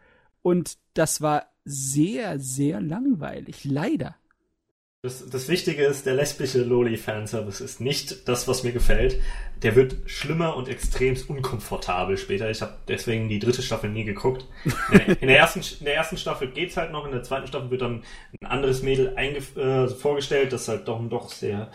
Und 0.41 0.77
das 0.93 1.21
war 1.21 1.47
sehr, 1.63 2.39
sehr 2.39 2.81
langweilig. 2.81 3.63
Leider. 3.63 4.15
Das, 5.05 5.29
das 5.29 5.49
Wichtige 5.49 5.83
ist, 5.83 6.05
der 6.05 6.13
lesbische 6.13 6.63
Loli-Fanservice 6.63 7.59
ist 7.59 7.81
nicht 7.81 8.25
das, 8.29 8.47
was 8.47 8.63
mir 8.63 8.71
gefällt. 8.71 9.19
Der 9.61 9.75
wird 9.75 9.97
schlimmer 10.05 10.55
und 10.55 10.69
extremst 10.69 11.29
unkomfortabel 11.29 12.17
später. 12.17 12.49
Ich 12.49 12.61
habe 12.61 12.77
deswegen 12.87 13.27
die 13.27 13.39
dritte 13.39 13.61
Staffel 13.61 13.89
nie 13.89 14.05
geguckt. 14.05 14.45
In 15.19 15.27
der, 15.27 15.37
ersten, 15.37 15.59
in 15.59 15.83
der 15.83 15.95
ersten 15.95 16.15
Staffel 16.15 16.51
geht's 16.51 16.77
halt 16.77 16.93
noch, 16.93 17.05
in 17.05 17.11
der 17.11 17.21
zweiten 17.21 17.47
Staffel 17.47 17.69
wird 17.69 17.81
dann 17.81 18.03
ein 18.39 18.47
anderes 18.47 18.81
Mädel 18.81 19.13
äh, 19.17 19.87
vorgestellt, 19.89 20.53
das 20.53 20.69
halt 20.69 20.87
doch, 20.87 21.01
doch 21.09 21.29
sehr 21.29 21.69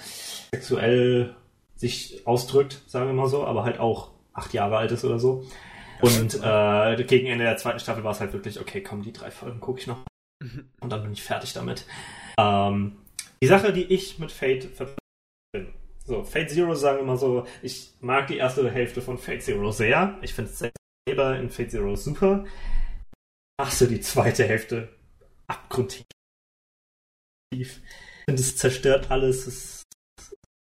sexuell 0.51 1.35
sich 1.77 2.27
ausdrückt, 2.27 2.81
sagen 2.87 3.09
wir 3.09 3.13
mal 3.13 3.29
so, 3.29 3.45
aber 3.45 3.63
halt 3.63 3.79
auch 3.79 4.11
acht 4.33 4.55
Jahre 4.55 4.79
alt 4.79 4.91
ist 4.91 5.05
oder 5.05 5.19
so. 5.19 5.45
Und 6.01 6.41
äh, 6.43 7.05
gegen 7.05 7.27
Ende 7.27 7.45
der 7.45 7.59
zweiten 7.59 7.79
Staffel 7.79 8.05
war 8.05 8.13
es 8.13 8.21
halt 8.21 8.33
wirklich, 8.33 8.59
okay, 8.59 8.83
komm, 8.83 9.03
die 9.03 9.13
drei 9.13 9.31
Folgen 9.31 9.61
gucke 9.61 9.81
ich 9.81 9.87
noch. 9.87 9.99
Mhm. 10.41 10.71
Und 10.81 10.91
dann 10.91 11.03
bin 11.03 11.13
ich 11.13 11.23
fertig 11.23 11.53
damit. 11.53 11.85
Ähm, 12.39 12.97
die 13.43 13.47
Sache, 13.47 13.73
die 13.73 13.85
ich 13.85 14.19
mit 14.19 14.33
Fate 14.33 14.69
bin. 15.53 15.73
So, 16.05 16.25
Fate 16.25 16.51
Zero 16.51 16.75
sagen 16.75 17.07
mal 17.07 17.19
so, 17.19 17.47
ich 17.63 17.93
mag 18.01 18.27
die 18.29 18.39
erste 18.39 18.71
Hälfte 18.71 19.03
von 19.03 19.19
Fate 19.19 19.43
Zero 19.43 19.71
sehr. 19.71 20.19
Ich 20.23 20.35
finde 20.35 20.51
es 20.51 20.73
selber 21.07 21.39
in 21.39 21.51
Fate 21.51 21.71
Zero 21.71 21.95
super. 21.97 22.45
Machst 23.61 23.81
du 23.81 23.87
die 23.87 24.01
zweite 24.01 24.45
Hälfte 24.45 24.89
abgrundtief. 25.47 26.05
Ich 27.51 27.69
finde, 28.27 28.41
es 28.41 28.57
zerstört 28.57 29.11
alles, 29.11 29.47
es 29.47 29.83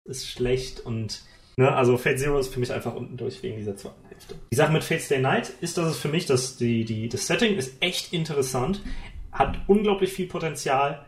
ist 0.07 0.29
schlecht 0.29 0.81
und 0.81 1.23
Ne, 1.57 1.73
also 1.73 1.97
Fate 1.97 2.19
Zero 2.19 2.39
ist 2.39 2.53
für 2.53 2.59
mich 2.59 2.73
einfach 2.73 2.95
unten 2.95 3.17
durch 3.17 3.43
wegen 3.43 3.57
dieser 3.57 3.77
zweiten 3.77 4.05
Hälfte. 4.09 4.35
Die 4.53 4.57
Sache 4.57 4.73
mit 4.73 4.83
Fate 4.83 5.03
Stay 5.03 5.21
Night 5.21 5.53
ist, 5.61 5.79
dass 5.79 5.89
es 5.89 5.99
für 5.99 6.09
mich, 6.09 6.27
dass 6.27 6.57
die, 6.57 6.85
die, 6.85 7.09
das 7.09 7.29
Setting 7.29 7.57
ist 7.57 7.81
echt 7.81 8.13
interessant, 8.13 8.83
hat 9.31 9.61
unglaublich 9.69 10.13
viel 10.13 10.27
Potenzial, 10.27 11.07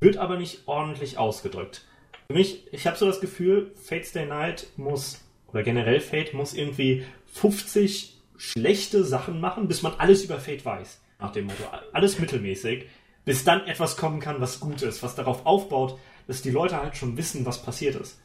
wird 0.00 0.16
aber 0.16 0.38
nicht 0.38 0.66
ordentlich 0.66 1.18
ausgedrückt. 1.18 1.84
Für 2.28 2.34
mich, 2.34 2.66
ich 2.72 2.86
habe 2.86 2.96
so 2.96 3.06
das 3.06 3.20
Gefühl, 3.20 3.72
Fate 3.76 4.06
Stay 4.06 4.26
Night 4.26 4.66
muss, 4.76 5.20
oder 5.48 5.62
generell 5.62 6.00
Fate 6.00 6.34
muss 6.34 6.54
irgendwie 6.54 7.04
50 7.26 8.16
schlechte 8.36 9.04
Sachen 9.04 9.40
machen, 9.40 9.68
bis 9.68 9.82
man 9.82 9.94
alles 9.98 10.24
über 10.24 10.38
Fate 10.38 10.64
weiß. 10.64 11.00
Nach 11.18 11.32
dem 11.32 11.46
Motto, 11.46 11.62
alles 11.92 12.18
mittelmäßig, 12.18 12.86
bis 13.24 13.44
dann 13.44 13.66
etwas 13.66 13.96
kommen 13.96 14.20
kann, 14.20 14.40
was 14.40 14.60
gut 14.60 14.82
ist, 14.82 15.02
was 15.02 15.14
darauf 15.14 15.46
aufbaut, 15.46 15.98
dass 16.26 16.42
die 16.42 16.50
Leute 16.50 16.76
halt 16.76 16.96
schon 16.96 17.16
wissen, 17.16 17.46
was 17.46 17.62
passiert 17.62 17.94
ist. 17.96 18.20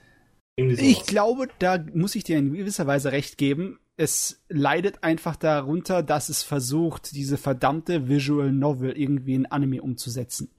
Ich 0.58 1.06
glaube, 1.06 1.48
da 1.60 1.84
muss 1.94 2.16
ich 2.16 2.24
dir 2.24 2.38
in 2.38 2.54
gewisser 2.54 2.86
Weise 2.86 3.12
recht 3.12 3.38
geben. 3.38 3.80
Es 3.96 4.44
leidet 4.50 5.04
einfach 5.04 5.36
darunter, 5.36 6.04
dass 6.04 6.30
es 6.30 6.44
versucht, 6.44 7.16
diese 7.16 7.38
verdammte 7.38 8.10
Visual 8.10 8.52
Novel 8.52 8.92
irgendwie 8.98 9.36
in 9.36 9.46
Anime 9.46 9.82
umzusetzen. 9.82 10.52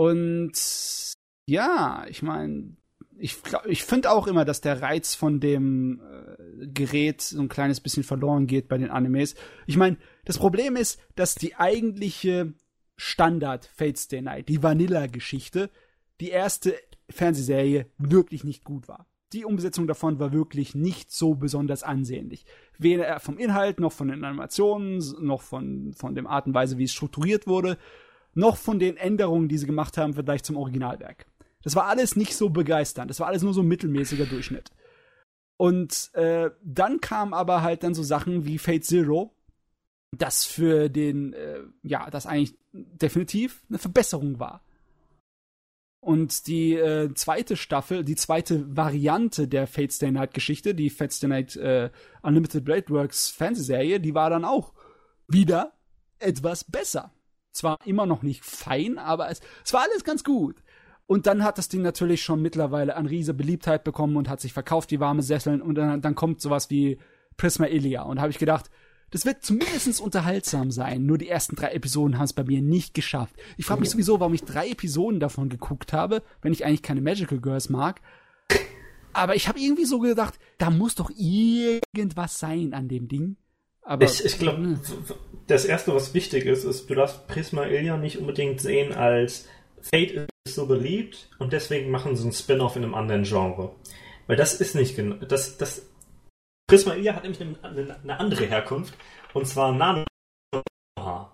Und 0.00 0.52
ja, 1.44 2.06
ich 2.08 2.22
meine, 2.22 2.74
ich, 3.18 3.36
ich 3.66 3.84
finde 3.84 4.10
auch 4.10 4.26
immer, 4.28 4.46
dass 4.46 4.62
der 4.62 4.80
Reiz 4.80 5.14
von 5.14 5.40
dem 5.40 6.00
äh, 6.00 6.68
Gerät 6.68 7.20
so 7.20 7.38
ein 7.38 7.50
kleines 7.50 7.82
bisschen 7.82 8.02
verloren 8.02 8.46
geht 8.46 8.66
bei 8.68 8.78
den 8.78 8.88
Animes. 8.88 9.34
Ich 9.66 9.76
meine, 9.76 9.98
das 10.24 10.38
Problem 10.38 10.74
ist, 10.76 10.98
dass 11.16 11.34
die 11.34 11.54
eigentliche 11.56 12.54
Standard 12.96 13.66
Fate 13.66 13.98
Stay 13.98 14.22
Night, 14.22 14.48
die 14.48 14.62
Vanilla-Geschichte, 14.62 15.68
die 16.22 16.30
erste 16.30 16.74
Fernsehserie 17.10 17.84
wirklich 17.98 18.42
nicht 18.42 18.64
gut 18.64 18.88
war. 18.88 19.06
Die 19.34 19.44
Umsetzung 19.44 19.86
davon 19.86 20.18
war 20.18 20.32
wirklich 20.32 20.74
nicht 20.74 21.12
so 21.12 21.34
besonders 21.34 21.82
ansehnlich. 21.82 22.46
Weder 22.78 23.20
vom 23.20 23.36
Inhalt, 23.36 23.80
noch 23.80 23.92
von 23.92 24.08
den 24.08 24.24
Animationen, 24.24 25.04
noch 25.20 25.42
von, 25.42 25.92
von 25.92 26.14
der 26.14 26.24
Art 26.24 26.46
und 26.46 26.54
Weise, 26.54 26.78
wie 26.78 26.84
es 26.84 26.92
strukturiert 26.94 27.46
wurde 27.46 27.76
noch 28.34 28.56
von 28.56 28.78
den 28.78 28.96
Änderungen, 28.96 29.48
die 29.48 29.58
sie 29.58 29.66
gemacht 29.66 29.96
haben, 29.96 30.14
vielleicht 30.14 30.46
zum 30.46 30.56
Originalwerk. 30.56 31.26
Das 31.62 31.76
war 31.76 31.86
alles 31.86 32.16
nicht 32.16 32.36
so 32.36 32.48
begeisternd. 32.50 33.10
Das 33.10 33.20
war 33.20 33.26
alles 33.26 33.42
nur 33.42 33.54
so 33.54 33.62
mittelmäßiger 33.62 34.26
Durchschnitt. 34.26 34.70
Und 35.58 36.10
äh, 36.14 36.50
dann 36.64 37.00
kamen 37.00 37.34
aber 37.34 37.62
halt 37.62 37.82
dann 37.82 37.94
so 37.94 38.02
Sachen 38.02 38.46
wie 38.46 38.58
Fate 38.58 38.84
Zero, 38.84 39.34
das 40.16 40.44
für 40.44 40.88
den, 40.88 41.34
äh, 41.34 41.60
ja, 41.82 42.08
das 42.08 42.26
eigentlich 42.26 42.56
definitiv 42.72 43.62
eine 43.68 43.78
Verbesserung 43.78 44.38
war. 44.38 44.64
Und 46.02 46.46
die 46.46 46.72
äh, 46.76 47.12
zweite 47.12 47.58
Staffel, 47.58 48.04
die 48.04 48.16
zweite 48.16 48.74
Variante 48.74 49.48
der 49.48 49.66
Fate 49.66 49.92
Stay 49.92 50.10
Night 50.10 50.32
Geschichte, 50.32 50.74
die 50.74 50.88
Fate 50.88 51.12
Stay 51.12 51.28
Night 51.28 51.56
äh, 51.56 51.90
Unlimited 52.22 52.64
Blade 52.64 52.88
Works 52.88 53.28
Fernsehserie, 53.28 54.00
die 54.00 54.14
war 54.14 54.30
dann 54.30 54.46
auch 54.46 54.72
wieder 55.28 55.74
etwas 56.18 56.64
besser 56.64 57.12
zwar 57.52 57.78
immer 57.84 58.06
noch 58.06 58.22
nicht 58.22 58.44
fein, 58.44 58.98
aber 58.98 59.30
es, 59.30 59.40
es 59.64 59.72
war 59.72 59.82
alles 59.82 60.04
ganz 60.04 60.24
gut. 60.24 60.62
Und 61.06 61.26
dann 61.26 61.42
hat 61.42 61.58
das 61.58 61.68
Ding 61.68 61.82
natürlich 61.82 62.22
schon 62.22 62.40
mittlerweile 62.40 62.94
an 62.94 63.06
riese 63.06 63.34
Beliebtheit 63.34 63.82
bekommen 63.82 64.16
und 64.16 64.28
hat 64.28 64.40
sich 64.40 64.52
verkauft, 64.52 64.92
die 64.92 65.00
warme 65.00 65.22
Sesseln. 65.22 65.60
Und 65.60 65.74
dann, 65.74 66.00
dann 66.00 66.14
kommt 66.14 66.40
sowas 66.40 66.70
wie 66.70 66.98
Prisma 67.36 67.66
Ilia. 67.66 68.02
Und 68.02 68.16
da 68.16 68.22
habe 68.22 68.30
ich 68.30 68.38
gedacht, 68.38 68.70
das 69.10 69.26
wird 69.26 69.42
zumindest 69.42 70.00
unterhaltsam 70.00 70.70
sein. 70.70 71.04
Nur 71.06 71.18
die 71.18 71.28
ersten 71.28 71.56
drei 71.56 71.72
Episoden 71.72 72.16
haben 72.16 72.26
es 72.26 72.32
bei 72.32 72.44
mir 72.44 72.62
nicht 72.62 72.94
geschafft. 72.94 73.34
Ich 73.56 73.66
frage 73.66 73.80
mich 73.80 73.90
sowieso, 73.90 74.20
warum 74.20 74.34
ich 74.34 74.44
drei 74.44 74.68
Episoden 74.68 75.18
davon 75.18 75.48
geguckt 75.48 75.92
habe, 75.92 76.22
wenn 76.42 76.52
ich 76.52 76.64
eigentlich 76.64 76.82
keine 76.82 77.00
Magical 77.00 77.40
Girls 77.40 77.70
mag. 77.70 78.00
Aber 79.12 79.34
ich 79.34 79.48
habe 79.48 79.58
irgendwie 79.58 79.86
so 79.86 79.98
gedacht, 79.98 80.38
da 80.58 80.70
muss 80.70 80.94
doch 80.94 81.10
irgendwas 81.10 82.38
sein 82.38 82.72
an 82.72 82.86
dem 82.86 83.08
Ding. 83.08 83.36
Aber 83.90 84.04
ich, 84.04 84.24
ich 84.24 84.38
glaube, 84.38 84.58
hm. 84.58 84.80
das 85.48 85.64
erste, 85.64 85.92
was 85.92 86.14
wichtig 86.14 86.46
ist, 86.46 86.62
ist, 86.62 86.88
du 86.88 86.94
darfst 86.94 87.26
Prisma 87.26 87.64
Ilya 87.64 87.96
nicht 87.96 88.18
unbedingt 88.18 88.60
sehen 88.60 88.92
als 88.92 89.48
Fate 89.80 90.28
ist 90.44 90.54
so 90.54 90.66
beliebt 90.66 91.28
und 91.40 91.52
deswegen 91.52 91.90
machen 91.90 92.14
sie 92.14 92.22
einen 92.22 92.32
Spin-off 92.32 92.76
in 92.76 92.84
einem 92.84 92.94
anderen 92.94 93.24
Genre. 93.24 93.72
Weil 94.28 94.36
das 94.36 94.60
ist 94.60 94.76
nicht 94.76 94.94
genau. 94.94 95.16
Das, 95.16 95.58
das, 95.58 95.90
Prisma 96.68 96.94
Ilya 96.94 97.16
hat 97.16 97.24
nämlich 97.24 97.40
eine, 97.40 97.96
eine, 98.00 98.20
andere 98.20 98.44
Herkunft 98.44 98.94
und 99.34 99.48
zwar 99.48 99.72
Nanoha. 99.72 101.32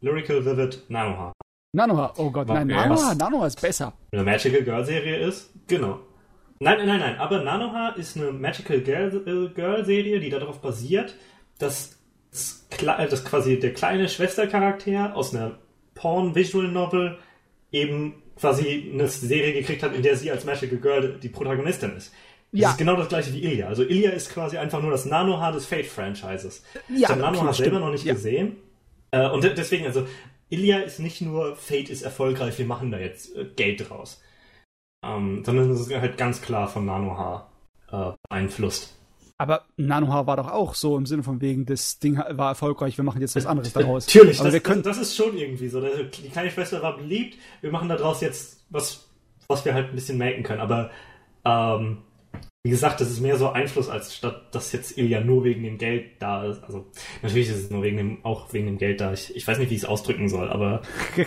Lyrical 0.00 0.46
Vivid 0.46 0.84
Nanoha. 0.88 1.32
Nanoha, 1.72 2.14
oh 2.18 2.30
Gott, 2.30 2.46
nein, 2.46 2.68
Nanoha, 2.68 3.16
Nanoha 3.16 3.48
ist 3.48 3.60
besser. 3.60 3.94
Eine 4.12 4.22
Magical 4.22 4.62
Girl 4.62 4.84
Serie 4.84 5.16
ist, 5.26 5.50
genau. 5.66 5.98
Nein, 6.60 6.78
nein, 6.78 6.86
nein, 6.86 7.00
nein, 7.00 7.18
aber 7.18 7.42
Nanoha 7.42 7.94
ist 7.96 8.16
eine 8.16 8.30
Magical 8.30 8.80
Girl, 8.80 9.24
äh, 9.26 9.52
Girl 9.54 9.84
Serie, 9.84 10.20
die 10.20 10.30
darauf 10.30 10.60
basiert, 10.60 11.16
dass 11.60 11.98
das 13.10 13.24
quasi 13.24 13.58
der 13.58 13.74
kleine 13.74 14.08
Schwestercharakter 14.08 15.14
aus 15.14 15.34
einer 15.34 15.58
Porn-Visual-Novel 15.94 17.18
eben 17.72 18.22
quasi 18.36 18.90
eine 18.92 19.06
Serie 19.08 19.52
gekriegt 19.52 19.82
hat, 19.82 19.94
in 19.94 20.02
der 20.02 20.16
sie 20.16 20.30
als 20.30 20.44
Magical 20.44 20.78
Girl 20.78 21.18
die 21.20 21.28
Protagonistin 21.28 21.96
ist. 21.96 22.12
Das 22.52 22.60
ja. 22.60 22.70
ist 22.70 22.78
genau 22.78 22.96
das 22.96 23.08
gleiche 23.08 23.32
wie 23.32 23.44
Ilya. 23.44 23.68
Also 23.68 23.84
Ilya 23.84 24.10
ist 24.10 24.30
quasi 24.30 24.56
einfach 24.58 24.80
nur 24.80 24.90
das 24.90 25.04
Nanohaar 25.04 25.52
des 25.52 25.66
Fate-Franchises. 25.66 26.64
Ja, 26.88 26.96
ich 26.96 27.08
habe 27.08 27.20
Nanohaar 27.20 27.50
okay, 27.50 27.62
selber 27.62 27.80
noch 27.80 27.92
nicht 27.92 28.04
ja. 28.04 28.14
gesehen. 28.14 28.56
Äh, 29.12 29.28
und 29.28 29.44
deswegen, 29.44 29.86
also 29.86 30.06
Ilya 30.48 30.78
ist 30.80 30.98
nicht 30.98 31.20
nur 31.20 31.54
Fate 31.54 31.90
ist 31.90 32.02
erfolgreich, 32.02 32.58
wir 32.58 32.66
machen 32.66 32.90
da 32.90 32.98
jetzt 32.98 33.36
äh, 33.36 33.44
Geld 33.44 33.88
draus. 33.88 34.20
Ähm, 35.04 35.44
sondern 35.44 35.70
es 35.70 35.80
ist 35.80 35.94
halt 35.94 36.18
ganz 36.18 36.42
klar 36.42 36.68
von 36.68 36.86
Nanohaar 36.86 37.52
äh, 37.92 38.12
beeinflusst. 38.28 38.96
Aber 39.40 39.64
Nanohaar 39.78 40.26
war 40.26 40.36
doch 40.36 40.50
auch 40.50 40.74
so 40.74 40.98
im 40.98 41.06
Sinne 41.06 41.22
von 41.22 41.40
wegen, 41.40 41.64
das 41.64 41.98
Ding 41.98 42.18
war 42.18 42.50
erfolgreich, 42.50 42.98
wir 42.98 43.04
machen 43.04 43.22
jetzt 43.22 43.34
was 43.36 43.46
anderes 43.46 43.72
daraus. 43.72 44.06
Natürlich, 44.06 44.38
Aber 44.38 44.48
das, 44.48 44.52
wir 44.52 44.60
können 44.60 44.82
das, 44.82 44.98
das 44.98 45.08
ist 45.08 45.16
schon 45.16 45.34
irgendwie 45.34 45.68
so. 45.68 45.80
Die 45.80 46.28
kleine 46.28 46.50
Schwester 46.50 46.82
war 46.82 46.98
beliebt, 46.98 47.38
wir 47.62 47.70
machen 47.70 47.88
daraus 47.88 48.20
jetzt 48.20 48.66
was, 48.68 49.08
was 49.48 49.64
wir 49.64 49.72
halt 49.72 49.88
ein 49.88 49.94
bisschen 49.94 50.18
melken 50.18 50.42
können. 50.42 50.60
Aber 50.60 50.90
ähm, 51.46 52.02
wie 52.64 52.68
gesagt, 52.68 53.00
das 53.00 53.10
ist 53.10 53.22
mehr 53.22 53.38
so 53.38 53.48
Einfluss, 53.48 53.88
als 53.88 54.14
statt 54.14 54.54
dass 54.54 54.72
jetzt 54.72 54.98
Ilya 54.98 55.22
nur 55.22 55.42
wegen 55.42 55.62
dem 55.62 55.78
Geld 55.78 56.20
da 56.20 56.44
ist. 56.44 56.62
Also 56.62 56.90
natürlich 57.22 57.48
ist 57.48 57.64
es 57.64 57.70
nur 57.70 57.82
wegen 57.82 57.96
dem, 57.96 58.24
auch 58.26 58.52
wegen 58.52 58.66
dem 58.66 58.76
Geld 58.76 59.00
da. 59.00 59.14
Ich, 59.14 59.34
ich 59.34 59.48
weiß 59.48 59.56
nicht, 59.56 59.70
wie 59.70 59.74
ich 59.76 59.84
es 59.84 59.88
ausdrücken 59.88 60.28
soll, 60.28 60.50
aber 60.50 60.82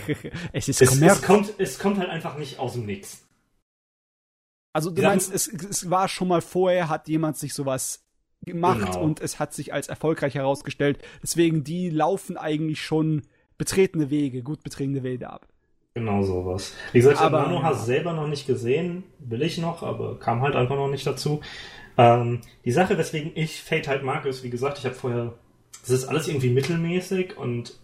es, 0.52 0.68
ist 0.68 0.80
es, 0.80 1.02
es, 1.02 1.22
kommt, 1.22 1.52
es 1.58 1.80
kommt 1.80 1.98
halt 1.98 2.10
einfach 2.10 2.38
nicht 2.38 2.60
aus 2.60 2.74
dem 2.74 2.86
Nix. 2.86 3.26
Also 4.72 4.90
du 4.90 5.02
meinst, 5.02 5.34
es, 5.34 5.48
es 5.48 5.90
war 5.90 6.06
schon 6.06 6.28
mal 6.28 6.42
vorher, 6.42 6.88
hat 6.88 7.08
jemand 7.08 7.36
sich 7.38 7.54
sowas 7.54 8.03
gemacht 8.44 8.92
genau. 8.92 9.02
und 9.02 9.20
es 9.20 9.38
hat 9.38 9.52
sich 9.54 9.72
als 9.72 9.88
erfolgreich 9.88 10.34
herausgestellt. 10.34 10.98
Deswegen, 11.22 11.64
die 11.64 11.90
laufen 11.90 12.36
eigentlich 12.36 12.82
schon 12.82 13.22
betretene 13.58 14.10
Wege, 14.10 14.42
gut 14.42 14.62
betretene 14.62 15.02
Wege 15.02 15.30
ab. 15.30 15.46
Genau 15.94 16.22
sowas. 16.22 16.74
Wie 16.92 16.98
gesagt, 16.98 17.16
ich 17.16 17.22
habe 17.22 17.36
Nanoha 17.36 17.74
selber 17.74 18.14
noch 18.14 18.26
nicht 18.26 18.46
gesehen, 18.46 19.04
will 19.20 19.42
ich 19.42 19.58
noch, 19.58 19.84
aber 19.84 20.18
kam 20.18 20.42
halt 20.42 20.56
einfach 20.56 20.74
noch 20.74 20.88
nicht 20.88 21.06
dazu. 21.06 21.40
Ähm, 21.96 22.40
die 22.64 22.72
Sache, 22.72 22.98
weswegen 22.98 23.32
ich 23.36 23.62
Fate 23.62 23.86
halt 23.86 24.02
mag, 24.02 24.26
ist, 24.26 24.42
wie 24.42 24.50
gesagt, 24.50 24.78
ich 24.78 24.84
habe 24.84 24.96
vorher, 24.96 25.34
es 25.84 25.90
ist 25.90 26.06
alles 26.06 26.26
irgendwie 26.26 26.50
mittelmäßig 26.50 27.38
und 27.38 27.78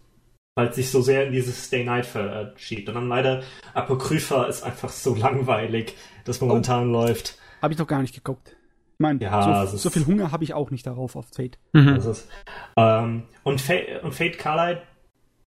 weil 0.56 0.68
es 0.68 0.76
sich 0.76 0.90
so 0.90 1.00
sehr 1.00 1.26
in 1.26 1.32
dieses 1.32 1.66
Stay 1.66 1.84
Night 1.84 2.06
verschiebt. 2.06 2.88
Und 2.88 2.96
dann 2.96 3.08
leider 3.08 3.42
Apokrypha 3.74 4.46
ist 4.46 4.62
einfach 4.62 4.90
so 4.90 5.14
langweilig, 5.16 5.94
das 6.24 6.40
momentan 6.40 6.88
oh. 6.88 6.92
läuft. 6.92 7.38
Habe 7.62 7.74
ich 7.74 7.78
doch 7.78 7.86
gar 7.86 8.02
nicht 8.02 8.14
geguckt. 8.14 8.56
Ich 9.00 9.02
meine, 9.02 9.18
ja, 9.18 9.66
so, 9.66 9.78
so, 9.78 9.88
viel 9.88 10.04
Hunger 10.04 10.30
habe 10.30 10.44
ich 10.44 10.52
auch 10.52 10.70
nicht 10.70 10.86
darauf 10.86 11.16
auf 11.16 11.24
Fate. 11.34 11.58
Mhm. 11.72 11.96
Ist, 11.96 12.28
ähm, 12.76 13.22
und, 13.44 13.58
Fate 13.58 14.04
und 14.04 14.14
Fate 14.14 14.36
Carlight 14.36 14.82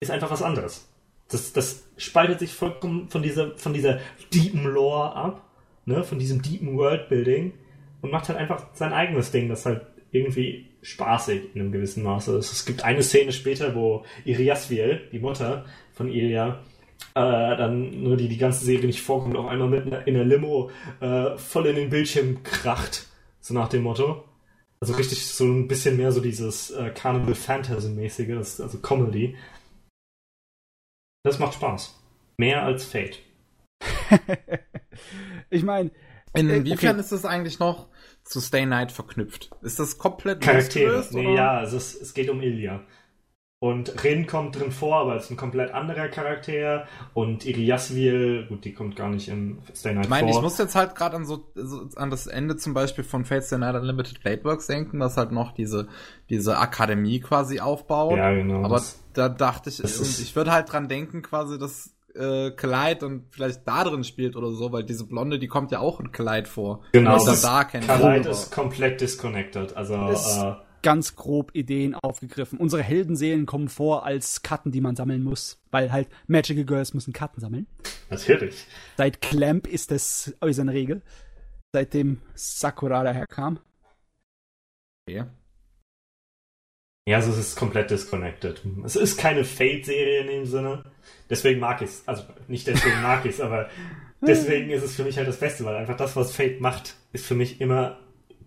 ist 0.00 0.10
einfach 0.10 0.30
was 0.30 0.40
anderes. 0.40 0.88
Das, 1.28 1.52
das 1.52 1.84
spaltet 1.98 2.38
sich 2.38 2.54
vollkommen 2.54 3.10
von 3.10 3.22
dieser, 3.22 3.54
von 3.58 3.74
dieser 3.74 3.98
deepen 4.32 4.64
Lore 4.64 5.14
ab, 5.14 5.44
ne, 5.84 6.02
von 6.04 6.18
diesem 6.18 6.40
deepen 6.40 6.78
Worldbuilding 6.78 7.52
und 8.00 8.10
macht 8.10 8.30
halt 8.30 8.38
einfach 8.38 8.68
sein 8.72 8.94
eigenes 8.94 9.30
Ding, 9.30 9.50
das 9.50 9.66
halt 9.66 9.82
irgendwie 10.10 10.70
spaßig 10.80 11.54
in 11.54 11.60
einem 11.60 11.72
gewissen 11.72 12.02
Maße 12.02 12.38
ist. 12.38 12.50
Es 12.50 12.64
gibt 12.64 12.82
eine 12.82 13.02
Szene 13.02 13.32
später, 13.32 13.74
wo 13.74 14.06
Iriasviel, 14.24 15.02
die 15.12 15.18
Mutter 15.18 15.66
von 15.92 16.08
Ilya, 16.08 16.60
äh, 17.14 17.20
dann 17.20 17.90
nur 17.90 18.16
die 18.16 18.28
die 18.28 18.38
ganze 18.38 18.64
Serie 18.64 18.86
nicht 18.86 19.02
vorkommt, 19.02 19.36
auf 19.36 19.48
einmal 19.48 19.68
mit 19.68 19.84
in 20.06 20.14
der 20.14 20.24
Limo 20.24 20.70
äh, 21.00 21.36
voll 21.36 21.66
in 21.66 21.76
den 21.76 21.90
Bildschirm 21.90 22.42
kracht 22.42 23.08
so 23.44 23.52
nach 23.52 23.68
dem 23.68 23.82
Motto. 23.82 24.24
Also 24.80 24.94
richtig 24.94 25.26
so 25.26 25.44
ein 25.44 25.68
bisschen 25.68 25.96
mehr 25.96 26.12
so 26.12 26.20
dieses 26.20 26.70
äh, 26.70 26.90
Carnival 26.90 27.34
Phantasm-mäßige, 27.34 28.60
also 28.60 28.78
Comedy. 28.78 29.36
Das 31.24 31.38
macht 31.38 31.54
Spaß. 31.54 31.94
Mehr 32.38 32.62
als 32.64 32.84
Fate. 32.84 33.20
ich 35.50 35.62
meine. 35.62 35.90
Inwiefern 36.36 36.96
okay. 36.96 37.00
ist 37.00 37.12
das 37.12 37.24
eigentlich 37.24 37.60
noch 37.60 37.88
zu 38.24 38.40
Stay 38.40 38.66
Night 38.66 38.90
verknüpft? 38.90 39.50
Ist 39.62 39.78
das 39.78 39.98
komplett 39.98 40.40
Charaktere? 40.40 41.06
Nee, 41.12 41.36
ja, 41.36 41.58
also 41.58 41.76
es, 41.76 41.94
es 41.94 42.12
geht 42.12 42.28
um 42.28 42.42
Ilya. 42.42 42.84
Und 43.64 44.04
Rin 44.04 44.26
kommt 44.26 44.60
drin 44.60 44.70
vor, 44.70 44.96
aber 44.96 45.16
ist 45.16 45.30
ein 45.30 45.38
komplett 45.38 45.72
anderer 45.72 46.08
Charakter. 46.08 46.86
Und 47.14 47.46
Iriasvil, 47.46 48.44
gut, 48.46 48.66
die 48.66 48.74
kommt 48.74 48.94
gar 48.94 49.08
nicht 49.08 49.28
in 49.28 49.56
Stay 49.74 49.94
Night 49.94 50.04
ich 50.04 50.10
meine, 50.10 50.28
vor. 50.28 50.36
Ich 50.36 50.42
muss 50.42 50.58
jetzt 50.58 50.74
halt 50.74 50.94
gerade 50.94 51.16
an 51.16 51.24
so, 51.24 51.46
so, 51.54 51.88
an 51.96 52.10
das 52.10 52.26
Ende 52.26 52.58
zum 52.58 52.74
Beispiel 52.74 53.04
von 53.04 53.24
Fate 53.24 53.42
Stay 53.42 53.56
Night 53.56 53.74
Unlimited 53.74 54.22
Bladeworks 54.22 54.66
denken, 54.66 55.00
dass 55.00 55.16
halt 55.16 55.32
noch 55.32 55.52
diese, 55.52 55.88
diese 56.28 56.58
Akademie 56.58 57.20
quasi 57.20 57.58
aufbaut. 57.60 58.18
Ja, 58.18 58.34
genau. 58.34 58.64
Aber 58.64 58.82
da 59.14 59.30
dachte 59.30 59.70
ich, 59.70 59.82
ich 59.82 60.36
würde 60.36 60.52
halt 60.52 60.70
dran 60.70 60.86
denken, 60.86 61.22
quasi, 61.22 61.58
dass 61.58 61.94
äh, 62.14 62.50
Clyde 62.50 63.06
und 63.06 63.24
vielleicht 63.30 63.66
da 63.66 63.82
drin 63.82 64.04
spielt 64.04 64.36
oder 64.36 64.50
so, 64.50 64.72
weil 64.72 64.84
diese 64.84 65.06
Blonde, 65.06 65.38
die 65.38 65.48
kommt 65.48 65.72
ja 65.72 65.78
auch 65.78 66.00
in 66.00 66.12
Clyde 66.12 66.50
vor. 66.50 66.82
Genau. 66.92 67.24
Das 67.24 67.40
da 67.40 67.64
Clyde 67.64 68.28
ist 68.28 68.52
komplett 68.52 69.00
disconnected. 69.00 69.74
Also, 69.74 69.94
äh, 69.94 70.54
ganz 70.84 71.16
grob 71.16 71.50
Ideen 71.54 71.94
aufgegriffen. 71.94 72.60
Unsere 72.60 72.82
Heldenseelen 72.82 73.46
kommen 73.46 73.68
vor 73.68 74.04
als 74.04 74.42
Karten, 74.42 74.70
die 74.70 74.82
man 74.82 74.94
sammeln 74.94 75.24
muss, 75.24 75.60
weil 75.70 75.90
halt 75.90 76.08
Magical 76.28 76.64
Girls 76.64 76.92
müssen 76.94 77.12
Karten 77.12 77.40
sammeln. 77.40 77.66
Natürlich. 78.10 78.66
Seit 78.96 79.20
Clamp 79.22 79.66
ist 79.66 79.90
das 79.90 80.36
äußere 80.42 80.72
Regel. 80.72 81.02
Seitdem 81.72 82.20
Sakura 82.34 83.02
daherkam. 83.02 83.58
Ja. 85.08 85.26
Ja, 87.08 87.16
also 87.16 87.32
es 87.32 87.38
ist 87.38 87.56
komplett 87.56 87.90
disconnected. 87.90 88.62
Es 88.84 88.96
ist 88.96 89.18
keine 89.18 89.44
Fate-Serie 89.44 90.20
in 90.20 90.26
dem 90.26 90.46
Sinne. 90.46 90.84
Deswegen 91.28 91.60
mag 91.60 91.80
ich 91.80 91.88
es. 91.90 92.06
Also 92.06 92.24
nicht 92.46 92.66
deswegen 92.66 93.02
mag 93.02 93.24
ich 93.24 93.32
es, 93.32 93.40
aber 93.40 93.70
deswegen 94.26 94.70
ist 94.70 94.82
es 94.82 94.96
für 94.96 95.04
mich 95.04 95.16
halt 95.16 95.28
das 95.28 95.40
Beste, 95.40 95.64
weil 95.64 95.76
einfach 95.76 95.96
das, 95.96 96.14
was 96.14 96.34
Fate 96.34 96.60
macht, 96.60 96.94
ist 97.12 97.26
für 97.26 97.34
mich 97.34 97.60
immer 97.60 97.98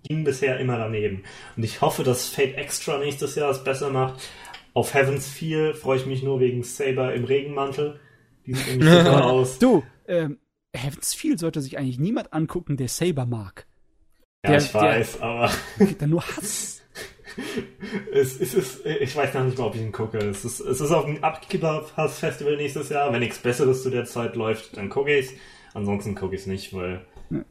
ging 0.08 0.24
bisher 0.24 0.60
immer 0.60 0.78
daneben. 0.78 1.24
Und 1.56 1.64
ich 1.64 1.82
hoffe, 1.82 2.04
dass 2.04 2.28
Fate 2.28 2.56
Extra 2.56 2.98
nächstes 2.98 3.36
Jahr 3.36 3.52
es 3.52 3.64
besser 3.64 3.90
macht. 3.90 4.22
Auf 4.74 4.94
Heavens 4.94 5.28
4 5.28 5.74
freue 5.74 5.98
ich 5.98 6.06
mich 6.06 6.24
nur 6.24 6.40
wegen 6.40 6.64
Saber 6.64 7.14
im 7.14 7.24
Regenmantel. 7.24 8.00
Die 8.46 8.54
sieht 8.54 8.68
nämlich 8.78 8.90
super 9.06 9.26
aus. 9.26 9.60
Du, 9.60 9.84
ähm, 10.08 10.40
Heavens 10.76 11.14
4 11.14 11.38
sollte 11.38 11.62
sich 11.62 11.78
eigentlich 11.78 12.00
niemand 12.00 12.34
angucken, 12.34 12.78
der 12.78 12.88
Saber 12.88 13.26
mag. 13.26 13.66
Ja, 14.46 14.52
der, 14.52 14.60
ich 14.60 14.74
weiß, 14.74 15.14
der, 15.14 15.24
aber. 15.24 15.52
Der 16.00 16.08
nur 16.08 16.22
Hass. 16.22 16.82
es, 18.14 18.40
es 18.40 18.54
ist, 18.54 18.86
ich 18.86 19.16
weiß 19.16 19.34
noch 19.34 19.44
nicht 19.44 19.58
mal, 19.58 19.66
ob 19.66 19.76
ich 19.76 19.82
ihn 19.82 19.92
gucke. 19.92 20.20
Es 20.20 20.46
ist, 20.46 20.60
es 20.60 20.80
ist 20.80 20.92
auf 20.92 21.06
dem 21.06 21.24
Upkeeper-Festival 21.24 22.58
nächstes 22.58 22.90
Jahr. 22.90 23.12
Wenn 23.12 23.20
nichts 23.20 23.40
Besseres 23.40 23.84
zu 23.84 23.90
der 23.90 24.06
Zeit 24.06 24.36
läuft, 24.36 24.78
dann 24.78 24.90
gucke 24.90 25.14
ich 25.14 25.28
es. 25.28 25.34
Ansonsten 25.74 26.16
gucke 26.16 26.36
ich 26.36 26.42
es 26.42 26.48
nicht, 26.48 26.74
weil, 26.74 27.06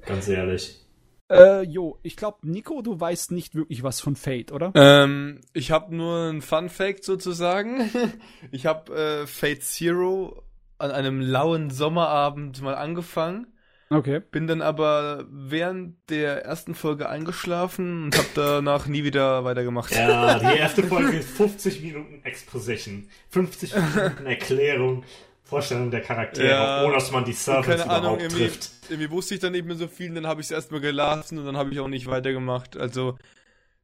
ganz 0.07 0.28
ehrlich, 0.28 0.86
äh, 1.31 1.62
jo, 1.62 1.98
ich 2.03 2.16
glaube, 2.16 2.39
Nico, 2.43 2.82
du 2.82 2.98
weißt 2.98 3.32
nicht 3.32 3.55
wirklich 3.55 3.82
was 3.82 4.01
von 4.01 4.16
Fate, 4.16 4.53
oder? 4.53 4.73
Ähm, 4.74 5.40
ich 5.53 5.70
habe 5.70 5.94
nur 5.94 6.31
ein 6.31 6.43
Fun 6.43 6.69
Fact 6.69 7.05
sozusagen. 7.05 7.90
ich 8.51 8.66
habe 8.66 8.94
äh, 8.94 9.27
Fate 9.27 9.62
Zero 9.62 10.43
an 10.78 10.90
einem 10.90 11.20
lauen 11.20 11.70
Sommerabend 11.70 12.62
mal 12.62 12.74
angefangen. 12.74 13.47
Okay. 13.89 14.20
Bin 14.32 14.48
dann 14.48 14.62
aber 14.62 15.27
während 15.31 16.11
der 16.11 16.44
ersten 16.44 16.74
Folge 16.74 17.09
eingeschlafen 17.09 18.05
und 18.05 18.19
habe 18.19 18.28
danach 18.35 18.86
nie 18.89 19.05
wieder 19.05 19.44
weitergemacht. 19.44 19.94
Ja, 19.94 20.40
die 20.40 20.59
erste 20.59 20.82
Folge 20.82 21.19
ist 21.19 21.31
50 21.31 21.82
Minuten 21.82 22.20
Exposition, 22.24 23.09
50 23.31 23.74
Minuten 23.74 24.27
Erklärung 24.27 25.05
Vorstellung 25.47 25.93
der 25.93 26.02
Charaktere, 26.02 26.48
ja, 26.48 26.85
ohne 26.85 26.94
dass 26.94 27.12
man 27.12 27.24
die 27.24 27.32
Servants 27.32 27.68
keine 27.68 27.85
überhaupt 27.85 28.05
Ahnung, 28.05 28.20
irgendwie, 28.20 28.48
trifft. 28.48 28.70
Irgendwie 28.89 29.10
wusste 29.10 29.35
ich 29.35 29.40
dann 29.40 29.52
nicht 29.52 29.64
mehr 29.64 29.77
so 29.77 29.86
viel, 29.86 30.12
dann 30.12 30.27
habe 30.27 30.40
ich 30.40 30.48
es 30.48 30.51
erstmal 30.51 30.81
gelassen 30.81 31.39
und 31.39 31.47
dann 31.47 31.56
habe 31.56 31.73
ich 31.73 31.78
auch 31.78 31.86
nicht 31.86 32.09
weitergemacht. 32.09 32.77
Also, 32.77 33.16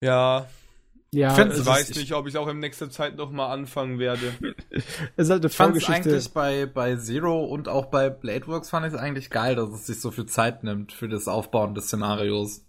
ja. 0.01 0.49
Ja, 1.15 1.39
ich 1.39 1.67
weiß 1.67 1.95
nicht, 1.97 2.15
ob 2.15 2.27
ich 2.27 2.39
auch 2.39 2.49
in 2.49 2.59
nächster 2.59 2.91
Zeit 2.91 3.17
nochmal 3.17 3.51
anfangen 3.51 3.99
werde. 3.99 4.33
es 4.71 4.85
ist 5.17 5.31
halt 5.31 5.43
eine 5.43 5.51
fand 5.51 5.89
eigentlich 5.89 6.33
bei, 6.33 6.67
bei 6.67 6.97
Zero 6.97 7.45
und 7.45 7.69
auch 7.69 7.87
bei 7.87 8.09
Bladeworks 8.09 8.71
fand 8.71 8.87
ich 8.87 8.95
es 8.95 8.99
eigentlich 8.99 9.29
geil, 9.29 9.55
dass 9.55 9.69
es 9.69 9.87
sich 9.87 10.01
so 10.01 10.11
viel 10.11 10.27
Zeit 10.27 10.65
nimmt 10.65 10.91
für 10.91 11.09
das 11.09 11.29
Aufbauen 11.29 11.75
des 11.75 11.87
Szenarios. 11.87 12.65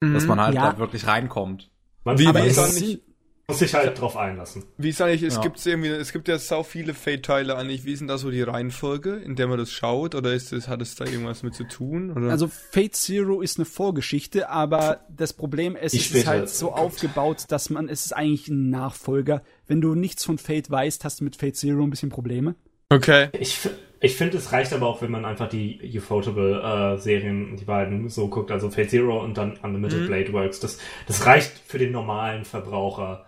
Mhm, 0.00 0.14
dass 0.14 0.26
man 0.26 0.40
halt 0.40 0.56
ja. 0.56 0.72
da 0.72 0.78
wirklich 0.78 1.06
reinkommt. 1.06 1.70
Man 2.04 2.18
Wie, 2.18 2.26
aber 2.26 2.44
es 2.44 2.80
nicht, 2.80 3.02
muss 3.48 3.60
sich 3.60 3.74
halt 3.74 4.00
drauf 4.00 4.16
einlassen. 4.16 4.64
Wie 4.76 4.88
ist 4.88 5.00
eigentlich, 5.00 5.22
es 5.22 5.36
ja. 5.36 5.40
gibt 5.40 5.64
irgendwie, 5.64 5.88
es 5.88 6.12
gibt 6.12 6.26
ja 6.26 6.36
sau 6.38 6.64
viele 6.64 6.94
Fate-Teile 6.94 7.56
eigentlich. 7.56 7.84
Wie 7.84 7.92
ist 7.92 8.00
denn 8.00 8.08
da 8.08 8.18
so 8.18 8.30
die 8.32 8.42
Reihenfolge, 8.42 9.16
in 9.16 9.36
der 9.36 9.46
man 9.46 9.56
das 9.56 9.70
schaut? 9.70 10.16
Oder 10.16 10.32
ist 10.32 10.50
das, 10.50 10.66
hat 10.66 10.82
es 10.82 10.96
da 10.96 11.04
irgendwas 11.04 11.44
mit 11.44 11.54
zu 11.54 11.62
tun? 11.64 12.10
Oder? 12.10 12.30
Also 12.30 12.48
Fate 12.48 12.96
Zero 12.96 13.42
ist 13.42 13.58
eine 13.58 13.64
Vorgeschichte, 13.64 14.50
aber 14.50 15.00
das 15.08 15.32
Problem 15.32 15.76
ist, 15.76 15.94
es 15.94 16.10
ist 16.10 16.26
halt 16.26 16.48
so 16.48 16.72
aufgebaut, 16.72 17.44
dass 17.48 17.70
man, 17.70 17.88
es 17.88 18.06
ist 18.06 18.16
eigentlich 18.16 18.48
ein 18.48 18.70
Nachfolger. 18.70 19.42
Wenn 19.68 19.80
du 19.80 19.94
nichts 19.94 20.24
von 20.24 20.38
Fate 20.38 20.68
weißt, 20.68 21.04
hast 21.04 21.20
du 21.20 21.24
mit 21.24 21.36
Fate 21.36 21.56
Zero 21.56 21.84
ein 21.84 21.90
bisschen 21.90 22.10
Probleme. 22.10 22.56
Okay. 22.88 23.28
Ich, 23.38 23.58
ich 24.00 24.16
finde, 24.16 24.38
es 24.38 24.50
reicht 24.50 24.72
aber 24.72 24.88
auch, 24.88 25.02
wenn 25.02 25.12
man 25.12 25.24
einfach 25.24 25.48
die 25.48 25.78
Ufotable-Serien, 25.96 27.54
äh, 27.54 27.56
die 27.56 27.64
beiden 27.64 28.08
so 28.08 28.28
guckt, 28.28 28.50
also 28.50 28.70
Fate 28.70 28.90
Zero 28.90 29.22
und 29.22 29.38
dann 29.38 29.56
Unlimited 29.62 30.02
mhm. 30.02 30.06
Blade 30.08 30.32
Works. 30.32 30.58
Das, 30.58 30.78
das 31.06 31.26
reicht 31.26 31.52
für 31.64 31.78
den 31.78 31.92
normalen 31.92 32.44
Verbraucher 32.44 33.25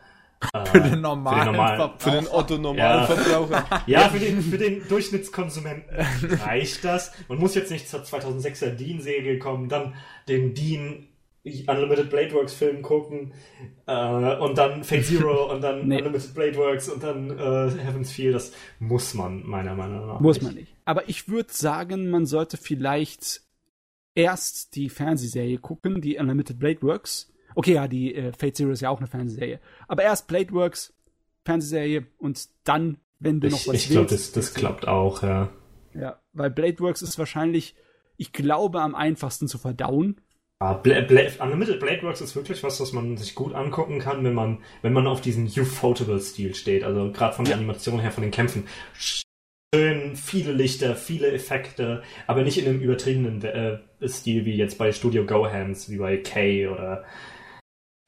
für 0.66 0.80
den 0.80 1.00
normalen, 1.00 1.38
für 1.38 1.44
den 1.44 1.52
normalen 1.52 1.76
Verbraucher. 1.76 1.98
Für 1.98 2.10
den 2.10 2.28
Otto-Normalverbraucher. 2.28 3.82
Ja, 3.86 4.08
für 4.08 4.18
den, 4.18 4.42
für 4.42 4.58
den 4.58 4.86
Durchschnittskonsumenten 4.88 5.96
reicht 6.44 6.84
das. 6.84 7.12
Man 7.28 7.38
muss 7.38 7.54
jetzt 7.54 7.70
nicht 7.70 7.88
zur 7.88 8.00
2006er 8.00 8.70
Dean-Serie 8.70 9.38
kommen, 9.38 9.68
dann 9.68 9.94
den 10.28 10.54
Dean 10.54 11.08
Unlimited 11.44 12.10
Blade 12.10 12.32
Works 12.34 12.54
Film 12.54 12.82
gucken 12.82 13.32
äh, 13.86 14.36
und 14.36 14.58
dann 14.58 14.84
Fate 14.84 15.04
Zero 15.04 15.50
und 15.52 15.62
dann 15.62 15.88
Nee. 15.88 15.98
Unlimited 15.98 16.34
Blade 16.34 16.56
Works 16.56 16.88
und 16.88 17.02
dann 17.02 17.30
äh, 17.30 17.70
Heaven's 17.80 18.12
Feel. 18.12 18.32
Das 18.32 18.52
muss 18.78 19.14
man 19.14 19.46
meiner 19.46 19.74
Meinung 19.74 20.06
nach 20.06 20.20
Muss 20.20 20.42
man 20.42 20.54
nicht. 20.54 20.74
Aber 20.84 21.08
ich 21.08 21.28
würde 21.28 21.52
sagen, 21.52 22.10
man 22.10 22.26
sollte 22.26 22.56
vielleicht 22.56 23.42
erst 24.14 24.74
die 24.74 24.88
Fernsehserie 24.88 25.58
gucken, 25.58 26.00
die 26.00 26.18
Unlimited 26.18 26.58
Blade 26.58 26.82
Works. 26.82 27.32
Okay, 27.58 27.74
ja, 27.74 27.88
die 27.88 28.14
äh, 28.14 28.32
Fate 28.32 28.56
Zero 28.56 28.70
ist 28.70 28.82
ja 28.82 28.88
auch 28.88 28.98
eine 28.98 29.08
Fernsehserie. 29.08 29.58
Aber 29.88 30.04
erst 30.04 30.28
Blade 30.28 30.52
Works, 30.52 30.94
Fernsehserie 31.44 32.06
und 32.16 32.48
dann, 32.62 32.98
wenn 33.18 33.40
du 33.40 33.48
noch 33.48 33.58
Ich, 33.58 33.66
was 33.66 33.74
ich 33.74 33.90
glaube, 33.90 34.06
das, 34.06 34.30
das 34.30 34.54
klappt 34.54 34.86
auch, 34.86 35.24
ja. 35.24 35.48
Ja, 35.92 36.20
weil 36.32 36.50
Blade 36.50 36.78
Works 36.78 37.02
ist 37.02 37.18
wahrscheinlich, 37.18 37.74
ich 38.16 38.32
glaube, 38.32 38.80
am 38.80 38.94
einfachsten 38.94 39.48
zu 39.48 39.58
verdauen. 39.58 40.20
Ah, 40.60 40.74
Bla 40.74 41.00
Bla 41.00 41.22
Unlimited 41.40 41.80
Blade 41.80 42.04
Works 42.04 42.20
ist 42.20 42.36
wirklich 42.36 42.62
was, 42.62 42.78
was 42.78 42.92
man 42.92 43.16
sich 43.16 43.34
gut 43.34 43.52
angucken 43.54 43.98
kann, 43.98 44.22
wenn 44.22 44.34
man, 44.34 44.58
wenn 44.82 44.92
man 44.92 45.08
auf 45.08 45.20
diesen 45.20 45.46
Ufotable-Stil 45.46 46.54
steht. 46.54 46.84
Also 46.84 47.10
gerade 47.10 47.34
von 47.34 47.44
der 47.44 47.56
Animation 47.56 47.98
her, 47.98 48.12
von 48.12 48.22
den 48.22 48.30
Kämpfen. 48.30 48.68
Schön, 48.94 50.14
viele 50.14 50.52
Lichter, 50.52 50.94
viele 50.94 51.32
Effekte, 51.32 52.04
aber 52.28 52.44
nicht 52.44 52.58
in 52.58 52.68
einem 52.68 52.80
übertriebenen 52.80 53.42
äh, 53.42 53.80
Stil 54.06 54.44
wie 54.44 54.54
jetzt 54.54 54.78
bei 54.78 54.92
Studio 54.92 55.26
Gohans, 55.26 55.90
wie 55.90 55.96
bei 55.98 56.18
Kay 56.18 56.68
oder 56.68 57.04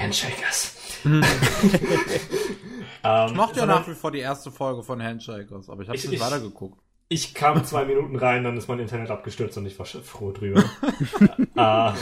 Handshakers. 0.00 0.76
Mhm. 1.04 1.22
ähm, 3.04 3.26
Ich 3.28 3.34
mochte 3.34 3.60
ja 3.60 3.66
nach 3.66 3.86
wie 3.88 3.94
vor 3.94 4.10
die 4.10 4.18
erste 4.20 4.50
Folge 4.50 4.82
von 4.82 5.02
Handshakers, 5.02 5.68
aber 5.70 5.82
ich 5.82 5.88
habe 5.88 5.96
Ich- 5.96 6.04
nicht 6.04 6.14
ich- 6.14 6.20
weitergeguckt. 6.20 6.78
Ich 7.12 7.34
kam 7.34 7.64
zwei 7.64 7.84
Minuten 7.86 8.14
rein, 8.14 8.44
dann 8.44 8.56
ist 8.56 8.68
mein 8.68 8.78
Internet 8.78 9.10
abgestürzt 9.10 9.58
und 9.58 9.66
ich 9.66 9.76
war 9.80 9.84
froh 9.86 10.30
drüber. 10.30 10.62
äh, 11.56 11.92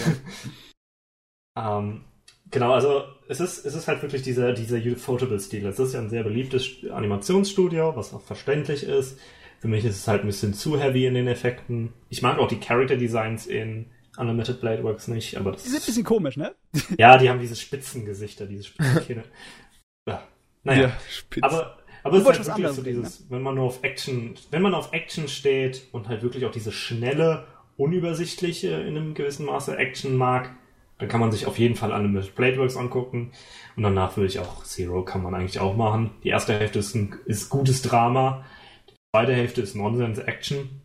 ähm, 1.59 2.03
genau, 2.51 2.73
also 2.75 3.05
es 3.27 3.41
ist, 3.41 3.65
es 3.65 3.75
ist 3.75 3.89
halt 3.89 4.03
wirklich 4.03 4.21
dieser, 4.21 4.53
dieser 4.53 4.77
Ufotable-Stil. 4.77 5.65
Es 5.67 5.79
ist 5.79 5.95
ja 5.95 6.01
ein 6.01 6.11
sehr 6.11 6.25
beliebtes 6.25 6.65
St- 6.65 6.91
Animationsstudio, 6.91 7.97
was 7.97 8.13
auch 8.13 8.21
verständlich 8.21 8.83
ist. 8.83 9.19
Für 9.61 9.69
mich 9.69 9.85
ist 9.87 9.97
es 9.97 10.09
halt 10.09 10.23
ein 10.25 10.27
bisschen 10.27 10.53
zu 10.53 10.79
heavy 10.79 11.07
in 11.07 11.15
den 11.15 11.27
Effekten. 11.27 11.95
Ich 12.11 12.21
mag 12.21 12.39
auch 12.39 12.49
die 12.49 12.61
Character-Designs 12.61 13.47
in 13.47 13.87
Unlimited 14.19 14.61
Blade 14.61 14.83
Works 14.83 15.09
nicht, 15.09 15.37
aber 15.37 15.53
das 15.53 15.63
Die 15.63 15.71
sind 15.71 15.83
ein 15.83 15.87
bisschen 15.87 16.05
komisch, 16.05 16.37
ne? 16.37 16.55
ja, 16.99 17.17
die 17.19 17.31
haben 17.31 17.41
diese 17.41 17.57
Spitzengesichter, 17.57 18.47
diese 18.47 18.65
Spitzenkehne. 18.65 19.25
ja. 20.09 20.23
Naja, 20.65 20.93
spitz. 21.09 21.43
aber, 21.45 21.79
aber 22.03 22.17
es 22.17 22.23
ist 22.23 22.49
halt 22.49 22.59
wirklich 22.59 22.77
so 22.77 22.83
dieses, 22.83 23.31
wenn 23.31 23.43
man 23.43 23.55
nur 23.55 23.65
auf 23.65 23.83
Action, 23.83 24.35
wenn 24.51 24.63
man 24.63 24.75
auf 24.75 24.93
Action 24.93 25.29
steht 25.29 25.83
und 25.93 26.09
halt 26.09 26.23
wirklich 26.23 26.45
auch 26.45 26.51
diese 26.51 26.73
schnelle, 26.73 27.47
unübersichtliche, 27.77 28.73
in 28.73 28.97
einem 28.97 29.15
gewissen 29.15 29.47
Maße 29.47 29.77
Action 29.77 30.17
mag, 30.17 30.51
dann 30.99 31.09
kann 31.09 31.21
man 31.21 31.31
sich 31.31 31.47
auf 31.47 31.59
jeden 31.59 31.77
Fall 31.77 31.93
Unlimited 31.93 32.35
Blade 32.35 32.59
Works 32.59 32.77
angucken. 32.77 33.31
Und 33.77 33.85
danach 33.85 34.17
würde 34.17 34.27
ich 34.27 34.41
auch 34.41 34.65
Zero 34.65 35.05
kann 35.05 35.23
man 35.23 35.35
eigentlich 35.35 35.61
auch 35.61 35.77
machen. 35.77 36.11
Die 36.25 36.29
erste 36.29 36.59
Hälfte 36.59 36.81
ist 36.81 36.95
ein 36.95 37.15
ist 37.25 37.49
gutes 37.49 37.83
Drama. 37.83 38.45
Die 38.91 38.95
zweite 39.15 39.33
Hälfte 39.33 39.61
ist 39.63 39.77
Nonsense 39.77 40.27
Action. 40.27 40.83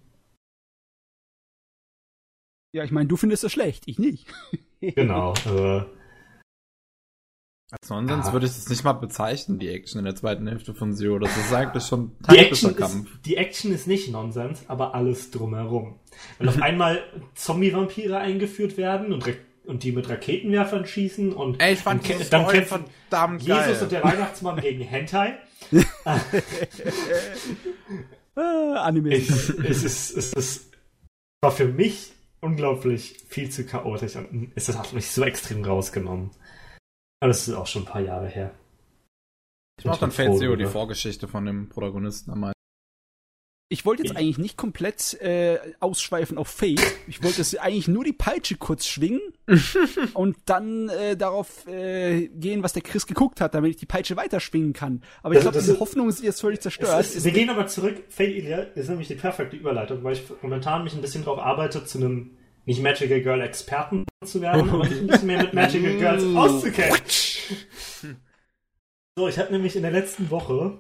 Ja, 2.74 2.84
ich 2.84 2.92
meine, 2.92 3.08
du 3.08 3.16
findest 3.18 3.44
das 3.44 3.52
schlecht, 3.52 3.84
ich 3.86 4.00
nicht. 4.00 4.28
Genau. 4.82 5.34
äh, 5.46 5.84
Als 7.72 7.90
Nonsens 7.90 8.28
Ah. 8.28 8.34
würde 8.34 8.48
ich 8.48 8.52
es 8.52 8.68
nicht 8.68 8.84
mal 8.84 8.92
bezeichnen, 8.92 9.58
die 9.58 9.70
Action 9.70 10.00
in 10.00 10.04
der 10.04 10.16
zweiten 10.16 10.46
Hälfte 10.46 10.74
von 10.74 10.94
Zero. 10.94 11.20
Das 11.20 11.38
ist 11.38 11.54
eigentlich 11.54 11.86
schon 11.86 12.12
Die 12.20 12.24
taktischer 12.24 12.72
Action, 12.72 12.76
Kampf. 12.76 13.14
ist, 13.16 13.26
die 13.26 13.38
Action 13.38 13.72
ist 13.72 13.88
nicht 13.88 14.12
Nonsens, 14.12 14.66
aber 14.68 14.94
alles 14.94 15.32
drumherum. 15.32 16.00
Wenn 16.38 16.50
auf 16.50 16.62
einmal 16.62 17.02
Zombie-Vampire 17.36 18.18
eingeführt 18.18 18.76
werden 18.76 19.14
und, 19.14 19.24
und 19.66 19.84
die 19.84 19.94
mit 19.94 20.10
Raketenwerfern 20.10 20.86
schießen 20.86 21.32
und 21.32 21.62
Ey, 21.62 21.74
ich 21.76 21.80
fand 21.80 22.06
diese 22.06 22.30
dann 22.30 22.46
kämpfen 22.50 22.84
verdammt 23.10 23.42
Jesus 23.44 23.58
geil. 23.66 23.80
und 23.84 23.92
der 23.94 24.04
Weihnachtsmann 24.04 24.60
gegen 24.60 24.82
Hentai. 24.84 25.38
Äh, 28.36 28.42
Anime. 28.42 29.14
Es, 29.16 29.48
es, 29.50 29.84
ist, 29.84 30.18
es 30.18 30.34
ist, 30.34 30.72
war 31.42 31.52
für 31.52 31.68
mich 31.70 32.12
unglaublich 32.44 33.24
viel 33.28 33.50
zu 33.50 33.66
chaotisch 33.66 34.16
und 34.16 34.52
es 34.56 34.76
hat 34.76 34.94
mich 34.94 35.10
so 35.10 35.24
extrem 35.24 35.64
rausgenommen. 35.64 36.32
Aber 37.20 37.30
das 37.30 37.48
ist 37.48 37.54
auch 37.54 37.68
schon 37.68 37.84
ein 37.84 37.88
paar 37.88 38.02
Jahre 38.02 38.28
her. 38.28 38.54
Ich 39.80 39.86
mach 39.86 39.98
dann 39.98 40.12
Fate 40.12 40.38
Zero, 40.38 40.56
die. 40.56 40.66
Vorgeschichte 40.66 41.28
von 41.28 41.46
dem 41.46 41.70
Protagonisten 41.70 42.32
am. 42.32 42.53
Ich 43.74 43.86
wollte 43.86 44.04
jetzt 44.04 44.12
Ich- 44.12 44.18
eigentlich 44.18 44.38
nicht 44.38 44.56
komplett 44.56 45.16
äh, 45.22 45.58
ausschweifen 45.80 46.38
auf 46.38 46.48
Fate. 46.48 46.80
Ich 47.08 47.24
wollte 47.24 47.42
es 47.42 47.56
eigentlich 47.58 47.88
nur 47.88 48.04
die 48.04 48.14
Peitsche 48.14 48.56
kurz 48.56 48.86
schwingen 48.86 49.20
und 50.14 50.38
dann 50.46 50.90
äh, 50.90 51.18
darauf 51.18 51.66
äh, 51.68 52.28
gehen, 52.28 52.62
was 52.62 52.74
der 52.74 52.84
Chris 52.84 53.08
geguckt 53.08 53.42
hat, 53.42 53.56
damit 53.56 53.72
ich 53.72 53.78
die 53.78 53.88
Peitsche 53.88 54.16
weiter 54.16 54.40
schwingen 54.40 54.74
kann. 54.74 55.02
Aber 55.24 55.34
ich 55.34 55.42
glaube, 55.42 55.58
diese 55.58 55.74
ist- 55.74 55.80
Hoffnung 55.80 56.08
ist 56.08 56.22
jetzt 56.22 56.40
völlig 56.42 56.62
zerstört. 56.62 57.02
ist, 57.02 57.26
wir 57.26 57.32
gehen 57.32 57.50
aber 57.50 57.66
zurück. 57.66 58.04
Fate 58.10 58.30
Ilia 58.36 58.60
ist 58.60 58.90
nämlich 58.90 59.08
die 59.08 59.16
perfekte 59.16 59.56
Überleitung, 59.58 60.04
weil 60.04 60.14
ich 60.14 60.24
momentan 60.44 60.84
mich 60.84 60.94
ein 60.94 61.02
bisschen 61.02 61.24
darauf 61.26 61.40
arbeite, 61.40 61.84
zu 61.84 61.98
einem 61.98 62.38
nicht 62.66 62.82
Magical 62.84 63.22
Girl 63.22 63.42
Experten 63.42 64.06
zu 64.24 64.40
werden, 64.40 64.70
aber 64.70 64.84
mich 64.88 65.00
ein 65.00 65.08
bisschen 65.08 65.28
mehr 65.28 65.42
mit 65.42 65.54
Magical 65.56 65.98
Girls 65.98 66.24
auszukennen. 66.36 66.96
So, 69.18 69.28
ich 69.28 69.38
habe 69.40 69.52
nämlich 69.52 69.76
in 69.76 69.82
der 69.82 69.92
letzten 69.92 70.30
Woche 70.32 70.78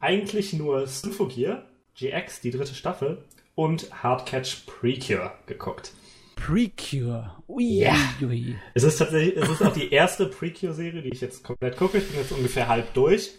eigentlich 0.00 0.52
nur 0.52 0.86
Symphogear, 0.86 1.68
GX, 1.98 2.40
die 2.40 2.50
dritte 2.50 2.74
Staffel, 2.74 3.24
und 3.54 3.90
Hardcatch 4.02 4.66
Precure 4.66 5.32
geguckt. 5.46 5.92
Precure. 6.36 7.42
Ui, 7.48 7.78
Ja. 7.80 7.96
ui. 8.22 8.54
Es 8.74 8.82
ist 8.84 8.98
tatsächlich, 8.98 9.36
es 9.36 9.48
ist 9.48 9.62
auch 9.62 9.72
die 9.72 9.90
erste 9.90 10.26
Precure-Serie, 10.26 11.02
die 11.02 11.08
ich 11.08 11.20
jetzt 11.20 11.42
komplett 11.42 11.76
gucke. 11.76 11.98
Ich 11.98 12.08
bin 12.08 12.18
jetzt 12.18 12.32
ungefähr 12.32 12.68
halb 12.68 12.92
durch. 12.94 13.32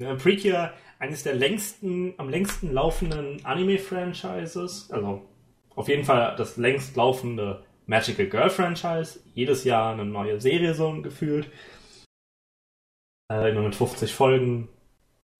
Precure, 0.00 0.72
eines 1.00 1.24
der 1.24 1.34
längsten, 1.34 2.14
am 2.18 2.28
längsten 2.28 2.72
laufenden 2.72 3.44
Anime-Franchises. 3.44 4.90
Also 4.92 5.22
auf 5.74 5.88
jeden 5.88 6.04
Fall 6.04 6.36
das 6.36 6.56
längst 6.56 6.94
laufende 6.96 7.64
Magical 7.86 8.26
Girl-Franchise. 8.26 9.20
Jedes 9.34 9.64
Jahr 9.64 9.92
eine 9.92 10.04
neue 10.04 10.40
Serie 10.40 10.74
so 10.74 11.02
gefühlt. 11.02 11.50
Äh, 13.32 13.50
immer 13.50 13.62
mit 13.62 13.74
50 13.74 14.14
Folgen. 14.14 14.68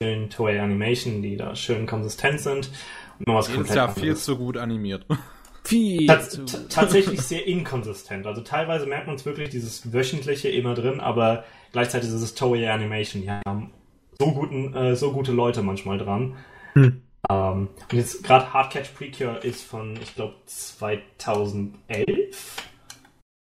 Schön 0.01 0.31
Toei 0.31 0.62
Animation, 0.62 1.23
die 1.23 1.37
da 1.37 1.57
schön 1.57 1.85
konsistent 1.85 2.41
sind. 2.41 2.70
Und 3.19 3.27
noch 3.27 3.35
was 3.35 3.53
komplett 3.53 3.75
Jahr 3.75 3.93
viel 3.93 4.03
anderes. 4.05 4.25
zu 4.25 4.37
gut 4.37 4.57
animiert. 4.57 5.05
Viel 5.65 6.07
Tats 6.07 6.41
tatsächlich 6.70 7.20
sehr 7.20 7.45
inkonsistent. 7.47 8.25
Also 8.27 8.41
teilweise 8.43 8.87
merkt 8.87 9.09
man 9.09 9.16
es 9.16 9.27
wirklich, 9.27 9.51
dieses 9.51 9.93
wöchentliche 9.93 10.49
immer 10.49 10.75
drin, 10.75 11.01
aber 11.01 11.45
gleichzeitig 11.73 12.09
ist 12.09 12.23
es 12.23 12.35
Toei 12.37 12.70
Animation. 12.70 13.23
Die 13.23 13.31
haben 13.31 13.73
so 14.19 14.33
guten, 14.33 14.73
äh, 14.75 14.95
so 14.95 15.12
gute 15.12 15.33
Leute 15.33 15.62
manchmal 15.62 15.99
dran. 15.99 16.37
Hm. 16.75 17.03
Ähm, 17.29 17.69
und 17.91 17.99
jetzt 17.99 18.23
gerade 18.23 18.53
Hardcatch 18.55 18.91
Precure 18.95 19.39
ist 19.39 19.65
von, 19.65 19.99
ich 20.01 20.15
glaube, 20.15 20.37
2011. 20.47 22.57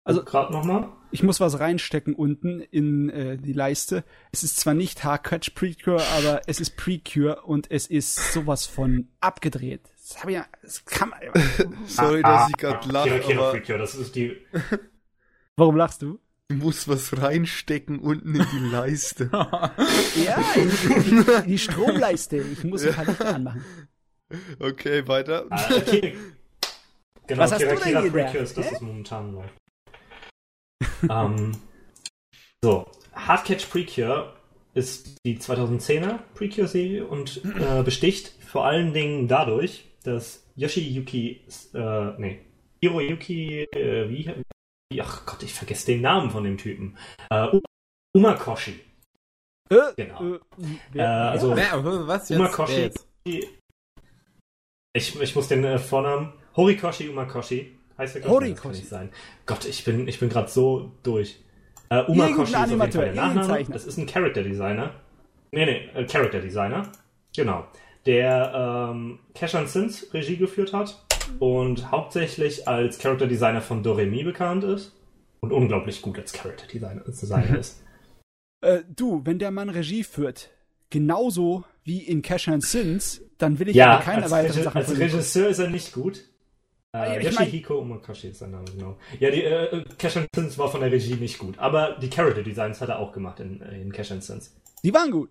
Also- 0.04 0.24
gerade 0.24 0.52
nochmal. 0.52 0.90
Ich 1.12 1.24
muss 1.24 1.40
was 1.40 1.60
reinstecken 1.60 2.14
unten 2.14 2.62
in 2.62 3.10
äh, 3.10 3.38
die 3.38 3.54
Leiste. 3.54 4.04
Es 4.32 4.44
ist 4.44 4.58
zwar 4.58 4.76
nicht 4.76 5.04
Hardcatch 5.04 5.52
Precure, 5.52 6.02
aber 6.18 6.42
es 6.46 6.60
ist 6.60 6.78
Precure 6.78 7.42
und 7.44 7.72
es 7.72 7.88
ist 7.88 8.34
sowas 8.34 8.68
von 8.68 9.08
abgedreht. 9.20 9.82
Das 9.98 10.20
habe 10.20 10.32
ich 10.32 10.38
ja, 10.38 10.46
das 10.62 10.86
kann 10.86 11.10
man. 11.10 11.20
Sorry, 11.88 12.22
Ah, 12.24 12.40
dass 12.40 12.50
ich 12.50 12.58
gerade 12.58 12.80
ah, 12.88 12.92
lache, 12.92 13.10
Kira 13.10 13.20
Kira 13.20 13.42
aber 13.42 13.52
Precure, 13.58 13.78
das 13.80 13.96
ist 13.96 14.16
die. 14.16 14.38
Warum 15.56 15.76
lachst 15.76 16.02
du? 16.02 16.20
ich 16.52 16.58
muss 16.58 16.88
was 16.88 17.22
reinstecken 17.22 18.00
unten 18.00 18.36
in 18.36 18.46
die 18.52 18.70
Leiste. 18.72 19.30
Ja, 19.32 20.44
in, 20.56 20.70
in, 21.02 21.28
in 21.28 21.44
die 21.48 21.60
Stromleiste. 21.60 22.38
Ich 22.38 22.64
muss 22.64 22.86
ein 22.86 22.94
paar 22.94 23.06
Lichter 23.06 23.36
anmachen. 23.36 23.64
Okay, 24.60 25.08
weiter. 25.08 25.46
Äh, 25.52 25.82
Kira, 25.82 26.08
genau, 27.28 27.42
Was 27.42 27.52
hast 27.52 27.60
Kira 27.62 27.76
du 27.76 27.80
denn 27.80 27.94
Kira 27.94 28.02
Precure 28.10 28.44
ist 28.44 28.58
das, 28.58 28.72
was 28.72 28.82
momentan 28.82 29.32
läuft. 29.34 29.54
Ähm, 31.10 31.52
so, 32.64 32.90
Hardcatch 33.14 33.66
Precure 33.68 34.34
ist 34.74 35.16
die 35.26 35.38
2010er 35.38 36.20
Precure-Serie 36.36 37.06
und 37.06 37.42
äh, 37.60 37.84
besticht 37.84 38.34
vor 38.46 38.66
allen 38.66 38.94
Dingen 38.94 39.28
dadurch, 39.28 39.86
dass 40.04 40.46
Yoshiyuki, 40.56 41.42
äh, 41.74 42.12
nee, 42.20 42.40
Hiroyuki, 42.82 43.64
äh, 43.74 44.10
wie, 44.10 44.32
wie, 44.92 45.02
ach 45.02 45.26
Gott, 45.26 45.44
ich 45.44 45.54
vergesse 45.54 45.88
den 45.88 46.02
Namen 46.02 46.30
von 46.32 46.44
dem 46.44 46.58
Typen, 46.58 46.98
äh, 47.30 47.48
Umakoshi, 48.16 48.80
Äh, 49.70 49.94
Genau. 49.98 50.36
Äh, 50.36 50.40
wer, 50.94 51.06
Äh, 51.06 51.30
also- 51.30 51.56
Wer, 51.56 51.84
was 52.08 52.30
jetzt? 52.30 52.40
Umakoshi. 52.40 52.92
Ich, 54.94 55.20
ich 55.22 55.36
muss 55.36 55.48
den 55.48 55.64
äh, 55.64 55.78
Vornamen. 55.78 56.34
Horikoshi 56.56 57.08
Umakoshi. 57.10 57.78
Heißt 58.00 58.16
der 58.16 58.24
Horikoshi. 58.24 58.54
das 58.54 58.62
kann 58.62 58.72
nicht 58.72 58.88
sein. 58.88 59.10
Gott, 59.46 59.66
ich 59.66 59.84
bin, 59.84 60.08
ich 60.08 60.20
bin 60.20 60.30
gerade 60.30 60.50
so 60.50 60.94
durch. 61.04 61.44
Äh, 61.90 62.04
Umakoshi 62.04 62.54
ist 62.54 62.56
auf 62.56 62.70
jeden 62.70 62.80
Fall 62.80 62.90
der 62.90 63.14
Nachname. 63.14 63.66
Das 63.66 63.86
ist 63.86 63.98
ein 63.98 64.08
Character 64.08 64.42
Designer. 64.42 64.94
Nee, 65.52 65.66
nee, 65.66 65.90
äh, 66.00 66.06
Character 66.06 66.40
Designer. 66.40 66.90
Genau. 67.36 67.68
Der 68.06 68.90
ähm, 68.92 69.20
Cash 69.34 69.56
and 69.56 69.68
Sins 69.68 70.08
Regie 70.14 70.38
geführt 70.38 70.72
hat 70.72 71.06
und 71.40 71.92
hauptsächlich 71.92 72.68
als 72.68 73.00
Character 73.00 73.28
Designer 73.28 73.62
von 73.62 73.84
Doremi 73.84 74.24
bekannt 74.24 74.64
ist 74.64 74.96
und 75.42 75.52
unglaublich 75.52 76.02
gut 76.02 76.18
als 76.18 76.32
Character 76.32 76.68
Designer, 76.68 77.02
Designer 77.02 77.60
ist. 77.60 77.84
Äh, 78.62 78.80
du, 78.96 79.22
wenn 79.26 79.40
der 79.40 79.52
Mann 79.52 79.70
Regie 79.70 80.06
führt, 80.06 80.52
genauso 80.90 81.66
wie 81.84 82.00
in 82.00 82.22
Cash 82.22 82.48
and 82.48 82.64
Sins, 82.64 83.22
dann 83.38 83.60
will 83.60 83.70
ich 83.70 83.76
ja, 83.76 84.00
keine 84.02 84.24
als 84.24 84.32
weiteren 84.32 84.64
Sachen 84.64 84.78
als. 84.78 84.98
Regisseur 84.98 85.50
ist 85.50 85.60
er 85.60 85.70
nicht 85.70 85.92
gut. 85.92 86.29
Äh, 86.96 87.24
Yoshihiko 87.24 87.80
Umakoshi 87.80 88.30
ist 88.30 88.40
sein 88.40 88.52
Name, 88.52 88.66
genau. 88.66 88.98
Ja, 89.20 89.30
die 89.30 89.44
äh, 89.44 89.84
Cash 89.98 90.18
and 90.18 90.28
Sins 90.34 90.58
war 90.58 90.70
von 90.70 90.82
der 90.82 90.92
Regie 90.92 91.16
nicht 91.16 91.38
gut, 91.38 91.60
aber 91.60 91.98
die 92.02 92.10
Character 92.10 92.42
Designs 92.42 92.82
hat 92.82 92.90
er 92.90 93.00
auch 93.00 93.12
gemacht 93.12 93.40
in, 93.40 93.62
in 93.62 93.92
Cash 93.92 94.12
and 94.12 94.24
Sins. 94.24 94.56
Die 94.84 94.94
waren 94.94 95.12
gut. 95.12 95.30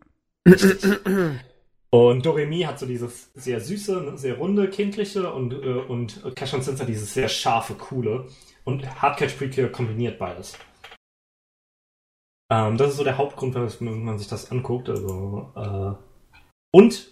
Und 1.90 2.26
Doremi 2.26 2.60
hat 2.60 2.78
so 2.78 2.86
dieses 2.86 3.32
sehr 3.34 3.60
süße, 3.60 4.00
ne, 4.02 4.18
sehr 4.18 4.36
runde, 4.36 4.68
kindliche 4.68 5.32
und, 5.32 5.52
äh, 5.54 5.56
und 5.56 6.22
Cash 6.36 6.54
and 6.54 6.64
Sins 6.64 6.80
hat 6.80 6.88
dieses 6.88 7.14
sehr 7.14 7.28
scharfe, 7.28 7.74
coole. 7.74 8.26
Und 8.64 9.00
Hardcatch 9.00 9.34
Precure 9.34 9.70
kombiniert 9.70 10.18
beides. 10.18 10.58
Ähm, 12.50 12.76
das 12.76 12.90
ist 12.90 12.96
so 12.98 13.04
der 13.04 13.16
Hauptgrund, 13.16 13.54
warum 13.54 14.04
man 14.04 14.18
sich 14.18 14.28
das 14.28 14.50
anguckt. 14.52 14.90
Also, 14.90 15.52
äh, 15.56 15.94
und 16.76 17.10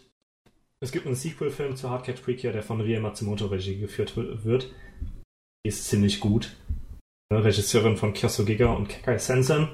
es 0.82 0.92
gibt 0.92 1.06
einen 1.06 1.14
Sequel-Film 1.14 1.76
zu 1.76 1.90
Hardcatch 1.90 2.20
Precure, 2.22 2.52
der 2.52 2.62
von 2.62 2.80
Rie 2.80 2.98
Matsumoto 2.98 3.46
Regie 3.46 3.78
geführt 3.78 4.16
wi- 4.16 4.44
wird. 4.44 4.72
Die 5.64 5.68
ist 5.68 5.84
ziemlich 5.88 6.20
gut. 6.20 6.54
Regisseurin 7.32 7.96
von 7.96 8.12
Kyoso 8.12 8.44
Giga 8.44 8.66
und 8.72 8.88
Kekai 8.88 9.18
Sensen. 9.18 9.68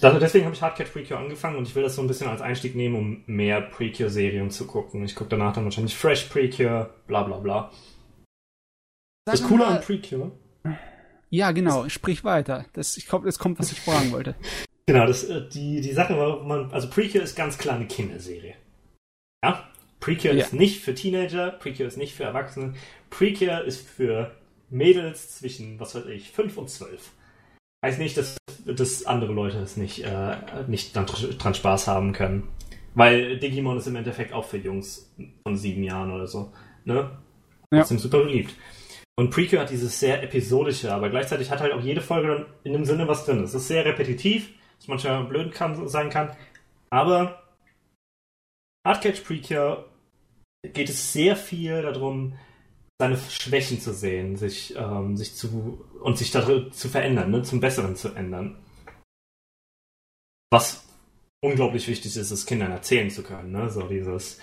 Da- 0.00 0.18
Deswegen 0.18 0.44
habe 0.44 0.54
ich 0.54 0.62
Hardcatch 0.62 0.90
Precure 0.92 1.18
angefangen 1.18 1.56
und 1.56 1.66
ich 1.68 1.74
will 1.74 1.82
das 1.82 1.96
so 1.96 2.02
ein 2.02 2.06
bisschen 2.08 2.28
als 2.28 2.40
Einstieg 2.40 2.74
nehmen, 2.76 2.94
um 2.94 3.22
mehr 3.26 3.60
Precure-Serien 3.60 4.50
zu 4.50 4.66
gucken. 4.66 5.04
Ich 5.04 5.14
gucke 5.16 5.30
danach 5.30 5.52
dann 5.54 5.64
wahrscheinlich 5.64 5.96
Fresh 5.96 6.24
Precure, 6.26 6.94
bla 7.08 7.24
bla 7.24 7.38
bla. 7.38 7.72
Das 9.24 9.40
Sag 9.40 9.48
Coole 9.48 9.64
mal- 9.66 9.76
an 9.76 9.82
Precure. 9.82 10.32
Ja, 11.30 11.50
genau. 11.52 11.88
Sprich 11.88 12.24
weiter. 12.24 12.64
Das, 12.72 12.96
ich 12.96 13.06
glaub, 13.06 13.24
jetzt 13.24 13.38
kommt, 13.38 13.58
was 13.58 13.72
ich 13.72 13.80
fragen 13.80 14.12
wollte. 14.12 14.34
Genau, 14.88 15.06
das, 15.06 15.24
äh, 15.24 15.46
die, 15.52 15.82
die 15.82 15.92
Sache 15.92 16.16
war, 16.16 16.42
man, 16.42 16.72
also 16.72 16.88
Precure 16.88 17.22
ist 17.22 17.36
ganz 17.36 17.58
klar 17.58 17.76
eine 17.76 17.86
Kinderserie. 17.86 18.54
Ja? 19.44 19.68
Precure 20.00 20.34
Ja. 20.34 20.42
ist 20.42 20.54
nicht 20.54 20.80
für 20.80 20.94
Teenager, 20.94 21.50
Precure 21.50 21.86
ist 21.86 21.98
nicht 21.98 22.14
für 22.14 22.24
Erwachsene. 22.24 22.72
Precure 23.10 23.64
ist 23.64 23.86
für 23.86 24.34
Mädels 24.70 25.36
zwischen, 25.36 25.78
was 25.78 25.94
weiß 25.94 26.06
ich, 26.06 26.30
5 26.30 26.56
und 26.56 26.70
12. 26.70 27.12
Heißt 27.84 27.98
nicht, 27.98 28.16
dass, 28.16 28.38
dass 28.64 29.04
andere 29.04 29.34
Leute 29.34 29.58
es 29.58 29.76
nicht, 29.76 30.04
äh, 30.04 30.36
nicht 30.68 30.96
dran, 30.96 31.04
dran 31.04 31.54
Spaß 31.54 31.86
haben 31.86 32.14
können. 32.14 32.48
Weil 32.94 33.38
Digimon 33.38 33.76
ist 33.76 33.88
im 33.88 33.96
Endeffekt 33.96 34.32
auch 34.32 34.46
für 34.46 34.56
Jungs 34.56 35.14
von 35.46 35.54
sieben 35.58 35.82
Jahren 35.82 36.10
oder 36.10 36.26
so. 36.26 36.50
Ne? 36.86 37.10
Ja. 37.70 37.80
Trotzdem 37.80 37.98
super 37.98 38.24
beliebt. 38.24 38.54
Und 39.16 39.28
Precure 39.28 39.60
hat 39.60 39.70
dieses 39.70 40.00
sehr 40.00 40.22
episodische, 40.22 40.94
aber 40.94 41.10
gleichzeitig 41.10 41.50
hat 41.50 41.60
halt 41.60 41.74
auch 41.74 41.82
jede 41.82 42.00
Folge 42.00 42.28
dann 42.28 42.46
in 42.64 42.72
dem 42.72 42.86
Sinne 42.86 43.06
was 43.06 43.26
drin. 43.26 43.44
Es 43.44 43.52
ist 43.52 43.68
sehr 43.68 43.84
repetitiv, 43.84 44.54
was 44.78 44.88
manchmal 44.88 45.24
blöd 45.24 45.52
kann, 45.52 45.88
sein 45.88 46.10
kann. 46.10 46.36
Aber 46.90 47.42
Hardcatch 48.86 49.22
Precure 49.22 49.84
geht 50.62 50.88
es 50.88 51.12
sehr 51.12 51.36
viel 51.36 51.82
darum, 51.82 52.34
seine 53.00 53.16
Schwächen 53.16 53.80
zu 53.80 53.92
sehen, 53.92 54.36
sich, 54.36 54.74
ähm, 54.76 55.16
sich 55.16 55.34
zu 55.34 55.84
und 56.00 56.18
sich 56.18 56.30
da 56.30 56.70
zu 56.70 56.88
verändern, 56.88 57.30
ne, 57.30 57.42
zum 57.42 57.60
Besseren 57.60 57.94
zu 57.94 58.12
ändern. 58.14 58.58
Was 60.50 60.88
unglaublich 61.40 61.86
wichtig 61.86 62.16
ist, 62.16 62.30
es 62.30 62.46
Kindern 62.46 62.72
erzählen 62.72 63.10
zu 63.10 63.22
können, 63.22 63.52
ne? 63.52 63.70
So 63.70 63.82
dieses, 63.82 64.38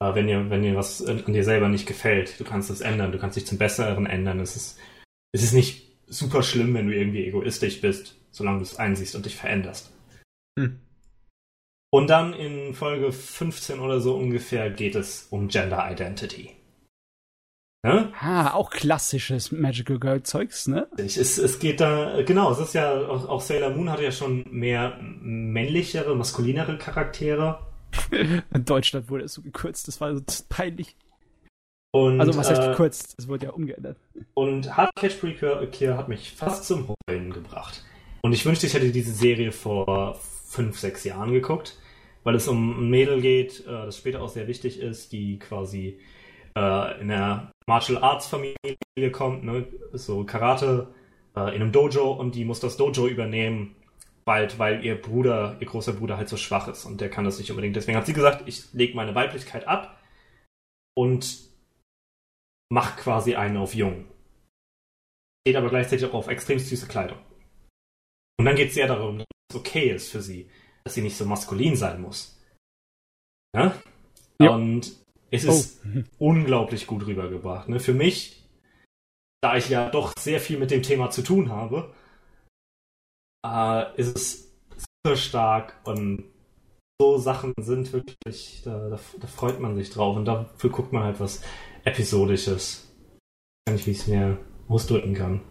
äh, 0.00 0.14
wenn 0.14 0.26
dir, 0.26 0.50
wenn 0.50 0.62
dir 0.62 0.74
was 0.74 1.04
an 1.04 1.24
an 1.24 1.32
dir 1.32 1.44
selber 1.44 1.68
nicht 1.68 1.86
gefällt, 1.86 2.40
du 2.40 2.44
kannst 2.44 2.70
es 2.70 2.80
ändern, 2.80 3.12
du 3.12 3.18
kannst 3.18 3.36
dich 3.36 3.46
zum 3.46 3.58
Besseren 3.58 4.06
ändern. 4.06 4.40
Es 4.40 4.56
ist, 4.56 4.78
es 5.32 5.42
ist 5.42 5.52
nicht 5.52 5.86
super 6.06 6.42
schlimm, 6.42 6.74
wenn 6.74 6.88
du 6.88 6.96
irgendwie 6.96 7.26
egoistisch 7.26 7.80
bist, 7.80 8.16
solange 8.30 8.58
du 8.58 8.64
es 8.64 8.78
einsiehst 8.78 9.14
und 9.14 9.26
dich 9.26 9.36
veränderst. 9.36 9.92
Hm. 10.58 10.80
Und 11.92 12.08
dann 12.08 12.34
in 12.34 12.74
Folge 12.74 13.12
15 13.12 13.80
oder 13.80 14.00
so 14.00 14.16
ungefähr 14.16 14.70
geht 14.70 14.94
es 14.94 15.26
um 15.30 15.48
Gender 15.48 15.90
Identity. 15.90 16.50
Ne? 17.82 18.12
Ah, 18.20 18.52
auch 18.52 18.70
klassisches 18.70 19.52
Magical 19.52 19.98
Girl 19.98 20.22
Zeugs, 20.22 20.68
ne? 20.68 20.86
Es, 20.98 21.16
es 21.16 21.58
geht 21.58 21.80
da, 21.80 22.22
genau, 22.22 22.52
es 22.52 22.58
ist 22.58 22.74
ja, 22.74 22.94
auch, 23.08 23.26
auch 23.26 23.40
Sailor 23.40 23.70
Moon 23.70 23.90
hatte 23.90 24.04
ja 24.04 24.12
schon 24.12 24.44
mehr 24.50 24.98
männlichere, 25.00 26.14
maskulinere 26.14 26.76
Charaktere. 26.76 27.66
In 28.10 28.64
Deutschland 28.66 29.08
wurde 29.08 29.24
es 29.24 29.32
so 29.32 29.40
gekürzt, 29.40 29.88
das 29.88 30.00
war 30.00 30.14
so 30.14 30.22
peinlich. 30.50 30.94
Und, 31.92 32.20
Also, 32.20 32.36
was 32.36 32.50
heißt 32.50 32.62
äh, 32.62 32.68
gekürzt? 32.68 33.14
Es 33.18 33.26
wurde 33.26 33.46
ja 33.46 33.52
umgeändert. 33.52 33.96
Und 34.34 34.76
Hardcatch 34.76 35.16
Precure 35.16 35.96
hat 35.96 36.08
mich 36.08 36.32
fast 36.32 36.66
zum 36.66 36.94
Heulen 37.08 37.32
gebracht. 37.32 37.82
Und 38.22 38.32
ich 38.32 38.44
wünschte, 38.44 38.66
ich 38.66 38.74
hätte 38.74 38.90
diese 38.90 39.12
Serie 39.12 39.52
vor 39.52 40.20
fünf, 40.46 40.78
sechs 40.78 41.04
Jahren 41.04 41.32
geguckt, 41.32 41.78
weil 42.24 42.34
es 42.34 42.48
um 42.48 42.84
ein 42.84 42.90
Mädel 42.90 43.20
geht, 43.20 43.60
äh, 43.66 43.86
das 43.86 43.96
später 43.96 44.22
auch 44.22 44.28
sehr 44.28 44.46
wichtig 44.46 44.80
ist, 44.80 45.12
die 45.12 45.38
quasi 45.38 45.98
äh, 46.56 47.00
in 47.00 47.08
der 47.08 47.50
Martial 47.66 48.02
Arts 48.02 48.26
Familie 48.26 49.10
kommt, 49.12 49.44
ne? 49.44 49.66
so 49.92 50.24
Karate 50.24 50.88
äh, 51.36 51.54
in 51.54 51.62
einem 51.62 51.72
Dojo 51.72 52.12
und 52.12 52.34
die 52.34 52.44
muss 52.44 52.60
das 52.60 52.76
Dojo 52.76 53.06
übernehmen, 53.06 53.76
bald, 54.24 54.58
weil 54.58 54.84
ihr 54.84 55.00
Bruder, 55.00 55.56
ihr 55.60 55.66
großer 55.66 55.92
Bruder 55.92 56.16
halt 56.16 56.28
so 56.28 56.36
schwach 56.36 56.68
ist 56.68 56.84
und 56.84 57.00
der 57.00 57.10
kann 57.10 57.24
das 57.24 57.38
nicht 57.38 57.50
unbedingt. 57.50 57.76
Deswegen 57.76 57.96
hat 57.96 58.06
sie 58.06 58.12
gesagt, 58.12 58.42
ich 58.46 58.72
lege 58.72 58.94
meine 58.94 59.14
Weiblichkeit 59.14 59.66
ab 59.66 59.98
und 60.94 61.38
mach 62.68 62.96
quasi 62.96 63.34
einen 63.34 63.56
auf 63.56 63.74
jung. 63.74 64.06
Geht 65.44 65.56
aber 65.56 65.70
gleichzeitig 65.70 66.06
auch 66.06 66.14
auf 66.14 66.28
extrem 66.28 66.58
süße 66.58 66.86
Kleidung. 66.86 67.18
Und 68.40 68.46
dann 68.46 68.56
geht 68.56 68.68
es 68.68 68.74
sehr 68.74 68.86
darum, 68.86 69.18
dass 69.18 69.26
es 69.50 69.56
okay 69.56 69.90
ist 69.90 70.10
für 70.10 70.22
sie, 70.22 70.48
dass 70.82 70.94
sie 70.94 71.02
nicht 71.02 71.14
so 71.14 71.26
maskulin 71.26 71.76
sein 71.76 72.00
muss. 72.00 72.40
Ja? 73.54 73.74
Ja. 74.40 74.54
Und 74.54 74.96
es 75.30 75.44
ist 75.44 75.82
unglaublich 76.18 76.86
gut 76.86 77.06
rübergebracht. 77.06 77.68
Ne? 77.68 77.80
Für 77.80 77.92
mich, 77.92 78.42
da 79.42 79.58
ich 79.58 79.68
ja 79.68 79.90
doch 79.90 80.14
sehr 80.18 80.40
viel 80.40 80.58
mit 80.58 80.70
dem 80.70 80.82
Thema 80.82 81.10
zu 81.10 81.20
tun 81.20 81.50
habe, 81.50 81.94
äh, 83.46 84.00
ist 84.00 84.16
es 84.16 84.54
super 85.02 85.16
stark 85.18 85.78
und 85.84 86.24
so 86.98 87.18
Sachen 87.18 87.52
sind 87.60 87.92
wirklich, 87.92 88.62
da, 88.64 88.88
da, 88.88 88.98
da 89.20 89.26
freut 89.26 89.60
man 89.60 89.76
sich 89.76 89.90
drauf 89.90 90.16
und 90.16 90.24
dafür 90.24 90.70
guckt 90.70 90.94
man 90.94 91.02
halt 91.02 91.20
was 91.20 91.42
Episodisches. 91.84 92.90
Ich, 93.70 93.86
wie 93.86 93.90
ich 93.90 93.98
es 93.98 94.06
mir 94.06 94.38
ausdrücken 94.66 95.12
kann. 95.12 95.42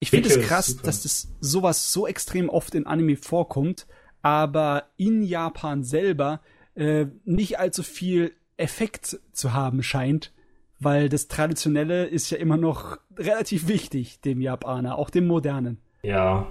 Ich 0.00 0.10
finde 0.10 0.28
es 0.28 0.40
krass, 0.40 0.68
super. 0.68 0.84
dass 0.84 1.02
das 1.02 1.28
sowas 1.40 1.92
so 1.92 2.06
extrem 2.06 2.48
oft 2.48 2.74
in 2.74 2.86
Anime 2.86 3.16
vorkommt, 3.16 3.86
aber 4.22 4.84
in 4.96 5.22
Japan 5.22 5.82
selber 5.82 6.40
äh, 6.74 7.06
nicht 7.24 7.58
allzu 7.58 7.82
viel 7.82 8.32
Effekt 8.56 9.18
zu 9.32 9.52
haben 9.52 9.82
scheint, 9.82 10.32
weil 10.78 11.08
das 11.08 11.28
Traditionelle 11.28 12.06
ist 12.06 12.30
ja 12.30 12.38
immer 12.38 12.56
noch 12.56 12.98
relativ 13.16 13.66
wichtig, 13.68 14.20
dem 14.20 14.40
Japaner, 14.40 14.96
auch 14.98 15.10
dem 15.10 15.26
Modernen. 15.26 15.78
Ja, 16.02 16.46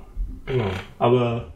genau. 0.45 0.69
Aber 0.99 1.53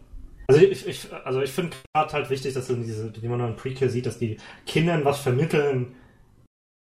also 0.48 0.62
ich, 0.62 0.88
ich, 0.88 1.08
also 1.24 1.42
ich 1.42 1.52
finde 1.52 1.78
gerade 1.94 2.14
halt 2.14 2.30
wichtig, 2.30 2.54
dass 2.54 2.70
in 2.70 2.84
diese, 2.84 3.12
wie 3.22 3.28
man 3.28 3.40
in 3.42 3.56
Precure 3.56 3.90
sieht, 3.90 4.06
dass 4.06 4.18
die 4.18 4.38
Kindern 4.66 5.06
was 5.06 5.20
vermitteln, 5.20 5.96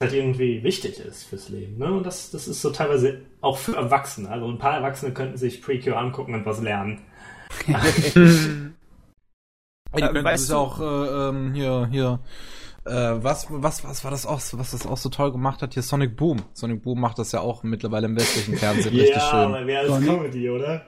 halt 0.02 0.14
irgendwie 0.14 0.64
wichtig 0.64 1.00
ist 1.00 1.24
fürs 1.26 1.50
Leben. 1.50 1.78
Ne? 1.78 1.92
Und 1.92 2.06
das, 2.06 2.32
das 2.32 2.48
ist 2.48 2.62
so 2.62 2.70
teilweise 2.70 3.22
auch 3.42 3.58
für 3.58 3.76
Erwachsene. 3.76 4.30
Also 4.30 4.48
ein 4.48 4.58
paar 4.58 4.76
Erwachsene 4.76 5.14
könnten 5.14 5.38
sich 5.38 5.62
Precure 5.62 5.98
angucken 5.98 6.34
und 6.36 6.46
was 6.46 6.62
lernen. 6.62 7.02
Ey, 7.68 8.72
die 9.96 10.02
könnten 10.02 10.24
weißt 10.24 10.44
sich 10.48 10.52
du- 10.52 10.58
auch 10.58 10.80
äh, 10.80 10.84
ähm, 11.30 11.54
hier, 11.54 11.88
hier, 11.92 12.20
äh, 12.86 12.92
was, 12.92 13.48
was, 13.50 13.84
was 13.84 14.04
war 14.06 14.12
das 14.12 14.26
auch, 14.26 14.40
was 14.54 14.72
das 14.72 14.86
auch 14.88 14.98
so 14.98 15.10
toll 15.10 15.32
gemacht 15.34 15.62
hat? 15.62 15.74
Hier 15.74 15.84
Sonic 15.84 16.16
Boom. 16.16 16.44
Sonic 16.54 16.82
Boom 16.84 17.02
macht 17.02 17.20
das 17.20 17.34
ja 17.34 17.42
auch 17.42 17.64
mittlerweile 17.64 18.06
im 18.06 18.16
westlichen 18.16 18.56
Fernsehen 18.56 18.96
richtig 18.96 19.16
ja, 19.18 19.30
schön. 19.30 19.40
aber 19.54 19.68
wer 19.68 19.82
ist 19.84 19.90
Sonny? 19.90 20.06
Comedy, 20.06 20.50
oder? 20.50 20.86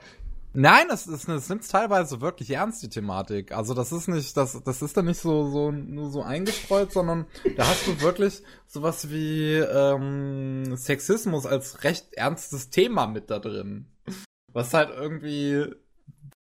Nein, 0.54 0.88
das, 0.90 1.06
das, 1.06 1.26
das 1.26 1.48
nimmt 1.48 1.70
teilweise 1.70 2.20
wirklich 2.20 2.50
ernst, 2.50 2.84
die 2.84 2.90
Thematik. 2.90 3.54
Also 3.54 3.74
das 3.74 3.92
ist 3.94 4.10
nicht, 4.10 4.36
das, 4.36 4.62
das 4.64 4.82
ist 4.82 4.98
dann 4.98 5.06
nicht 5.06 5.22
so, 5.22 5.50
so, 5.50 5.72
nur 5.72 6.10
so 6.10 6.24
eingestreut, 6.24 6.92
sondern 6.92 7.26
da 7.56 7.68
hast 7.68 7.88
du 7.88 8.02
wirklich 8.02 8.44
sowas 8.68 9.10
wie 9.10 9.54
ähm, 9.54 10.76
Sexismus 10.76 11.46
als 11.46 11.84
recht 11.86 12.14
ernstes 12.14 12.70
Thema 12.70 13.08
mit 13.08 13.30
da 13.30 13.40
drin. 13.40 13.88
Was 14.52 14.74
halt 14.74 14.90
irgendwie 14.90 15.68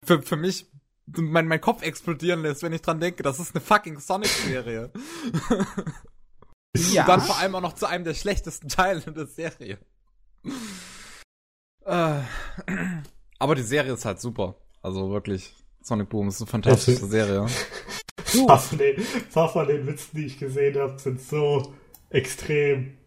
für, 0.06 0.22
für 0.22 0.38
mich 0.38 0.72
mein, 1.08 1.48
mein 1.48 1.62
Kopf 1.62 1.82
explodieren 1.82 2.42
lässt, 2.42 2.64
wenn 2.64 2.74
ich 2.74 2.82
dran 2.82 3.00
denke, 3.00 3.24
das 3.24 3.40
ist 3.40 3.56
eine 3.56 3.64
fucking 3.64 4.00
Sonic-Serie. 4.00 4.92
Ja. 6.92 7.02
Und 7.02 7.08
dann 7.10 7.22
vor 7.22 7.38
allem 7.38 7.56
auch 7.56 7.62
noch 7.62 7.74
zu 7.74 7.88
einem 7.88 8.04
der 8.04 8.14
schlechtesten 8.14 8.70
Teile 8.70 9.02
der 9.02 9.26
Serie. 9.26 9.80
Äh, 11.86 12.20
Aber 13.40 13.56
die 13.56 13.64
Serie 13.64 13.94
ist 13.94 14.06
halt 14.06 14.20
super. 14.20 14.56
Also 14.82 15.12
wirklich, 15.12 15.54
Sonic 15.82 16.10
Boom 16.10 16.28
ist 16.28 16.42
eine 16.42 16.50
fantastische 16.50 17.06
Serie. 17.06 17.46
Ein 18.34 18.46
paar, 18.46 18.60
von 18.60 18.78
den, 18.78 19.06
paar 19.34 19.50
von 19.50 19.68
den 19.68 19.88
Witzen, 19.88 20.18
die 20.18 20.26
ich 20.26 20.38
gesehen 20.38 20.78
habe, 20.78 21.00
sind 21.00 21.22
so 21.22 21.74
extrem. 22.10 22.98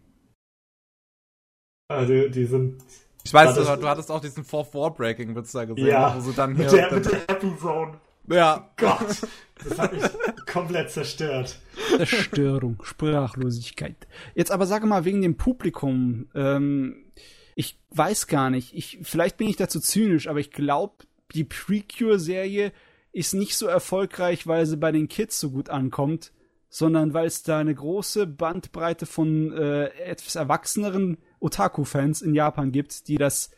Also, 1.89 2.29
die 2.29 2.47
sind. 2.47 2.83
Ich 3.23 3.35
weiß, 3.35 3.55
du, 3.55 3.63
du 3.63 3.89
hattest 3.89 4.11
auch 4.11 4.21
diesen 4.21 4.45
Fourth 4.45 4.73
Wall 4.73 4.91
Breaking 4.93 5.37
Witz 5.37 5.53
da 5.53 5.65
gesehen, 5.67 5.89
ja, 5.89 6.17
wo 6.17 6.21
sie 6.21 6.33
dann 6.33 6.57
hier. 6.57 6.65
Mit 6.65 6.73
der, 6.73 6.93
mit 6.93 7.05
der 7.05 7.21
Happy 7.29 7.53
Zone. 7.61 8.01
Ja. 8.29 8.71
Gott, 8.77 9.29
das 9.65 9.79
hat 9.79 9.93
mich 9.93 10.05
komplett 10.47 10.91
zerstört. 10.91 11.61
Zerstörung, 11.97 12.79
Sprachlosigkeit. 12.83 14.07
Jetzt 14.35 14.53
aber 14.53 14.67
sage 14.67 14.87
mal 14.87 15.05
wegen 15.05 15.21
dem 15.21 15.37
Publikum. 15.37 16.29
Ähm, 16.35 17.10
ich 17.55 17.79
weiß 17.91 18.27
gar 18.27 18.51
nicht. 18.51 18.75
Ich, 18.75 18.99
vielleicht 19.03 19.37
bin 19.37 19.49
ich 19.49 19.57
dazu 19.57 19.81
zynisch, 19.81 20.29
aber 20.29 20.41
ich 20.41 20.51
glaube, 20.51 20.95
die 21.35 21.45
Precure-Serie 21.45 22.73
ist 23.13 23.35
nicht 23.35 23.57
so 23.57 23.67
erfolgreich, 23.67 24.47
weil 24.47 24.67
sie 24.67 24.77
bei 24.77 24.93
den 24.93 25.09
Kids 25.09 25.41
so 25.41 25.51
gut 25.51 25.69
ankommt, 25.69 26.33
sondern 26.69 27.13
weil 27.15 27.27
es 27.27 27.43
da 27.43 27.59
eine 27.59 27.75
große 27.75 28.27
Bandbreite 28.27 29.07
von 29.07 29.53
äh, 29.53 29.87
etwas 29.87 30.37
erwachseneren 30.37 31.19
Otaku-Fans 31.41 32.23
in 32.23 32.35
Japan 32.35 32.71
gibt, 32.71 33.09
die 33.09 33.17
das 33.17 33.51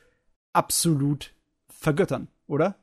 absolut 0.53 1.35
vergöttern, 1.69 2.29
oder? 2.47 2.77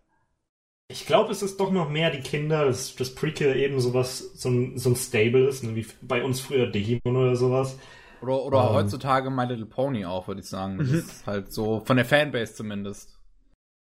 Ich 0.91 1.05
glaube, 1.05 1.31
es 1.31 1.43
ist 1.43 1.59
doch 1.59 1.71
noch 1.71 1.89
mehr 1.89 2.09
die 2.09 2.21
Kinder, 2.21 2.65
dass 2.65 2.95
das 2.95 3.13
Prequel 3.13 3.55
eben 3.57 3.79
sowas, 3.79 4.31
so 4.33 4.49
ein, 4.49 4.77
so 4.77 4.89
ein 4.89 4.95
Stable 4.95 5.47
ist, 5.47 5.63
ne, 5.63 5.75
wie 5.75 5.85
bei 6.01 6.23
uns 6.23 6.41
früher 6.41 6.67
Digimon 6.67 7.15
oder 7.15 7.35
sowas. 7.35 7.77
Oder, 8.21 8.43
oder 8.43 8.57
um, 8.59 8.67
ähm. 8.67 8.73
heutzutage 8.73 9.29
My 9.29 9.45
Little 9.45 9.65
Pony 9.65 10.05
auch, 10.05 10.27
würde 10.27 10.41
ich 10.41 10.47
sagen. 10.47 10.77
Das 10.77 10.87
mhm. 10.87 10.95
ist 10.95 11.27
halt 11.27 11.53
so, 11.53 11.81
von 11.85 11.97
der 11.97 12.05
Fanbase 12.05 12.53
zumindest. 12.55 13.17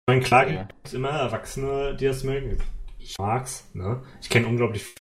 Ich 0.08 0.14
meine, 0.14 0.22
klar 0.22 0.46
gibt 0.46 0.74
es 0.84 0.94
immer 0.94 1.10
Erwachsene, 1.10 1.96
die 1.96 2.06
das 2.06 2.24
mögen. 2.24 2.58
Ich 2.98 3.18
mag's, 3.18 3.70
ne? 3.74 4.02
Ich 4.22 4.30
kenne 4.30 4.48
unglaublich 4.48 4.96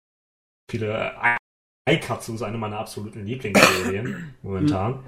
viele 0.70 1.12
Aikatsu 1.88 2.34
ist 2.34 2.42
eine 2.42 2.58
meiner 2.58 2.78
absoluten 2.78 3.24
Lieblingsserien 3.24 4.34
momentan. 4.42 5.04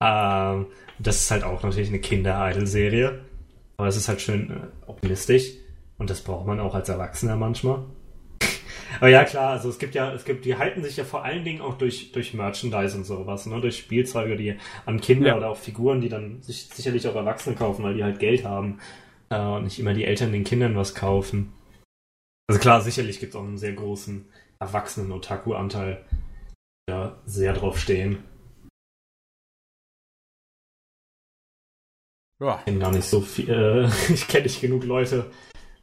ähm, 0.00 0.66
das 0.98 1.16
ist 1.16 1.30
halt 1.30 1.42
auch 1.42 1.62
natürlich 1.62 1.88
eine 1.88 1.98
Kinder-Idol-Serie. 1.98 3.24
Aber 3.76 3.88
es 3.88 3.96
ist 3.96 4.08
halt 4.08 4.20
schön 4.20 4.50
äh, 4.50 4.88
optimistisch. 4.88 5.52
Und 5.98 6.10
das 6.10 6.22
braucht 6.22 6.46
man 6.46 6.60
auch 6.60 6.74
als 6.74 6.88
Erwachsener 6.88 7.36
manchmal. 7.36 7.84
Aber 8.96 9.08
ja, 9.08 9.24
klar, 9.24 9.50
also 9.50 9.68
es 9.68 9.78
gibt 9.78 9.94
ja, 9.94 10.12
es 10.12 10.24
gibt, 10.24 10.44
die 10.44 10.56
halten 10.56 10.82
sich 10.82 10.96
ja 10.96 11.04
vor 11.04 11.24
allen 11.24 11.44
Dingen 11.44 11.60
auch 11.60 11.78
durch, 11.78 12.12
durch 12.12 12.34
Merchandise 12.34 12.96
und 12.96 13.04
sowas, 13.04 13.46
ne? 13.46 13.60
durch 13.60 13.78
Spielzeuge, 13.78 14.36
die 14.36 14.56
an 14.86 15.00
Kinder 15.00 15.28
ja. 15.28 15.36
oder 15.36 15.50
auch 15.50 15.56
Figuren, 15.56 16.00
die 16.00 16.08
dann 16.08 16.42
sich 16.42 16.68
sicherlich 16.68 17.06
auch 17.06 17.14
Erwachsene 17.14 17.56
kaufen, 17.56 17.84
weil 17.84 17.94
die 17.94 18.04
halt 18.04 18.18
Geld 18.18 18.44
haben 18.44 18.80
äh, 19.30 19.40
und 19.40 19.64
nicht 19.64 19.78
immer 19.78 19.94
die 19.94 20.04
Eltern 20.04 20.32
den 20.32 20.44
Kindern 20.44 20.76
was 20.76 20.94
kaufen. 20.94 21.52
Also 22.48 22.60
klar, 22.60 22.80
sicherlich 22.80 23.20
gibt 23.20 23.34
es 23.34 23.36
auch 23.36 23.44
einen 23.44 23.58
sehr 23.58 23.74
großen 23.74 24.28
erwachsenen 24.58 25.12
Otaku-Anteil, 25.12 26.04
die 26.10 26.92
da 26.92 27.18
sehr 27.24 27.52
drauf 27.52 27.78
stehen. 27.78 28.24
Ja. 32.40 32.58
Ich 32.58 32.64
kenne 32.64 32.78
gar 32.78 32.90
nicht 32.90 33.04
so 33.04 33.20
viel, 33.20 33.50
äh, 33.50 33.86
ich 34.12 34.26
kenne 34.26 34.44
nicht 34.44 34.60
genug 34.60 34.84
Leute, 34.84 35.30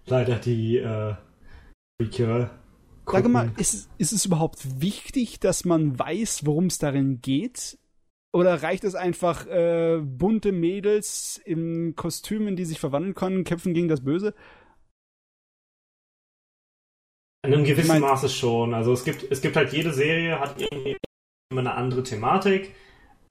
leider 0.08 0.36
die 0.36 0.78
äh, 0.78 1.16
Precure. 3.08 3.24
Sag 3.24 3.32
mal, 3.32 3.52
ist, 3.58 3.90
ist 3.98 4.12
es 4.12 4.26
überhaupt 4.26 4.82
wichtig, 4.82 5.40
dass 5.40 5.64
man 5.64 5.98
weiß, 5.98 6.46
worum 6.46 6.66
es 6.66 6.78
darin 6.78 7.22
geht? 7.22 7.80
Oder 8.34 8.62
reicht 8.62 8.84
es 8.84 8.96
einfach, 8.96 9.48
äh, 9.48 10.02
bunte 10.04 10.52
Mädels 10.52 11.42
in 11.46 11.96
Kostümen, 11.96 12.58
die 12.58 12.66
sich 12.66 12.82
verwandeln 12.82 13.16
können, 13.16 13.46
kämpfen 13.46 13.74
gegen 13.74 13.88
das 13.88 14.04
Böse? 14.04 14.36
In 17.46 17.54
einem 17.54 17.64
gewissen 17.64 17.82
ich 17.82 17.88
mein, 17.88 18.02
Maße 18.02 18.28
schon. 18.28 18.74
Also 18.74 18.92
es 18.92 19.06
gibt, 19.06 19.26
es 19.32 19.42
gibt 19.42 19.56
halt 19.56 19.72
jede 19.72 19.94
Serie, 19.94 20.42
hat 20.42 20.60
irgendwie 20.60 20.98
immer 21.50 21.62
eine 21.62 21.76
andere 21.76 22.04
Thematik, 22.04 22.76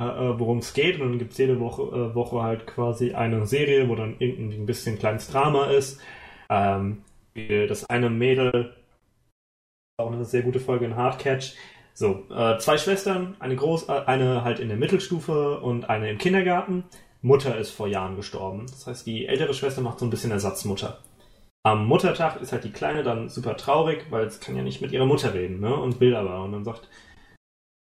äh, 0.01 0.05
äh 0.05 0.39
worum 0.41 0.59
es 0.59 0.73
geht. 0.73 0.99
Und 0.99 1.11
dann 1.11 1.19
gibt 1.19 1.33
es 1.33 1.39
jede 1.39 1.61
Woche, 1.61 1.83
äh, 1.83 2.15
Woche 2.15 2.43
halt 2.43 2.67
quasi 2.67 3.13
eine 3.13 3.47
Serie, 3.47 3.91
wo 3.91 3.95
dann 3.95 4.17
irgendwie 4.21 4.57
ein 4.57 4.65
bisschen 4.65 4.99
kleines 4.99 5.29
Drama 5.29 5.67
ist. 5.67 6.01
Ähm, 6.49 7.03
das 7.35 7.85
eine 7.85 8.09
Mädel, 8.09 8.75
auch 9.99 10.13
eine 10.13 10.25
sehr 10.25 10.43
gute 10.43 10.61
Folge 10.61 10.85
in 10.85 10.97
Hardcatch. 10.97 11.55
So, 11.95 12.25
äh, 12.31 12.59
zwei 12.59 12.77
Schwestern, 12.77 13.37
eine 13.39 13.57
groß, 13.57 13.89
äh, 13.89 14.03
eine 14.07 14.45
halt 14.45 14.59
in 14.59 14.69
der 14.69 14.77
Mittelstufe 14.77 15.61
und 15.61 15.89
eine 15.89 16.11
im 16.11 16.19
Kindergarten. 16.19 16.85
Mutter 17.23 17.57
ist 17.57 17.71
vor 17.71 17.89
Jahren 17.89 18.17
gestorben. 18.17 18.67
Das 18.67 18.87
heißt, 18.87 19.07
die 19.07 19.27
ältere 19.27 19.55
Schwester 19.55 19.81
macht 19.81 19.99
so 19.99 20.07
ein 20.07 20.11
bisschen 20.11 20.31
Ersatzmutter. 20.31 20.99
Am 21.65 21.87
Muttertag 21.87 22.41
ist 22.41 22.53
halt 22.53 22.65
die 22.65 22.73
Kleine 22.73 23.03
dann 23.03 23.29
super 23.29 23.57
traurig, 23.57 24.07
weil 24.11 24.27
es 24.27 24.39
kann 24.39 24.55
ja 24.55 24.63
nicht 24.63 24.83
mit 24.83 24.93
ihrer 24.93 25.07
Mutter 25.07 25.35
reden, 25.35 25.61
ne? 25.61 25.75
Und 25.75 25.99
will 25.99 26.15
aber. 26.15 26.45
Und 26.45 26.53
dann 26.53 26.65
sagt. 26.65 26.89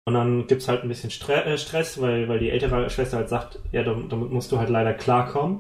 Und 0.05 0.15
dann 0.15 0.47
gibt 0.47 0.63
es 0.63 0.67
halt 0.67 0.81
ein 0.81 0.89
bisschen 0.89 1.11
äh, 1.30 1.57
Stress, 1.57 2.01
weil, 2.01 2.27
weil 2.27 2.39
die 2.39 2.49
ältere 2.49 2.89
Schwester 2.89 3.17
halt 3.17 3.30
sagt, 3.30 3.59
ja, 3.71 3.83
damit 3.83 4.31
musst 4.31 4.51
du 4.51 4.57
halt 4.57 4.69
leider 4.69 4.95
klarkommen. 4.95 5.59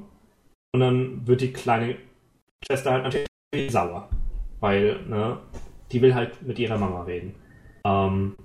Und 0.73 0.79
dann 0.79 1.27
wird 1.27 1.41
die 1.41 1.53
kleine 1.53 1.97
Schwester 2.65 2.91
halt 2.91 3.03
natürlich 3.03 3.71
sauer. 3.71 4.09
Weil, 4.59 4.99
ne, 5.07 5.39
die 5.91 6.01
will 6.01 6.15
halt 6.15 6.41
mit 6.41 6.59
ihrer 6.59 6.77
Mama 6.77 7.03
reden. 7.03 7.35
Ähm, 7.85 8.35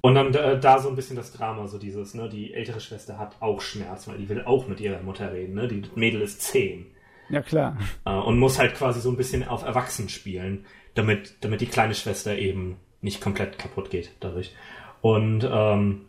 und 0.00 0.14
dann 0.14 0.32
da, 0.32 0.54
da, 0.54 0.78
so 0.78 0.88
ein 0.88 0.96
bisschen 0.96 1.16
das 1.16 1.32
Drama, 1.32 1.66
so 1.66 1.78
dieses, 1.78 2.14
ne, 2.14 2.28
die 2.28 2.52
ältere 2.52 2.80
Schwester 2.80 3.18
hat 3.18 3.36
auch 3.40 3.60
Schmerz, 3.60 4.06
weil 4.06 4.18
die 4.18 4.28
will 4.28 4.42
auch 4.44 4.68
mit 4.68 4.80
ihrer 4.80 5.02
Mutter 5.02 5.32
reden, 5.32 5.54
ne? 5.54 5.66
Die 5.66 5.82
Mädel 5.94 6.20
ist 6.20 6.42
zehn. 6.42 6.86
Ja, 7.30 7.40
klar. 7.40 7.78
Äh, 8.04 8.12
und 8.12 8.38
muss 8.38 8.58
halt 8.58 8.74
quasi 8.74 9.00
so 9.00 9.10
ein 9.10 9.16
bisschen 9.16 9.48
auf 9.48 9.64
Erwachsen 9.64 10.08
spielen, 10.08 10.66
damit, 10.94 11.36
damit 11.40 11.60
die 11.60 11.66
kleine 11.66 11.94
Schwester 11.94 12.36
eben 12.36 12.76
nicht 13.00 13.20
komplett 13.20 13.58
kaputt 13.58 13.90
geht 13.90 14.10
dadurch. 14.20 14.54
Und 15.00 15.48
ähm, 15.50 16.06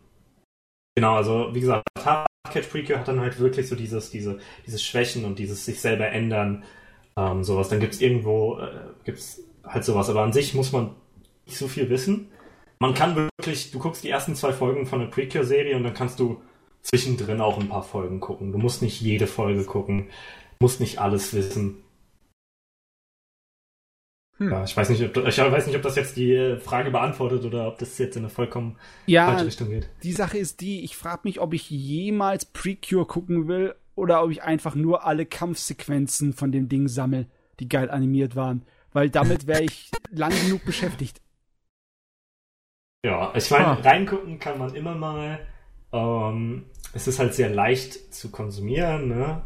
genau, 0.95 1.15
also 1.15 1.49
wie 1.53 1.61
gesagt, 1.61 1.83
Hardcatch 2.03 2.69
Precure 2.69 2.99
hat 2.99 3.07
dann 3.07 3.19
halt 3.19 3.39
wirklich 3.39 3.67
so 3.67 3.75
dieses, 3.75 4.11
diese, 4.11 4.39
dieses 4.65 4.83
Schwächen 4.83 5.25
und 5.25 5.39
dieses 5.39 5.65
sich 5.65 5.81
selber 5.81 6.07
ändern 6.09 6.63
ähm, 7.17 7.43
sowas. 7.43 7.69
Dann 7.69 7.79
gibt 7.79 7.93
es 7.93 8.01
irgendwo, 8.01 8.59
äh, 8.59 8.71
gibt's 9.03 9.41
halt 9.65 9.83
sowas. 9.83 10.09
Aber 10.09 10.23
an 10.23 10.33
sich 10.33 10.53
muss 10.53 10.71
man 10.71 10.95
nicht 11.45 11.57
so 11.57 11.67
viel 11.67 11.89
wissen. 11.89 12.29
Man 12.79 12.93
kann 12.93 13.15
wirklich, 13.15 13.71
du 13.71 13.79
guckst 13.79 14.03
die 14.03 14.09
ersten 14.09 14.35
zwei 14.35 14.51
Folgen 14.51 14.85
von 14.85 14.99
der 14.99 15.07
Precure-Serie 15.07 15.75
und 15.75 15.83
dann 15.83 15.93
kannst 15.93 16.19
du 16.19 16.41
zwischendrin 16.81 17.41
auch 17.41 17.59
ein 17.59 17.69
paar 17.69 17.83
Folgen 17.83 18.19
gucken. 18.19 18.51
Du 18.51 18.57
musst 18.57 18.81
nicht 18.81 19.01
jede 19.01 19.27
Folge 19.27 19.63
gucken, 19.63 20.09
musst 20.59 20.79
nicht 20.79 20.99
alles 20.99 21.33
wissen. 21.33 21.77
Hm. 24.37 24.51
Ja, 24.51 24.63
ich 24.65 24.75
weiß 24.75 24.89
nicht, 24.89 25.01
ob, 25.01 25.27
ich 25.27 25.37
weiß 25.37 25.67
nicht, 25.67 25.75
ob 25.77 25.81
das 25.81 25.95
jetzt 25.95 26.17
die 26.17 26.57
Frage 26.59 26.91
beantwortet 26.91 27.45
oder 27.45 27.67
ob 27.67 27.79
das 27.79 27.97
jetzt 27.97 28.17
in 28.17 28.23
eine 28.23 28.29
vollkommen 28.29 28.77
ja, 29.05 29.27
falsche 29.27 29.45
Richtung 29.45 29.69
geht. 29.69 29.89
Die 30.03 30.11
Sache 30.11 30.37
ist 30.37 30.59
die, 30.59 30.83
ich 30.83 30.97
frage 30.97 31.21
mich, 31.23 31.39
ob 31.39 31.53
ich 31.53 31.69
jemals 31.69 32.45
Precure 32.45 33.05
gucken 33.05 33.47
will 33.47 33.75
oder 33.95 34.21
ob 34.23 34.31
ich 34.31 34.43
einfach 34.43 34.75
nur 34.75 35.05
alle 35.05 35.25
Kampfsequenzen 35.25 36.33
von 36.33 36.51
dem 36.51 36.67
Ding 36.67 36.89
sammle, 36.89 37.27
die 37.61 37.69
geil 37.69 37.89
animiert 37.89 38.35
waren. 38.35 38.65
Weil 38.95 39.09
damit 39.09 39.45
wäre 39.45 39.61
ich 39.61 39.91
lang 40.09 40.31
genug 40.31 40.63
beschäftigt. 40.63 41.21
Ja, 43.05 43.35
ich 43.35 43.51
meine, 43.51 43.67
ah. 43.67 43.73
reingucken 43.73 44.39
kann 44.39 44.57
man 44.57 44.73
immer 44.73 44.95
mal. 44.95 45.45
Ähm, 45.91 46.69
es 46.93 47.05
ist 47.05 47.19
halt 47.19 47.33
sehr 47.33 47.49
leicht 47.49 48.13
zu 48.13 48.31
konsumieren, 48.31 49.09
ne? 49.09 49.43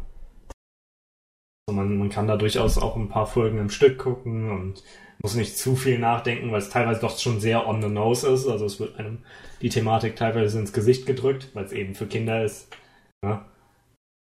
Also 1.66 1.76
man, 1.76 1.98
man 1.98 2.10
kann 2.10 2.28
da 2.28 2.36
durchaus 2.36 2.78
auch 2.78 2.94
ein 2.94 3.08
paar 3.08 3.26
Folgen 3.26 3.58
im 3.58 3.70
Stück 3.70 3.98
gucken 3.98 4.52
und 4.52 4.84
muss 5.20 5.34
nicht 5.34 5.58
zu 5.58 5.74
viel 5.74 5.98
nachdenken, 5.98 6.52
weil 6.52 6.60
es 6.60 6.70
teilweise 6.70 7.00
doch 7.00 7.18
schon 7.18 7.40
sehr 7.40 7.66
on 7.66 7.82
the 7.82 7.88
nose 7.88 8.28
ist. 8.28 8.46
Also 8.46 8.66
es 8.66 8.78
wird 8.78 9.00
einem 9.00 9.24
die 9.60 9.68
Thematik 9.68 10.14
teilweise 10.14 10.60
ins 10.60 10.72
Gesicht 10.72 11.06
gedrückt, 11.06 11.50
weil 11.54 11.64
es 11.64 11.72
eben 11.72 11.96
für 11.96 12.06
Kinder 12.06 12.44
ist. 12.44 12.68
Ne? 13.22 13.44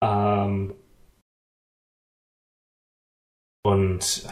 Ähm, 0.01 0.73
und 3.63 4.25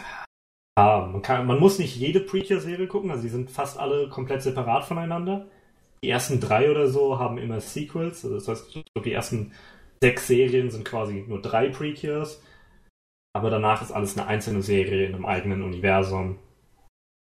ja, 0.80 1.06
man, 1.06 1.22
kann, 1.22 1.46
man 1.46 1.58
muss 1.58 1.78
nicht 1.78 1.96
jede 1.96 2.20
Prequel-Serie 2.20 2.86
gucken, 2.86 3.10
also 3.10 3.22
die 3.22 3.28
sind 3.28 3.50
fast 3.50 3.78
alle 3.78 4.08
komplett 4.08 4.42
separat 4.42 4.84
voneinander. 4.84 5.46
Die 6.02 6.08
ersten 6.08 6.40
drei 6.40 6.70
oder 6.70 6.88
so 6.88 7.18
haben 7.18 7.38
immer 7.38 7.60
Sequels, 7.60 8.24
also 8.24 8.36
das 8.36 8.48
heißt, 8.48 8.76
ich 8.76 8.84
glaube, 8.92 9.08
die 9.08 9.12
ersten 9.12 9.52
sechs 10.02 10.26
Serien 10.26 10.70
sind 10.70 10.84
quasi 10.84 11.24
nur 11.28 11.42
drei 11.42 11.68
Prequels, 11.68 12.42
aber 13.34 13.50
danach 13.50 13.82
ist 13.82 13.92
alles 13.92 14.16
eine 14.16 14.26
einzelne 14.26 14.62
Serie 14.62 15.06
in 15.06 15.14
einem 15.14 15.26
eigenen 15.26 15.62
Universum. 15.62 16.38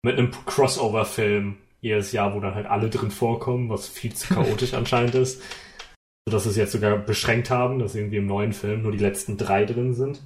Mit 0.03 0.17
einem 0.17 0.31
Crossover-Film 0.31 1.57
jedes 1.81 2.11
Jahr, 2.11 2.35
wo 2.35 2.39
dann 2.39 2.55
halt 2.55 2.67
alle 2.67 2.89
drin 2.89 3.11
vorkommen, 3.11 3.69
was 3.69 3.87
viel 3.87 4.13
zu 4.13 4.33
chaotisch 4.33 4.73
anscheinend 4.75 5.15
ist 5.15 5.41
dass 6.29 6.43
sie 6.43 6.49
es 6.49 6.55
jetzt 6.55 6.71
sogar 6.71 6.97
beschränkt 6.97 7.49
haben, 7.49 7.79
dass 7.79 7.95
irgendwie 7.95 8.17
im 8.17 8.27
neuen 8.27 8.53
Film 8.53 8.83
nur 8.83 8.91
die 8.91 8.97
letzten 8.97 9.37
drei 9.37 9.65
drin 9.65 9.93
sind. 9.93 10.21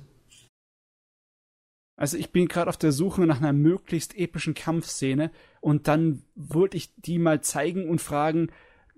Also 2.03 2.17
ich 2.17 2.33
bin 2.33 2.49
gerade 2.49 2.67
auf 2.67 2.75
der 2.75 2.91
Suche 2.91 3.21
nach 3.21 3.37
einer 3.37 3.53
möglichst 3.53 4.17
epischen 4.17 4.55
Kampfszene 4.55 5.31
und 5.61 5.87
dann 5.87 6.21
wollte 6.35 6.75
ich 6.75 6.93
die 6.97 7.17
mal 7.17 7.39
zeigen 7.39 7.87
und 7.87 8.01
fragen, 8.01 8.49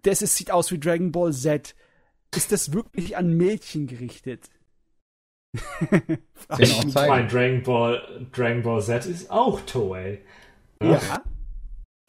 das 0.01 0.23
ist, 0.23 0.35
sieht 0.35 0.49
aus 0.49 0.71
wie 0.71 0.79
Dragon 0.79 1.11
Ball 1.11 1.31
Z. 1.31 1.75
Ist 2.35 2.51
das 2.51 2.73
wirklich 2.73 3.15
an 3.15 3.37
Mädchen 3.37 3.85
gerichtet? 3.85 4.49
ich 6.57 6.95
meine, 6.95 7.27
Dragon 7.27 7.61
Ball, 7.61 8.27
Dragon 8.31 8.63
Ball 8.63 8.81
Z 8.81 9.05
ist 9.05 9.29
auch 9.29 9.61
Toei. 9.61 10.21
Ja. 10.81 10.93
ja. 10.93 11.23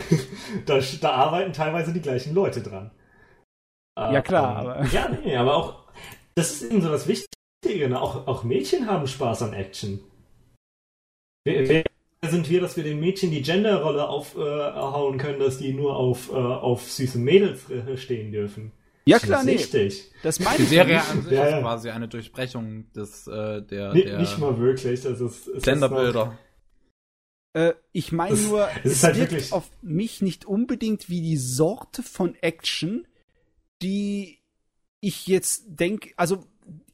da, 0.65 0.81
da, 1.03 1.11
arbeiten 1.11 1.53
teilweise 1.53 1.93
die 1.93 2.01
gleichen 2.01 2.33
Leute 2.33 2.63
dran. 2.63 2.91
Ja, 3.99 4.23
klar, 4.23 4.63
ähm, 4.63 4.71
aber. 4.71 4.87
Ja, 4.93 5.11
nee, 5.11 5.37
aber 5.37 5.57
auch, 5.57 5.93
das 6.35 6.53
ist 6.53 6.63
eben 6.63 6.81
so 6.81 6.89
das 6.89 7.07
Wichtige, 7.07 7.87
ne? 7.87 8.01
auch, 8.01 8.27
auch 8.27 8.45
Mädchen 8.45 8.87
haben 8.87 9.07
Spaß 9.07 9.43
an 9.43 9.53
Action. 9.53 10.01
Wer, 11.47 11.69
wer 11.69 12.31
sind 12.31 12.51
wir, 12.51 12.61
dass 12.61 12.77
wir 12.77 12.83
den 12.83 12.99
Mädchen 12.99 13.31
die 13.31 13.43
Genderrolle 13.43 14.09
aufhauen 14.09 15.15
äh, 15.15 15.23
können, 15.23 15.39
dass 15.39 15.59
die 15.59 15.73
nur 15.73 15.97
auf, 15.97 16.31
äh, 16.31 16.35
auf 16.35 16.91
süße 16.91 17.19
Mädels 17.19 17.71
äh, 17.71 17.97
stehen 17.97 18.33
dürfen? 18.33 18.73
Ja, 19.05 19.21
klar, 19.21 19.45
nee. 19.45 19.53
Richtig. 19.53 20.11
Das 20.25 20.41
meine 20.41 20.57
ich. 20.57 20.65
Die 20.65 20.75
Serie 20.75 21.01
an 21.01 21.23
sich 21.23 21.33
ja, 21.33 21.45
ist 21.45 21.63
quasi 21.63 21.91
eine 21.91 22.09
Durchbrechung 22.09 22.93
des, 22.93 23.29
äh, 23.29 23.63
der, 23.63 23.95
nee, 23.95 24.03
der. 24.03 24.19
Nicht 24.19 24.39
mal 24.39 24.59
wirklich. 24.59 25.07
Also 25.07 25.27
es, 25.27 25.47
es 25.47 25.63
Genderbilder. 25.63 26.37
Äh, 27.53 27.75
ich 27.93 28.11
meine 28.11 28.37
nur, 28.37 28.69
es, 28.85 28.93
es 28.95 29.05
halt 29.05 29.17
wirkt 29.17 29.53
auf 29.53 29.71
mich 29.83 30.23
nicht 30.23 30.47
unbedingt 30.47 31.09
wie 31.09 31.21
die 31.21 31.37
Sorte 31.37 32.03
von 32.03 32.35
Action, 32.41 33.07
die 33.83 34.41
ich 35.01 35.29
jetzt 35.29 35.63
denke, 35.69 36.11
also 36.17 36.45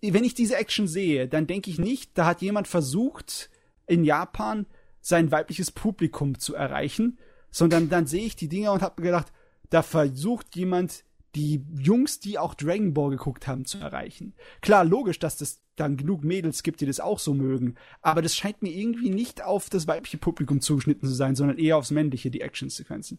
wenn 0.03 0.25
ich 0.25 0.35
diese 0.35 0.57
Action 0.57 0.87
sehe, 0.87 1.27
dann 1.27 1.47
denke 1.47 1.71
ich 1.71 1.79
nicht, 1.79 2.19
da 2.19 2.27
hat 2.27 2.43
jemand 2.43 2.69
versucht, 2.69 3.49
in 3.93 4.05
Japan 4.05 4.65
sein 5.03 5.31
weibliches 5.31 5.71
Publikum 5.71 6.39
zu 6.39 6.55
erreichen, 6.55 7.19
sondern 7.51 7.91
dann 7.91 8.07
sehe 8.07 8.25
ich 8.25 8.37
die 8.37 8.49
Dinger 8.49 8.73
und 8.73 8.81
habe 8.81 9.03
mir 9.03 9.09
gedacht, 9.09 9.33
da 9.69 9.83
versucht 9.83 10.57
jemand 10.57 11.05
die 11.35 11.65
Jungs, 11.79 12.21
die 12.21 12.39
auch 12.39 12.55
Dragon 12.55 12.95
Ball 12.95 13.11
geguckt 13.11 13.47
haben, 13.47 13.65
zu 13.67 13.79
erreichen. 13.79 14.35
Klar, 14.63 14.85
logisch, 14.85 15.19
dass 15.19 15.41
es 15.41 15.61
dann 15.77 15.97
genug 15.97 16.25
Mädels 16.25 16.63
gibt, 16.63 16.81
die 16.81 16.87
das 16.87 17.01
auch 17.01 17.19
so 17.19 17.35
mögen, 17.35 17.75
aber 18.01 18.23
das 18.23 18.35
scheint 18.35 18.63
mir 18.63 18.73
irgendwie 18.73 19.11
nicht 19.11 19.43
auf 19.43 19.69
das 19.69 19.87
weibliche 19.87 20.19
Publikum 20.19 20.61
zugeschnitten 20.61 21.09
zu 21.09 21.15
sein, 21.15 21.37
sondern 21.37 21.59
eher 21.59 21.77
aufs 21.77 21.91
männliche, 21.91 22.31
die 22.31 22.41
Actionsequenzen. 22.43 23.19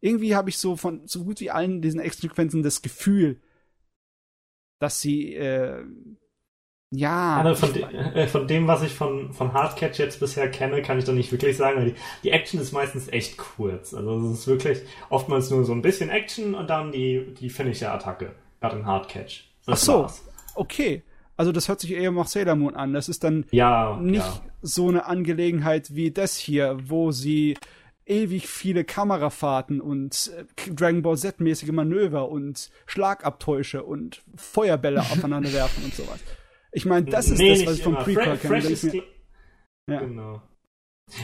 Irgendwie 0.00 0.36
habe 0.36 0.50
ich 0.50 0.58
so 0.58 0.76
von 0.76 1.06
so 1.06 1.24
gut 1.24 1.40
wie 1.40 1.50
allen 1.50 1.82
diesen 1.82 2.00
Actionsequenzen 2.00 2.62
das 2.62 2.82
Gefühl, 2.82 3.40
dass 4.78 5.00
sie 5.00 5.34
äh, 5.34 5.84
ja. 6.90 7.42
Also 7.42 7.66
von, 7.66 7.74
de 7.74 7.82
äh, 7.82 8.26
von, 8.26 8.46
dem, 8.46 8.66
was 8.66 8.82
ich 8.82 8.92
von, 8.92 9.32
von 9.32 9.52
Hardcatch 9.52 9.98
jetzt 9.98 10.20
bisher 10.20 10.50
kenne, 10.50 10.82
kann 10.82 10.98
ich 10.98 11.04
da 11.04 11.12
nicht 11.12 11.32
wirklich 11.32 11.56
sagen, 11.56 11.78
weil 11.78 11.90
die, 11.90 11.94
die 12.22 12.30
Action 12.30 12.60
ist 12.60 12.72
meistens 12.72 13.08
echt 13.08 13.36
kurz. 13.36 13.94
Also 13.94 14.18
es 14.18 14.40
ist 14.40 14.46
wirklich 14.46 14.82
oftmals 15.10 15.50
nur 15.50 15.64
so 15.64 15.72
ein 15.72 15.82
bisschen 15.82 16.10
Action 16.10 16.54
und 16.54 16.68
dann 16.70 16.92
die, 16.92 17.34
die 17.40 17.50
Finisher-Attacke. 17.50 18.32
Gerade 18.60 18.76
in 18.76 18.86
Hardcatch. 18.86 19.50
Das 19.66 19.80
Ach 19.80 19.84
so, 19.84 20.02
war's. 20.02 20.24
okay. 20.54 21.02
Also 21.36 21.50
das 21.50 21.68
hört 21.68 21.80
sich 21.80 21.92
eher 21.92 22.12
nach 22.12 22.28
Sailor 22.28 22.54
Moon 22.54 22.76
an. 22.76 22.92
Das 22.92 23.08
ist 23.08 23.24
dann 23.24 23.44
ja, 23.50 23.98
nicht 24.00 24.24
ja. 24.24 24.40
so 24.62 24.88
eine 24.88 25.06
Angelegenheit 25.06 25.94
wie 25.94 26.12
das 26.12 26.36
hier, 26.36 26.76
wo 26.84 27.10
sie 27.10 27.56
ewig 28.06 28.46
viele 28.46 28.84
Kamerafahrten 28.84 29.80
und 29.80 30.30
äh, 30.36 30.72
Dragon 30.72 31.02
Ball 31.02 31.16
Z-mäßige 31.16 31.72
Manöver 31.72 32.28
und 32.28 32.70
Schlagabtäusche 32.86 33.82
und 33.82 34.22
Feuerbälle 34.36 35.00
aufeinander 35.12 35.52
werfen 35.52 35.84
und 35.84 35.94
sowas. 35.94 36.20
Ich 36.74 36.84
meine, 36.86 37.06
das 37.06 37.28
ist 37.28 37.38
nee, 37.38 37.54
das, 37.54 37.66
was 37.66 37.76
ich 37.78 37.82
vom 37.84 37.94
Prequel 37.94 38.36
kenne. 38.36 38.38
Fresh 38.38 38.64
ist 38.64 38.84
mir... 38.84 39.02
ja. 39.88 40.00
Genau. 40.00 40.42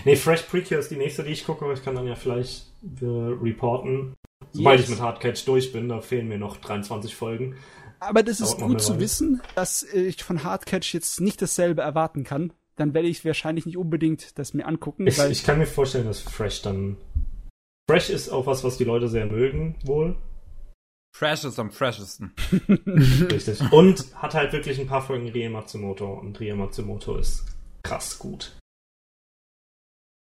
Nee, 0.05 0.15
Fresh 0.15 0.43
Prequel 0.43 0.79
ist 0.79 0.91
die 0.91 0.97
nächste, 0.97 1.25
die 1.25 1.33
ich 1.33 1.45
gucke, 1.45 1.65
aber 1.65 1.75
ich 1.75 1.83
kann 1.83 1.97
dann 1.97 2.07
ja 2.07 2.15
vielleicht 2.15 2.73
reporten. 3.01 4.15
Sobald 4.53 4.79
yes. 4.79 4.89
ich 4.89 4.95
mit 4.95 5.01
Hardcatch 5.01 5.45
durch 5.45 5.73
bin, 5.73 5.89
da 5.89 6.01
fehlen 6.01 6.29
mir 6.29 6.39
noch 6.39 6.57
23 6.59 7.15
Folgen. 7.15 7.57
Aber 7.99 8.23
das 8.23 8.41
ist 8.41 8.59
gut 8.59 8.81
zu 8.81 8.99
wissen, 8.99 9.43
dass 9.57 9.83
ich 9.83 10.23
von 10.23 10.45
Hardcatch 10.45 10.95
jetzt 10.95 11.21
nicht 11.21 11.43
dasselbe 11.43 11.83
erwarten 11.83 12.25
kann. 12.25 12.53
Dann 12.77 12.95
werde 12.95 13.09
ich 13.09 13.25
wahrscheinlich 13.25 13.67
nicht 13.67 13.77
unbedingt 13.77 14.39
das 14.39 14.55
mir 14.55 14.67
angucken. 14.67 15.07
Ich, 15.07 15.19
ich 15.19 15.45
kann 15.45 15.59
mir 15.59 15.67
vorstellen, 15.67 16.07
dass 16.07 16.21
Fresh 16.21 16.63
dann. 16.63 16.97
Fresh 17.91 18.09
ist 18.09 18.31
auch 18.31 18.47
was, 18.47 18.65
was 18.65 18.79
die 18.79 18.85
Leute 18.85 19.09
sehr 19.09 19.27
mögen, 19.27 19.75
wohl. 19.85 20.17
Fresh 21.15 21.45
ist 21.45 21.59
am 21.59 21.71
freshesten. 21.71 22.35
Richtig. 23.31 23.61
Und 23.73 24.15
hat 24.17 24.35
halt 24.35 24.53
wirklich 24.53 24.81
ein 24.81 24.87
paar 24.87 25.03
Folgen 25.03 25.29
Rie 25.29 25.49
Matsumoto 25.49 26.15
und 26.15 26.39
Rie 26.41 26.53
Matsumoto 26.53 27.17
ist 27.17 27.45
krass 27.83 28.19
gut. 28.19 28.57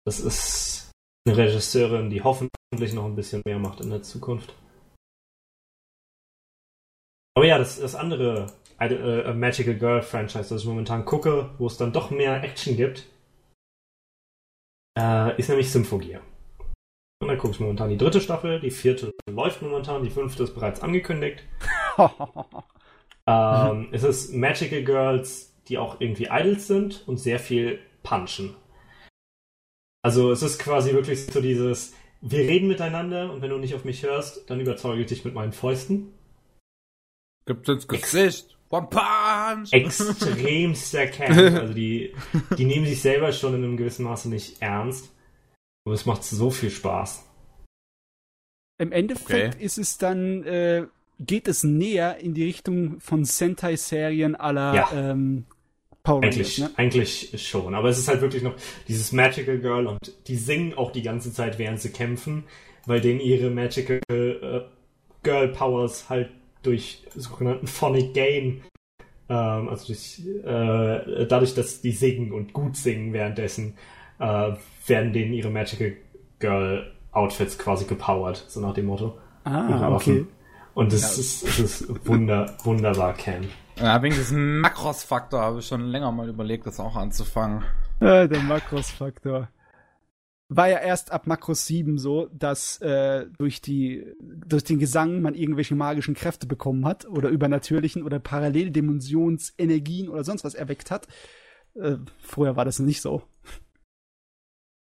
Das 0.05 0.19
ist 0.19 0.91
eine 1.25 1.37
Regisseurin, 1.37 2.09
die 2.09 2.21
hoffentlich 2.21 2.93
noch 2.93 3.05
ein 3.05 3.15
bisschen 3.15 3.41
mehr 3.45 3.57
macht 3.57 3.81
in 3.81 3.89
der 3.89 4.03
Zukunft. 4.03 4.53
Aber 7.35 7.45
ja, 7.45 7.57
das, 7.57 7.79
das 7.79 7.95
andere 7.95 8.53
äh, 8.79 9.33
Magical 9.33 9.75
Girl 9.75 10.01
Franchise, 10.01 10.49
das 10.49 10.61
ich 10.61 10.67
momentan 10.67 11.05
gucke, 11.05 11.49
wo 11.57 11.67
es 11.67 11.77
dann 11.77 11.93
doch 11.93 12.11
mehr 12.11 12.43
Action 12.43 12.77
gibt, 12.77 13.07
äh, 14.97 15.37
ist 15.39 15.49
nämlich 15.49 15.71
Symphogear. 15.71 16.21
Und 17.19 17.29
dann 17.29 17.37
gucke 17.37 17.53
ich 17.53 17.59
momentan 17.59 17.89
die 17.89 17.97
dritte 17.97 18.19
Staffel, 18.19 18.59
die 18.59 18.71
vierte 18.71 19.11
läuft 19.29 19.61
momentan, 19.61 20.03
die 20.03 20.09
fünfte 20.09 20.43
ist 20.43 20.53
bereits 20.53 20.81
angekündigt. 20.81 21.43
ähm, 23.27 23.87
es 23.91 24.03
ist 24.03 24.33
Magical 24.33 24.83
Girls, 24.83 25.53
die 25.67 25.77
auch 25.77 26.01
irgendwie 26.01 26.27
Idols 26.29 26.67
sind 26.67 27.03
und 27.07 27.17
sehr 27.17 27.39
viel 27.39 27.79
punchen. 28.03 28.55
Also 30.03 30.31
es 30.31 30.43
ist 30.43 30.59
quasi 30.59 30.93
wirklich 30.93 31.25
so 31.25 31.41
dieses, 31.41 31.93
wir 32.21 32.39
reden 32.39 32.67
miteinander 32.67 33.31
und 33.31 33.41
wenn 33.41 33.49
du 33.49 33.57
nicht 33.57 33.73
auf 33.75 33.85
mich 33.85 34.03
hörst, 34.03 34.49
dann 34.49 34.59
überzeuge 34.59 35.01
ich 35.01 35.07
dich 35.07 35.25
mit 35.25 35.33
meinen 35.33 35.53
Fäusten. 35.53 36.13
Gibt's 37.45 37.69
ins 37.69 37.87
Gesicht. 37.87 38.57
One 38.69 38.87
Punch! 38.87 39.71
Extremster 39.71 41.07
Camp. 41.07 41.35
Also 41.61 41.73
die, 41.73 42.13
die 42.57 42.65
nehmen 42.65 42.85
sich 42.85 43.01
selber 43.01 43.31
schon 43.31 43.55
in 43.55 43.63
einem 43.63 43.77
gewissen 43.77 44.03
Maße 44.03 44.29
nicht 44.29 44.61
ernst. 44.61 45.14
Aber 45.85 45.93
es 45.93 46.05
macht 46.05 46.23
so 46.23 46.49
viel 46.49 46.71
Spaß. 46.71 47.23
Im 48.77 48.91
Endeffekt 48.91 49.55
okay. 49.55 49.63
ist 49.63 49.77
es 49.77 49.97
dann, 49.97 50.43
äh, 50.43 50.85
geht 51.19 51.47
es 51.47 51.63
näher 51.63 52.17
in 52.17 52.33
die 52.33 52.43
Richtung 52.43 52.99
von 52.99 53.23
Sentai-Serien 53.23 54.35
aller 54.35 54.75
ja. 54.75 54.89
ähm, 54.93 55.45
Power 56.03 56.21
Rangers, 56.21 56.35
eigentlich, 56.35 56.57
ne? 56.59 56.69
eigentlich 56.75 57.47
schon. 57.47 57.73
Aber 57.73 57.89
es 57.89 57.99
ist 57.99 58.07
halt 58.07 58.21
wirklich 58.21 58.43
noch 58.43 58.55
dieses 58.87 59.11
Magical 59.11 59.59
Girl 59.59 59.87
und 59.87 60.13
die 60.27 60.35
singen 60.35 60.73
auch 60.73 60.91
die 60.91 61.01
ganze 61.01 61.31
Zeit, 61.31 61.57
während 61.57 61.79
sie 61.79 61.91
kämpfen, 61.91 62.43
weil 62.85 63.01
denen 63.01 63.19
ihre 63.19 63.49
Magical 63.49 64.01
äh, 64.09 64.61
Girl 65.23 65.47
Powers 65.49 66.09
halt 66.09 66.29
durch 66.63 67.03
sogenannten 67.15 67.67
Phonic 67.67 68.13
Gain, 68.13 68.61
ähm, 69.29 69.69
also 69.69 69.87
durch, 69.87 70.21
äh, 70.43 71.25
dadurch, 71.25 71.55
dass 71.55 71.81
die 71.81 71.91
singen 71.91 72.31
und 72.31 72.53
gut 72.53 72.75
singen 72.75 73.13
währenddessen, 73.13 73.75
äh, 74.19 74.53
werden 74.87 75.13
denen 75.13 75.33
ihre 75.33 75.49
Magical 75.49 75.93
Girl 76.39 76.91
Outfits 77.11 77.57
quasi 77.57 77.85
gepowert, 77.85 78.45
so 78.47 78.59
nach 78.59 78.73
dem 78.73 78.87
Motto. 78.87 79.17
Ah, 79.45 79.89
okay. 79.93 80.25
Und 80.73 80.91
es 80.91 81.01
ja. 81.01 81.21
ist, 81.21 81.59
es 81.59 81.81
ist 81.81 82.07
wunder, 82.07 82.53
wunderbar, 82.63 83.13
Ken. 83.13 83.47
Ja, 83.77 84.01
wegen 84.01 84.15
diesem 84.15 84.59
Makros-Faktor 84.59 85.41
habe 85.41 85.59
ich 85.59 85.67
schon 85.67 85.85
länger 85.87 86.11
mal 86.11 86.29
überlegt, 86.29 86.65
das 86.65 86.79
auch 86.79 86.95
anzufangen. 86.95 87.63
Ja, 88.01 88.27
der 88.27 88.41
Makros-Faktor. 88.41 89.49
War 90.47 90.69
ja 90.69 90.77
erst 90.77 91.11
ab 91.11 91.25
Makros 91.25 91.65
7 91.65 91.97
so, 91.97 92.27
dass 92.31 92.79
äh, 92.81 93.25
durch, 93.37 93.61
die, 93.61 94.05
durch 94.19 94.63
den 94.63 94.77
Gesang 94.77 95.21
man 95.21 95.33
irgendwelche 95.33 95.75
magischen 95.75 96.13
Kräfte 96.13 96.45
bekommen 96.45 96.85
hat 96.85 97.05
oder 97.05 97.29
übernatürlichen 97.29 98.03
oder 98.03 98.19
Paralleldimensionsenergien 98.19 100.09
oder 100.09 100.23
sonst 100.23 100.43
was 100.43 100.53
erweckt 100.53 100.91
hat. 100.91 101.07
Äh, 101.73 101.95
vorher 102.19 102.55
war 102.55 102.65
das 102.65 102.79
nicht 102.79 103.01
so. 103.01 103.23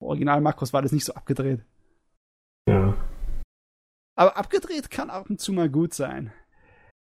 Original 0.03 0.41
Makros 0.41 0.73
war 0.73 0.83
das 0.83 0.93
nicht 0.93 1.05
so 1.05 1.15
abgedreht. 1.15 1.65
Ja. 2.69 2.95
Aber 4.15 4.37
abgedreht 4.37 4.91
kann 4.91 5.11
ab 5.11 5.31
und 5.31 5.41
zu 5.41 5.53
mal 5.53 5.69
gut 5.69 5.95
sein. 5.95 6.33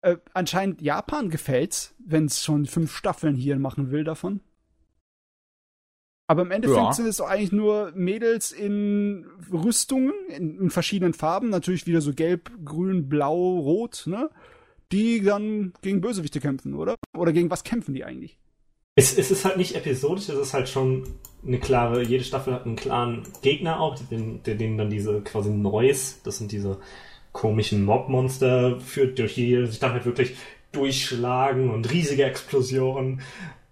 Äh, 0.03 0.17
anscheinend 0.35 0.83
Japan 0.83 1.31
gefällt's, 1.31 1.95
wenn 1.99 2.27
es 2.27 2.43
schon 2.43 2.67
fünf 2.67 2.95
Staffeln 2.95 3.37
hier 3.37 3.59
machen 3.59 3.91
will 3.91 4.05
davon. 4.05 4.41
Aber 6.29 6.43
im 6.43 6.51
Endeffekt 6.51 6.83
ja. 6.83 6.93
sind 6.93 7.07
es 7.07 7.19
doch 7.19 7.29
eigentlich 7.29 7.53
nur 7.53 7.93
Mädels 7.95 8.53
in 8.53 9.27
Rüstungen, 9.53 10.15
in, 10.29 10.59
in, 10.59 10.71
verschiedenen 10.71 11.15
Farben, 11.15 11.51
natürlich 11.51 11.87
wieder 11.87 12.01
so 12.01 12.15
gelb, 12.15 12.51
grün, 12.65 13.09
blau, 13.09 13.59
rot, 13.59 14.05
ne? 14.07 14.31
Die 14.93 15.23
dann 15.23 15.73
gegen 15.83 16.01
Bösewichte 16.01 16.41
kämpfen, 16.41 16.75
oder? 16.75 16.97
Oder 17.17 17.33
gegen 17.33 17.51
was 17.51 17.65
kämpfen 17.65 17.95
die 17.95 18.05
eigentlich? 18.05 18.39
Es, 18.95 19.17
es 19.17 19.31
ist 19.31 19.45
halt 19.45 19.57
nicht 19.57 19.75
episodisch, 19.75 20.29
es 20.29 20.39
ist 20.39 20.55
halt 20.55 20.69
schon 20.69 21.19
eine 21.45 21.59
klare, 21.59 22.03
jede 22.03 22.25
Staffel 22.25 22.53
hat 22.53 22.67
einen 22.67 22.77
klaren 22.77 23.23
Gegner 23.41 23.81
auch, 23.81 23.97
den, 24.11 24.43
denen 24.43 24.77
dann 24.77 24.91
diese 24.91 25.23
quasi 25.23 25.51
Noise, 25.51 26.17
das 26.25 26.39
sind 26.39 26.53
diese 26.53 26.79
komischen 27.33 27.85
Mobmonster, 27.85 28.79
führt, 28.81 29.19
durch 29.19 29.35
die 29.35 29.67
sich 29.67 29.79
dann 29.79 29.93
halt 29.93 30.05
wirklich 30.05 30.37
durchschlagen 30.73 31.71
und 31.71 31.91
riesige 31.91 32.25
Explosionen. 32.25 33.23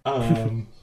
Ähm, 0.06 0.68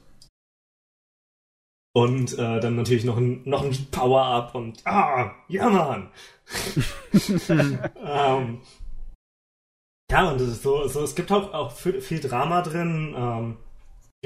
und 1.94 2.34
äh, 2.34 2.60
dann 2.60 2.76
natürlich 2.76 3.06
noch 3.06 3.18
ein, 3.18 3.42
noch 3.46 3.64
ein 3.64 3.76
Power-Up 3.90 4.54
und 4.54 4.86
ah, 4.86 5.32
ja 5.48 5.68
Mann! 5.68 6.12
ähm, 7.50 8.62
ja, 10.10 10.32
und 10.32 10.40
so, 10.40 10.88
so, 10.88 11.04
es 11.04 11.16
gibt 11.16 11.32
auch, 11.32 11.54
auch 11.54 11.72
viel, 11.72 12.02
viel 12.02 12.20
Drama 12.20 12.62
drin. 12.62 13.14
Ähm, 13.18 13.58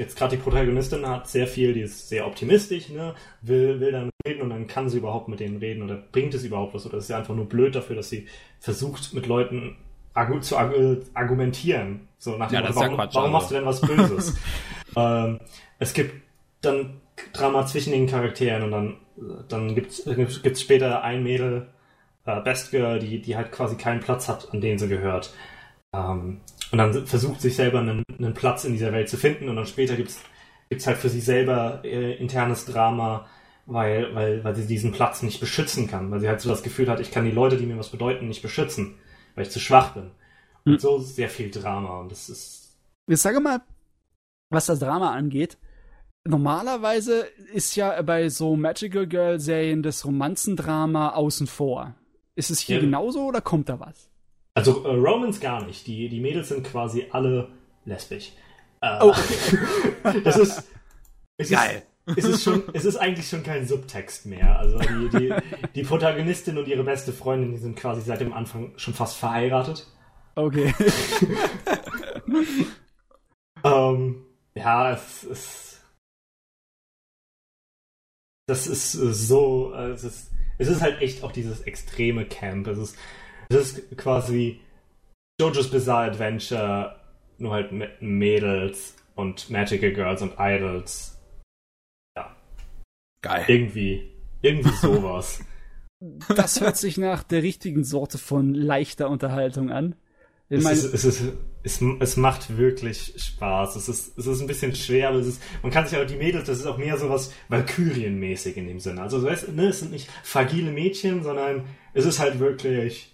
jetzt 0.02 0.16
gerade 0.16 0.36
die 0.36 0.42
Protagonistin 0.42 1.06
hat 1.06 1.28
sehr 1.28 1.46
viel, 1.46 1.72
die 1.72 1.82
ist 1.82 2.08
sehr 2.08 2.26
optimistisch, 2.26 2.88
ne? 2.90 3.14
will, 3.40 3.80
will 3.80 3.92
dann 3.92 4.10
reden 4.26 4.42
und 4.42 4.50
dann 4.50 4.66
kann 4.66 4.88
sie 4.88 4.98
überhaupt 4.98 5.28
mit 5.28 5.40
denen 5.40 5.58
reden 5.58 5.82
oder 5.82 5.96
bringt 5.96 6.34
es 6.34 6.44
überhaupt 6.44 6.74
was 6.74 6.86
oder 6.86 6.98
ist 6.98 7.06
sie 7.06 7.14
einfach 7.14 7.34
nur 7.34 7.48
blöd 7.48 7.74
dafür, 7.74 7.96
dass 7.96 8.10
sie 8.10 8.26
versucht 8.60 9.14
mit 9.14 9.26
Leuten 9.26 9.76
zu 10.42 10.58
argumentieren. 10.58 12.08
So 12.18 12.36
nach 12.36 12.48
dem 12.48 12.56
ja, 12.56 12.60
Motto, 12.62 12.74
warum, 12.74 12.98
ja 12.98 13.08
warum 13.12 13.32
machst 13.32 13.50
du 13.50 13.54
denn 13.54 13.64
was 13.64 13.80
Böses? 13.80 14.36
ähm, 14.96 15.40
es 15.78 15.94
gibt 15.94 16.22
dann 16.60 17.00
Drama 17.32 17.66
zwischen 17.66 17.92
den 17.92 18.06
Charakteren 18.06 18.62
und 18.64 18.70
dann, 18.70 18.96
dann 19.48 19.74
gibt's, 19.74 20.04
gibt's 20.04 20.60
später 20.60 21.02
ein 21.02 21.22
Mädel, 21.22 21.68
äh, 22.26 22.40
Best 22.40 22.70
Girl, 22.70 22.98
die, 22.98 23.22
die 23.22 23.36
halt 23.36 23.52
quasi 23.52 23.76
keinen 23.76 24.00
Platz 24.00 24.28
hat, 24.28 24.52
an 24.52 24.60
den 24.60 24.78
sie 24.78 24.88
gehört. 24.88 25.32
Ähm, 25.94 26.40
und 26.72 26.78
dann 26.78 27.06
versucht 27.06 27.40
sich 27.40 27.54
selber 27.54 27.80
einen, 27.80 28.02
einen, 28.18 28.34
Platz 28.34 28.64
in 28.64 28.72
dieser 28.72 28.92
Welt 28.92 29.08
zu 29.08 29.16
finden 29.16 29.48
und 29.48 29.56
dann 29.56 29.66
später 29.66 29.94
gibt's 29.94 30.20
gibt's 30.70 30.86
halt 30.86 30.96
für 30.96 31.10
sie 31.10 31.20
selber 31.20 31.82
äh, 31.84 32.14
internes 32.14 32.64
Drama, 32.64 33.26
weil, 33.66 34.14
weil, 34.14 34.42
weil 34.42 34.56
sie 34.56 34.66
diesen 34.66 34.90
Platz 34.90 35.22
nicht 35.22 35.38
beschützen 35.38 35.86
kann, 35.86 36.10
weil 36.10 36.20
sie 36.20 36.28
halt 36.28 36.40
so 36.40 36.48
das 36.48 36.62
Gefühl 36.62 36.88
hat, 36.88 36.98
ich 36.98 37.10
kann 37.10 37.26
die 37.26 37.30
Leute, 37.30 37.58
die 37.58 37.66
mir 37.66 37.76
was 37.76 37.90
bedeuten, 37.90 38.26
nicht 38.26 38.40
beschützen, 38.40 38.94
weil 39.34 39.44
ich 39.44 39.50
zu 39.50 39.60
schwach 39.60 39.92
bin. 39.92 40.12
Und 40.64 40.72
hm. 40.72 40.78
so 40.78 40.98
sehr 40.98 41.28
viel 41.28 41.50
Drama 41.50 42.00
und 42.00 42.10
das 42.10 42.30
ist. 42.30 42.78
Ich 43.06 43.20
sage 43.20 43.40
mal, 43.40 43.60
was 44.48 44.64
das 44.64 44.78
Drama 44.78 45.12
angeht, 45.12 45.58
normalerweise 46.24 47.26
ist 47.52 47.76
ja 47.76 48.00
bei 48.00 48.30
so 48.30 48.56
Magical 48.56 49.06
Girl 49.06 49.40
Serien 49.40 49.82
das 49.82 50.06
Romanzendrama 50.06 51.10
außen 51.10 51.48
vor. 51.48 51.94
Ist 52.34 52.50
es 52.50 52.60
hier 52.60 52.76
ja. 52.76 52.82
genauso 52.82 53.26
oder 53.26 53.42
kommt 53.42 53.68
da 53.68 53.78
was? 53.78 54.08
Also 54.54 54.84
äh, 54.84 54.94
Romans 54.94 55.40
gar 55.40 55.64
nicht. 55.64 55.86
Die, 55.86 56.08
die 56.08 56.20
Mädels 56.20 56.48
sind 56.48 56.66
quasi 56.66 57.06
alle 57.10 57.48
lesbisch. 57.84 58.32
Äh, 58.80 58.98
oh. 59.00 59.14
das 60.24 60.36
ist. 60.36 60.68
Es 61.38 61.50
Geil. 61.50 61.82
Ist, 62.06 62.18
es 62.18 62.24
ist, 62.24 62.42
schon, 62.42 62.64
es 62.72 62.84
ist 62.84 62.96
eigentlich 62.96 63.28
schon 63.28 63.44
kein 63.44 63.66
Subtext 63.66 64.26
mehr. 64.26 64.58
Also 64.58 64.78
die, 64.78 65.08
die, 65.08 65.34
die 65.74 65.82
Protagonistin 65.82 66.58
und 66.58 66.66
ihre 66.66 66.82
beste 66.82 67.12
Freundin, 67.12 67.52
die 67.52 67.58
sind 67.58 67.76
quasi 67.76 68.00
seit 68.00 68.20
dem 68.20 68.32
Anfang 68.32 68.72
schon 68.76 68.92
fast 68.92 69.16
verheiratet. 69.16 69.86
Okay. 70.34 70.74
ähm, 73.64 74.26
ja, 74.54 74.92
es 74.92 75.24
ist. 75.24 75.84
Das 78.46 78.66
ist 78.66 78.92
so. 78.92 79.72
Äh, 79.74 79.90
es 79.90 80.04
ist, 80.04 80.32
es 80.58 80.68
ist 80.68 80.82
halt 80.82 81.00
echt 81.00 81.22
auch 81.22 81.32
dieses 81.32 81.60
extreme 81.62 82.26
Camp. 82.26 82.66
Es 82.66 82.78
ist, 82.78 82.96
es 83.52 83.78
ist 83.78 83.96
quasi 83.96 84.60
JoJo's 85.40 85.70
Bizarre 85.70 86.10
Adventure, 86.10 86.96
nur 87.38 87.52
halt 87.52 87.72
mit 87.72 88.00
Mädels 88.00 88.96
und 89.14 89.50
Magical 89.50 89.92
Girls 89.92 90.22
und 90.22 90.34
Idols. 90.38 91.18
Ja. 92.16 92.36
Geil. 93.20 93.44
Irgendwie. 93.48 94.10
Irgendwie 94.42 94.76
sowas. 94.76 95.40
Das 96.34 96.60
hört 96.60 96.76
sich 96.76 96.98
nach 96.98 97.22
der 97.22 97.44
richtigen 97.44 97.84
Sorte 97.84 98.18
von 98.18 98.54
leichter 98.54 99.08
Unterhaltung 99.08 99.70
an. 99.70 99.94
Es, 100.48 100.64
ist, 100.64 100.92
es, 100.92 101.04
ist, 101.04 101.22
es, 101.62 101.80
es, 102.00 102.16
macht 102.16 102.58
wirklich 102.58 103.14
Spaß. 103.16 103.76
Es 103.76 103.88
ist, 103.88 104.18
es 104.18 104.26
ist 104.26 104.40
ein 104.40 104.48
bisschen 104.48 104.74
schwer, 104.74 105.10
aber 105.10 105.18
es 105.18 105.28
ist, 105.28 105.42
man 105.62 105.70
kann 105.70 105.86
sich 105.86 105.96
auch 105.96 106.04
die 106.04 106.16
Mädels, 106.16 106.46
das 106.46 106.58
ist 106.58 106.66
auch 106.66 106.76
mehr 106.76 106.98
so 106.98 107.08
was 107.08 107.32
Valkyrienmäßig 107.48 108.56
in 108.56 108.66
dem 108.66 108.80
Sinne. 108.80 109.00
Also 109.00 109.22
weißt, 109.22 109.52
ne, 109.52 109.68
es 109.68 109.78
sind 109.78 109.92
nicht 109.92 110.10
fragile 110.24 110.72
Mädchen, 110.72 111.22
sondern 111.22 111.64
es 111.94 112.04
ist 112.04 112.18
halt 112.18 112.40
wirklich, 112.40 113.11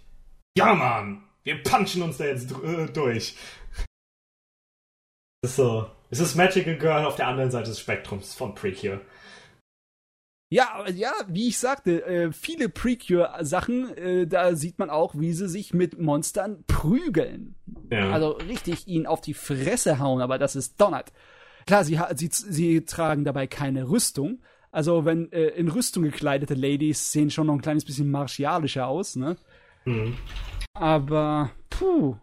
ja 0.58 0.74
Mann, 0.74 1.22
wir 1.44 1.62
punchen 1.62 2.02
uns 2.02 2.18
da 2.18 2.24
jetzt 2.24 2.52
äh, 2.52 2.86
durch. 2.86 3.36
Es 5.42 5.50
ist 5.50 5.56
so, 5.56 5.88
es 6.10 6.20
ist 6.20 6.34
Magical 6.34 6.76
Girl 6.76 7.04
auf 7.04 7.16
der 7.16 7.28
anderen 7.28 7.50
Seite 7.50 7.68
des 7.68 7.80
Spektrums 7.80 8.34
von 8.34 8.54
Precure. 8.54 9.00
Ja, 10.50 10.88
ja, 10.88 11.12
wie 11.28 11.48
ich 11.48 11.58
sagte, 11.58 12.04
äh, 12.06 12.32
viele 12.32 12.70
Precure-Sachen, 12.70 13.94
äh, 13.98 14.26
da 14.26 14.54
sieht 14.54 14.78
man 14.78 14.88
auch, 14.88 15.14
wie 15.14 15.34
sie 15.34 15.48
sich 15.48 15.74
mit 15.74 16.00
Monstern 16.00 16.64
prügeln. 16.66 17.54
Ja. 17.90 18.10
Also 18.10 18.30
richtig 18.30 18.88
ihn 18.88 19.06
auf 19.06 19.20
die 19.20 19.34
Fresse 19.34 19.98
hauen, 19.98 20.22
aber 20.22 20.38
das 20.38 20.56
ist 20.56 20.80
donnert. 20.80 21.12
Klar, 21.66 21.84
sie, 21.84 22.00
sie, 22.14 22.30
sie 22.32 22.84
tragen 22.86 23.24
dabei 23.24 23.46
keine 23.46 23.90
Rüstung. 23.90 24.40
Also 24.70 25.04
wenn 25.04 25.30
äh, 25.32 25.48
in 25.48 25.68
Rüstung 25.68 26.02
gekleidete 26.02 26.54
Ladies 26.54 27.12
sehen 27.12 27.30
schon 27.30 27.46
noch 27.46 27.54
ein 27.54 27.62
kleines 27.62 27.84
bisschen 27.84 28.10
martialischer 28.10 28.86
aus, 28.86 29.16
ne? 29.16 29.36
Mhm. 29.88 30.16
Aber, 30.74 31.50
puh, 31.70 32.16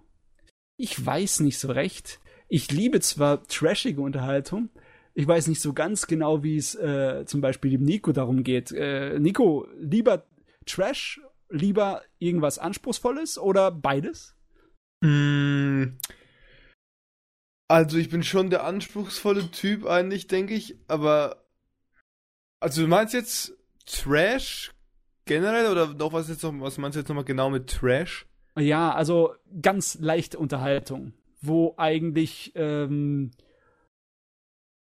ich 0.77 1.03
weiß 1.03 1.40
nicht 1.42 1.58
so 1.58 1.72
recht. 1.72 2.19
Ich 2.48 2.72
liebe 2.72 3.00
zwar 3.00 3.44
trashige 3.48 4.02
Unterhaltung, 4.02 4.69
ich 5.16 5.27
weiß 5.27 5.48
nicht 5.48 5.61
so 5.61 5.74
ganz 5.74 6.08
genau, 6.08 6.44
wie 6.44 6.58
es 6.58 6.76
äh, 6.76 7.26
zum 7.26 7.42
Beispiel 7.42 7.72
dem 7.72 7.84
Nico 7.84 8.11
darum 8.11 8.44
geht. 8.44 8.72
Äh, 8.72 9.18
Nico, 9.18 9.66
lieber 9.80 10.27
Trash, 10.66 11.22
lieber 11.50 12.03
irgendwas 12.19 12.60
Anspruchsvolles 12.60 13.38
oder 13.38 13.72
beides? 13.72 14.35
Mm. 15.02 15.98
Also 17.68 17.98
ich 17.98 18.10
bin 18.10 18.24
schon 18.24 18.50
der 18.50 18.66
anspruchsvolle 18.66 19.50
Typ 19.52 19.85
eigentlich, 19.85 20.27
denke 20.27 20.53
ich, 20.53 20.77
aber 20.88 21.48
also 22.60 22.82
du 22.82 22.88
meinst 22.88 23.14
jetzt 23.14 23.58
Trash 23.85 24.75
generell 25.26 25.72
oder 25.72 25.88
doch 25.88 26.14
was 26.14 26.30
jetzt 26.30 26.44
noch, 26.44 26.54
was 26.60 26.78
meinst 26.78 26.95
du 26.95 27.00
jetzt 27.00 27.10
nochmal 27.10 27.26
genau 27.26 27.50
mit 27.50 27.68
Trash? 27.68 28.26
Ja, 28.58 28.94
also 28.94 29.34
ganz 29.62 29.98
leichte 30.00 30.40
Unterhaltung, 30.40 31.14
wo 31.42 31.74
eigentlich 31.78 32.54
ähm, 32.56 33.32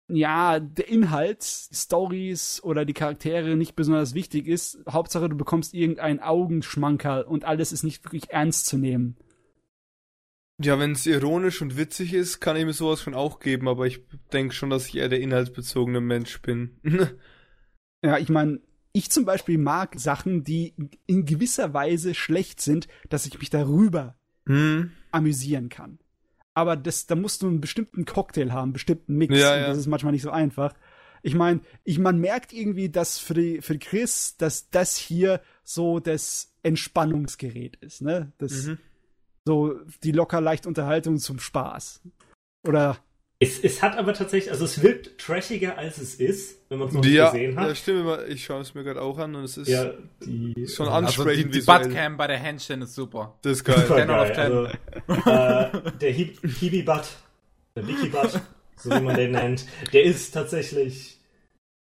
ja, 0.10 0.60
der 0.60 0.88
Inhalt, 0.90 1.44
Stories 1.44 2.62
oder 2.64 2.86
die 2.86 2.94
Charaktere 2.94 3.56
nicht 3.56 3.76
besonders 3.76 4.14
wichtig 4.14 4.48
ist. 4.48 4.80
Hauptsache, 4.90 5.30
du 5.30 5.36
bekommst 5.38 5.74
irgendeinen 5.74 6.20
Augenschmankerl 6.20 7.24
und 7.24 7.46
alles 7.46 7.72
ist 7.72 7.84
nicht 7.84 8.04
wirklich 8.04 8.30
ernst 8.30 8.66
zu 8.66 8.78
nehmen. 8.78 9.16
Ja, 10.62 10.78
wenn 10.78 10.92
es 10.92 11.06
ironisch 11.08 11.62
und 11.62 11.78
witzig 11.78 12.14
ist, 12.14 12.40
kann 12.40 12.56
ich 12.56 12.66
mir 12.66 12.74
sowas 12.74 13.02
schon 13.02 13.16
auch 13.16 13.40
geben, 13.40 13.68
aber 13.68 13.88
ich 13.88 14.02
denke 14.32 14.54
schon, 14.54 14.70
dass 14.70 14.88
ich 14.88 14.98
eher 14.98 15.10
der 15.10 15.20
inhaltsbezogene 15.20 16.00
Mensch 16.00 16.42
bin. 16.42 16.80
ja, 18.04 18.18
ich 18.18 18.30
meine, 18.30 18.62
ich 18.94 19.10
zum 19.12 19.26
Beispiel 19.26 19.58
mag 19.58 20.00
Sachen, 20.00 20.44
die 20.44 20.74
in 21.06 21.26
gewisser 21.26 21.74
Weise 21.74 22.14
schlecht 22.14 22.62
sind, 22.62 22.88
dass 23.10 23.26
ich 23.26 23.40
mich 23.40 23.50
darüber 23.50 24.16
hm. 24.46 24.92
amüsieren 25.12 25.70
kann 25.70 26.00
aber 26.54 26.76
das, 26.76 27.08
da 27.08 27.16
musst 27.16 27.42
du 27.42 27.48
einen 27.48 27.62
bestimmten 27.62 28.06
Cocktail 28.06 28.52
haben, 28.52 28.64
einen 28.64 28.74
bestimmten 28.74 29.16
Mix. 29.16 29.38
Ja, 29.38 29.58
ja. 29.58 29.68
Das 29.68 29.78
ist 29.78 29.88
manchmal 29.88 30.14
nicht 30.14 30.22
so 30.22 30.30
einfach. 30.30 30.74
Ich 31.22 31.36
meine, 31.36 31.62
ich, 31.84 32.00
man 32.00 32.20
merkt 32.20 32.54
irgendwie, 32.54 32.90
dass 32.90 33.18
für, 33.18 33.34
die, 33.34 33.62
für 33.62 33.78
Chris, 33.80 34.36
dass 34.38 34.70
das 34.70 34.98
hier 34.98 35.42
so 35.64 36.00
das 36.00 36.54
Entspannungsgerät 36.64 37.78
ist, 37.78 38.02
ne? 38.02 38.34
Das, 38.38 38.68
mhm. 38.68 38.78
So 39.46 39.76
die 40.04 40.12
locker 40.12 40.40
leicht 40.40 40.66
Unterhaltung 40.66 41.18
zum 41.18 41.40
Spaß. 41.40 42.02
Oder 42.66 42.98
es, 43.44 43.60
es 43.60 43.82
hat 43.82 43.98
aber 43.98 44.14
tatsächlich, 44.14 44.52
also 44.52 44.66
es 44.66 44.82
wirkt 44.82 45.18
trashiger 45.18 45.78
als 45.78 45.98
es 45.98 46.16
ist, 46.16 46.60
wenn 46.70 46.80
man 46.80 46.88
es 46.88 46.94
noch 46.94 47.06
ja, 47.06 47.32
gesehen 47.32 47.60
hat. 47.60 47.68
Ja, 47.68 47.76
stimmt, 47.76 48.20
ich 48.30 48.44
schaue 48.44 48.62
es 48.62 48.74
mir 48.74 48.84
gerade 48.84 49.02
auch 49.02 49.18
an 49.18 49.36
und 49.36 49.44
es 49.44 49.58
ist 49.58 49.68
ja, 49.68 49.92
die, 50.26 50.68
schon 50.68 50.88
ansprechend. 50.88 51.54
Also 51.54 51.60
die, 51.60 51.60
die 51.60 51.66
Buttcam 51.66 52.18
bei 52.18 52.28
der 52.28 52.38
Händchen 52.38 52.82
ist 52.82 52.96
super. 52.96 53.38
Das 53.42 53.54
ist 53.54 53.64
geil. 53.64 53.86
10 53.88 54.08
geil. 54.08 54.38
Also, 54.38 54.66
äh, 55.30 55.92
der 56.00 56.12
Hibi-Butt, 56.12 57.06
der 57.76 57.88
Wiki-Butt, 57.88 58.42
so 58.78 58.90
wie 58.92 59.02
man 59.02 59.16
den 59.16 59.32
nennt, 59.32 59.66
der 59.92 60.04
ist 60.04 60.34
tatsächlich 60.34 61.20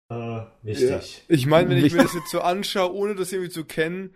äh, 0.09 0.41
wichtig. 0.63 0.89
Ja. 0.89 1.01
Ich 1.29 1.47
meine, 1.47 1.71
wenn 1.71 1.85
ich 1.85 1.93
mir 1.93 2.03
das 2.03 2.15
jetzt 2.15 2.31
so 2.31 2.41
anschaue, 2.41 2.93
ohne 2.93 3.15
das 3.15 3.33
irgendwie 3.33 3.51
zu 3.51 3.65
kennen, 3.65 4.15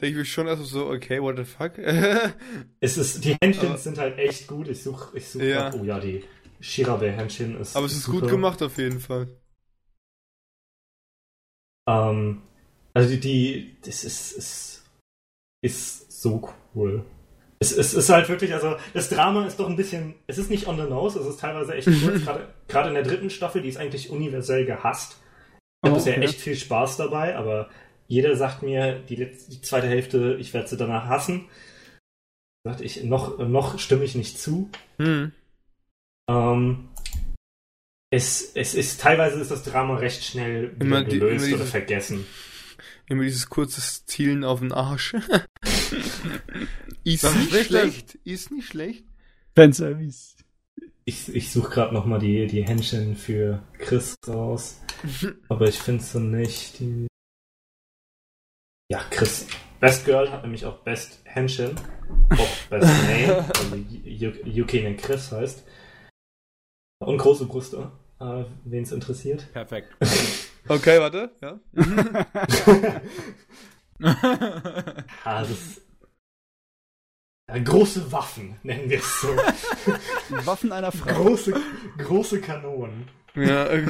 denke 0.00 0.12
ich 0.12 0.16
mir 0.16 0.24
schon 0.24 0.46
erst 0.48 0.64
so, 0.64 0.86
okay, 0.86 1.20
what 1.22 1.36
the 1.36 1.44
fuck? 1.44 1.78
es 2.80 2.98
ist, 2.98 3.24
die 3.24 3.36
Händchen 3.40 3.76
sind 3.76 3.98
halt 3.98 4.18
echt 4.18 4.46
gut. 4.46 4.68
Ich 4.68 4.82
suche, 4.82 5.16
ich 5.16 5.28
suche, 5.28 5.46
ja. 5.46 5.72
oh 5.72 5.84
ja, 5.84 6.00
die 6.00 6.24
Shirabe-Händchen 6.62 7.60
ist. 7.60 7.76
Aber 7.76 7.86
es 7.86 7.92
ist 7.92 8.04
super. 8.04 8.20
gut 8.20 8.30
gemacht 8.30 8.62
auf 8.62 8.78
jeden 8.78 9.00
Fall. 9.00 9.28
Ähm, 11.88 12.42
also 12.94 13.10
die, 13.10 13.20
die 13.20 13.76
das 13.84 14.04
ist, 14.04 14.32
ist, 14.32 14.84
ist 15.62 16.22
so 16.22 16.48
cool. 16.74 17.04
Es, 17.58 17.72
es 17.76 17.94
ist 17.94 18.08
halt 18.08 18.28
wirklich, 18.28 18.52
also 18.54 18.76
das 18.92 19.08
Drama 19.08 19.46
ist 19.46 19.58
doch 19.58 19.68
ein 19.68 19.76
bisschen, 19.76 20.14
es 20.26 20.38
ist 20.38 20.50
nicht 20.50 20.66
on 20.66 20.76
the 20.76 20.82
nose, 20.82 21.18
es 21.18 21.26
ist 21.26 21.40
teilweise 21.40 21.74
echt 21.74 21.86
kurz, 22.04 22.22
gerade 22.68 22.88
in 22.88 22.94
der 22.94 23.04
dritten 23.04 23.30
Staffel, 23.30 23.62
die 23.62 23.68
ist 23.68 23.76
eigentlich 23.76 24.10
universell 24.10 24.64
gehasst. 24.64 25.16
Ich 25.82 25.88
habe 25.88 25.92
oh, 25.92 26.04
bisher 26.04 26.20
echt 26.22 26.40
viel 26.40 26.56
Spaß 26.56 26.96
dabei, 26.96 27.36
aber 27.36 27.68
jeder 28.06 28.36
sagt 28.36 28.62
mir, 28.62 28.98
die, 29.00 29.16
letzte, 29.16 29.50
die 29.50 29.62
zweite 29.62 29.88
Hälfte, 29.88 30.36
ich 30.38 30.52
werde 30.54 30.68
sie 30.68 30.76
danach 30.76 31.06
hassen. 31.06 31.48
Sagt 32.64 32.80
ich, 32.80 33.02
noch, 33.04 33.38
noch 33.38 33.78
stimme 33.78 34.04
ich 34.04 34.14
nicht 34.14 34.38
zu. 34.38 34.70
Hm. 34.98 35.32
Ähm, 36.28 36.88
es, 38.10 38.52
es 38.54 38.74
ist 38.74 39.00
teilweise 39.00 39.40
ist 39.40 39.50
das 39.50 39.62
Drama 39.62 39.96
recht 39.96 40.22
schnell 40.22 40.76
immer 40.78 41.02
die, 41.02 41.18
gelöst 41.18 41.46
immer 41.46 41.56
oder 41.56 41.66
vergessen. 41.66 42.26
Immer 43.06 43.22
dieses 43.24 43.48
kurze 43.48 43.80
Zielen 44.06 44.44
auf 44.44 44.60
den 44.60 44.72
Arsch. 44.72 45.14
ist 47.04 47.24
nicht 47.24 47.66
schlecht. 47.66 48.18
Ist 48.24 48.50
nicht 48.50 48.68
schlecht. 48.68 49.04
Fanservice. 49.54 50.36
Ich, 51.04 51.34
ich 51.34 51.50
suche 51.50 51.70
gerade 51.70 51.94
nochmal 51.94 52.20
die, 52.20 52.46
die 52.46 52.62
Händchen 52.62 53.16
für 53.16 53.62
Chris 53.78 54.14
raus. 54.28 54.80
aber 55.48 55.68
ich 55.68 55.78
finde 55.78 56.02
sie 56.02 56.20
nicht. 56.20 56.78
Die... 56.80 57.06
Ja, 58.90 59.02
Chris. 59.10 59.46
Best 59.80 60.04
Girl 60.04 60.30
hat 60.30 60.42
nämlich 60.42 60.64
auch 60.64 60.78
Best 60.84 61.20
Händchen. 61.24 61.74
Auch 62.30 62.68
Best 62.68 62.86
Name. 63.08 63.46
also 63.58 64.62
UK 64.62 64.74
in 64.74 64.96
Chris 64.96 65.32
heißt. 65.32 65.64
Und 67.06 67.18
große 67.18 67.46
Brüste. 67.46 67.90
Äh, 68.20 68.44
Wen 68.64 68.82
es 68.84 68.92
interessiert. 68.92 69.52
Perfekt. 69.52 69.94
okay, 70.68 71.00
warte. 71.00 71.30
Ja. 71.40 71.58
ah, 75.24 75.40
das 75.40 75.50
ist 75.50 75.82
äh, 77.48 77.60
große 77.60 78.12
Waffen, 78.12 78.56
nennen 78.62 78.88
wir 78.88 78.98
es 78.98 79.20
so. 79.20 79.28
Waffen 80.46 80.72
einer 80.72 80.92
Frau. 80.92 81.12
Große, 81.12 81.54
große 81.98 82.40
Kanonen. 82.40 83.08
Ja, 83.34 83.66
äh, 83.66 83.86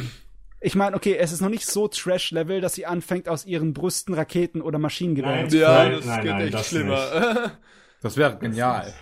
ich 0.60 0.74
meine, 0.74 0.96
okay, 0.96 1.16
es 1.16 1.32
ist 1.32 1.40
noch 1.40 1.48
nicht 1.48 1.66
so 1.66 1.88
Trash-Level, 1.88 2.60
dass 2.60 2.74
sie 2.74 2.86
anfängt, 2.86 3.28
aus 3.28 3.44
ihren 3.44 3.72
Brüsten 3.72 4.14
Raketen 4.14 4.62
oder 4.62 4.78
Maschinengewehre 4.78 5.48
zu 5.48 5.58
Ja, 5.58 5.84
nein, 5.84 5.92
das 5.92 6.06
nein, 6.06 6.22
geht 6.22 6.30
nein, 6.30 6.42
echt 6.42 6.54
das 6.54 6.68
schlimmer. 6.68 7.52
Das 8.02 8.16
wäre 8.16 8.36
genial. 8.36 8.92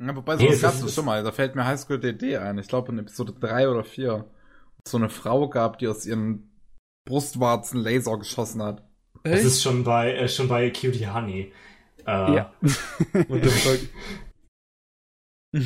Ja, 0.00 0.16
wobei, 0.16 0.36
Nee, 0.36 0.42
sowas 0.46 0.54
es 0.56 0.62
gab's 0.62 0.74
ist- 0.76 0.84
doch 0.84 0.90
schon 0.90 1.04
mal. 1.04 1.22
Da 1.22 1.30
fällt 1.32 1.54
mir 1.54 1.64
Highschool 1.66 2.00
DD 2.00 2.36
ein. 2.36 2.58
Ich 2.58 2.68
glaube 2.68 2.90
in 2.92 2.98
Episode 2.98 3.32
3 3.32 3.68
oder 3.68 3.84
4. 3.84 4.24
So 4.86 4.96
eine 4.98 5.08
Frau 5.08 5.48
gab, 5.48 5.78
die 5.78 5.88
aus 5.88 6.04
ihren 6.04 6.50
Brustwarzen 7.06 7.80
Laser 7.80 8.18
geschossen 8.18 8.62
hat. 8.62 8.82
Das 9.22 9.34
Echt? 9.38 9.44
ist 9.46 9.62
schon 9.62 9.84
bei, 9.84 10.14
äh, 10.14 10.28
schon 10.28 10.48
bei 10.48 10.70
Cutie 10.70 11.06
Honey. 11.08 11.52
Äh, 12.06 12.34
Ja. 12.34 12.52
Fuck? 12.62 13.80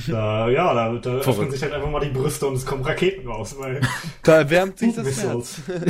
Da, 0.07 0.49
ja, 0.51 0.75
da, 0.75 0.99
da 0.99 1.11
öffnen 1.17 1.51
sich 1.51 1.63
halt 1.63 1.73
einfach 1.73 1.89
mal 1.91 2.01
die 2.01 2.11
Brüste 2.11 2.47
und 2.47 2.55
es 2.57 2.67
kommen 2.67 2.85
Raketen 2.85 3.27
raus, 3.27 3.57
weil 3.59 3.81
Da 4.23 4.37
erwärmt 4.37 4.79
sich 4.79 4.95
das 4.95 5.07
Missiles. 5.07 5.63
Herz. 5.67 5.83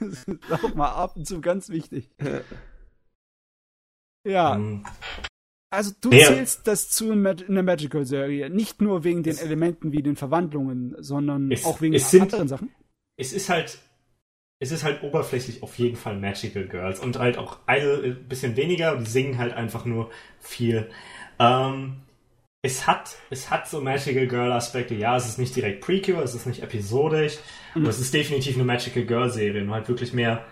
das 0.00 0.24
ist 0.24 0.26
auch 0.50 0.74
mal 0.74 0.88
ab 0.92 1.14
und 1.16 1.26
zu 1.26 1.42
ganz 1.42 1.68
wichtig. 1.68 2.10
Ja, 4.26 4.54
Ähm, 4.56 4.86
also 5.70 5.92
du 6.00 6.10
Ja. 6.10 6.26
zählst 6.26 6.66
das 6.66 6.90
zu 6.90 7.12
in 7.12 7.54
der 7.54 7.62
Magical-Serie. 7.62 8.50
Nicht 8.50 8.80
nur 8.82 9.04
wegen 9.04 9.22
den 9.22 9.32
Es- 9.34 9.42
Elementen 9.42 9.92
wie 9.92 10.02
den 10.02 10.16
Verwandlungen, 10.16 10.96
sondern 10.98 11.50
Es- 11.50 11.64
auch 11.64 11.80
wegen 11.80 11.94
sind- 11.98 12.22
anderen 12.22 12.48
Sachen. 12.48 12.70
es 13.16 13.32
ist 13.32 13.48
halt, 13.48 13.78
es 14.60 14.72
ist 14.72 14.84
halt 14.84 15.02
oberflächlich 15.02 15.62
auf 15.62 15.78
jeden 15.78 15.96
Fall 15.96 16.18
Magical 16.18 16.66
Girls 16.66 17.00
und 17.00 17.18
halt 17.18 17.38
auch 17.38 17.58
ein 17.66 18.26
bisschen 18.28 18.56
weniger 18.56 18.96
und 18.96 19.06
die 19.06 19.10
singen 19.10 19.38
halt 19.38 19.52
einfach 19.54 19.84
nur 19.84 20.10
viel. 20.38 20.90
Ähm, 21.38 22.00
es 22.62 22.86
hat, 22.86 23.16
es 23.30 23.48
hat 23.48 23.66
so 23.68 23.80
Magical 23.80 24.26
Girl 24.26 24.52
Aspekte. 24.52 24.94
Ja, 24.94 25.16
es 25.16 25.26
ist 25.26 25.38
nicht 25.38 25.56
direkt 25.56 25.80
Prequel, 25.80 26.16
es 26.16 26.34
ist 26.34 26.44
nicht 26.46 26.62
episodisch, 26.62 27.38
Mhm. 27.74 27.82
aber 27.82 27.90
es 27.90 28.00
ist 28.00 28.12
definitiv 28.12 28.56
eine 28.56 28.64
Magical 28.64 29.04
Girl 29.06 29.30
Serie 29.30 29.62
und 29.62 29.70
halt 29.70 29.88
wirklich 29.88 30.12
mehr 30.12 30.44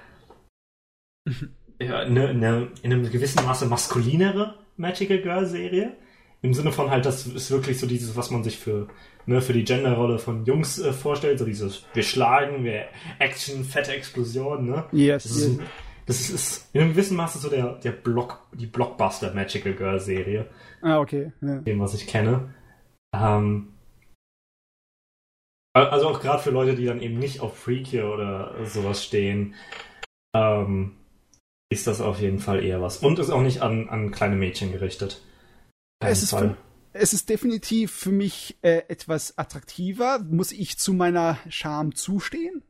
ja, 1.81 1.99
eine, 2.01 2.29
eine, 2.29 2.69
in 2.83 2.93
einem 2.93 3.11
gewissen 3.11 3.45
Maße 3.45 3.67
maskulinere 3.67 4.55
Magical 4.79 5.19
Girl 5.19 5.45
Serie. 5.47 5.97
Im 6.41 6.55
Sinne 6.55 6.71
von 6.73 6.91
halt, 6.91 7.05
das 7.05 7.27
ist 7.27 7.51
wirklich 7.51 7.79
so 7.81 7.87
dieses, 7.87 8.17
was 8.17 8.31
man 8.31 8.45
sich 8.45 8.59
für, 8.59 8.87
ne, 9.27 9.43
für 9.43 9.53
die 9.53 9.65
Genderrolle 9.65 10.19
von 10.21 10.45
Jungs 10.45 10.79
äh, 10.79 10.93
vorstellt, 10.93 11.39
so 11.41 11.45
dieses, 11.45 11.85
wir 11.95 12.03
schlagen, 12.05 12.63
wir 12.65 12.85
Action, 13.19 13.65
fette 13.65 13.93
Explosion, 13.93 14.65
ne? 14.65 14.85
Yes, 14.93 15.25
Das 15.25 15.37
ist, 15.37 15.61
das 16.07 16.31
ist, 16.31 16.69
in 16.73 16.81
einem 16.83 16.91
gewissen 16.93 17.17
Maße 17.17 17.39
so 17.39 17.49
der, 17.51 17.75
der 17.81 17.91
Block, 17.91 18.47
die 18.53 18.67
Blockbuster 18.67 19.35
Magical 19.35 19.75
Girl 19.75 19.99
Serie, 19.99 20.47
Ah, 20.81 21.01
okay. 21.01 21.33
Ja. 21.41 21.57
dem, 21.59 21.81
was 21.81 21.95
ich 21.95 22.07
kenne. 22.07 22.55
Ähm, 23.13 23.73
also 25.75 26.09
auch 26.09 26.21
gerade 26.21 26.43
für 26.43 26.51
Leute, 26.51 26.77
die 26.77 26.87
dann 26.87 27.01
eben 27.03 27.19
nicht 27.19 27.41
auf 27.41 27.59
Freaky 27.59 28.03
oder 28.03 28.55
sowas 28.65 29.05
stehen, 29.05 29.55
ähm, 30.35 30.98
ist 31.71 31.87
das 31.87 32.01
auf 32.01 32.21
jeden 32.21 32.39
Fall 32.39 32.65
eher 32.65 32.81
was. 32.81 32.99
Und 32.99 33.19
ist 33.19 33.31
auch 33.31 33.43
nicht 33.43 33.61
an, 33.63 33.89
an 33.89 34.11
kleine 34.11 34.37
Mädchen 34.37 34.73
gerichtet. 34.73 35.21
Es 36.01 36.23
ist 36.23 36.31
Fall. 36.31 36.57
Es 36.93 37.13
ist 37.13 37.29
definitiv 37.29 37.93
für 37.93 38.11
mich 38.11 38.57
äh, 38.63 38.83
etwas 38.89 39.37
attraktiver, 39.37 40.21
muss 40.21 40.53
ich 40.53 40.79
zu 40.79 40.95
meiner 40.95 41.39
Scham 41.49 41.95
zustehen. 41.95 42.63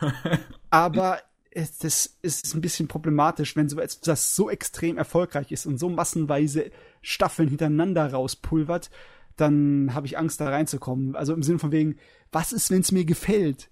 Aber 0.70 1.20
es, 1.50 1.78
das 1.78 2.18
ist 2.20 2.54
ein 2.54 2.60
bisschen 2.60 2.88
problematisch, 2.88 3.54
wenn 3.54 3.68
so 3.68 3.78
etwas 3.78 4.34
so 4.34 4.50
extrem 4.50 4.98
erfolgreich 4.98 5.52
ist 5.52 5.66
und 5.66 5.78
so 5.78 5.88
massenweise 5.88 6.70
Staffeln 7.00 7.48
hintereinander 7.48 8.12
rauspulvert, 8.12 8.90
dann 9.36 9.94
habe 9.94 10.06
ich 10.06 10.18
Angst, 10.18 10.40
da 10.40 10.48
reinzukommen. 10.48 11.14
Also 11.16 11.32
im 11.32 11.42
Sinne 11.42 11.58
von 11.58 11.72
wegen, 11.72 11.96
was 12.32 12.52
ist, 12.52 12.70
wenn 12.70 12.80
es 12.80 12.92
mir 12.92 13.04
gefällt? 13.04 13.70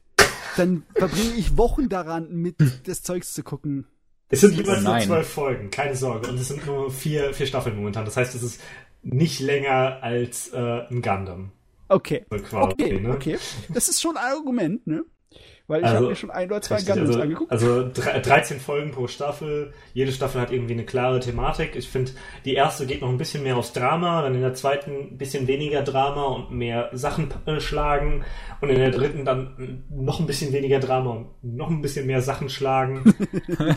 Dann 0.56 0.84
verbringe 0.94 1.34
ich 1.36 1.56
Wochen 1.56 1.88
daran, 1.88 2.32
mit 2.32 2.56
das 2.86 3.02
Zeugs 3.02 3.32
zu 3.32 3.42
gucken. 3.42 3.86
Es 4.32 4.40
sind 4.40 4.54
jeweils 4.56 4.82
nur 4.82 4.98
zwölf 4.98 5.28
Folgen, 5.28 5.70
keine 5.70 5.94
Sorge. 5.94 6.28
Und 6.28 6.38
es 6.40 6.48
sind 6.48 6.66
nur 6.66 6.90
vier, 6.90 7.32
vier 7.34 7.46
Staffeln 7.46 7.76
momentan. 7.76 8.04
Das 8.04 8.16
heißt, 8.16 8.34
es 8.34 8.42
ist 8.42 8.60
nicht 9.02 9.40
länger 9.40 9.98
als 10.02 10.48
äh, 10.52 10.58
ein 10.90 11.02
Gundam. 11.02 11.52
Okay. 11.88 12.24
So 12.30 12.38
quasi, 12.38 12.72
Okay, 12.72 13.00
ne? 13.00 13.10
okay. 13.10 13.38
Das 13.68 13.88
ist 13.88 14.00
schon 14.00 14.16
ein 14.16 14.32
Argument, 14.32 14.86
ne? 14.86 15.04
Weil 15.68 15.80
ich 15.80 15.86
Also, 15.86 15.96
habe 15.98 16.08
mir 16.08 16.16
schon 16.16 16.30
ein 16.30 16.50
oder 16.50 16.60
zwei 16.60 16.74
Richtig, 16.74 16.92
Gundams 16.94 17.10
also, 17.14 17.22
angeguckt. 17.22 17.52
also 17.52 17.66
dre- 17.86 18.20
13 18.20 18.58
Folgen 18.60 18.90
pro 18.90 19.06
Staffel. 19.06 19.72
Jede 19.94 20.10
Staffel 20.12 20.40
hat 20.40 20.50
irgendwie 20.52 20.72
eine 20.74 20.84
klare 20.84 21.20
Thematik. 21.20 21.76
Ich 21.76 21.88
finde, 21.88 22.10
die 22.44 22.54
erste 22.54 22.84
geht 22.86 23.00
noch 23.00 23.08
ein 23.08 23.16
bisschen 23.16 23.42
mehr 23.42 23.56
aufs 23.56 23.72
Drama, 23.72 24.22
dann 24.22 24.34
in 24.34 24.40
der 24.40 24.54
zweiten 24.54 24.90
ein 25.12 25.18
bisschen 25.18 25.46
weniger 25.46 25.82
Drama 25.82 26.24
und 26.24 26.50
mehr 26.50 26.90
Sachen 26.92 27.28
äh, 27.46 27.60
schlagen. 27.60 28.24
Und 28.60 28.70
in 28.70 28.76
der 28.78 28.90
dritten 28.90 29.24
dann 29.24 29.84
noch 29.90 30.20
ein 30.20 30.26
bisschen 30.26 30.52
weniger 30.52 30.80
Drama 30.80 31.10
und 31.12 31.28
noch 31.56 31.70
ein 31.70 31.80
bisschen 31.80 32.06
mehr 32.06 32.22
Sachen 32.22 32.48
schlagen. 32.48 33.14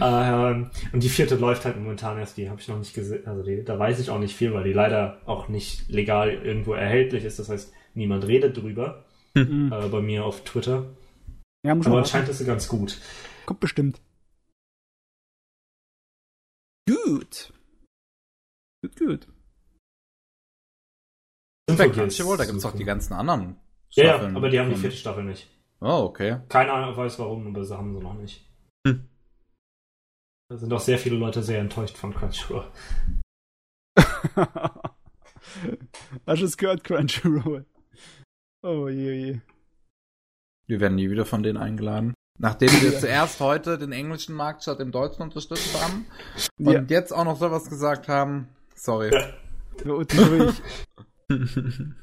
ähm, 0.00 0.70
und 0.92 1.02
die 1.02 1.08
vierte 1.08 1.36
läuft 1.36 1.64
halt 1.64 1.76
momentan 1.76 2.18
erst, 2.18 2.36
die 2.36 2.48
habe 2.48 2.60
ich 2.60 2.68
noch 2.68 2.78
nicht 2.78 2.94
gesehen. 2.94 3.26
Also 3.26 3.42
die, 3.42 3.64
da 3.64 3.78
weiß 3.78 3.98
ich 4.00 4.10
auch 4.10 4.18
nicht 4.18 4.34
viel, 4.34 4.52
weil 4.52 4.64
die 4.64 4.72
leider 4.72 5.20
auch 5.26 5.48
nicht 5.48 5.88
legal 5.88 6.30
irgendwo 6.30 6.74
erhältlich 6.74 7.24
ist. 7.24 7.38
Das 7.38 7.48
heißt, 7.48 7.72
niemand 7.94 8.26
redet 8.26 8.56
drüber. 8.56 9.04
Mhm. 9.34 9.72
Äh, 9.72 9.88
bei 9.88 10.00
mir 10.00 10.24
auf 10.24 10.44
Twitter. 10.44 10.86
Ja, 11.64 11.74
muss 11.74 11.86
Aber 11.86 11.98
anscheinend 11.98 12.28
ist 12.28 12.38
sie 12.38 12.46
ganz 12.46 12.68
gut. 12.68 12.98
Kommt 13.44 13.60
bestimmt. 13.60 14.00
Gut. 16.88 17.52
Gut, 18.82 18.96
gut. 18.96 19.28
Bei 21.66 21.88
Crunchyroll, 21.88 22.36
da 22.36 22.44
gibt's 22.44 22.62
doch 22.62 22.76
die 22.76 22.84
ganzen 22.84 23.12
anderen 23.12 23.56
Ja, 23.90 24.04
ja, 24.04 24.10
Staffeln 24.10 24.36
aber 24.36 24.48
die 24.48 24.60
haben 24.60 24.70
die 24.70 24.76
vierte 24.76 24.96
Staffel 24.96 25.24
nicht. 25.24 25.48
Oh, 25.80 26.04
okay. 26.04 26.38
Keiner 26.48 26.96
weiß 26.96 27.18
warum, 27.18 27.46
aber 27.48 27.64
sie 27.64 27.76
haben 27.76 27.92
sie 27.92 28.00
noch 28.00 28.14
nicht. 28.14 28.46
Da 30.48 30.56
sind 30.56 30.72
auch 30.72 30.80
sehr 30.80 30.98
viele 30.98 31.16
Leute 31.16 31.42
sehr 31.42 31.60
enttäuscht 31.60 31.96
von 31.96 32.14
Crunchyroll. 32.14 32.70
Hast 36.26 36.40
du 36.42 36.44
es 36.46 36.56
gehört, 36.56 36.84
Crunchyroll? 36.84 37.66
Oh 38.62 38.88
je, 38.88 39.12
je. 39.12 39.40
Wir 40.68 40.80
werden 40.80 40.96
nie 40.96 41.10
wieder 41.10 41.24
von 41.26 41.42
denen 41.42 41.56
eingeladen. 41.58 42.14
Nachdem 42.38 42.68
wir 42.82 42.98
zuerst 42.98 43.40
heute 43.40 43.78
den 43.78 43.92
englischen 43.92 44.34
Markt 44.34 44.62
statt 44.62 44.78
dem 44.78 44.92
deutschen 44.92 45.22
unterstützt 45.22 45.80
haben 45.80 46.06
und 46.58 46.72
Ja. 46.72 46.82
jetzt 46.82 47.12
auch 47.12 47.24
noch 47.24 47.38
sowas 47.38 47.68
gesagt 47.70 48.08
haben, 48.08 48.48
sorry. 48.74 49.10
Durch. 49.82 50.08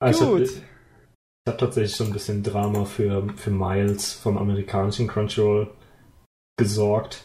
Also 0.00 0.36
Gut. 0.36 0.42
Ich 0.42 0.56
habe 0.56 0.64
hab 1.48 1.58
tatsächlich 1.58 1.96
so 1.96 2.04
ein 2.04 2.12
bisschen 2.12 2.44
Drama 2.44 2.84
für, 2.84 3.28
für 3.36 3.50
Miles 3.50 4.12
vom 4.12 4.38
amerikanischen 4.38 5.08
Crunchyroll 5.08 5.74
gesorgt. 6.56 7.24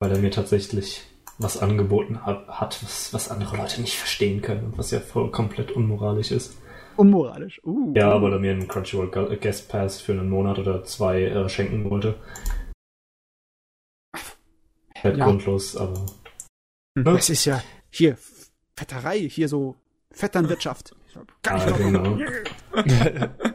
Weil 0.00 0.12
er 0.12 0.18
mir 0.18 0.30
tatsächlich 0.30 1.02
was 1.38 1.58
angeboten 1.58 2.24
hat, 2.24 2.46
hat 2.48 2.82
was, 2.82 3.12
was 3.12 3.30
andere 3.30 3.56
Leute 3.56 3.80
nicht 3.80 3.96
verstehen 3.96 4.40
können 4.42 4.64
und 4.66 4.78
was 4.78 4.90
ja 4.90 5.00
voll 5.00 5.30
komplett 5.30 5.72
unmoralisch 5.72 6.30
ist. 6.30 6.56
Unmoralisch. 6.96 7.60
Uh. 7.64 7.92
Ja, 7.96 8.20
weil 8.22 8.32
er 8.34 8.38
mir 8.38 8.52
einen 8.52 8.68
Crunchyroll 8.68 9.10
Gu- 9.10 9.36
Guest 9.40 9.68
Pass 9.68 10.00
für 10.00 10.12
einen 10.12 10.28
Monat 10.30 10.58
oder 10.60 10.84
zwei 10.84 11.22
äh, 11.22 11.48
schenken 11.48 11.88
wollte. 11.90 12.14
Halt 15.02 15.16
Ja. 15.16 15.26
grundlos, 15.26 15.76
aber. 15.76 16.06
Das 16.94 17.30
ist 17.30 17.44
ja 17.46 17.62
hier 17.90 18.16
Fetterei, 18.76 19.18
hier 19.28 19.48
so 19.48 19.74
Vetternwirtschaft. 20.12 20.94
Kann 21.42 21.56
ich 21.58 21.62
Ah, 21.64 21.70
genau. 21.76 22.18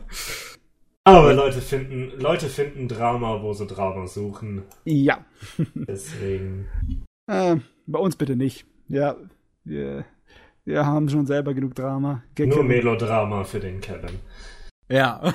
Aber 1.18 1.34
Leute 1.34 1.62
finden, 1.62 2.12
Leute 2.20 2.48
finden 2.48 2.88
Drama, 2.88 3.42
wo 3.42 3.54
sie 3.54 3.66
Drama 3.66 4.08
suchen. 4.08 4.64
Ja. 4.86 5.26
Deswegen. 5.76 6.68
Äh, 7.30 7.58
bei 7.86 8.00
uns 8.00 8.16
bitte 8.16 8.36
nicht. 8.36 8.66
Ja. 8.88 9.16
Wir, 9.64 10.04
wir 10.66 10.84
haben 10.84 11.08
schon 11.10 11.28
selber 11.28 11.54
genug 11.54 11.76
Drama. 11.76 12.24
Nur 12.40 12.48
Gekillt. 12.48 12.68
Melodrama 12.68 13.44
für 13.44 13.60
den 13.60 13.82
Kevin. 13.82 14.18
Ja. 14.90 15.22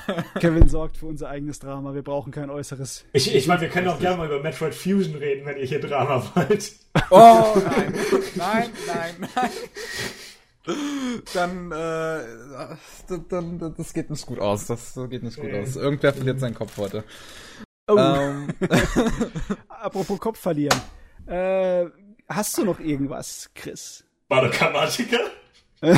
Kevin 0.40 0.68
sorgt 0.68 0.98
für 0.98 1.06
unser 1.06 1.30
eigenes 1.30 1.58
Drama. 1.58 1.94
Wir 1.94 2.02
brauchen 2.02 2.32
kein 2.32 2.50
äußeres. 2.50 3.06
Ich, 3.14 3.34
ich 3.34 3.46
meine, 3.46 3.62
wir 3.62 3.68
können 3.68 3.88
auch 3.88 3.98
gerne 3.98 4.18
mal 4.18 4.26
über 4.26 4.42
Metroid 4.42 4.74
Fusion 4.74 5.16
reden, 5.16 5.46
wenn 5.46 5.56
ihr 5.56 5.64
hier 5.64 5.80
Drama 5.80 6.22
wollt. 6.34 6.72
Oh, 7.10 7.56
nein. 7.64 7.94
Nein, 8.36 8.70
nein, 8.86 9.28
nein. 9.34 9.50
Dann, 11.32 11.72
äh, 11.72 12.20
dann, 13.08 13.28
dann, 13.28 13.74
das 13.76 13.92
geht 13.94 14.10
nicht 14.10 14.26
gut 14.26 14.40
aus. 14.40 14.66
Das 14.66 14.98
geht 15.08 15.22
nicht 15.22 15.40
gut 15.40 15.52
aus. 15.54 15.76
Irgendwer 15.76 16.12
verliert 16.12 16.40
seinen 16.40 16.54
Kopf 16.54 16.76
heute. 16.76 17.04
Oh. 17.88 17.96
Ähm. 17.96 18.48
Apropos 19.68 20.18
Kopf 20.18 20.38
verlieren. 20.38 20.78
Äh, 21.26 21.86
hast 22.28 22.58
du 22.58 22.64
noch 22.64 22.78
irgendwas, 22.78 23.50
Chris? 23.54 24.04
Mathematiker? 24.28 25.20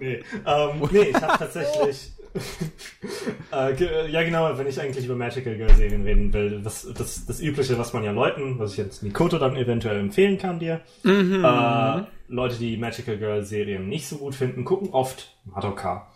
nee, 0.00 0.22
ähm, 0.44 0.88
nee, 0.90 0.98
ich 0.98 1.14
habe 1.14 1.38
tatsächlich. 1.38 2.12
äh, 3.52 4.10
ja, 4.10 4.22
genau, 4.22 4.56
wenn 4.58 4.66
ich 4.66 4.80
eigentlich 4.80 5.04
über 5.04 5.14
Magical 5.14 5.56
Girl 5.56 5.74
Serien 5.74 6.02
reden 6.02 6.32
will, 6.32 6.60
das, 6.62 6.88
das, 6.96 7.26
das 7.26 7.40
Übliche, 7.40 7.78
was 7.78 7.92
man 7.92 8.02
ja 8.04 8.10
Leuten, 8.12 8.58
was 8.58 8.72
ich 8.72 8.78
jetzt 8.78 9.02
Mikoto 9.02 9.38
dann 9.38 9.56
eventuell 9.56 9.98
empfehlen 9.98 10.38
kann 10.38 10.58
dir, 10.58 10.80
mhm. 11.02 11.44
äh, 11.44 12.02
Leute, 12.30 12.56
die 12.58 12.76
Magical 12.76 13.18
Girl 13.18 13.44
Serien 13.44 13.88
nicht 13.88 14.06
so 14.06 14.18
gut 14.18 14.34
finden, 14.34 14.64
gucken 14.64 14.90
oft 14.90 15.36
Madoka. 15.44 16.10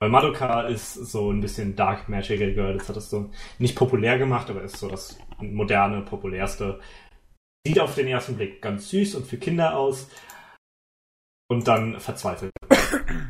Weil 0.00 0.10
Madoka 0.10 0.62
ist 0.62 0.94
so 0.94 1.30
ein 1.30 1.40
bisschen 1.40 1.76
Dark 1.76 2.08
Magical 2.08 2.52
Girl, 2.54 2.76
das 2.78 2.88
hat 2.88 2.96
es 2.96 3.10
so 3.10 3.30
nicht 3.58 3.76
populär 3.76 4.18
gemacht, 4.18 4.48
aber 4.48 4.62
ist 4.62 4.78
so 4.78 4.88
das 4.88 5.18
moderne, 5.40 6.02
populärste. 6.02 6.80
Sieht 7.66 7.80
auf 7.80 7.94
den 7.94 8.06
ersten 8.06 8.36
Blick 8.36 8.62
ganz 8.62 8.88
süß 8.90 9.16
und 9.16 9.26
für 9.26 9.38
Kinder 9.38 9.76
aus, 9.76 10.08
und 11.48 11.66
dann 11.66 11.98
verzweifelt. 11.98 12.52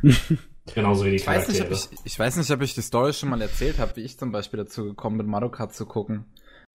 Genauso 0.74 1.04
wie 1.04 1.10
die 1.10 1.16
ich 1.16 1.24
Charaktere. 1.24 1.70
Weiß 1.70 1.90
nicht, 1.90 2.00
ich, 2.00 2.12
ich, 2.12 2.18
weiß 2.18 2.36
nicht, 2.36 2.50
ob 2.50 2.60
ich 2.60 2.74
die 2.74 2.82
Story 2.82 3.12
schon 3.12 3.30
mal 3.30 3.40
erzählt 3.40 3.78
habe, 3.78 3.96
wie 3.96 4.02
ich 4.02 4.18
zum 4.18 4.32
Beispiel 4.32 4.58
dazu 4.58 4.84
gekommen 4.84 5.18
bin, 5.18 5.26
Madoka 5.26 5.70
zu 5.70 5.86
gucken. 5.86 6.26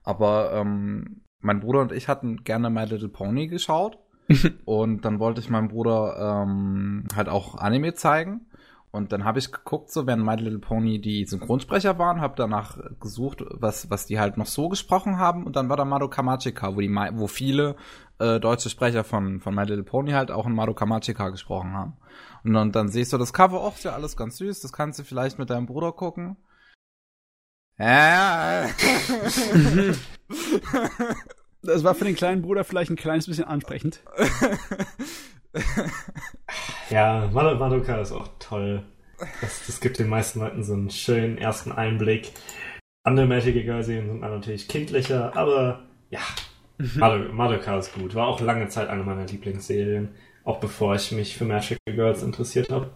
Aber 0.03 0.53
ähm, 0.53 1.21
mein 1.39 1.59
Bruder 1.59 1.81
und 1.81 1.91
ich 1.91 2.07
hatten 2.07 2.43
gerne 2.43 2.69
My 2.69 2.85
Little 2.85 3.09
Pony 3.09 3.47
geschaut. 3.47 3.99
und 4.65 5.05
dann 5.05 5.19
wollte 5.19 5.41
ich 5.41 5.49
meinem 5.49 5.67
Bruder 5.67 6.43
ähm, 6.43 7.05
halt 7.15 7.29
auch 7.29 7.55
Anime 7.55 7.93
zeigen. 7.93 8.41
Und 8.91 9.11
dann 9.11 9.23
habe 9.23 9.39
ich 9.39 9.51
geguckt, 9.51 9.89
so 9.89 10.05
während 10.05 10.23
My 10.23 10.35
Little 10.35 10.59
Pony 10.59 11.01
die 11.01 11.25
Synchronsprecher 11.25 11.97
waren, 11.97 12.21
habe 12.21 12.35
danach 12.37 12.77
gesucht, 12.99 13.43
was, 13.49 13.89
was 13.89 14.05
die 14.05 14.19
halt 14.19 14.37
noch 14.37 14.45
so 14.45 14.69
gesprochen 14.69 15.17
haben. 15.17 15.47
Und 15.47 15.55
dann 15.55 15.67
war 15.67 15.77
da 15.77 15.83
Madoka 15.83 16.21
Magica, 16.21 16.75
wo, 16.75 16.79
die, 16.79 16.91
wo 16.91 17.25
viele 17.25 17.75
äh, 18.19 18.39
deutsche 18.39 18.69
Sprecher 18.69 19.03
von, 19.03 19.39
von 19.39 19.55
My 19.55 19.63
Little 19.63 19.83
Pony 19.83 20.11
halt 20.11 20.29
auch 20.29 20.45
in 20.45 20.53
Madoka 20.53 20.85
Magica 20.85 21.29
gesprochen 21.29 21.73
haben. 21.73 21.97
Und 22.43 22.53
dann, 22.53 22.71
dann 22.71 22.87
siehst 22.87 23.11
du 23.13 23.17
das 23.17 23.33
Cover, 23.33 23.61
auch 23.61 23.79
ja 23.79 23.93
alles 23.93 24.15
ganz 24.15 24.37
süß, 24.37 24.61
das 24.61 24.71
kannst 24.71 24.99
du 24.99 25.03
vielleicht 25.03 25.39
mit 25.39 25.49
deinem 25.49 25.65
Bruder 25.65 25.91
gucken. 25.91 26.37
Ja. 27.79 28.67
Das 31.63 31.83
war 31.83 31.95
für 31.95 32.05
den 32.05 32.15
kleinen 32.15 32.41
Bruder 32.41 32.63
vielleicht 32.63 32.91
ein 32.91 32.97
kleines 32.97 33.25
bisschen 33.27 33.45
ansprechend. 33.45 34.01
ja, 36.89 37.29
Madoka 37.31 38.01
ist 38.01 38.11
auch 38.11 38.29
toll. 38.39 38.83
Das, 39.41 39.65
das 39.67 39.79
gibt 39.79 39.99
den 39.99 40.09
meisten 40.09 40.39
Leuten 40.39 40.63
so 40.63 40.73
einen 40.73 40.89
schönen 40.89 41.37
ersten 41.37 41.71
Einblick. 41.71 42.33
Andere 43.05 43.27
Magic 43.27 43.55
Girl 43.63 43.83
Serien 43.83 44.07
sind 44.07 44.19
natürlich 44.19 44.67
kindlicher, 44.67 45.35
aber 45.37 45.85
ja, 46.09 46.21
mhm. 46.77 47.35
Madoka 47.35 47.77
ist 47.77 47.93
gut. 47.93 48.13
War 48.13 48.27
auch 48.27 48.41
lange 48.41 48.67
Zeit 48.67 48.89
eine 48.89 49.03
meiner 49.03 49.25
Lieblingsserien, 49.25 50.09
auch 50.43 50.59
bevor 50.59 50.95
ich 50.95 51.11
mich 51.13 51.37
für 51.37 51.45
Magic 51.45 51.77
Girls 51.85 52.23
interessiert 52.23 52.69
habe. 52.69 52.91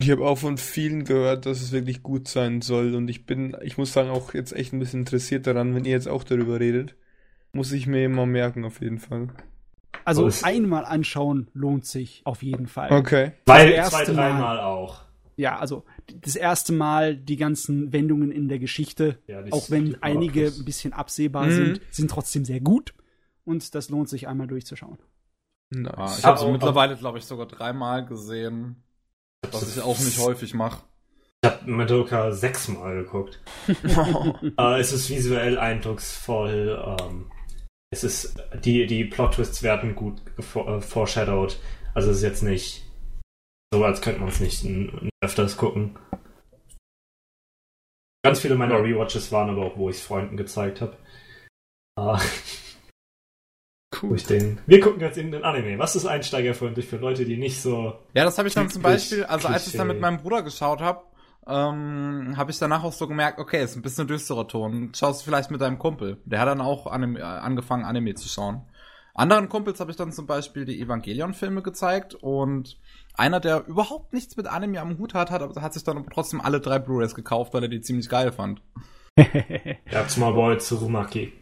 Ich 0.00 0.10
habe 0.10 0.24
auch 0.24 0.38
von 0.38 0.58
vielen 0.58 1.04
gehört, 1.04 1.46
dass 1.46 1.60
es 1.60 1.72
wirklich 1.72 2.02
gut 2.02 2.28
sein 2.28 2.60
soll 2.60 2.94
und 2.94 3.08
ich 3.08 3.26
bin, 3.26 3.56
ich 3.62 3.78
muss 3.78 3.92
sagen, 3.92 4.10
auch 4.10 4.32
jetzt 4.32 4.52
echt 4.52 4.72
ein 4.72 4.78
bisschen 4.78 5.00
interessiert 5.00 5.46
daran, 5.46 5.74
wenn 5.74 5.84
ihr 5.84 5.92
jetzt 5.92 6.08
auch 6.08 6.22
darüber 6.22 6.60
redet. 6.60 6.94
Muss 7.52 7.72
ich 7.72 7.86
mir 7.86 8.04
immer 8.04 8.26
merken, 8.26 8.64
auf 8.64 8.80
jeden 8.80 8.98
Fall. 8.98 9.28
Also 10.04 10.26
Was? 10.26 10.44
einmal 10.44 10.84
anschauen 10.84 11.48
lohnt 11.52 11.86
sich 11.86 12.22
auf 12.24 12.42
jeden 12.42 12.66
Fall. 12.66 12.92
Okay. 12.92 13.32
Weil 13.46 13.84
zwei, 13.84 14.04
dreimal 14.04 14.60
auch. 14.60 15.02
Ja, 15.36 15.58
also 15.58 15.84
das 16.20 16.34
erste 16.34 16.72
Mal 16.72 17.16
die 17.16 17.36
ganzen 17.36 17.92
Wendungen 17.92 18.32
in 18.32 18.48
der 18.48 18.58
Geschichte, 18.58 19.18
ja, 19.26 19.42
auch 19.50 19.70
wenn 19.70 20.02
einige 20.02 20.46
ein 20.46 20.64
bisschen 20.64 20.92
absehbar 20.92 21.46
mhm. 21.46 21.52
sind, 21.52 21.80
sind 21.90 22.10
trotzdem 22.10 22.44
sehr 22.44 22.60
gut. 22.60 22.94
Und 23.44 23.74
das 23.74 23.88
lohnt 23.88 24.08
sich 24.08 24.28
einmal 24.28 24.46
durchzuschauen. 24.46 24.98
Nice. 25.70 25.94
Ah, 25.96 26.14
ich 26.18 26.24
habe 26.24 26.38
sie 26.38 26.50
mittlerweile, 26.50 26.96
glaube 26.96 27.18
ich, 27.18 27.24
sogar 27.24 27.46
dreimal 27.46 28.04
gesehen. 28.04 28.82
Was 29.50 29.76
ich 29.76 29.82
auch 29.82 29.98
nicht 29.98 30.18
häufig 30.18 30.54
mache. 30.54 30.82
Ich 31.42 31.50
habe 31.50 31.70
Madoka 31.70 32.32
sechsmal 32.32 33.04
geguckt. 33.04 33.40
äh, 33.68 34.80
es 34.80 34.92
ist 34.92 35.08
visuell 35.08 35.58
eindrucksvoll. 35.58 36.96
Ähm, 37.00 37.30
es 37.90 38.04
ist 38.04 38.42
die 38.64 38.86
die 38.86 39.04
Plot 39.04 39.34
Twists 39.34 39.62
werden 39.62 39.94
gut 39.94 40.20
äh, 40.38 40.80
foreshadowed. 40.80 41.58
Also 41.94 42.10
es 42.10 42.18
ist 42.18 42.22
jetzt 42.22 42.42
nicht 42.42 42.84
so, 43.72 43.84
als 43.84 44.00
könnte 44.00 44.20
man 44.20 44.28
es 44.28 44.40
nicht 44.40 44.66
öfters 45.20 45.56
gucken. 45.56 45.98
Ganz 48.24 48.40
viele 48.40 48.56
meiner 48.56 48.82
Rewatches 48.82 49.30
waren 49.32 49.50
aber 49.50 49.66
auch, 49.66 49.76
wo 49.76 49.90
ich 49.90 49.96
es 49.96 50.02
Freunden 50.02 50.36
gezeigt 50.36 50.80
habe. 50.80 50.96
Ah. 51.96 52.20
Cool. 54.00 54.16
Den, 54.18 54.60
wir 54.66 54.80
gucken 54.80 55.00
jetzt 55.00 55.16
in 55.18 55.32
den 55.32 55.44
Anime. 55.44 55.78
Was 55.78 55.96
ist 55.96 56.06
einsteigerfreundlich 56.06 56.86
für 56.86 56.98
Leute, 56.98 57.24
die 57.24 57.36
nicht 57.36 57.60
so. 57.60 57.98
Ja, 58.14 58.24
das 58.24 58.38
habe 58.38 58.48
ich 58.48 58.54
dann 58.54 58.68
zum 58.68 58.82
Beispiel, 58.82 59.24
also 59.24 59.48
als 59.48 59.66
ich 59.66 59.72
dann 59.72 59.88
mit 59.88 60.00
meinem 60.00 60.18
Bruder 60.18 60.42
geschaut 60.42 60.80
habe, 60.80 61.02
ähm, 61.48 62.34
habe 62.36 62.50
ich 62.50 62.58
danach 62.58 62.84
auch 62.84 62.92
so 62.92 63.08
gemerkt, 63.08 63.38
okay, 63.38 63.62
ist 63.62 63.76
ein 63.76 63.82
bisschen 63.82 64.06
düsterer 64.06 64.46
Ton. 64.46 64.92
Schaust 64.94 65.20
du 65.20 65.24
vielleicht 65.24 65.50
mit 65.50 65.60
deinem 65.60 65.78
Kumpel. 65.78 66.18
Der 66.24 66.40
hat 66.40 66.48
dann 66.48 66.60
auch 66.60 66.86
Anime, 66.86 67.20
äh, 67.20 67.22
angefangen, 67.22 67.84
Anime 67.84 68.14
zu 68.14 68.28
schauen. 68.28 68.62
Anderen 69.14 69.48
Kumpels 69.48 69.80
habe 69.80 69.90
ich 69.90 69.96
dann 69.96 70.12
zum 70.12 70.26
Beispiel 70.26 70.64
die 70.64 70.80
Evangelion-Filme 70.80 71.62
gezeigt 71.62 72.14
und 72.14 72.78
einer, 73.14 73.40
der 73.40 73.66
überhaupt 73.66 74.12
nichts 74.12 74.36
mit 74.36 74.46
Anime 74.46 74.80
am 74.80 74.96
Hut 74.98 75.14
hat, 75.14 75.32
hat, 75.32 75.56
hat 75.56 75.74
sich 75.74 75.82
dann 75.82 76.06
trotzdem 76.12 76.40
alle 76.40 76.60
drei 76.60 76.78
Blu-rays 76.78 77.16
gekauft, 77.16 77.52
weil 77.52 77.64
er 77.64 77.68
die 77.68 77.80
ziemlich 77.80 78.08
geil 78.08 78.30
fand. 78.30 78.62
ja, 79.90 80.08
Small 80.08 80.34
Boy 80.34 80.58
Tsurumaki. 80.58 81.32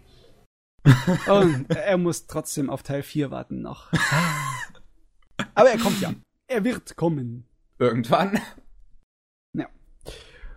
Und 1.29 1.69
er 1.69 1.99
muss 1.99 2.27
trotzdem 2.27 2.71
auf 2.71 2.83
Teil 2.83 3.03
4 3.03 3.31
warten 3.31 3.61
noch. 3.61 3.93
Aber 5.55 5.69
er 5.69 5.79
kommt 5.79 6.01
ja. 6.01 6.13
Er 6.47 6.65
wird 6.65 6.97
kommen. 6.97 7.47
Irgendwann. 7.79 8.41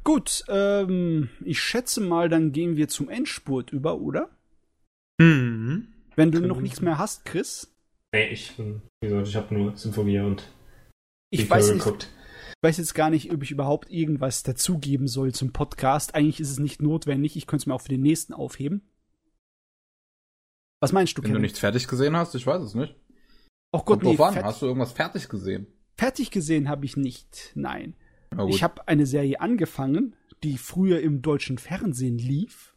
Gut, 0.10 0.44
ähm, 0.48 1.30
ich 1.46 1.62
schätze 1.62 2.02
mal, 2.02 2.30
dann 2.30 2.52
gehen 2.52 2.78
wir 2.78 2.88
zum 2.88 3.10
Endspurt 3.10 3.72
über, 3.72 4.00
oder? 4.00 4.36
Mhm. 5.20 5.90
Wenn 6.16 6.32
du 6.32 6.40
noch 6.42 6.62
nichts 6.62 6.82
mehr 6.82 6.98
hast, 6.98 7.26
Chris? 7.26 7.72
Nee, 8.12 8.30
ich 8.30 8.58
bin, 8.58 8.82
wie 9.02 9.10
gesagt, 9.10 9.28
ich 9.28 9.36
habe 9.36 9.54
nur 9.54 9.78
Symphonie 9.78 10.18
und 10.22 10.52
ich 11.30 11.48
weiß 11.48 11.74
nicht, 11.74 11.84
geguckt. 11.84 12.10
Ich 12.50 12.64
weiß 12.64 12.78
jetzt 12.78 12.96
gar 12.96 13.12
nicht, 13.12 13.32
ob 13.32 13.44
ich 13.44 13.52
überhaupt 13.52 13.92
irgendwas 13.92 14.42
dazugeben 14.42 15.08
soll 15.08 15.32
zum 15.32 15.54
Podcast. 15.54 16.16
Eigentlich 16.16 16.40
ist 16.40 16.50
es 16.50 16.58
nicht 16.58 16.82
notwendig. 16.82 17.38
Ich 17.38 17.46
könnte 17.46 17.62
es 17.62 17.68
mir 17.68 17.76
auch 17.76 17.82
für 17.82 17.90
den 17.90 18.02
nächsten 18.02 18.34
aufheben. 18.34 18.90
Was 20.82 20.92
meinst 20.92 21.20
du, 21.20 21.22
Wenn 21.22 21.26
Kevin? 21.30 21.36
du 21.36 21.42
nichts 21.42 21.60
fertig 21.60 21.88
gesehen 21.88 22.18
hast, 22.18 22.34
ich 22.34 22.48
weiß 22.48 22.64
es 22.64 22.74
nicht. 22.74 22.96
Oh 23.72 23.84
Gott, 23.84 24.02
nee, 24.02 24.18
an. 24.18 24.44
Hast 24.44 24.64
du 24.64 24.66
irgendwas 24.66 24.92
fertig 24.92 25.30
gesehen? 25.30 25.68
Fertig 26.00 26.32
gesehen 26.32 26.68
habe 26.68 26.86
ich 26.86 26.98
nicht, 26.98 27.52
nein. 27.54 27.94
Ich 28.48 28.64
habe 28.64 28.88
eine 28.88 29.06
Serie 29.06 29.42
angefangen, 29.42 30.16
die 30.44 30.58
früher 30.58 31.02
im 31.02 31.22
deutschen 31.22 31.58
Fernsehen 31.58 32.18
lief. 32.18 32.76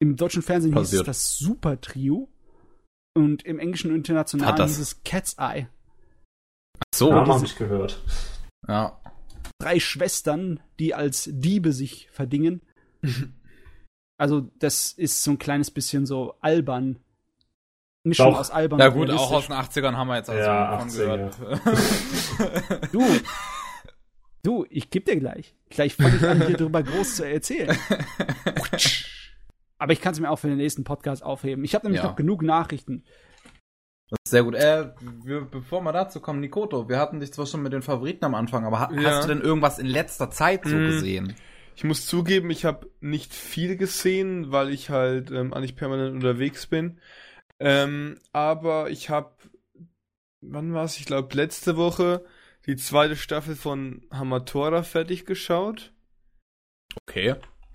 Im 0.00 0.16
deutschen 0.16 0.42
Fernsehen 0.42 0.72
Passiert. 0.72 0.90
hieß 0.90 1.00
es 1.00 1.06
das 1.06 1.38
Super 1.38 1.80
Trio 1.80 2.28
und 3.14 3.44
im 3.44 3.58
englischen 3.58 3.90
und 3.90 3.96
internationalen 3.96 4.66
hieß 4.66 4.78
es 4.78 5.02
Cat's 5.02 5.34
Eye. 5.38 5.68
Ach 6.78 6.84
so, 6.94 7.10
ja, 7.10 7.26
habe 7.26 7.44
ich 7.44 7.56
gehört. 7.56 8.02
Ja. 8.66 9.00
Drei 9.60 9.80
Schwestern, 9.80 10.60
die 10.78 10.94
als 10.94 11.28
Diebe 11.32 11.72
sich 11.72 12.08
verdingen. 12.12 12.62
also, 14.18 14.52
das 14.60 14.92
ist 14.92 15.24
so 15.24 15.32
ein 15.32 15.38
kleines 15.38 15.72
bisschen 15.72 16.06
so 16.06 16.34
albern. 16.40 17.00
Mischung 18.08 18.32
Doch. 18.32 18.40
aus 18.40 18.50
albern 18.50 18.78
Ja 18.80 18.88
gut, 18.88 19.10
auch 19.10 19.32
aus 19.32 19.46
den 19.46 19.56
80ern 19.56 19.96
haben 19.96 20.08
wir 20.08 20.16
jetzt 20.16 20.30
also 20.30 20.42
ja, 20.42 20.78
von 20.78 20.88
gehört. 20.88 21.36
du, 22.92 23.04
du, 24.42 24.66
ich 24.70 24.90
geb 24.90 25.04
dir 25.06 25.16
gleich. 25.16 25.54
Gleich 25.70 25.94
fange 25.94 26.16
ich 26.16 26.26
an, 26.26 26.46
hier 26.46 26.56
drüber 26.56 26.82
groß 26.82 27.16
zu 27.16 27.24
erzählen. 27.24 27.76
Aber 29.78 29.92
ich 29.92 30.00
kann 30.00 30.12
es 30.12 30.20
mir 30.20 30.30
auch 30.30 30.38
für 30.38 30.48
den 30.48 30.56
nächsten 30.56 30.84
Podcast 30.84 31.22
aufheben. 31.22 31.64
Ich 31.64 31.74
habe 31.74 31.86
nämlich 31.86 32.02
ja. 32.02 32.08
noch 32.08 32.16
genug 32.16 32.42
Nachrichten. 32.42 33.04
Das 34.10 34.18
ist 34.24 34.30
sehr 34.30 34.42
gut. 34.42 34.54
Äh, 34.54 34.90
wir, 35.22 35.42
bevor 35.42 35.82
wir 35.82 35.92
dazu 35.92 36.20
kommen, 36.20 36.40
Nikoto, 36.40 36.88
wir 36.88 36.98
hatten 36.98 37.20
dich 37.20 37.32
zwar 37.32 37.46
schon 37.46 37.62
mit 37.62 37.72
den 37.72 37.82
Favoriten 37.82 38.24
am 38.24 38.34
Anfang, 38.34 38.64
aber 38.64 38.80
ha 38.80 38.90
ja. 38.92 39.10
hast 39.10 39.24
du 39.24 39.28
denn 39.28 39.42
irgendwas 39.42 39.78
in 39.78 39.86
letzter 39.86 40.30
Zeit 40.30 40.64
so 40.64 40.76
mhm. 40.76 40.86
gesehen? 40.86 41.34
Ich 41.76 41.84
muss 41.84 42.06
zugeben, 42.06 42.50
ich 42.50 42.64
habe 42.64 42.90
nicht 43.00 43.32
viel 43.32 43.76
gesehen, 43.76 44.50
weil 44.50 44.70
ich 44.70 44.90
halt 44.90 45.30
ähm, 45.30 45.52
eigentlich 45.52 45.76
permanent 45.76 46.14
unterwegs 46.14 46.66
bin. 46.66 46.98
Ähm, 47.60 48.18
aber 48.32 48.90
ich 48.90 49.10
habe, 49.10 49.32
wann 50.40 50.72
war 50.74 50.84
es? 50.84 50.98
Ich 50.98 51.06
glaube 51.06 51.34
letzte 51.34 51.76
Woche 51.76 52.24
die 52.66 52.76
zweite 52.76 53.16
Staffel 53.16 53.56
von 53.56 54.06
Hamatora 54.12 54.82
fertig 54.82 55.24
geschaut. 55.26 55.92
Okay. 57.08 57.34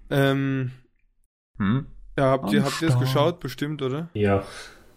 Ähm, 0.10 0.72
Hm. 1.58 1.88
ja, 2.18 2.26
habt 2.32 2.52
ihr, 2.52 2.64
habt 2.64 2.82
ihr 2.82 2.88
es 2.90 2.96
Hamster. 2.96 3.00
geschaut? 3.00 3.40
Bestimmt, 3.40 3.82
oder? 3.82 4.10
Ja. 4.14 4.46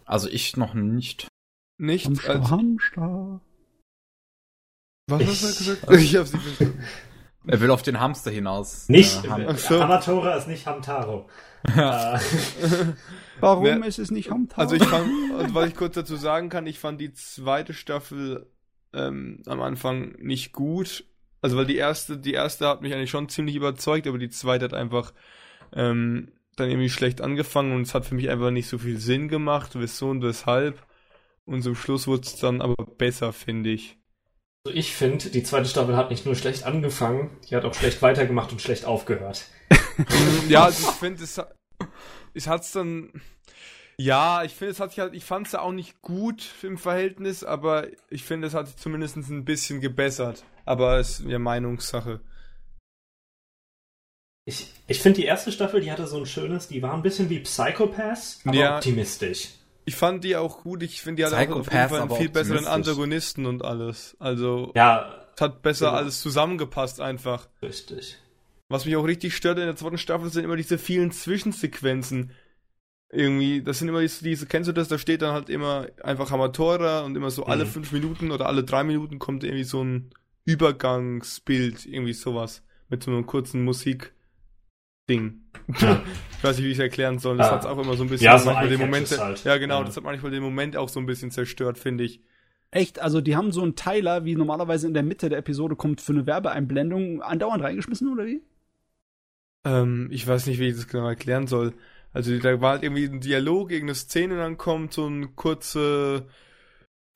Also 0.05 0.29
ich 0.29 0.57
noch 0.57 0.75
nicht. 0.75 1.29
Nicht? 1.79 2.07
Hamster, 2.07 2.31
Als, 2.31 2.51
Hamster. 2.51 3.41
was 5.09 5.21
Ich- 5.21 5.29
hast 5.29 5.43
du 5.43 5.65
gesagt? 5.75 5.93
Ich 6.03 6.17
hab's 6.17 6.33
nicht 6.33 6.43
verstanden. 6.45 6.85
Er 7.49 7.61
will 7.61 7.71
auf 7.71 7.83
den 7.83 8.01
Hamster 8.01 8.33
hinaus. 8.33 8.89
Nicht. 8.89 9.25
Äh, 9.25 9.29
Ham 9.29 9.57
so. 9.57 9.81
Hamatora 9.81 10.35
ist 10.35 10.49
nicht 10.49 10.67
Hamtaro. 10.67 11.29
äh, 11.77 12.19
Warum 13.41 13.65
Wer- 13.65 13.85
ist 13.85 13.99
es 13.99 14.11
nicht 14.11 14.31
Hamster? 14.31 14.59
Also 14.59 14.77
ich 14.77 14.85
fand, 14.85 15.07
und 15.39 15.55
was 15.55 15.69
ich 15.69 15.77
kurz 15.77 15.95
dazu 15.95 16.17
sagen 16.17 16.49
kann, 16.49 16.67
ich 16.67 16.79
fand 16.79 17.01
die 17.01 17.13
zweite 17.13 17.75
Staffel 17.75 18.51
ähm, 18.93 19.43
am 19.47 19.61
Anfang 19.61 20.13
nicht 20.19 20.53
gut. 20.53 21.05
Also 21.43 21.57
weil 21.57 21.67
die 21.67 21.77
erste, 21.77 22.17
die 22.19 22.33
erste 22.33 22.67
hat 22.67 22.83
mich 22.83 22.95
eigentlich 22.95 23.11
schon 23.11 23.29
ziemlich 23.29 23.55
überzeugt, 23.57 24.07
aber 24.07 24.19
die 24.19 24.31
zweite 24.31 24.65
hat 24.65 24.75
einfach 24.75 25.13
ähm, 25.75 26.33
dann 26.57 26.71
irgendwie 26.71 26.89
schlecht 26.89 27.21
angefangen 27.21 27.73
und 27.73 27.83
es 27.83 27.95
hat 27.95 28.07
für 28.07 28.15
mich 28.15 28.31
einfach 28.31 28.51
nicht 28.51 28.69
so 28.69 28.79
viel 28.79 28.99
Sinn 28.99 29.29
gemacht, 29.29 29.73
wieso 29.75 30.09
und 30.09 30.23
weshalb. 30.23 30.83
Und 31.45 31.63
zum 31.63 31.75
Schluss 31.77 32.07
wurde 32.07 32.23
es 32.23 32.37
dann 32.37 32.61
aber 32.63 32.75
besser, 32.85 33.33
finde 33.33 33.71
ich. 33.71 33.99
also 34.65 34.77
ich 34.77 34.95
finde, 34.95 35.29
die 35.31 35.43
zweite 35.43 35.69
Staffel 35.69 35.97
hat 35.97 36.11
nicht 36.11 36.25
nur 36.27 36.35
schlecht 36.35 36.65
angefangen, 36.65 37.39
die 37.49 37.55
hat 37.55 37.65
auch 37.65 37.75
schlecht 37.75 38.03
weitergemacht 38.03 38.51
und 38.51 38.61
schlecht 38.63 38.85
aufgehört. 38.87 39.45
ja, 40.49 40.65
also 40.65 40.89
ich 40.89 40.95
finde, 40.97 41.23
es, 41.23 41.41
es 42.37 42.47
hat's 42.47 42.73
dann. 42.73 43.11
Ja, 43.99 44.43
ich 44.45 44.55
finde, 44.55 44.73
es 44.73 44.81
hat 44.81 44.91
sich 44.91 45.01
halt, 45.01 45.15
ich 45.15 45.25
fand 45.25 45.47
es 45.47 45.55
ja 45.55 45.61
auch 45.61 45.73
nicht 45.73 46.03
gut 46.03 46.45
im 46.63 46.77
Verhältnis, 46.77 47.43
aber 47.45 47.87
ich 48.11 48.25
finde, 48.25 48.47
es 48.47 48.53
hat 48.55 48.67
sich 48.67 48.77
zumindest 48.77 49.17
ein 49.17 49.45
bisschen 49.47 49.81
gebessert. 49.81 50.45
Aber 50.67 50.99
es 50.99 51.21
ist 51.21 51.27
ja 51.29 51.39
Meinungssache. 51.39 52.21
Ich, 54.45 54.73
ich 54.87 55.01
finde 55.01 55.21
die 55.21 55.27
erste 55.27 55.51
Staffel, 55.51 55.81
die 55.81 55.91
hatte 55.91 56.07
so 56.07 56.19
ein 56.19 56.27
schönes, 56.27 56.69
die 56.69 56.81
war 56.83 56.95
ein 56.95 57.03
bisschen 57.03 57.31
wie 57.31 57.41
Psychopaths, 57.41 58.41
aber 58.45 58.55
Ja. 58.57 58.77
optimistisch. 58.77 59.49
Ich 59.87 59.97
fand 59.97 60.25
die 60.25 60.37
auch 60.37 60.63
gut, 60.63 60.83
ich 60.83 61.01
finde, 61.01 61.23
die 61.23 61.27
hat 61.27 61.33
auch 61.33 61.39
auf 61.39 61.49
jeden 61.49 61.63
Psychopath, 61.65 61.89
Fall 61.91 62.01
einen 62.03 62.11
viel 62.17 62.29
besseren. 62.29 62.67
Antagonisten 62.67 63.47
und 63.47 63.65
alles. 63.65 64.17
Also, 64.21 64.73
Ja, 64.77 65.27
es 65.35 65.41
hat 65.41 65.63
besser 65.63 65.87
Genau. 65.87 65.99
alles 65.99 66.21
zusammengepasst 66.21 67.01
einfach. 67.01 67.49
richtig. 67.63 68.19
Was 68.69 68.85
mich 68.85 68.97
auch 68.97 69.05
richtig 69.07 69.37
stört 69.37 69.59
in 69.59 69.67
der 69.67 69.77
zweiten 69.77 69.99
Staffel 69.99 70.29
sind 70.31 70.45
immer 70.45 70.57
diese 70.57 70.77
vielen 70.79 71.13
Zwischensequenzen. 71.13 72.33
Irgendwie, 73.13 73.63
das 73.63 73.79
sind 73.79 73.89
immer 73.89 74.01
diese, 74.01 74.25
diese 74.25 74.47
kennst 74.47 74.69
du 74.69 74.73
das? 74.73 74.89
Da 74.89 74.99
steht 74.99 75.23
dann 75.23 75.33
halt 75.33 75.49
immer 75.49 75.87
einfach 76.03 76.31
Hamatora 76.33 77.03
und 77.05 77.15
immer 77.17 77.31
so 77.31 77.45
alle 77.47 77.65
Mhm. 77.65 77.69
fünf 77.69 77.93
Minuten 77.93 78.33
oder 78.33 78.47
alle 78.47 78.65
drei 78.65 78.83
Minuten 78.83 79.19
kommt 79.21 79.45
irgendwie 79.45 79.63
so 79.65 79.85
ein 79.85 80.11
Übergangsbild, 80.45 81.87
irgendwie 81.87 82.13
sowas. 82.13 82.63
Mit 82.89 83.03
so 83.03 83.11
einem 83.11 83.27
kurzen 83.27 83.65
Musikding. 83.65 84.13
Ja. 85.09 85.33
ich 86.39 86.45
weiß 86.45 86.57
nicht, 86.57 86.67
wie 86.67 86.71
ich 86.71 86.79
es 86.79 86.83
erklären 86.83 87.19
soll. 87.19 87.37
Das 87.37 87.49
Ah. 87.49 87.53
hat 87.57 87.67
auch 87.67 87.79
immer 87.79 87.97
so 87.97 88.03
ein 88.05 88.09
bisschen 88.09 88.25
Ja, 88.27 88.39
so 88.39 88.47
manchmal 88.47 88.69
den 88.69 88.81
Moment. 88.81 89.19
halt. 89.19 89.45
Ja, 89.45 89.57
genau, 89.59 89.79
Ja. 89.81 89.85
das 89.85 89.97
hat 89.97 90.05
manchmal 90.05 90.31
den 90.33 90.43
Moment 90.43 90.77
auch 90.77 90.89
so 90.89 91.01
ein 91.01 91.07
bisschen 91.07 91.31
zerstört, 91.31 91.79
finde 91.79 92.05
ich. 92.05 92.21
Echt, 92.73 92.99
also 93.01 93.21
die 93.21 93.37
haben 93.37 93.53
so 93.53 93.63
einen 93.63 93.77
Teiler, 93.77 94.25
wie 94.25 94.35
normalerweise 94.35 94.87
in 94.89 94.95
der 94.95 95.03
Mitte 95.05 95.29
der 95.29 95.39
Episode 95.39 95.77
kommt, 95.77 96.01
für 96.01 96.13
eine 96.13 96.27
Werbeeinblendung 96.27 97.23
andauernd 97.23 97.63
reingeschmissen, 97.63 98.13
oder 98.13 98.27
wie? 98.27 98.43
Ähm, 99.67 100.09
ich 100.13 100.27
weiß 100.27 100.47
nicht, 100.47 100.59
wie 100.61 100.69
ich 100.69 100.77
das 100.77 100.87
genau 100.89 101.09
erklären 101.09 101.47
soll. 101.49 101.75
Also 102.13 102.39
da 102.39 102.61
war 102.63 102.71
halt 102.73 102.83
irgendwie 102.85 103.05
ein 103.05 103.21
Dialog, 103.21 103.71
irgendeine 103.73 103.95
Szene, 103.97 104.35
und 104.35 104.41
dann 104.41 104.57
kommt 104.57 104.93
so 104.95 105.07
ein 105.07 105.37
kurze, 105.37 106.27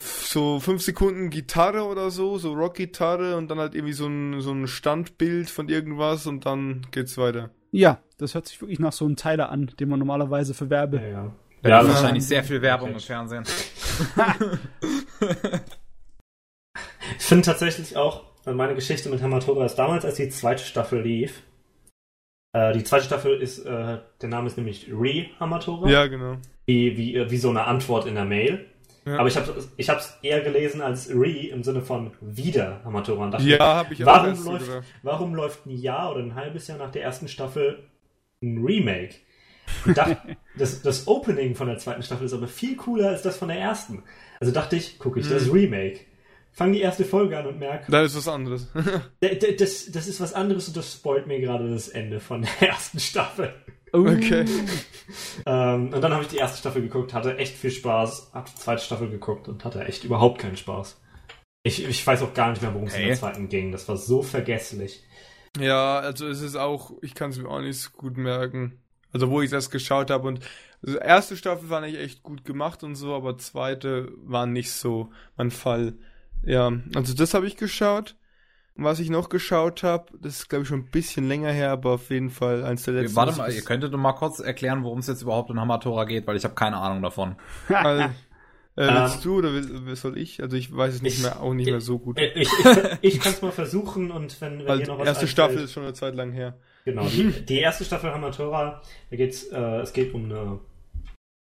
so 0.03 0.61
fünf 0.61 0.83
Sekunden 0.83 1.31
Gitarre 1.31 1.85
oder 1.85 2.11
so, 2.11 2.37
so 2.39 2.53
Rockgitarre 2.53 3.37
und 3.37 3.49
dann 3.51 3.59
halt 3.59 3.75
irgendwie 3.75 3.93
so 3.95 4.07
ein, 4.07 4.41
so 4.41 4.53
ein 4.53 4.67
Standbild 4.67 5.49
von 5.49 5.69
irgendwas 5.69 6.27
und 6.27 6.45
dann 6.45 6.87
geht's 6.91 7.17
weiter. 7.17 7.51
Ja, 7.73 8.03
das 8.19 8.35
hört 8.35 8.49
sich 8.49 8.61
wirklich 8.61 8.79
nach 8.81 8.93
so 8.93 9.05
einem 9.07 9.17
Teiler 9.17 9.49
an, 9.51 9.71
den 9.79 9.89
man 9.89 9.99
normalerweise 10.01 10.53
für 10.53 10.69
Werbe. 10.69 10.97
Ja, 10.99 11.07
ja. 11.09 11.33
Ja, 11.63 11.81
ist 11.81 11.87
das- 11.89 11.95
wahrscheinlich 11.97 12.27
sehr 12.27 12.43
viel 12.43 12.61
Werbung 12.63 12.93
im. 12.93 13.01
Fernsehen. 13.01 13.45
Ich 17.19 17.25
finde 17.25 17.45
tatsächlich 17.45 17.97
auch, 17.97 18.23
meine 18.47 18.75
Geschichte 18.75 19.09
mit 19.09 19.21
Hamatora 19.23 19.67
ist 19.67 19.75
damals, 19.77 20.05
als 20.05 20.17
die 20.17 20.29
zweite 20.29 20.63
Staffel 20.65 21.03
lief. 21.03 21.43
Äh, 22.53 22.73
die 22.73 22.85
zweite 22.85 23.05
Staffel 23.05 23.41
ist, 23.41 23.61
äh, 23.65 23.99
der 24.21 24.29
Name 24.29 24.47
ist 24.49 24.57
nämlich 24.57 24.89
Re 24.93 25.27
Hamatora. 25.39 25.89
Ja, 25.89 26.07
genau. 26.07 26.37
Wie, 26.67 26.97
wie, 26.97 27.15
äh, 27.17 27.31
wie 27.31 27.37
so 27.39 27.51
eine 27.51 27.65
Antwort 27.65 28.07
in 28.07 28.15
der 28.17 28.25
Mail. 28.25 28.67
Ja. 29.07 29.19
Aber 29.19 29.29
ich 29.29 29.37
habe 29.37 29.55
ich 29.77 29.89
hab's 29.89 30.19
eher 30.23 30.41
gelesen 30.43 30.83
als 30.83 31.09
Re 31.11 31.31
im 31.49 31.63
Sinne 31.63 31.81
von 31.83 32.11
wieder 32.21 32.81
Hamatora. 32.85 33.25
Und 33.25 33.31
dachte 33.31 33.45
Ja, 33.45 33.77
habe 33.77 33.95
ich 33.95 34.03
auch 34.05 34.07
warum 34.09 34.35
so 34.35 34.53
läuft, 34.53 34.67
gedacht. 34.67 34.85
warum 35.03 35.35
läuft 35.35 35.67
ein 35.67 35.71
Jahr 35.71 36.11
oder 36.13 36.21
ein 36.23 36.35
halbes 36.35 36.67
Jahr 36.69 36.79
nach 36.79 36.91
der 36.91 37.03
ersten 37.05 37.29
Staffel 37.29 37.85
ein 38.43 38.63
Remake? 38.65 39.15
Ich 39.87 39.95
dachte, 39.95 40.19
das, 40.59 40.83
das 40.83 41.07
Opening 41.07 41.55
von 41.55 41.69
der 41.69 41.79
zweiten 41.79 42.03
Staffel 42.03 42.27
ist 42.27 42.33
aber 42.35 42.49
viel 42.49 42.77
cooler 42.77 43.09
als 43.11 43.23
das 43.23 43.37
von 43.39 43.49
der 43.49 43.59
ersten. 43.59 44.03
Also 44.41 44.53
dachte 44.53 44.77
ich, 44.77 44.99
gucke 44.99 45.21
ich 45.21 45.27
Hm. 45.27 45.33
das 45.35 45.53
Remake. 45.53 46.01
Fang 46.53 46.73
die 46.73 46.81
erste 46.81 47.05
Folge 47.05 47.39
an 47.39 47.47
und 47.47 47.59
merke, 47.59 47.91
Da 47.91 48.03
ist 48.03 48.17
was 48.17 48.29
anderes. 48.29 48.69
Das, 49.21 49.91
das 49.91 50.07
ist 50.09 50.21
was 50.21 50.35
anderes 50.35 50.69
und 50.69 50.77
das 50.77 50.93
spoilt 50.93 51.27
mir 51.27 51.41
gerade 51.41 51.71
das 51.71 51.89
Ende 51.89 52.21
von 52.21 52.43
der 52.43 52.69
ersten 52.71 52.99
Staffel. 53.01 53.55
Oh. 53.93 53.99
Okay. 54.07 54.45
Ähm, 55.47 55.93
und 55.93 56.01
dann 56.01 56.13
habe 56.13 56.23
ich 56.23 56.29
die 56.29 56.37
erste 56.37 56.59
Staffel 56.59 56.83
geguckt, 56.83 57.13
hatte 57.15 57.37
echt 57.39 57.57
viel 57.57 57.71
Spaß, 57.71 58.31
habe 58.33 58.49
die 58.51 58.61
zweite 58.61 58.83
Staffel 58.83 59.09
geguckt 59.11 59.49
und 59.49 59.65
hatte 59.65 59.85
echt 59.85 60.05
überhaupt 60.05 60.39
keinen 60.41 60.57
Spaß. 60.57 61.01
Ich, 61.63 61.85
ich 61.85 62.07
weiß 62.07 62.23
auch 62.23 62.35
gar 62.35 62.51
nicht 62.51 62.63
mehr, 62.63 62.73
worum 62.73 62.87
es 62.87 62.95
in 62.95 63.01
Okay. 63.01 63.09
der 63.09 63.19
zweiten 63.19 63.49
ging. 63.49 63.73
Das 63.73 63.89
war 63.89 63.97
so 63.97 64.23
vergesslich. 64.23 65.03
Ja, 65.59 65.99
also 65.99 66.29
es 66.29 66.41
ist 66.41 66.57
auch, 66.57 66.93
ich 67.03 67.15
kann 67.15 67.31
es 67.31 67.39
mir 67.39 67.49
auch 67.49 67.61
nicht 67.61 67.79
so 67.81 67.91
gut 67.91 68.17
merken. 68.17 68.81
Also 69.13 69.29
wo 69.31 69.43
ich 69.43 69.51
das 69.51 69.71
geschaut 69.71 70.11
habe 70.11 70.29
und 70.29 70.41
also 70.87 70.97
erste 70.99 71.37
Staffel 71.37 71.69
fand 71.69 71.87
ich 71.89 71.99
echt 71.99 72.23
gut 72.23 72.45
gemacht 72.45 72.85
und 72.85 72.95
so, 72.95 73.13
aber 73.15 73.37
zweite 73.39 74.13
war 74.23 74.47
nicht 74.47 74.71
so 74.73 75.11
mein 75.37 75.51
Fall. 75.51 75.95
Ja, 76.45 76.73
also 76.95 77.15
das 77.15 77.35
habe 77.35 77.47
ich 77.47 77.57
geschaut. 77.57 78.17
Und 78.77 78.85
Was 78.85 78.99
ich 79.01 79.11
noch 79.11 79.29
geschaut 79.29 79.83
habe, 79.83 80.07
das 80.21 80.37
ist 80.39 80.49
glaube 80.49 80.63
ich 80.63 80.69
schon 80.69 80.81
ein 80.81 80.91
bisschen 80.91 81.29
länger 81.29 81.51
her, 81.53 81.71
aber 81.73 81.91
auf 81.93 82.09
jeden 82.11 82.31
Fall 82.31 82.65
eins 82.65 82.85
der 82.85 82.95
letzten. 82.95 83.17
Warte 83.17 83.37
mal, 83.37 83.51
ich- 83.51 83.57
ihr 83.57 83.63
könntet 83.63 83.93
doch 83.93 83.99
mal 83.99 84.13
kurz 84.13 84.39
erklären, 84.39 84.85
worum 84.85 85.01
es 85.01 85.07
jetzt 85.09 85.23
überhaupt 85.23 85.51
in 85.51 85.61
Hamatora 85.61 86.05
geht, 86.05 86.27
weil 86.27 86.37
ich 86.37 86.45
habe 86.45 86.55
keine 86.55 86.77
Ahnung 86.79 87.03
davon. 87.03 87.37
Also, 87.69 88.05
äh, 88.05 88.09
willst 88.77 89.17
Ähm, 89.17 89.23
du 89.25 89.37
oder 89.39 89.53
will, 89.53 89.97
soll 89.97 90.17
ich? 90.17 90.41
Also 90.43 90.57
ich 90.57 90.75
weiß 90.75 90.95
es 90.95 91.03
nicht 91.03 91.17
ich- 91.19 91.23
mehr, 91.23 91.41
auch 91.43 91.53
nicht 91.53 91.69
mehr 91.69 91.81
so 91.83 91.99
gut. 91.99 92.17
Äh, 92.19 92.31
Ich, 92.37 92.49
ich, 92.49 92.67
ich 93.17 93.21
kann 93.21 93.33
es 93.33 93.43
mal 93.43 93.53
versuchen 93.53 94.11
und 94.13 94.41
wenn, 94.41 94.61
wenn 94.61 94.67
Weil 94.69 94.79
ihr 94.79 94.85
die 94.85 94.91
noch 94.91 94.99
was 95.01 95.09
erste 95.09 95.23
einfällt- 95.27 95.31
Staffel 95.33 95.59
ist 95.65 95.73
schon 95.73 95.83
eine 95.83 95.93
Zeit 95.93 96.15
lang 96.15 96.33
her. 96.33 96.57
Genau, 96.87 97.07
die, 97.07 97.33
die 97.45 97.59
erste 97.59 97.85
Staffel 97.85 98.11
Hamatora, 98.15 98.81
da 99.11 99.17
geht's, 99.17 99.45
äh, 99.49 99.59
es 99.81 99.93
geht 99.93 100.15
um 100.15 100.25
eine 100.27 100.61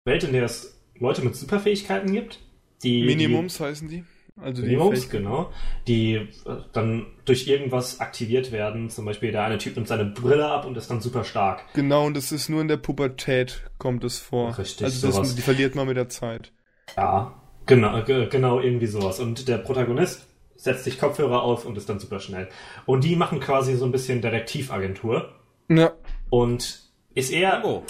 Welt, 0.03 0.23
in 0.25 0.33
der 0.33 0.43
es 0.43 0.81
Leute 0.97 1.21
mit 1.21 1.35
Superfähigkeiten 1.35 2.11
gibt. 2.11 2.39
Die, 2.83 3.05
Minimums 3.05 3.59
heißen 3.59 3.87
die. 3.87 4.03
Also 4.41 4.61
Die, 4.61 4.75
Fähigkeiten. 4.77 5.09
genau. 5.23 5.51
Die 5.87 6.13
äh, 6.15 6.27
dann 6.73 7.07
durch 7.25 7.47
irgendwas 7.47 7.99
aktiviert 7.99 8.51
werden. 8.51 8.89
Zum 8.89 9.05
Beispiel 9.05 9.31
der 9.31 9.43
eine 9.43 9.57
Typ 9.57 9.75
nimmt 9.75 9.87
seine 9.87 10.05
Brille 10.05 10.49
ab 10.49 10.65
und 10.65 10.77
ist 10.77 10.89
dann 10.89 11.01
super 11.01 11.23
stark. 11.23 11.63
Genau, 11.73 12.05
und 12.05 12.15
das 12.15 12.31
ist 12.31 12.49
nur 12.49 12.61
in 12.61 12.67
der 12.67 12.77
Pubertät 12.77 13.69
kommt 13.77 14.03
es 14.03 14.19
vor. 14.19 14.57
Richtig, 14.57 14.83
also 14.85 15.07
das, 15.07 15.15
sowas. 15.15 15.35
die 15.35 15.41
verliert 15.41 15.75
man 15.75 15.87
mit 15.87 15.97
der 15.97 16.09
Zeit. 16.09 16.51
Ja, 16.95 17.33
genau, 17.65 18.03
ge- 18.03 18.27
genau 18.29 18.59
irgendwie 18.59 18.87
sowas. 18.87 19.19
Und 19.19 19.47
der 19.47 19.57
Protagonist 19.59 20.27
setzt 20.55 20.83
sich 20.83 20.99
Kopfhörer 20.99 21.41
auf 21.43 21.65
und 21.65 21.77
ist 21.77 21.87
dann 21.89 21.99
super 21.99 22.19
schnell. 22.19 22.49
Und 22.85 23.03
die 23.03 23.15
machen 23.15 23.39
quasi 23.39 23.75
so 23.75 23.85
ein 23.85 23.91
bisschen 23.91 24.21
Detektivagentur. 24.21 25.29
Ja. 25.69 25.91
Und 26.29 26.81
ist 27.13 27.31
eher, 27.31 27.61
Oh. 27.65 27.83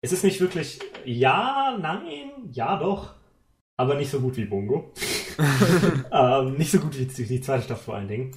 es 0.00 0.12
ist 0.12 0.24
nicht 0.24 0.40
wirklich 0.40 0.78
ja, 1.04 1.76
nein, 1.80 2.30
ja 2.52 2.78
doch, 2.78 3.14
aber 3.78 3.94
nicht 3.94 4.10
so 4.10 4.20
gut 4.20 4.36
wie 4.36 4.44
Bungo. 4.44 4.92
ähm, 6.12 6.54
nicht 6.54 6.72
so 6.72 6.80
gut 6.80 6.98
wie 6.98 7.06
die, 7.06 7.40
zweite 7.40 7.64
Staffel 7.64 7.84
vor 7.84 7.94
allen 7.94 8.08
Dingen. 8.08 8.32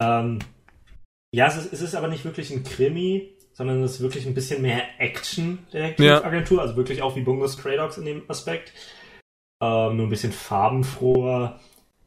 Ähm, 0.00 0.38
ja, 1.32 1.46
es 1.46 1.56
ist, 1.56 1.72
es 1.74 1.82
ist 1.82 1.94
aber 1.94 2.08
nicht 2.08 2.24
wirklich 2.24 2.50
ein 2.50 2.64
Krimi, 2.64 3.34
sondern 3.52 3.82
es 3.82 3.96
ist 3.96 4.00
wirklich 4.00 4.26
ein 4.26 4.34
bisschen 4.34 4.62
mehr 4.62 4.82
Action-Detektivagentur, 4.98 6.62
also 6.62 6.76
wirklich 6.76 7.02
auch 7.02 7.16
wie 7.16 7.20
Bungo 7.20 7.46
Stray 7.46 7.76
Dogs 7.76 7.98
in 7.98 8.06
dem 8.06 8.22
Aspekt. 8.28 8.72
Ähm, 9.62 9.96
nur 9.96 10.06
ein 10.06 10.10
bisschen 10.10 10.32
farbenfroher, 10.32 11.60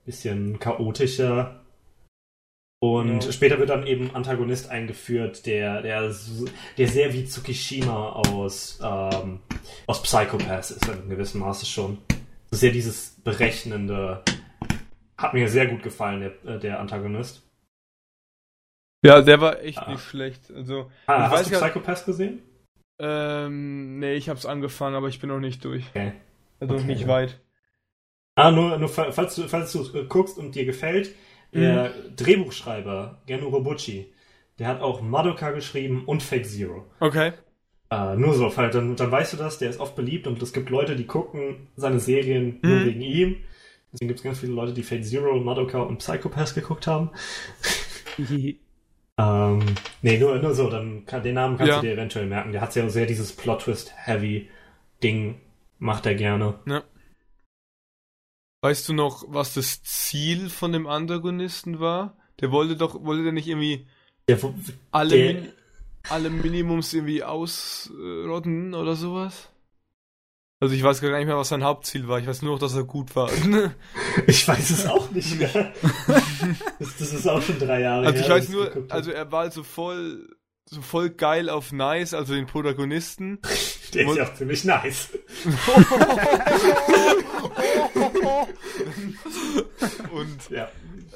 bisschen 0.05 0.57
chaotischer. 0.59 1.61
Und 2.79 3.25
Ja. 3.25 3.31
später 3.31 3.59
wird 3.59 3.69
dann 3.69 3.85
eben 3.85 4.15
Antagonist 4.15 4.71
eingeführt, 4.71 5.45
der, 5.45 5.83
der, 5.83 6.11
der 6.77 6.87
sehr 6.87 7.13
wie 7.13 7.25
Tsukishima 7.25 8.13
aus, 8.13 8.79
ähm, 8.81 9.41
aus 9.85 10.01
Psychopath 10.01 10.71
ist 10.71 10.87
in 10.87 11.09
gewissem 11.09 11.41
Maße 11.41 11.67
schon. 11.67 11.99
Sehr 12.53 12.71
dieses 12.71 13.15
berechnende. 13.23 14.23
Hat 15.17 15.33
mir 15.33 15.47
sehr 15.47 15.67
gut 15.67 15.83
gefallen, 15.83 16.19
der, 16.19 16.55
äh, 16.55 16.59
der 16.59 16.79
Antagonist. 16.79 17.43
Ja, 19.03 19.21
der 19.21 19.39
war 19.41 19.61
echt 19.61 19.79
Ah. 19.79 19.91
nicht 19.91 20.03
schlecht. 20.03 20.51
Also, 20.51 20.91
Ah, 21.07 21.25
Ich 21.27 21.31
hast 21.31 21.51
du 21.51 21.55
Psychopath 21.57 22.05
gesehen? 22.05 22.41
ähm, 22.99 23.99
nee, 23.99 24.13
ich 24.13 24.29
hab's 24.29 24.45
angefangen, 24.45 24.95
aber 24.95 25.07
ich 25.07 25.19
bin 25.19 25.29
noch 25.29 25.39
nicht 25.39 25.63
durch. 25.65 25.87
Okay. 25.89 26.13
Also 26.59 26.75
Okay. 26.75 26.85
nicht 26.85 27.07
weit. 27.07 27.39
Ah, 28.35 28.51
nur, 28.51 28.77
nur 28.77 28.89
fa- 28.89 29.11
falls 29.11 29.35
du, 29.35 29.47
falls 29.47 29.71
du 29.71 29.97
äh, 29.97 30.05
guckst 30.05 30.37
und 30.37 30.55
dir 30.55 30.65
gefällt, 30.65 31.15
Der 31.53 31.89
mhm. 31.89 32.15
Drehbuchschreiber, 32.15 33.21
Gen 33.25 33.43
Urobuchi, 33.43 34.13
der 34.57 34.67
hat 34.67 34.79
auch 34.79 35.01
Madoka 35.01 35.51
geschrieben 35.51 36.05
und 36.05 36.23
Fake 36.23 36.45
Zero. 36.45 36.85
Okay. 37.01 37.33
Äh, 37.91 38.15
nur 38.15 38.33
so, 38.33 38.55
halt, 38.55 38.73
dann, 38.73 38.95
dann 38.95 39.11
weißt 39.11 39.33
du 39.33 39.37
das, 39.37 39.57
der 39.57 39.69
ist 39.69 39.81
oft 39.81 39.97
beliebt 39.97 40.25
und 40.25 40.41
es 40.41 40.53
gibt 40.53 40.69
Leute, 40.69 40.95
die 40.95 41.05
gucken 41.05 41.67
seine 41.75 41.99
Serien 41.99 42.59
mhm. 42.61 42.69
nur 42.69 42.85
wegen 42.85 43.01
ihm. 43.01 43.35
Deswegen 43.91 44.07
gibt 44.07 44.21
es 44.21 44.23
ganz 44.23 44.39
viele 44.39 44.53
Leute, 44.53 44.71
die 44.71 44.83
Fate 44.83 45.05
Zero, 45.05 45.37
Madoka 45.37 45.81
und 45.81 45.97
Psychopath 45.97 46.55
geguckt 46.55 46.87
haben. 46.87 47.09
ähm, 49.17 49.59
nee, 50.01 50.17
nur, 50.17 50.39
nur 50.39 50.53
so, 50.53 50.69
dann 50.69 51.05
kann, 51.05 51.21
den 51.21 51.35
Namen 51.35 51.57
kannst 51.57 51.69
ja. 51.69 51.81
du 51.81 51.87
dir 51.87 51.93
eventuell 51.93 52.27
merken. 52.27 52.53
Der 52.53 52.61
hat 52.61 52.73
ja 52.75 52.87
sehr 52.87 53.05
dieses 53.05 53.35
Plot-Twist-Heavy-Ding, 53.35 55.41
macht 55.79 56.05
er 56.05 56.15
gerne. 56.15 56.59
Ja. 56.65 56.83
Weißt 58.61 58.87
du 58.87 58.93
noch, 58.93 59.25
was 59.27 59.55
das 59.55 59.83
Ziel 59.83 60.49
von 60.49 60.71
dem 60.71 60.87
Antagonisten 60.87 61.81
war? 61.81 62.15
Der 62.39 62.53
wollte 62.53 62.77
doch, 62.77 63.03
wollte 63.03 63.23
der 63.23 63.33
nicht 63.33 63.49
irgendwie 63.49 63.85
der, 64.29 64.39
alle, 64.91 65.33
der, 65.33 65.43
alle 66.09 66.29
Minimums 66.29 66.93
irgendwie 66.93 67.23
ausrotten 67.23 68.73
oder 68.73 68.95
sowas? 68.95 69.51
Also 70.61 70.75
ich 70.75 70.83
weiß 70.83 71.01
gar 71.01 71.17
nicht 71.17 71.25
mehr, 71.25 71.37
was 71.37 71.49
sein 71.49 71.63
Hauptziel 71.63 72.07
war. 72.07 72.19
Ich 72.19 72.27
weiß 72.27 72.43
nur 72.43 72.53
noch, 72.53 72.59
dass 72.59 72.75
er 72.75 72.83
gut 72.83 73.15
war. 73.15 73.31
ich 74.27 74.47
weiß 74.47 74.69
es 74.69 74.85
auch 74.85 75.09
nicht 75.09 75.39
mehr. 75.39 75.49
das, 76.79 76.97
das, 76.97 77.13
ist 77.13 77.27
auch 77.27 77.41
schon 77.41 77.57
drei 77.57 77.81
Jahre 77.81 78.05
also 78.05 78.19
her. 78.19 78.31
Also 78.31 78.53
ich 78.53 78.69
weiß 78.69 78.75
nur, 78.75 78.85
also 78.89 79.11
er 79.11 79.31
war 79.31 79.41
also 79.41 79.63
voll, 79.63 80.29
so 80.65 80.83
voll 80.83 81.09
geil 81.09 81.49
auf 81.49 81.71
Nice, 81.71 82.13
also 82.13 82.35
den 82.35 82.45
Protagonisten. 82.45 83.39
Der 83.95 84.07
ist 84.07 84.15
ja 84.15 84.23
auch 84.23 84.33
ziemlich 84.35 84.63
nice. 84.63 85.09
Und 90.11 90.49
ja. 90.49 90.69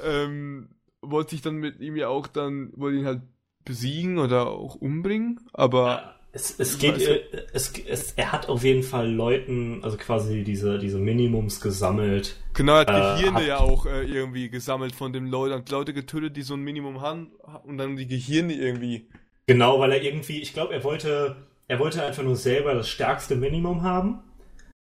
ähm, 0.04 0.68
wollte 1.00 1.36
ich 1.36 1.42
dann 1.42 1.54
mit 1.54 1.80
ihm 1.80 1.94
ja 1.94 2.08
auch 2.08 2.26
dann, 2.26 2.72
wollte 2.74 2.98
ihn 2.98 3.06
halt 3.06 3.22
besiegen 3.66 4.18
oder 4.18 4.48
auch 4.48 4.76
umbringen, 4.76 5.40
aber 5.52 5.86
ja. 5.86 6.12
Es, 6.32 6.54
es 6.60 6.76
geht, 6.76 7.00
äh, 7.00 7.22
es, 7.54 7.72
es, 7.88 8.12
er 8.12 8.30
hat 8.30 8.50
auf 8.50 8.62
jeden 8.62 8.82
Fall 8.82 9.10
Leuten, 9.10 9.80
also 9.82 9.96
quasi 9.96 10.44
diese, 10.44 10.78
diese 10.78 10.98
Minimums 10.98 11.62
gesammelt. 11.62 12.36
Genau, 12.52 12.74
er 12.74 12.80
hat 12.80 12.90
äh, 12.90 13.16
Gehirne 13.16 13.38
hat, 13.38 13.46
ja 13.46 13.58
auch 13.60 13.86
äh, 13.86 14.04
irgendwie 14.04 14.50
gesammelt 14.50 14.94
von 14.94 15.14
den 15.14 15.28
Leuten, 15.28 15.54
hat 15.54 15.70
Leute 15.70 15.94
getötet, 15.94 16.36
die 16.36 16.42
so 16.42 16.52
ein 16.52 16.60
Minimum 16.60 17.00
haben 17.00 17.30
und 17.64 17.78
dann 17.78 17.96
die 17.96 18.06
Gehirne 18.06 18.52
irgendwie. 18.52 19.08
Genau, 19.46 19.80
weil 19.80 19.92
er 19.92 20.02
irgendwie, 20.02 20.42
ich 20.42 20.52
glaube, 20.52 20.74
er 20.74 20.84
wollte, 20.84 21.36
er 21.68 21.78
wollte 21.78 22.04
einfach 22.04 22.22
nur 22.22 22.36
selber 22.36 22.74
das 22.74 22.90
stärkste 22.90 23.34
Minimum 23.34 23.82
haben 23.82 24.18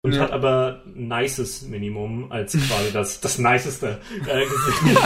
und 0.03 0.13
ja. 0.13 0.21
hat 0.21 0.31
aber 0.31 0.83
nices 0.85 1.63
Minimum 1.63 2.31
als 2.31 2.53
quasi 2.67 2.91
das, 2.93 3.19
das 3.19 3.39
niceste 3.39 3.99
äh, 4.27 4.45
gesehen. 4.45 4.97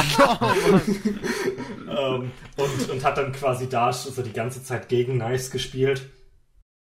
ähm, 1.89 2.31
und, 2.57 2.89
und 2.89 3.03
hat 3.03 3.17
dann 3.17 3.31
quasi 3.31 3.69
da 3.69 3.91
so 3.93 4.21
die 4.21 4.33
ganze 4.33 4.63
Zeit 4.63 4.89
gegen 4.89 5.17
Nice 5.17 5.51
gespielt. 5.51 6.09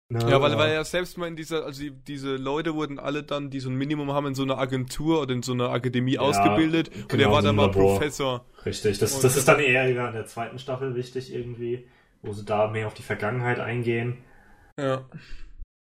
No, 0.09 0.29
ja, 0.29 0.41
weil, 0.41 0.57
weil 0.57 0.71
er 0.71 0.85
selbst 0.85 1.19
mal 1.19 1.27
in 1.27 1.35
dieser, 1.35 1.65
also 1.65 1.83
die, 1.83 1.91
diese 1.91 2.37
Leute 2.37 2.75
wurden 2.75 3.01
alle 3.01 3.25
dann, 3.25 3.51
die 3.51 3.59
so 3.59 3.69
ein 3.69 3.75
Minimum 3.75 4.13
haben, 4.13 4.27
in 4.29 4.35
so 4.37 4.45
einer 4.45 4.57
Agentur 4.57 5.23
oder 5.23 5.35
in 5.35 5.43
so 5.43 5.53
einer 5.53 5.71
Akademie 5.71 6.15
ja, 6.15 6.21
ausgebildet 6.21 6.93
genau, 6.93 7.13
und 7.13 7.21
er 7.21 7.31
war 7.33 7.43
so 7.43 7.49
dann 7.49 7.57
mal 7.57 7.67
Labor. 7.67 7.99
Professor. 7.99 8.45
Richtig, 8.65 8.99
das, 9.01 9.19
das 9.21 9.37
ist 9.37 9.49
dann 9.49 9.59
eher 9.59 9.89
in 9.89 9.97
der 9.97 10.27
zweiten 10.27 10.61
Staffel 10.61 10.95
wichtig 10.95 11.35
irgendwie, 11.35 11.89
wo 12.23 12.33
sie 12.33 12.45
da 12.45 12.69
mehr 12.69 12.87
auf 12.87 12.95
die 12.95 13.03
Vergangenheit 13.03 13.59
eingehen. 13.59 14.19
Ja. 14.79 15.05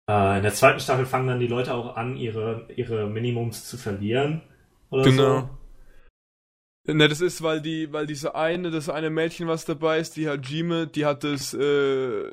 Äh, 0.09 0.36
in 0.39 0.43
der 0.43 0.55
zweiten 0.55 0.81
Staffel 0.81 1.07
fangen 1.07 1.28
dann 1.28 1.41
die 1.41 1.47
Leute 1.47 1.75
auch 1.75 1.97
an, 1.97 2.17
ihre, 2.17 2.68
ihre 2.76 3.09
Minimums 3.09 3.67
zu 3.67 3.76
verlieren. 3.76 4.43
Oder 4.91 5.02
genau. 5.02 5.41
So. 6.85 6.94
Ne, 6.94 7.09
das 7.09 7.20
ist, 7.20 7.43
weil 7.43 7.60
die, 7.60 7.93
weil 7.93 8.07
diese 8.07 8.36
eine, 8.36 8.70
das 8.70 8.89
eine 8.89 9.10
Mädchen, 9.10 9.49
was 9.49 9.65
dabei 9.65 9.99
ist, 9.99 10.17
die 10.17 10.28
Hajime, 10.28 10.86
die 10.86 11.05
hat 11.05 11.25
das 11.25 11.52
äh, 11.52 12.31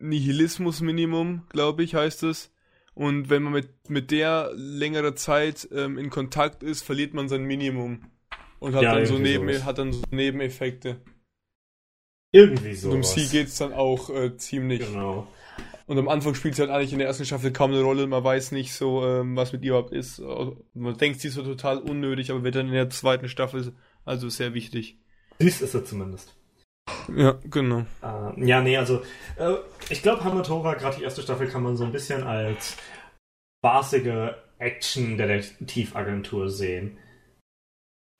Nihilismus-Minimum, 0.00 1.44
glaube 1.48 1.84
ich, 1.84 1.94
heißt 1.94 2.24
es. 2.24 2.52
Und 2.94 3.30
wenn 3.30 3.42
man 3.42 3.52
mit, 3.52 3.88
mit 3.88 4.10
der 4.10 4.50
längere 4.54 5.14
Zeit 5.14 5.68
ähm, 5.72 5.98
in 5.98 6.10
Kontakt 6.10 6.62
ist, 6.62 6.82
verliert 6.82 7.14
man 7.14 7.28
sein 7.28 7.44
Minimum. 7.44 8.10
Und 8.58 8.74
hat 8.74 8.82
ja, 8.82 8.94
dann 8.94 9.06
so 9.06 9.18
Neben, 9.18 9.64
hat 9.64 9.78
dann 9.78 9.92
so 9.92 10.02
Nebeneffekte. 10.10 11.00
Irgendwie 12.32 12.74
so. 12.74 12.90
Und 12.90 12.96
um 12.96 13.02
sie 13.04 13.28
geht 13.28 13.48
es 13.48 13.58
dann 13.58 13.72
auch 13.72 14.10
äh, 14.10 14.36
ziemlich. 14.36 14.80
Genau. 14.80 15.28
Und 15.86 15.98
am 15.98 16.08
Anfang 16.08 16.34
spielt 16.34 16.54
sie 16.54 16.62
halt 16.62 16.70
eigentlich 16.70 16.92
in 16.92 16.98
der 16.98 17.08
ersten 17.08 17.26
Staffel 17.26 17.52
kaum 17.52 17.72
eine 17.72 17.82
Rolle. 17.82 18.06
Man 18.06 18.24
weiß 18.24 18.52
nicht 18.52 18.72
so, 18.72 19.04
ähm, 19.04 19.36
was 19.36 19.52
mit 19.52 19.62
ihr 19.62 19.72
überhaupt 19.72 19.92
ist. 19.92 20.20
Man 20.72 20.96
denkt, 20.96 21.20
sie 21.20 21.28
ist 21.28 21.34
so 21.34 21.42
total 21.42 21.78
unnötig, 21.78 22.30
aber 22.30 22.42
wird 22.42 22.54
dann 22.54 22.68
in 22.68 22.72
der 22.72 22.90
zweiten 22.90 23.28
Staffel 23.28 23.74
also 24.04 24.28
sehr 24.28 24.54
wichtig. 24.54 24.98
Süß 25.40 25.62
ist 25.62 25.72
sie 25.72 25.84
zumindest. 25.84 26.34
Ja, 27.14 27.38
genau. 27.44 27.84
Äh, 28.02 28.46
ja, 28.46 28.60
nee, 28.60 28.76
also 28.76 29.02
äh, 29.36 29.54
ich 29.90 30.02
glaube, 30.02 30.24
Hamatora, 30.24 30.74
gerade 30.74 30.96
die 30.96 31.02
erste 31.02 31.22
Staffel, 31.22 31.48
kann 31.48 31.62
man 31.62 31.76
so 31.76 31.84
ein 31.84 31.92
bisschen 31.92 32.22
als 32.22 32.76
spaßige 33.58 34.34
Action-Detektivagentur 34.58 36.50
sehen. 36.50 36.98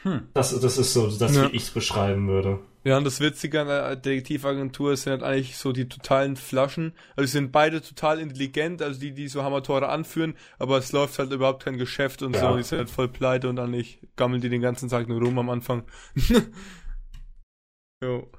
Hm. 0.04 0.28
Das, 0.34 0.58
das 0.60 0.76
ist 0.76 0.92
so, 0.92 1.10
das, 1.10 1.34
ja. 1.34 1.50
wie 1.50 1.56
ich 1.56 1.62
es 1.64 1.70
beschreiben 1.70 2.28
würde. 2.28 2.60
Ja, 2.84 2.98
und 2.98 3.04
das 3.04 3.20
Witzige 3.20 3.62
an 3.62 3.68
der 3.68 3.96
Detektivagentur 3.96 4.94
sind 4.98 5.12
halt 5.12 5.22
eigentlich 5.22 5.56
so 5.56 5.72
die 5.72 5.88
totalen 5.88 6.36
Flaschen. 6.36 6.92
Also 7.16 7.26
sie 7.26 7.32
sind 7.32 7.50
beide 7.50 7.80
total 7.80 8.18
intelligent, 8.18 8.82
also 8.82 9.00
die, 9.00 9.12
die 9.12 9.28
so 9.28 9.42
Hamatora 9.42 9.88
anführen, 9.88 10.36
aber 10.58 10.76
es 10.76 10.92
läuft 10.92 11.18
halt 11.18 11.32
überhaupt 11.32 11.64
kein 11.64 11.78
Geschäft 11.78 12.22
und 12.22 12.34
ja. 12.34 12.40
so. 12.50 12.56
Die 12.58 12.62
sind 12.62 12.78
halt 12.78 12.90
voll 12.90 13.08
pleite 13.08 13.48
und 13.48 13.56
dann 13.56 13.70
nicht 13.70 14.00
gammeln 14.16 14.42
die 14.42 14.50
den 14.50 14.60
ganzen 14.60 14.90
Tag 14.90 15.08
nur 15.08 15.22
rum 15.22 15.38
am 15.38 15.48
Anfang. 15.48 15.84
jo. 18.02 18.30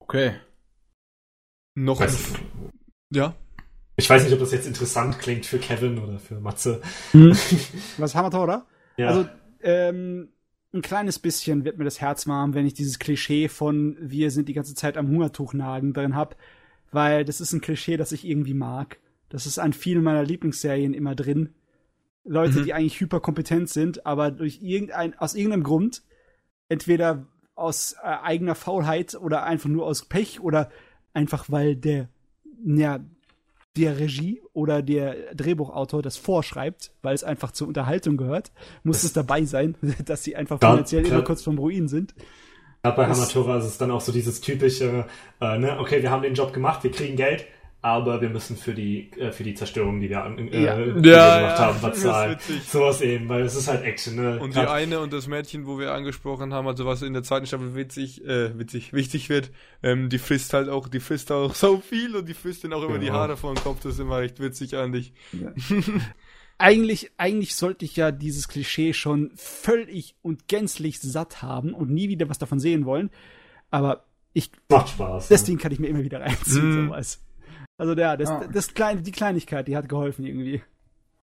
Okay. 0.00 0.34
Noch 1.76 2.00
Was? 2.00 2.34
ein... 2.34 2.72
Ja? 3.10 3.36
Ich 3.94 4.10
weiß 4.10 4.24
nicht, 4.24 4.32
ob 4.32 4.40
das 4.40 4.50
jetzt 4.50 4.66
interessant 4.66 5.20
klingt 5.20 5.46
für 5.46 5.58
Kevin 5.58 6.00
oder 6.00 6.18
für 6.18 6.40
Matze. 6.40 6.82
Hm. 7.12 7.30
Was 7.98 8.16
oder? 8.16 8.66
Ja. 8.96 9.08
Also, 9.08 9.28
ähm, 9.62 10.32
ein 10.76 10.82
kleines 10.82 11.18
bisschen 11.18 11.64
wird 11.64 11.78
mir 11.78 11.84
das 11.84 12.00
Herz 12.00 12.26
warm, 12.26 12.54
wenn 12.54 12.66
ich 12.66 12.74
dieses 12.74 12.98
Klischee 12.98 13.48
von 13.48 13.96
wir 14.00 14.30
sind 14.30 14.48
die 14.48 14.54
ganze 14.54 14.74
Zeit 14.74 14.96
am 14.96 15.08
Hungertuch 15.08 15.52
nagen 15.52 15.92
drin 15.92 16.14
hab, 16.14 16.36
weil 16.92 17.24
das 17.24 17.40
ist 17.40 17.52
ein 17.52 17.60
Klischee, 17.60 17.96
das 17.96 18.12
ich 18.12 18.26
irgendwie 18.26 18.54
mag. 18.54 18.98
Das 19.28 19.46
ist 19.46 19.58
an 19.58 19.72
vielen 19.72 20.04
meiner 20.04 20.22
Lieblingsserien 20.22 20.94
immer 20.94 21.14
drin. 21.14 21.50
Leute, 22.24 22.60
mhm. 22.60 22.64
die 22.64 22.74
eigentlich 22.74 23.00
hyperkompetent 23.00 23.68
sind, 23.68 24.06
aber 24.06 24.30
durch 24.30 24.60
irgendein, 24.62 25.18
aus 25.18 25.34
irgendeinem 25.34 25.62
Grund, 25.62 26.02
entweder 26.68 27.26
aus 27.54 27.96
äh, 28.02 28.06
eigener 28.06 28.54
Faulheit 28.54 29.14
oder 29.14 29.44
einfach 29.44 29.68
nur 29.68 29.86
aus 29.86 30.04
Pech 30.04 30.40
oder 30.40 30.70
einfach 31.14 31.46
weil 31.48 31.76
der, 31.76 32.08
ja, 32.64 33.00
der 33.76 33.98
Regie 33.98 34.42
oder 34.52 34.82
der 34.82 35.34
Drehbuchautor 35.34 36.02
das 36.02 36.16
vorschreibt, 36.16 36.92
weil 37.02 37.14
es 37.14 37.24
einfach 37.24 37.52
zur 37.52 37.68
Unterhaltung 37.68 38.16
gehört, 38.16 38.52
muss 38.82 39.04
es 39.04 39.12
dabei 39.12 39.44
sein, 39.44 39.76
dass 40.04 40.24
sie 40.24 40.36
einfach 40.36 40.58
finanziell 40.58 41.06
immer 41.06 41.22
kurz 41.22 41.42
vom 41.42 41.58
Ruin 41.58 41.88
sind. 41.88 42.14
Gerade 42.82 42.96
bei 42.96 43.06
Hamatora 43.08 43.58
ist 43.58 43.64
es 43.64 43.78
dann 43.78 43.90
auch 43.90 44.00
so 44.00 44.12
dieses 44.12 44.40
typische, 44.40 45.06
äh, 45.40 45.58
ne, 45.58 45.78
okay, 45.80 46.02
wir 46.02 46.10
haben 46.10 46.22
den 46.22 46.34
Job 46.34 46.52
gemacht, 46.52 46.84
wir 46.84 46.92
kriegen 46.92 47.16
Geld, 47.16 47.46
aber 47.86 48.20
wir 48.20 48.30
müssen 48.30 48.56
für 48.56 48.74
die 48.74 49.12
äh, 49.12 49.30
für 49.30 49.44
die 49.44 49.54
Zerstörung, 49.54 50.00
die 50.00 50.10
wir, 50.10 50.18
äh, 50.18 50.64
ja. 50.64 50.76
die 50.76 51.04
wir 51.04 51.12
ja, 51.12 51.38
gemacht 51.38 51.58
haben, 51.58 51.80
bezahlen. 51.80 52.36
Sowas 52.66 53.00
eben, 53.00 53.28
weil 53.28 53.42
es 53.42 53.54
ist 53.54 53.68
halt 53.68 53.84
Action. 53.84 54.16
Ne? 54.16 54.40
Und 54.40 54.54
Grad 54.54 54.64
die 54.64 54.70
eine 54.70 54.98
und 54.98 55.12
das 55.12 55.28
Mädchen, 55.28 55.68
wo 55.68 55.78
wir 55.78 55.92
angesprochen 55.92 56.52
haben, 56.52 56.66
also 56.66 56.84
was 56.84 57.02
in 57.02 57.12
der 57.12 57.22
zweiten 57.22 57.46
Staffel 57.46 57.76
witzig, 57.76 58.24
äh, 58.24 58.58
witzig, 58.58 58.92
wichtig 58.92 59.28
wird, 59.28 59.52
ähm, 59.84 60.08
die 60.08 60.18
frisst 60.18 60.52
halt 60.52 60.68
auch, 60.68 60.88
die 60.88 60.98
frisst 60.98 61.30
auch 61.30 61.54
so 61.54 61.78
viel 61.78 62.16
und 62.16 62.28
die 62.28 62.34
frisst 62.34 62.64
dann 62.64 62.72
auch 62.72 62.82
immer 62.82 62.94
genau. 62.94 63.04
die 63.04 63.10
Haare 63.12 63.36
vor 63.36 63.54
dem 63.54 63.62
Kopf. 63.62 63.78
Das 63.84 63.92
ist 63.92 64.00
immer 64.00 64.18
recht 64.18 64.40
witzig 64.40 64.76
eigentlich. 64.76 65.12
Ja. 65.32 65.52
eigentlich, 66.58 67.12
eigentlich 67.18 67.54
sollte 67.54 67.84
ich 67.84 67.94
ja 67.94 68.10
dieses 68.10 68.48
Klischee 68.48 68.94
schon 68.94 69.30
völlig 69.36 70.16
und 70.22 70.48
gänzlich 70.48 71.00
satt 71.00 71.40
haben 71.40 71.72
und 71.72 71.90
nie 71.90 72.08
wieder 72.08 72.28
was 72.28 72.38
davon 72.38 72.58
sehen 72.58 72.84
wollen. 72.84 73.10
Aber 73.70 74.06
ich. 74.32 74.50
Macht 74.70 74.88
Spaß. 74.88 75.28
Deswegen 75.28 75.58
kann 75.58 75.70
ich 75.70 75.78
mir 75.78 75.86
immer 75.86 76.02
wieder 76.02 76.20
reinziehen, 76.20 76.86
mm. 76.86 76.88
sowas. 76.88 77.20
Also 77.78 77.94
ja, 77.94 78.16
das, 78.16 78.28
ja. 78.28 78.46
das 78.46 78.74
kleine, 78.74 79.02
die 79.02 79.12
Kleinigkeit, 79.12 79.68
die 79.68 79.76
hat 79.76 79.88
geholfen 79.88 80.24
irgendwie. 80.24 80.62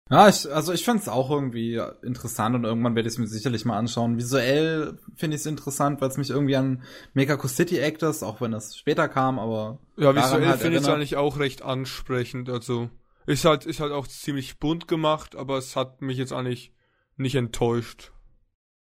Ja, 0.09 0.27
ich, 0.27 0.51
also 0.51 0.73
ich 0.73 0.83
fand 0.83 0.99
es 0.99 1.07
auch 1.07 1.31
irgendwie 1.31 1.81
interessant 2.03 2.53
und 2.53 2.65
irgendwann 2.65 2.95
werde 2.95 3.07
ich 3.07 3.13
es 3.13 3.17
mir 3.17 3.27
sicherlich 3.27 3.63
mal 3.63 3.77
anschauen. 3.77 4.17
Visuell 4.17 4.99
finde 5.15 5.35
ich 5.35 5.41
es 5.41 5.45
interessant, 5.45 6.01
weil 6.01 6.09
es 6.09 6.17
mich 6.17 6.31
irgendwie 6.31 6.57
an 6.57 6.83
Megaco 7.13 7.47
City 7.47 7.79
Actors, 7.79 8.21
auch 8.21 8.41
wenn 8.41 8.51
das 8.51 8.75
später 8.75 9.07
kam, 9.07 9.39
aber. 9.39 9.79
Ja, 9.95 10.13
visuell 10.13 10.47
halt 10.47 10.59
finde 10.59 10.77
ich 10.77 10.83
es 10.83 10.89
eigentlich 10.89 11.15
auch 11.15 11.39
recht 11.39 11.61
ansprechend. 11.61 12.49
Also 12.49 12.89
ist 13.25 13.45
halt, 13.45 13.65
ist 13.65 13.79
halt 13.79 13.93
auch 13.93 14.05
ziemlich 14.05 14.59
bunt 14.59 14.89
gemacht, 14.89 15.37
aber 15.37 15.57
es 15.57 15.77
hat 15.77 16.01
mich 16.01 16.17
jetzt 16.17 16.33
eigentlich 16.33 16.73
nicht 17.15 17.35
enttäuscht. 17.35 18.11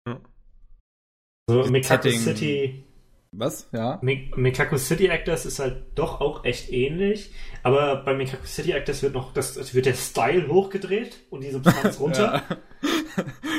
Ja. 0.07 0.21
So, 1.49 1.65
Megaco 1.65 2.09
City 2.11 2.85
Was? 3.31 3.69
Ja. 3.71 3.99
Mikaku 4.01 4.77
City 4.77 5.07
Actors 5.07 5.45
ist 5.45 5.59
halt 5.59 5.83
doch 5.93 6.19
auch 6.19 6.45
echt 6.45 6.71
ähnlich, 6.71 7.31
aber 7.61 7.97
bei 7.97 8.15
Mikaku 8.15 8.45
City 8.45 8.71
Actors 8.71 9.03
wird 9.03 9.13
noch 9.13 9.33
das, 9.33 9.73
wird 9.75 9.85
der 9.85 9.93
Style 9.93 10.47
hochgedreht 10.47 11.19
und 11.29 11.43
die 11.43 11.51
Substanz 11.51 11.99
runter. 11.99 12.41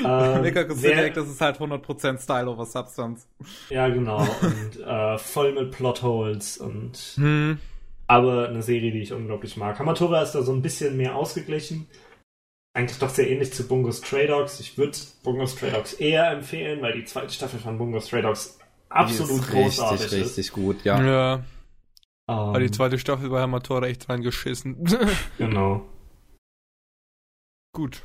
ähm, 0.04 0.40
Mikaku 0.42 0.74
City 0.74 1.00
Actors 1.00 1.28
ist 1.28 1.40
halt 1.40 1.58
100% 1.58 2.18
Style 2.20 2.48
over 2.48 2.66
Substance. 2.66 3.28
Ja, 3.68 3.88
genau. 3.88 4.26
Und 4.42 4.80
äh, 4.80 5.18
voll 5.18 5.52
mit 5.52 5.70
Plotholes 5.70 6.58
und. 6.58 6.96
Hm. 7.14 7.58
Aber 8.08 8.48
eine 8.48 8.62
Serie, 8.62 8.90
die 8.90 9.02
ich 9.02 9.12
unglaublich 9.12 9.56
mag. 9.56 9.78
Hamatora 9.78 10.22
ist 10.22 10.32
da 10.32 10.42
so 10.42 10.52
ein 10.52 10.62
bisschen 10.62 10.96
mehr 10.96 11.14
ausgeglichen. 11.14 11.86
Eigentlich 12.72 12.98
doch 12.98 13.08
sehr 13.08 13.30
ähnlich 13.30 13.52
zu 13.52 13.68
Bungo 13.68 13.92
Stray 13.92 14.26
Dogs. 14.26 14.58
Ich 14.58 14.76
würde 14.78 14.98
Bungo 15.22 15.46
Stray 15.46 15.70
Dogs 15.70 15.92
eher 15.92 16.30
empfehlen, 16.32 16.82
weil 16.82 16.92
die 16.92 17.04
zweite 17.04 17.32
Staffel 17.32 17.60
von 17.60 17.78
Bungo 17.78 18.00
Stray 18.00 18.22
Dogs 18.22 18.59
absolut 18.90 19.30
die 19.30 19.44
ist 19.44 19.50
großartig 19.50 20.00
richtig, 20.00 20.20
ist. 20.20 20.26
Richtig 20.26 20.52
gut, 20.52 20.84
ja. 20.84 21.02
Ja. 21.02 21.34
Um, 22.26 22.36
Aber 22.36 22.60
die 22.60 22.70
zweite 22.70 22.98
Staffel 22.98 23.28
bei 23.30 23.40
Hamatora 23.40 23.86
echt 23.86 24.08
reingeschissen. 24.08 24.84
genau. 25.38 25.88
Gut. 27.72 28.02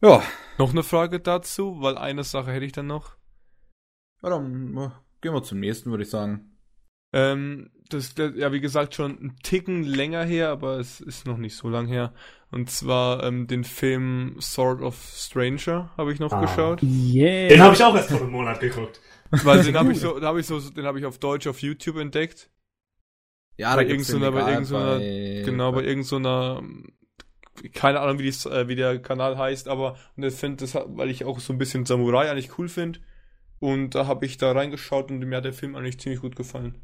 Ja. 0.00 0.22
Noch 0.58 0.70
eine 0.70 0.82
Frage 0.82 1.18
dazu, 1.18 1.80
weil 1.80 1.98
eine 1.98 2.22
Sache 2.22 2.52
hätte 2.52 2.64
ich 2.64 2.72
dann 2.72 2.86
noch. 2.86 3.16
Ja, 4.22 4.30
dann 4.30 4.76
äh, 4.76 4.90
gehen 5.20 5.34
wir 5.34 5.42
zum 5.42 5.60
nächsten, 5.60 5.90
würde 5.90 6.04
ich 6.04 6.10
sagen. 6.10 6.58
Ähm, 7.12 7.70
das 7.88 8.06
ist 8.06 8.18
ja 8.18 8.52
wie 8.52 8.60
gesagt 8.60 8.94
schon 8.94 9.12
ein 9.12 9.36
Ticken 9.42 9.84
länger 9.84 10.24
her, 10.24 10.50
aber 10.50 10.78
es 10.78 11.00
ist 11.00 11.26
noch 11.26 11.36
nicht 11.36 11.56
so 11.56 11.68
lang 11.68 11.86
her. 11.86 12.12
Und 12.50 12.70
zwar 12.70 13.22
ähm, 13.24 13.46
den 13.46 13.64
Film 13.64 14.36
Sword 14.40 14.80
of 14.80 14.96
Stranger 15.14 15.90
habe 15.96 16.12
ich 16.12 16.20
noch 16.20 16.32
ah. 16.32 16.40
geschaut. 16.40 16.82
Yeah. 16.82 17.48
Den 17.48 17.60
habe 17.60 17.74
ich 17.74 17.82
auch 17.82 17.94
erst 17.94 18.10
vor 18.10 18.20
einem 18.20 18.30
Monat 18.30 18.60
geguckt. 18.60 19.00
Weil 19.42 19.62
den 19.64 19.76
habe 19.76 19.92
ich 19.92 20.00
so, 20.00 20.18
da 20.18 20.28
habe 20.28 20.40
ich 20.40 20.46
so, 20.46 20.60
den 20.60 20.84
habe 20.84 20.98
ich 20.98 21.06
auf 21.06 21.18
Deutsch 21.18 21.46
auf 21.46 21.60
YouTube 21.60 21.96
entdeckt. 21.96 22.50
Ja, 23.56 23.74
bei 23.74 23.84
da 23.84 23.88
gibt's 23.90 24.08
irgendeiner, 24.08 24.44
bei 24.44 24.52
irgendeiner, 24.52 24.98
bei, 24.98 25.42
genau, 25.44 25.72
bei 25.72 25.84
irgendeiner, 25.84 26.62
keine 27.72 28.00
Ahnung, 28.00 28.18
wie, 28.18 28.30
die, 28.30 28.48
äh, 28.48 28.68
wie 28.68 28.74
der 28.74 28.98
Kanal 29.00 29.38
heißt, 29.38 29.68
aber 29.68 29.96
und 30.16 30.24
ich 30.24 30.34
finde 30.34 30.64
das, 30.64 30.74
weil 30.74 31.10
ich 31.10 31.24
auch 31.24 31.38
so 31.38 31.52
ein 31.52 31.58
bisschen 31.58 31.86
Samurai 31.86 32.30
eigentlich 32.30 32.58
cool 32.58 32.68
finde. 32.68 33.00
Und 33.60 33.94
da 33.94 34.06
habe 34.06 34.26
ich 34.26 34.36
da 34.36 34.52
reingeschaut 34.52 35.10
und 35.10 35.20
mir 35.20 35.36
hat 35.36 35.44
der 35.44 35.52
Film 35.52 35.76
eigentlich 35.76 35.98
ziemlich 35.98 36.20
gut 36.20 36.36
gefallen. 36.36 36.74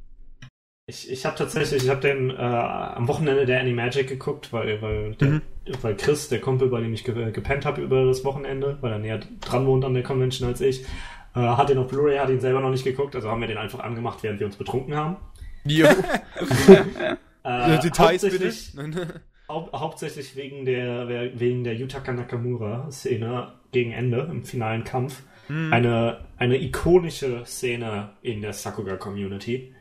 Ich, 0.87 1.11
ich 1.11 1.25
habe 1.25 1.37
tatsächlich, 1.37 1.85
ich 1.85 1.89
habe 1.89 2.01
den 2.01 2.31
äh, 2.31 2.35
am 2.35 3.07
Wochenende 3.07 3.47
der 3.47 3.61
Animagic 3.61 4.09
geguckt, 4.09 4.53
weil, 4.53 4.81
weil, 4.83 5.15
der, 5.15 5.29
mhm. 5.29 5.43
weil 5.83 5.97
Chris, 5.97 6.29
der 6.29 6.41
Kumpel, 6.41 6.69
bei 6.69 6.81
dem 6.81 6.93
ich 6.93 7.05
ge 7.05 7.31
gepennt 7.33 7.65
habe 7.65 7.83
über 7.83 8.05
das 8.05 8.25
Wochenende, 8.25 8.79
weil 8.81 8.93
er 8.93 8.99
näher 8.99 9.21
dran 9.41 9.67
wohnt 9.67 9.85
an 9.85 9.95
der 9.95 10.03
Convention 10.03 10.49
als 10.49 10.61
ich, 10.61 10.85
äh, 11.35 11.41
hat 11.41 11.69
den 11.69 11.79
auf 11.79 11.89
Blu-ray, 11.89 12.19
hat 12.19 12.31
ihn 12.31 12.41
selber 12.41 12.61
noch 12.61 12.71
nicht 12.71 12.85
geguckt, 12.85 13.15
also 13.15 13.31
haben 13.31 13.41
wir 13.41 13.49
den 13.49 13.59
einfach 13.59 13.81
angemacht, 13.81 14.23
während 14.23 14.41
wir 14.41 14.47
uns 14.47 14.57
betrunken 14.57 14.95
haben. 14.95 15.17
Jo. 15.65 15.87
äh, 17.45 17.79
Details 17.81 18.23
bitte. 18.23 19.23
hau 19.49 19.71
hauptsächlich 19.73 20.37
wegen 20.37 20.65
der, 20.65 21.09
wegen 21.39 21.65
der 21.65 21.75
Yutaka 21.75 22.13
Nakamura-Szene 22.13 23.53
gegen 23.73 23.93
Ende 23.93 24.29
im 24.31 24.45
finalen 24.45 24.85
Kampf. 24.85 25.23
Mhm. 25.49 25.73
Eine, 25.73 26.27
eine 26.39 26.63
ikonische 26.63 27.45
Szene 27.45 28.17
in 28.23 28.41
der 28.41 28.53
Sakuga-Community. 28.53 29.75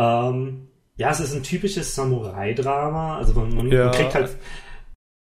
Ähm, 0.00 0.68
ja, 0.96 1.10
es 1.10 1.20
ist 1.20 1.34
ein 1.34 1.42
typisches 1.42 1.94
Samurai-Drama. 1.94 3.16
Also 3.18 3.34
man, 3.34 3.54
man, 3.54 3.70
ja. 3.70 3.86
man 3.86 3.94
kriegt 3.94 4.14
halt. 4.14 4.36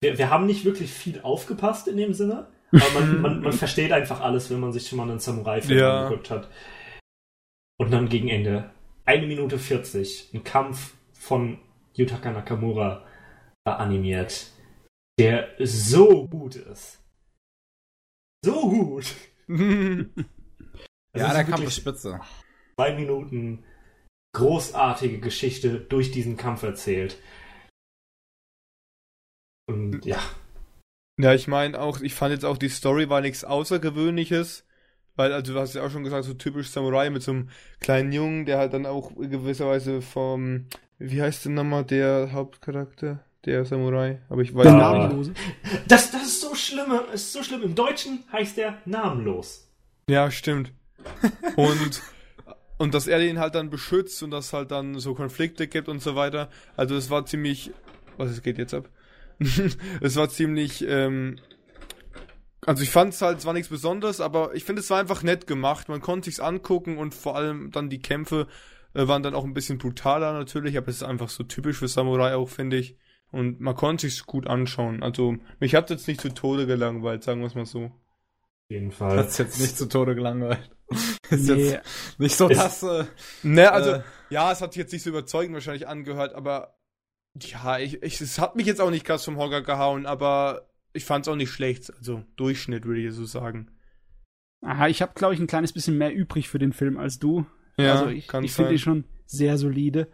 Wir, 0.00 0.18
wir 0.18 0.30
haben 0.30 0.46
nicht 0.46 0.64
wirklich 0.64 0.92
viel 0.92 1.20
aufgepasst 1.20 1.88
in 1.88 1.96
dem 1.96 2.14
Sinne. 2.14 2.48
Aber 2.74 3.00
man, 3.00 3.20
man, 3.22 3.40
man 3.40 3.52
versteht 3.52 3.92
einfach 3.92 4.20
alles, 4.20 4.50
wenn 4.50 4.60
man 4.60 4.72
sich 4.72 4.88
schon 4.88 4.98
mal 4.98 5.08
einen 5.08 5.20
Samurai-Film 5.20 5.78
ja. 5.78 6.04
angeguckt 6.04 6.30
hat. 6.30 6.50
Und 7.78 7.90
dann 7.90 8.08
gegen 8.08 8.28
Ende, 8.28 8.70
eine 9.04 9.26
Minute 9.26 9.58
40, 9.58 10.30
ein 10.34 10.44
Kampf 10.44 10.94
von 11.12 11.58
Yutaka 11.94 12.30
Nakamura 12.30 13.06
animiert, 13.64 14.52
der 15.18 15.54
so 15.58 16.26
gut 16.28 16.56
ist. 16.56 17.00
So 18.44 18.68
gut! 18.68 19.14
ja, 19.48 21.32
der 21.32 21.44
Kampf 21.44 21.64
ist 21.64 21.76
spitze. 21.76 22.20
Zwei 22.76 22.94
Minuten 22.94 23.64
großartige 24.34 25.20
Geschichte 25.20 25.80
durch 25.80 26.10
diesen 26.10 26.36
Kampf 26.36 26.62
erzählt. 26.62 27.16
Und 29.66 30.04
ja, 30.04 30.20
ja, 31.18 31.34
ich 31.34 31.48
meine 31.48 31.80
auch, 31.80 32.00
ich 32.00 32.14
fand 32.14 32.32
jetzt 32.32 32.44
auch 32.44 32.58
die 32.58 32.68
Story 32.68 33.08
war 33.08 33.20
nichts 33.20 33.44
Außergewöhnliches, 33.44 34.64
weil, 35.16 35.32
also 35.32 35.52
du 35.52 35.60
hast 35.60 35.74
ja 35.74 35.84
auch 35.84 35.90
schon 35.90 36.04
gesagt, 36.04 36.24
so 36.24 36.34
typisch 36.34 36.70
Samurai 36.70 37.10
mit 37.10 37.22
so 37.22 37.32
einem 37.32 37.48
kleinen 37.80 38.12
Jungen, 38.12 38.46
der 38.46 38.58
halt 38.58 38.72
dann 38.72 38.86
auch 38.86 39.14
gewisserweise 39.14 40.02
vom, 40.02 40.66
wie 40.98 41.22
heißt 41.22 41.44
denn 41.44 41.54
nochmal 41.54 41.84
der 41.84 42.32
Hauptcharakter? 42.32 43.24
Der 43.44 43.66
Samurai, 43.66 44.22
aber 44.30 44.40
ich 44.40 44.54
weiß 44.54 44.64
ja. 44.64 45.12
nicht. 45.12 45.38
Das, 45.86 46.10
das 46.10 46.22
ist 46.22 46.40
so 46.40 46.54
schlimm, 46.54 46.86
ist 47.12 47.30
so 47.30 47.42
schlimm. 47.42 47.62
Im 47.62 47.74
Deutschen 47.74 48.24
heißt 48.32 48.56
der 48.56 48.78
namenlos. 48.86 49.70
Ja, 50.08 50.30
stimmt. 50.30 50.72
Und 51.54 52.02
und 52.76 52.94
dass 52.94 53.06
er 53.06 53.18
den 53.18 53.38
halt 53.38 53.54
dann 53.54 53.70
beschützt 53.70 54.22
und 54.22 54.30
dass 54.30 54.52
halt 54.52 54.70
dann 54.70 54.98
so 54.98 55.14
Konflikte 55.14 55.68
gibt 55.68 55.88
und 55.88 56.02
so 56.02 56.16
weiter. 56.16 56.48
Also 56.76 56.96
es 56.96 57.10
war 57.10 57.26
ziemlich. 57.26 57.70
Was 58.16 58.30
es 58.30 58.42
geht 58.42 58.58
jetzt 58.58 58.74
ab? 58.74 58.88
es 60.00 60.16
war 60.16 60.28
ziemlich, 60.28 60.84
ähm, 60.86 61.38
also 62.66 62.82
ich 62.82 62.90
fand 62.90 63.14
es 63.14 63.22
halt, 63.22 63.38
es 63.38 63.46
war 63.46 63.52
nichts 63.52 63.68
Besonderes, 63.68 64.20
aber 64.20 64.54
ich 64.54 64.64
finde, 64.64 64.80
es 64.80 64.90
war 64.90 64.98
einfach 64.98 65.22
nett 65.22 65.46
gemacht. 65.46 65.88
Man 65.88 66.00
konnte 66.00 66.26
sich's 66.26 66.40
angucken 66.40 66.98
und 66.98 67.14
vor 67.14 67.36
allem 67.36 67.70
dann 67.70 67.90
die 67.90 68.00
Kämpfe 68.00 68.46
äh, 68.94 69.06
waren 69.06 69.22
dann 69.22 69.34
auch 69.34 69.44
ein 69.44 69.54
bisschen 69.54 69.78
brutaler 69.78 70.32
natürlich, 70.32 70.76
aber 70.76 70.88
es 70.88 70.96
ist 70.96 71.02
einfach 71.02 71.28
so 71.28 71.44
typisch 71.44 71.78
für 71.78 71.88
Samurai 71.88 72.34
auch, 72.34 72.48
finde 72.48 72.76
ich. 72.76 72.96
Und 73.30 73.60
man 73.60 73.74
konnte 73.74 74.06
sich's 74.06 74.26
gut 74.26 74.46
anschauen. 74.46 75.02
Also 75.02 75.36
mich 75.58 75.74
hat 75.74 75.90
jetzt 75.90 76.06
nicht 76.06 76.20
zu 76.20 76.32
Tode 76.32 76.66
gelangweilt, 76.66 77.24
sagen 77.24 77.40
wir 77.40 77.48
es 77.48 77.54
mal 77.54 77.66
so. 77.66 77.86
Auf 77.86 78.70
jeden 78.70 78.92
Fall. 78.92 79.18
Hat's 79.18 79.38
jetzt 79.38 79.60
nicht 79.60 79.76
zu 79.76 79.86
Tode 79.88 80.14
gelangweilt. 80.14 80.70
ist 81.30 81.48
nee. 81.48 81.72
jetzt 81.72 82.18
nicht 82.18 82.36
so 82.36 82.48
das. 82.48 82.82
Äh, 82.82 83.04
ne, 83.42 83.72
also 83.72 83.90
äh, 83.90 84.02
ja, 84.30 84.52
es 84.52 84.60
hat 84.60 84.72
sich 84.72 84.80
jetzt 84.80 84.92
nicht 84.92 85.02
so 85.02 85.10
überzeugend 85.10 85.54
wahrscheinlich 85.54 85.88
angehört, 85.88 86.34
aber 86.34 86.73
ja, 87.42 87.78
ich, 87.78 88.02
ich, 88.02 88.20
es 88.20 88.38
hat 88.38 88.56
mich 88.56 88.66
jetzt 88.66 88.80
auch 88.80 88.90
nicht 88.90 89.04
krass 89.04 89.24
vom 89.24 89.38
Hocker 89.38 89.62
gehauen, 89.62 90.06
aber 90.06 90.68
ich 90.92 91.04
fand 91.04 91.26
es 91.26 91.32
auch 91.32 91.36
nicht 91.36 91.50
schlecht. 91.50 91.92
Also 91.96 92.22
Durchschnitt, 92.36 92.86
würde 92.86 93.00
ich 93.00 93.12
so 93.12 93.24
sagen. 93.24 93.70
Aha, 94.62 94.88
ich 94.88 95.02
habe, 95.02 95.12
glaube 95.14 95.34
ich, 95.34 95.40
ein 95.40 95.46
kleines 95.46 95.72
bisschen 95.72 95.98
mehr 95.98 96.14
übrig 96.14 96.48
für 96.48 96.58
den 96.58 96.72
Film 96.72 96.96
als 96.96 97.18
du. 97.18 97.44
Ja, 97.76 97.94
also 97.94 98.08
ich, 98.08 98.32
ich 98.32 98.52
finde 98.52 98.72
ihn 98.72 98.78
schon 98.78 99.04
sehr 99.26 99.58
solide. 99.58 100.08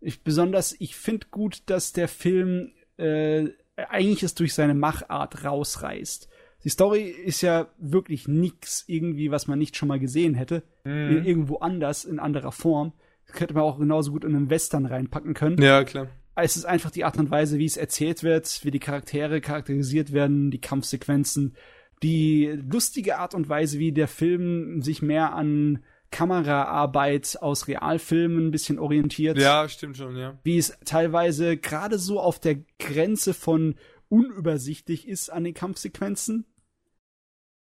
Ich, 0.00 0.22
besonders, 0.22 0.76
ich 0.78 0.96
finde 0.96 1.26
gut, 1.30 1.62
dass 1.66 1.92
der 1.92 2.08
Film 2.08 2.72
äh, 2.96 3.48
eigentlich 3.76 4.22
es 4.22 4.34
durch 4.34 4.54
seine 4.54 4.74
Machart 4.74 5.44
rausreißt. 5.44 6.28
Die 6.62 6.68
Story 6.68 7.02
ist 7.02 7.40
ja 7.40 7.68
wirklich 7.78 8.28
nix 8.28 8.84
irgendwie, 8.86 9.30
was 9.30 9.48
man 9.48 9.58
nicht 9.58 9.76
schon 9.76 9.88
mal 9.88 9.98
gesehen 9.98 10.34
hätte. 10.34 10.62
Mhm. 10.84 11.24
Irgendwo 11.24 11.56
anders, 11.56 12.04
in 12.04 12.20
anderer 12.20 12.52
Form. 12.52 12.92
Das 13.26 13.36
könnte 13.36 13.54
man 13.54 13.64
auch 13.64 13.78
genauso 13.78 14.12
gut 14.12 14.24
in 14.24 14.36
einen 14.36 14.50
Western 14.50 14.86
reinpacken 14.86 15.34
können. 15.34 15.60
Ja, 15.60 15.84
klar 15.84 16.08
es 16.42 16.56
ist 16.56 16.64
einfach 16.64 16.90
die 16.90 17.04
Art 17.04 17.18
und 17.18 17.30
Weise, 17.30 17.58
wie 17.58 17.64
es 17.64 17.76
erzählt 17.76 18.22
wird, 18.22 18.64
wie 18.64 18.70
die 18.70 18.78
Charaktere 18.78 19.40
charakterisiert 19.40 20.12
werden, 20.12 20.50
die 20.50 20.60
Kampfsequenzen, 20.60 21.56
die 22.02 22.46
lustige 22.46 23.18
Art 23.18 23.34
und 23.34 23.48
Weise, 23.48 23.78
wie 23.78 23.92
der 23.92 24.08
Film 24.08 24.82
sich 24.82 25.02
mehr 25.02 25.34
an 25.34 25.84
Kameraarbeit 26.10 27.38
aus 27.40 27.68
Realfilmen 27.68 28.48
ein 28.48 28.50
bisschen 28.50 28.78
orientiert. 28.78 29.38
Ja, 29.38 29.68
stimmt 29.68 29.96
schon, 29.96 30.16
ja. 30.16 30.38
Wie 30.42 30.58
es 30.58 30.76
teilweise 30.84 31.56
gerade 31.56 31.98
so 31.98 32.20
auf 32.20 32.40
der 32.40 32.56
Grenze 32.78 33.32
von 33.32 33.76
unübersichtlich 34.08 35.06
ist 35.06 35.30
an 35.30 35.44
den 35.44 35.54
Kampfsequenzen. 35.54 36.46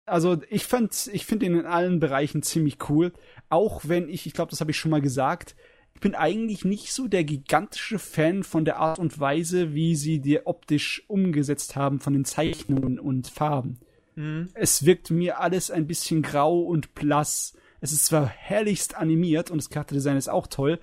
Also 0.06 0.40
ich 0.48 0.64
fand, 0.64 1.10
ich 1.12 1.26
finde 1.26 1.46
ihn 1.46 1.54
in 1.54 1.66
allen 1.66 2.00
Bereichen 2.00 2.42
ziemlich 2.42 2.88
cool. 2.88 3.12
Auch 3.48 3.82
wenn 3.86 4.08
ich, 4.08 4.26
ich 4.26 4.32
glaube, 4.32 4.50
das 4.50 4.60
habe 4.60 4.70
ich 4.70 4.78
schon 4.78 4.90
mal 4.90 5.02
gesagt, 5.02 5.54
ich 6.00 6.02
bin 6.02 6.14
eigentlich 6.14 6.64
nicht 6.64 6.94
so 6.94 7.08
der 7.08 7.24
gigantische 7.24 7.98
Fan 7.98 8.42
von 8.42 8.64
der 8.64 8.78
Art 8.78 8.98
und 8.98 9.20
Weise, 9.20 9.74
wie 9.74 9.94
sie 9.94 10.18
dir 10.18 10.46
optisch 10.46 11.04
umgesetzt 11.08 11.76
haben 11.76 12.00
von 12.00 12.14
den 12.14 12.24
Zeichnungen 12.24 12.98
und 12.98 13.28
Farben. 13.28 13.80
Mhm. 14.14 14.48
Es 14.54 14.86
wirkt 14.86 15.10
mir 15.10 15.40
alles 15.40 15.70
ein 15.70 15.86
bisschen 15.86 16.22
grau 16.22 16.60
und 16.60 16.94
blass. 16.94 17.52
Es 17.82 17.92
ist 17.92 18.06
zwar 18.06 18.26
herrlichst 18.26 18.96
animiert 18.96 19.50
und 19.50 19.58
das 19.58 19.68
Charakterdesign 19.68 20.16
ist 20.16 20.30
auch 20.30 20.46
toll, 20.46 20.80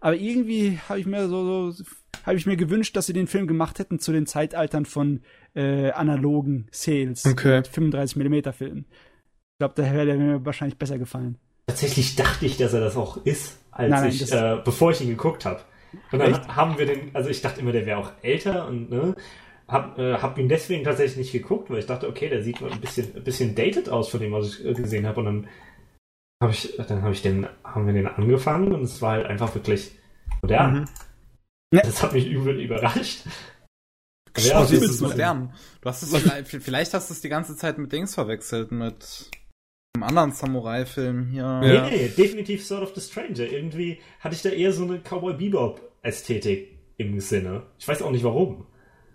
aber 0.00 0.16
irgendwie 0.16 0.80
habe 0.88 0.98
ich 0.98 1.06
mir 1.06 1.28
so, 1.28 1.70
so 1.70 1.84
habe 2.24 2.36
ich 2.36 2.46
mir 2.46 2.56
gewünscht, 2.56 2.96
dass 2.96 3.06
sie 3.06 3.12
den 3.12 3.28
Film 3.28 3.46
gemacht 3.46 3.78
hätten 3.78 4.00
zu 4.00 4.10
den 4.10 4.26
Zeitaltern 4.26 4.84
von 4.84 5.20
äh, 5.54 5.92
analogen 5.92 6.66
Sales, 6.72 7.24
okay. 7.24 7.62
35 7.62 8.16
mm 8.16 8.50
Filmen. 8.50 8.86
Ich 8.90 9.58
glaube, 9.58 9.74
da 9.76 9.84
wäre 9.84 10.06
der 10.06 10.16
mir 10.16 10.44
wahrscheinlich 10.44 10.76
besser 10.76 10.98
gefallen. 10.98 11.38
Tatsächlich 11.66 12.16
dachte 12.16 12.46
ich, 12.46 12.56
dass 12.56 12.72
er 12.72 12.80
das 12.80 12.96
auch 12.96 13.24
ist, 13.24 13.58
als 13.72 13.90
nein, 13.90 14.02
nein, 14.02 14.10
ich, 14.10 14.32
äh, 14.32 14.60
bevor 14.64 14.92
ich 14.92 15.00
ihn 15.00 15.08
geguckt 15.08 15.44
habe. 15.44 15.60
Und 16.12 16.18
dann 16.20 16.34
Echt? 16.34 16.48
haben 16.48 16.78
wir 16.78 16.86
den, 16.86 17.14
also 17.14 17.28
ich 17.28 17.42
dachte 17.42 17.60
immer, 17.60 17.72
der 17.72 17.86
wäre 17.86 17.98
auch 17.98 18.12
älter 18.22 18.68
und 18.68 18.90
ne, 18.90 19.16
hab, 19.66 19.98
äh, 19.98 20.14
hab 20.14 20.38
ihn 20.38 20.48
deswegen 20.48 20.84
tatsächlich 20.84 21.16
nicht 21.16 21.32
geguckt, 21.32 21.70
weil 21.70 21.78
ich 21.78 21.86
dachte, 21.86 22.08
okay, 22.08 22.28
der 22.28 22.42
sieht 22.42 22.62
ein 22.62 22.80
bisschen, 22.80 23.16
ein 23.16 23.24
bisschen 23.24 23.54
dated 23.54 23.88
aus 23.88 24.08
von 24.08 24.20
dem, 24.20 24.32
was 24.32 24.46
ich 24.48 24.64
äh, 24.64 24.74
gesehen 24.74 25.06
habe. 25.06 25.20
Und 25.20 25.26
dann 25.26 25.48
hab 26.42 26.50
ich, 26.50 26.76
dann 26.76 27.02
hab 27.02 27.12
ich 27.12 27.22
den, 27.22 27.48
haben 27.64 27.86
wir 27.86 27.94
den 27.94 28.06
angefangen 28.06 28.72
und 28.72 28.82
es 28.82 29.02
war 29.02 29.12
halt 29.12 29.26
einfach 29.26 29.54
wirklich 29.54 29.92
modern. 30.42 30.80
Mhm. 31.72 31.80
Das 31.82 32.02
hat 32.02 32.12
mich 32.12 32.26
übel 32.26 32.60
überrascht. 32.60 33.24
Ja, 34.38 34.60
das 34.60 34.70
ist 34.70 35.00
modern. 35.00 35.54
Du 35.80 35.88
hast 35.88 36.02
es 36.02 36.14
vielleicht, 36.14 36.48
vielleicht 36.48 36.94
hast 36.94 37.08
du 37.08 37.14
es 37.14 37.22
die 37.22 37.28
ganze 37.28 37.56
Zeit 37.56 37.78
mit 37.78 37.90
Dings 37.90 38.14
verwechselt, 38.14 38.70
mit 38.70 39.30
einem 39.96 40.02
anderen 40.02 40.32
Samurai-Film 40.32 41.26
hier. 41.26 41.42
Ja. 41.42 41.60
Nee, 41.60 41.90
nee, 41.90 42.08
definitiv 42.08 42.64
Sword 42.64 42.82
of 42.82 42.94
the 42.94 43.00
Stranger. 43.00 43.50
Irgendwie 43.50 43.98
hatte 44.20 44.34
ich 44.34 44.42
da 44.42 44.50
eher 44.50 44.72
so 44.72 44.84
eine 44.84 45.00
Cowboy 45.00 45.34
Bebop-Ästhetik 45.34 46.78
im 46.96 47.20
Sinne. 47.20 47.62
Ich 47.78 47.88
weiß 47.88 48.02
auch 48.02 48.10
nicht 48.10 48.24
warum. 48.24 48.66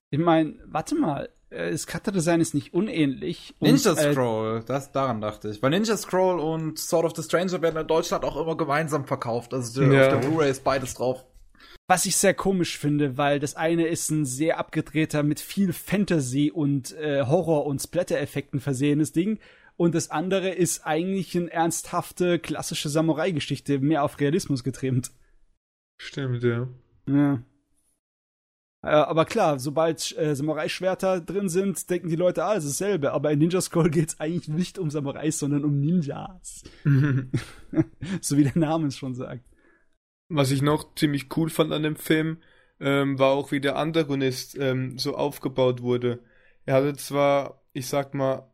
Ich 0.09 0.19
meine, 0.19 0.55
warte 0.65 0.95
mal, 0.95 1.29
äh, 1.49 1.71
das 1.71 1.87
Charakterdesign 1.87 2.41
ist 2.41 2.53
nicht 2.53 2.73
unähnlich. 2.73 3.55
Ninja 3.59 3.91
und, 3.91 3.97
äh, 3.97 4.11
Scroll, 4.11 4.59
äh, 4.59 4.65
das 4.65 4.91
daran 4.91 5.21
dachte 5.21 5.49
ich. 5.49 5.61
Weil 5.61 5.71
Ninja 5.71 5.95
Scroll 5.97 6.39
und 6.39 6.77
Sword 6.79 7.05
of 7.05 7.15
the 7.15 7.23
Stranger 7.23 7.61
werden 7.61 7.79
in 7.79 7.87
Deutschland 7.87 8.23
auch 8.25 8.37
immer 8.37 8.57
gemeinsam 8.57 9.05
verkauft. 9.05 9.53
Also 9.53 9.83
ja. 9.83 10.03
auf 10.03 10.21
der 10.21 10.27
Blu-ray 10.27 10.51
ist 10.51 10.63
beides 10.63 10.95
drauf. 10.95 11.23
Was 11.87 12.05
ich 12.05 12.15
sehr 12.15 12.33
komisch 12.33 12.77
finde, 12.77 13.17
weil 13.17 13.39
das 13.39 13.55
eine 13.55 13.87
ist 13.87 14.09
ein 14.11 14.25
sehr 14.25 14.59
abgedrehter, 14.59 15.23
mit 15.23 15.39
viel 15.39 15.73
Fantasy 15.73 16.49
und 16.49 16.93
äh, 16.97 17.23
Horror- 17.25 17.65
und 17.65 17.81
Splatter-Effekten 17.81 18.59
versehenes 18.59 19.11
Ding. 19.11 19.39
Und 19.81 19.95
das 19.95 20.11
andere 20.11 20.49
ist 20.49 20.85
eigentlich 20.85 21.35
eine 21.35 21.51
ernsthafte, 21.51 22.37
klassische 22.37 22.87
Samurai-Geschichte, 22.87 23.79
mehr 23.79 24.03
auf 24.03 24.19
Realismus 24.19 24.63
getrimmt. 24.63 25.09
Stimmt, 25.97 26.43
ja. 26.43 26.67
Ja. 27.07 27.43
Äh, 28.83 28.89
aber 28.89 29.25
klar, 29.25 29.57
sobald 29.57 30.15
äh, 30.19 30.35
Samurai-Schwerter 30.35 31.19
drin 31.19 31.49
sind, 31.49 31.89
denken 31.89 32.09
die 32.09 32.15
Leute, 32.15 32.43
ah, 32.43 32.53
es 32.53 32.63
ist 32.63 32.79
dasselbe. 32.79 33.11
Aber 33.11 33.31
in 33.31 33.39
Ninja 33.39 33.59
Scroll 33.59 33.89
geht 33.89 34.09
es 34.09 34.19
eigentlich 34.19 34.49
nicht 34.49 34.77
um 34.77 34.91
Samurais, 34.91 35.39
sondern 35.39 35.65
um 35.65 35.79
Ninjas. 35.79 36.63
so 38.21 38.37
wie 38.37 38.43
der 38.43 38.59
Name 38.59 38.85
es 38.85 38.99
schon 38.99 39.15
sagt. 39.15 39.43
Was 40.29 40.51
ich 40.51 40.61
noch 40.61 40.93
ziemlich 40.93 41.35
cool 41.35 41.49
fand 41.49 41.71
an 41.71 41.81
dem 41.81 41.95
Film, 41.95 42.37
ähm, 42.79 43.17
war 43.17 43.31
auch, 43.31 43.51
wie 43.51 43.61
der 43.61 43.77
Antagonist 43.77 44.55
ähm, 44.59 44.99
so 44.99 45.15
aufgebaut 45.15 45.81
wurde. 45.81 46.19
Er 46.67 46.75
hatte 46.75 46.93
zwar, 46.97 47.63
ich 47.73 47.87
sag 47.87 48.13
mal, 48.13 48.50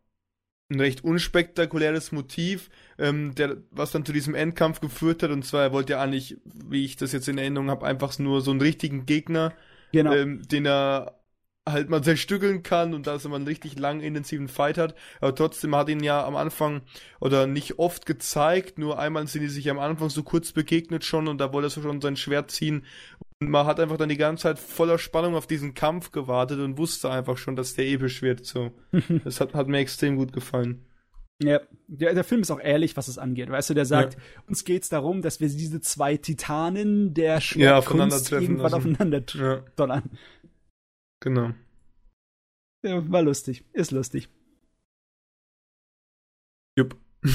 ein 0.70 0.80
recht 0.80 1.04
unspektakuläres 1.04 2.12
Motiv, 2.12 2.70
ähm, 2.98 3.36
der, 3.36 3.58
was 3.72 3.92
dann 3.92 4.06
zu 4.06 4.12
diesem 4.12 4.36
Endkampf 4.36 4.82
geführt 4.82 5.24
hat. 5.24 5.32
Und 5.32 5.44
zwar, 5.44 5.64
er 5.64 5.72
wollte 5.72 5.94
ja 5.94 6.02
eigentlich, 6.02 6.38
wie 6.44 6.84
ich 6.84 6.98
das 6.98 7.14
jetzt 7.14 7.28
in 7.28 7.38
Erinnerung 7.38 7.70
habe, 7.70 7.86
einfach 7.86 8.18
nur 8.20 8.42
so 8.42 8.52
einen 8.52 8.62
richtigen 8.62 9.06
Gegner, 9.06 9.54
genau. 9.92 10.14
ähm, 10.14 10.42
den 10.48 10.66
er 10.66 11.18
halt 11.66 11.90
mal 11.90 12.02
zerstückeln 12.02 12.64
kann 12.64 12.94
und 12.94 13.08
dass 13.08 13.26
er 13.26 13.30
mal 13.30 13.38
einen 13.38 13.48
richtig 13.48 13.78
langen, 13.78 14.02
intensiven 14.02 14.48
Fight 14.48 14.78
hat. 14.78 14.96
Aber 15.20 15.36
trotzdem 15.36 15.76
hat 15.76 15.90
ihn 15.90 16.04
ja 16.04 16.26
am 16.26 16.36
Anfang 16.36 16.82
oder 17.20 17.48
nicht 17.48 17.80
oft 17.80 18.06
gezeigt, 18.06 18.78
nur 18.78 19.00
einmal 19.00 19.28
sind 19.28 19.42
die 19.42 19.50
sich 19.50 19.70
am 19.70 19.80
Anfang 19.80 20.10
so 20.10 20.24
kurz 20.24 20.52
begegnet 20.52 21.04
schon 21.04 21.28
und 21.28 21.40
da 21.40 21.54
wollte 21.54 21.68
er 21.68 21.70
so 21.70 21.82
schon 21.82 22.02
sein 22.02 22.16
Schwert 22.16 22.52
ziehen. 22.52 22.86
Und 23.40 23.50
man 23.50 23.68
hat 23.68 23.80
einfach 23.80 23.98
dann 23.98 24.10
die 24.10 24.18
ganze 24.18 24.44
Zeit 24.44 24.60
voller 24.60 24.98
Spannung 24.98 25.36
auf 25.36 25.46
diesen 25.46 25.76
Kampf 25.76 26.12
gewartet 26.12 26.60
und 26.60 26.78
wusste 26.78 27.12
einfach 27.12 27.38
schon, 27.38 27.56
dass 27.56 27.76
der 27.76 27.86
episch 27.86 28.22
wird. 28.22 28.46
So. 28.46 28.72
das 29.24 29.40
hat, 29.40 29.54
hat 29.54 29.68
mir 29.68 29.78
extrem 29.78 30.16
gut 30.16 30.34
gefallen. 30.34 30.86
Ja, 31.40 31.62
der, 31.88 32.16
der 32.16 32.24
Film 32.24 32.42
ist 32.42 32.50
auch 32.50 32.60
ehrlich, 32.60 32.98
was 32.98 33.08
es 33.08 33.20
angeht. 33.20 33.50
Weißt 33.50 33.70
du, 33.70 33.76
der 33.76 33.86
sagt, 33.86 34.16
ja. 34.16 34.20
uns 34.48 34.64
geht's 34.64 34.90
darum, 34.90 35.22
dass 35.22 35.40
wir 35.40 35.48
diese 35.50 35.82
zwei 35.82 36.18
Titanen 36.18 37.14
der 37.14 37.42
Schwertkunst 37.42 38.32
ja, 38.32 38.40
irgendwann 38.40 38.74
aufeinander 38.74 39.24
ja. 39.36 39.64
donnern. 39.76 40.10
Genau. 41.20 41.52
Ja, 42.84 43.12
war 43.12 43.22
lustig. 43.22 43.66
Ist 43.74 43.92
lustig. 43.92 44.30
Jupp. 46.76 46.96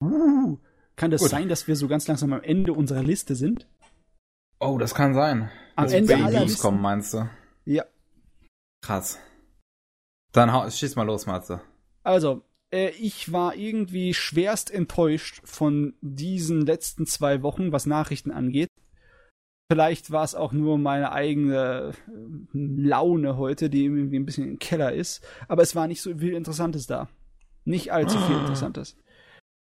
uh, 0.00 0.58
kann 0.94 1.10
das 1.10 1.22
Gut. 1.22 1.30
sein, 1.30 1.48
dass 1.48 1.66
wir 1.66 1.74
so 1.74 1.88
ganz 1.88 2.06
langsam 2.06 2.32
am 2.32 2.42
Ende 2.42 2.72
unserer 2.72 3.02
Liste 3.02 3.34
sind? 3.34 3.66
Oh, 4.64 4.78
das 4.78 4.94
kann 4.94 5.12
sein. 5.12 5.50
Am 5.76 5.90
Ende 5.90 6.16
aller 6.16 6.40
Listen? 6.40 6.62
kommen, 6.62 6.80
meinst 6.80 7.12
du? 7.12 7.28
Ja. 7.66 7.84
Krass. 8.80 9.18
Dann 10.32 10.70
schieß 10.70 10.96
mal 10.96 11.02
los, 11.02 11.26
Matze. 11.26 11.60
Also, 12.02 12.42
äh, 12.72 12.88
ich 12.90 13.30
war 13.30 13.54
irgendwie 13.56 14.14
schwerst 14.14 14.70
enttäuscht 14.70 15.42
von 15.44 15.94
diesen 16.00 16.64
letzten 16.64 17.04
zwei 17.06 17.42
Wochen, 17.42 17.72
was 17.72 17.84
Nachrichten 17.84 18.30
angeht. 18.30 18.68
Vielleicht 19.70 20.10
war 20.10 20.24
es 20.24 20.34
auch 20.34 20.52
nur 20.52 20.78
meine 20.78 21.12
eigene 21.12 21.92
äh, 21.92 22.22
Laune 22.52 23.36
heute, 23.36 23.68
die 23.68 23.84
irgendwie 23.84 24.18
ein 24.18 24.26
bisschen 24.26 24.48
im 24.48 24.58
Keller 24.58 24.92
ist. 24.94 25.22
Aber 25.46 25.62
es 25.62 25.74
war 25.76 25.88
nicht 25.88 26.00
so 26.00 26.16
viel 26.16 26.32
Interessantes 26.32 26.86
da. 26.86 27.08
Nicht 27.64 27.92
allzu 27.92 28.18
viel 28.18 28.36
ah. 28.36 28.40
Interessantes. 28.40 28.96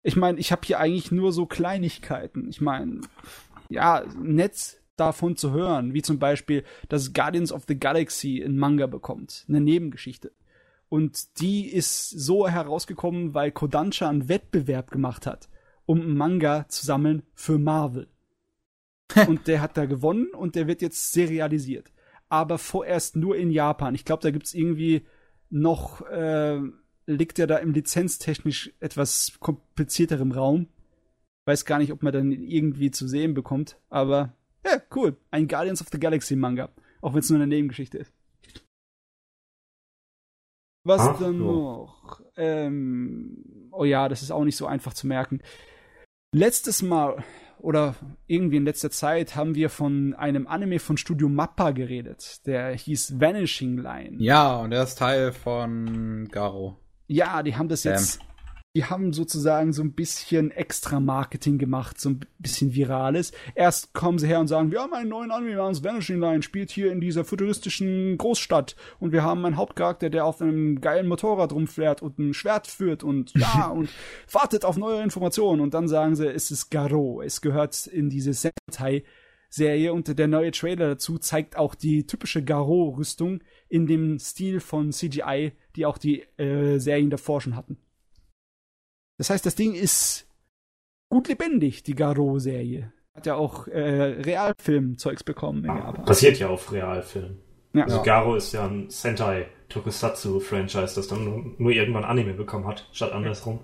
Ich 0.03 0.15
meine, 0.15 0.39
ich 0.39 0.51
habe 0.51 0.61
hier 0.65 0.79
eigentlich 0.79 1.11
nur 1.11 1.31
so 1.31 1.47
Kleinigkeiten. 1.47 2.47
Ich 2.49 2.61
meine, 2.61 3.01
ja, 3.69 4.03
nett 4.15 4.82
davon 4.95 5.35
zu 5.35 5.51
hören, 5.51 5.93
wie 5.93 6.01
zum 6.01 6.19
Beispiel, 6.19 6.63
dass 6.89 7.13
Guardians 7.13 7.51
of 7.51 7.63
the 7.67 7.79
Galaxy 7.79 8.43
ein 8.43 8.57
Manga 8.57 8.87
bekommt, 8.87 9.45
eine 9.47 9.61
Nebengeschichte. 9.61 10.31
Und 10.89 11.39
die 11.39 11.67
ist 11.67 12.09
so 12.09 12.47
herausgekommen, 12.47 13.33
weil 13.33 13.51
Kodansha 13.51 14.07
einen 14.07 14.29
Wettbewerb 14.29 14.91
gemacht 14.91 15.25
hat, 15.25 15.49
um 15.85 16.01
einen 16.01 16.15
Manga 16.15 16.67
zu 16.67 16.85
sammeln 16.85 17.23
für 17.33 17.57
Marvel. 17.57 18.07
und 19.27 19.47
der 19.47 19.61
hat 19.61 19.77
da 19.77 19.85
gewonnen 19.85 20.29
und 20.33 20.55
der 20.55 20.67
wird 20.67 20.81
jetzt 20.81 21.11
serialisiert. 21.11 21.91
Aber 22.29 22.57
vorerst 22.57 23.15
nur 23.15 23.35
in 23.35 23.51
Japan. 23.51 23.95
Ich 23.95 24.05
glaube, 24.05 24.21
da 24.21 24.31
gibt's 24.31 24.53
irgendwie 24.53 25.05
noch, 25.49 26.01
äh, 26.07 26.59
liegt 27.05 27.39
er 27.39 27.47
da 27.47 27.57
im 27.57 27.73
lizenztechnisch 27.73 28.73
etwas 28.79 29.33
komplizierterem 29.39 30.31
Raum. 30.31 30.67
Weiß 31.45 31.65
gar 31.65 31.79
nicht, 31.79 31.91
ob 31.91 32.01
man 32.01 32.13
dann 32.13 32.31
irgendwie 32.31 32.91
zu 32.91 33.07
sehen 33.07 33.33
bekommt. 33.33 33.77
Aber 33.89 34.33
ja, 34.65 34.81
cool. 34.95 35.17
Ein 35.31 35.47
Guardians 35.47 35.81
of 35.81 35.87
the 35.91 35.99
Galaxy 35.99 36.35
Manga. 36.35 36.69
Auch 37.01 37.13
wenn 37.13 37.19
es 37.19 37.29
nur 37.29 37.39
eine 37.39 37.47
Nebengeschichte 37.47 37.97
ist. 37.97 38.13
Was 40.85 41.01
Ach, 41.01 41.19
dann 41.19 41.37
so. 41.37 41.45
noch? 41.45 42.21
Ähm, 42.35 43.69
oh 43.71 43.85
ja, 43.85 44.09
das 44.09 44.21
ist 44.21 44.31
auch 44.31 44.43
nicht 44.43 44.57
so 44.57 44.67
einfach 44.67 44.93
zu 44.93 45.07
merken. 45.07 45.41
Letztes 46.33 46.81
Mal 46.81 47.23
oder 47.59 47.95
irgendwie 48.27 48.57
in 48.57 48.65
letzter 48.65 48.91
Zeit 48.91 49.35
haben 49.37 49.55
wir 49.55 49.69
von 49.69 50.13
einem 50.15 50.47
Anime 50.47 50.79
von 50.79 50.97
Studio 50.97 51.29
Mappa 51.29 51.71
geredet. 51.71 52.45
Der 52.45 52.73
hieß 52.73 53.19
Vanishing 53.19 53.77
Line. 53.77 54.17
Ja, 54.19 54.57
und 54.57 54.71
der 54.71 54.83
ist 54.83 54.95
Teil 54.95 55.31
von 55.31 56.27
Garo. 56.29 56.77
Ja, 57.07 57.41
die 57.43 57.55
haben 57.55 57.69
das 57.69 57.85
jetzt. 57.85 58.19
Die 58.75 58.85
haben 58.85 59.13
sozusagen 59.13 59.71
so 59.71 59.83
ein 59.83 59.93
bisschen 59.93 60.49
extra 60.49 60.99
Marketing 60.99 61.59
gemacht, 61.59 61.99
so 61.99 62.09
ein 62.09 62.25
bisschen 62.39 62.73
Virales. 62.73 63.31
Erst 63.53 63.93
kommen 63.93 64.17
sie 64.17 64.25
her 64.25 64.39
und 64.39 64.47
sagen, 64.47 64.71
wir 64.71 64.81
haben 64.81 64.93
einen 64.93 65.09
neuen 65.09 65.29
Anime 65.29 65.55
namens 65.55 65.83
Vanishing 65.83 66.19
Line, 66.19 66.41
spielt 66.41 66.71
hier 66.71 66.91
in 66.91 66.99
dieser 66.99 67.23
futuristischen 67.23 68.17
Großstadt. 68.17 68.75
Und 68.99 69.11
wir 69.11 69.21
haben 69.21 69.45
einen 69.45 69.57
Hauptcharakter, 69.57 70.09
der 70.09 70.25
auf 70.25 70.41
einem 70.41 70.81
geilen 70.81 71.07
Motorrad 71.07 71.53
rumfährt 71.53 72.01
und 72.01 72.17
ein 72.17 72.33
Schwert 72.33 72.65
führt 72.65 73.03
und 73.03 73.33
ja, 73.35 73.67
und 73.75 73.89
wartet 74.31 74.65
auf 74.65 74.75
neue 74.75 75.03
Informationen. 75.03 75.61
Und 75.61 75.75
dann 75.75 75.87
sagen 75.87 76.15
sie, 76.15 76.27
es 76.27 76.49
ist 76.49 76.71
Garo. 76.71 77.21
Es 77.21 77.41
gehört 77.41 77.85
in 77.85 78.09
diese 78.09 78.33
Sentai. 78.33 79.03
Serie 79.49 79.93
und 79.93 80.17
der 80.17 80.27
neue 80.27 80.49
Trailer 80.49 80.87
dazu 80.87 81.19
zeigt 81.19 81.57
auch 81.57 81.75
die 81.75 82.07
typische 82.07 82.43
Garo-Rüstung 82.43 83.43
in 83.69 83.85
dem 83.85 84.17
Stil 84.17 84.59
von 84.59 84.91
CGI, 84.91 85.51
die 85.75 85.85
auch 85.85 85.99
die 85.99 86.23
äh, 86.39 86.79
Serien 86.79 87.11
davor 87.11 87.39
schon 87.39 87.55
hatten. 87.55 87.77
Das 89.17 89.29
heißt, 89.29 89.45
das 89.45 89.55
Ding 89.55 89.73
ist 89.73 90.27
gut 91.09 91.27
lebendig, 91.27 91.83
die 91.83 91.95
Garo-Serie. 91.95 92.91
Hat 93.15 93.25
ja 93.27 93.35
auch 93.35 93.67
äh, 93.67 93.79
Realfilm-Zeugs 93.79 95.23
bekommen 95.23 95.63
in 95.65 95.75
Japan. 95.75 96.05
Basiert 96.05 96.39
ja 96.39 96.47
auf 96.47 96.71
Realfilm. 96.71 97.37
Ja. 97.73 97.83
Also 97.83 98.01
Garo 98.01 98.35
ist 98.35 98.51
ja 98.53 98.65
ein 98.65 98.89
Sentai 98.89 99.47
Tokusatsu-Franchise, 99.69 100.95
das 100.95 101.07
dann 101.07 101.23
nur, 101.23 101.55
nur, 101.57 101.71
irgendwann 101.71 102.03
Anime 102.03 102.33
bekommen 102.33 102.67
hat, 102.67 102.87
statt 102.91 103.11
andersrum. 103.11 103.59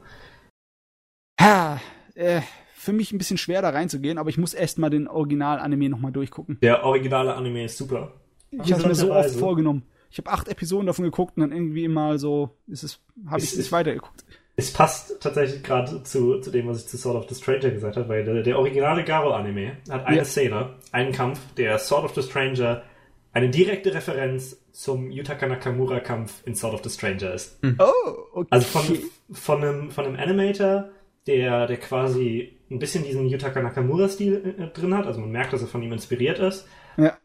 Ha, 1.39 1.79
äh, 2.15 2.41
für 2.75 2.93
mich 2.93 3.11
ein 3.11 3.17
bisschen 3.17 3.37
schwer 3.37 3.61
da 3.61 3.69
reinzugehen, 3.69 4.17
aber 4.17 4.29
ich 4.29 4.37
muss 4.37 4.53
erst 4.53 4.77
mal 4.77 4.89
den 4.89 5.07
Original-Anime 5.07 5.89
nochmal 5.89 6.11
durchgucken. 6.11 6.59
Der 6.61 6.83
originale 6.83 7.35
Anime 7.35 7.65
ist 7.65 7.77
super. 7.77 8.13
Ich 8.51 8.73
habe 8.73 8.87
mir 8.87 8.95
so 8.95 9.13
oft 9.13 9.31
vorgenommen. 9.31 9.83
Ich 10.11 10.17
habe 10.17 10.31
acht 10.31 10.47
Episoden 10.47 10.87
davon 10.87 11.05
geguckt 11.05 11.37
und 11.37 11.41
dann 11.41 11.51
irgendwie 11.51 11.87
mal 11.87 12.17
so, 12.17 12.57
ist 12.67 12.83
es, 12.83 12.99
habe 13.27 13.39
ich 13.39 13.51
es 13.51 13.57
nicht 13.57 13.71
weitergeguckt 13.71 14.25
es 14.59 14.73
passt 14.73 15.21
tatsächlich 15.21 15.63
gerade 15.63 16.03
zu, 16.03 16.39
zu 16.39 16.51
dem, 16.51 16.67
was 16.67 16.79
ich 16.79 16.87
zu 16.87 16.97
Sword 16.97 17.15
of 17.15 17.29
the 17.29 17.35
Stranger 17.35 17.71
gesagt 17.71 17.95
habe, 17.95 18.09
weil 18.09 18.25
der, 18.25 18.43
der 18.43 18.59
originale 18.59 19.03
Garo-Anime 19.05 19.77
hat 19.89 20.05
eine 20.05 20.17
ja. 20.17 20.25
Szene, 20.25 20.75
einen 20.91 21.13
Kampf, 21.13 21.39
der 21.55 21.79
Sword 21.79 22.03
of 22.05 22.13
the 22.13 22.21
Stranger 22.21 22.83
eine 23.31 23.49
direkte 23.49 23.93
Referenz 23.93 24.57
zum 24.73 25.11
Yutaka 25.11 25.47
Nakamura-Kampf 25.47 26.41
in 26.45 26.55
Sword 26.55 26.73
of 26.73 26.83
the 26.83 26.89
Stranger 26.89 27.33
ist. 27.33 27.63
Mhm. 27.63 27.77
Oh, 27.79 28.39
okay. 28.39 28.47
Also 28.49 28.67
von, 28.67 28.97
von, 29.31 29.63
einem, 29.63 29.91
von 29.91 30.05
einem 30.05 30.17
Animator, 30.17 30.89
der, 31.25 31.67
der 31.67 31.77
quasi 31.77 32.57
ein 32.69 32.79
bisschen 32.79 33.03
diesen 33.03 33.29
Yutaka 33.29 33.61
Nakamura-Stil 33.61 34.55
äh, 34.57 34.67
drin 34.67 34.93
hat, 34.93 35.07
also 35.07 35.21
man 35.21 35.31
merkt, 35.31 35.53
dass 35.53 35.61
er 35.61 35.67
von 35.67 35.81
ihm 35.81 35.93
inspiriert 35.93 36.39
ist. 36.39 36.67
Ja. 36.97 37.17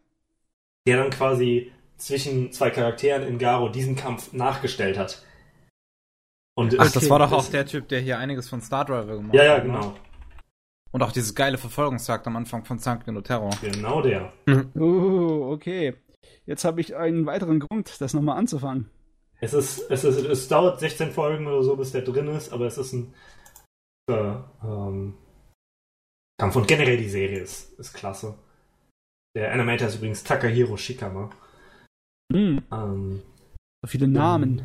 Der 0.87 0.99
dann 0.99 1.11
quasi 1.11 1.73
zwischen 1.97 2.53
zwei 2.53 2.71
Charakteren 2.71 3.27
in 3.27 3.39
Garo 3.39 3.69
diesen 3.71 3.97
Kampf 3.97 4.33
nachgestellt 4.33 4.99
hat. 4.99 5.23
Und 6.57 6.79
Ach, 6.79 6.91
das 6.91 7.11
war 7.11 7.19
doch 7.19 7.33
auch 7.33 7.47
der 7.49 7.67
Typ, 7.67 7.89
der 7.89 8.01
hier 8.01 8.19
einiges 8.19 8.49
von 8.49 8.61
Star 8.61 8.85
Driver 8.85 9.17
gemacht 9.17 9.29
hat. 9.29 9.35
Ja, 9.35 9.45
ja, 9.45 9.59
ne? 9.59 9.65
genau. 9.65 9.95
Und 10.93 11.03
auch 11.03 11.11
dieses 11.11 11.35
geile 11.35 11.59
Verfolgungsjagd 11.59 12.27
am 12.29 12.37
Anfang 12.37 12.65
von 12.65 12.79
Sanguino 12.79 13.21
Terror. 13.21 13.51
Genau 13.61 14.01
der. 14.01 14.33
Oh, 14.77 15.51
okay. 15.53 15.97
Jetzt 16.47 16.65
habe 16.65 16.81
ich 16.81 16.95
einen 16.95 17.27
weiteren 17.27 17.59
Grund, 17.59 18.01
das 18.01 18.15
nochmal 18.15 18.39
anzufangen. 18.39 18.91
Es 19.41 19.53
ist, 19.53 19.91
es 19.91 20.05
ist, 20.05 20.25
es 20.25 20.49
dauert 20.49 20.79
16 20.79 21.11
Folgen 21.11 21.47
oder 21.49 21.63
so, 21.65 21.77
bis 21.77 21.91
der 21.91 22.03
drin 22.03 22.29
ist, 22.29 22.53
aber 22.53 22.67
es 22.67 22.79
ist 22.79 22.93
ein 22.93 23.13
äh, 24.09 24.35
ähm, 24.63 25.15
Kampf 26.39 26.57
und 26.57 26.69
generell 26.69 26.97
die 26.97 27.09
Serie 27.09 27.41
ist, 27.41 27.73
ist 27.79 27.93
klasse. 27.93 28.39
Der 29.37 29.53
Animator 29.53 29.89
ist 29.89 29.97
übrigens 29.97 30.23
Takahiro 30.23 30.77
Shikama. 30.77 31.31
Mhm. 32.33 32.63
Ähm, 32.71 33.23
so 33.83 33.89
viele 33.89 34.07
Namen. 34.07 34.63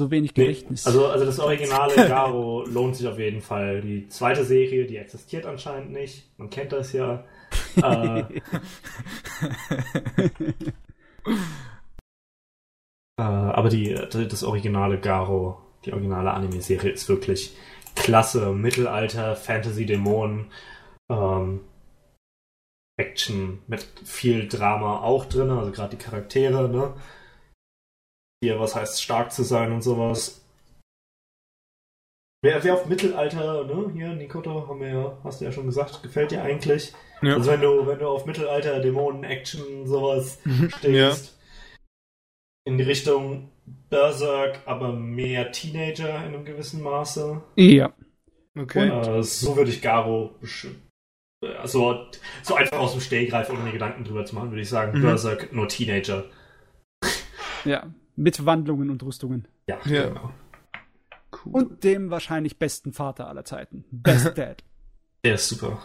So 0.00 0.10
wenig 0.10 0.32
Gedächtnis. 0.32 0.86
Nee, 0.86 0.92
also, 0.92 1.08
also 1.08 1.26
das 1.26 1.38
originale 1.40 1.94
Garo 2.08 2.64
lohnt 2.64 2.96
sich 2.96 3.06
auf 3.06 3.18
jeden 3.18 3.42
Fall. 3.42 3.82
Die 3.82 4.08
zweite 4.08 4.46
Serie, 4.46 4.86
die 4.86 4.96
existiert 4.96 5.44
anscheinend 5.44 5.92
nicht. 5.92 6.26
Man 6.38 6.48
kennt 6.48 6.72
das 6.72 6.94
ja. 6.94 7.22
äh, 7.76 8.20
äh, 13.18 13.18
aber 13.18 13.68
die, 13.68 13.92
das 13.92 14.42
originale 14.42 14.98
Garo, 14.98 15.60
die 15.84 15.92
originale 15.92 16.30
Anime-Serie 16.30 16.92
ist 16.92 17.10
wirklich 17.10 17.54
klasse. 17.94 18.54
Mittelalter, 18.54 19.36
Fantasy, 19.36 19.84
Dämonen, 19.84 20.46
ähm, 21.10 21.60
Action 22.96 23.58
mit 23.66 23.86
viel 24.02 24.48
Drama 24.48 25.00
auch 25.02 25.26
drin, 25.26 25.50
also 25.50 25.70
gerade 25.70 25.94
die 25.94 26.02
Charaktere, 26.02 26.70
ne? 26.70 26.94
Hier, 28.42 28.58
was 28.58 28.74
heißt 28.74 29.02
stark 29.02 29.32
zu 29.32 29.42
sein 29.42 29.72
und 29.72 29.82
sowas. 29.82 30.44
Wer, 32.42 32.64
wer 32.64 32.74
auf 32.74 32.86
Mittelalter, 32.86 33.64
ne, 33.64 33.90
hier, 33.92 34.14
Nikoto, 34.14 34.66
haben 34.66 34.80
wir 34.80 34.88
ja, 34.88 35.18
hast 35.24 35.40
du 35.40 35.44
ja 35.44 35.52
schon 35.52 35.66
gesagt, 35.66 36.02
gefällt 36.02 36.30
dir 36.30 36.42
eigentlich. 36.42 36.94
Ja. 37.20 37.34
Also 37.34 37.50
wenn 37.50 37.60
du, 37.60 37.86
wenn 37.86 37.98
du 37.98 38.08
auf 38.08 38.24
Mittelalter, 38.24 38.80
Dämonen, 38.80 39.24
Action, 39.24 39.86
sowas 39.86 40.38
mhm. 40.44 40.70
stehst, 40.78 41.26
ja. 41.26 41.82
in 42.64 42.78
die 42.78 42.84
Richtung 42.84 43.50
Berserk, 43.90 44.60
aber 44.64 44.92
mehr 44.92 45.52
Teenager 45.52 46.16
in 46.16 46.34
einem 46.34 46.46
gewissen 46.46 46.82
Maße. 46.82 47.42
Ja. 47.56 47.92
Okay. 48.58 48.88
Äh, 48.88 49.22
so 49.22 49.56
würde 49.56 49.70
ich 49.70 49.82
Garo 49.82 50.34
also 51.58 52.06
so 52.42 52.54
einfach 52.54 52.78
aus 52.78 52.92
dem 52.92 53.00
Stehgreif, 53.00 53.48
ohne 53.48 53.60
mir 53.60 53.72
Gedanken 53.72 54.04
drüber 54.04 54.24
zu 54.24 54.34
machen, 54.34 54.50
würde 54.50 54.62
ich 54.62 54.68
sagen, 54.68 54.98
mhm. 54.98 55.02
Berserk 55.02 55.52
nur 55.52 55.68
Teenager. 55.68 56.24
Ja, 57.64 57.90
mit 58.20 58.44
Wandlungen 58.44 58.90
und 58.90 59.02
Rüstungen. 59.02 59.48
Ja, 59.66 59.78
ja. 59.86 60.08
genau. 60.08 60.32
Cool. 61.32 61.52
Und 61.52 61.84
dem 61.84 62.10
wahrscheinlich 62.10 62.58
besten 62.58 62.92
Vater 62.92 63.28
aller 63.28 63.44
Zeiten. 63.44 63.84
Best 63.90 64.26
Dad. 64.36 64.62
Der 65.24 65.34
ist 65.34 65.48
super. 65.48 65.80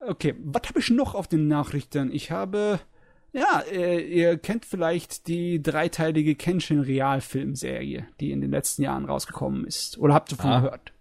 Okay, 0.00 0.34
was 0.38 0.68
habe 0.68 0.80
ich 0.80 0.90
noch 0.90 1.14
auf 1.14 1.28
den 1.28 1.48
Nachrichten? 1.48 2.12
Ich 2.12 2.30
habe, 2.30 2.80
ja, 3.32 3.62
äh, 3.70 4.00
ihr 4.00 4.38
kennt 4.38 4.64
vielleicht 4.64 5.28
die 5.28 5.62
dreiteilige 5.62 6.34
Kenshin 6.34 6.80
Realfilmserie, 6.80 8.06
die 8.18 8.32
in 8.32 8.40
den 8.40 8.50
letzten 8.50 8.82
Jahren 8.82 9.04
rausgekommen 9.04 9.66
ist. 9.66 9.98
Oder 9.98 10.14
habt 10.14 10.32
ihr 10.32 10.36
davon 10.36 10.52
ah. 10.52 10.60
gehört? 10.60 10.92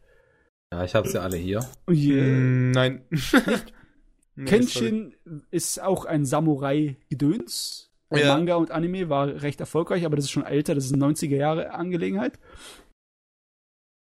Ja, 0.71 0.83
ich 0.83 0.95
habe 0.95 1.09
sie 1.09 1.21
alle 1.21 1.37
hier. 1.37 1.67
Oh 1.87 1.91
yeah. 1.91 2.23
Mm, 2.23 2.71
nein. 2.71 3.01
nee, 4.35 4.45
Kenshin 4.45 5.15
sorry. 5.25 5.41
ist 5.51 5.81
auch 5.81 6.05
ein 6.05 6.25
Samurai-Gedöns 6.25 7.88
ja. 8.17 8.33
Manga 8.33 8.55
und 8.55 8.71
Anime 8.71 9.09
war 9.09 9.27
recht 9.41 9.59
erfolgreich, 9.59 10.05
aber 10.05 10.15
das 10.15 10.25
ist 10.25 10.31
schon 10.31 10.45
älter, 10.45 10.75
das 10.75 10.85
ist 10.85 10.93
eine 10.93 11.05
90er 11.05 11.35
Jahre 11.35 11.71
Angelegenheit. 11.71 12.39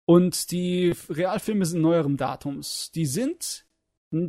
Und 0.06 0.52
die 0.52 0.94
Realfilme 1.10 1.66
sind 1.66 1.82
neuerem 1.82 2.16
Datums. 2.16 2.92
Die 2.96 3.06
sind 3.06 3.66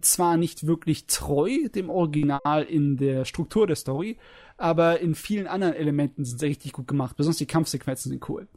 zwar 0.00 0.36
nicht 0.36 0.66
wirklich 0.66 1.07
treu 1.07 1.68
dem 1.68 1.89
Original 1.89 2.65
in 2.68 2.97
der 2.97 3.24
Struktur 3.24 3.68
der 3.68 3.76
Story, 3.76 4.18
aber 4.57 4.98
in 4.98 5.15
vielen 5.15 5.47
anderen 5.47 5.74
Elementen 5.74 6.24
sind 6.24 6.40
sie 6.40 6.47
richtig 6.47 6.73
gut 6.73 6.89
gemacht. 6.89 7.16
Besonders 7.16 7.39
die 7.39 7.47
Kampfsequenzen 7.47 8.10
sind 8.10 8.28
cool. 8.28 8.48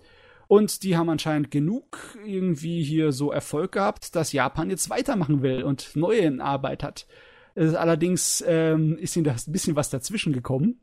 Und 0.48 0.82
die 0.82 0.98
haben 0.98 1.10
anscheinend 1.10 1.52
genug 1.52 2.00
irgendwie 2.26 2.84
hier 2.84 3.12
so 3.12 3.32
Erfolg 3.32 3.74
gehabt, 3.74 4.16
dass 4.16 4.34
Japan 4.34 4.72
jetzt 4.72 4.90
weitermachen 4.90 5.44
will 5.44 5.64
und 5.64 5.96
neue 5.96 6.22
in 6.22 6.42
Arbeit 6.42 6.84
hat. 6.84 7.06
Allerdings 7.56 8.44
ähm, 8.48 8.98
ist 8.98 9.16
ihnen 9.16 9.26
da 9.26 9.32
ein 9.32 9.52
bisschen 9.52 9.76
was 9.76 9.90
dazwischen 9.90 10.34
gekommen 10.34 10.80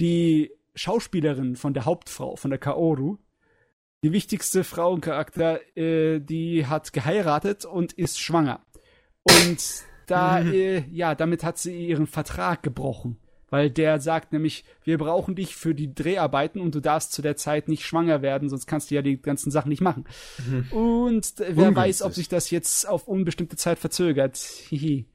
die 0.00 0.52
Schauspielerin 0.74 1.56
von 1.56 1.74
der 1.74 1.84
Hauptfrau, 1.84 2.36
von 2.36 2.50
der 2.50 2.58
Kaoru, 2.58 3.18
die 4.04 4.12
wichtigste 4.12 4.62
Frauencharakter, 4.62 5.60
äh, 5.76 6.20
die 6.20 6.66
hat 6.66 6.92
geheiratet 6.92 7.64
und 7.64 7.92
ist 7.94 8.20
schwanger. 8.20 8.64
Und 9.24 9.58
da, 10.06 10.40
mhm. 10.40 10.52
äh, 10.52 10.78
ja, 10.90 11.14
damit 11.14 11.42
hat 11.42 11.58
sie 11.58 11.86
ihren 11.88 12.06
Vertrag 12.06 12.62
gebrochen. 12.62 13.18
Weil 13.50 13.70
der 13.70 13.98
sagt 13.98 14.32
nämlich, 14.32 14.64
wir 14.84 14.98
brauchen 14.98 15.34
dich 15.34 15.56
für 15.56 15.74
die 15.74 15.94
Dreharbeiten 15.94 16.60
und 16.60 16.74
du 16.74 16.80
darfst 16.80 17.12
zu 17.12 17.22
der 17.22 17.34
Zeit 17.36 17.66
nicht 17.66 17.86
schwanger 17.86 18.20
werden, 18.20 18.50
sonst 18.50 18.66
kannst 18.66 18.90
du 18.90 18.94
ja 18.94 19.00
die 19.00 19.20
ganzen 19.20 19.50
Sachen 19.50 19.70
nicht 19.70 19.80
machen. 19.80 20.04
Mhm. 20.46 20.70
Und 20.70 21.32
wer 21.38 21.48
Ungünstig. 21.48 21.76
weiß, 21.76 22.02
ob 22.02 22.12
sich 22.12 22.28
das 22.28 22.50
jetzt 22.50 22.86
auf 22.86 23.08
unbestimmte 23.08 23.56
Zeit 23.56 23.78
verzögert. 23.78 24.36
Hihi. 24.36 25.06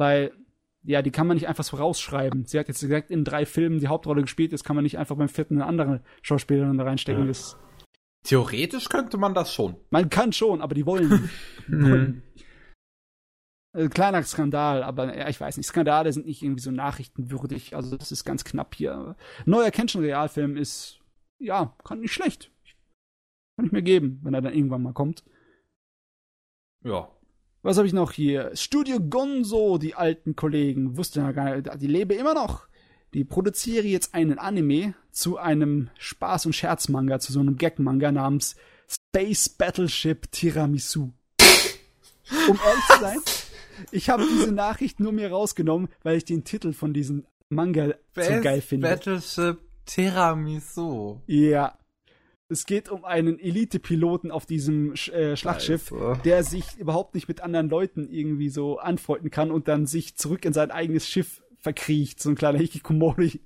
Weil 0.00 0.32
ja, 0.82 1.02
die 1.02 1.10
kann 1.10 1.26
man 1.26 1.36
nicht 1.36 1.46
einfach 1.46 1.62
so 1.62 1.76
rausschreiben. 1.76 2.46
Sie 2.46 2.58
hat 2.58 2.68
jetzt 2.68 2.80
direkt 2.80 3.10
in 3.10 3.22
drei 3.22 3.44
Filmen 3.44 3.80
die 3.80 3.88
Hauptrolle 3.88 4.22
gespielt, 4.22 4.50
jetzt 4.50 4.64
kann 4.64 4.76
man 4.76 4.82
nicht 4.82 4.96
einfach 4.96 5.14
beim 5.14 5.28
vierten 5.28 5.56
eine 5.56 5.66
andere 5.66 6.02
Schauspielerin 6.22 6.78
da 6.78 6.84
reinstecken. 6.84 7.26
Ja. 7.26 7.34
Theoretisch 8.22 8.88
könnte 8.88 9.18
man 9.18 9.34
das 9.34 9.52
schon. 9.52 9.76
Man 9.90 10.08
kann 10.08 10.32
schon, 10.32 10.62
aber 10.62 10.74
die 10.74 10.86
wollen 10.86 11.08
nicht. 11.10 11.30
Mhm. 11.68 12.22
Äh, 13.72 13.88
kleiner 13.88 14.22
Skandal, 14.24 14.82
aber 14.82 15.16
ja, 15.16 15.28
ich 15.28 15.40
weiß 15.40 15.58
nicht. 15.58 15.66
Skandale 15.66 16.12
sind 16.12 16.26
nicht 16.26 16.42
irgendwie 16.42 16.62
so 16.62 16.70
nachrichtenwürdig. 16.70 17.76
Also 17.76 17.96
das 17.96 18.10
ist 18.10 18.24
ganz 18.24 18.42
knapp 18.42 18.74
hier. 18.74 19.16
Neuer 19.44 19.70
Kenshin-Realfilm 19.70 20.56
ist, 20.56 20.98
ja, 21.38 21.76
kann 21.84 22.00
nicht 22.00 22.12
schlecht. 22.12 22.50
Kann 23.56 23.66
ich 23.66 23.72
mir 23.72 23.82
geben, 23.82 24.18
wenn 24.22 24.34
er 24.34 24.40
dann 24.40 24.54
irgendwann 24.54 24.82
mal 24.82 24.94
kommt. 24.94 25.22
Ja, 26.82 27.08
was 27.62 27.76
habe 27.76 27.86
ich 27.86 27.92
noch 27.92 28.12
hier? 28.12 28.50
Studio 28.54 28.98
Gonzo, 29.00 29.78
die 29.78 29.94
alten 29.94 30.36
Kollegen. 30.36 30.96
Wusste 30.96 31.20
ja 31.20 31.32
gar 31.32 31.56
nicht, 31.56 31.70
die 31.80 31.86
lebe 31.86 32.14
immer 32.14 32.34
noch. 32.34 32.66
Die 33.12 33.24
produziere 33.24 33.86
jetzt 33.86 34.14
einen 34.14 34.38
Anime 34.38 34.94
zu 35.10 35.36
einem 35.36 35.90
Spaß- 36.00 36.46
und 36.46 36.54
Scherzmanga, 36.54 37.18
zu 37.18 37.32
so 37.32 37.40
einem 37.40 37.56
Gag-Manga 37.56 38.12
namens 38.12 38.56
Space 38.88 39.48
Battleship 39.48 40.30
Tiramisu. 40.30 41.10
Um 42.48 42.58
ehrlich 42.64 42.84
zu 42.86 43.00
sein, 43.00 43.18
ich 43.90 44.10
habe 44.10 44.24
diese 44.24 44.52
Nachricht 44.52 45.00
nur 45.00 45.12
mir 45.12 45.30
rausgenommen, 45.30 45.88
weil 46.02 46.16
ich 46.16 46.24
den 46.24 46.44
Titel 46.44 46.72
von 46.72 46.92
diesem 46.92 47.24
Manga 47.48 47.94
Space 48.12 48.28
so 48.28 48.40
geil 48.42 48.60
finde. 48.60 48.88
Battleship 48.88 49.58
Tiramisu. 49.86 51.20
Ja, 51.26 51.76
es 52.50 52.66
geht 52.66 52.88
um 52.88 53.04
einen 53.04 53.38
Elite-Piloten 53.38 54.30
auf 54.30 54.44
diesem 54.44 54.92
äh, 54.92 55.36
Schlachtschiff, 55.36 55.88
Scheiße. 55.88 56.20
der 56.24 56.42
sich 56.42 56.76
überhaupt 56.78 57.14
nicht 57.14 57.28
mit 57.28 57.40
anderen 57.40 57.68
Leuten 57.68 58.08
irgendwie 58.08 58.48
so 58.48 58.78
anfreunden 58.78 59.30
kann 59.30 59.50
und 59.50 59.68
dann 59.68 59.86
sich 59.86 60.16
zurück 60.16 60.44
in 60.44 60.52
sein 60.52 60.70
eigenes 60.70 61.06
Schiff 61.06 61.42
verkriecht, 61.58 62.20
so 62.20 62.28
ein 62.28 62.34
kleiner 62.34 62.58
Hikikomori. 62.58 63.40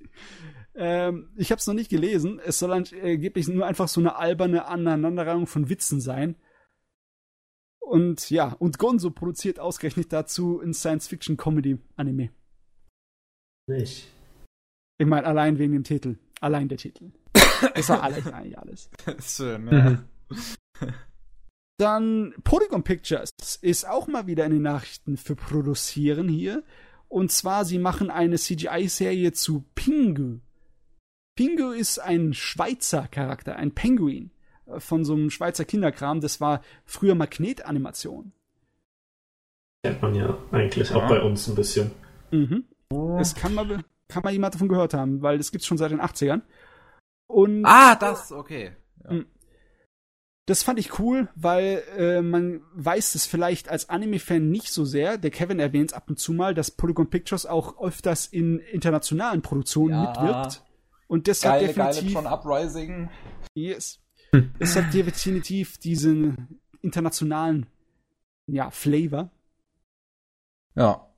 Ähm, 0.73 1.29
ich 1.37 1.51
habe 1.51 1.59
es 1.59 1.67
noch 1.67 1.73
nicht 1.73 1.89
gelesen. 1.89 2.41
Es 2.43 2.59
soll 2.59 2.73
angeblich 2.73 3.47
nur 3.47 3.65
einfach 3.65 3.87
so 3.87 4.01
eine 4.01 4.15
alberne 4.15 4.65
Aneinanderreihung 4.65 5.47
von 5.47 5.69
Witzen 5.69 6.01
sein. 6.01 6.35
Und 7.79 8.31
ja, 8.31 8.53
und 8.53 8.79
Gonzo 8.79 9.11
produziert 9.11 9.59
ausgerechnet 9.59 10.11
dazu 10.11 10.59
ein 10.59 10.73
Science-Fiction-Comedy-Anime. 10.73 12.31
Nicht. 13.67 14.11
Ich 14.97 15.05
meine, 15.05 15.27
allein 15.27 15.59
wegen 15.59 15.73
dem 15.73 15.83
Titel. 15.83 16.17
Allein 16.41 16.67
der 16.67 16.79
Titel. 16.79 17.11
Das 17.75 17.89
war 17.89 18.03
alles, 18.03 18.27
eigentlich 18.27 18.57
alles. 18.57 18.89
Schön, 19.37 19.67
ja. 19.67 19.89
Mhm. 19.89 19.99
Dann 21.77 22.33
Polygon 22.43 22.83
Pictures 22.83 23.31
ist 23.61 23.87
auch 23.87 24.07
mal 24.07 24.27
wieder 24.27 24.45
in 24.45 24.53
den 24.53 24.61
Nachrichten 24.61 25.17
für 25.17 25.35
Produzieren 25.35 26.29
hier. 26.29 26.63
Und 27.09 27.31
zwar, 27.31 27.65
sie 27.65 27.79
machen 27.79 28.09
eine 28.09 28.37
CGI-Serie 28.37 29.33
zu 29.33 29.65
Pingu. 29.75 30.39
Pingu 31.35 31.71
ist 31.71 31.99
ein 31.99 32.33
Schweizer 32.33 33.07
Charakter, 33.09 33.57
ein 33.57 33.73
Penguin 33.73 34.31
äh, 34.65 34.79
von 34.79 35.03
so 35.03 35.13
einem 35.13 35.29
Schweizer 35.29 35.65
Kinderkram. 35.65 36.21
Das 36.21 36.39
war 36.39 36.61
früher 36.85 37.15
Magnetanimation. 37.15 38.31
Kennt 39.83 40.01
man 40.01 40.15
ja 40.15 40.37
eigentlich 40.51 40.89
ja. 40.89 40.95
auch 40.95 41.09
bei 41.09 41.21
uns 41.21 41.47
ein 41.47 41.55
bisschen. 41.55 41.91
Mhm. 42.31 42.63
Oh. 42.89 43.17
Das 43.17 43.35
kann 43.35 43.53
man, 43.53 43.83
kann 44.07 44.23
man 44.23 44.33
jemand 44.33 44.55
davon 44.55 44.69
gehört 44.69 44.93
haben, 44.93 45.21
weil 45.21 45.37
das 45.37 45.51
gibt 45.51 45.61
es 45.61 45.67
schon 45.67 45.77
seit 45.77 45.91
den 45.91 46.01
80ern. 46.01 46.41
Und 47.27 47.65
ah, 47.65 47.95
das, 47.95 48.31
okay. 48.31 48.75
Ja. 49.03 49.09
Hm. 49.11 49.25
Das 50.47 50.61
fand 50.61 50.77
ich 50.77 50.99
cool, 50.99 51.27
weil 51.33 51.81
äh, 51.97 52.21
man 52.21 52.61
weiß 52.73 53.15
es 53.15 53.25
vielleicht 53.25 53.67
als 53.67 53.89
Anime-Fan 53.89 54.47
nicht 54.47 54.71
so 54.71 54.85
sehr. 54.85 55.17
Der 55.17 55.31
Kevin 55.31 55.59
erwähnt 55.59 55.93
ab 55.93 56.07
und 56.07 56.19
zu 56.19 56.33
mal, 56.33 56.53
dass 56.53 56.69
Polygon 56.69 57.09
Pictures 57.09 57.47
auch 57.47 57.81
öfters 57.81 58.27
in 58.27 58.59
internationalen 58.59 59.41
Produktionen 59.41 59.93
ja. 59.95 60.07
mitwirkt. 60.07 60.63
Und 61.07 61.25
deshalb 61.25 61.61
geile, 61.61 61.67
definitiv. 61.73 62.13
Geile 62.13 62.27
von 62.27 62.27
Uprising. 62.27 63.09
Yes. 63.55 63.99
Es 64.59 64.75
hat 64.75 64.93
definitiv 64.93 65.79
diesen 65.79 66.59
internationalen 66.81 67.65
ja, 68.47 68.69
Flavor. 68.69 69.31
Ja. 70.75 71.09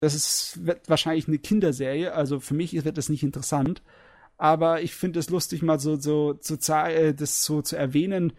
Das 0.00 0.14
ist, 0.14 0.66
wird 0.66 0.90
wahrscheinlich 0.90 1.28
eine 1.28 1.38
Kinderserie, 1.38 2.12
also 2.12 2.40
für 2.40 2.52
mich 2.52 2.84
wird 2.84 2.98
das 2.98 3.08
nicht 3.08 3.22
interessant. 3.22 3.82
Aber 4.36 4.82
ich 4.82 4.94
finde 4.94 5.20
es 5.20 5.30
lustig, 5.30 5.62
mal 5.62 5.78
so, 5.78 5.96
so, 5.96 6.38
so 6.40 6.54
äh, 6.72 7.14
das 7.14 7.44
so 7.44 7.62
zu 7.62 7.76
erwähnen, 7.76 8.32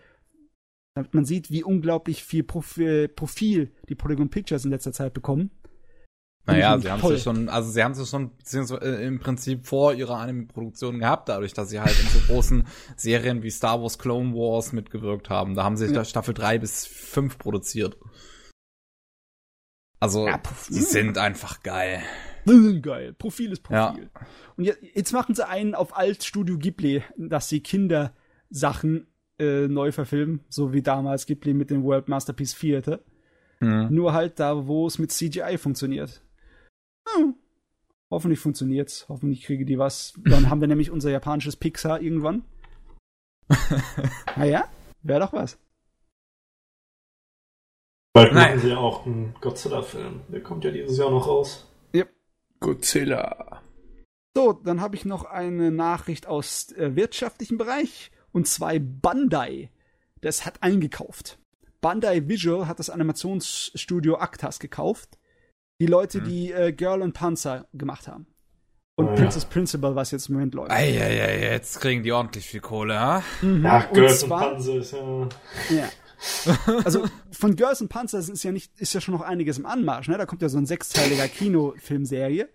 damit 0.95 1.13
man 1.13 1.25
sieht, 1.25 1.51
wie 1.51 1.63
unglaublich 1.63 2.23
viel 2.23 2.43
Profil, 2.43 3.07
Profil 3.07 3.71
die 3.89 3.95
Polygon 3.95 4.29
Pictures 4.29 4.65
in 4.65 4.71
letzter 4.71 4.93
Zeit 4.93 5.13
bekommen. 5.13 5.51
Naja, 6.47 6.77
sie 6.77 6.91
haben 6.91 7.11
es 7.11 7.23
schon, 7.23 7.49
also 7.49 7.71
sie 7.71 7.83
haben 7.83 7.93
es 7.93 8.09
schon 8.09 8.37
beziehungsweise 8.37 8.85
äh, 8.85 9.05
im 9.05 9.19
Prinzip 9.19 9.65
vor 9.65 9.93
ihrer 9.93 10.17
Anime-Produktion 10.17 10.99
gehabt, 10.99 11.27
dadurch, 11.27 11.53
dass 11.53 11.69
sie 11.69 11.79
halt 11.79 11.99
in 11.99 12.07
so 12.07 12.19
großen 12.27 12.67
Serien 12.95 13.41
wie 13.41 13.49
Star 13.49 13.81
Wars 13.81 13.97
Clone 13.97 14.33
Wars 14.33 14.71
mitgewirkt 14.71 15.29
haben. 15.29 15.55
Da 15.55 15.63
haben 15.63 15.75
sie 15.75 15.91
ja. 15.91 16.05
Staffel 16.05 16.35
3 16.35 16.59
bis 16.59 16.85
5 16.85 17.39
produziert. 17.39 17.97
Also, 19.99 20.27
ja, 20.27 20.39
sie 20.69 20.81
sind 20.81 21.17
einfach 21.17 21.63
geil. 21.63 22.03
Geil. 22.81 23.13
Profil 23.13 23.51
ist 23.51 23.61
Profil. 23.61 24.03
Ja. 24.03 24.27
Und 24.55 24.63
jetzt, 24.63 24.79
jetzt 24.93 25.11
machen 25.13 25.35
sie 25.35 25.47
einen 25.47 25.75
auf 25.75 25.97
Alt 25.97 26.23
Studio 26.23 26.57
Ghibli, 26.57 27.03
dass 27.17 27.49
sie 27.49 27.61
Kindersachen 27.61 29.07
äh, 29.39 29.67
neu 29.67 29.91
verfilmen, 29.91 30.41
so 30.49 30.73
wie 30.73 30.81
damals 30.81 31.25
Ghibli 31.25 31.53
mit 31.53 31.69
dem 31.69 31.83
World 31.83 32.07
Masterpiece 32.07 32.57
Theater. 32.57 33.01
Mhm. 33.59 33.87
Nur 33.91 34.13
halt 34.13 34.39
da, 34.39 34.67
wo 34.67 34.87
es 34.87 34.99
mit 34.99 35.11
CGI 35.11 35.57
funktioniert. 35.57 36.21
Hm. 37.07 37.35
Hoffentlich 38.11 38.39
funktioniert's. 38.39 39.07
Hoffentlich 39.09 39.43
kriege 39.43 39.65
die 39.65 39.79
was. 39.79 40.13
Dann 40.23 40.49
haben 40.49 40.61
wir 40.61 40.67
nämlich 40.67 40.91
unser 40.91 41.11
japanisches 41.11 41.55
Pixar 41.55 42.01
irgendwann. 42.01 42.43
naja, 44.37 44.65
wäre 45.01 45.19
doch 45.19 45.33
was. 45.33 45.57
Bald 48.13 48.33
machen 48.33 48.59
sie 48.59 48.69
ja 48.69 48.77
auch 48.77 49.05
einen 49.05 49.35
Godzilla-Film. 49.41 50.21
Der 50.29 50.41
kommt 50.41 50.63
ja 50.63 50.71
dieses 50.71 50.97
Jahr 50.97 51.11
noch 51.11 51.27
raus. 51.27 51.67
Godzilla. 52.65 53.61
So, 54.35 54.53
dann 54.53 54.81
habe 54.81 54.95
ich 54.95 55.05
noch 55.05 55.25
eine 55.25 55.69
Nachricht 55.69 56.25
aus 56.25 56.71
äh, 56.71 56.95
wirtschaftlichen 56.95 57.59
Bereich. 57.59 58.11
Und 58.31 58.47
zwar 58.47 58.73
Bandai. 58.79 59.69
Das 60.21 60.47
hat 60.47 60.63
eingekauft. 60.63 61.37
Bandai 61.79 62.27
Visual 62.27 62.67
hat 62.67 62.79
das 62.79 62.89
Animationsstudio 62.89 64.17
Actas 64.17 64.57
gekauft. 64.57 65.19
Die 65.79 65.85
Leute, 65.85 66.17
hm. 66.17 66.25
die 66.25 66.51
äh, 66.51 66.73
Girl 66.73 67.03
und 67.03 67.13
Panzer 67.13 67.67
gemacht 67.73 68.07
haben. 68.07 68.25
Und 68.95 69.09
oh, 69.09 69.15
Princess 69.15 69.43
ja. 69.43 69.49
Principal, 69.49 69.95
was 69.95 70.09
jetzt 70.09 70.29
im 70.29 70.35
Moment 70.35 70.55
läuft. 70.55 70.71
Eieiei, 70.71 71.51
jetzt 71.51 71.79
kriegen 71.81 72.01
die 72.01 72.13
ordentlich 72.13 72.47
viel 72.47 72.61
Kohle, 72.61 72.99
ha? 72.99 73.23
Mhm. 73.41 73.63
Ja, 73.63 73.81
Girls 73.93 74.23
und, 74.23 74.29
zwar, 74.29 74.47
und 74.47 74.53
Panzer 74.53 74.75
ist 74.77 74.91
ja. 74.93 75.29
Ja. 75.69 75.89
Also 76.83 77.05
von 77.31 77.55
Girls 77.55 77.81
und 77.81 77.89
Panzer 77.89 78.19
ist 78.19 78.43
ja 78.43 78.51
nicht, 78.51 78.71
ist 78.79 78.93
ja 78.93 79.01
schon 79.01 79.13
noch 79.13 79.21
einiges 79.21 79.57
im 79.57 79.65
Anmarsch, 79.65 80.07
ne? 80.07 80.17
Da 80.17 80.25
kommt 80.25 80.41
ja 80.41 80.49
so 80.49 80.57
ein 80.57 80.65
sechsteiliger 80.65 81.27
Kinofilmserie. 81.27 82.49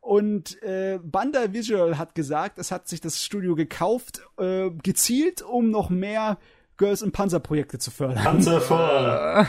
Und 0.00 0.60
äh, 0.62 0.98
Banda 1.02 1.52
Visual 1.52 1.96
hat 1.96 2.14
gesagt, 2.14 2.58
es 2.58 2.72
hat 2.72 2.88
sich 2.88 3.00
das 3.00 3.22
Studio 3.22 3.54
gekauft, 3.54 4.22
äh, 4.36 4.70
gezielt, 4.82 5.42
um 5.42 5.70
noch 5.70 5.90
mehr 5.90 6.38
Girls 6.76 7.02
und 7.02 7.12
Panzerprojekte 7.12 7.78
zu 7.78 7.92
fördern. 7.92 8.24
Panzer 8.24 8.60
vor. 8.60 9.46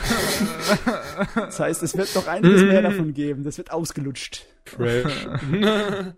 das 1.35 1.59
heißt, 1.59 1.81
es 1.81 1.97
wird 1.97 2.13
noch 2.13 2.27
einiges 2.27 2.61
mehr 2.61 2.83
davon 2.83 3.13
geben. 3.15 3.43
Das 3.43 3.57
wird 3.57 3.71
ausgelutscht. 3.71 4.45
Fresh. 4.65 5.27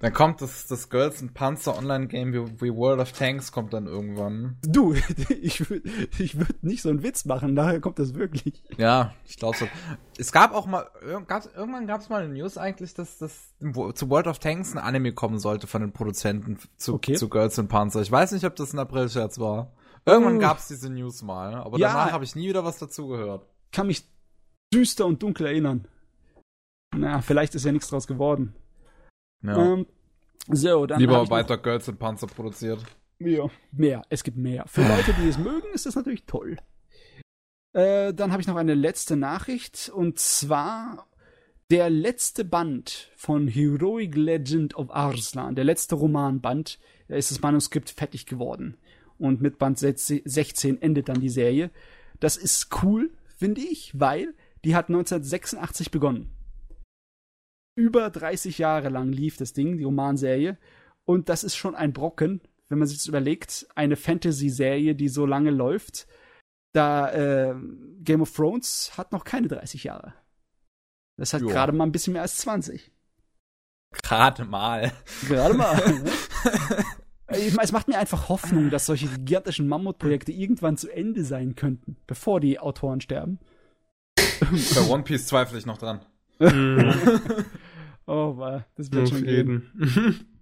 Dann 0.00 0.12
kommt 0.12 0.42
das, 0.42 0.66
das 0.66 0.90
Girls 0.90 1.22
and 1.22 1.32
Panzer 1.32 1.76
Online-Game 1.76 2.32
wie, 2.32 2.60
wie, 2.60 2.74
World 2.74 3.00
of 3.00 3.12
Tanks 3.12 3.50
kommt 3.50 3.72
dann 3.72 3.86
irgendwann. 3.86 4.58
Du, 4.62 4.94
ich 5.40 5.70
würde 5.70 5.88
ich 6.18 6.38
würd 6.38 6.62
nicht 6.62 6.82
so 6.82 6.90
einen 6.90 7.02
Witz 7.02 7.24
machen, 7.24 7.56
daher 7.56 7.80
kommt 7.80 7.98
das 7.98 8.14
wirklich. 8.14 8.62
Ja, 8.76 9.14
ich 9.26 9.38
glaube 9.38 9.56
so. 9.56 9.66
Es 10.18 10.32
gab 10.32 10.54
auch 10.54 10.66
mal, 10.66 10.86
gab's, 11.26 11.48
irgendwann 11.56 11.86
gab 11.86 12.02
es 12.02 12.10
mal 12.10 12.22
eine 12.22 12.34
News 12.34 12.58
eigentlich, 12.58 12.92
dass 12.92 13.16
das 13.16 13.54
zu 13.94 14.10
World 14.10 14.26
of 14.26 14.38
Tanks 14.38 14.72
ein 14.72 14.78
Anime 14.78 15.12
kommen 15.12 15.38
sollte 15.38 15.66
von 15.66 15.80
den 15.80 15.92
Produzenten 15.92 16.58
zu, 16.76 16.94
okay. 16.94 17.14
zu 17.14 17.30
Girls 17.30 17.58
and 17.58 17.70
Panzer. 17.70 18.02
Ich 18.02 18.12
weiß 18.12 18.32
nicht, 18.32 18.44
ob 18.44 18.54
das 18.56 18.74
ein 18.74 18.78
April-Scherz 18.78 19.38
war. 19.38 19.72
Irgendwann 20.04 20.36
uh. 20.36 20.40
gab 20.40 20.58
es 20.58 20.68
diese 20.68 20.90
News 20.90 21.22
mal, 21.22 21.54
aber 21.54 21.78
ja, 21.78 21.88
danach 21.88 22.12
habe 22.12 22.24
ich 22.24 22.36
nie 22.36 22.48
wieder 22.48 22.64
was 22.64 22.78
dazu 22.78 23.08
gehört. 23.08 23.46
Kann 23.72 23.86
mich 23.86 24.04
düster 24.72 25.06
und 25.06 25.22
dunkel 25.22 25.46
erinnern. 25.46 25.88
Na, 26.94 27.22
vielleicht 27.22 27.54
ist 27.54 27.64
ja 27.64 27.72
nichts 27.72 27.88
draus 27.88 28.06
geworden. 28.06 28.54
Ja. 29.42 29.74
Ähm, 29.74 29.86
so, 30.48 30.86
dann 30.86 31.00
Lieber 31.00 31.28
weiter 31.28 31.58
Girls 31.58 31.88
and 31.88 31.98
Panzer 31.98 32.26
produziert. 32.26 32.84
Ja, 33.18 33.48
mehr. 33.72 34.02
Es 34.10 34.22
gibt 34.22 34.36
mehr. 34.36 34.64
Für 34.66 34.82
Leute, 34.82 35.14
die 35.20 35.28
es 35.28 35.38
mögen, 35.38 35.66
ist 35.72 35.86
das 35.86 35.94
natürlich 35.94 36.24
toll. 36.24 36.56
Äh, 37.72 38.14
dann 38.14 38.32
habe 38.32 38.40
ich 38.40 38.48
noch 38.48 38.56
eine 38.56 38.74
letzte 38.74 39.16
Nachricht 39.16 39.90
und 39.94 40.18
zwar 40.18 41.06
der 41.70 41.90
letzte 41.90 42.44
Band 42.44 43.10
von 43.16 43.48
Heroic 43.48 44.14
Legend 44.14 44.76
of 44.76 44.90
Arslan, 44.90 45.56
der 45.56 45.64
letzte 45.64 45.96
Romanband, 45.96 46.78
da 47.08 47.16
ist 47.16 47.30
das 47.30 47.40
Manuskript 47.40 47.90
fertig 47.90 48.26
geworden 48.26 48.76
und 49.18 49.40
mit 49.40 49.58
Band 49.58 49.78
16 49.78 50.80
endet 50.80 51.08
dann 51.08 51.20
die 51.20 51.28
Serie. 51.28 51.70
Das 52.20 52.36
ist 52.36 52.68
cool, 52.82 53.10
finde 53.36 53.62
ich, 53.62 53.98
weil 53.98 54.34
die 54.64 54.76
hat 54.76 54.88
1986 54.88 55.90
begonnen. 55.90 56.30
Über 57.76 58.10
30 58.10 58.58
Jahre 58.58 58.88
lang 58.88 59.12
lief 59.12 59.36
das 59.36 59.52
Ding, 59.52 59.76
die 59.76 59.84
Romanserie. 59.84 60.58
Und 61.04 61.28
das 61.28 61.44
ist 61.44 61.56
schon 61.56 61.74
ein 61.74 61.92
Brocken, 61.92 62.40
wenn 62.68 62.78
man 62.78 62.88
sich 62.88 62.96
das 62.96 63.06
überlegt. 63.06 63.66
Eine 63.74 63.96
Fantasy-Serie, 63.96 64.94
die 64.94 65.08
so 65.08 65.26
lange 65.26 65.50
läuft. 65.50 66.08
Da 66.72 67.12
äh, 67.12 67.54
Game 68.00 68.22
of 68.22 68.34
Thrones 68.34 68.96
hat 68.96 69.12
noch 69.12 69.24
keine 69.24 69.48
30 69.48 69.84
Jahre. 69.84 70.14
Das 71.18 71.32
hat 71.32 71.42
gerade 71.42 71.72
mal 71.72 71.84
ein 71.84 71.92
bisschen 71.92 72.14
mehr 72.14 72.22
als 72.22 72.38
20. 72.38 72.90
Gerade 74.02 74.44
mal. 74.44 74.92
Gerade 75.28 75.54
mal. 75.54 75.76
ne? 77.28 77.56
es 77.62 77.72
macht 77.72 77.88
mir 77.88 77.98
einfach 77.98 78.28
Hoffnung, 78.28 78.70
dass 78.70 78.86
solche 78.86 79.08
gigantischen 79.08 79.68
Mammutprojekte 79.68 80.32
irgendwann 80.32 80.76
zu 80.76 80.90
Ende 80.90 81.24
sein 81.24 81.54
könnten, 81.54 81.96
bevor 82.06 82.40
die 82.40 82.58
Autoren 82.58 83.00
sterben. 83.00 83.38
Bei 84.16 84.88
One 84.88 85.02
Piece 85.02 85.26
zweifle 85.26 85.58
ich 85.58 85.66
noch 85.66 85.78
dran. 85.78 86.04
oh, 88.06 88.36
wow, 88.36 88.62
das 88.76 88.92
wird 88.92 89.04
Auf 89.04 89.08
schon 89.10 89.24
gehen. 89.24 90.26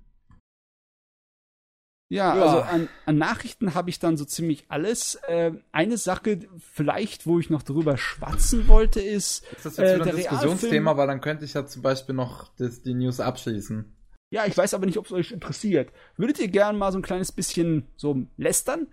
Ja, 2.10 2.36
ja, 2.36 2.42
also 2.42 2.60
an, 2.60 2.88
an 3.06 3.18
Nachrichten 3.18 3.74
habe 3.74 3.90
ich 3.90 3.98
dann 3.98 4.16
so 4.16 4.24
ziemlich 4.24 4.66
alles. 4.68 5.16
Äh, 5.26 5.52
eine 5.72 5.96
Sache 5.96 6.40
vielleicht, 6.58 7.26
wo 7.26 7.40
ich 7.40 7.50
noch 7.50 7.62
drüber 7.62 7.96
schwatzen 7.96 8.68
wollte, 8.68 9.00
ist. 9.00 9.44
Ist 9.56 9.64
das 9.64 9.76
jetzt 9.78 9.90
äh, 9.90 9.94
wieder 9.96 10.10
ein 10.10 10.16
Diskussionsthema, 10.16 10.96
weil 10.96 11.06
dann 11.06 11.20
könnte 11.20 11.44
ich 11.44 11.54
ja 11.54 11.66
zum 11.66 11.82
Beispiel 11.82 12.14
noch 12.14 12.54
das, 12.56 12.82
die 12.82 12.94
News 12.94 13.20
abschließen. 13.20 13.92
Ja, 14.30 14.46
ich 14.46 14.56
weiß 14.56 14.74
aber 14.74 14.86
nicht, 14.86 14.98
ob 14.98 15.06
es 15.06 15.12
euch 15.12 15.32
interessiert. 15.32 15.92
Würdet 16.16 16.38
ihr 16.38 16.48
gern 16.48 16.76
mal 16.76 16.92
so 16.92 16.98
ein 16.98 17.02
kleines 17.02 17.32
bisschen 17.32 17.88
so 17.96 18.26
lästern? 18.36 18.86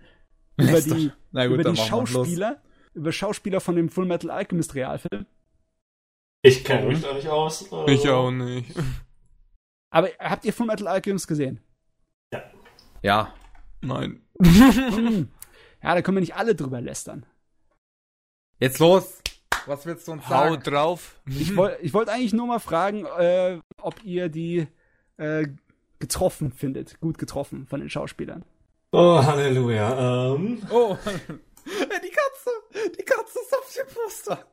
Läster. 0.56 0.96
Über 0.96 0.98
die, 0.98 1.48
gut, 1.48 1.60
über 1.60 1.70
die 1.70 1.76
Schauspieler, 1.76 2.62
über 2.94 3.12
Schauspieler 3.12 3.60
von 3.60 3.76
dem 3.76 3.88
Full 3.88 4.06
Metal 4.06 4.30
Alchemist 4.30 4.74
Realfilm? 4.74 5.26
Ich 6.42 6.64
kenne 6.64 6.88
mich 6.88 7.00
da 7.00 7.14
nicht 7.14 7.28
aus. 7.28 7.62
Also. 7.72 7.86
Ich 7.88 8.08
auch 8.08 8.30
nicht. 8.30 8.74
Aber 9.90 10.08
habt 10.18 10.44
ihr 10.44 10.52
Full 10.52 10.66
Metal 10.66 10.88
Alchemist 10.88 11.28
gesehen? 11.28 11.60
Ja. 12.32 12.42
Ja. 13.02 13.34
Nein. 13.80 14.22
ja, 14.40 15.94
da 15.94 16.02
können 16.02 16.16
wir 16.16 16.20
nicht 16.20 16.34
alle 16.34 16.54
drüber 16.54 16.80
lästern. 16.80 17.26
Jetzt 18.58 18.78
los! 18.78 19.22
Was 19.66 19.86
willst 19.86 20.08
du 20.08 20.12
uns 20.12 20.26
sagen? 20.26 20.50
Hau 20.50 20.56
drauf. 20.56 21.20
Ich 21.26 21.54
wollte 21.54 21.80
ich 21.82 21.94
wollt 21.94 22.08
eigentlich 22.08 22.32
nur 22.32 22.46
mal 22.46 22.58
fragen, 22.58 23.06
äh, 23.06 23.60
ob 23.80 24.02
ihr 24.02 24.28
die 24.28 24.66
äh, 25.18 25.46
getroffen 26.00 26.52
findet, 26.52 26.98
gut 27.00 27.18
getroffen 27.18 27.66
von 27.66 27.78
den 27.78 27.90
Schauspielern. 27.90 28.44
Oh, 28.92 29.22
Halleluja. 29.24 30.34
Ähm. 30.34 30.62
Oh, 30.70 30.96
die 31.04 32.10
Katze, 32.10 32.50
die 32.98 33.04
Katze 33.04 33.38
ist 33.38 33.56
auf 33.56 33.72
dem 33.72 33.94
Poster. 33.94 34.46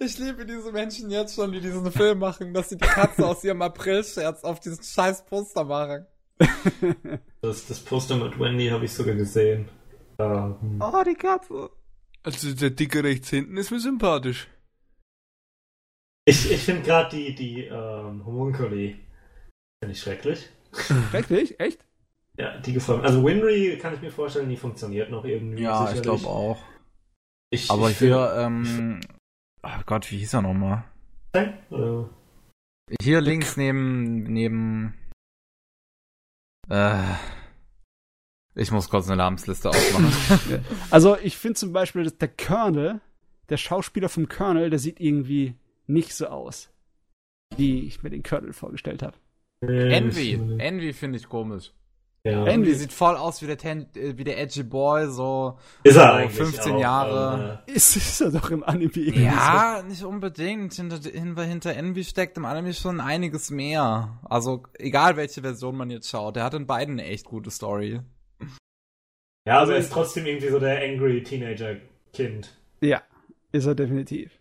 Ich 0.00 0.18
liebe 0.18 0.46
diese 0.46 0.70
Menschen 0.72 1.10
jetzt 1.10 1.34
schon, 1.34 1.52
die 1.52 1.60
diesen 1.60 1.90
Film 1.90 2.18
machen, 2.18 2.54
dass 2.54 2.68
sie 2.68 2.76
die 2.76 2.86
Katze 2.86 3.26
aus 3.26 3.42
ihrem 3.42 3.62
April-Scherz 3.62 4.44
auf 4.44 4.60
diesen 4.60 4.82
scheiß 4.82 5.24
Poster 5.26 5.64
machen. 5.64 6.06
Das, 7.42 7.64
das 7.68 7.78
Poster 7.78 8.16
mit 8.16 8.40
Wendy 8.40 8.68
habe 8.68 8.86
ich 8.86 8.92
sogar 8.92 9.14
gesehen. 9.14 9.68
Ähm. 10.18 10.80
Oh, 10.80 11.02
die 11.04 11.14
Katze. 11.14 11.70
Also 12.24 12.52
der 12.52 12.70
Dicke 12.70 13.04
rechts 13.04 13.30
hinten 13.30 13.56
ist 13.56 13.70
mir 13.70 13.78
sympathisch. 13.78 14.48
Ich, 16.24 16.50
ich 16.50 16.64
finde 16.64 16.82
gerade 16.82 17.16
die, 17.16 17.36
die 17.36 17.64
ähm, 17.66 18.26
Homunculi 18.26 18.98
Finde 19.80 19.94
ich 19.94 20.00
schrecklich. 20.00 20.48
Schrecklich? 21.10 21.60
Echt? 21.60 21.84
Ja, 22.38 22.58
die 22.58 22.72
gefallen. 22.72 23.02
Also 23.02 23.24
Winry 23.24 23.78
kann 23.80 23.94
ich 23.94 24.00
mir 24.00 24.10
vorstellen, 24.10 24.48
die 24.48 24.56
funktioniert 24.56 25.10
noch 25.10 25.24
irgendwie. 25.24 25.62
Ja, 25.62 25.86
sicherlich. 25.86 25.96
ich 25.96 26.02
glaube 26.02 26.26
auch. 26.26 26.58
Ich, 27.50 27.70
Aber 27.70 27.90
ich 27.90 27.98
hier, 27.98 28.34
ähm, 28.36 29.00
oh 29.66 29.82
Gott, 29.86 30.10
wie 30.10 30.18
hieß 30.18 30.34
er 30.34 30.42
nochmal? 30.42 30.84
Oder? 31.70 32.08
Hier 33.00 33.20
links 33.20 33.56
neben, 33.56 34.22
neben, 34.24 34.94
äh, 36.68 37.14
Ich 38.54 38.70
muss 38.70 38.88
kurz 38.88 39.06
eine 39.06 39.16
Namensliste 39.16 39.68
aufmachen. 39.68 40.64
also 40.90 41.16
ich 41.18 41.36
finde 41.36 41.54
zum 41.54 41.72
Beispiel, 41.72 42.04
dass 42.04 42.16
der 42.16 42.28
Colonel, 42.28 43.00
der 43.48 43.58
Schauspieler 43.58 44.08
vom 44.08 44.28
Colonel, 44.28 44.70
der 44.70 44.78
sieht 44.78 44.98
irgendwie 44.98 45.54
nicht 45.86 46.14
so 46.14 46.26
aus, 46.28 46.70
wie 47.56 47.80
ich 47.80 48.02
mir 48.02 48.10
den 48.10 48.22
Colonel 48.22 48.52
vorgestellt 48.52 49.02
habe. 49.02 49.16
Envy. 49.60 50.40
Envy 50.58 50.92
finde 50.92 51.18
ich 51.18 51.28
komisch. 51.28 51.72
Ja. 52.32 52.46
Envy 52.46 52.74
sieht 52.74 52.92
voll 52.92 53.16
aus 53.16 53.40
wie 53.42 53.46
der, 53.46 53.56
Ten, 53.58 53.86
äh, 53.94 54.16
wie 54.16 54.24
der 54.24 54.38
Edgy 54.40 54.62
Boy, 54.62 55.08
so, 55.08 55.58
ist 55.82 55.96
er 55.96 56.22
so 56.24 56.28
15 56.28 56.72
auch, 56.72 56.80
Jahre. 56.80 57.62
Äh, 57.66 57.72
ist, 57.72 57.96
ist 57.96 58.20
er 58.20 58.30
doch 58.30 58.50
im 58.50 58.64
Anime 58.64 58.90
irgendwie 58.94 59.22
Ja, 59.24 59.78
so. 59.80 59.86
nicht 59.86 60.02
unbedingt. 60.04 60.74
Hinter, 60.74 60.98
hinter, 60.98 61.42
hinter 61.44 61.74
Envy 61.74 62.04
steckt 62.04 62.36
im 62.36 62.44
Anime 62.44 62.74
schon 62.74 63.00
einiges 63.00 63.50
mehr. 63.50 64.18
Also, 64.24 64.64
egal 64.78 65.16
welche 65.16 65.42
Version 65.42 65.76
man 65.76 65.90
jetzt 65.90 66.08
schaut, 66.10 66.36
der 66.36 66.44
hat 66.44 66.54
in 66.54 66.66
beiden 66.66 66.98
eine 66.98 67.08
echt 67.08 67.26
gute 67.26 67.50
Story. 67.50 68.00
Ja, 69.46 69.60
also 69.60 69.72
er 69.72 69.78
ist 69.78 69.92
trotzdem 69.92 70.26
irgendwie 70.26 70.48
so 70.48 70.58
der 70.58 70.82
angry 70.82 71.22
Teenager-Kind. 71.22 72.56
Ja, 72.80 73.02
ist 73.52 73.66
er 73.66 73.74
definitiv. 73.76 74.32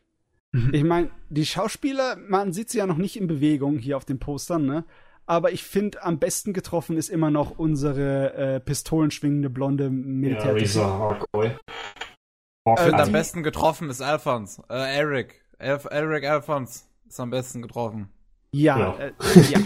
Mhm. 0.51 0.73
Ich 0.73 0.83
meine, 0.83 1.09
die 1.29 1.45
Schauspieler, 1.45 2.15
man 2.27 2.53
sieht 2.53 2.69
sie 2.69 2.79
ja 2.79 2.87
noch 2.87 2.97
nicht 2.97 3.17
in 3.17 3.27
Bewegung 3.27 3.77
hier 3.77 3.97
auf 3.97 4.05
den 4.05 4.19
Postern, 4.19 4.65
ne? 4.65 4.85
Aber 5.25 5.51
ich 5.51 5.63
finde, 5.63 6.03
am 6.03 6.19
besten 6.19 6.53
getroffen 6.53 6.97
ist 6.97 7.09
immer 7.09 7.31
noch 7.31 7.57
unsere 7.57 8.33
äh, 8.33 8.59
pistolenschwingende 8.59 9.49
blonde 9.49 9.89
Militärische. 9.89 10.79
Ja, 10.79 11.19
Ich 11.45 12.79
finde, 12.79 13.03
am 13.03 13.11
besten 13.11 13.43
getroffen 13.43 13.89
ist 13.89 14.01
Alphons. 14.01 14.61
Äh, 14.69 14.97
Eric. 14.97 15.43
Elf 15.57 15.85
Eric 15.89 16.25
Alphons 16.25 16.87
ist 17.07 17.19
am 17.19 17.29
besten 17.29 17.61
getroffen. 17.61 18.09
Ja, 18.51 18.77
ja. 18.77 18.97
Äh, 18.97 19.13
ja. 19.51 19.59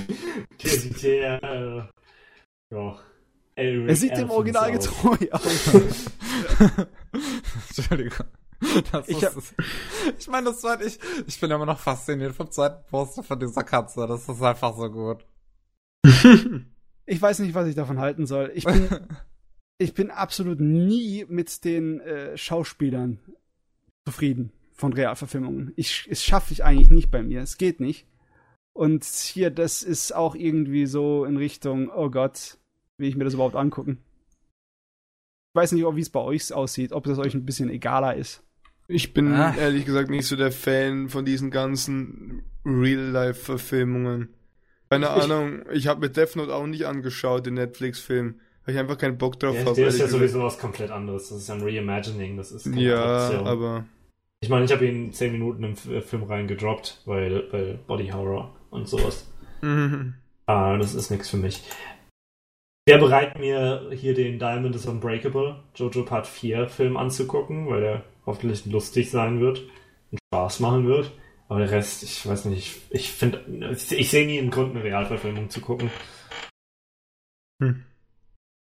der, 0.63 1.39
der, 1.39 1.43
äh, 1.43 2.75
ja. 2.75 2.99
Eric 3.55 3.89
er 3.89 3.95
sieht 3.95 4.17
dem 4.17 4.29
Original 4.29 4.71
getreu 4.71 5.17
aus. 5.31 6.05
Entschuldigung. 7.77 8.27
Das 8.91 9.07
ich, 9.07 9.21
ist, 9.21 9.53
ich 10.19 10.27
meine, 10.27 10.49
das 10.49 10.63
war 10.63 10.81
ich, 10.81 10.99
ich 11.27 11.39
bin 11.39 11.49
immer 11.49 11.65
noch 11.65 11.79
fasziniert 11.79 12.35
vom 12.35 12.51
zweiten 12.51 12.85
Poster 12.89 13.23
von 13.23 13.39
dieser 13.39 13.63
Katze. 13.63 14.05
Das 14.05 14.27
ist 14.27 14.41
einfach 14.41 14.75
so 14.75 14.89
gut. 14.89 15.25
ich 17.05 17.21
weiß 17.21 17.39
nicht, 17.39 17.53
was 17.53 17.67
ich 17.67 17.75
davon 17.75 17.99
halten 17.99 18.25
soll. 18.25 18.51
Ich 18.55 18.65
bin, 18.65 18.87
ich 19.77 19.93
bin 19.93 20.11
absolut 20.11 20.59
nie 20.59 21.25
mit 21.27 21.63
den 21.63 21.99
äh, 22.01 22.37
Schauspielern 22.37 23.19
zufrieden 24.05 24.51
von 24.73 24.93
Realverfilmungen. 24.93 25.73
Ich, 25.75 26.07
es 26.09 26.23
schaffe 26.23 26.53
ich 26.53 26.63
eigentlich 26.63 26.89
nicht 26.89 27.11
bei 27.11 27.21
mir. 27.21 27.41
Es 27.41 27.57
geht 27.57 27.79
nicht. 27.79 28.07
Und 28.73 29.03
hier, 29.03 29.51
das 29.51 29.83
ist 29.83 30.15
auch 30.15 30.35
irgendwie 30.35 30.85
so 30.85 31.25
in 31.25 31.37
Richtung, 31.37 31.89
oh 31.89 32.09
Gott, 32.09 32.57
will 32.97 33.09
ich 33.09 33.15
mir 33.15 33.25
das 33.25 33.33
überhaupt 33.33 33.55
angucken? 33.55 33.99
Ich 35.51 35.55
weiß 35.55 35.71
nicht, 35.73 35.83
wie 35.83 35.99
es 35.99 36.09
bei 36.09 36.21
euch 36.21 36.53
aussieht, 36.53 36.93
ob 36.93 37.03
das 37.03 37.17
euch 37.17 37.33
ein 37.33 37.45
bisschen 37.45 37.69
egaler 37.69 38.15
ist. 38.15 38.43
Ich 38.87 39.13
bin 39.13 39.33
ah. 39.33 39.53
ehrlich 39.55 39.85
gesagt 39.85 40.09
nicht 40.09 40.27
so 40.27 40.35
der 40.35 40.51
Fan 40.51 41.09
von 41.09 41.25
diesen 41.25 41.51
ganzen 41.51 42.43
Real-Life-Verfilmungen. 42.65 44.29
Keine 44.89 45.09
Ahnung, 45.09 45.61
ich 45.71 45.87
habe 45.87 45.99
mir 45.99 46.09
Death 46.09 46.35
Note 46.35 46.53
auch 46.53 46.65
nicht 46.65 46.85
angeschaut, 46.85 47.45
den 47.45 47.53
Netflix-Film, 47.55 48.39
weil 48.65 48.73
ich 48.73 48.79
einfach 48.79 48.97
keinen 48.97 49.17
Bock 49.17 49.39
drauf 49.39 49.55
ja, 49.55 49.65
habe. 49.65 49.75
Der 49.75 49.87
ist 49.87 49.99
ja 49.99 50.07
sowieso 50.07 50.43
was 50.43 50.57
komplett 50.57 50.89
anderes. 50.89 51.29
Das 51.29 51.39
ist 51.39 51.49
ja 51.49 51.55
ein 51.55 51.61
Reimagining, 51.61 52.37
das 52.37 52.51
ist 52.51 52.63
keine 52.63 52.81
Ja, 52.81 53.03
Adaption. 53.03 53.47
aber. 53.47 53.85
Ich 54.41 54.49
meine, 54.49 54.65
ich 54.65 54.71
habe 54.71 54.85
ihn 54.87 55.11
10 55.11 55.31
Minuten 55.31 55.63
im 55.63 55.75
Film 55.75 56.23
reingedroppt, 56.23 57.01
weil, 57.05 57.51
weil 57.51 57.79
Body 57.85 58.07
Horror 58.07 58.55
und 58.71 58.87
sowas. 58.87 59.27
Mhm. 59.61 60.15
Ah, 60.45 60.77
das 60.77 60.95
ist 60.95 61.11
nichts 61.11 61.29
für 61.29 61.37
mich. 61.37 61.61
Wer 62.87 62.97
bereit, 62.97 63.37
mir 63.37 63.91
hier 63.91 64.15
den 64.15 64.39
Diamond 64.39 64.75
is 64.75 64.87
Unbreakable, 64.87 65.61
Jojo 65.75 66.03
Part 66.03 66.25
4 66.25 66.67
Film 66.67 66.97
anzugucken, 66.97 67.67
weil 67.69 67.81
der 67.81 68.03
hoffentlich 68.25 68.65
lustig 68.65 69.11
sein 69.11 69.39
wird 69.39 69.61
und 70.11 70.19
Spaß 70.33 70.59
machen 70.61 70.87
wird. 70.87 71.11
Aber 71.49 71.59
der 71.59 71.71
Rest, 71.71 72.03
ich 72.03 72.27
weiß 72.27 72.45
nicht, 72.45 72.59
ich, 72.91 73.01
ich 73.01 73.11
finde, 73.11 73.43
ich 73.71 74.09
sehe 74.09 74.27
nie 74.27 74.37
einen 74.37 74.51
Grund, 74.51 74.75
eine 74.75 74.83
Realverfilmung 74.83 75.49
zu 75.49 75.61
gucken. 75.61 75.89
Hm. 77.61 77.83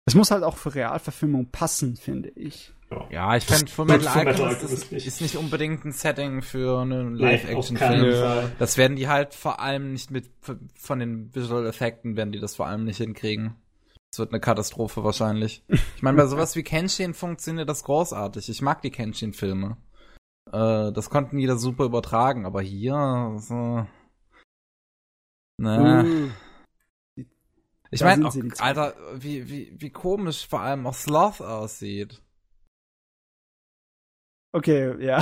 Es 0.06 0.14
muss 0.16 0.32
halt 0.32 0.42
auch 0.42 0.56
für 0.56 0.74
Realverfilmung 0.74 1.50
passen, 1.50 1.96
finde 1.96 2.30
ich. 2.30 2.72
Ja, 3.10 3.36
ich 3.36 3.44
finde, 3.44 3.70
Fullmetal 3.70 4.26
Alchemist 4.26 4.62
ist, 4.62 4.92
ist, 4.92 5.20
nicht 5.20 5.36
unbedingt 5.36 5.84
ein 5.84 5.92
Setting 5.92 6.42
für 6.42 6.80
einen 6.80 7.14
Live-Action-Film. 7.14 8.52
Das 8.58 8.76
werden 8.76 8.96
die 8.96 9.08
halt 9.08 9.34
vor 9.34 9.60
allem 9.60 9.92
nicht 9.92 10.10
mit, 10.10 10.30
von 10.76 10.98
den 10.98 11.34
Visual 11.34 11.66
Effekten 11.66 12.16
werden 12.16 12.32
die 12.32 12.40
das 12.40 12.56
vor 12.56 12.66
allem 12.66 12.84
nicht 12.84 12.98
hinkriegen. 12.98 13.54
Das 14.10 14.18
wird 14.18 14.32
eine 14.32 14.40
Katastrophe 14.40 15.02
wahrscheinlich. 15.02 15.64
Ich 15.96 16.02
meine, 16.02 16.16
bei 16.16 16.26
sowas 16.28 16.54
wie 16.54 16.62
Kenshin 16.62 17.14
funktioniert 17.14 17.68
das 17.68 17.84
großartig. 17.84 18.48
Ich 18.48 18.62
mag 18.62 18.82
die 18.82 18.90
Kenshin-Filme. 18.90 19.76
Äh, 20.52 20.92
das 20.92 21.10
konnten 21.10 21.38
die 21.38 21.46
da 21.46 21.56
super 21.56 21.84
übertragen, 21.84 22.46
aber 22.46 22.62
hier 22.62 23.36
so. 23.38 23.86
Ne. 25.56 26.30
Uh, 27.16 27.24
ich 27.90 28.00
meine, 28.00 28.28
Alter, 28.58 28.96
wie, 29.14 29.48
wie, 29.48 29.80
wie 29.80 29.90
komisch 29.90 30.48
vor 30.48 30.60
allem 30.60 30.86
auch 30.86 30.94
Sloth 30.94 31.40
aussieht. 31.40 32.20
Okay, 34.52 35.04
ja. 35.04 35.18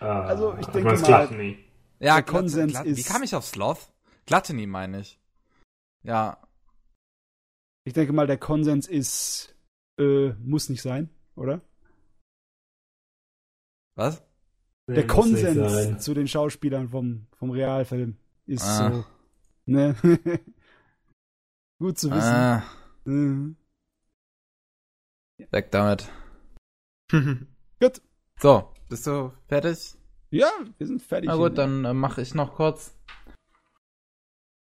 Uh, 0.00 0.04
also 0.04 0.56
ich 0.58 0.66
denke 0.66 0.92
mal, 0.92 1.00
Gluttony. 1.00 1.64
ja, 2.00 2.14
der 2.14 2.24
Konsens 2.24 2.72
Glatt, 2.72 2.86
ist. 2.86 2.98
Wie 2.98 3.02
kam 3.04 3.22
ich 3.22 3.36
auf 3.36 3.46
Sloth? 3.46 3.92
Gluttony 4.26 4.66
meine 4.66 5.00
ich. 5.00 5.20
Ja. 6.02 6.42
Ich 7.84 7.92
denke 7.92 8.12
mal, 8.12 8.26
der 8.26 8.38
Konsens 8.38 8.88
ist, 8.88 9.54
äh, 9.98 10.30
muss 10.40 10.68
nicht 10.68 10.82
sein, 10.82 11.08
oder? 11.36 11.60
Was? 13.94 14.22
Der 14.94 15.06
Konsens 15.06 16.04
zu 16.04 16.14
den 16.14 16.28
Schauspielern 16.28 16.88
vom, 16.88 17.26
vom 17.36 17.50
Realfilm 17.50 18.16
ist 18.46 18.64
ah. 18.64 18.90
so. 18.90 19.04
Ne? 19.66 19.94
Gut 21.78 21.98
zu 21.98 22.10
wissen. 22.10 22.22
Ah. 22.22 22.62
Mhm. 23.04 23.56
Weg 25.50 25.70
damit. 25.70 26.08
gut. 27.80 28.00
So, 28.40 28.72
bist 28.88 29.06
du 29.06 29.32
fertig? 29.48 29.94
Ja, 30.30 30.50
wir 30.78 30.86
sind 30.86 31.02
fertig. 31.02 31.28
Na 31.28 31.36
gut, 31.36 31.58
dann 31.58 31.84
äh, 31.84 31.92
mache 31.92 32.22
ich 32.22 32.34
noch 32.34 32.54
kurz. 32.54 32.96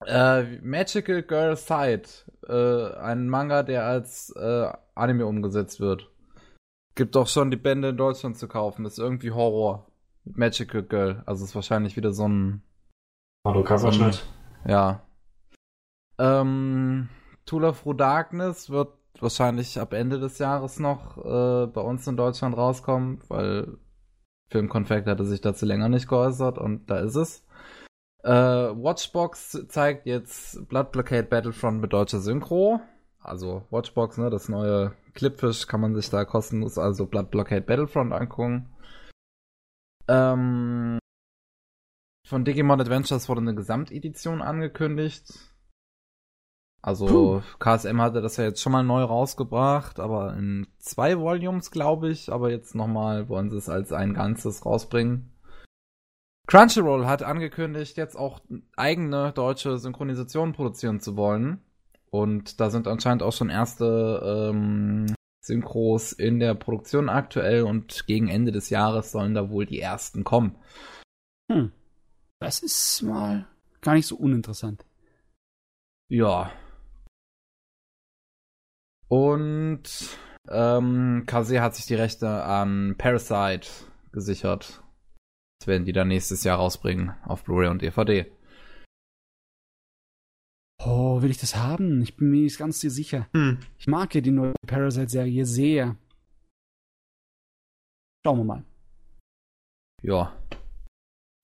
Äh, 0.07 0.59
Magical 0.61 1.23
Girl 1.23 1.57
Side. 1.57 2.09
Äh, 2.47 2.97
ein 2.99 3.29
Manga, 3.29 3.63
der 3.63 3.87
als 3.87 4.31
äh, 4.37 4.73
Anime 4.95 5.27
umgesetzt 5.27 5.81
wird. 5.81 6.11
Gibt 6.95 7.15
doch 7.15 7.29
schon 7.29 7.51
die 7.51 7.57
Bände 7.57 7.91
in 7.91 7.97
Deutschland 7.97 8.37
zu 8.37 8.47
kaufen. 8.47 8.85
Das 8.85 8.95
ist 8.95 8.99
irgendwie 8.99 9.31
Horror. 9.31 9.87
Magical 10.25 10.83
Girl. 10.83 11.23
Also 11.27 11.45
ist 11.45 11.55
wahrscheinlich 11.55 11.97
wieder 11.97 12.13
so 12.13 12.29
ein. 12.29 12.63
Madoka-Verschnitt. 13.45 14.25
Ja. 14.67 15.03
Ähm, 16.19 17.09
of 17.51 17.83
Through 17.83 17.97
Darkness 17.97 18.71
wird 18.71 18.93
wahrscheinlich 19.21 19.79
ab 19.79 19.93
Ende 19.93 20.19
des 20.19 20.39
Jahres 20.39 20.79
noch 20.79 21.19
äh, 21.19 21.67
bei 21.67 21.81
uns 21.81 22.07
in 22.07 22.17
Deutschland 22.17 22.57
rauskommen, 22.57 23.21
weil 23.29 23.79
Filmkonfekt 24.51 25.07
hatte 25.07 25.25
sich 25.25 25.41
dazu 25.41 25.67
länger 25.67 25.89
nicht 25.89 26.09
geäußert 26.09 26.59
und 26.59 26.91
da 26.91 26.99
ist 26.99 27.17
es. 27.17 27.45
Äh, 28.23 28.31
Watchbox 28.31 29.67
zeigt 29.69 30.07
jetzt 30.07 30.67
Blood 30.69 30.93
Blockade 30.93 31.25
Battlefront 31.25 31.81
mit 31.81 31.93
deutscher 31.93 32.21
Synchro. 32.21 32.81
Also 33.19 33.65
Watchbox, 33.71 34.19
ne, 34.19 34.31
das 34.31 34.49
neue 34.49 34.93
Clipfish 35.15 35.67
kann 35.67 35.81
man 35.81 35.95
sich 35.95 36.11
da 36.11 36.25
kostenlos, 36.25 36.79
also 36.79 37.07
Blood 37.07 37.31
Blockade 37.31 37.63
Battlefront 37.63 38.13
angucken. 38.13 38.74
Ähm, 40.09 40.99
von 42.27 42.45
Digimon 42.45 42.81
Adventures 42.81 43.29
wurde 43.29 43.43
eine 43.43 43.55
Gesamtedition 43.55 44.43
angekündigt. 44.43 45.55
Also 46.83 47.07
Puh. 47.07 47.43
KSM 47.61 48.01
hatte 48.01 48.21
das 48.21 48.37
ja 48.37 48.45
jetzt 48.45 48.61
schon 48.61 48.73
mal 48.73 48.83
neu 48.83 49.03
rausgebracht, 49.03 50.01
aber 50.01 50.35
in 50.37 50.67
zwei 50.79 51.19
Volumes, 51.19 51.71
glaube 51.71 52.11
ich. 52.11 52.31
Aber 52.31 52.51
jetzt 52.51 52.75
nochmal 52.75 53.29
wollen 53.29 53.51
sie 53.51 53.57
es 53.57 53.71
als 53.71 53.93
ein 53.93 54.13
Ganzes 54.13 54.67
rausbringen. 54.67 55.31
Crunchyroll 56.47 57.07
hat 57.07 57.23
angekündigt, 57.23 57.97
jetzt 57.97 58.17
auch 58.19 58.41
eigene 58.77 59.33
deutsche 59.33 59.79
Synchronisationen 59.79 60.55
produzieren 60.55 61.01
zu 61.01 61.17
wollen. 61.17 61.63
Und 62.11 62.61
da 62.61 62.69
sind 62.69 62.87
anscheinend 62.87 63.23
auch 63.23 63.33
schon 63.33 63.49
erste 63.49 64.51
ähm, 64.53 65.07
Synchros 65.45 66.13
in 66.13 66.41
der 66.41 66.55
Produktion 66.55 67.09
aktuell 67.09 67.63
und 67.63 68.07
gegen 68.07 68.29
Ende 68.29 68.53
des 68.53 68.71
Jahres 68.71 69.13
sollen 69.13 69.35
da 69.35 69.51
wohl 69.51 69.67
die 69.67 69.81
ersten 69.81 70.25
kommen. 70.25 70.57
Hm. 71.51 71.73
Das 72.41 72.63
ist 72.63 73.03
mal 73.03 73.47
gar 73.81 73.95
nicht 73.95 74.07
so 74.07 74.17
uninteressant. 74.17 74.85
Ja. 76.09 76.51
Und 79.09 79.83
ähm, 80.49 81.25
Kase 81.27 81.61
hat 81.61 81.75
sich 81.75 81.87
die 81.87 81.95
Rechte 81.95 82.29
an 82.29 82.97
Parasite 82.97 83.69
gesichert. 84.13 84.83
Das 85.59 85.67
werden 85.67 85.85
die 85.85 85.93
dann 85.93 86.09
nächstes 86.09 86.45
Jahr 86.45 86.59
rausbringen 86.59 87.15
auf 87.25 87.45
Blu-ray 87.45 87.69
und 87.69 87.83
DVD. 87.83 88.31
Oh, 90.87 91.23
will 91.23 91.31
ich 91.31 91.39
das 91.39 91.57
haben? 91.57 92.03
Ich 92.03 92.17
bin 92.17 92.31
mir 92.31 92.43
nicht 92.43 92.59
ganz 92.59 92.81
sicher. 92.81 93.27
Hm. 93.33 93.59
Ich 93.79 93.87
mag 93.87 94.15
ja 94.15 94.21
die 94.21 94.31
neue 94.31 94.53
Parasite-Serie 94.67 95.47
sehr. 95.47 95.97
Schauen 98.25 98.39
wir 98.39 98.45
mal. 98.45 98.65
Ja. 100.03 100.37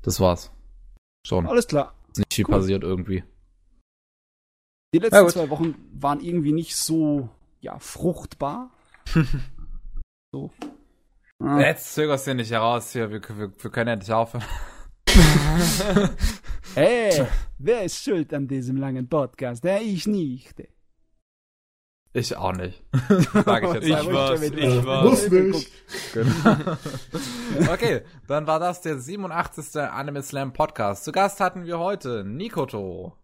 Das 0.03 0.21
war's. 0.21 0.53
Schon. 1.27 1.47
Alles 1.47 1.67
klar. 1.67 1.95
Ist 2.11 2.19
nicht 2.19 2.35
viel 2.35 2.45
Cool. 2.47 2.55
passiert 2.55 2.83
irgendwie. 2.83 3.25
Die 4.93 4.99
letzten 4.99 5.23
gut. 5.23 5.31
zwei 5.33 5.51
Wochen 5.51 5.75
waren 5.93 6.21
irgendwie 6.21 6.53
nicht 6.53 6.77
so, 6.77 7.31
ja, 7.61 7.79
fruchtbar. 7.79 8.71
so. 10.33 10.51
Ah. 11.39 11.61
Jetzt 11.61 11.95
zögerst 11.95 12.27
du 12.27 12.35
nicht 12.35 12.51
heraus 12.51 12.93
hier. 12.93 13.11
Wir, 13.11 13.23
wir, 13.23 13.53
wir 13.57 13.71
können 13.71 13.89
ja 13.89 13.97
nicht 13.97 14.11
aufhören. 14.11 14.45
Hey, 16.75 17.27
wer 17.59 17.85
ist 17.85 18.03
schuld 18.03 18.33
an 18.33 18.47
diesem 18.47 18.77
langen 18.77 19.09
Podcast? 19.09 19.65
Ja, 19.65 19.79
ich 19.79 20.07
nicht. 20.07 20.55
Ich 22.13 22.37
auch 22.37 22.53
nicht. 22.53 22.83
Sag 23.45 23.63
ich 23.65 23.73
jetzt 23.75 23.87
Ich 23.87 23.97
einfach. 23.97 24.13
war's, 24.13 24.43
ich 24.43 24.53
Äh, 24.57 24.85
war's. 24.85 25.05
muss 25.05 25.31
nicht. 25.31 25.71
Genau. 26.13 26.77
okay, 27.73 28.03
dann 28.27 28.47
war 28.47 28.59
das 28.59 28.81
der 28.81 28.99
87. 28.99 29.81
Anime 29.81 30.23
Slam 30.23 30.53
Podcast. 30.53 31.05
Zu 31.05 31.13
Gast 31.13 31.41
hatten 31.41 31.65
wir 31.65 31.79
heute 31.79 32.25
Nikoto. 32.25 33.17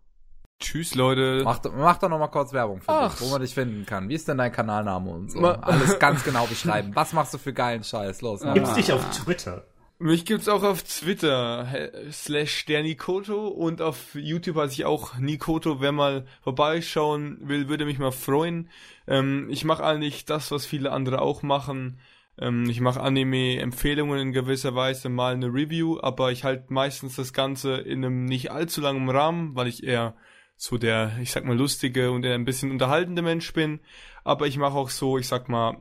Tschüss, 0.60 0.94
Leute. 0.94 1.42
Mach, 1.44 1.58
doch- 1.58 1.74
mach 1.74 1.98
doch 1.98 2.08
noch 2.08 2.18
mal 2.18 2.28
kurz 2.28 2.52
Werbung 2.52 2.80
für 2.80 2.88
Ach. 2.88 3.12
dich, 3.16 3.26
wo 3.26 3.30
man 3.32 3.40
dich 3.42 3.54
finden 3.54 3.84
kann. 3.86 4.08
Wie 4.08 4.14
ist 4.14 4.26
denn 4.28 4.38
dein 4.38 4.52
Kanalname 4.52 5.10
und 5.10 5.30
so? 5.32 5.40
Ma- 5.40 5.52
Alles 5.54 5.98
ganz 5.98 6.22
genau 6.24 6.46
beschreiben. 6.46 6.92
Was 6.94 7.12
machst 7.12 7.34
du 7.34 7.38
für 7.38 7.52
geilen 7.52 7.82
Scheiß? 7.84 8.22
Los, 8.22 8.40
mach 8.42 8.54
Gibt's 8.54 8.70
mal. 8.70 8.76
dich 8.76 8.92
auf 8.92 9.04
Twitter? 9.10 9.64
Mich 9.98 10.26
gibt's 10.26 10.48
auch 10.48 10.62
auf 10.62 10.82
Twitter, 10.82 11.90
slash 12.12 12.66
der 12.66 12.82
Nikoto 12.82 13.48
und 13.48 13.80
auf 13.80 14.14
YouTube 14.14 14.56
heiße 14.56 14.74
ich 14.74 14.84
auch 14.84 15.16
Nikoto. 15.16 15.80
Wer 15.80 15.92
mal 15.92 16.26
vorbeischauen 16.42 17.38
will, 17.48 17.70
würde 17.70 17.86
mich 17.86 17.98
mal 17.98 18.12
freuen. 18.12 18.68
Ähm, 19.06 19.48
ich 19.50 19.64
mache 19.64 19.82
eigentlich 19.84 20.26
das, 20.26 20.50
was 20.50 20.66
viele 20.66 20.92
andere 20.92 21.22
auch 21.22 21.42
machen. 21.42 21.98
Ähm, 22.38 22.68
ich 22.68 22.80
mache 22.82 23.00
Anime-Empfehlungen 23.00 24.18
in 24.18 24.32
gewisser 24.32 24.74
Weise, 24.74 25.08
mal 25.08 25.32
eine 25.32 25.46
Review, 25.46 25.98
aber 26.00 26.30
ich 26.30 26.44
halte 26.44 26.70
meistens 26.74 27.16
das 27.16 27.32
Ganze 27.32 27.76
in 27.76 28.04
einem 28.04 28.26
nicht 28.26 28.50
allzu 28.50 28.82
langen 28.82 29.08
Rahmen, 29.08 29.56
weil 29.56 29.66
ich 29.66 29.82
eher 29.82 30.14
so 30.56 30.76
der, 30.76 31.18
ich 31.22 31.32
sag 31.32 31.46
mal, 31.46 31.56
lustige 31.56 32.10
und 32.10 32.22
eher 32.24 32.34
ein 32.34 32.44
bisschen 32.44 32.70
unterhaltende 32.70 33.22
Mensch 33.22 33.50
bin. 33.54 33.80
Aber 34.24 34.46
ich 34.46 34.58
mache 34.58 34.76
auch 34.76 34.90
so, 34.90 35.16
ich 35.16 35.26
sag 35.26 35.48
mal, 35.48 35.78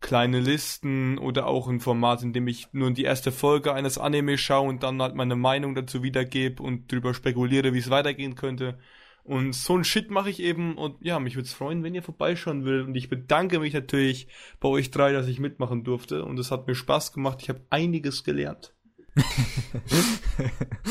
kleine 0.00 0.40
Listen 0.40 1.18
oder 1.18 1.46
auch 1.46 1.68
ein 1.68 1.80
Format, 1.80 2.22
in 2.22 2.32
dem 2.32 2.48
ich 2.48 2.68
nur 2.72 2.90
die 2.90 3.04
erste 3.04 3.32
Folge 3.32 3.74
eines 3.74 3.98
Anime 3.98 4.38
schaue 4.38 4.68
und 4.68 4.82
dann 4.82 5.00
halt 5.00 5.14
meine 5.14 5.36
Meinung 5.36 5.74
dazu 5.74 6.02
wiedergebe 6.02 6.62
und 6.62 6.90
drüber 6.90 7.14
spekuliere, 7.14 7.74
wie 7.74 7.78
es 7.78 7.90
weitergehen 7.90 8.34
könnte. 8.34 8.78
Und 9.22 9.54
so 9.54 9.76
ein 9.76 9.84
Shit 9.84 10.10
mache 10.10 10.30
ich 10.30 10.40
eben 10.40 10.76
und 10.76 10.96
ja, 11.00 11.20
mich 11.20 11.36
würde 11.36 11.46
es 11.46 11.52
freuen, 11.52 11.82
wenn 11.82 11.94
ihr 11.94 12.02
vorbeischauen 12.02 12.64
will. 12.64 12.82
Und 12.82 12.94
ich 12.94 13.08
bedanke 13.08 13.60
mich 13.60 13.74
natürlich 13.74 14.28
bei 14.58 14.68
euch 14.68 14.90
drei, 14.90 15.12
dass 15.12 15.28
ich 15.28 15.38
mitmachen 15.38 15.84
durfte. 15.84 16.24
Und 16.24 16.38
es 16.38 16.50
hat 16.50 16.66
mir 16.66 16.74
Spaß 16.74 17.12
gemacht. 17.12 17.38
Ich 17.42 17.48
habe 17.48 17.60
einiges 17.68 18.24
gelernt. 18.24 18.74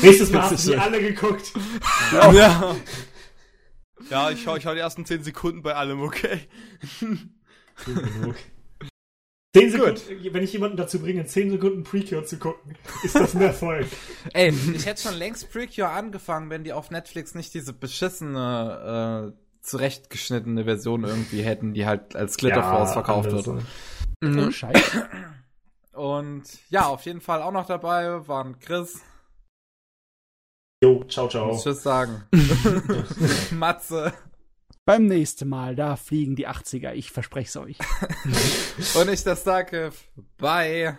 Nächstes 0.02 0.30
Mal 0.30 0.42
hast 0.42 0.66
du 0.66 0.72
die 0.72 0.78
alle 0.78 1.00
geguckt. 1.00 1.52
Ja. 2.12 2.76
Ja, 4.08 4.30
ich 4.30 4.42
schaue 4.42 4.58
ich 4.58 4.64
schau 4.64 4.74
die 4.74 4.80
ersten 4.80 5.04
zehn 5.04 5.22
Sekunden 5.22 5.62
bei 5.62 5.74
allem, 5.74 6.00
okay? 6.00 6.40
Genug. 7.84 8.36
Zehn 9.56 9.70
Sekunden, 9.72 10.00
wenn 10.32 10.44
ich 10.44 10.52
jemanden 10.52 10.76
dazu 10.76 11.00
bringe, 11.00 11.26
10 11.26 11.50
Sekunden 11.50 11.82
Precure 11.82 12.24
zu 12.24 12.38
gucken, 12.38 12.76
ist 13.02 13.16
das 13.16 13.34
ein 13.34 13.42
Erfolg. 13.42 13.86
Ey, 14.32 14.54
ich 14.74 14.86
hätte 14.86 15.02
schon 15.02 15.14
längst 15.14 15.50
Precure 15.50 15.88
angefangen, 15.88 16.50
wenn 16.50 16.62
die 16.62 16.72
auf 16.72 16.92
Netflix 16.92 17.34
nicht 17.34 17.52
diese 17.52 17.72
beschissene, 17.72 19.32
äh, 19.34 19.60
zurechtgeschnittene 19.62 20.64
Version 20.64 21.02
irgendwie 21.02 21.42
hätten, 21.42 21.74
die 21.74 21.84
halt 21.84 22.14
als 22.14 22.36
Glitterforce 22.36 22.92
verkauft 22.92 23.28
anders, 23.28 23.46
wird. 23.46 23.64
ne? 24.22 24.46
Oh, 24.46 24.50
Scheiße. 24.50 25.08
Und 25.94 26.44
ja, 26.68 26.86
auf 26.86 27.04
jeden 27.04 27.20
Fall 27.20 27.42
auch 27.42 27.52
noch 27.52 27.66
dabei 27.66 28.28
waren 28.28 28.58
Chris. 28.60 29.00
Jo, 30.82 31.04
ciao, 31.08 31.28
ciao. 31.28 31.48
Muss 31.48 31.64
Tschüss 31.64 31.82
sagen. 31.82 32.22
Matze. 33.50 34.12
Beim 34.84 35.06
nächsten 35.06 35.48
Mal, 35.48 35.76
da 35.76 35.96
fliegen 35.96 36.36
die 36.36 36.48
80er, 36.48 36.92
ich 36.92 37.10
verspreche 37.10 37.48
es 37.48 37.56
euch. 37.56 37.78
Und 39.00 39.08
ich 39.08 39.22
das 39.22 39.42
Starkiff. 39.42 40.08
Bye. 40.38 40.98